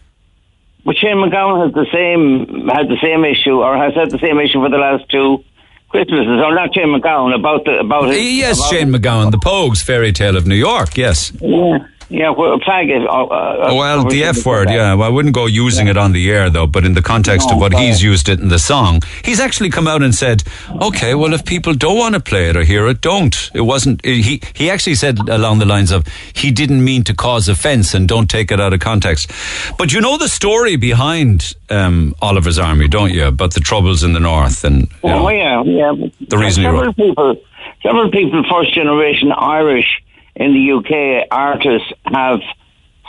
But 0.88 0.96
Shane 0.96 1.18
MacGowan 1.18 1.66
has 1.66 1.74
the 1.74 1.86
same 1.92 2.70
had 2.70 2.88
the 2.88 2.96
same 3.04 3.26
issue, 3.26 3.62
or 3.62 3.76
has 3.76 3.94
had 3.94 4.10
the 4.10 4.20
same 4.20 4.40
issue 4.40 4.62
for 4.64 4.70
the 4.70 4.78
last 4.78 5.04
two 5.10 5.44
Christmases. 5.90 6.42
Or 6.42 6.56
not 6.56 6.74
Shane 6.74 6.96
MacGowan 6.96 7.36
about 7.36 7.66
the 7.66 7.80
about 7.80 8.08
his, 8.08 8.24
Yes, 8.24 8.58
about 8.58 8.70
Shane 8.70 8.94
MacGowan, 8.94 9.32
the 9.32 9.38
Pogues 9.38 9.84
fairy 9.84 10.14
tale 10.14 10.38
of 10.38 10.48
New 10.48 10.56
York. 10.56 10.96
Yes. 10.96 11.34
Yeah, 11.42 11.80
yeah. 12.10 12.30
Well, 12.30 12.60
flag 12.60 12.90
it. 12.90 13.06
Uh, 13.08 13.26
uh, 13.26 13.74
Well, 13.76 14.06
the 14.06 14.24
F 14.24 14.46
word, 14.46 14.70
yeah. 14.70 14.94
Well, 14.94 15.08
I 15.08 15.10
wouldn't 15.10 15.34
go 15.34 15.46
using 15.46 15.88
it 15.88 15.98
on 15.98 16.12
the 16.14 16.30
air 16.32 16.50
though, 16.50 16.68
but 16.68 16.86
in 16.86 16.94
the 16.94 17.02
context 17.02 17.52
of 17.52 17.60
what 17.60 17.72
no. 17.74 17.78
he's 17.78 18.02
used 18.02 18.30
it 18.30 18.40
in 18.40 18.50
the 18.50 18.60
song, 18.60 19.02
he's 19.24 19.40
actually 19.40 19.70
come 19.70 19.88
out 19.88 20.02
and 20.02 20.14
said, 20.14 20.44
"Okay, 20.82 21.16
well, 21.16 21.34
if 21.34 21.46
people 21.46 21.74
don't 21.74 21.98
want 21.98 22.16
to 22.16 22.22
play 22.22 22.50
it 22.50 22.56
or 22.56 22.64
hear 22.64 22.88
it, 22.88 23.02
don't." 23.02 23.52
It 23.54 23.62
wasn't. 23.62 24.04
He 24.06 24.42
he 24.54 24.70
actually 24.70 24.96
said 24.96 25.20
along 25.30 25.60
the 25.60 25.66
lines 25.66 25.92
of, 25.92 26.06
"He 26.34 26.52
didn't 26.52 26.84
mean 26.84 27.04
to 27.04 27.14
cause 27.14 27.48
offence 27.50 27.94
and 27.94 28.08
don't 28.08 28.30
take 28.30 28.52
it 28.52 28.60
out 28.60 28.74
of 28.74 28.80
context." 28.80 29.32
But 29.78 29.94
you 29.94 30.02
know 30.02 30.18
the 30.18 30.30
story 30.30 30.76
behind 30.76 31.54
um, 31.70 32.16
Oliver's 32.22 32.60
Army, 32.60 32.88
don't 32.88 33.14
you? 33.14 33.26
About 33.26 33.54
the 33.54 33.60
troubles 33.60 34.04
in 34.04 34.14
the 34.14 34.20
north 34.20 34.64
and 34.64 34.90
know, 35.04 35.28
Oh 35.28 35.30
yeah, 35.30 35.64
yeah. 35.64 35.94
the 36.28 36.38
reason 36.38 36.64
he 36.64 36.68
several 36.68 36.86
wrote. 36.86 36.96
people, 36.96 37.36
several 37.84 38.12
people, 38.12 38.44
first 38.50 38.74
generation 38.74 39.32
Irish 39.32 40.02
in 40.40 40.54
the 40.54 40.72
UK 40.78 41.28
artists 41.32 41.92
have 42.06 42.40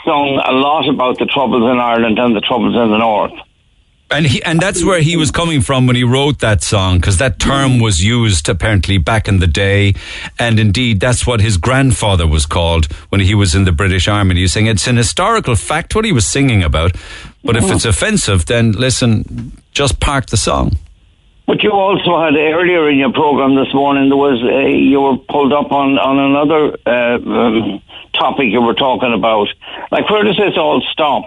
sung 0.03 0.41
a 0.43 0.51
lot 0.51 0.89
about 0.89 1.19
the 1.19 1.25
troubles 1.25 1.63
in 1.63 1.79
Ireland 1.79 2.19
and 2.19 2.35
the 2.35 2.41
troubles 2.41 2.75
in 2.75 2.91
the 2.91 2.97
north. 2.97 3.33
And 4.11 4.25
he, 4.25 4.41
and 4.41 4.59
that's 4.59 4.83
where 4.83 5.01
he 5.01 5.17
was 5.17 5.29
coming 5.29 5.61
from 5.61 5.85
when 5.85 5.95
he 5.95 6.03
wrote 6.03 6.39
that 6.39 6.63
song, 6.63 6.97
because 6.97 7.19
that 7.19 7.37
term 7.37 7.79
was 7.79 8.03
used 8.03 8.49
apparently 8.49 8.97
back 8.97 9.27
in 9.27 9.37
the 9.37 9.45
day, 9.45 9.93
and 10.39 10.59
indeed 10.59 10.99
that's 10.99 11.27
what 11.27 11.41
his 11.41 11.57
grandfather 11.57 12.25
was 12.25 12.47
called 12.47 12.91
when 13.09 13.21
he 13.21 13.35
was 13.35 13.53
in 13.53 13.65
the 13.65 13.71
British 13.71 14.07
Army. 14.07 14.31
And 14.31 14.37
he 14.37 14.43
was 14.43 14.53
saying 14.53 14.65
it's 14.65 14.87
an 14.87 14.97
historical 14.97 15.55
fact 15.55 15.93
what 15.93 16.05
he 16.05 16.11
was 16.11 16.25
singing 16.25 16.63
about, 16.63 16.95
but 17.43 17.55
if 17.55 17.65
mm. 17.65 17.75
it's 17.75 17.85
offensive, 17.85 18.47
then 18.47 18.71
listen, 18.71 19.51
just 19.73 19.99
park 19.99 20.25
the 20.27 20.37
song. 20.37 20.75
But 21.49 21.63
you 21.63 21.71
also 21.71 22.21
had 22.21 22.35
earlier 22.35 22.91
in 22.91 22.99
your 22.99 23.11
program 23.11 23.55
this 23.55 23.73
morning 23.73 24.09
there 24.09 24.15
was 24.15 24.37
uh, 24.43 24.67
you 24.69 25.01
were 25.01 25.17
pulled 25.17 25.51
up 25.51 25.71
on 25.71 25.97
on 25.97 26.19
another 26.29 26.77
uh, 26.85 27.17
um, 27.17 27.81
topic 28.13 28.49
you 28.51 28.61
were 28.61 28.75
talking 28.75 29.11
about. 29.15 29.47
Like 29.89 30.07
where 30.11 30.23
does 30.23 30.37
this 30.37 30.55
all 30.57 30.79
stop? 30.91 31.25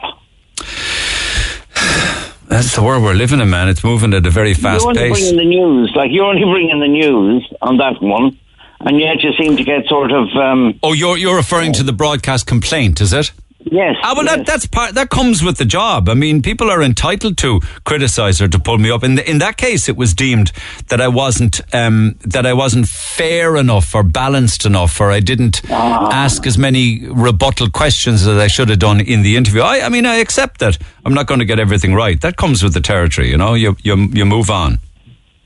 That's 2.46 2.76
the 2.76 2.84
world 2.84 3.02
we're 3.02 3.14
living 3.14 3.40
in, 3.40 3.50
man. 3.50 3.68
It's 3.68 3.82
moving 3.82 4.14
at 4.14 4.24
a 4.24 4.30
very 4.30 4.54
fast 4.54 4.82
you're 4.82 4.90
only 4.90 5.10
pace. 5.10 5.18
bringing 5.18 5.38
the 5.38 5.56
news. 5.56 5.92
Like 5.96 6.12
you're 6.12 6.26
only 6.26 6.44
bringing 6.44 6.78
the 6.78 6.86
news 6.86 7.52
on 7.60 7.78
that 7.78 8.00
one, 8.00 8.38
and 8.78 9.00
yet 9.00 9.24
you 9.24 9.32
seem 9.32 9.56
to 9.56 9.64
get 9.64 9.86
sort 9.88 10.12
of. 10.12 10.28
Um, 10.36 10.78
Oh, 10.84 10.92
you're 10.92 11.18
you're 11.18 11.34
referring 11.34 11.72
to 11.72 11.82
the 11.82 11.92
broadcast 11.92 12.46
complaint, 12.46 13.00
is 13.00 13.12
it? 13.12 13.32
Yes. 13.64 13.96
Ah, 14.02 14.14
well, 14.16 14.24
that, 14.26 14.46
that's 14.46 14.66
part. 14.66 14.94
That 14.94 15.10
comes 15.10 15.42
with 15.42 15.56
the 15.58 15.64
job. 15.64 16.08
I 16.08 16.14
mean, 16.14 16.42
people 16.42 16.70
are 16.70 16.82
entitled 16.82 17.38
to 17.38 17.60
criticise 17.84 18.40
or 18.40 18.48
to 18.48 18.58
pull 18.58 18.78
me 18.78 18.90
up. 18.90 19.04
In 19.04 19.14
the, 19.14 19.28
in 19.28 19.38
that 19.38 19.56
case, 19.56 19.88
it 19.88 19.96
was 19.96 20.14
deemed 20.14 20.52
that 20.88 21.00
I 21.00 21.08
wasn't 21.08 21.60
um, 21.74 22.16
that 22.22 22.44
I 22.44 22.52
wasn't 22.54 22.88
fair 22.88 23.56
enough 23.56 23.94
or 23.94 24.02
balanced 24.02 24.66
enough, 24.66 25.00
or 25.00 25.10
I 25.10 25.20
didn't 25.20 25.62
ask 25.70 26.46
as 26.46 26.58
many 26.58 27.06
rebuttal 27.08 27.70
questions 27.70 28.26
as 28.26 28.36
I 28.36 28.48
should 28.48 28.68
have 28.68 28.78
done 28.78 29.00
in 29.00 29.22
the 29.22 29.36
interview. 29.36 29.62
I, 29.62 29.86
I 29.86 29.88
mean, 29.88 30.06
I 30.06 30.16
accept 30.16 30.58
that. 30.60 30.78
I'm 31.04 31.14
not 31.14 31.26
going 31.26 31.40
to 31.40 31.46
get 31.46 31.58
everything 31.58 31.94
right. 31.94 32.20
That 32.20 32.36
comes 32.36 32.62
with 32.62 32.74
the 32.74 32.80
territory. 32.80 33.30
You 33.30 33.36
know, 33.36 33.54
you 33.54 33.76
you 33.82 33.96
you 34.12 34.24
move 34.24 34.50
on. 34.50 34.78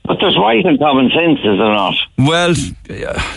But 0.06 0.18
there's 0.20 0.36
right 0.38 0.64
and 0.64 0.78
common 0.78 1.10
sense, 1.10 1.38
is 1.40 1.44
there 1.44 1.56
not? 1.56 1.94
Well, 2.18 2.54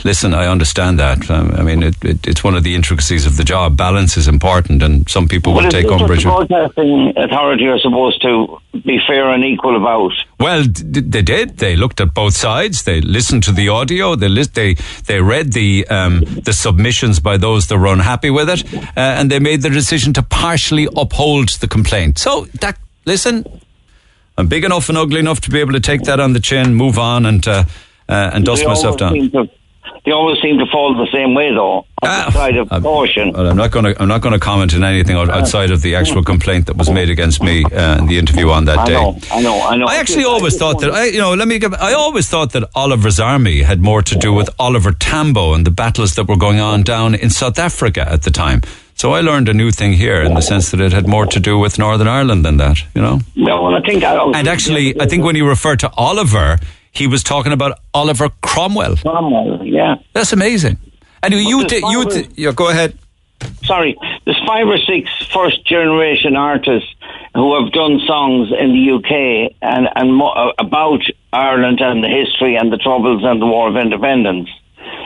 listen, 0.03 0.33
I 0.33 0.47
understand 0.47 0.99
that. 0.99 1.29
Um, 1.29 1.51
I 1.51 1.63
mean, 1.63 1.83
it, 1.83 1.95
it, 2.03 2.27
it's 2.27 2.43
one 2.43 2.55
of 2.55 2.63
the 2.63 2.75
intricacies 2.75 3.25
of 3.25 3.37
the 3.37 3.43
job. 3.43 3.77
Balance 3.77 4.17
is 4.17 4.27
important, 4.27 4.83
and 4.83 5.07
some 5.09 5.27
people 5.27 5.53
will 5.53 5.69
take 5.69 5.87
umbrage. 5.87 6.23
the 6.23 6.29
broadcasting 6.29 7.13
authority 7.17 7.67
are 7.67 7.79
supposed 7.79 8.21
to 8.21 8.59
be 8.85 8.99
fair 9.07 9.29
and 9.29 9.43
equal 9.43 9.75
about. 9.75 10.11
Well, 10.39 10.63
d- 10.63 11.01
they 11.01 11.21
did. 11.21 11.57
They 11.57 11.75
looked 11.75 11.99
at 12.01 12.13
both 12.13 12.35
sides. 12.35 12.83
They 12.83 13.01
listened 13.01 13.43
to 13.43 13.51
the 13.51 13.69
audio. 13.69 14.15
They 14.15 14.29
lis- 14.29 14.49
they 14.49 14.75
they 15.05 15.21
read 15.21 15.53
the 15.53 15.87
um, 15.87 16.21
the 16.21 16.53
submissions 16.53 17.19
by 17.19 17.37
those 17.37 17.67
that 17.67 17.77
were 17.77 17.87
unhappy 17.87 18.29
with 18.29 18.49
it, 18.49 18.73
uh, 18.73 18.89
and 18.95 19.29
they 19.31 19.39
made 19.39 19.61
the 19.61 19.69
decision 19.69 20.13
to 20.13 20.23
partially 20.23 20.87
uphold 20.95 21.49
the 21.59 21.67
complaint. 21.67 22.17
So 22.17 22.45
that 22.61 22.77
listen, 23.05 23.45
I'm 24.39 24.47
big 24.47 24.63
enough 24.63 24.89
and 24.89 24.97
ugly 24.97 25.19
enough 25.19 25.41
to 25.41 25.49
be 25.51 25.59
able 25.59 25.73
to 25.73 25.79
take 25.79 26.03
that 26.03 26.19
on 26.19 26.33
the 26.33 26.39
chin, 26.39 26.73
move 26.73 26.97
on, 26.97 27.25
and 27.25 27.45
uh, 27.47 27.63
uh, 28.07 28.31
and 28.33 28.45
dust 28.45 28.61
They 28.63 28.67
myself 28.67 28.97
down. 28.97 29.13
to- 29.31 29.49
they 30.05 30.11
always 30.11 30.41
seem 30.41 30.57
to 30.59 30.65
fall 30.67 30.95
the 30.95 31.11
same 31.11 31.33
way, 31.33 31.53
though. 31.53 31.85
Ah, 32.01 32.23
the 32.27 32.31
side 32.31 32.55
of 32.55 32.69
caution. 32.69 33.33
Well, 33.33 33.47
I'm 33.49 33.57
not 33.57 33.71
going 33.71 33.83
to. 33.85 34.01
I'm 34.01 34.07
not 34.07 34.21
going 34.21 34.31
to 34.33 34.39
comment 34.39 34.73
on 34.73 34.83
anything 34.83 35.17
outside 35.17 35.71
of 35.71 35.81
the 35.81 35.95
actual 35.95 36.23
complaint 36.23 36.67
that 36.67 36.77
was 36.77 36.89
made 36.89 37.09
against 37.09 37.43
me 37.43 37.65
uh, 37.65 37.97
in 37.99 38.05
the 38.07 38.17
interview 38.17 38.49
on 38.49 38.63
that 38.65 38.79
I 38.79 38.85
day. 38.85 38.93
know, 38.93 39.17
I 39.31 39.41
know, 39.41 39.61
I 39.61 39.75
know. 39.75 39.85
I 39.87 39.97
actually 39.97 40.23
just- 40.23 40.29
always 40.33 40.57
thought 40.57 40.79
that. 40.79 40.91
I, 40.91 41.05
you 41.05 41.17
know, 41.19 41.33
let 41.33 41.47
me. 41.49 41.59
Give, 41.59 41.73
I 41.73 41.93
always 41.93 42.29
thought 42.29 42.53
that 42.53 42.63
Oliver's 42.75 43.19
army 43.19 43.61
had 43.61 43.81
more 43.81 44.01
to 44.01 44.15
do 44.15 44.31
with 44.31 44.49
Oliver 44.57 44.93
Tambo 44.93 45.53
and 45.53 45.65
the 45.65 45.71
battles 45.71 46.15
that 46.15 46.27
were 46.29 46.37
going 46.37 46.59
on 46.61 46.81
down 46.83 47.13
in 47.13 47.29
South 47.29 47.59
Africa 47.59 48.09
at 48.09 48.21
the 48.23 48.31
time. 48.31 48.61
So 48.99 49.13
I 49.13 49.21
learned 49.21 49.47
a 49.47 49.53
new 49.53 49.71
thing 49.71 49.93
here 49.93 50.21
in 50.21 50.33
the 50.33 50.41
sense 50.41 50.71
that 50.71 50.81
it 50.81 50.91
had 50.91 51.07
more 51.07 51.25
to 51.27 51.39
do 51.39 51.57
with 51.57 51.79
Northern 51.79 52.09
Ireland 52.09 52.43
than 52.43 52.57
that, 52.57 52.83
you 52.93 53.01
know? 53.01 53.21
Well, 53.37 53.73
I 53.73 53.79
think 53.79 54.03
I 54.03 54.17
And 54.35 54.45
actually, 54.45 54.99
I 54.99 55.05
think 55.05 55.23
when 55.23 55.37
you 55.37 55.47
refer 55.47 55.77
to 55.77 55.89
Oliver, 55.95 56.57
he 56.91 57.07
was 57.07 57.23
talking 57.23 57.53
about 57.53 57.79
Oliver 57.93 58.27
Cromwell. 58.41 58.97
Cromwell, 58.97 59.65
yeah. 59.65 59.95
That's 60.11 60.33
amazing. 60.33 60.79
Anyway, 61.23 61.43
you 61.43 61.65
there's 61.65 61.81
you 61.81 62.27
yeah, 62.35 62.51
go 62.51 62.69
ahead. 62.69 62.97
Sorry, 63.63 63.95
there's 64.25 64.41
five 64.45 64.67
or 64.67 64.77
six 64.77 65.09
first 65.31 65.65
generation 65.65 66.35
artists 66.35 66.93
who 67.35 67.57
have 67.57 67.71
done 67.71 68.01
songs 68.05 68.49
in 68.51 68.73
the 68.73 68.83
UK 68.95 69.55
and, 69.61 69.87
and 69.95 70.13
mo- 70.13 70.35
uh, 70.35 70.51
about 70.59 71.03
Ireland 71.31 71.79
and 71.79 72.03
the 72.03 72.09
history 72.09 72.57
and 72.57 72.69
the 72.69 72.77
troubles 72.77 73.23
and 73.23 73.41
the 73.41 73.45
War 73.45 73.69
of 73.69 73.77
Independence. 73.77 74.49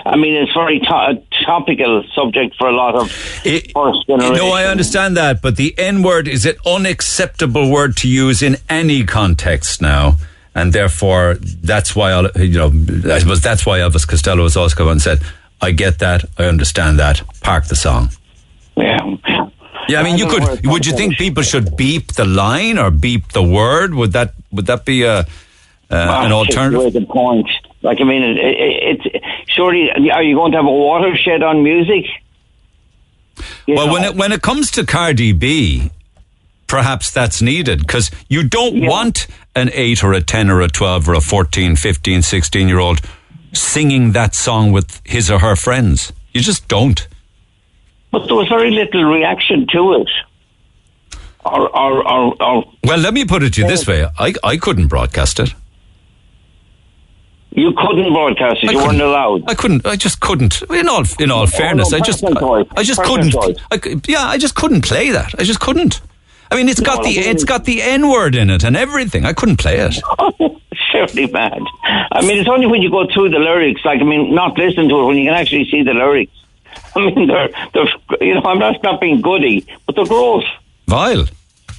I 0.05 0.17
mean, 0.17 0.33
it's 0.33 0.53
very 0.53 0.79
a 0.79 1.15
topical 1.45 2.03
subject 2.15 2.55
for 2.57 2.67
a 2.67 2.75
lot 2.75 2.95
of 2.95 3.11
first 3.11 4.07
generation. 4.07 4.35
No, 4.35 4.51
I 4.51 4.65
understand 4.65 5.17
that, 5.17 5.41
but 5.41 5.55
the 5.57 5.73
N 5.77 6.03
word 6.03 6.27
is 6.27 6.45
an 6.45 6.55
unacceptable 6.65 7.69
word 7.69 7.95
to 7.97 8.07
use 8.07 8.41
in 8.41 8.57
any 8.69 9.03
context 9.03 9.81
now. 9.81 10.15
And 10.55 10.71
therefore, 10.71 11.37
that's 11.39 11.95
why, 11.95 12.11
I'll- 12.11 12.29
you 12.35 12.57
know, 12.59 12.71
I 13.13 13.19
suppose 13.19 13.41
that's 13.41 13.65
why 13.65 13.79
Elvis 13.79 14.07
Costello 14.07 14.43
has 14.43 14.55
also 14.55 14.75
come 14.75 14.87
and 14.89 15.01
said, 15.01 15.19
I 15.61 15.71
get 15.71 15.99
that, 15.99 16.25
I 16.37 16.45
understand 16.45 16.99
that, 16.99 17.21
park 17.41 17.65
the 17.65 17.75
song. 17.75 18.09
Yeah. 18.75 18.97
Yeah, 19.89 19.99
I 19.99 20.03
mean, 20.03 20.17
you 20.17 20.25
know 20.25 20.37
where 20.37 20.55
could. 20.57 20.67
Would 20.67 20.85
you 20.85 20.93
think 20.93 21.17
people 21.17 21.43
should 21.43 21.75
beep 21.75 22.13
the 22.13 22.23
line 22.25 22.77
or 22.77 22.89
beep 22.89 23.33
the 23.33 23.43
word? 23.43 23.93
Would 23.93 24.13
that 24.13 24.33
would 24.51 24.65
that 24.67 24.85
be 24.85 25.03
a 25.03 25.19
uh, 25.19 25.25
an 25.89 26.31
alternative? 26.31 27.07
point. 27.09 27.49
Like, 27.83 27.99
I 27.99 28.05
mean, 28.05 28.23
it, 28.23 28.37
it, 28.37 29.05
it, 29.13 29.23
surely, 29.47 29.91
are 29.91 30.23
you 30.23 30.35
going 30.35 30.53
to 30.53 30.57
have 30.57 30.65
a 30.65 30.71
watershed 30.71 31.43
on 31.43 31.63
music? 31.63 32.05
You 33.67 33.75
well, 33.75 33.87
know? 33.87 33.93
when 33.93 34.03
it 34.03 34.15
when 34.15 34.31
it 34.31 34.41
comes 34.41 34.71
to 34.71 34.85
Cardi 34.85 35.33
B, 35.33 35.91
perhaps 36.67 37.11
that's 37.11 37.41
needed 37.41 37.79
because 37.79 38.09
you 38.29 38.47
don't 38.47 38.85
want 38.85 39.27
an 39.53 39.69
eight 39.73 40.01
or 40.01 40.13
a 40.13 40.21
ten 40.21 40.49
or 40.49 40.61
a 40.61 40.69
twelve 40.69 41.09
or 41.09 41.13
a 41.13 41.21
14, 41.21 41.75
15, 41.75 42.21
16 42.21 42.67
year 42.67 42.79
old 42.79 43.01
singing 43.51 44.13
that 44.13 44.33
song 44.33 44.71
with 44.71 45.01
his 45.03 45.29
or 45.29 45.39
her 45.39 45.55
friends. 45.55 46.13
You 46.31 46.41
just 46.41 46.67
don't. 46.69 47.05
But 48.11 48.27
there 48.27 48.35
was 48.35 48.47
very 48.47 48.71
little 48.71 49.03
reaction 49.03 49.67
to 49.73 49.93
it. 49.93 50.09
Or, 51.45 51.75
or, 51.75 52.07
or, 52.07 52.41
or 52.41 52.63
Well, 52.85 52.99
let 52.99 53.13
me 53.13 53.25
put 53.25 53.43
it 53.43 53.55
to 53.55 53.61
you 53.61 53.67
this 53.67 53.85
way: 53.85 54.07
I 54.17 54.33
I 54.41 54.55
couldn't 54.55 54.87
broadcast 54.87 55.41
it. 55.41 55.53
You 57.55 57.73
couldn't 57.73 58.13
broadcast 58.13 58.63
it. 58.63 58.69
I 58.69 58.73
you 58.73 58.77
weren't 58.79 59.01
allowed. 59.01 59.49
I 59.49 59.53
couldn't. 59.53 59.85
I 59.85 59.95
just 59.95 60.19
couldn't. 60.19 60.61
In 60.63 60.87
all 60.87 61.03
in 61.19 61.31
all 61.31 61.43
oh, 61.43 61.47
fairness, 61.47 61.91
no, 61.91 61.97
I 61.97 62.01
just 62.01 62.21
choice. 62.21 62.67
I 62.75 62.83
just 62.83 63.03
couldn't. 63.03 63.35
I, 63.71 64.01
yeah, 64.07 64.27
I 64.27 64.37
just 64.37 64.55
couldn't 64.55 64.83
play 64.83 65.11
that. 65.11 65.33
I 65.39 65.43
just 65.43 65.59
couldn't. 65.59 66.01
I 66.51 66.55
mean, 66.55 66.69
it's 66.69 66.81
No, 66.81 66.85
got 66.85 67.03
the 67.03 67.09
it's 67.09 67.43
got 67.43 67.65
the 67.65 67.81
N 67.81 68.09
word 68.09 68.35
in 68.35 68.49
it 68.49 68.63
and 68.63 68.77
everything. 68.77 69.25
I 69.25 69.33
couldn't 69.33 69.57
play 69.57 69.77
it. 69.79 69.95
Surely 70.91 71.27
mad. 71.31 71.61
I 71.83 72.21
mean, 72.21 72.37
it's 72.37 72.49
only 72.49 72.67
when 72.67 72.81
you 72.81 72.91
go 72.91 73.07
through 73.11 73.29
the 73.29 73.39
lyrics, 73.39 73.81
like, 73.83 73.99
I 73.99 74.03
mean, 74.03 74.35
not 74.35 74.57
listen 74.57 74.87
to 74.89 74.99
it, 74.99 75.05
when 75.05 75.17
you 75.17 75.29
can 75.29 75.33
actually 75.33 75.65
see 75.69 75.81
the 75.81 75.93
lyrics. 75.93 76.31
I 76.95 76.99
mean, 76.99 77.27
they're, 77.27 77.49
they're 77.73 77.87
you 78.21 78.35
know, 78.35 78.43
I'm 78.45 78.59
not, 78.59 78.83
not 78.83 79.01
being 79.01 79.21
goody, 79.21 79.65
but 79.85 79.95
they're 79.95 80.05
gross. 80.05 80.45
Vile. 80.87 81.25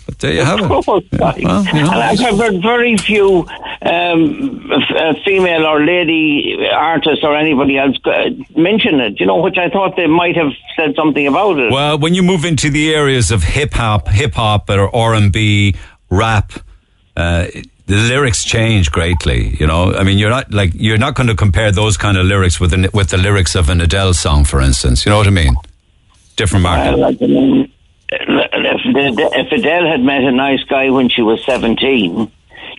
But 0.07 0.19
there 0.19 0.35
you 0.35 0.45
have 0.45 0.61
it. 0.61 0.67
Gross, 0.67 0.87
like. 0.87 1.11
well, 1.13 1.65
you 1.65 1.73
know, 1.83 1.91
and 1.93 2.21
I've 2.21 2.39
heard 2.39 2.61
very 2.61 2.97
few 2.99 3.47
um, 3.83 4.71
f- 4.71 4.97
uh, 4.97 5.15
female 5.25 5.65
or 5.65 5.85
lady 5.85 6.59
artists 6.73 7.25
or 7.25 7.35
anybody 7.35 7.79
else 7.79 7.97
uh, 8.05 8.31
mention 8.55 9.01
it, 9.01 9.19
you 9.19 9.27
know, 9.27 9.41
which 9.41 9.57
I 9.57 9.71
thought 9.71 9.97
they 9.97 10.07
might 10.07 10.37
have 10.37 10.53
said 10.77 10.95
something 10.95 11.27
about 11.27 11.59
it. 11.59 11.73
Well, 11.73 11.99
when 11.99 12.15
you 12.15 12.23
move 12.23 12.45
into 12.45 12.69
the 12.71 12.95
areas 12.95 13.31
of 13.31 13.43
hip 13.43 13.73
hop, 13.73 14.09
hip 14.09 14.35
hop 14.35 14.69
or 14.69 14.95
R 14.95 15.15
and 15.15 15.33
B, 15.33 15.75
rap, 16.11 16.53
uh, 17.17 17.47
the 17.87 17.97
lyrics 17.97 18.45
change 18.45 18.91
greatly. 18.91 19.57
You 19.59 19.67
know, 19.67 19.95
I 19.95 20.03
mean, 20.05 20.19
you're 20.19 20.31
not 20.31 20.53
like 20.53 20.73
you're 20.75 20.99
not 20.99 21.15
going 21.15 21.29
to 21.29 21.35
compare 21.35 21.73
those 21.73 21.97
kind 21.97 22.17
of 22.17 22.27
lyrics 22.27 22.61
with 22.61 22.71
the, 22.73 22.91
with 22.93 23.09
the 23.09 23.19
lyrics 23.19 23.55
of 23.55 23.69
an 23.69 23.81
Adele 23.81 24.15
song, 24.15 24.45
for 24.45 24.61
instance. 24.61 25.05
You 25.07 25.11
know 25.11 25.19
what 25.19 25.27
I 25.27 25.31
mean? 25.31 25.55
Different 26.37 26.63
market. 26.63 26.99
Well, 26.99 27.05
I 27.07 27.27
mean, 27.27 27.73
if, 28.09 28.83
if 29.19 29.53
Adele 29.53 29.87
had 29.87 30.01
met 30.01 30.23
a 30.23 30.33
nice 30.33 30.63
guy 30.65 30.91
when 30.91 31.09
she 31.09 31.23
was 31.23 31.45
17, 31.45 32.31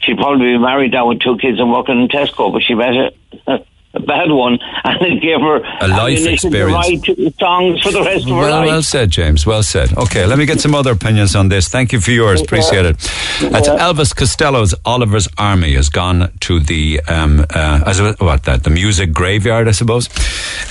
she'd 0.02 0.18
probably 0.18 0.54
be 0.54 0.58
married 0.58 0.92
now 0.92 1.08
with 1.08 1.20
two 1.20 1.38
kids 1.38 1.60
and 1.60 1.72
working 1.72 2.02
in 2.02 2.08
Tesco, 2.08 2.52
but 2.52 2.64
she 2.64 2.76
met 2.76 3.14
a, 3.48 3.66
a 3.96 4.00
bad 4.00 4.30
one 4.32 4.60
and 4.84 5.02
it 5.02 5.22
gave 5.22 5.40
her 5.40 5.58
A 5.82 5.88
life 5.88 6.18
ammunition 6.18 6.52
to 6.52 6.58
experience. 6.58 7.08
write 7.08 7.34
songs 7.40 7.82
for 7.82 7.92
the 7.92 8.02
rest 8.02 8.24
of 8.26 8.30
her 8.32 8.36
Well, 8.36 8.52
life. 8.60 8.68
well 8.68 8.82
said, 8.84 9.10
James. 9.10 9.46
Well 9.46 9.64
said. 9.64 9.98
Okay, 9.98 10.26
let 10.26 10.38
me 10.38 10.46
get 10.46 10.60
some 10.62 10.76
other 10.76 10.92
opinions 10.92 11.36
on 11.36 11.50
this. 11.50 11.68
Thank 11.70 11.94
you 11.94 12.00
for 12.02 12.12
yours. 12.12 12.42
Appreciate 12.42 12.86
it. 12.86 12.98
That's 13.42 13.68
Elvis 13.70 14.16
Costello's 14.16 14.76
Oliver's 14.86 15.28
Army 15.38 15.74
has 15.76 15.90
gone 15.90 16.32
to 16.42 16.60
the 16.60 17.02
um, 17.08 17.46
uh, 17.54 17.82
as 17.86 18.00
a- 18.00 18.14
what 18.20 18.44
that 18.44 18.64
the 18.64 18.70
music 18.70 19.14
graveyard, 19.14 19.68
I 19.68 19.72
suppose. 19.72 20.10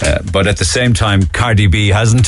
Uh, 0.02 0.22
but 0.32 0.46
at 0.46 0.56
the 0.58 0.64
same 0.64 0.92
time, 0.94 1.22
Cardi 1.26 1.66
B 1.66 1.88
hasn't. 1.88 2.26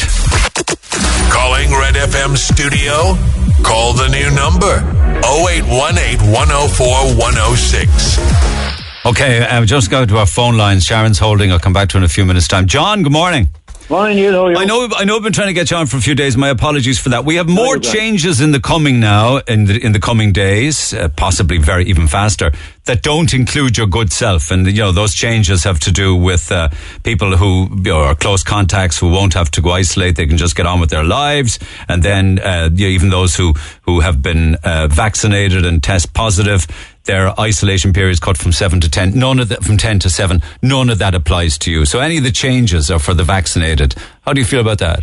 Calling 1.31 1.71
Red 1.71 1.95
FM 1.95 2.37
studio? 2.37 3.17
Call 3.63 3.93
the 3.95 4.09
new 4.09 4.31
number 4.35 4.81
0818 5.25 6.31
104 6.33 6.87
106. 7.17 8.76
Okay, 9.07 9.39
I've 9.39 9.67
just 9.67 9.89
got 9.89 10.09
to 10.09 10.17
our 10.19 10.27
phone 10.27 10.57
lines. 10.57 10.85
Sharon's 10.85 11.21
holding. 11.21 11.53
I'll 11.53 11.61
come 11.61 11.73
back 11.73 11.91
to 11.91 11.93
her 11.93 11.99
in 11.99 12.05
a 12.05 12.09
few 12.09 12.25
minutes' 12.25 12.49
time. 12.49 12.67
John, 12.67 13.05
good 13.05 13.13
morning. 13.13 13.49
Morning, 13.89 14.17
Neil. 14.17 14.33
How 14.33 14.47
are 14.47 14.51
you? 14.51 14.59
I 14.59 14.65
know. 14.65 14.89
I 14.97 15.05
know. 15.05 15.17
I've 15.17 15.23
been 15.23 15.33
trying 15.33 15.47
to 15.47 15.53
get 15.53 15.71
you 15.71 15.77
on 15.77 15.87
for 15.87 15.97
a 15.97 16.01
few 16.01 16.17
days. 16.17 16.37
My 16.37 16.49
apologies 16.49 16.99
for 16.99 17.11
that. 17.11 17.25
We 17.25 17.37
have 17.37 17.49
more 17.49 17.79
changes 17.79 18.41
in 18.41 18.51
the 18.51 18.59
coming 18.59 18.99
now, 18.99 19.37
in 19.47 19.67
the 19.67 19.79
in 19.79 19.93
the 19.93 20.01
coming 20.01 20.33
days, 20.33 20.93
uh, 20.93 21.09
possibly 21.11 21.59
very 21.59 21.85
even 21.85 22.09
faster. 22.09 22.51
That 22.87 23.03
don't 23.03 23.33
include 23.33 23.79
your 23.79 23.87
good 23.87 24.13
self, 24.13 24.51
and 24.51 24.67
you 24.67 24.83
know 24.83 24.91
those 24.91 25.15
changes 25.15 25.63
have 25.63 25.79
to 25.81 25.93
do 25.93 26.17
with 26.17 26.51
uh, 26.51 26.71
people 27.05 27.37
who 27.37 27.69
you 27.77 27.93
know, 27.93 28.01
are 28.03 28.17
close 28.17 28.43
contacts 28.43 28.99
who 28.99 29.09
won't 29.09 29.35
have 29.35 29.53
to 29.53 29.63
go 29.63 29.71
isolate. 29.71 30.17
They 30.17 30.27
can 30.27 30.37
just 30.37 30.57
get 30.57 30.67
on 30.67 30.81
with 30.81 30.91
their 30.91 31.05
lives, 31.05 31.61
and 31.89 32.03
then 32.03 32.41
uh, 32.41 32.71
you 32.73 32.89
know, 32.89 32.91
even 32.91 33.11
those 33.11 33.37
who 33.37 33.55
who 33.83 34.01
have 34.01 34.21
been 34.21 34.57
uh, 34.65 34.89
vaccinated 34.89 35.65
and 35.65 35.81
test 35.81 36.13
positive. 36.13 36.67
Their 37.07 37.39
isolation 37.41 37.93
period 37.93 38.13
is 38.13 38.21
cut 38.21 38.37
from 38.37 38.53
seven 38.53 38.81
to 38.81 38.91
ten. 38.91 39.19
None 39.19 39.39
of 39.39 39.49
that 39.49 39.65
from 39.65 39.77
ten 39.77 39.99
to 40.01 40.11
seven. 40.11 40.43
None 40.61 40.91
of 40.91 40.99
that 40.99 41.15
applies 41.15 41.57
to 41.59 41.71
you. 41.71 41.85
So 41.85 42.01
any 42.01 42.19
of 42.19 42.25
the 42.25 42.33
changes 42.33 42.91
are 42.91 42.99
for 42.99 43.15
the 43.15 43.25
vaccinated. 43.25 43.95
How 44.23 44.33
do 44.33 44.41
you 44.41 44.47
feel 44.47 44.61
about 44.61 44.79
that? 44.79 45.01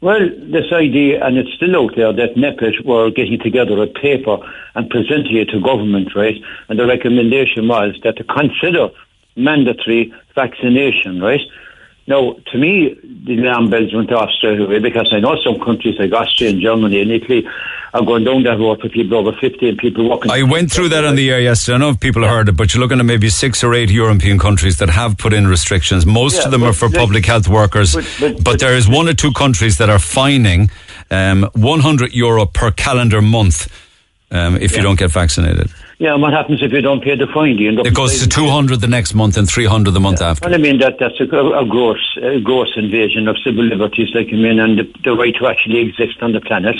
Well, 0.00 0.20
this 0.20 0.72
idea, 0.72 1.22
and 1.22 1.36
it's 1.36 1.52
still 1.52 1.76
out 1.76 1.94
there, 1.94 2.12
that 2.12 2.34
NPHET 2.34 2.86
were 2.86 3.10
getting 3.10 3.38
together 3.38 3.82
a 3.82 3.86
paper 3.86 4.38
and 4.74 4.88
presenting 4.88 5.36
it 5.36 5.50
to 5.50 5.60
government, 5.60 6.14
right? 6.16 6.36
And 6.68 6.78
the 6.78 6.86
recommendation 6.86 7.68
was 7.68 7.98
that 8.02 8.16
to 8.16 8.24
consider 8.24 8.88
mandatory 9.36 10.12
vaccination, 10.34 11.20
right? 11.20 11.40
Now, 12.10 12.34
to 12.50 12.58
me, 12.58 12.96
the 13.24 13.38
alarm 13.38 13.70
bells 13.70 13.94
went 13.94 14.10
off 14.12 14.30
straight 14.36 14.60
away 14.60 14.80
because 14.80 15.08
I 15.12 15.20
know 15.20 15.36
some 15.44 15.60
countries 15.60 15.94
like 15.96 16.12
Austria 16.12 16.50
and 16.50 16.60
Germany 16.60 17.00
and 17.02 17.10
Italy 17.12 17.46
are 17.94 18.02
going 18.04 18.24
down 18.24 18.42
that 18.42 18.58
road 18.58 18.80
for 18.80 18.88
people 18.88 19.16
over 19.18 19.30
50 19.40 19.68
and 19.68 19.78
people 19.78 20.08
walking. 20.08 20.28
I 20.30 20.42
went 20.42 20.72
through 20.72 20.88
that 20.88 21.04
on 21.04 21.14
the 21.14 21.30
air 21.30 21.40
yesterday. 21.40 21.74
I 21.76 21.78
don't 21.78 21.86
know 21.86 21.90
if 21.94 22.00
people 22.00 22.26
heard 22.26 22.48
it, 22.48 22.56
but 22.56 22.74
you're 22.74 22.80
looking 22.82 22.98
at 22.98 23.06
maybe 23.06 23.28
six 23.28 23.62
or 23.62 23.74
eight 23.74 23.90
European 23.90 24.40
countries 24.40 24.78
that 24.78 24.90
have 24.90 25.18
put 25.18 25.32
in 25.32 25.46
restrictions. 25.46 26.04
Most 26.04 26.38
Yeah, 26.38 26.46
of 26.46 26.50
them 26.50 26.62
but 26.62 26.70
are 26.70 26.72
for 26.72 26.90
public 26.90 27.26
health 27.26 27.46
workers, 27.48 27.94
but- 27.94 28.04
but, 28.20 28.34
but- 28.34 28.44
but- 28.44 28.60
there 28.60 28.74
is 28.76 28.88
one 28.88 29.08
or 29.08 29.14
two 29.14 29.32
countries 29.32 29.78
that 29.78 29.88
are 29.88 30.00
fining 30.00 30.68
um, 31.12 31.48
100 31.54 32.12
euro 32.12 32.44
per 32.44 32.72
calendar 32.72 33.22
month 33.22 33.68
um, 34.32 34.56
if 34.56 34.76
you 34.76 34.82
don't 34.82 34.98
get 34.98 35.10
vaccinated. 35.12 35.70
Yeah, 36.00 36.14
and 36.14 36.22
what 36.22 36.32
happens 36.32 36.62
if 36.62 36.72
you 36.72 36.80
don't 36.80 37.04
pay 37.04 37.14
the 37.14 37.26
fine? 37.26 37.58
You 37.58 37.68
end 37.68 37.78
up 37.80 37.86
It 37.86 37.92
goes 37.92 38.22
to 38.22 38.28
paying- 38.28 38.48
200 38.48 38.80
the 38.80 38.88
next 38.88 39.12
month 39.12 39.36
and 39.36 39.46
300 39.46 39.90
the 39.90 40.00
month 40.00 40.22
after. 40.22 40.48
Well, 40.48 40.54
I 40.54 40.58
mean 40.58 40.78
that 40.78 40.96
that's 40.98 41.20
a, 41.20 41.24
a 41.24 41.66
gross, 41.66 42.16
a 42.22 42.40
gross 42.40 42.72
invasion 42.74 43.28
of 43.28 43.36
civil 43.44 43.64
liberties, 43.64 44.08
like 44.14 44.28
I 44.32 44.36
mean, 44.36 44.58
and 44.58 44.78
the, 44.78 44.90
the 45.04 45.12
right 45.14 45.34
to 45.38 45.46
actually 45.46 45.80
exist 45.80 46.22
on 46.22 46.32
the 46.32 46.40
planet. 46.40 46.76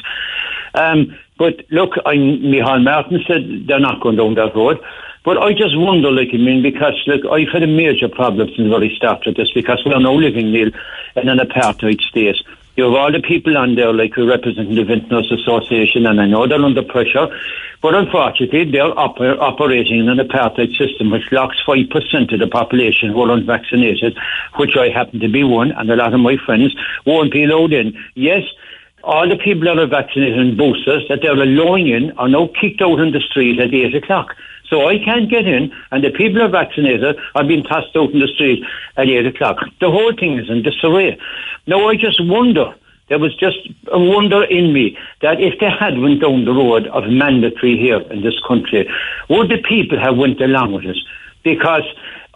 Um, 0.75 1.19
but 1.39 1.67
look, 1.71 1.93
I'm, 2.07 2.41
Micheál 2.41 2.83
Martin 2.83 3.21
said 3.29 3.67
they're 3.67 3.79
not 3.79 4.01
going 4.01 4.17
down 4.17 4.35
that 4.37 4.57
road. 4.57 4.81
But 5.23 5.37
I 5.37 5.53
just 5.53 5.77
wonder, 5.77 6.11
like 6.11 6.29
I 6.33 6.39
mean, 6.39 6.63
because 6.63 6.95
look, 7.07 7.21
I've 7.31 7.53
had 7.53 7.63
a 7.63 7.67
major 7.67 8.09
problem 8.09 8.49
since 8.49 8.57
the 8.57 8.71
very 8.71 8.95
start 8.97 9.27
of 9.27 9.35
this, 9.35 9.51
because 9.55 9.83
we're 9.85 9.99
now 9.99 10.15
living, 10.15 10.51
Neil, 10.51 10.71
in 11.17 11.29
an 11.29 11.39
apartheid 11.39 12.01
state. 12.01 12.37
You 12.81 12.87
have 12.87 12.95
all 12.95 13.13
the 13.13 13.21
people 13.21 13.59
on 13.59 13.75
there, 13.75 13.93
like 13.93 14.15
who 14.15 14.27
represent 14.27 14.75
the 14.75 14.85
Vintners 14.85 15.31
Association, 15.31 16.07
and 16.07 16.19
I 16.19 16.25
know 16.25 16.47
they're 16.47 16.65
under 16.65 16.83
pressure, 16.83 17.29
but 17.83 17.95
unfortunately, 17.95 18.71
they're 18.71 18.95
oper- 18.95 19.39
operating 19.39 19.99
in 19.99 20.09
an 20.09 20.17
apartheid 20.17 20.75
system 20.79 21.11
which 21.11 21.31
locks 21.31 21.61
5% 21.69 22.33
of 22.33 22.41
the 22.41 22.47
population 22.47 23.11
who 23.13 23.21
are 23.21 23.33
unvaccinated, 23.33 24.17
which 24.57 24.79
I 24.79 24.89
happen 24.89 25.21
to 25.21 25.29
be 25.29 25.45
one, 25.45 25.73
and 25.73 25.91
a 25.91 25.97
lot 25.97 26.15
of 26.15 26.21
my 26.21 26.39
friends 26.47 26.75
won't 27.05 27.33
be 27.33 27.45
allowed 27.45 27.75
in. 27.75 28.03
Yes, 28.15 28.45
all 29.05 29.29
the 29.29 29.37
people 29.37 29.65
that 29.65 29.79
are 29.79 29.87
vaccinated 29.87 30.39
and 30.39 30.57
boosters 30.57 31.07
that 31.11 31.21
they're 31.21 31.33
allowing 31.33 31.89
in 31.89 32.13
are 32.13 32.31
now 32.31 32.49
kicked 32.59 32.81
out 32.81 32.99
in 32.99 33.13
the 33.13 33.21
street 33.21 33.61
at 33.61 33.75
8 33.75 33.95
o'clock. 33.95 34.35
So 34.71 34.87
I 34.87 34.99
can't 35.05 35.29
get 35.29 35.47
in, 35.47 35.71
and 35.91 36.05
the 36.05 36.11
people 36.11 36.41
are 36.43 36.49
vaccinated 36.49 37.19
are 37.35 37.45
being 37.45 37.65
tossed 37.65 37.95
out 37.97 38.13
in 38.13 38.21
the 38.21 38.29
street 38.29 38.65
at 38.97 39.09
8 39.09 39.27
o'clock. 39.27 39.59
The 39.81 39.91
whole 39.91 40.15
thing 40.15 40.39
is 40.39 40.49
in 40.49 40.63
disarray. 40.63 41.19
Now, 41.71 41.89
I 41.89 41.95
just 41.95 42.21
wonder 42.27 42.75
there 43.09 43.21
was 43.21 43.33
just 43.37 43.59
a 43.93 43.99
wonder 43.99 44.43
in 44.43 44.73
me 44.73 44.99
that 45.23 45.41
if 45.41 45.61
they 45.61 45.71
had 45.71 46.01
went 46.01 46.21
down 46.21 46.45
the 46.45 46.53
road 46.53 46.89
of 46.89 47.05
mandatory 47.07 47.79
here 47.79 48.01
in 48.11 48.23
this 48.23 48.35
country, 48.41 48.91
would 49.29 49.51
the 49.51 49.63
people 49.63 49.97
have 49.97 50.17
went 50.17 50.41
along 50.41 50.73
with 50.73 50.87
it? 50.87 50.97
Because 51.45 51.85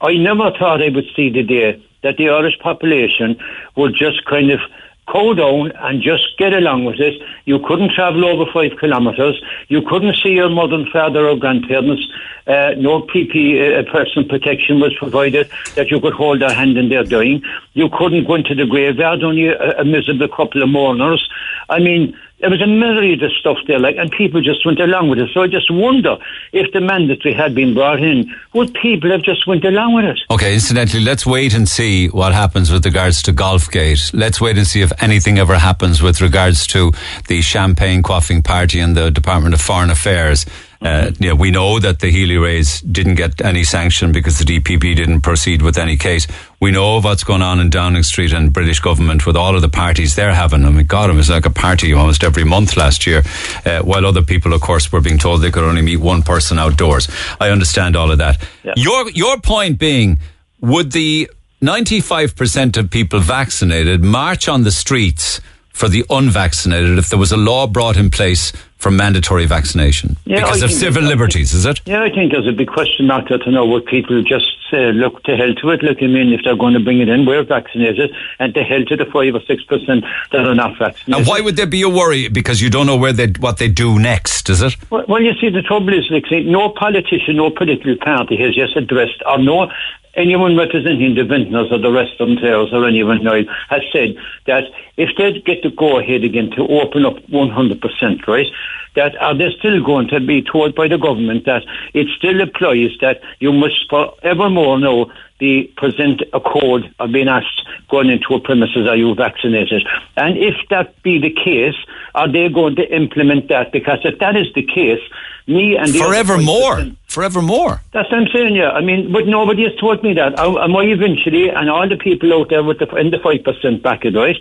I 0.02 0.14
never 0.14 0.52
thought 0.56 0.84
I 0.84 0.90
would 0.90 1.06
see 1.16 1.30
the 1.30 1.42
day 1.42 1.82
that 2.04 2.16
the 2.16 2.28
Irish 2.28 2.60
population 2.60 3.36
would 3.74 3.96
just 3.96 4.24
kind 4.24 4.52
of 4.52 4.60
cool 5.08 5.34
down 5.34 5.72
and 5.80 6.00
just 6.00 6.38
get 6.38 6.52
along 6.52 6.84
with 6.84 7.00
it. 7.00 7.20
You 7.44 7.58
couldn't 7.58 7.90
travel 7.90 8.24
over 8.24 8.48
five 8.52 8.78
kilometres. 8.80 9.42
You 9.66 9.82
couldn't 9.82 10.14
see 10.22 10.30
your 10.30 10.48
mother 10.48 10.76
and 10.76 10.88
father 10.90 11.28
or 11.28 11.36
grandparents. 11.36 12.06
Uh, 12.46 12.70
no 12.76 13.02
PP, 13.02 13.56
uh, 13.56 13.90
personal 13.90 14.28
protection 14.28 14.78
was 14.78 14.94
provided 14.98 15.48
that 15.76 15.90
you 15.90 16.00
could 16.00 16.12
hold 16.12 16.42
their 16.42 16.52
hand 16.52 16.76
in 16.76 16.90
their 16.90 17.04
dying. 17.04 17.42
You 17.72 17.88
couldn't 17.88 18.26
go 18.26 18.34
into 18.34 18.54
the 18.54 18.66
graveyard, 18.66 19.22
only 19.22 19.48
a, 19.48 19.80
a 19.80 19.84
miserable 19.84 20.28
couple 20.28 20.62
of 20.62 20.68
mourners. 20.68 21.26
I 21.70 21.78
mean, 21.78 22.14
there 22.44 22.50
was 22.50 22.60
a 22.60 22.66
myriad 22.66 23.22
of 23.22 23.32
stuff 23.32 23.56
there, 23.66 23.78
like, 23.78 23.96
and 23.96 24.10
people 24.10 24.42
just 24.42 24.66
went 24.66 24.78
along 24.78 25.08
with 25.08 25.18
it. 25.18 25.30
So 25.32 25.40
I 25.40 25.46
just 25.46 25.70
wonder 25.70 26.18
if 26.52 26.70
the 26.72 26.80
mandatory 26.82 27.32
had 27.32 27.54
been 27.54 27.72
brought 27.72 28.02
in, 28.02 28.34
would 28.52 28.74
people 28.74 29.10
have 29.12 29.22
just 29.22 29.46
went 29.46 29.64
along 29.64 29.94
with 29.94 30.04
it? 30.04 30.18
Okay, 30.30 30.52
incidentally, 30.52 31.02
let's 31.02 31.24
wait 31.24 31.54
and 31.54 31.66
see 31.66 32.08
what 32.08 32.34
happens 32.34 32.70
with 32.70 32.84
regards 32.84 33.22
to 33.22 33.32
Golfgate. 33.32 34.12
Let's 34.12 34.42
wait 34.42 34.58
and 34.58 34.66
see 34.66 34.82
if 34.82 34.92
anything 35.02 35.38
ever 35.38 35.56
happens 35.56 36.02
with 36.02 36.20
regards 36.20 36.66
to 36.68 36.92
the 37.28 37.40
champagne 37.40 38.02
quaffing 38.02 38.44
party 38.44 38.78
in 38.78 38.92
the 38.92 39.10
Department 39.10 39.54
of 39.54 39.62
Foreign 39.62 39.88
Affairs. 39.88 40.44
Uh, 40.84 41.10
you 41.18 41.30
know, 41.30 41.34
we 41.34 41.50
know 41.50 41.78
that 41.78 42.00
the 42.00 42.10
Healy-Raes 42.10 42.82
didn't 42.82 43.14
get 43.14 43.40
any 43.40 43.64
sanction 43.64 44.12
because 44.12 44.38
the 44.38 44.44
DPP 44.44 44.94
didn't 44.94 45.22
proceed 45.22 45.62
with 45.62 45.78
any 45.78 45.96
case. 45.96 46.26
We 46.60 46.72
know 46.72 47.00
what's 47.00 47.24
going 47.24 47.40
on 47.40 47.58
in 47.58 47.70
Downing 47.70 48.02
Street 48.02 48.34
and 48.34 48.52
British 48.52 48.80
government 48.80 49.26
with 49.26 49.34
all 49.34 49.56
of 49.56 49.62
the 49.62 49.70
parties 49.70 50.14
they're 50.14 50.34
having. 50.34 50.66
I 50.66 50.70
mean, 50.70 50.84
God, 50.84 51.08
it 51.08 51.14
was 51.14 51.30
like 51.30 51.46
a 51.46 51.50
party 51.50 51.94
almost 51.94 52.22
every 52.22 52.44
month 52.44 52.76
last 52.76 53.06
year, 53.06 53.22
uh, 53.64 53.80
while 53.80 54.04
other 54.04 54.20
people, 54.20 54.52
of 54.52 54.60
course, 54.60 54.92
were 54.92 55.00
being 55.00 55.16
told 55.16 55.40
they 55.40 55.50
could 55.50 55.64
only 55.64 55.80
meet 55.80 56.00
one 56.00 56.22
person 56.22 56.58
outdoors. 56.58 57.08
I 57.40 57.48
understand 57.48 57.96
all 57.96 58.10
of 58.10 58.18
that. 58.18 58.46
Yeah. 58.62 58.74
Your 58.76 59.10
your 59.10 59.40
point 59.40 59.78
being, 59.78 60.18
would 60.60 60.92
the 60.92 61.30
95% 61.62 62.76
of 62.76 62.90
people 62.90 63.20
vaccinated 63.20 64.04
march 64.04 64.48
on 64.48 64.64
the 64.64 64.70
streets 64.70 65.40
for 65.74 65.88
the 65.88 66.04
unvaccinated 66.08 66.96
if 66.98 67.10
there 67.10 67.18
was 67.18 67.32
a 67.32 67.36
law 67.36 67.66
brought 67.66 67.96
in 67.96 68.08
place 68.08 68.52
for 68.76 68.90
mandatory 68.90 69.44
vaccination 69.44 70.16
Yeah, 70.24 70.40
because 70.40 70.62
I 70.62 70.66
of 70.66 70.72
civil 70.72 71.02
liberties, 71.02 71.52
is 71.52 71.66
it? 71.66 71.80
Yeah, 71.84 72.02
I 72.02 72.10
think 72.10 72.32
there's 72.32 72.46
a 72.46 72.52
big 72.52 72.68
question 72.68 73.06
mark 73.06 73.28
there 73.28 73.38
to 73.38 73.50
know 73.50 73.64
what 73.64 73.86
people 73.86 74.22
just 74.22 74.46
say, 74.70 74.92
look, 74.92 75.22
to 75.24 75.36
hell 75.36 75.52
to 75.54 75.70
it, 75.70 75.82
look, 75.82 75.98
I 76.00 76.06
mean, 76.06 76.32
if 76.32 76.42
they're 76.44 76.56
going 76.56 76.74
to 76.74 76.80
bring 76.80 77.00
it 77.00 77.08
in, 77.08 77.26
we're 77.26 77.42
vaccinated, 77.42 78.14
and 78.38 78.54
to 78.54 78.62
hell 78.62 78.84
to 78.84 78.96
the 78.96 79.04
5 79.04 79.14
or 79.14 79.40
6% 79.40 80.04
that 80.32 80.46
are 80.46 80.54
not 80.54 80.78
vaccinated. 80.78 81.14
And 81.14 81.26
why 81.26 81.40
would 81.40 81.56
there 81.56 81.66
be 81.66 81.82
a 81.82 81.88
worry? 81.88 82.28
Because 82.28 82.62
you 82.62 82.70
don't 82.70 82.86
know 82.86 82.96
where 82.96 83.12
they 83.12 83.28
what 83.40 83.58
they 83.58 83.68
do 83.68 83.98
next, 83.98 84.48
is 84.48 84.62
it? 84.62 84.76
Well, 84.90 85.04
well, 85.08 85.22
you 85.22 85.32
see, 85.40 85.48
the 85.48 85.62
trouble 85.62 85.92
is, 85.92 86.08
like, 86.10 86.26
see, 86.28 86.44
no 86.44 86.68
politician, 86.68 87.36
no 87.36 87.50
political 87.50 87.96
party 87.96 88.36
has 88.36 88.54
just 88.54 88.76
addressed, 88.76 89.22
or 89.26 89.38
no 89.38 89.70
anyone 90.16 90.56
representing 90.56 91.14
the 91.14 91.24
vintners 91.24 91.70
or 91.70 91.78
the 91.78 91.90
restaurateurs 91.90 92.72
or 92.72 92.86
anyone 92.86 93.22
now 93.22 93.40
has 93.68 93.82
said 93.92 94.16
that 94.46 94.64
if 94.96 95.10
they 95.16 95.40
get 95.40 95.62
to 95.62 95.70
go 95.70 95.98
ahead 95.98 96.24
again 96.24 96.50
to 96.50 96.62
open 96.62 97.04
up 97.04 97.16
100%, 97.28 98.26
right, 98.26 98.46
that 98.94 99.16
are 99.20 99.36
they 99.36 99.50
still 99.58 99.82
going 99.84 100.08
to 100.08 100.20
be 100.20 100.42
told 100.42 100.74
by 100.74 100.88
the 100.88 100.98
government 100.98 101.44
that 101.46 101.64
it 101.92 102.06
still 102.16 102.40
applies 102.40 102.90
that 103.00 103.20
you 103.40 103.52
must 103.52 103.88
forevermore 103.90 104.78
know 104.78 105.10
the 105.40 105.64
present 105.76 106.22
a 106.32 106.40
code 106.40 106.94
of 107.00 107.12
being 107.12 107.28
asked 107.28 107.62
going 107.90 108.08
into 108.08 108.34
a 108.34 108.40
premises 108.40 108.86
are 108.86 108.96
you 108.96 109.14
vaccinated 109.14 109.82
and 110.16 110.38
if 110.38 110.54
that 110.70 111.02
be 111.02 111.18
the 111.18 111.30
case 111.30 111.74
are 112.14 112.30
they 112.30 112.48
going 112.48 112.76
to 112.76 112.94
implement 112.94 113.48
that 113.48 113.72
because 113.72 113.98
if 114.04 114.18
that 114.20 114.36
is 114.36 114.46
the 114.54 114.62
case 114.62 115.00
me 115.46 115.76
and 115.76 115.88
the 115.88 115.98
Forevermore. 115.98 116.86
5% 117.14 117.24
Forevermore. 117.24 117.80
that's 117.92 118.10
what 118.10 118.20
I'm 118.20 118.28
saying, 118.32 118.56
yeah. 118.56 118.70
I 118.70 118.80
mean, 118.80 119.12
but 119.12 119.26
nobody 119.26 119.64
has 119.64 119.74
told 119.80 120.02
me 120.02 120.14
that. 120.14 120.38
Am 120.38 120.56
am 120.56 120.76
I 120.76 120.84
eventually, 120.84 121.48
and 121.48 121.70
all 121.70 121.88
the 121.88 121.96
people 121.96 122.32
out 122.34 122.50
there 122.50 122.62
with 122.62 122.78
the, 122.78 122.86
in 122.96 123.10
the 123.10 123.18
5% 123.18 123.82
bracket, 123.82 124.14
right, 124.14 124.36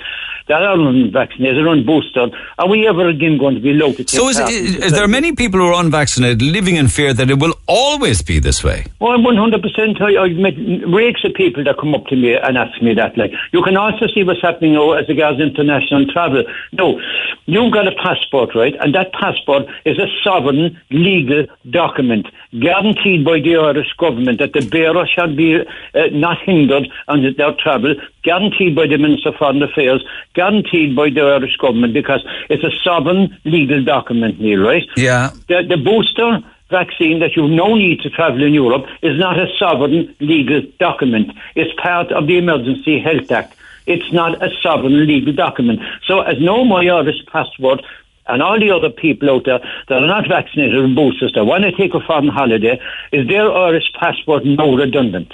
that 0.48 0.62
are 0.62 0.78
unvaccinated, 0.78 1.66
unboosted, 1.66 2.36
are 2.58 2.68
we 2.68 2.88
ever 2.88 3.08
again 3.08 3.38
going 3.38 3.56
to 3.56 3.62
be 3.62 3.72
allowed 3.72 3.96
to 3.98 4.08
So 4.08 4.30
is, 4.30 4.40
is, 4.40 4.76
is 4.76 4.92
there 4.92 5.08
many 5.08 5.34
people 5.34 5.60
who 5.60 5.68
are 5.68 5.80
unvaccinated 5.84 6.42
living 6.42 6.76
in 6.76 6.88
fear 6.88 7.14
that 7.14 7.30
it 7.30 7.40
will 7.40 7.56
always 7.68 8.22
be 8.22 8.40
this 8.40 8.64
way? 8.64 8.86
Oh, 9.00 9.08
well, 9.08 9.22
one 9.22 9.38
hundred 9.38 9.62
percent. 9.62 10.02
I 10.02 10.22
I've 10.24 10.38
met 10.38 10.56
rakes 10.88 11.24
of 11.24 11.34
people 11.34 11.64
that 11.64 11.78
come 11.78 11.96
up 11.96 12.06
to 12.08 12.16
me 12.16 12.36
and 12.36 12.58
ask 12.58 12.82
me 12.82 12.94
that. 12.96 13.18
Like, 13.18 13.32
you 13.52 13.62
can 13.64 13.78
also 13.78 14.08
see 14.08 14.24
what's 14.24 14.42
happening 14.42 14.74
now 14.74 14.92
as 14.94 15.08
regards 15.08 15.40
international 15.40 16.06
travel. 16.08 16.44
No, 16.74 17.00
you've 17.46 17.74
got 17.74 17.88
a 17.88 17.96
passport, 18.04 18.56
right? 18.56 18.76
And 18.80 18.94
that 18.96 19.14
passport 19.14 19.64
is 19.86 19.98
a 19.98 20.08
sovereign 20.24 20.80
legal 20.90 21.46
document 21.70 22.28
guaranteed 22.64 23.26
by 23.26 23.40
the 23.40 23.58
Irish 23.58 23.92
government 23.98 24.40
that 24.40 24.54
the 24.54 24.66
bearer 24.66 25.06
shall 25.06 25.34
be 25.36 25.60
uh, 25.60 25.66
not 26.12 26.38
hindered 26.42 26.88
on 27.10 27.22
their 27.38 27.54
travel, 27.54 27.94
guaranteed 28.24 28.76
by 28.76 28.88
the 28.88 28.98
Minister 28.98 29.30
of 29.30 29.36
Foreign 29.36 29.62
Affairs, 29.62 30.04
guaranteed 30.34 30.96
by 30.96 31.10
the 31.10 31.22
Irish 31.22 31.58
government 31.58 31.94
because 31.94 32.26
it's 32.50 32.64
a 32.64 32.72
sovereign 32.84 33.38
legal 33.44 33.84
document, 33.84 34.40
Neil, 34.40 34.62
right? 34.62 34.88
Yeah. 34.96 35.32
the, 35.50 35.64
the 35.68 35.78
booster 35.78 36.40
vaccine 36.70 37.20
that 37.20 37.36
you 37.36 37.48
no 37.48 37.76
need 37.76 38.00
to 38.00 38.10
travel 38.10 38.42
in 38.44 38.54
Europe 38.54 38.86
is 39.02 39.20
not 39.20 39.38
a 39.38 39.48
sovereign 39.60 40.16
legal 40.20 40.62
document. 40.80 41.32
It's 41.56 41.74
part 41.80 42.12
of 42.12 42.28
the 42.28 42.38
Emergency 42.38 43.00
Health 43.00 43.30
Act. 43.32 43.56
It's 43.86 44.12
not 44.14 44.42
a 44.42 44.50
sovereign 44.62 45.06
legal 45.06 45.34
document. 45.34 45.82
So 46.08 46.22
as 46.22 46.40
no 46.40 46.64
my 46.64 46.88
Irish 46.88 47.26
passport 47.28 47.82
and 48.28 48.42
all 48.42 48.60
the 48.60 48.72
other 48.72 48.90
people 48.90 49.30
out 49.30 49.46
there 49.46 49.60
that 49.88 50.04
are 50.04 50.08
not 50.08 50.28
vaccinated 50.28 50.76
and 50.76 50.96
boosters 50.96 51.34
that 51.34 51.46
want 51.46 51.64
to 51.64 51.72
take 51.72 51.94
a 51.94 52.00
foreign 52.00 52.28
holiday, 52.28 52.80
is 53.12 53.28
their 53.28 53.52
Irish 53.52 53.92
passport 54.00 54.46
now 54.46 54.74
redundant? 54.76 55.34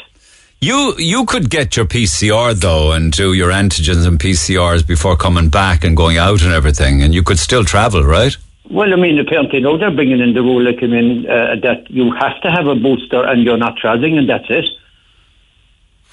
You 0.62 0.94
you 0.98 1.26
could 1.26 1.50
get 1.50 1.78
your 1.78 1.86
PCR 1.86 2.54
though 2.54 2.92
and 2.92 3.14
do 3.14 3.32
your 3.32 3.50
antigens 3.50 4.06
and 4.06 4.20
PCRs 4.20 4.86
before 4.86 5.16
coming 5.16 5.48
back 5.50 5.86
and 5.86 5.96
going 5.96 6.18
out 6.18 6.42
and 6.42 6.52
everything, 6.52 7.02
and 7.02 7.14
you 7.14 7.24
could 7.24 7.40
still 7.40 7.64
travel, 7.64 8.04
right? 8.04 8.36
Well, 8.70 8.94
I 8.94 8.98
mean, 8.98 9.18
apparently 9.20 9.62
now 9.62 9.78
they're 9.78 9.90
bringing 9.90 10.20
in 10.20 10.34
the 10.34 10.42
rule, 10.42 10.62
like, 10.62 10.78
I 10.84 10.86
mean, 10.86 11.26
uh, 11.26 11.56
that 11.64 11.90
you 11.90 12.12
have 12.14 12.40
to 12.42 12.52
have 12.52 12.68
a 12.68 12.76
booster 12.76 13.24
and 13.24 13.44
you're 13.44 13.58
not 13.58 13.78
travelling, 13.78 14.18
and 14.18 14.30
that's 14.30 14.46
it. 14.48 14.66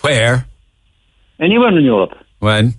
Where? 0.01 0.47
Anywhere 1.39 1.77
in 1.77 1.85
Europe. 1.85 2.17
When? 2.39 2.75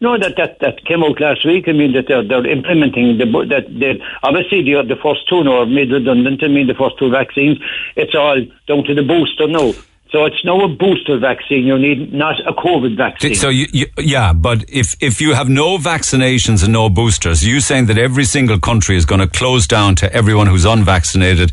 No, 0.00 0.18
that, 0.18 0.36
that 0.36 0.58
that 0.60 0.84
came 0.84 1.02
out 1.02 1.20
last 1.20 1.44
week. 1.46 1.68
I 1.68 1.72
mean 1.72 1.92
that 1.94 2.04
they're, 2.06 2.22
they're 2.22 2.46
implementing 2.46 3.16
the 3.16 3.24
that 3.48 3.64
they 3.80 4.02
obviously 4.22 4.62
the 4.62 4.82
the 4.82 5.00
first 5.02 5.26
two 5.28 5.42
now 5.42 5.60
are 5.62 5.66
made 5.66 5.90
redundant. 5.90 6.42
I 6.44 6.48
mean 6.48 6.66
the 6.66 6.74
first 6.74 6.98
two 6.98 7.10
vaccines. 7.10 7.58
It's 7.96 8.14
all 8.14 8.36
down 8.68 8.84
to 8.84 8.94
the 8.94 9.02
booster 9.02 9.48
now. 9.48 9.72
So 10.10 10.24
it's 10.24 10.44
now 10.44 10.60
a 10.64 10.68
booster 10.68 11.18
vaccine 11.18 11.66
you 11.66 11.78
need, 11.78 12.12
not 12.12 12.36
a 12.46 12.52
COVID 12.52 12.96
vaccine. 12.96 13.34
So 13.34 13.48
you, 13.48 13.66
you 13.72 13.86
yeah, 13.98 14.32
but 14.32 14.64
if 14.68 14.94
if 15.00 15.20
you 15.20 15.34
have 15.34 15.48
no 15.48 15.78
vaccinations 15.78 16.62
and 16.62 16.72
no 16.72 16.88
boosters, 16.88 17.44
you 17.44 17.60
saying 17.60 17.86
that 17.86 17.98
every 17.98 18.24
single 18.24 18.60
country 18.60 18.96
is 18.96 19.04
going 19.04 19.20
to 19.20 19.26
close 19.26 19.66
down 19.66 19.96
to 19.96 20.12
everyone 20.12 20.46
who's 20.46 20.64
unvaccinated, 20.64 21.52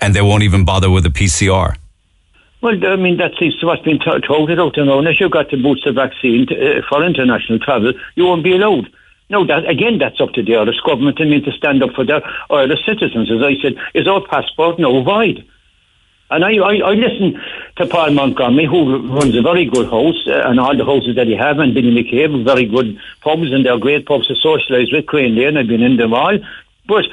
and 0.00 0.14
they 0.14 0.22
won't 0.22 0.42
even 0.42 0.64
bother 0.64 0.90
with 0.90 1.06
a 1.06 1.10
PCR. 1.10 1.76
Well, 2.60 2.74
I 2.86 2.96
mean, 2.96 3.18
that 3.18 3.32
seems 3.38 3.56
to 3.60 3.76
been 3.84 4.00
t- 4.00 4.20
touted 4.26 4.58
out 4.58 4.76
and 4.78 4.90
Unless 4.90 5.20
you've 5.20 5.30
got 5.30 5.48
to 5.50 5.62
boost 5.62 5.84
the 5.84 5.92
vaccine 5.92 6.46
to, 6.48 6.78
uh, 6.78 6.82
for 6.88 7.04
international 7.04 7.60
travel, 7.60 7.92
you 8.16 8.24
won't 8.26 8.42
be 8.42 8.56
allowed. 8.56 8.90
No, 9.30 9.46
that 9.46 9.68
again, 9.68 9.98
that's 9.98 10.20
up 10.20 10.32
to 10.32 10.42
the 10.42 10.56
Irish 10.56 10.80
government. 10.80 11.20
I 11.20 11.24
mean, 11.24 11.44
to 11.44 11.52
stand 11.52 11.82
up 11.82 11.92
for 11.92 12.04
their 12.04 12.22
Irish 12.50 12.84
citizens. 12.84 13.30
As 13.30 13.42
I 13.42 13.54
said, 13.62 13.76
is 13.94 14.08
our 14.08 14.26
passport 14.26 14.78
no 14.78 15.02
void? 15.02 15.46
And 16.30 16.44
I, 16.44 16.56
I, 16.56 16.76
I 16.78 16.92
listen 16.92 17.40
to 17.76 17.86
Paul 17.86 18.10
Montgomery, 18.10 18.66
who 18.66 19.06
runs 19.08 19.36
a 19.36 19.42
very 19.42 19.64
good 19.64 19.88
house, 19.88 20.26
uh, 20.26 20.42
and 20.44 20.60
all 20.60 20.76
the 20.76 20.84
houses 20.84 21.16
that 21.16 21.26
he 21.26 21.36
have, 21.36 21.58
and 21.58 21.72
Billy 21.72 21.90
McCabe, 21.90 22.44
very 22.44 22.66
good 22.66 22.98
pubs, 23.22 23.52
and 23.52 23.64
they're 23.64 23.78
great 23.78 24.04
pubs 24.04 24.26
to 24.26 24.34
socialise 24.34 24.92
with, 24.92 25.06
Crane 25.06 25.36
Lane, 25.36 25.56
I've 25.56 25.68
been 25.68 25.82
in 25.82 25.96
them 25.96 26.12
all. 26.12 26.38
But 26.86 27.06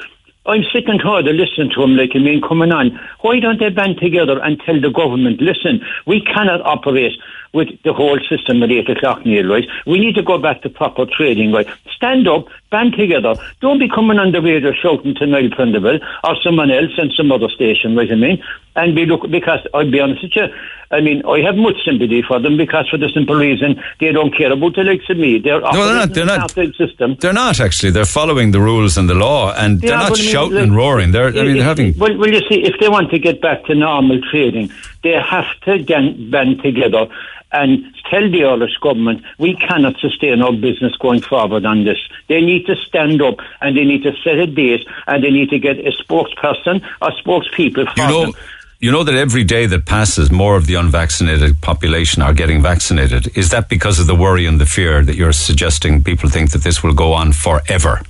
I'm 0.46 0.62
sick 0.72 0.84
and 0.86 1.00
tired 1.00 1.26
of 1.26 1.34
listening 1.34 1.70
to 1.74 1.82
him 1.82 1.96
like 1.96 2.10
I 2.14 2.18
mean 2.18 2.40
coming 2.40 2.70
on. 2.70 2.98
Why 3.20 3.40
don't 3.40 3.58
they 3.58 3.70
band 3.70 3.98
together 3.98 4.40
and 4.42 4.60
tell 4.60 4.80
the 4.80 4.90
government, 4.90 5.40
listen, 5.40 5.80
we 6.06 6.20
cannot 6.20 6.60
operate 6.64 7.18
with 7.56 7.68
the 7.82 7.92
whole 7.92 8.20
system 8.28 8.62
at 8.62 8.70
8 8.70 8.90
o'clock, 8.90 9.26
Neil, 9.26 9.48
right? 9.48 9.66
We 9.86 9.98
need 9.98 10.14
to 10.14 10.22
go 10.22 10.38
back 10.38 10.62
to 10.62 10.70
proper 10.70 11.06
trading, 11.06 11.52
right? 11.52 11.66
Stand 11.96 12.28
up, 12.28 12.46
band 12.70 12.92
together. 12.92 13.34
Don't 13.60 13.78
be 13.78 13.88
coming 13.88 14.18
on 14.18 14.32
the 14.32 14.42
radio 14.42 14.72
shouting 14.72 15.14
to 15.16 15.26
Neil 15.26 15.50
Prendeville 15.50 16.00
or 16.22 16.36
someone 16.44 16.70
else 16.70 16.92
and 16.98 17.10
some 17.12 17.32
other 17.32 17.48
station, 17.48 17.96
right, 17.96 18.12
I 18.12 18.14
mean? 18.14 18.44
And 18.76 18.94
be 18.94 19.06
look, 19.06 19.28
because 19.30 19.66
I'll 19.72 19.90
be 19.90 20.00
honest 20.00 20.22
with 20.22 20.36
you, 20.36 20.48
I 20.90 21.00
mean, 21.00 21.24
I 21.26 21.40
have 21.40 21.56
much 21.56 21.76
sympathy 21.84 22.22
for 22.22 22.38
them 22.38 22.56
because 22.56 22.88
for 22.88 22.96
the 22.96 23.08
simple 23.08 23.34
reason 23.34 23.82
they 23.98 24.12
don't 24.12 24.36
care 24.36 24.52
about 24.52 24.76
the 24.76 24.84
likes 24.84 25.08
of 25.10 25.16
me. 25.16 25.38
They're 25.38 25.60
No, 25.60 25.72
they're 25.72 25.94
not. 25.94 26.14
They're 26.14 26.24
not. 26.26 26.50
System. 26.76 27.16
They're 27.18 27.32
not 27.32 27.58
actually. 27.58 27.90
They're 27.90 28.04
following 28.04 28.52
the 28.52 28.60
rules 28.60 28.96
and 28.96 29.08
the 29.08 29.14
law, 29.14 29.52
and 29.54 29.80
they're 29.80 29.96
not 29.96 30.10
but 30.10 30.18
I 30.18 30.22
mean, 30.22 30.32
shouting 30.32 30.54
like, 30.54 30.62
and 30.64 30.76
roaring. 30.76 31.10
They're. 31.12 31.28
I 31.28 31.42
mean, 31.42 31.56
they're 31.56 31.64
having. 31.64 31.98
Well, 31.98 32.16
well, 32.18 32.30
you 32.30 32.40
see, 32.48 32.62
if 32.64 32.78
they 32.78 32.88
want 32.88 33.10
to 33.10 33.18
get 33.18 33.40
back 33.40 33.64
to 33.64 33.74
normal 33.74 34.20
trading, 34.30 34.70
They 35.06 35.16
have 35.36 35.50
to 35.66 35.78
gan- 35.90 36.30
band 36.32 36.62
together 36.68 37.06
and 37.52 37.70
tell 38.10 38.28
the 38.28 38.42
Irish 38.44 38.76
government 38.86 39.22
we 39.38 39.54
cannot 39.66 39.94
sustain 40.00 40.42
our 40.42 40.52
business 40.52 40.94
going 40.96 41.20
forward 41.20 41.64
on 41.64 41.84
this. 41.84 42.00
They 42.28 42.40
need 42.40 42.66
to 42.66 42.74
stand 42.88 43.22
up 43.22 43.36
and 43.60 43.76
they 43.76 43.84
need 43.84 44.02
to 44.02 44.12
set 44.24 44.36
a 44.46 44.48
date 44.48 44.84
and 45.06 45.22
they 45.22 45.30
need 45.30 45.50
to 45.50 45.60
get 45.60 45.76
a 45.78 45.92
spokesperson 46.02 46.76
or 47.00 47.10
spokespeople 47.22 47.86
for 47.94 48.00
You 48.02 48.08
know, 48.08 48.22
them. 48.24 48.32
you 48.80 48.90
know 48.90 49.04
that 49.04 49.14
every 49.14 49.44
day 49.44 49.66
that 49.66 49.86
passes, 49.86 50.32
more 50.32 50.56
of 50.56 50.66
the 50.66 50.74
unvaccinated 50.74 51.60
population 51.60 52.20
are 52.20 52.34
getting 52.34 52.60
vaccinated. 52.60 53.22
Is 53.36 53.50
that 53.50 53.68
because 53.68 54.00
of 54.00 54.08
the 54.08 54.16
worry 54.16 54.44
and 54.44 54.60
the 54.60 54.66
fear 54.66 55.04
that 55.04 55.14
you're 55.14 55.32
suggesting 55.48 56.02
people 56.02 56.28
think 56.28 56.50
that 56.50 56.62
this 56.64 56.82
will 56.82 56.94
go 56.94 57.12
on 57.12 57.32
forever? 57.32 58.02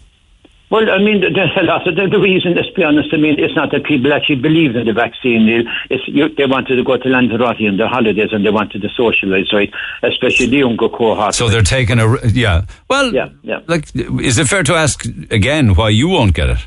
Well, 0.69 0.91
I 0.91 0.99
mean, 0.99 1.21
there's 1.21 1.57
a 1.57 1.63
lot 1.63 1.87
of 1.87 1.95
the, 1.95 2.09
the 2.09 2.19
reason. 2.19 2.55
Let's 2.55 2.71
be 2.71 2.83
honest. 2.83 3.11
I 3.13 3.19
mean, 3.19 3.39
it's 3.39 3.55
not 3.55 3.71
that 3.71 3.85
people 3.85 4.13
actually 4.13 4.37
believe 4.37 4.75
in 4.75 4.85
the 4.85 4.93
vaccine. 4.93 5.47
Neil. 5.47 5.63
It's 5.91 6.03
you, 6.09 6.29
they 6.35 6.47
wanted 6.47 6.77
to 6.77 6.83
go 6.83 6.97
to 6.97 7.09
Lanzarote 7.09 7.61
on 7.69 7.77
their 7.77 7.89
holidays 7.89 8.31
and 8.33 8.45
they 8.45 8.51
wanted 8.51 8.83
to 8.83 8.89
socialise, 8.89 9.53
right? 9.53 9.73
Especially 10.03 10.47
the 10.47 10.59
younger 10.59 10.89
cohort. 10.89 11.35
So 11.35 11.49
they're 11.49 11.63
taking 11.63 12.01
a 12.01 12.19
yeah. 12.27 12.65
Well, 12.89 13.15
yeah, 13.15 13.29
yeah. 13.43 13.61
Like, 13.69 13.95
is 13.95 14.39
it 14.39 14.49
fair 14.49 14.65
to 14.65 14.75
ask 14.75 15.05
again 15.31 15.75
why 15.75 15.91
you 15.91 16.09
won't 16.09 16.35
get 16.35 16.51
it? 16.51 16.67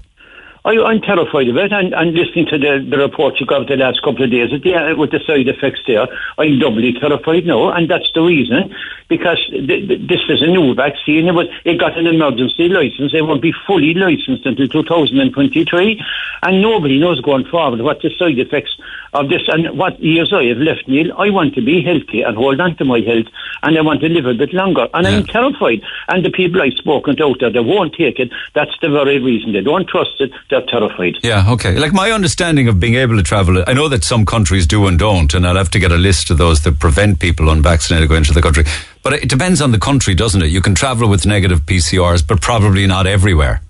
I, 0.69 0.83
I'm 0.83 1.01
terrified 1.01 1.47
of 1.47 1.57
it, 1.57 1.73
and, 1.73 1.95
and 1.95 2.13
listening 2.13 2.45
to 2.47 2.57
the, 2.59 2.85
the 2.87 2.97
reports 2.99 3.39
you 3.39 3.47
got 3.47 3.67
the 3.67 3.75
last 3.75 4.03
couple 4.03 4.23
of 4.23 4.29
days, 4.29 4.51
yeah, 4.63 4.93
with 4.93 5.09
the 5.09 5.19
side 5.25 5.47
effects 5.47 5.79
there, 5.87 6.07
I'm 6.37 6.59
doubly 6.59 6.93
terrified 6.93 7.47
now, 7.47 7.71
and 7.71 7.89
that's 7.89 8.11
the 8.13 8.21
reason, 8.21 8.75
because 9.07 9.39
th- 9.49 9.65
th- 9.65 10.07
this 10.07 10.21
is 10.29 10.43
a 10.43 10.45
new 10.45 10.75
vaccine, 10.75 11.27
it, 11.27 11.33
was, 11.33 11.47
it 11.65 11.79
got 11.79 11.97
an 11.97 12.05
emergency 12.05 12.69
license, 12.69 13.15
it 13.15 13.25
won't 13.25 13.41
be 13.41 13.53
fully 13.65 13.95
licensed 13.95 14.45
until 14.45 14.67
2023, 14.67 16.05
and 16.43 16.61
nobody 16.61 16.99
knows 16.99 17.19
going 17.21 17.45
forward 17.45 17.81
what 17.81 18.03
the 18.03 18.11
side 18.19 18.37
effects 18.37 18.77
of 19.13 19.29
this, 19.29 19.41
and 19.47 19.77
what 19.77 19.99
years 19.99 20.31
I 20.33 20.45
have 20.45 20.57
left, 20.57 20.87
Neil, 20.87 21.11
I 21.17 21.29
want 21.29 21.55
to 21.55 21.61
be 21.61 21.81
healthy 21.81 22.21
and 22.21 22.35
hold 22.35 22.59
on 22.61 22.75
to 22.77 22.85
my 22.85 22.99
health, 22.99 23.27
and 23.63 23.77
I 23.77 23.81
want 23.81 24.01
to 24.01 24.09
live 24.09 24.25
a 24.25 24.33
bit 24.33 24.53
longer, 24.53 24.87
and 24.93 25.07
I'm 25.07 25.25
terrified, 25.25 25.81
and 26.07 26.23
the 26.23 26.31
people 26.31 26.61
I've 26.61 26.73
spoken 26.73 27.15
to 27.17 27.25
out 27.25 27.37
there, 27.39 27.51
they 27.51 27.59
won't 27.59 27.93
take 27.93 28.19
it, 28.19 28.31
that's 28.53 28.77
the 28.81 28.89
very 28.89 29.19
reason, 29.19 29.53
they 29.53 29.61
don't 29.61 29.87
trust 29.87 30.19
it, 30.19 30.31
they're 30.49 30.65
terrified. 30.65 31.15
Yeah, 31.23 31.51
okay. 31.51 31.77
Like 31.77 31.93
my 31.93 32.11
understanding 32.11 32.67
of 32.67 32.79
being 32.79 32.95
able 32.95 33.17
to 33.17 33.23
travel, 33.23 33.63
I 33.67 33.73
know 33.73 33.87
that 33.89 34.03
some 34.03 34.25
countries 34.25 34.67
do 34.67 34.87
and 34.87 34.99
don't, 34.99 35.33
and 35.33 35.45
I'll 35.47 35.55
have 35.55 35.71
to 35.71 35.79
get 35.79 35.91
a 35.91 35.97
list 35.97 36.29
of 36.29 36.37
those 36.37 36.61
that 36.63 36.79
prevent 36.79 37.19
people 37.19 37.49
unvaccinated 37.49 38.09
going 38.09 38.19
into 38.19 38.33
the 38.33 38.41
country. 38.41 38.65
But 39.01 39.13
it 39.13 39.29
depends 39.29 39.61
on 39.61 39.71
the 39.71 39.79
country, 39.79 40.13
doesn't 40.13 40.41
it? 40.41 40.47
You 40.47 40.61
can 40.61 40.75
travel 40.75 41.09
with 41.09 41.25
negative 41.25 41.61
PCRs, 41.61 42.25
but 42.25 42.41
probably 42.41 42.85
not 42.85 43.07
everywhere. 43.07 43.61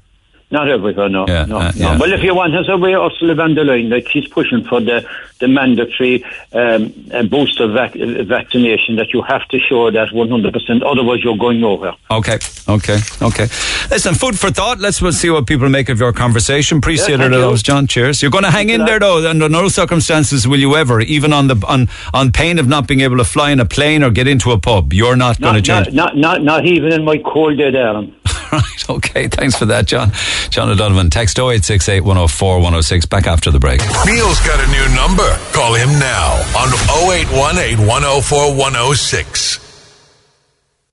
Not 0.52 0.68
everywhere, 0.68 1.10
no. 1.10 1.28
Yeah, 1.28 1.46
no, 1.46 1.60
uh, 1.60 1.64
no. 1.64 1.72
yeah. 1.76 1.98
Well, 2.00 2.12
if 2.12 2.24
you 2.24 2.34
want, 2.34 2.54
there's 2.54 2.70
a 2.70 2.78
way 2.78 2.96
Ursula 2.96 3.36
von 3.36 3.54
der 3.54 3.66
Leyen, 3.66 3.90
like 3.90 4.10
she's 4.10 4.28
pushing 4.28 4.64
for 4.64 4.82
the, 4.82 5.08
the 5.40 5.48
mandatory 5.48 6.24
um, 6.54 6.94
uh, 7.14 7.24
booster 7.24 7.68
vac- 7.68 7.96
uh, 7.96 8.24
vaccination 8.24 8.96
that 8.98 9.14
you 9.14 9.22
have 9.22 9.48
to 9.50 9.60
show 9.60 9.90
that 9.92 10.10
100%, 10.10 10.82
otherwise 10.86 11.24
you're 11.24 11.38
going 11.38 11.60
nowhere. 11.62 11.94
Okay, 12.12 12.38
okay, 12.68 12.98
okay. 13.22 13.44
Listen, 13.90 14.14
food 14.16 14.38
for 14.38 14.52
thought. 14.52 14.80
Let's 14.80 15.00
see 15.00 15.30
what 15.30 15.48
people 15.48 15.70
make 15.70 15.90
of 15.90 16.00
your 16.00 16.14
conversation. 16.14 16.78
Appreciate 16.80 17.10
Yeah, 17.10 17.16
it, 17.16 17.30
thank 17.30 17.34
you. 17.34 17.40
those, 17.42 17.64
John. 17.64 17.88
Cheers. 17.88 18.22
You're 18.22 18.32
going 18.32 18.44
to 18.44 18.52
hang 18.52 18.70
in 18.70 18.86
there, 18.86 19.00
though. 19.00 19.28
Under 19.30 19.50
no 19.50 19.68
circumstances 19.70 20.48
will 20.48 20.60
you 20.60 20.76
ever, 20.76 21.00
even 21.02 21.34
on 21.34 21.48
the 21.48 21.56
on 21.68 21.88
on 22.14 22.32
pain 22.32 22.60
of 22.60 22.68
not 22.68 22.88
being 22.88 23.02
able 23.02 23.18
to 23.18 23.24
fly 23.24 23.52
in 23.52 23.60
a 23.60 23.66
plane 23.66 24.04
or 24.04 24.10
get 24.12 24.28
into 24.28 24.52
a 24.52 24.60
pub, 24.60 24.94
you're 24.94 25.16
not 25.16 25.40
going 25.40 25.62
to 25.62 25.72
Not, 25.72 25.84
change. 25.86 25.96
not, 25.96 26.18
not, 26.18 26.44
not 26.44 26.66
even 26.66 26.92
in 26.94 27.04
my 27.06 27.18
cold 27.18 27.58
dead 27.58 27.76
Aaron. 27.76 28.14
right. 28.52 28.90
Okay. 28.90 29.28
Thanks 29.28 29.56
for 29.56 29.66
that, 29.66 29.86
John. 29.88 30.12
John 30.50 30.70
O'Donovan. 30.70 31.10
Text 31.10 31.38
0868 31.40 32.02
104 32.02 32.56
106. 32.58 33.06
Back 33.06 33.28
after 33.28 33.52
the 33.52 33.60
break. 33.60 33.80
Neil's 34.06 34.40
got 34.42 34.60
a 34.60 34.68
new 34.72 34.96
number. 34.96 35.29
Call 35.54 35.74
him 35.76 35.90
now 36.00 36.34
on 36.58 36.70
0818 37.10 37.86
104 37.86 38.56
106. 38.56 39.66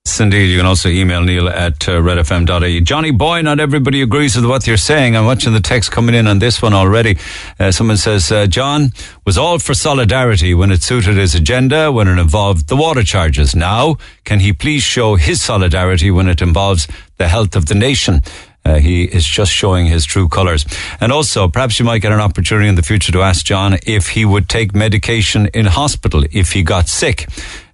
Yes, 0.07 0.21
indeed. 0.21 0.47
You 0.47 0.59
can 0.59 0.67
also 0.67 0.89
email 0.89 1.21
Neil 1.23 1.49
at 1.49 1.89
uh, 1.89 2.01
redfm.ie. 2.01 2.81
Johnny 2.81 3.11
Boy, 3.11 3.43
not 3.43 3.59
everybody 3.59 4.03
agrees 4.03 4.37
with 4.37 4.47
what 4.47 4.65
you're 4.67 4.77
saying. 4.77 5.17
I'm 5.17 5.25
watching 5.27 5.53
the 5.53 5.61
text 5.61 5.91
coming 5.91 6.15
in 6.15 6.29
on 6.29 6.39
this 6.39 6.63
one 6.63 6.73
already. 6.75 7.19
Uh, 7.59 7.73
someone 7.73 7.97
says, 7.97 8.31
uh, 8.31 8.47
John 8.47 8.93
was 9.25 9.37
all 9.37 9.59
for 9.59 9.75
solidarity 9.75 10.55
when 10.55 10.71
it 10.71 10.83
suited 10.83 11.17
his 11.17 11.35
agenda, 11.35 11.91
when 11.91 12.07
it 12.07 12.19
involved 12.21 12.69
the 12.69 12.77
water 12.77 13.03
charges. 13.03 13.57
Now, 13.57 13.97
can 14.25 14.39
he 14.41 14.53
please 14.53 14.85
show 14.85 15.17
his 15.17 15.43
solidarity 15.43 16.11
when 16.13 16.29
it 16.29 16.41
involves 16.41 16.87
the 17.19 17.27
health 17.27 17.57
of 17.57 17.67
the 17.67 17.75
nation? 17.75 18.21
Uh, 18.67 18.79
he 18.79 19.05
is 19.05 19.25
just 19.25 19.53
showing 19.53 19.87
his 19.87 20.05
true 20.05 20.29
colours. 20.29 20.67
And 21.01 21.13
also, 21.13 21.47
perhaps 21.47 21.79
you 21.79 21.85
might 21.85 22.03
get 22.03 22.11
an 22.11 22.19
opportunity 22.19 22.69
in 22.69 22.75
the 22.75 22.83
future 22.83 23.13
to 23.13 23.23
ask 23.23 23.47
John 23.47 23.79
if 23.87 24.09
he 24.09 24.25
would 24.25 24.49
take 24.49 24.75
medication 24.75 25.47
in 25.55 25.67
hospital 25.67 26.25
if 26.33 26.53
he 26.53 26.65
got 26.65 26.89
sick. 26.89 27.29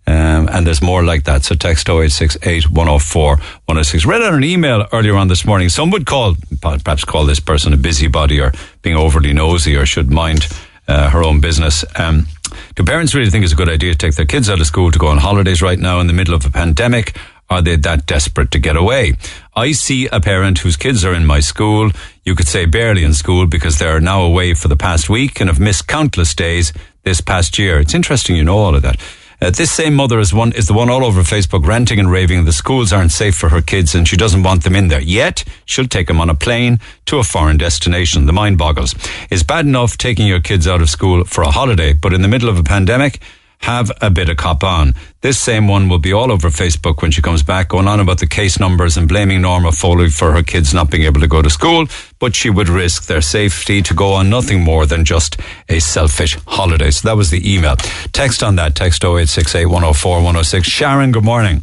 Um, 0.06 0.48
and 0.52 0.66
there's 0.66 0.82
more 0.82 1.02
like 1.02 1.24
that. 1.24 1.44
So 1.44 1.54
text 1.54 1.88
0868 1.88 2.70
104 2.70 3.36
106. 3.36 4.04
Read 4.04 4.20
out 4.20 4.34
an 4.34 4.44
email 4.44 4.86
earlier 4.92 5.16
on 5.16 5.28
this 5.28 5.46
morning. 5.46 5.70
Some 5.70 5.90
would 5.92 6.04
call, 6.04 6.36
perhaps 6.60 7.04
call 7.04 7.24
this 7.24 7.40
person 7.40 7.72
a 7.72 7.76
busybody 7.78 8.38
or 8.40 8.52
being 8.82 8.96
overly 8.96 9.32
nosy 9.32 9.76
or 9.76 9.86
should 9.86 10.10
mind 10.10 10.46
uh, 10.88 11.08
her 11.08 11.22
own 11.22 11.40
business. 11.40 11.84
Um, 11.96 12.26
do 12.74 12.84
parents 12.84 13.14
really 13.14 13.30
think 13.30 13.44
it's 13.44 13.52
a 13.52 13.56
good 13.56 13.68
idea 13.68 13.92
to 13.92 13.98
take 13.98 14.16
their 14.16 14.26
kids 14.26 14.50
out 14.50 14.60
of 14.60 14.66
school 14.66 14.90
to 14.90 14.98
go 14.98 15.06
on 15.06 15.18
holidays 15.18 15.62
right 15.62 15.78
now 15.78 16.00
in 16.00 16.06
the 16.06 16.12
middle 16.12 16.34
of 16.34 16.44
a 16.44 16.50
pandemic? 16.50 17.16
Are 17.52 17.60
they 17.60 17.76
that 17.76 18.06
desperate 18.06 18.50
to 18.52 18.58
get 18.58 18.76
away? 18.76 19.12
I 19.54 19.72
see 19.72 20.06
a 20.06 20.20
parent 20.20 20.60
whose 20.60 20.78
kids 20.78 21.04
are 21.04 21.12
in 21.12 21.26
my 21.26 21.40
school, 21.40 21.90
you 22.24 22.34
could 22.34 22.48
say 22.48 22.64
barely 22.64 23.04
in 23.04 23.12
school 23.12 23.46
because 23.46 23.78
they're 23.78 24.00
now 24.00 24.22
away 24.22 24.54
for 24.54 24.68
the 24.68 24.76
past 24.76 25.10
week 25.10 25.38
and 25.38 25.50
have 25.50 25.60
missed 25.60 25.86
countless 25.86 26.34
days 26.34 26.72
this 27.02 27.20
past 27.20 27.58
year. 27.58 27.78
It's 27.78 27.94
interesting 27.94 28.36
you 28.36 28.44
know 28.44 28.56
all 28.56 28.74
of 28.74 28.80
that. 28.82 28.98
Uh, 29.42 29.50
this 29.50 29.70
same 29.72 29.92
mother 29.92 30.20
is 30.20 30.32
one 30.32 30.52
is 30.52 30.68
the 30.68 30.72
one 30.72 30.88
all 30.88 31.04
over 31.04 31.20
Facebook 31.22 31.66
ranting 31.66 31.98
and 31.98 32.10
raving 32.10 32.44
the 32.44 32.52
schools 32.52 32.92
aren't 32.92 33.10
safe 33.10 33.34
for 33.34 33.48
her 33.48 33.60
kids 33.60 33.94
and 33.94 34.06
she 34.06 34.16
doesn't 34.16 34.44
want 34.44 34.62
them 34.62 34.76
in 34.76 34.88
there. 34.88 35.00
Yet 35.00 35.44
she'll 35.66 35.88
take 35.88 36.06
them 36.06 36.20
on 36.20 36.30
a 36.30 36.34
plane 36.34 36.78
to 37.06 37.18
a 37.18 37.24
foreign 37.24 37.58
destination. 37.58 38.26
The 38.26 38.32
mind 38.32 38.56
boggles. 38.56 38.94
It's 39.30 39.42
bad 39.42 39.66
enough 39.66 39.98
taking 39.98 40.26
your 40.26 40.40
kids 40.40 40.66
out 40.66 40.80
of 40.80 40.88
school 40.88 41.24
for 41.24 41.42
a 41.42 41.50
holiday, 41.50 41.92
but 41.92 42.14
in 42.14 42.22
the 42.22 42.28
middle 42.28 42.48
of 42.48 42.56
a 42.56 42.62
pandemic, 42.62 43.20
have 43.62 43.90
a 44.00 44.10
bit 44.10 44.28
of 44.28 44.36
cop 44.36 44.64
on. 44.64 44.94
This 45.20 45.38
same 45.38 45.68
one 45.68 45.88
will 45.88 45.98
be 46.00 46.12
all 46.12 46.32
over 46.32 46.48
Facebook 46.48 47.00
when 47.00 47.12
she 47.12 47.22
comes 47.22 47.42
back, 47.44 47.68
going 47.68 47.86
on 47.86 48.00
about 48.00 48.18
the 48.18 48.26
case 48.26 48.58
numbers 48.58 48.96
and 48.96 49.08
blaming 49.08 49.42
Norma 49.42 49.70
Foley 49.70 50.10
for 50.10 50.32
her 50.32 50.42
kids 50.42 50.74
not 50.74 50.90
being 50.90 51.04
able 51.04 51.20
to 51.20 51.28
go 51.28 51.42
to 51.42 51.48
school, 51.50 51.86
but 52.18 52.34
she 52.34 52.50
would 52.50 52.68
risk 52.68 53.06
their 53.06 53.20
safety 53.20 53.80
to 53.82 53.94
go 53.94 54.14
on 54.14 54.28
nothing 54.28 54.60
more 54.62 54.84
than 54.84 55.04
just 55.04 55.36
a 55.68 55.78
selfish 55.78 56.36
holiday. 56.46 56.90
So 56.90 57.08
that 57.08 57.16
was 57.16 57.30
the 57.30 57.54
email. 57.54 57.76
Text 58.12 58.42
on 58.42 58.56
that, 58.56 58.74
text 58.74 59.04
0868 59.04 59.66
104 59.66 60.16
106. 60.16 60.66
Sharon, 60.68 61.12
good 61.12 61.24
morning. 61.24 61.62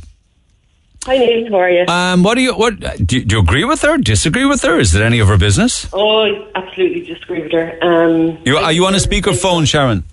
Hi 1.05 1.17
Neil, 1.17 1.49
how 1.49 1.59
are 1.59 1.69
you? 1.69 1.85
Um, 1.87 2.23
what 2.23 2.35
do 2.35 2.41
you, 2.41 2.53
what, 2.55 2.79
do 3.05 3.17
you, 3.17 3.25
do 3.25 3.35
you 3.37 3.41
agree 3.41 3.63
with 3.65 3.81
her? 3.81 3.97
Disagree 3.97 4.45
with 4.45 4.61
her? 4.63 4.79
Is 4.79 4.93
it 4.95 5.01
any 5.01 5.19
of 5.19 5.27
her 5.29 5.37
business? 5.37 5.87
Oh, 5.93 6.23
I 6.23 6.45
absolutely 6.55 7.01
disagree 7.13 7.41
with 7.43 7.51
her. 7.53 7.77
Um, 7.81 8.37
You, 8.45 8.57
are 8.57 8.71
you 8.71 8.85
on 8.85 8.93
a 8.95 8.97
speakerphone, 8.99 9.67
Sharon? 9.67 10.03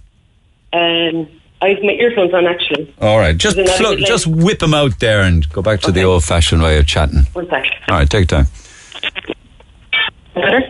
um, 0.72 1.28
I've 1.62 1.82
my 1.82 1.92
earphones 1.92 2.34
on 2.34 2.46
actually. 2.46 2.94
All 3.00 3.18
right, 3.18 3.36
just 3.36 3.56
Is 3.56 3.64
it 3.64 3.66
not 3.66 3.74
a 3.74 3.82
pl- 3.82 3.90
good 3.92 4.00
line? 4.00 4.06
just 4.06 4.26
whip 4.26 4.58
them 4.58 4.74
out 4.74 4.98
there 5.00 5.22
and 5.22 5.48
go 5.52 5.62
back 5.62 5.80
to 5.82 5.92
the 5.92 6.02
old-fashioned 6.02 6.62
way 6.62 6.78
of 6.78 6.86
chatting. 6.86 7.24
One 7.32 7.48
sec. 7.48 7.64
All 7.88 7.96
right, 7.98 8.08
take 8.08 8.28
time. 8.28 8.46
Better? 10.34 10.60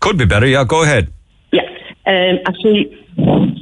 Could 0.00 0.18
be 0.18 0.24
better. 0.24 0.46
Yeah, 0.46 0.64
go 0.64 0.82
ahead. 0.82 1.12
Yeah. 1.52 1.62
Um, 2.06 2.38
actually, 2.46 3.06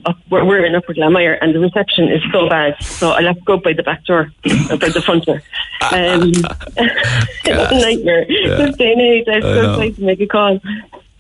uh, 0.06 0.14
we're, 0.30 0.44
we're 0.44 0.64
in 0.64 0.74
Upper 0.74 0.94
Glanmire 0.94 1.36
and 1.42 1.54
the 1.54 1.58
reception 1.60 2.08
is 2.08 2.22
so 2.32 2.48
bad, 2.48 2.82
so 2.82 3.10
I'll 3.10 3.24
have 3.26 3.36
to 3.36 3.42
go 3.42 3.58
by 3.58 3.74
the 3.74 3.82
back 3.82 4.04
door, 4.06 4.32
uh, 4.46 4.76
by 4.78 4.88
the 4.88 5.02
front 5.02 5.24
door. 5.26 5.42
Um, 5.82 6.30
it's 6.76 7.72
a 7.72 7.80
nightmare. 7.80 8.30
Yeah. 8.30 8.56
This 8.56 8.76
day 8.76 8.92
and 8.92 9.00
age, 9.00 9.24
I'm 9.28 9.36
I 9.36 9.40
so 9.40 9.70
excited 9.72 9.96
to 9.96 10.02
make 10.02 10.20
a 10.20 10.26
call. 10.26 10.60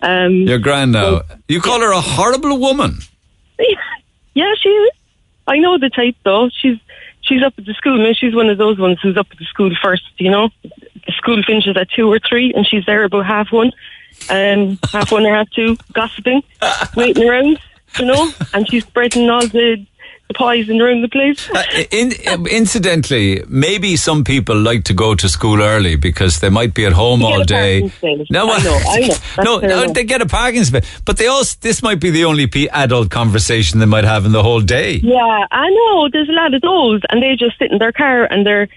Um, 0.02 0.32
You're 0.34 0.58
grand 0.58 0.92
now. 0.92 1.22
You 1.48 1.62
call 1.62 1.80
her 1.80 1.90
a 1.92 2.00
horrible 2.00 2.58
woman. 2.58 2.98
Yeah, 4.34 4.52
she 4.62 4.68
is. 4.68 4.90
I 5.50 5.58
know 5.58 5.78
the 5.78 5.90
type 5.90 6.16
though. 6.24 6.48
She's 6.48 6.78
she's 7.22 7.42
up 7.42 7.54
at 7.58 7.66
the 7.66 7.74
school. 7.74 7.98
Now 7.98 8.12
she's 8.12 8.34
one 8.34 8.48
of 8.48 8.58
those 8.58 8.78
ones 8.78 8.98
who's 9.02 9.16
up 9.16 9.26
at 9.30 9.38
the 9.38 9.44
school 9.44 9.72
first. 9.82 10.04
You 10.18 10.30
know, 10.30 10.50
the 10.62 11.12
school 11.12 11.42
finishes 11.42 11.76
at 11.76 11.90
two 11.90 12.10
or 12.10 12.20
three, 12.20 12.52
and 12.54 12.66
she's 12.66 12.86
there 12.86 13.04
about 13.04 13.26
half 13.26 13.50
one, 13.50 13.72
um, 14.28 14.78
half 14.92 15.10
one 15.10 15.26
or 15.26 15.34
half 15.34 15.50
two, 15.50 15.76
gossiping, 15.92 16.42
waiting 16.96 17.28
around. 17.28 17.58
You 17.98 18.06
know, 18.06 18.30
and 18.54 18.68
she's 18.68 18.86
spreading 18.86 19.28
all 19.28 19.44
the 19.44 19.84
poison 20.34 20.80
around 20.80 21.02
the 21.02 21.08
place. 21.08 21.48
Uh, 21.50 21.62
in, 21.90 22.12
um, 22.28 22.46
incidentally, 22.46 23.42
maybe 23.48 23.96
some 23.96 24.24
people 24.24 24.56
like 24.58 24.84
to 24.84 24.94
go 24.94 25.14
to 25.14 25.28
school 25.28 25.62
early 25.62 25.96
because 25.96 26.40
they 26.40 26.48
might 26.48 26.74
be 26.74 26.84
at 26.86 26.92
home 26.92 27.22
all 27.22 27.44
day. 27.44 27.90
No, 28.30 28.50
I 28.50 28.62
know, 28.62 28.78
I 28.88 29.00
know. 29.00 29.14
No, 29.42 29.58
no, 29.58 29.92
they 29.92 30.04
get 30.04 30.22
a 30.22 30.26
parking 30.26 30.64
space, 30.64 31.00
but 31.04 31.16
they 31.16 31.26
also 31.26 31.56
this 31.60 31.82
might 31.82 32.00
be 32.00 32.10
the 32.10 32.24
only 32.24 32.50
adult 32.70 33.10
conversation 33.10 33.80
they 33.80 33.86
might 33.86 34.04
have 34.04 34.26
in 34.26 34.32
the 34.32 34.42
whole 34.42 34.60
day. 34.60 34.94
Yeah, 34.96 35.46
I 35.50 35.70
know. 35.70 36.08
There's 36.10 36.28
a 36.28 36.32
lot 36.32 36.52
of 36.52 36.60
those, 36.60 37.00
and 37.08 37.22
they 37.22 37.36
just 37.36 37.58
sit 37.58 37.70
in 37.70 37.78
their 37.78 37.92
car 37.92 38.24
and 38.24 38.46
they're 38.46 38.68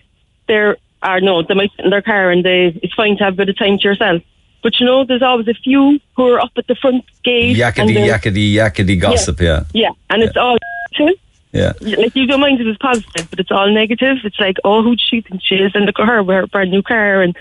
they're 0.47 0.77
or 1.05 1.19
no, 1.19 1.43
they 1.43 1.53
might 1.53 1.71
sit 1.75 1.85
in 1.85 1.91
their 1.91 2.01
car 2.01 2.31
and 2.31 2.45
they 2.45 2.79
it's 2.81 2.93
fine 2.93 3.17
to 3.17 3.25
have 3.25 3.33
a 3.33 3.37
bit 3.37 3.49
of 3.49 3.57
time 3.57 3.77
to 3.77 3.83
yourself. 3.83 4.21
But 4.61 4.79
you 4.79 4.85
know, 4.85 5.03
there's 5.03 5.21
always 5.21 5.47
a 5.49 5.53
few 5.53 5.99
who 6.15 6.29
are 6.29 6.39
up 6.39 6.51
at 6.57 6.67
the 6.67 6.75
front 6.75 7.03
gate. 7.23 7.57
Yakety 7.57 8.07
yakety 8.07 8.53
yakety 8.53 8.99
gossip. 8.99 9.41
Yeah. 9.41 9.65
Yeah, 9.73 9.89
and 10.09 10.23
it's 10.23 10.37
all 10.37 10.57
too. 10.95 11.13
Yeah. 11.53 11.73
Like 11.81 12.15
you 12.15 12.25
don't 12.25 12.39
mind 12.41 12.59
if 12.59 12.67
it's 12.67 12.79
positive, 12.79 13.29
but 13.29 13.39
it's 13.39 13.51
all 13.51 13.71
negative. 13.71 14.17
It's 14.23 14.39
like, 14.39 14.57
oh, 14.63 14.81
who 14.83 14.95
she 14.97 15.21
think 15.21 15.41
she 15.43 15.55
is? 15.55 15.71
And 15.75 15.85
look 15.85 15.99
at 15.99 16.07
her 16.07 16.21
with 16.23 16.35
her 16.35 16.47
brand 16.47 16.71
new 16.71 16.81
car, 16.81 17.21
and 17.21 17.37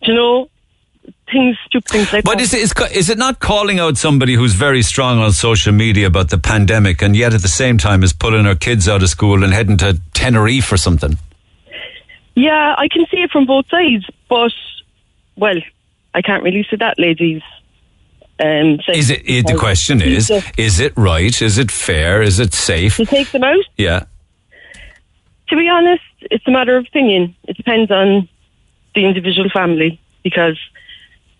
you 0.00 0.14
know, 0.14 0.48
things, 1.30 1.56
stupid 1.66 1.88
things 1.90 2.12
like 2.12 2.24
But 2.24 2.38
that. 2.38 2.44
is 2.44 2.54
it, 2.54 2.60
is, 2.60 2.72
is 2.96 3.10
it 3.10 3.18
not 3.18 3.40
calling 3.40 3.78
out 3.78 3.96
somebody 3.98 4.34
who's 4.34 4.54
very 4.54 4.82
strong 4.82 5.18
on 5.18 5.32
social 5.32 5.72
media 5.72 6.06
about 6.06 6.30
the 6.30 6.38
pandemic 6.38 7.02
and 7.02 7.14
yet 7.14 7.34
at 7.34 7.42
the 7.42 7.48
same 7.48 7.78
time 7.78 8.02
is 8.02 8.12
pulling 8.12 8.44
her 8.46 8.54
kids 8.54 8.88
out 8.88 9.02
of 9.02 9.08
school 9.10 9.44
and 9.44 9.52
heading 9.52 9.76
to 9.78 10.00
Tenerife 10.14 10.72
or 10.72 10.76
something? 10.78 11.18
Yeah, 12.34 12.74
I 12.76 12.88
can 12.88 13.04
see 13.10 13.18
it 13.18 13.30
from 13.30 13.46
both 13.46 13.68
sides, 13.68 14.06
but 14.28 14.52
well, 15.36 15.56
I 16.14 16.22
can't 16.22 16.42
really 16.42 16.66
see 16.68 16.76
that 16.76 16.98
lady's. 16.98 17.42
Um, 18.40 18.80
side 18.84 18.96
Is 18.96 19.10
it, 19.10 19.22
it 19.24 19.46
the 19.46 19.56
question 19.56 20.02
is, 20.02 20.28
just- 20.28 20.58
is 20.58 20.80
it 20.80 20.92
right? 20.96 21.40
Is 21.40 21.56
it 21.58 21.70
fair? 21.70 22.20
Is 22.20 22.40
it 22.40 22.52
safe? 22.52 22.96
to 22.96 23.04
take 23.06 23.30
them 23.30 23.44
out? 23.44 23.64
Yeah. 23.76 24.04
To 25.48 25.56
be 25.56 25.68
honest, 25.68 26.02
it's 26.22 26.46
a 26.46 26.50
matter 26.50 26.76
of 26.76 26.86
opinion. 26.86 27.36
It 27.46 27.56
depends 27.56 27.90
on 27.90 28.28
the 28.94 29.04
individual 29.04 29.50
family 29.50 30.00
because, 30.22 30.58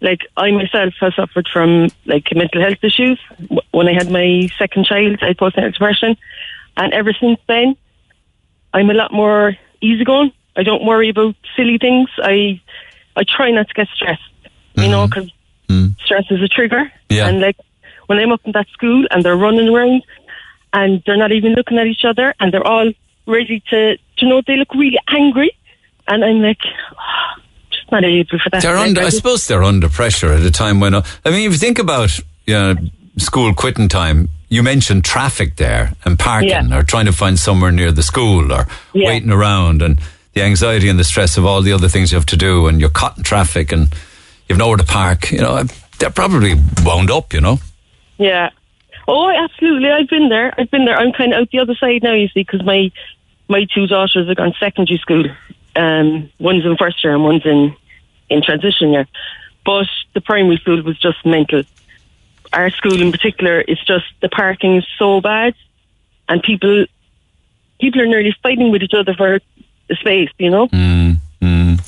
like, 0.01 0.21
I 0.37 0.51
myself 0.53 0.95
have 1.01 1.15
suffered 1.15 1.49
from 1.53 1.89
like 2.05 2.29
mental 2.35 2.61
health 2.61 2.83
issues. 2.83 3.19
When 3.73 3.89
I 3.89 3.93
had 3.93 4.11
my 4.11 4.49
second 4.59 4.85
child, 4.87 5.19
I 5.23 5.29
had 5.29 5.39
postnatal 5.39 5.73
depression, 5.73 6.17
and 6.77 6.93
ever 6.93 7.13
since 7.19 7.41
then, 7.49 7.77
I'm 8.73 8.91
a 8.91 8.95
lot 8.95 9.13
more 9.13 9.57
easygoing. 9.81 10.33
I 10.57 10.63
don't 10.63 10.85
worry 10.85 11.09
about 11.09 11.35
silly 11.57 11.79
things. 11.79 12.09
I 12.19 12.61
I 13.17 13.25
try 13.25 13.51
not 13.51 13.69
to 13.69 13.75
get 13.75 13.89
stressed, 13.97 14.23
you 14.77 14.89
know, 14.89 15.09
'cause 15.69 15.91
stress 16.05 16.25
is 16.31 16.43
a 16.43 16.49
trigger. 16.49 16.91
Yeah. 17.09 17.29
And 17.29 17.41
like 17.41 17.57
when 18.07 18.19
I'm 18.19 18.33
up 18.33 18.41
in 18.45 18.53
that 18.53 18.69
school 18.73 19.07
and 19.11 19.23
they're 19.23 19.37
running 19.37 19.69
around 19.69 20.03
and 20.73 21.03
they're 21.07 21.17
not 21.17 21.33
even 21.33 21.55
looking 21.55 21.79
at 21.79 21.87
each 21.87 22.05
other 22.05 22.35
and 22.41 22.53
they're 22.53 22.67
all 22.67 22.91
ready 23.27 23.63
to, 23.71 23.97
you 24.19 24.29
know, 24.29 24.43
they 24.47 24.57
look 24.57 24.75
really 24.75 24.99
angry. 25.09 25.51
And 26.07 26.23
I'm 26.25 26.43
like, 26.43 26.59
"Oh, 26.65 27.41
just 27.71 27.91
not 27.91 28.05
able 28.05 28.39
for 28.39 28.51
that. 28.51 28.63
They're 28.63 28.77
Like, 28.77 28.89
under, 28.89 29.01
I 29.03 29.09
suppose 29.09 29.47
they're 29.47 29.63
under 29.65 29.89
pressure 29.89 30.33
at 30.33 30.43
a 30.43 30.51
time 30.51 30.81
when, 30.81 30.95
I 30.95 31.03
mean, 31.27 31.47
if 31.47 31.53
you 31.53 31.59
think 31.59 31.79
about 31.79 32.19
you 32.47 32.53
know, 32.55 32.75
school 33.17 33.55
quitting 33.55 33.89
time, 33.89 34.29
you 34.51 34.63
mentioned 34.63 35.03
traffic 35.05 35.57
there 35.57 35.95
and 36.05 36.19
parking 36.19 36.51
Yeah. 36.51 36.77
or 36.79 36.83
trying 36.83 37.07
to 37.07 37.13
find 37.13 37.39
somewhere 37.39 37.73
near 37.73 37.91
the 37.91 38.03
school 38.03 38.53
or 38.53 38.67
Yeah. 38.93 39.07
waiting 39.09 39.31
around 39.31 39.81
and 39.81 39.99
the 40.35 40.43
anxiety 40.43 40.91
and 40.91 40.99
the 40.99 41.05
stress 41.05 41.39
of 41.39 41.47
all 41.47 41.63
the 41.63 41.73
other 41.73 41.89
things 41.89 42.13
you 42.13 42.17
have 42.19 42.27
to 42.27 42.37
do 42.37 42.67
and 42.67 42.81
you're 42.81 42.91
caught 42.91 43.17
in 43.17 43.23
traffic 43.23 43.73
and 43.73 43.89
you've 44.49 44.59
nowhere 44.59 44.77
to 44.77 44.85
park. 44.85 45.31
You 45.31 45.41
know, 45.41 45.65
they're 45.99 46.11
probably 46.11 46.55
wound 46.85 47.11
up, 47.11 47.33
you 47.33 47.41
know. 47.41 47.59
Yeah. 48.19 48.51
Oh, 49.07 49.31
absolutely. 49.31 49.91
I've 49.91 50.09
been 50.09 50.29
there. 50.29 50.55
I've 50.59 50.71
been 50.71 50.85
there. 50.85 50.97
I'm 50.97 51.13
kind 51.13 51.33
of 51.33 51.43
out 51.43 51.51
the 51.51 51.59
other 51.59 51.75
side 51.75 52.03
now, 52.03 52.15
you 52.15 52.29
see, 52.29 52.41
because 52.41 52.65
my 52.65 52.91
my 53.49 53.67
two 53.75 53.87
daughters 53.87 54.29
are 54.29 54.35
gone 54.35 54.53
to 54.53 54.59
secondary 54.59 54.99
school. 54.99 55.25
Um, 55.77 56.31
one's 56.39 56.65
in 56.65 56.77
first 56.77 57.03
year 57.05 57.15
and 57.15 57.25
one's 57.25 57.45
in 57.45 57.77
in 58.31 58.43
transition 58.43 58.91
year. 58.91 59.07
But 59.65 59.87
the 60.15 60.21
primary 60.21 60.57
school 60.59 60.83
was 60.83 60.99
just 60.99 61.25
mental. 61.25 61.63
Our 62.53 62.71
school 62.71 63.01
in 63.01 63.13
particular 63.13 63.61
is 63.61 63.79
just 63.85 64.05
the 64.21 64.29
parking 64.29 64.77
is 64.77 64.87
so 64.99 65.21
bad, 65.21 65.55
and 66.29 66.43
people 66.43 66.87
people 67.81 68.01
are 68.01 68.07
nearly 68.07 68.35
fighting 68.43 68.71
with 68.71 68.83
each 68.83 68.95
other 68.95 69.15
for 69.15 69.41
the 69.89 69.97
space. 69.97 70.31
You 70.39 70.51
know. 70.51 70.69
Mm, 70.69 71.19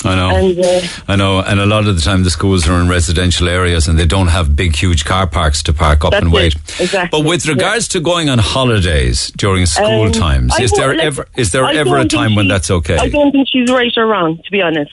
I 0.06 0.14
know. 0.14 0.30
And 0.36 0.58
uh, 0.64 0.80
I 1.08 1.16
know, 1.16 1.40
and 1.40 1.60
a 1.60 1.66
lot 1.66 1.86
of 1.86 1.94
the 1.96 2.02
time 2.02 2.22
the 2.22 2.30
schools 2.30 2.68
are 2.68 2.80
in 2.80 2.88
residential 2.88 3.48
areas 3.48 3.88
and 3.88 3.98
they 3.98 4.06
don't 4.06 4.28
have 4.28 4.54
big, 4.56 4.74
huge 4.76 5.04
car 5.04 5.26
parks 5.26 5.62
to 5.64 5.72
park 5.72 6.04
up 6.04 6.12
and 6.14 6.28
it, 6.28 6.32
wait. 6.32 6.54
exactly, 6.80 7.08
But 7.10 7.26
with 7.28 7.44
yeah. 7.46 7.52
regards 7.52 7.88
to 7.88 8.00
going 8.00 8.28
on 8.28 8.38
holidays 8.38 9.30
during 9.36 9.66
school 9.66 10.06
Um, 10.06 10.12
times, 10.12 10.52
I 10.58 10.62
is 10.62 10.72
there 10.72 10.88
like, 10.94 11.04
ever 11.04 11.28
is 11.36 11.52
there 11.52 11.64
I 11.64 11.74
ever 11.74 11.98
a 11.98 12.04
time 12.06 12.34
when 12.34 12.48
that's 12.48 12.70
okay? 12.70 12.96
I 12.98 13.08
don't 13.08 13.32
think 13.32 13.48
she's 13.50 13.70
right 13.70 13.92
or 13.96 14.06
wrong, 14.06 14.38
to 14.44 14.50
be 14.50 14.62
honest. 14.62 14.92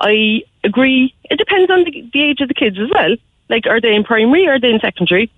I 0.00 0.42
agree. 0.64 1.14
It 1.30 1.38
depends 1.38 1.70
on 1.70 1.84
the, 1.84 2.08
the 2.12 2.22
age 2.22 2.40
of 2.40 2.48
the 2.48 2.54
kids 2.54 2.78
as 2.78 2.88
well. 2.90 3.16
Like, 3.48 3.66
are 3.66 3.80
they 3.80 3.94
in 3.94 4.04
primary 4.04 4.46
or 4.46 4.54
are 4.54 4.60
they 4.60 4.70
in 4.70 4.80
secondary? 4.80 5.30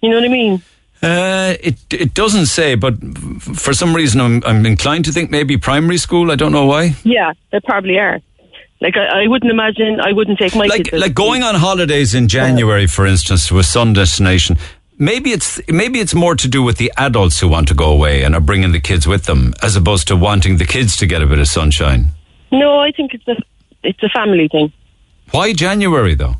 You 0.00 0.10
know 0.10 0.16
what 0.16 0.24
I 0.24 0.28
mean? 0.28 0.62
Uh, 1.02 1.54
it 1.60 1.76
it 1.92 2.14
doesn't 2.14 2.46
say, 2.46 2.76
but 2.76 2.94
for 3.42 3.72
some 3.74 3.92
reason 3.94 4.20
I'm 4.20 4.42
I'm 4.46 4.64
inclined 4.64 5.04
to 5.06 5.12
think 5.12 5.30
maybe 5.30 5.56
primary 5.56 5.98
school. 5.98 6.30
I 6.30 6.36
don't 6.36 6.52
know 6.52 6.66
why. 6.66 6.94
Yeah, 7.02 7.32
they 7.50 7.58
probably 7.60 7.98
are. 7.98 8.20
Like, 8.84 8.96
I, 8.96 9.22
I 9.22 9.26
wouldn't 9.28 9.50
imagine, 9.58 10.00
I 10.00 10.12
wouldn't 10.12 10.38
take 10.38 10.54
my 10.56 10.66
Like 10.66 10.84
kids. 10.90 11.00
like 11.00 11.14
going 11.14 11.42
on 11.42 11.54
holidays 11.54 12.14
in 12.14 12.26
January, 12.28 12.86
for 12.86 13.06
instance, 13.06 13.46
to 13.48 13.58
a 13.58 13.62
sun 13.62 13.92
destination. 13.92 14.56
Maybe 14.98 15.30
it's 15.30 15.60
maybe 15.68 15.98
it's 16.00 16.14
more 16.14 16.34
to 16.36 16.48
do 16.48 16.62
with 16.62 16.76
the 16.78 16.92
adults 16.96 17.40
who 17.40 17.48
want 17.48 17.66
to 17.68 17.74
go 17.74 17.90
away 17.90 18.22
and 18.24 18.34
are 18.34 18.40
bringing 18.50 18.72
the 18.72 18.80
kids 18.80 19.06
with 19.06 19.24
them, 19.24 19.54
as 19.62 19.74
opposed 19.76 20.06
to 20.08 20.16
wanting 20.16 20.58
the 20.58 20.64
kids 20.66 20.96
to 20.96 21.06
get 21.06 21.22
a 21.22 21.26
bit 21.26 21.38
of 21.38 21.48
sunshine. 21.48 22.10
No, 22.50 22.78
I 22.78 22.90
think 22.92 23.14
it's 23.14 23.26
a, 23.26 23.36
it's 23.82 24.02
a 24.02 24.08
family 24.10 24.48
thing. 24.48 24.72
Why 25.30 25.52
January 25.54 26.14
though? 26.14 26.36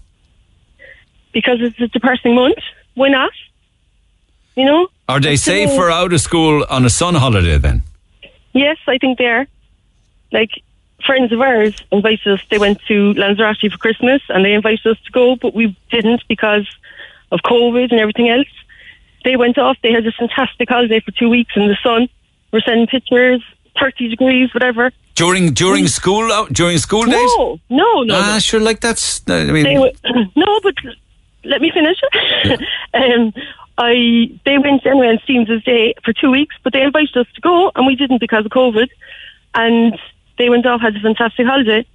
Because 1.33 1.59
it's 1.61 1.81
a 1.81 1.89
depressing 1.89 2.35
month. 2.35 2.59
Why 2.95 3.09
not? 3.09 3.33
You 4.55 4.67
know? 4.67 4.89
Are 5.09 5.19
they 5.21 5.35
It's, 5.35 5.43
safe 5.43 5.71
for 5.71 5.91
out 5.91 6.13
of 6.13 6.21
school 6.21 6.65
on 6.69 6.85
a 6.85 6.91
sun 6.91 7.15
holiday 7.15 7.57
then? 7.59 7.83
Yes, 8.53 8.77
I 8.87 8.99
think 8.99 9.19
they 9.19 9.27
are. 9.27 9.47
Like 10.31 10.51
friends 11.05 11.33
of 11.33 11.41
ours 11.41 11.75
invited 11.91 12.27
us. 12.27 12.41
They 12.51 12.59
went 12.59 12.81
to 12.89 13.15
Lanzarote 13.15 13.71
for 13.71 13.79
Christmas, 13.79 14.23
and 14.29 14.45
they 14.45 14.53
invited 14.53 14.87
us 14.87 14.99
to 15.05 15.13
go, 15.13 15.37
but 15.37 15.55
we 15.55 15.77
didn't 15.91 16.23
because 16.29 16.69
of 17.31 17.41
COVID 17.41 17.91
and 17.91 18.01
everything 18.01 18.29
else. 18.29 18.49
They 19.25 19.37
went 19.37 19.59
off. 19.59 19.77
They 19.83 19.93
had 19.93 20.07
a 20.07 20.13
fantastic 20.13 20.69
holiday 20.69 21.01
for 21.01 21.13
two 21.13 21.29
weeks 21.29 21.53
in 21.57 21.69
the 21.69 21.77
sun. 21.83 22.09
We're 22.53 22.61
sending 22.61 22.87
pictures, 22.87 23.43
thirty 23.79 24.09
degrees, 24.09 24.53
whatever. 24.53 24.91
During 25.15 25.53
during 25.53 25.87
school 25.89 26.33
out 26.33 26.53
during 26.53 26.79
school 26.79 27.05
days? 27.05 27.15
No, 27.37 27.61
no, 27.71 28.03
no. 28.03 28.15
Ah, 28.17 28.39
sure. 28.39 28.61
Like 28.61 28.81
that's. 28.81 29.23
I 29.29 29.45
mean, 29.45 29.81
were, 29.81 29.93
no, 30.37 30.61
but 30.63 30.75
let 31.45 31.61
me 31.61 31.71
finish. 31.71 31.99
um, 32.95 33.33
I 33.79 34.31
they 34.45 34.59
went 34.59 34.85
anyway 34.85 35.09
on 35.09 35.19
Stephen's 35.25 35.63
Day 35.65 35.95
for 36.05 36.13
two 36.13 36.31
weeks, 36.31 36.57
but 36.63 36.73
they 36.73 36.83
invited 36.83 37.17
us 37.17 37.27
to 37.35 37.41
go, 37.41 37.71
and 37.75 37.87
we 37.87 37.97
didn't 37.97 38.21
because 38.21 38.45
of 38.45 38.53
COVID. 38.53 38.89
And 39.55 39.99
they 40.43 40.49
went 40.51 40.67
off, 40.67 40.81
had 40.81 40.97
a 40.97 41.01
fantastic 41.01 41.47
holiday, 41.47 41.87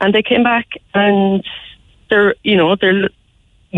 and 0.00 0.12
they 0.14 0.22
came 0.22 0.42
back, 0.42 0.66
and 0.92 1.44
they're 2.10 2.34
you 2.42 2.56
know 2.56 2.74
they're 2.80 3.08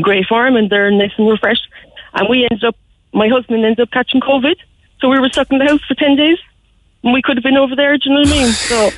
great 0.01 0.26
form 0.26 0.56
and 0.56 0.70
they're 0.70 0.90
nice 0.90 1.12
and 1.18 1.28
refreshed. 1.28 1.68
And 2.14 2.28
we 2.28 2.48
ended 2.51 2.64
up, 2.64 2.76
my 3.12 3.28
husband 3.28 3.64
ended 3.64 3.80
up 3.80 3.90
catching 3.90 4.20
COVID, 4.20 4.56
so 5.01 5.09
we 5.09 5.18
were 5.20 5.28
stuck 5.28 5.51
in 5.52 5.59
the 5.59 5.66
house 5.66 5.84
for 5.86 5.94
ten 5.94 6.16
days. 6.16 6.38
And 7.02 7.12
we 7.12 7.20
could 7.20 7.36
have 7.36 7.44
been 7.44 7.59
over 7.59 7.76
there. 7.76 7.98
Do 7.98 8.09
you 8.09 8.14
know 8.14 8.22
what 8.22 8.32
I 8.32 8.42
mean? 8.42 8.52
So. 8.52 8.90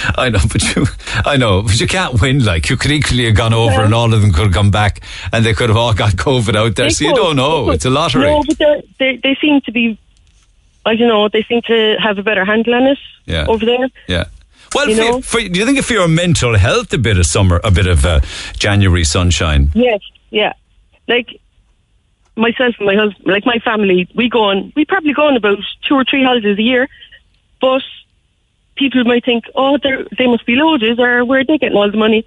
I 0.16 0.28
know, 0.30 0.40
but 0.52 0.62
you, 0.76 0.84
I 1.24 1.36
know, 1.36 1.62
but 1.62 1.80
you 1.80 1.86
can't 1.86 2.20
win. 2.20 2.44
Like 2.44 2.68
you 2.70 2.76
could 2.76 2.90
equally 2.90 3.24
have 3.26 3.36
gone 3.36 3.54
over, 3.54 3.72
Yeah. 3.72 3.84
and 3.84 3.94
all 3.94 4.12
of 4.12 4.20
them 4.20 4.32
could 4.32 4.46
have 4.46 4.52
come 4.52 4.70
back, 4.70 5.00
and 5.32 5.44
they 5.46 5.54
could 5.54 5.70
have 5.70 5.76
all 5.78 5.94
got 5.94 6.12
COVID 6.26 6.54
out 6.56 6.74
there. 6.76 6.86
They 6.86 6.90
so 6.90 7.04
you 7.04 7.14
don't 7.14 7.36
know. 7.36 7.70
It's 7.70 7.84
a 7.84 7.90
lottery. 7.90 8.26
No, 8.26 8.42
but 8.46 8.58
they 8.98 9.16
they 9.22 9.36
seem 9.40 9.60
to 9.62 9.72
be. 9.72 9.98
I 10.88 10.96
don't 10.96 11.08
know. 11.08 11.28
They 11.28 11.42
seem 11.48 11.60
to 11.72 11.96
have 12.06 12.16
a 12.18 12.22
better 12.22 12.44
handle 12.44 12.74
on 12.74 12.84
it 12.92 12.98
Yeah. 13.26 13.46
over 13.48 13.64
there. 13.64 13.88
Yeah. 14.08 14.24
Well, 14.74 14.88
You 14.88 14.96
for, 14.96 15.02
know? 15.02 15.20
for, 15.22 15.40
do 15.40 15.58
you 15.60 15.66
think 15.66 15.78
if 15.78 15.90
your 15.90 16.08
mental 16.08 16.56
health, 16.56 16.92
a 16.92 16.98
bit 16.98 17.16
of 17.18 17.26
summer, 17.26 17.60
a 17.64 17.70
bit 17.70 17.86
of 17.86 18.04
uh, 18.04 18.20
January 18.58 19.04
sunshine? 19.04 19.70
Yes, 19.74 20.00
yeah. 20.30 20.52
Like 21.06 21.28
myself 22.36 22.74
and 22.78 22.86
my 22.86 22.94
husband, 22.94 23.26
like 23.26 23.44
my 23.46 23.58
family, 23.70 24.08
we 24.14 24.28
go 24.28 24.42
on. 24.50 24.72
We 24.76 24.84
probably 24.84 25.12
go 25.14 25.26
on 25.28 25.36
about 25.36 25.58
two 25.86 25.94
or 25.94 26.04
three 26.04 26.22
holidays 26.24 26.58
a 26.58 26.62
year, 26.62 26.86
but 27.60 27.82
people 28.76 29.02
might 29.04 29.24
think, 29.24 29.44
oh, 29.54 29.78
they 29.82 29.94
they 30.18 30.26
must 30.26 30.44
be 30.46 30.54
loaded, 30.56 31.00
or 31.00 31.24
where 31.24 31.40
are 31.40 31.44
they 31.44 31.58
getting 31.58 31.76
all 31.76 31.90
the 31.90 31.96
money? 31.96 32.24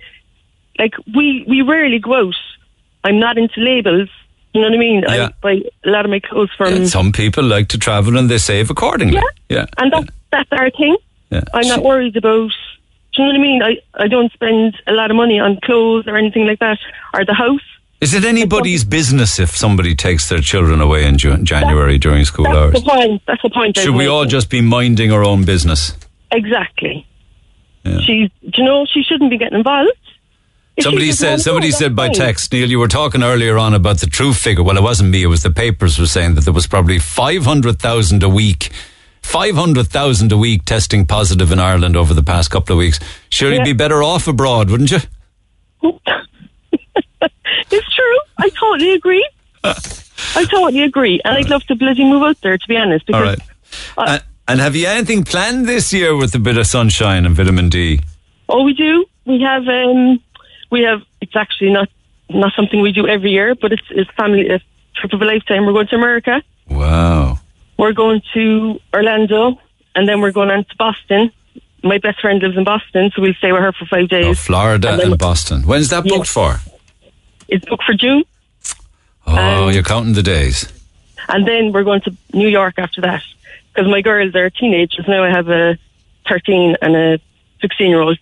Like 0.80 0.96
we 1.16 1.46
we 1.48 1.62
rarely 1.62 2.00
go 2.00 2.16
out. 2.28 2.36
I'm 3.04 3.20
not 3.20 3.38
into 3.38 3.60
labels. 3.62 4.10
You 4.53 4.61
know 4.61 4.68
what 4.68 4.76
I 4.76 4.80
mean? 4.80 5.03
Yeah. 5.07 5.28
I 5.28 5.34
buy 5.41 5.61
a 5.86 5.90
lot 5.90 6.06
of 6.06 6.11
my 6.11 6.19
clothes 6.19 6.49
from. 6.57 6.76
Yeah, 6.76 6.86
some 6.86 7.11
people 7.11 7.44
like 7.44 7.69
to 7.69 7.78
travel 7.78 8.18
and 8.18 8.30
they 8.30 8.38
save 8.38 8.69
accordingly. 8.69 9.15
Yeah. 9.15 9.57
Yeah. 9.57 9.65
And 9.78 9.94
that's, 9.94 10.10
that's 10.32 10.49
our 10.52 10.69
thing. 10.72 10.98
Yeah. 11.30 11.41
I'm 11.53 11.68
not 11.68 11.84
worried 11.84 12.18
about. 12.18 12.52
Do 13.14 13.23
you 13.23 13.26
know 13.26 13.32
what 13.34 13.40
I 13.40 13.41
mean? 13.41 13.64
I, 13.64 13.78
I 14.03 14.07
don't 14.07 14.32
spend 14.32 14.78
a 14.88 14.94
lot 14.94 15.11
of 15.11 15.18
money 15.18 15.40
on 15.40 15.60
clothes 15.64 16.06
or 16.07 16.18
anything 16.18 16.45
like 16.48 16.60
that, 16.60 16.80
or 17.14 17.26
the 17.26 17.34
house. 17.34 17.61
Is 18.02 18.14
it 18.14 18.26
anybody's 18.26 18.84
business 18.84 19.38
if 19.38 19.56
somebody 19.56 19.95
takes 19.95 20.28
their 20.30 20.40
children 20.41 20.82
away 20.82 21.06
in 21.06 21.18
Ju- 21.18 21.38
January 21.44 21.98
during 21.98 22.26
school 22.26 22.45
That's 22.45 22.56
hours? 22.57 22.73
the 22.73 22.82
point. 22.82 23.22
That's 23.28 23.41
the 23.44 23.49
point. 23.49 23.78
Should 23.78 23.95
we 23.95 24.07
all 24.07 24.26
just 24.26 24.49
be 24.49 24.60
minding 24.61 25.11
our 25.11 25.23
own 25.23 25.45
business? 25.45 25.94
exactly? 26.32 27.06
Yeah. 27.84 27.99
She, 27.99 28.32
do 28.41 28.49
you 28.57 28.64
know, 28.64 28.86
she 28.86 29.03
shouldn't 29.03 29.30
be 29.30 29.38
getting 29.38 29.57
involved. 29.57 29.91
Somebody 30.80 31.11
said. 31.11 31.41
Somebody 31.41 31.72
said 31.72 31.95
by 31.95 32.10
text, 32.10 32.52
Neil. 32.53 32.69
You 32.69 32.80
were 32.80 32.88
talking 32.88 33.23
earlier 33.23 33.57
on 33.57 33.73
about 33.73 33.99
the 33.99 34.07
true 34.07 34.34
figure. 34.34 34.64
Well, 34.64 34.77
it 34.77 34.84
wasn't 34.84 35.10
me. 35.10 35.23
It 35.23 35.27
was 35.27 35.43
the 35.43 35.52
papers 35.52 35.99
were 35.99 36.07
saying 36.07 36.35
that 36.35 36.45
there 36.45 36.53
was 36.53 36.65
probably 36.68 36.98
five 36.98 37.43
hundred 37.43 37.80
thousand 37.80 38.23
a 38.23 38.30
week, 38.30 38.72
five 39.22 39.56
hundred 39.56 39.88
thousand 39.88 40.31
a 40.31 40.38
week 40.38 40.65
testing 40.65 41.06
positive 41.06 41.52
in 41.52 41.60
Ireland 41.60 41.95
over 41.98 42.14
the 42.14 42.23
past 42.23 42.52
couple 42.52 42.73
of 42.73 42.80
weeks. 42.80 42.99
Sure, 43.30 43.52
you'd 43.53 43.65
be 43.65 43.73
better 43.73 44.02
off 44.02 44.27
abroad, 44.27 44.69
wouldn't 44.69 44.91
you? 44.91 44.99
It's 47.73 47.95
true. 47.95 48.19
I 48.38 48.49
totally 48.49 48.93
agree. 48.93 49.27
I 49.64 50.45
totally 50.49 50.81
agree, 50.81 51.22
and 51.23 51.35
I'd 51.35 51.49
love 51.49 51.64
to 51.65 51.76
bloody 51.76 52.03
move 52.03 52.23
out 52.23 52.39
there. 52.41 52.57
To 52.57 52.68
be 52.68 52.76
honest, 52.77 53.10
All 53.11 53.22
right. 53.22 53.39
Uh, 53.98 54.19
and 54.48 54.60
have 54.60 54.76
you 54.76 54.88
anything 54.88 55.23
planned 55.23 55.68
this 55.68 55.93
year 55.93 56.15
with 56.15 56.35
a 56.35 56.39
bit 56.39 56.57
of 56.57 56.68
sunshine 56.68 57.26
and 57.26 57.35
vitamin 57.35 57.69
D? 57.69 58.02
Oh, 58.49 58.64
we 58.64 58.73
do. 58.73 59.06
We 59.26 59.41
have. 59.41 59.68
Um, 59.68 60.22
we 60.72 60.81
have. 60.84 61.02
It's 61.19 61.35
actually 61.35 61.72
not 61.72 61.89
not 62.30 62.53
something 62.56 62.81
we 62.81 62.91
do 62.91 63.07
every 63.07 63.31
year, 63.31 63.56
but 63.56 63.72
it's 63.72 63.84
it's 63.91 64.10
family 64.11 64.49
a 64.49 64.60
trip 64.95 65.14
of 65.14 65.22
a 65.22 65.26
lifetime. 65.26 65.65
We're 65.65 65.73
going 65.73 65.88
to 65.88 65.95
America. 65.95 66.41
Wow. 66.69 67.39
We're 67.77 67.93
going 67.93 68.22
to 68.34 68.80
Orlando, 68.93 69.60
and 69.95 70.07
then 70.07 70.22
we're 70.22 70.31
going 70.31 70.49
on 70.52 70.64
to 70.64 70.76
Boston. 70.77 71.31
My 71.84 71.98
best 71.98 72.22
friend 72.22 72.41
lives 72.41 72.56
in 72.57 72.64
Boston, 72.64 73.11
so 73.15 73.22
we'll 73.22 73.34
stay 73.34 73.52
with 73.52 73.61
her 73.61 73.72
for 73.72 73.85
five 73.85 74.03
oh, 74.03 74.07
days. 74.07 74.26
Oh, 74.26 74.34
Florida 74.35 74.93
And 74.93 75.02
and, 75.02 75.18
Boston. 75.18 75.64
When's 75.64 75.89
that 75.89 76.03
booked 76.03 76.27
for? 76.27 76.57
It's 77.48 77.65
booked 77.65 77.84
for 77.84 77.93
June, 77.93 78.23
Oh, 79.27 79.65
um, 79.68 79.73
you're 79.73 79.84
counting 79.84 80.14
the 80.14 80.23
days. 80.23 80.72
and 81.27 81.48
then 81.48 81.72
we're 81.72 81.84
going 81.84 82.02
to 82.02 82.15
New 82.34 82.48
York 82.48 82.76
after 82.77 83.02
that. 83.02 83.23
Because 83.73 83.89
my 83.89 84.02
girls 84.02 84.35
are 84.35 84.49
teenagers 84.49 85.07
now. 85.07 85.23
I 85.23 85.30
have 85.30 85.49
a 85.49 85.77
thirteen 86.27 86.76
and 86.81 86.95
a 86.95 87.19
sixteen-year-old, 87.61 88.19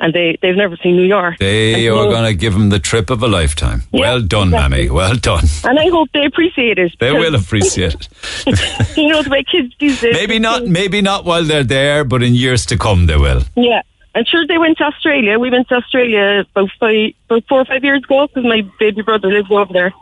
and 0.00 0.12
they 0.14 0.36
they've 0.40 0.56
never 0.56 0.76
seen 0.76 0.96
New 0.96 1.04
York. 1.06 1.38
They 1.38 1.88
are 1.88 2.04
going 2.08 2.24
to 2.24 2.34
give 2.34 2.52
them 2.52 2.68
the 2.70 2.78
trip 2.78 3.10
of 3.10 3.22
a 3.22 3.28
lifetime. 3.28 3.82
Yeah, 3.92 4.00
well 4.00 4.20
done, 4.22 4.48
exactly. 4.48 4.76
Mammy. 4.78 4.90
Well 4.90 5.16
done. 5.16 5.44
And 5.64 5.78
I 5.78 5.88
hope 5.88 6.08
they 6.12 6.24
appreciate 6.24 6.78
it. 6.78 6.92
They 7.00 7.12
will 7.12 7.34
appreciate 7.34 7.94
it. 7.94 8.08
you 8.96 9.08
know 9.08 9.22
the 9.22 9.30
way 9.30 9.42
kids 9.44 9.74
these 9.80 10.00
days. 10.00 10.14
maybe 10.14 10.38
not. 10.38 10.66
Maybe 10.66 11.00
not 11.02 11.24
while 11.24 11.44
they're 11.44 11.64
there, 11.64 12.04
but 12.04 12.22
in 12.22 12.34
years 12.34 12.64
to 12.66 12.76
come, 12.78 13.06
they 13.06 13.16
will. 13.16 13.42
Yeah. 13.56 13.82
And 14.14 14.26
sure, 14.26 14.46
they 14.46 14.58
went 14.58 14.78
to 14.78 14.84
Australia. 14.84 15.38
We 15.38 15.50
went 15.50 15.68
to 15.68 15.76
Australia 15.76 16.44
about 16.50 16.70
five, 16.80 17.12
about 17.28 17.44
four 17.48 17.60
or 17.60 17.64
five 17.66 17.84
years 17.84 18.02
ago 18.02 18.26
because 18.26 18.44
my 18.44 18.62
baby 18.80 19.02
brother 19.02 19.28
lives 19.28 19.48
over 19.50 19.72
there. 19.72 19.92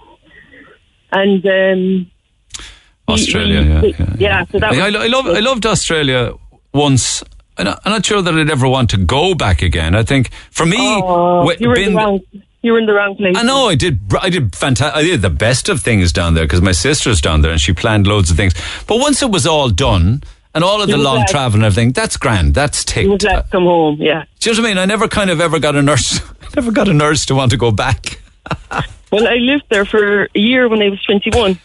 And 1.12 1.44
um, 1.46 2.10
Australia, 3.08 3.62
he- 3.62 3.68
yeah, 3.68 3.80
he- 3.80 3.88
yeah. 3.88 4.16
yeah. 4.18 4.44
So 4.46 4.58
that 4.58 4.72
I, 4.72 4.86
was, 4.86 4.96
I 4.96 5.06
love. 5.06 5.26
I 5.26 5.40
loved 5.40 5.66
Australia 5.66 6.32
once. 6.72 7.22
I'm 7.58 7.64
not, 7.84 8.04
sure 8.04 8.20
that 8.22 8.34
I'd 8.34 8.50
ever 8.50 8.68
want 8.68 8.90
to 8.90 8.96
go 8.98 9.34
back 9.34 9.62
again. 9.62 9.94
I 9.94 10.02
think 10.02 10.30
for 10.50 10.66
me, 10.66 10.76
Oh, 10.78 11.50
you 11.58 11.68
were 11.68 11.76
in 11.76 11.84
been- 11.84 11.92
the 11.94 11.98
wrong. 11.98 12.20
You 12.62 12.72
were 12.72 12.78
in 12.80 12.86
the 12.86 12.94
wrong 12.94 13.14
place. 13.16 13.36
I 13.36 13.44
know 13.44 13.68
I 13.68 13.76
did. 13.76 14.00
I 14.20 14.28
did 14.28 14.54
fantastic. 14.56 14.96
I 14.96 15.02
did 15.04 15.22
the 15.22 15.30
best 15.30 15.68
of 15.68 15.80
things 15.82 16.12
down 16.12 16.34
there 16.34 16.44
because 16.44 16.60
my 16.60 16.72
sister's 16.72 17.20
down 17.20 17.42
there 17.42 17.52
and 17.52 17.60
she 17.60 17.72
planned 17.72 18.08
loads 18.08 18.28
of 18.30 18.36
things. 18.36 18.54
But 18.88 18.98
once 18.98 19.22
it 19.22 19.30
was 19.30 19.46
all 19.46 19.68
done 19.70 20.24
and 20.52 20.64
all 20.64 20.82
of 20.82 20.88
You 20.88 20.96
the 20.96 21.02
long 21.02 21.18
glad. 21.18 21.28
travel 21.28 21.56
and 21.58 21.64
everything, 21.64 21.92
that's 21.92 22.16
grand. 22.16 22.54
That's 22.54 22.80
You 22.80 22.92
ticked. 22.92 23.08
was 23.08 23.22
glad 23.22 23.50
come 23.52 23.64
home. 23.64 23.98
Yeah. 24.00 24.24
Do 24.40 24.50
you 24.50 24.56
know 24.56 24.62
what 24.62 24.66
I 24.66 24.70
mean? 24.70 24.78
I 24.78 24.84
never 24.86 25.06
kind 25.06 25.30
of 25.30 25.40
ever 25.40 25.60
got 25.60 25.76
a 25.76 25.82
nurse. 25.82 26.20
never 26.56 26.72
got 26.72 26.88
a 26.88 26.92
nurse 26.92 27.24
to 27.26 27.34
want 27.36 27.52
to 27.52 27.56
go 27.56 27.70
back. 27.70 28.20
Well, 29.12 29.28
I 29.28 29.34
lived 29.36 29.62
there 29.70 29.84
for 29.84 30.24
a 30.24 30.38
year 30.38 30.68
when 30.68 30.82
I 30.82 30.88
was 30.88 31.00
21. 31.04 31.60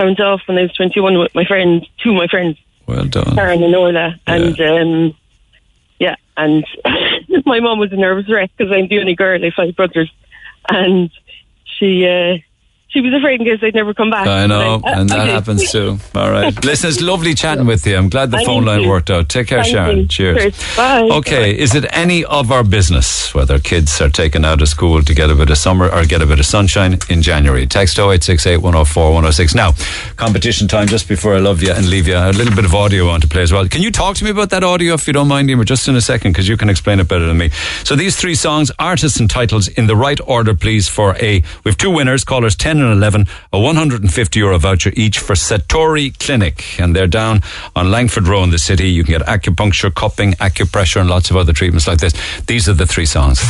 I 0.00 0.04
went 0.04 0.18
off 0.18 0.40
when 0.46 0.58
I 0.58 0.62
was 0.62 0.72
21 0.72 1.16
with 1.16 1.32
my 1.32 1.44
friends, 1.44 1.86
two 2.02 2.10
of 2.10 2.16
my 2.16 2.26
friends, 2.26 2.58
Well 2.86 3.04
done. 3.06 3.34
Karen 3.34 3.62
and 3.62 3.74
Orla. 3.74 4.20
And, 4.26 4.60
um, 4.60 5.16
yeah, 5.98 6.16
and 6.36 6.64
my 7.46 7.60
mum 7.60 7.78
was 7.78 7.92
a 7.92 7.96
nervous 7.96 8.30
wreck 8.30 8.50
because 8.56 8.72
I'm 8.72 8.88
the 8.88 9.00
only 9.00 9.14
girl. 9.14 9.40
I 9.40 9.46
have 9.46 9.54
five 9.54 9.76
brothers. 9.76 10.12
And 10.68 11.10
she, 11.64 12.06
uh, 12.06 12.38
she 12.96 13.02
was 13.02 13.12
afraid 13.14 13.40
in 13.40 13.46
case 13.46 13.60
they'd 13.60 13.74
never 13.74 13.92
come 13.94 14.10
back. 14.10 14.26
I 14.26 14.46
know, 14.46 14.80
I- 14.84 14.92
and 15.00 15.10
I 15.12 15.16
that 15.18 15.28
happens 15.28 15.70
too. 15.70 15.98
All 16.14 16.30
right. 16.30 16.52
Listen, 16.64 16.88
it's 16.88 17.00
lovely 17.00 17.34
chatting 17.34 17.66
with 17.66 17.86
you. 17.86 17.96
I'm 17.96 18.08
glad 18.08 18.30
the 18.30 18.38
I 18.38 18.44
phone 18.44 18.64
line 18.64 18.82
too. 18.82 18.88
worked 18.88 19.10
out. 19.10 19.28
Take 19.28 19.48
care, 19.48 19.62
Thank 19.62 19.74
Sharon. 19.74 19.96
you. 19.98 20.06
Cheers. 20.08 20.36
Cheers. 20.54 20.76
Bye. 20.76 21.02
Okay, 21.18 21.56
is 21.56 21.74
it 21.74 21.84
any 21.90 22.24
of 22.24 22.50
our 22.50 22.64
business 22.64 23.34
whether 23.34 23.58
kids 23.58 24.00
are 24.00 24.08
taken 24.08 24.44
out 24.44 24.62
of 24.62 24.68
school 24.68 25.02
to 25.02 25.14
get 25.14 25.30
a 25.30 25.34
bit 25.34 25.50
of 25.50 25.58
summer 25.58 25.88
or 25.92 26.04
get 26.04 26.22
a 26.22 26.26
bit 26.26 26.38
of 26.38 26.46
sunshine 26.46 26.98
in 27.10 27.20
January? 27.22 27.66
Text 27.66 27.98
0868 27.98 28.56
104 28.58 29.04
106. 29.12 29.54
Now, 29.54 29.72
competition 30.16 30.68
time 30.68 30.86
just 30.88 31.08
before 31.08 31.34
I 31.34 31.38
love 31.38 31.62
you 31.62 31.72
and 31.72 31.88
leave 31.88 32.06
you. 32.08 32.16
A 32.16 32.32
little 32.32 32.54
bit 32.54 32.64
of 32.64 32.74
audio 32.74 33.08
on 33.08 33.20
to 33.20 33.28
play 33.28 33.42
as 33.42 33.52
well. 33.52 33.66
Can 33.68 33.82
you 33.82 33.90
talk 33.90 34.16
to 34.16 34.24
me 34.24 34.30
about 34.30 34.50
that 34.50 34.64
audio 34.64 34.94
if 34.94 35.06
you 35.06 35.12
don't 35.12 35.28
mind, 35.28 35.50
Emer, 35.50 35.64
just 35.64 35.88
in 35.88 35.96
a 35.96 36.00
second 36.00 36.32
because 36.32 36.48
you 36.48 36.56
can 36.56 36.68
explain 36.70 37.00
it 37.00 37.08
better 37.08 37.26
than 37.26 37.36
me. 37.38 37.50
So 37.84 37.94
these 37.96 38.16
three 38.16 38.34
songs, 38.34 38.70
artists 38.78 39.20
and 39.20 39.28
titles 39.28 39.68
in 39.68 39.86
the 39.86 39.96
right 39.96 40.18
order, 40.26 40.54
please, 40.54 40.88
for 40.88 41.14
a. 41.16 41.42
We 41.64 41.70
have 41.70 41.76
two 41.76 41.90
winners, 41.90 42.24
callers 42.24 42.56
10 42.56 42.78
and 42.86 42.96
11, 42.96 43.26
a 43.52 43.60
150 43.60 44.38
euro 44.38 44.58
voucher 44.58 44.92
each 44.94 45.18
for 45.18 45.34
Satori 45.34 46.16
Clinic. 46.18 46.80
And 46.80 46.94
they're 46.94 47.06
down 47.06 47.42
on 47.74 47.90
Langford 47.90 48.28
Row 48.28 48.42
in 48.42 48.50
the 48.50 48.58
city. 48.58 48.88
You 48.88 49.04
can 49.04 49.18
get 49.18 49.26
acupuncture, 49.26 49.94
cupping, 49.94 50.32
acupressure, 50.34 51.00
and 51.00 51.10
lots 51.10 51.30
of 51.30 51.36
other 51.36 51.52
treatments 51.52 51.86
like 51.86 51.98
this. 51.98 52.14
These 52.46 52.68
are 52.68 52.74
the 52.74 52.86
three 52.86 53.06
songs. 53.06 53.40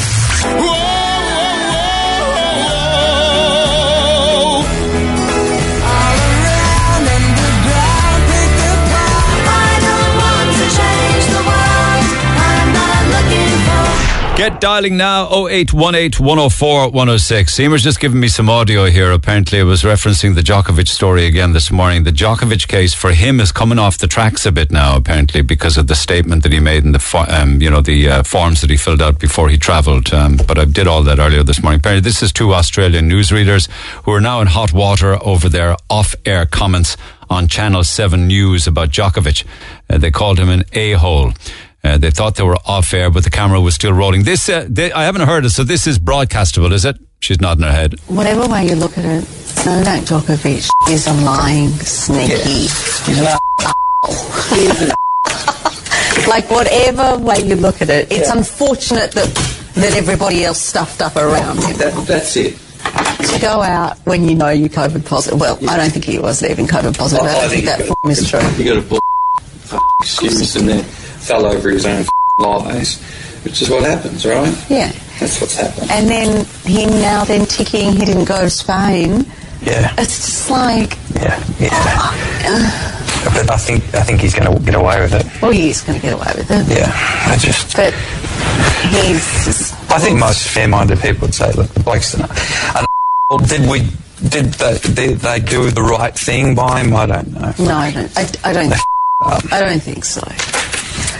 Get 14.36 14.60
dialing 14.60 14.98
now 14.98 15.28
0818 15.48 16.22
104 16.22 16.90
106. 16.90 17.54
Seamer's 17.54 17.82
just 17.82 17.98
given 17.98 18.20
me 18.20 18.28
some 18.28 18.50
audio 18.50 18.84
here. 18.84 19.10
Apparently, 19.10 19.60
it 19.60 19.62
was 19.62 19.82
referencing 19.82 20.34
the 20.34 20.42
Djokovic 20.42 20.88
story 20.88 21.24
again 21.24 21.54
this 21.54 21.70
morning. 21.70 22.04
The 22.04 22.12
Djokovic 22.12 22.68
case 22.68 22.92
for 22.92 23.12
him 23.12 23.40
is 23.40 23.50
coming 23.50 23.78
off 23.78 23.96
the 23.96 24.06
tracks 24.06 24.44
a 24.44 24.52
bit 24.52 24.70
now, 24.70 24.94
apparently, 24.94 25.40
because 25.40 25.78
of 25.78 25.86
the 25.86 25.94
statement 25.94 26.42
that 26.42 26.52
he 26.52 26.60
made 26.60 26.84
in 26.84 26.92
the 26.92 27.26
um, 27.30 27.62
you 27.62 27.70
know 27.70 27.80
the 27.80 28.10
uh, 28.10 28.22
forms 28.24 28.60
that 28.60 28.68
he 28.68 28.76
filled 28.76 29.00
out 29.00 29.18
before 29.18 29.48
he 29.48 29.56
travelled. 29.56 30.12
Um, 30.12 30.36
but 30.46 30.58
I 30.58 30.66
did 30.66 30.86
all 30.86 31.02
that 31.04 31.18
earlier 31.18 31.42
this 31.42 31.62
morning. 31.62 31.80
Apparently, 31.80 32.06
this 32.06 32.22
is 32.22 32.30
two 32.30 32.52
Australian 32.52 33.08
newsreaders 33.08 33.70
who 34.04 34.12
are 34.12 34.20
now 34.20 34.42
in 34.42 34.48
hot 34.48 34.70
water 34.70 35.18
over 35.24 35.48
their 35.48 35.76
off-air 35.88 36.44
comments 36.44 36.98
on 37.30 37.48
Channel 37.48 37.84
7 37.84 38.26
News 38.26 38.66
about 38.66 38.90
Djokovic. 38.90 39.44
Uh, 39.88 39.96
they 39.96 40.10
called 40.10 40.38
him 40.38 40.50
an 40.50 40.64
a-hole. 40.74 41.32
Uh, 41.86 41.98
they 41.98 42.10
thought 42.10 42.34
they 42.34 42.42
were 42.42 42.58
off 42.66 42.92
air, 42.92 43.10
but 43.10 43.22
the 43.22 43.30
camera 43.30 43.60
was 43.60 43.76
still 43.76 43.92
rolling. 43.92 44.24
This, 44.24 44.48
uh, 44.48 44.66
they, 44.68 44.90
I 44.92 45.04
haven't 45.04 45.22
heard 45.22 45.44
it, 45.44 45.50
so 45.50 45.62
this 45.62 45.86
is 45.86 46.00
broadcastable, 46.00 46.72
is 46.72 46.84
it? 46.84 46.96
She's 47.20 47.40
nodding 47.40 47.62
her 47.62 47.70
head. 47.70 48.00
Whatever 48.08 48.48
way 48.48 48.66
you 48.66 48.74
look 48.74 48.98
at 48.98 49.04
it, 49.04 49.22
Novak 49.64 50.02
Djokovic 50.02 50.68
is 50.90 51.06
a 51.06 51.12
lying, 51.24 51.68
sneaky. 51.68 52.66
like 56.28 56.50
whatever 56.50 57.18
way 57.18 57.38
you 57.44 57.54
look 57.54 57.80
at 57.80 57.88
it, 57.88 58.10
it's 58.10 58.30
unfortunate 58.30 59.12
that 59.12 59.32
that 59.74 59.94
everybody 59.94 60.44
else 60.44 60.60
stuffed 60.60 61.02
up 61.02 61.14
around 61.16 61.58
him. 61.58 61.76
that's 62.04 62.36
it. 62.36 62.56
To 62.56 63.38
go 63.40 63.62
out 63.62 63.98
when 64.06 64.28
you 64.28 64.34
know 64.34 64.48
you're 64.48 64.68
COVID 64.68 65.06
positive. 65.06 65.40
Well, 65.40 65.58
I 65.68 65.76
don't 65.76 65.90
think 65.90 66.04
he 66.04 66.18
was 66.18 66.42
even 66.42 66.66
COVID 66.66 66.96
positive. 66.96 67.26
I, 67.26 67.40
don't 67.40 67.50
think, 67.50 67.64
that 67.66 67.82
form 67.82 68.10
is 68.10 68.28
true. 68.28 68.40
You 68.56 68.64
got 68.74 68.84
a 68.84 68.88
bull 68.88 69.00
excuse 70.00 70.56
and 70.56 70.68
then 70.68 70.84
fell 71.26 71.44
over 71.46 71.70
his 71.70 71.84
own 71.86 72.00
f- 72.00 72.08
lies, 72.38 73.00
which 73.44 73.62
is 73.62 73.68
what 73.70 73.82
happens, 73.82 74.24
right? 74.24 74.54
Yeah. 74.70 74.92
That's 75.18 75.40
what's 75.40 75.56
happened. 75.56 75.90
And 75.90 76.08
then 76.08 76.44
him 76.64 76.90
now 77.00 77.24
then 77.24 77.46
ticking 77.46 77.92
he 77.92 78.04
didn't 78.04 78.26
go 78.26 78.42
to 78.42 78.50
Spain. 78.50 79.24
Yeah. 79.62 79.92
It's 79.98 80.16
just 80.26 80.50
like 80.50 80.96
Yeah, 81.14 81.42
yeah. 81.58 81.70
Ah. 81.72 83.32
but 83.34 83.50
I 83.50 83.56
think 83.56 83.82
I 83.94 84.02
think 84.02 84.20
he's 84.20 84.34
going 84.34 84.52
to 84.54 84.62
get 84.62 84.74
away 84.74 85.00
with 85.00 85.14
it. 85.14 85.26
well 85.42 85.50
he's 85.50 85.80
going 85.80 85.98
to 85.98 86.02
get 86.02 86.12
away 86.12 86.30
with 86.36 86.50
it. 86.50 86.68
Yeah, 86.78 86.92
I 87.26 87.36
just. 87.40 87.74
But 87.74 87.92
he's 88.92 89.72
I 89.90 89.98
think 89.98 90.18
most 90.18 90.46
fair-minded 90.48 91.00
people 91.00 91.22
would 91.22 91.34
say, 91.34 91.50
look, 91.52 91.68
the 91.70 91.80
bloke's 91.80 92.12
the. 92.12 92.22
And 92.76 92.86
well, 93.30 93.38
did 93.40 93.68
we? 93.68 93.88
Did 94.28 94.46
they, 94.54 94.78
did 94.78 95.18
they 95.18 95.40
do 95.40 95.70
the 95.70 95.82
right 95.82 96.14
thing 96.14 96.54
by 96.54 96.80
him? 96.82 96.94
I 96.94 97.06
don't 97.06 97.32
know. 97.32 97.52
no, 97.58 97.74
I 97.74 97.90
don't. 97.90 98.18
I, 98.18 98.28
I 98.44 98.52
don't. 98.52 98.72
I 99.52 99.60
don't 99.60 99.82
think 99.82 100.04
so. 100.04 100.20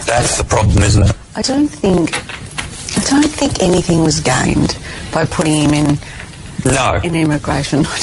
That's 0.07 0.37
the 0.37 0.43
problem, 0.43 0.81
isn't 0.83 1.03
it? 1.03 1.15
I 1.35 1.41
don't 1.41 1.67
think. 1.67 2.15
I 2.97 3.09
don't 3.09 3.29
think 3.29 3.61
anything 3.61 4.01
was 4.03 4.19
gained 4.21 4.77
by 5.13 5.25
putting 5.25 5.53
him 5.53 5.73
in 5.73 5.97
No. 6.65 6.99
in 7.03 7.13
immigration. 7.15 7.85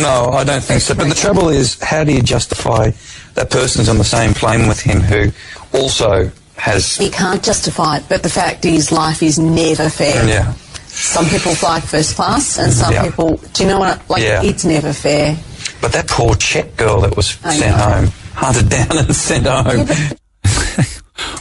No, 0.00 0.30
I 0.32 0.44
don't 0.44 0.62
think 0.62 0.80
so. 0.80 0.94
But 0.94 1.08
the 1.08 1.14
trouble 1.14 1.48
is, 1.50 1.78
how 1.82 2.04
do 2.04 2.12
you 2.12 2.22
justify 2.22 2.92
that 3.34 3.50
person's 3.50 3.88
on 3.88 3.98
the 3.98 4.04
same 4.04 4.32
plane 4.34 4.68
with 4.68 4.80
him 4.80 5.00
who 5.00 5.30
also 5.76 6.30
has. 6.56 6.98
You 7.00 7.10
can't 7.10 7.42
justify 7.42 7.96
it, 7.98 8.04
but 8.08 8.22
the 8.22 8.28
fact 8.30 8.64
is, 8.64 8.92
life 8.92 9.22
is 9.22 9.38
never 9.38 9.88
fair. 9.90 10.26
Yeah. 10.28 10.52
Some 10.86 11.26
people 11.26 11.54
fly 11.54 11.80
first 11.80 12.14
class, 12.16 12.58
and 12.58 12.72
some 12.72 12.92
Yeah. 12.92 13.04
people. 13.04 13.40
Do 13.54 13.62
you 13.64 13.68
know 13.68 13.78
what? 13.80 13.98
I- 13.98 14.02
Like, 14.08 14.22
Yeah. 14.22 14.42
it's 14.42 14.64
never 14.64 14.92
fair. 14.92 15.36
But 15.80 15.92
that 15.92 16.06
poor 16.06 16.34
Czech 16.36 16.76
girl 16.76 17.00
that 17.02 17.16
was 17.16 17.36
I 17.44 17.56
sent 17.58 17.76
know. 17.76 17.82
home, 17.82 18.12
hunted 18.34 18.68
down 18.68 18.98
and 18.98 19.16
sent 19.16 19.46
home. 19.46 19.88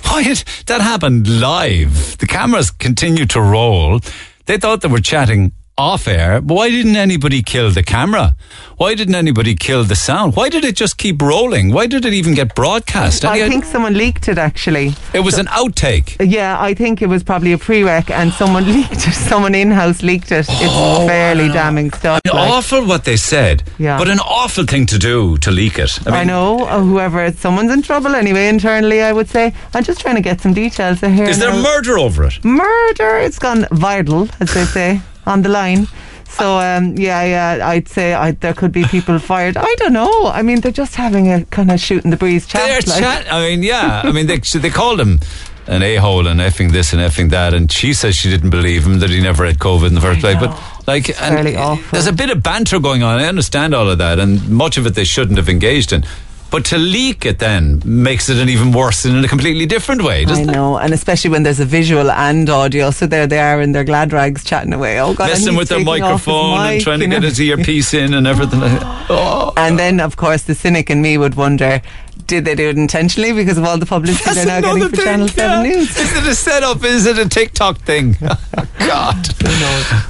Why 0.03 0.23
did 0.23 0.43
that 0.65 0.81
happen 0.81 1.39
live? 1.39 2.17
The 2.17 2.27
cameras 2.27 2.71
continued 2.71 3.29
to 3.31 3.41
roll. 3.41 3.99
They 4.45 4.57
thought 4.57 4.81
they 4.81 4.87
were 4.87 4.99
chatting 5.01 5.51
off 5.79 6.07
air. 6.07 6.41
But 6.41 6.53
why 6.55 6.69
didn't 6.69 6.95
anybody 6.97 7.41
kill 7.41 7.71
the 7.71 7.81
camera? 7.83 8.35
Why 8.77 8.95
didn't 8.95 9.15
anybody 9.15 9.55
kill 9.55 9.83
the 9.83 9.95
sound? 9.95 10.35
Why 10.35 10.49
did 10.49 10.63
it 10.65 10.75
just 10.75 10.97
keep 10.97 11.21
rolling? 11.21 11.71
Why 11.73 11.87
did 11.87 12.05
it 12.05 12.13
even 12.13 12.33
get 12.33 12.53
broadcast? 12.55 13.23
I 13.25 13.39
Any- 13.39 13.49
think 13.49 13.65
someone 13.65 13.93
leaked 13.93 14.27
it 14.27 14.37
actually. 14.37 14.93
it 15.13 15.21
was 15.21 15.37
an 15.37 15.47
outtake. 15.47 16.15
Yeah, 16.19 16.57
I 16.61 16.73
think 16.73 17.01
it 17.01 17.07
was 17.07 17.23
probably 17.23 17.53
a 17.53 17.57
pre-rec 17.57 18.09
and 18.11 18.31
someone 18.33 18.65
leaked 18.75 19.07
it. 19.07 19.13
Someone 19.13 19.55
in 19.55 19.71
house 19.71 20.03
leaked 20.03 20.31
it. 20.31 20.45
It's 20.49 20.49
Oh, 20.75 21.07
fairly 21.07 21.47
damning 21.49 21.91
stuff. 21.91 22.21
like. 22.25 22.33
Awful 22.51 22.85
what 22.85 23.03
they 23.05 23.17
said, 23.17 23.63
Yeah. 23.77 23.97
but 23.97 24.07
an 24.09 24.19
awful 24.19 24.65
thing 24.65 24.85
to 24.87 24.97
do 24.99 25.37
to 25.39 25.51
leak 25.51 25.79
it. 25.79 25.99
I, 26.07 26.23
know, 26.25 26.65
uh, 26.67 26.81
whoever, 26.81 27.31
someone's 27.31 27.71
in 27.71 27.81
trouble 27.81 28.15
anyway, 28.15 28.47
internally, 28.47 29.01
I 29.01 29.11
would 29.13 29.29
say. 29.29 29.53
I'm 29.73 29.83
just 29.83 30.01
trying 30.01 30.15
to 30.15 30.21
get 30.21 30.41
some 30.41 30.53
details 30.53 30.99
here. 31.01 31.23
Is 31.29 31.39
there 31.39 31.51
now. 31.53 31.61
murder 31.61 31.97
over 31.99 32.23
it? 32.25 32.43
Murder! 32.43 33.17
It's 33.19 33.39
gone 33.39 33.63
viral, 33.71 34.29
as 34.39 34.53
they 34.53 34.65
say, 34.65 35.01
on 35.29 35.43
the 35.43 35.49
line. 35.49 35.87
So, 36.27 36.59
um, 36.59 36.95
yeah, 36.95 37.23
yeah, 37.23 37.67
I'd 37.67 37.87
say 37.87 38.13
I, 38.13 38.31
there 38.31 38.53
could 38.53 38.71
be 38.71 38.83
people 38.85 39.17
fired. 39.19 39.57
I 39.57 39.75
don't 39.75 39.93
know. 39.93 40.27
I 40.27 40.41
mean, 40.41 40.61
they're 40.61 40.71
just 40.71 40.95
having 40.95 41.31
a 41.31 41.43
kind 41.45 41.71
of 41.71 41.79
shooting 41.79 42.11
the 42.11 42.17
breeze 42.17 42.45
chat. 42.45 42.61
They're 42.65 42.95
like. 42.95 43.03
chat. 43.03 43.33
I 43.33 43.49
mean, 43.49 43.63
yeah. 43.63 44.01
I 44.03 44.11
mean, 44.11 44.27
they 44.27 44.37
they 44.37 44.69
called 44.69 44.99
him 44.99 45.19
an 45.65 45.83
a 45.83 45.95
hole 45.97 46.27
and 46.27 46.39
effing 46.39 46.71
this 46.71 46.93
and 46.93 47.01
effing 47.01 47.29
that, 47.31 47.53
and 47.53 47.71
she 47.71 47.93
says 47.93 48.15
she 48.15 48.29
didn't 48.29 48.51
believe 48.51 48.85
him 48.85 48.99
that 48.99 49.09
he 49.09 49.21
never 49.21 49.45
had 49.45 49.57
COVID 49.59 49.87
in 49.87 49.95
the 49.95 50.01
first 50.01 50.19
place. 50.19 50.37
But 50.39 50.59
like, 50.87 51.09
and 51.21 51.57
awful. 51.57 51.91
there's 51.91 52.07
a 52.07 52.13
bit 52.13 52.29
of 52.29 52.41
banter 52.43 52.79
going 52.79 53.03
on. 53.03 53.19
I 53.19 53.25
understand 53.25 53.73
all 53.73 53.89
of 53.89 53.97
that, 53.97 54.19
and 54.19 54.49
much 54.49 54.77
of 54.77 54.85
it 54.85 54.95
they 54.95 55.03
shouldn't 55.03 55.37
have 55.37 55.49
engaged 55.49 55.93
in. 55.93 56.05
But 56.51 56.65
to 56.65 56.77
leak 56.79 57.25
it 57.25 57.37
then 57.37 57.81
makes 57.85 58.27
it 58.27 58.37
an 58.37 58.49
even 58.49 58.71
worse 58.71 59.05
in 59.05 59.23
a 59.23 59.27
completely 59.27 59.67
different 59.67 60.01
way, 60.01 60.21
I 60.21 60.25
doesn't 60.25 60.49
it? 60.49 60.53
know, 60.53 60.77
and 60.77 60.93
especially 60.93 61.29
when 61.29 61.43
there's 61.43 61.59
a 61.59 61.65
visual 61.65 62.09
and 62.09 62.49
audio. 62.49 62.89
So 62.89 63.05
there 63.05 63.27
they 63.27 63.39
are 63.39 63.61
in 63.61 63.71
their 63.71 63.83
glad 63.83 64.11
rags 64.11 64.43
chatting 64.43 64.73
away. 64.73 64.99
Oh 64.99 65.13
God, 65.13 65.29
Messing 65.29 65.55
with 65.55 65.69
their 65.69 65.77
taking 65.77 66.03
off 66.03 66.25
his 66.25 66.27
microphone 66.27 66.59
and 66.59 66.81
trying 66.81 66.99
to 66.99 67.05
you 67.05 67.11
get 67.11 67.23
his 67.23 67.39
earpiece 67.39 67.93
in 67.93 68.13
and 68.13 68.25
everything. 68.27 68.59
Oh. 69.11 69.53
And 69.57 69.79
then, 69.79 69.99
of 69.99 70.17
course, 70.17 70.43
the 70.43 70.53
cynic 70.53 70.91
in 70.91 71.01
me 71.01 71.17
would 71.17 71.33
wonder: 71.33 71.81
Did 72.27 72.45
they 72.45 72.55
do 72.55 72.69
it 72.69 72.77
intentionally 72.77 73.31
because 73.33 73.57
of 73.57 73.63
all 73.63 73.77
the 73.77 73.85
publicity 73.85 74.33
they're 74.35 74.45
now 74.45 74.61
getting 74.61 74.89
for 74.89 74.95
Channel 75.03 75.27
Seven 75.27 75.63
News? 75.63 75.97
Is 75.97 76.15
it 76.15 76.27
a 76.27 76.35
setup? 76.35 76.83
Is 76.83 77.05
it 77.05 77.17
a 77.17 77.27
TikTok 77.27 77.77
thing? 77.79 78.15
God. 78.79 79.27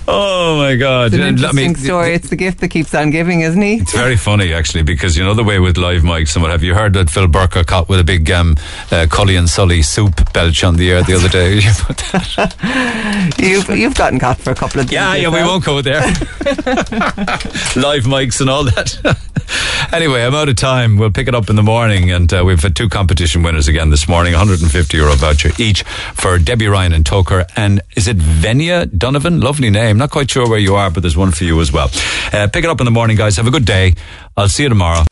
Oh 0.07 0.57
my 0.57 0.75
God. 0.75 1.07
It's 1.07 1.15
an 1.15 1.21
And, 1.21 1.45
I 1.45 1.51
mean, 1.51 1.75
story. 1.75 2.13
It's 2.13 2.29
the 2.29 2.35
gift 2.35 2.59
that 2.59 2.69
keeps 2.69 2.93
on 2.93 3.09
giving, 3.11 3.41
isn't 3.41 3.61
he? 3.61 3.75
It's 3.75 3.93
very 3.93 4.15
funny 4.17 4.53
actually 4.53 4.83
because 4.83 5.17
you 5.17 5.23
know 5.23 5.33
the 5.33 5.43
way 5.43 5.59
with 5.59 5.77
live 5.77 6.01
mics 6.01 6.35
and 6.35 6.43
what 6.43 6.51
have 6.51 6.63
you 6.63 6.75
heard 6.75 6.93
that 6.93 7.09
Phil 7.09 7.27
Burker 7.27 7.65
caught 7.65 7.89
with 7.89 7.99
a 7.99 8.03
big 8.03 8.29
um, 8.31 8.55
uh, 8.91 9.07
Cully 9.09 9.35
and 9.35 9.49
Sully 9.49 9.81
soup 9.81 10.31
belch 10.33 10.63
on 10.63 10.75
the 10.75 10.91
air 10.91 11.03
the 11.03 11.13
other 11.15 11.29
day. 11.29 11.59
You've 13.49 13.69
you've 13.69 13.95
gotten 13.95 14.19
caught 14.19 14.39
for 14.39 14.51
a 14.51 14.55
couple 14.55 14.81
of 14.81 14.87
things. 14.87 14.93
yeah, 14.93 15.15
yeah, 15.15 15.29
we 15.29 15.41
won't 15.41 15.63
go 15.63 15.81
there. 15.81 16.01
live 17.75 18.03
mics 18.05 18.41
and 18.41 18.49
all 18.49 18.63
that. 18.65 18.97
anyway, 19.93 20.23
I'm 20.23 20.35
out 20.35 20.49
of 20.49 20.55
time. 20.55 20.97
We'll 20.97 21.11
pick 21.11 21.27
it 21.27 21.35
up 21.35 21.49
in 21.49 21.55
the 21.55 21.63
morning, 21.99 22.15
and 22.15 22.33
uh, 22.33 22.43
we've 22.45 22.61
had 22.61 22.75
two 22.75 22.89
competition 22.89 23.43
winners 23.43 23.67
again 23.67 23.89
this 23.89 24.07
morning. 24.07 24.33
150 24.33 24.97
euro 24.97 25.13
voucher 25.15 25.49
each 25.59 25.83
for 26.13 26.37
Debbie 26.37 26.67
Ryan 26.67 26.93
and 26.93 27.05
Togher. 27.05 27.45
And 27.55 27.81
is 27.95 28.07
it 28.07 28.17
Venia 28.17 28.85
Donovan? 28.85 29.41
Lovely 29.41 29.69
name. 29.69 29.97
Not 29.97 30.11
quite 30.11 30.29
sure 30.31 30.47
where 30.49 30.59
you 30.59 30.75
are, 30.75 30.89
but 30.89 31.01
there's 31.01 31.17
one 31.17 31.31
for 31.31 31.43
you 31.43 31.59
as 31.61 31.71
well. 31.71 31.89
Uh, 32.31 32.47
pick 32.47 32.63
it 32.63 32.69
up 32.69 32.79
in 32.79 32.85
the 32.85 32.91
morning, 32.91 33.17
guys. 33.17 33.37
Have 33.37 33.47
a 33.47 33.51
good 33.51 33.65
day. 33.65 33.95
I'll 34.37 34.49
see 34.49 34.63
you 34.63 34.69
tomorrow. 34.69 35.03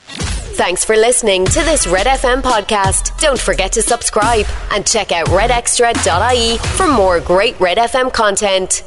Thanks 0.57 0.83
for 0.83 0.95
listening 0.95 1.45
to 1.45 1.59
this 1.63 1.85
Red 1.85 2.07
FM 2.07 2.41
podcast. 2.41 3.19
Don't 3.19 3.39
forget 3.39 3.73
to 3.73 3.81
subscribe 3.81 4.45
and 4.71 4.87
check 4.87 5.11
out 5.11 5.27
redextra.ie 5.27 6.57
for 6.57 6.87
more 6.87 7.19
great 7.19 7.59
Red 7.59 7.77
FM 7.77 8.11
content. 8.11 8.83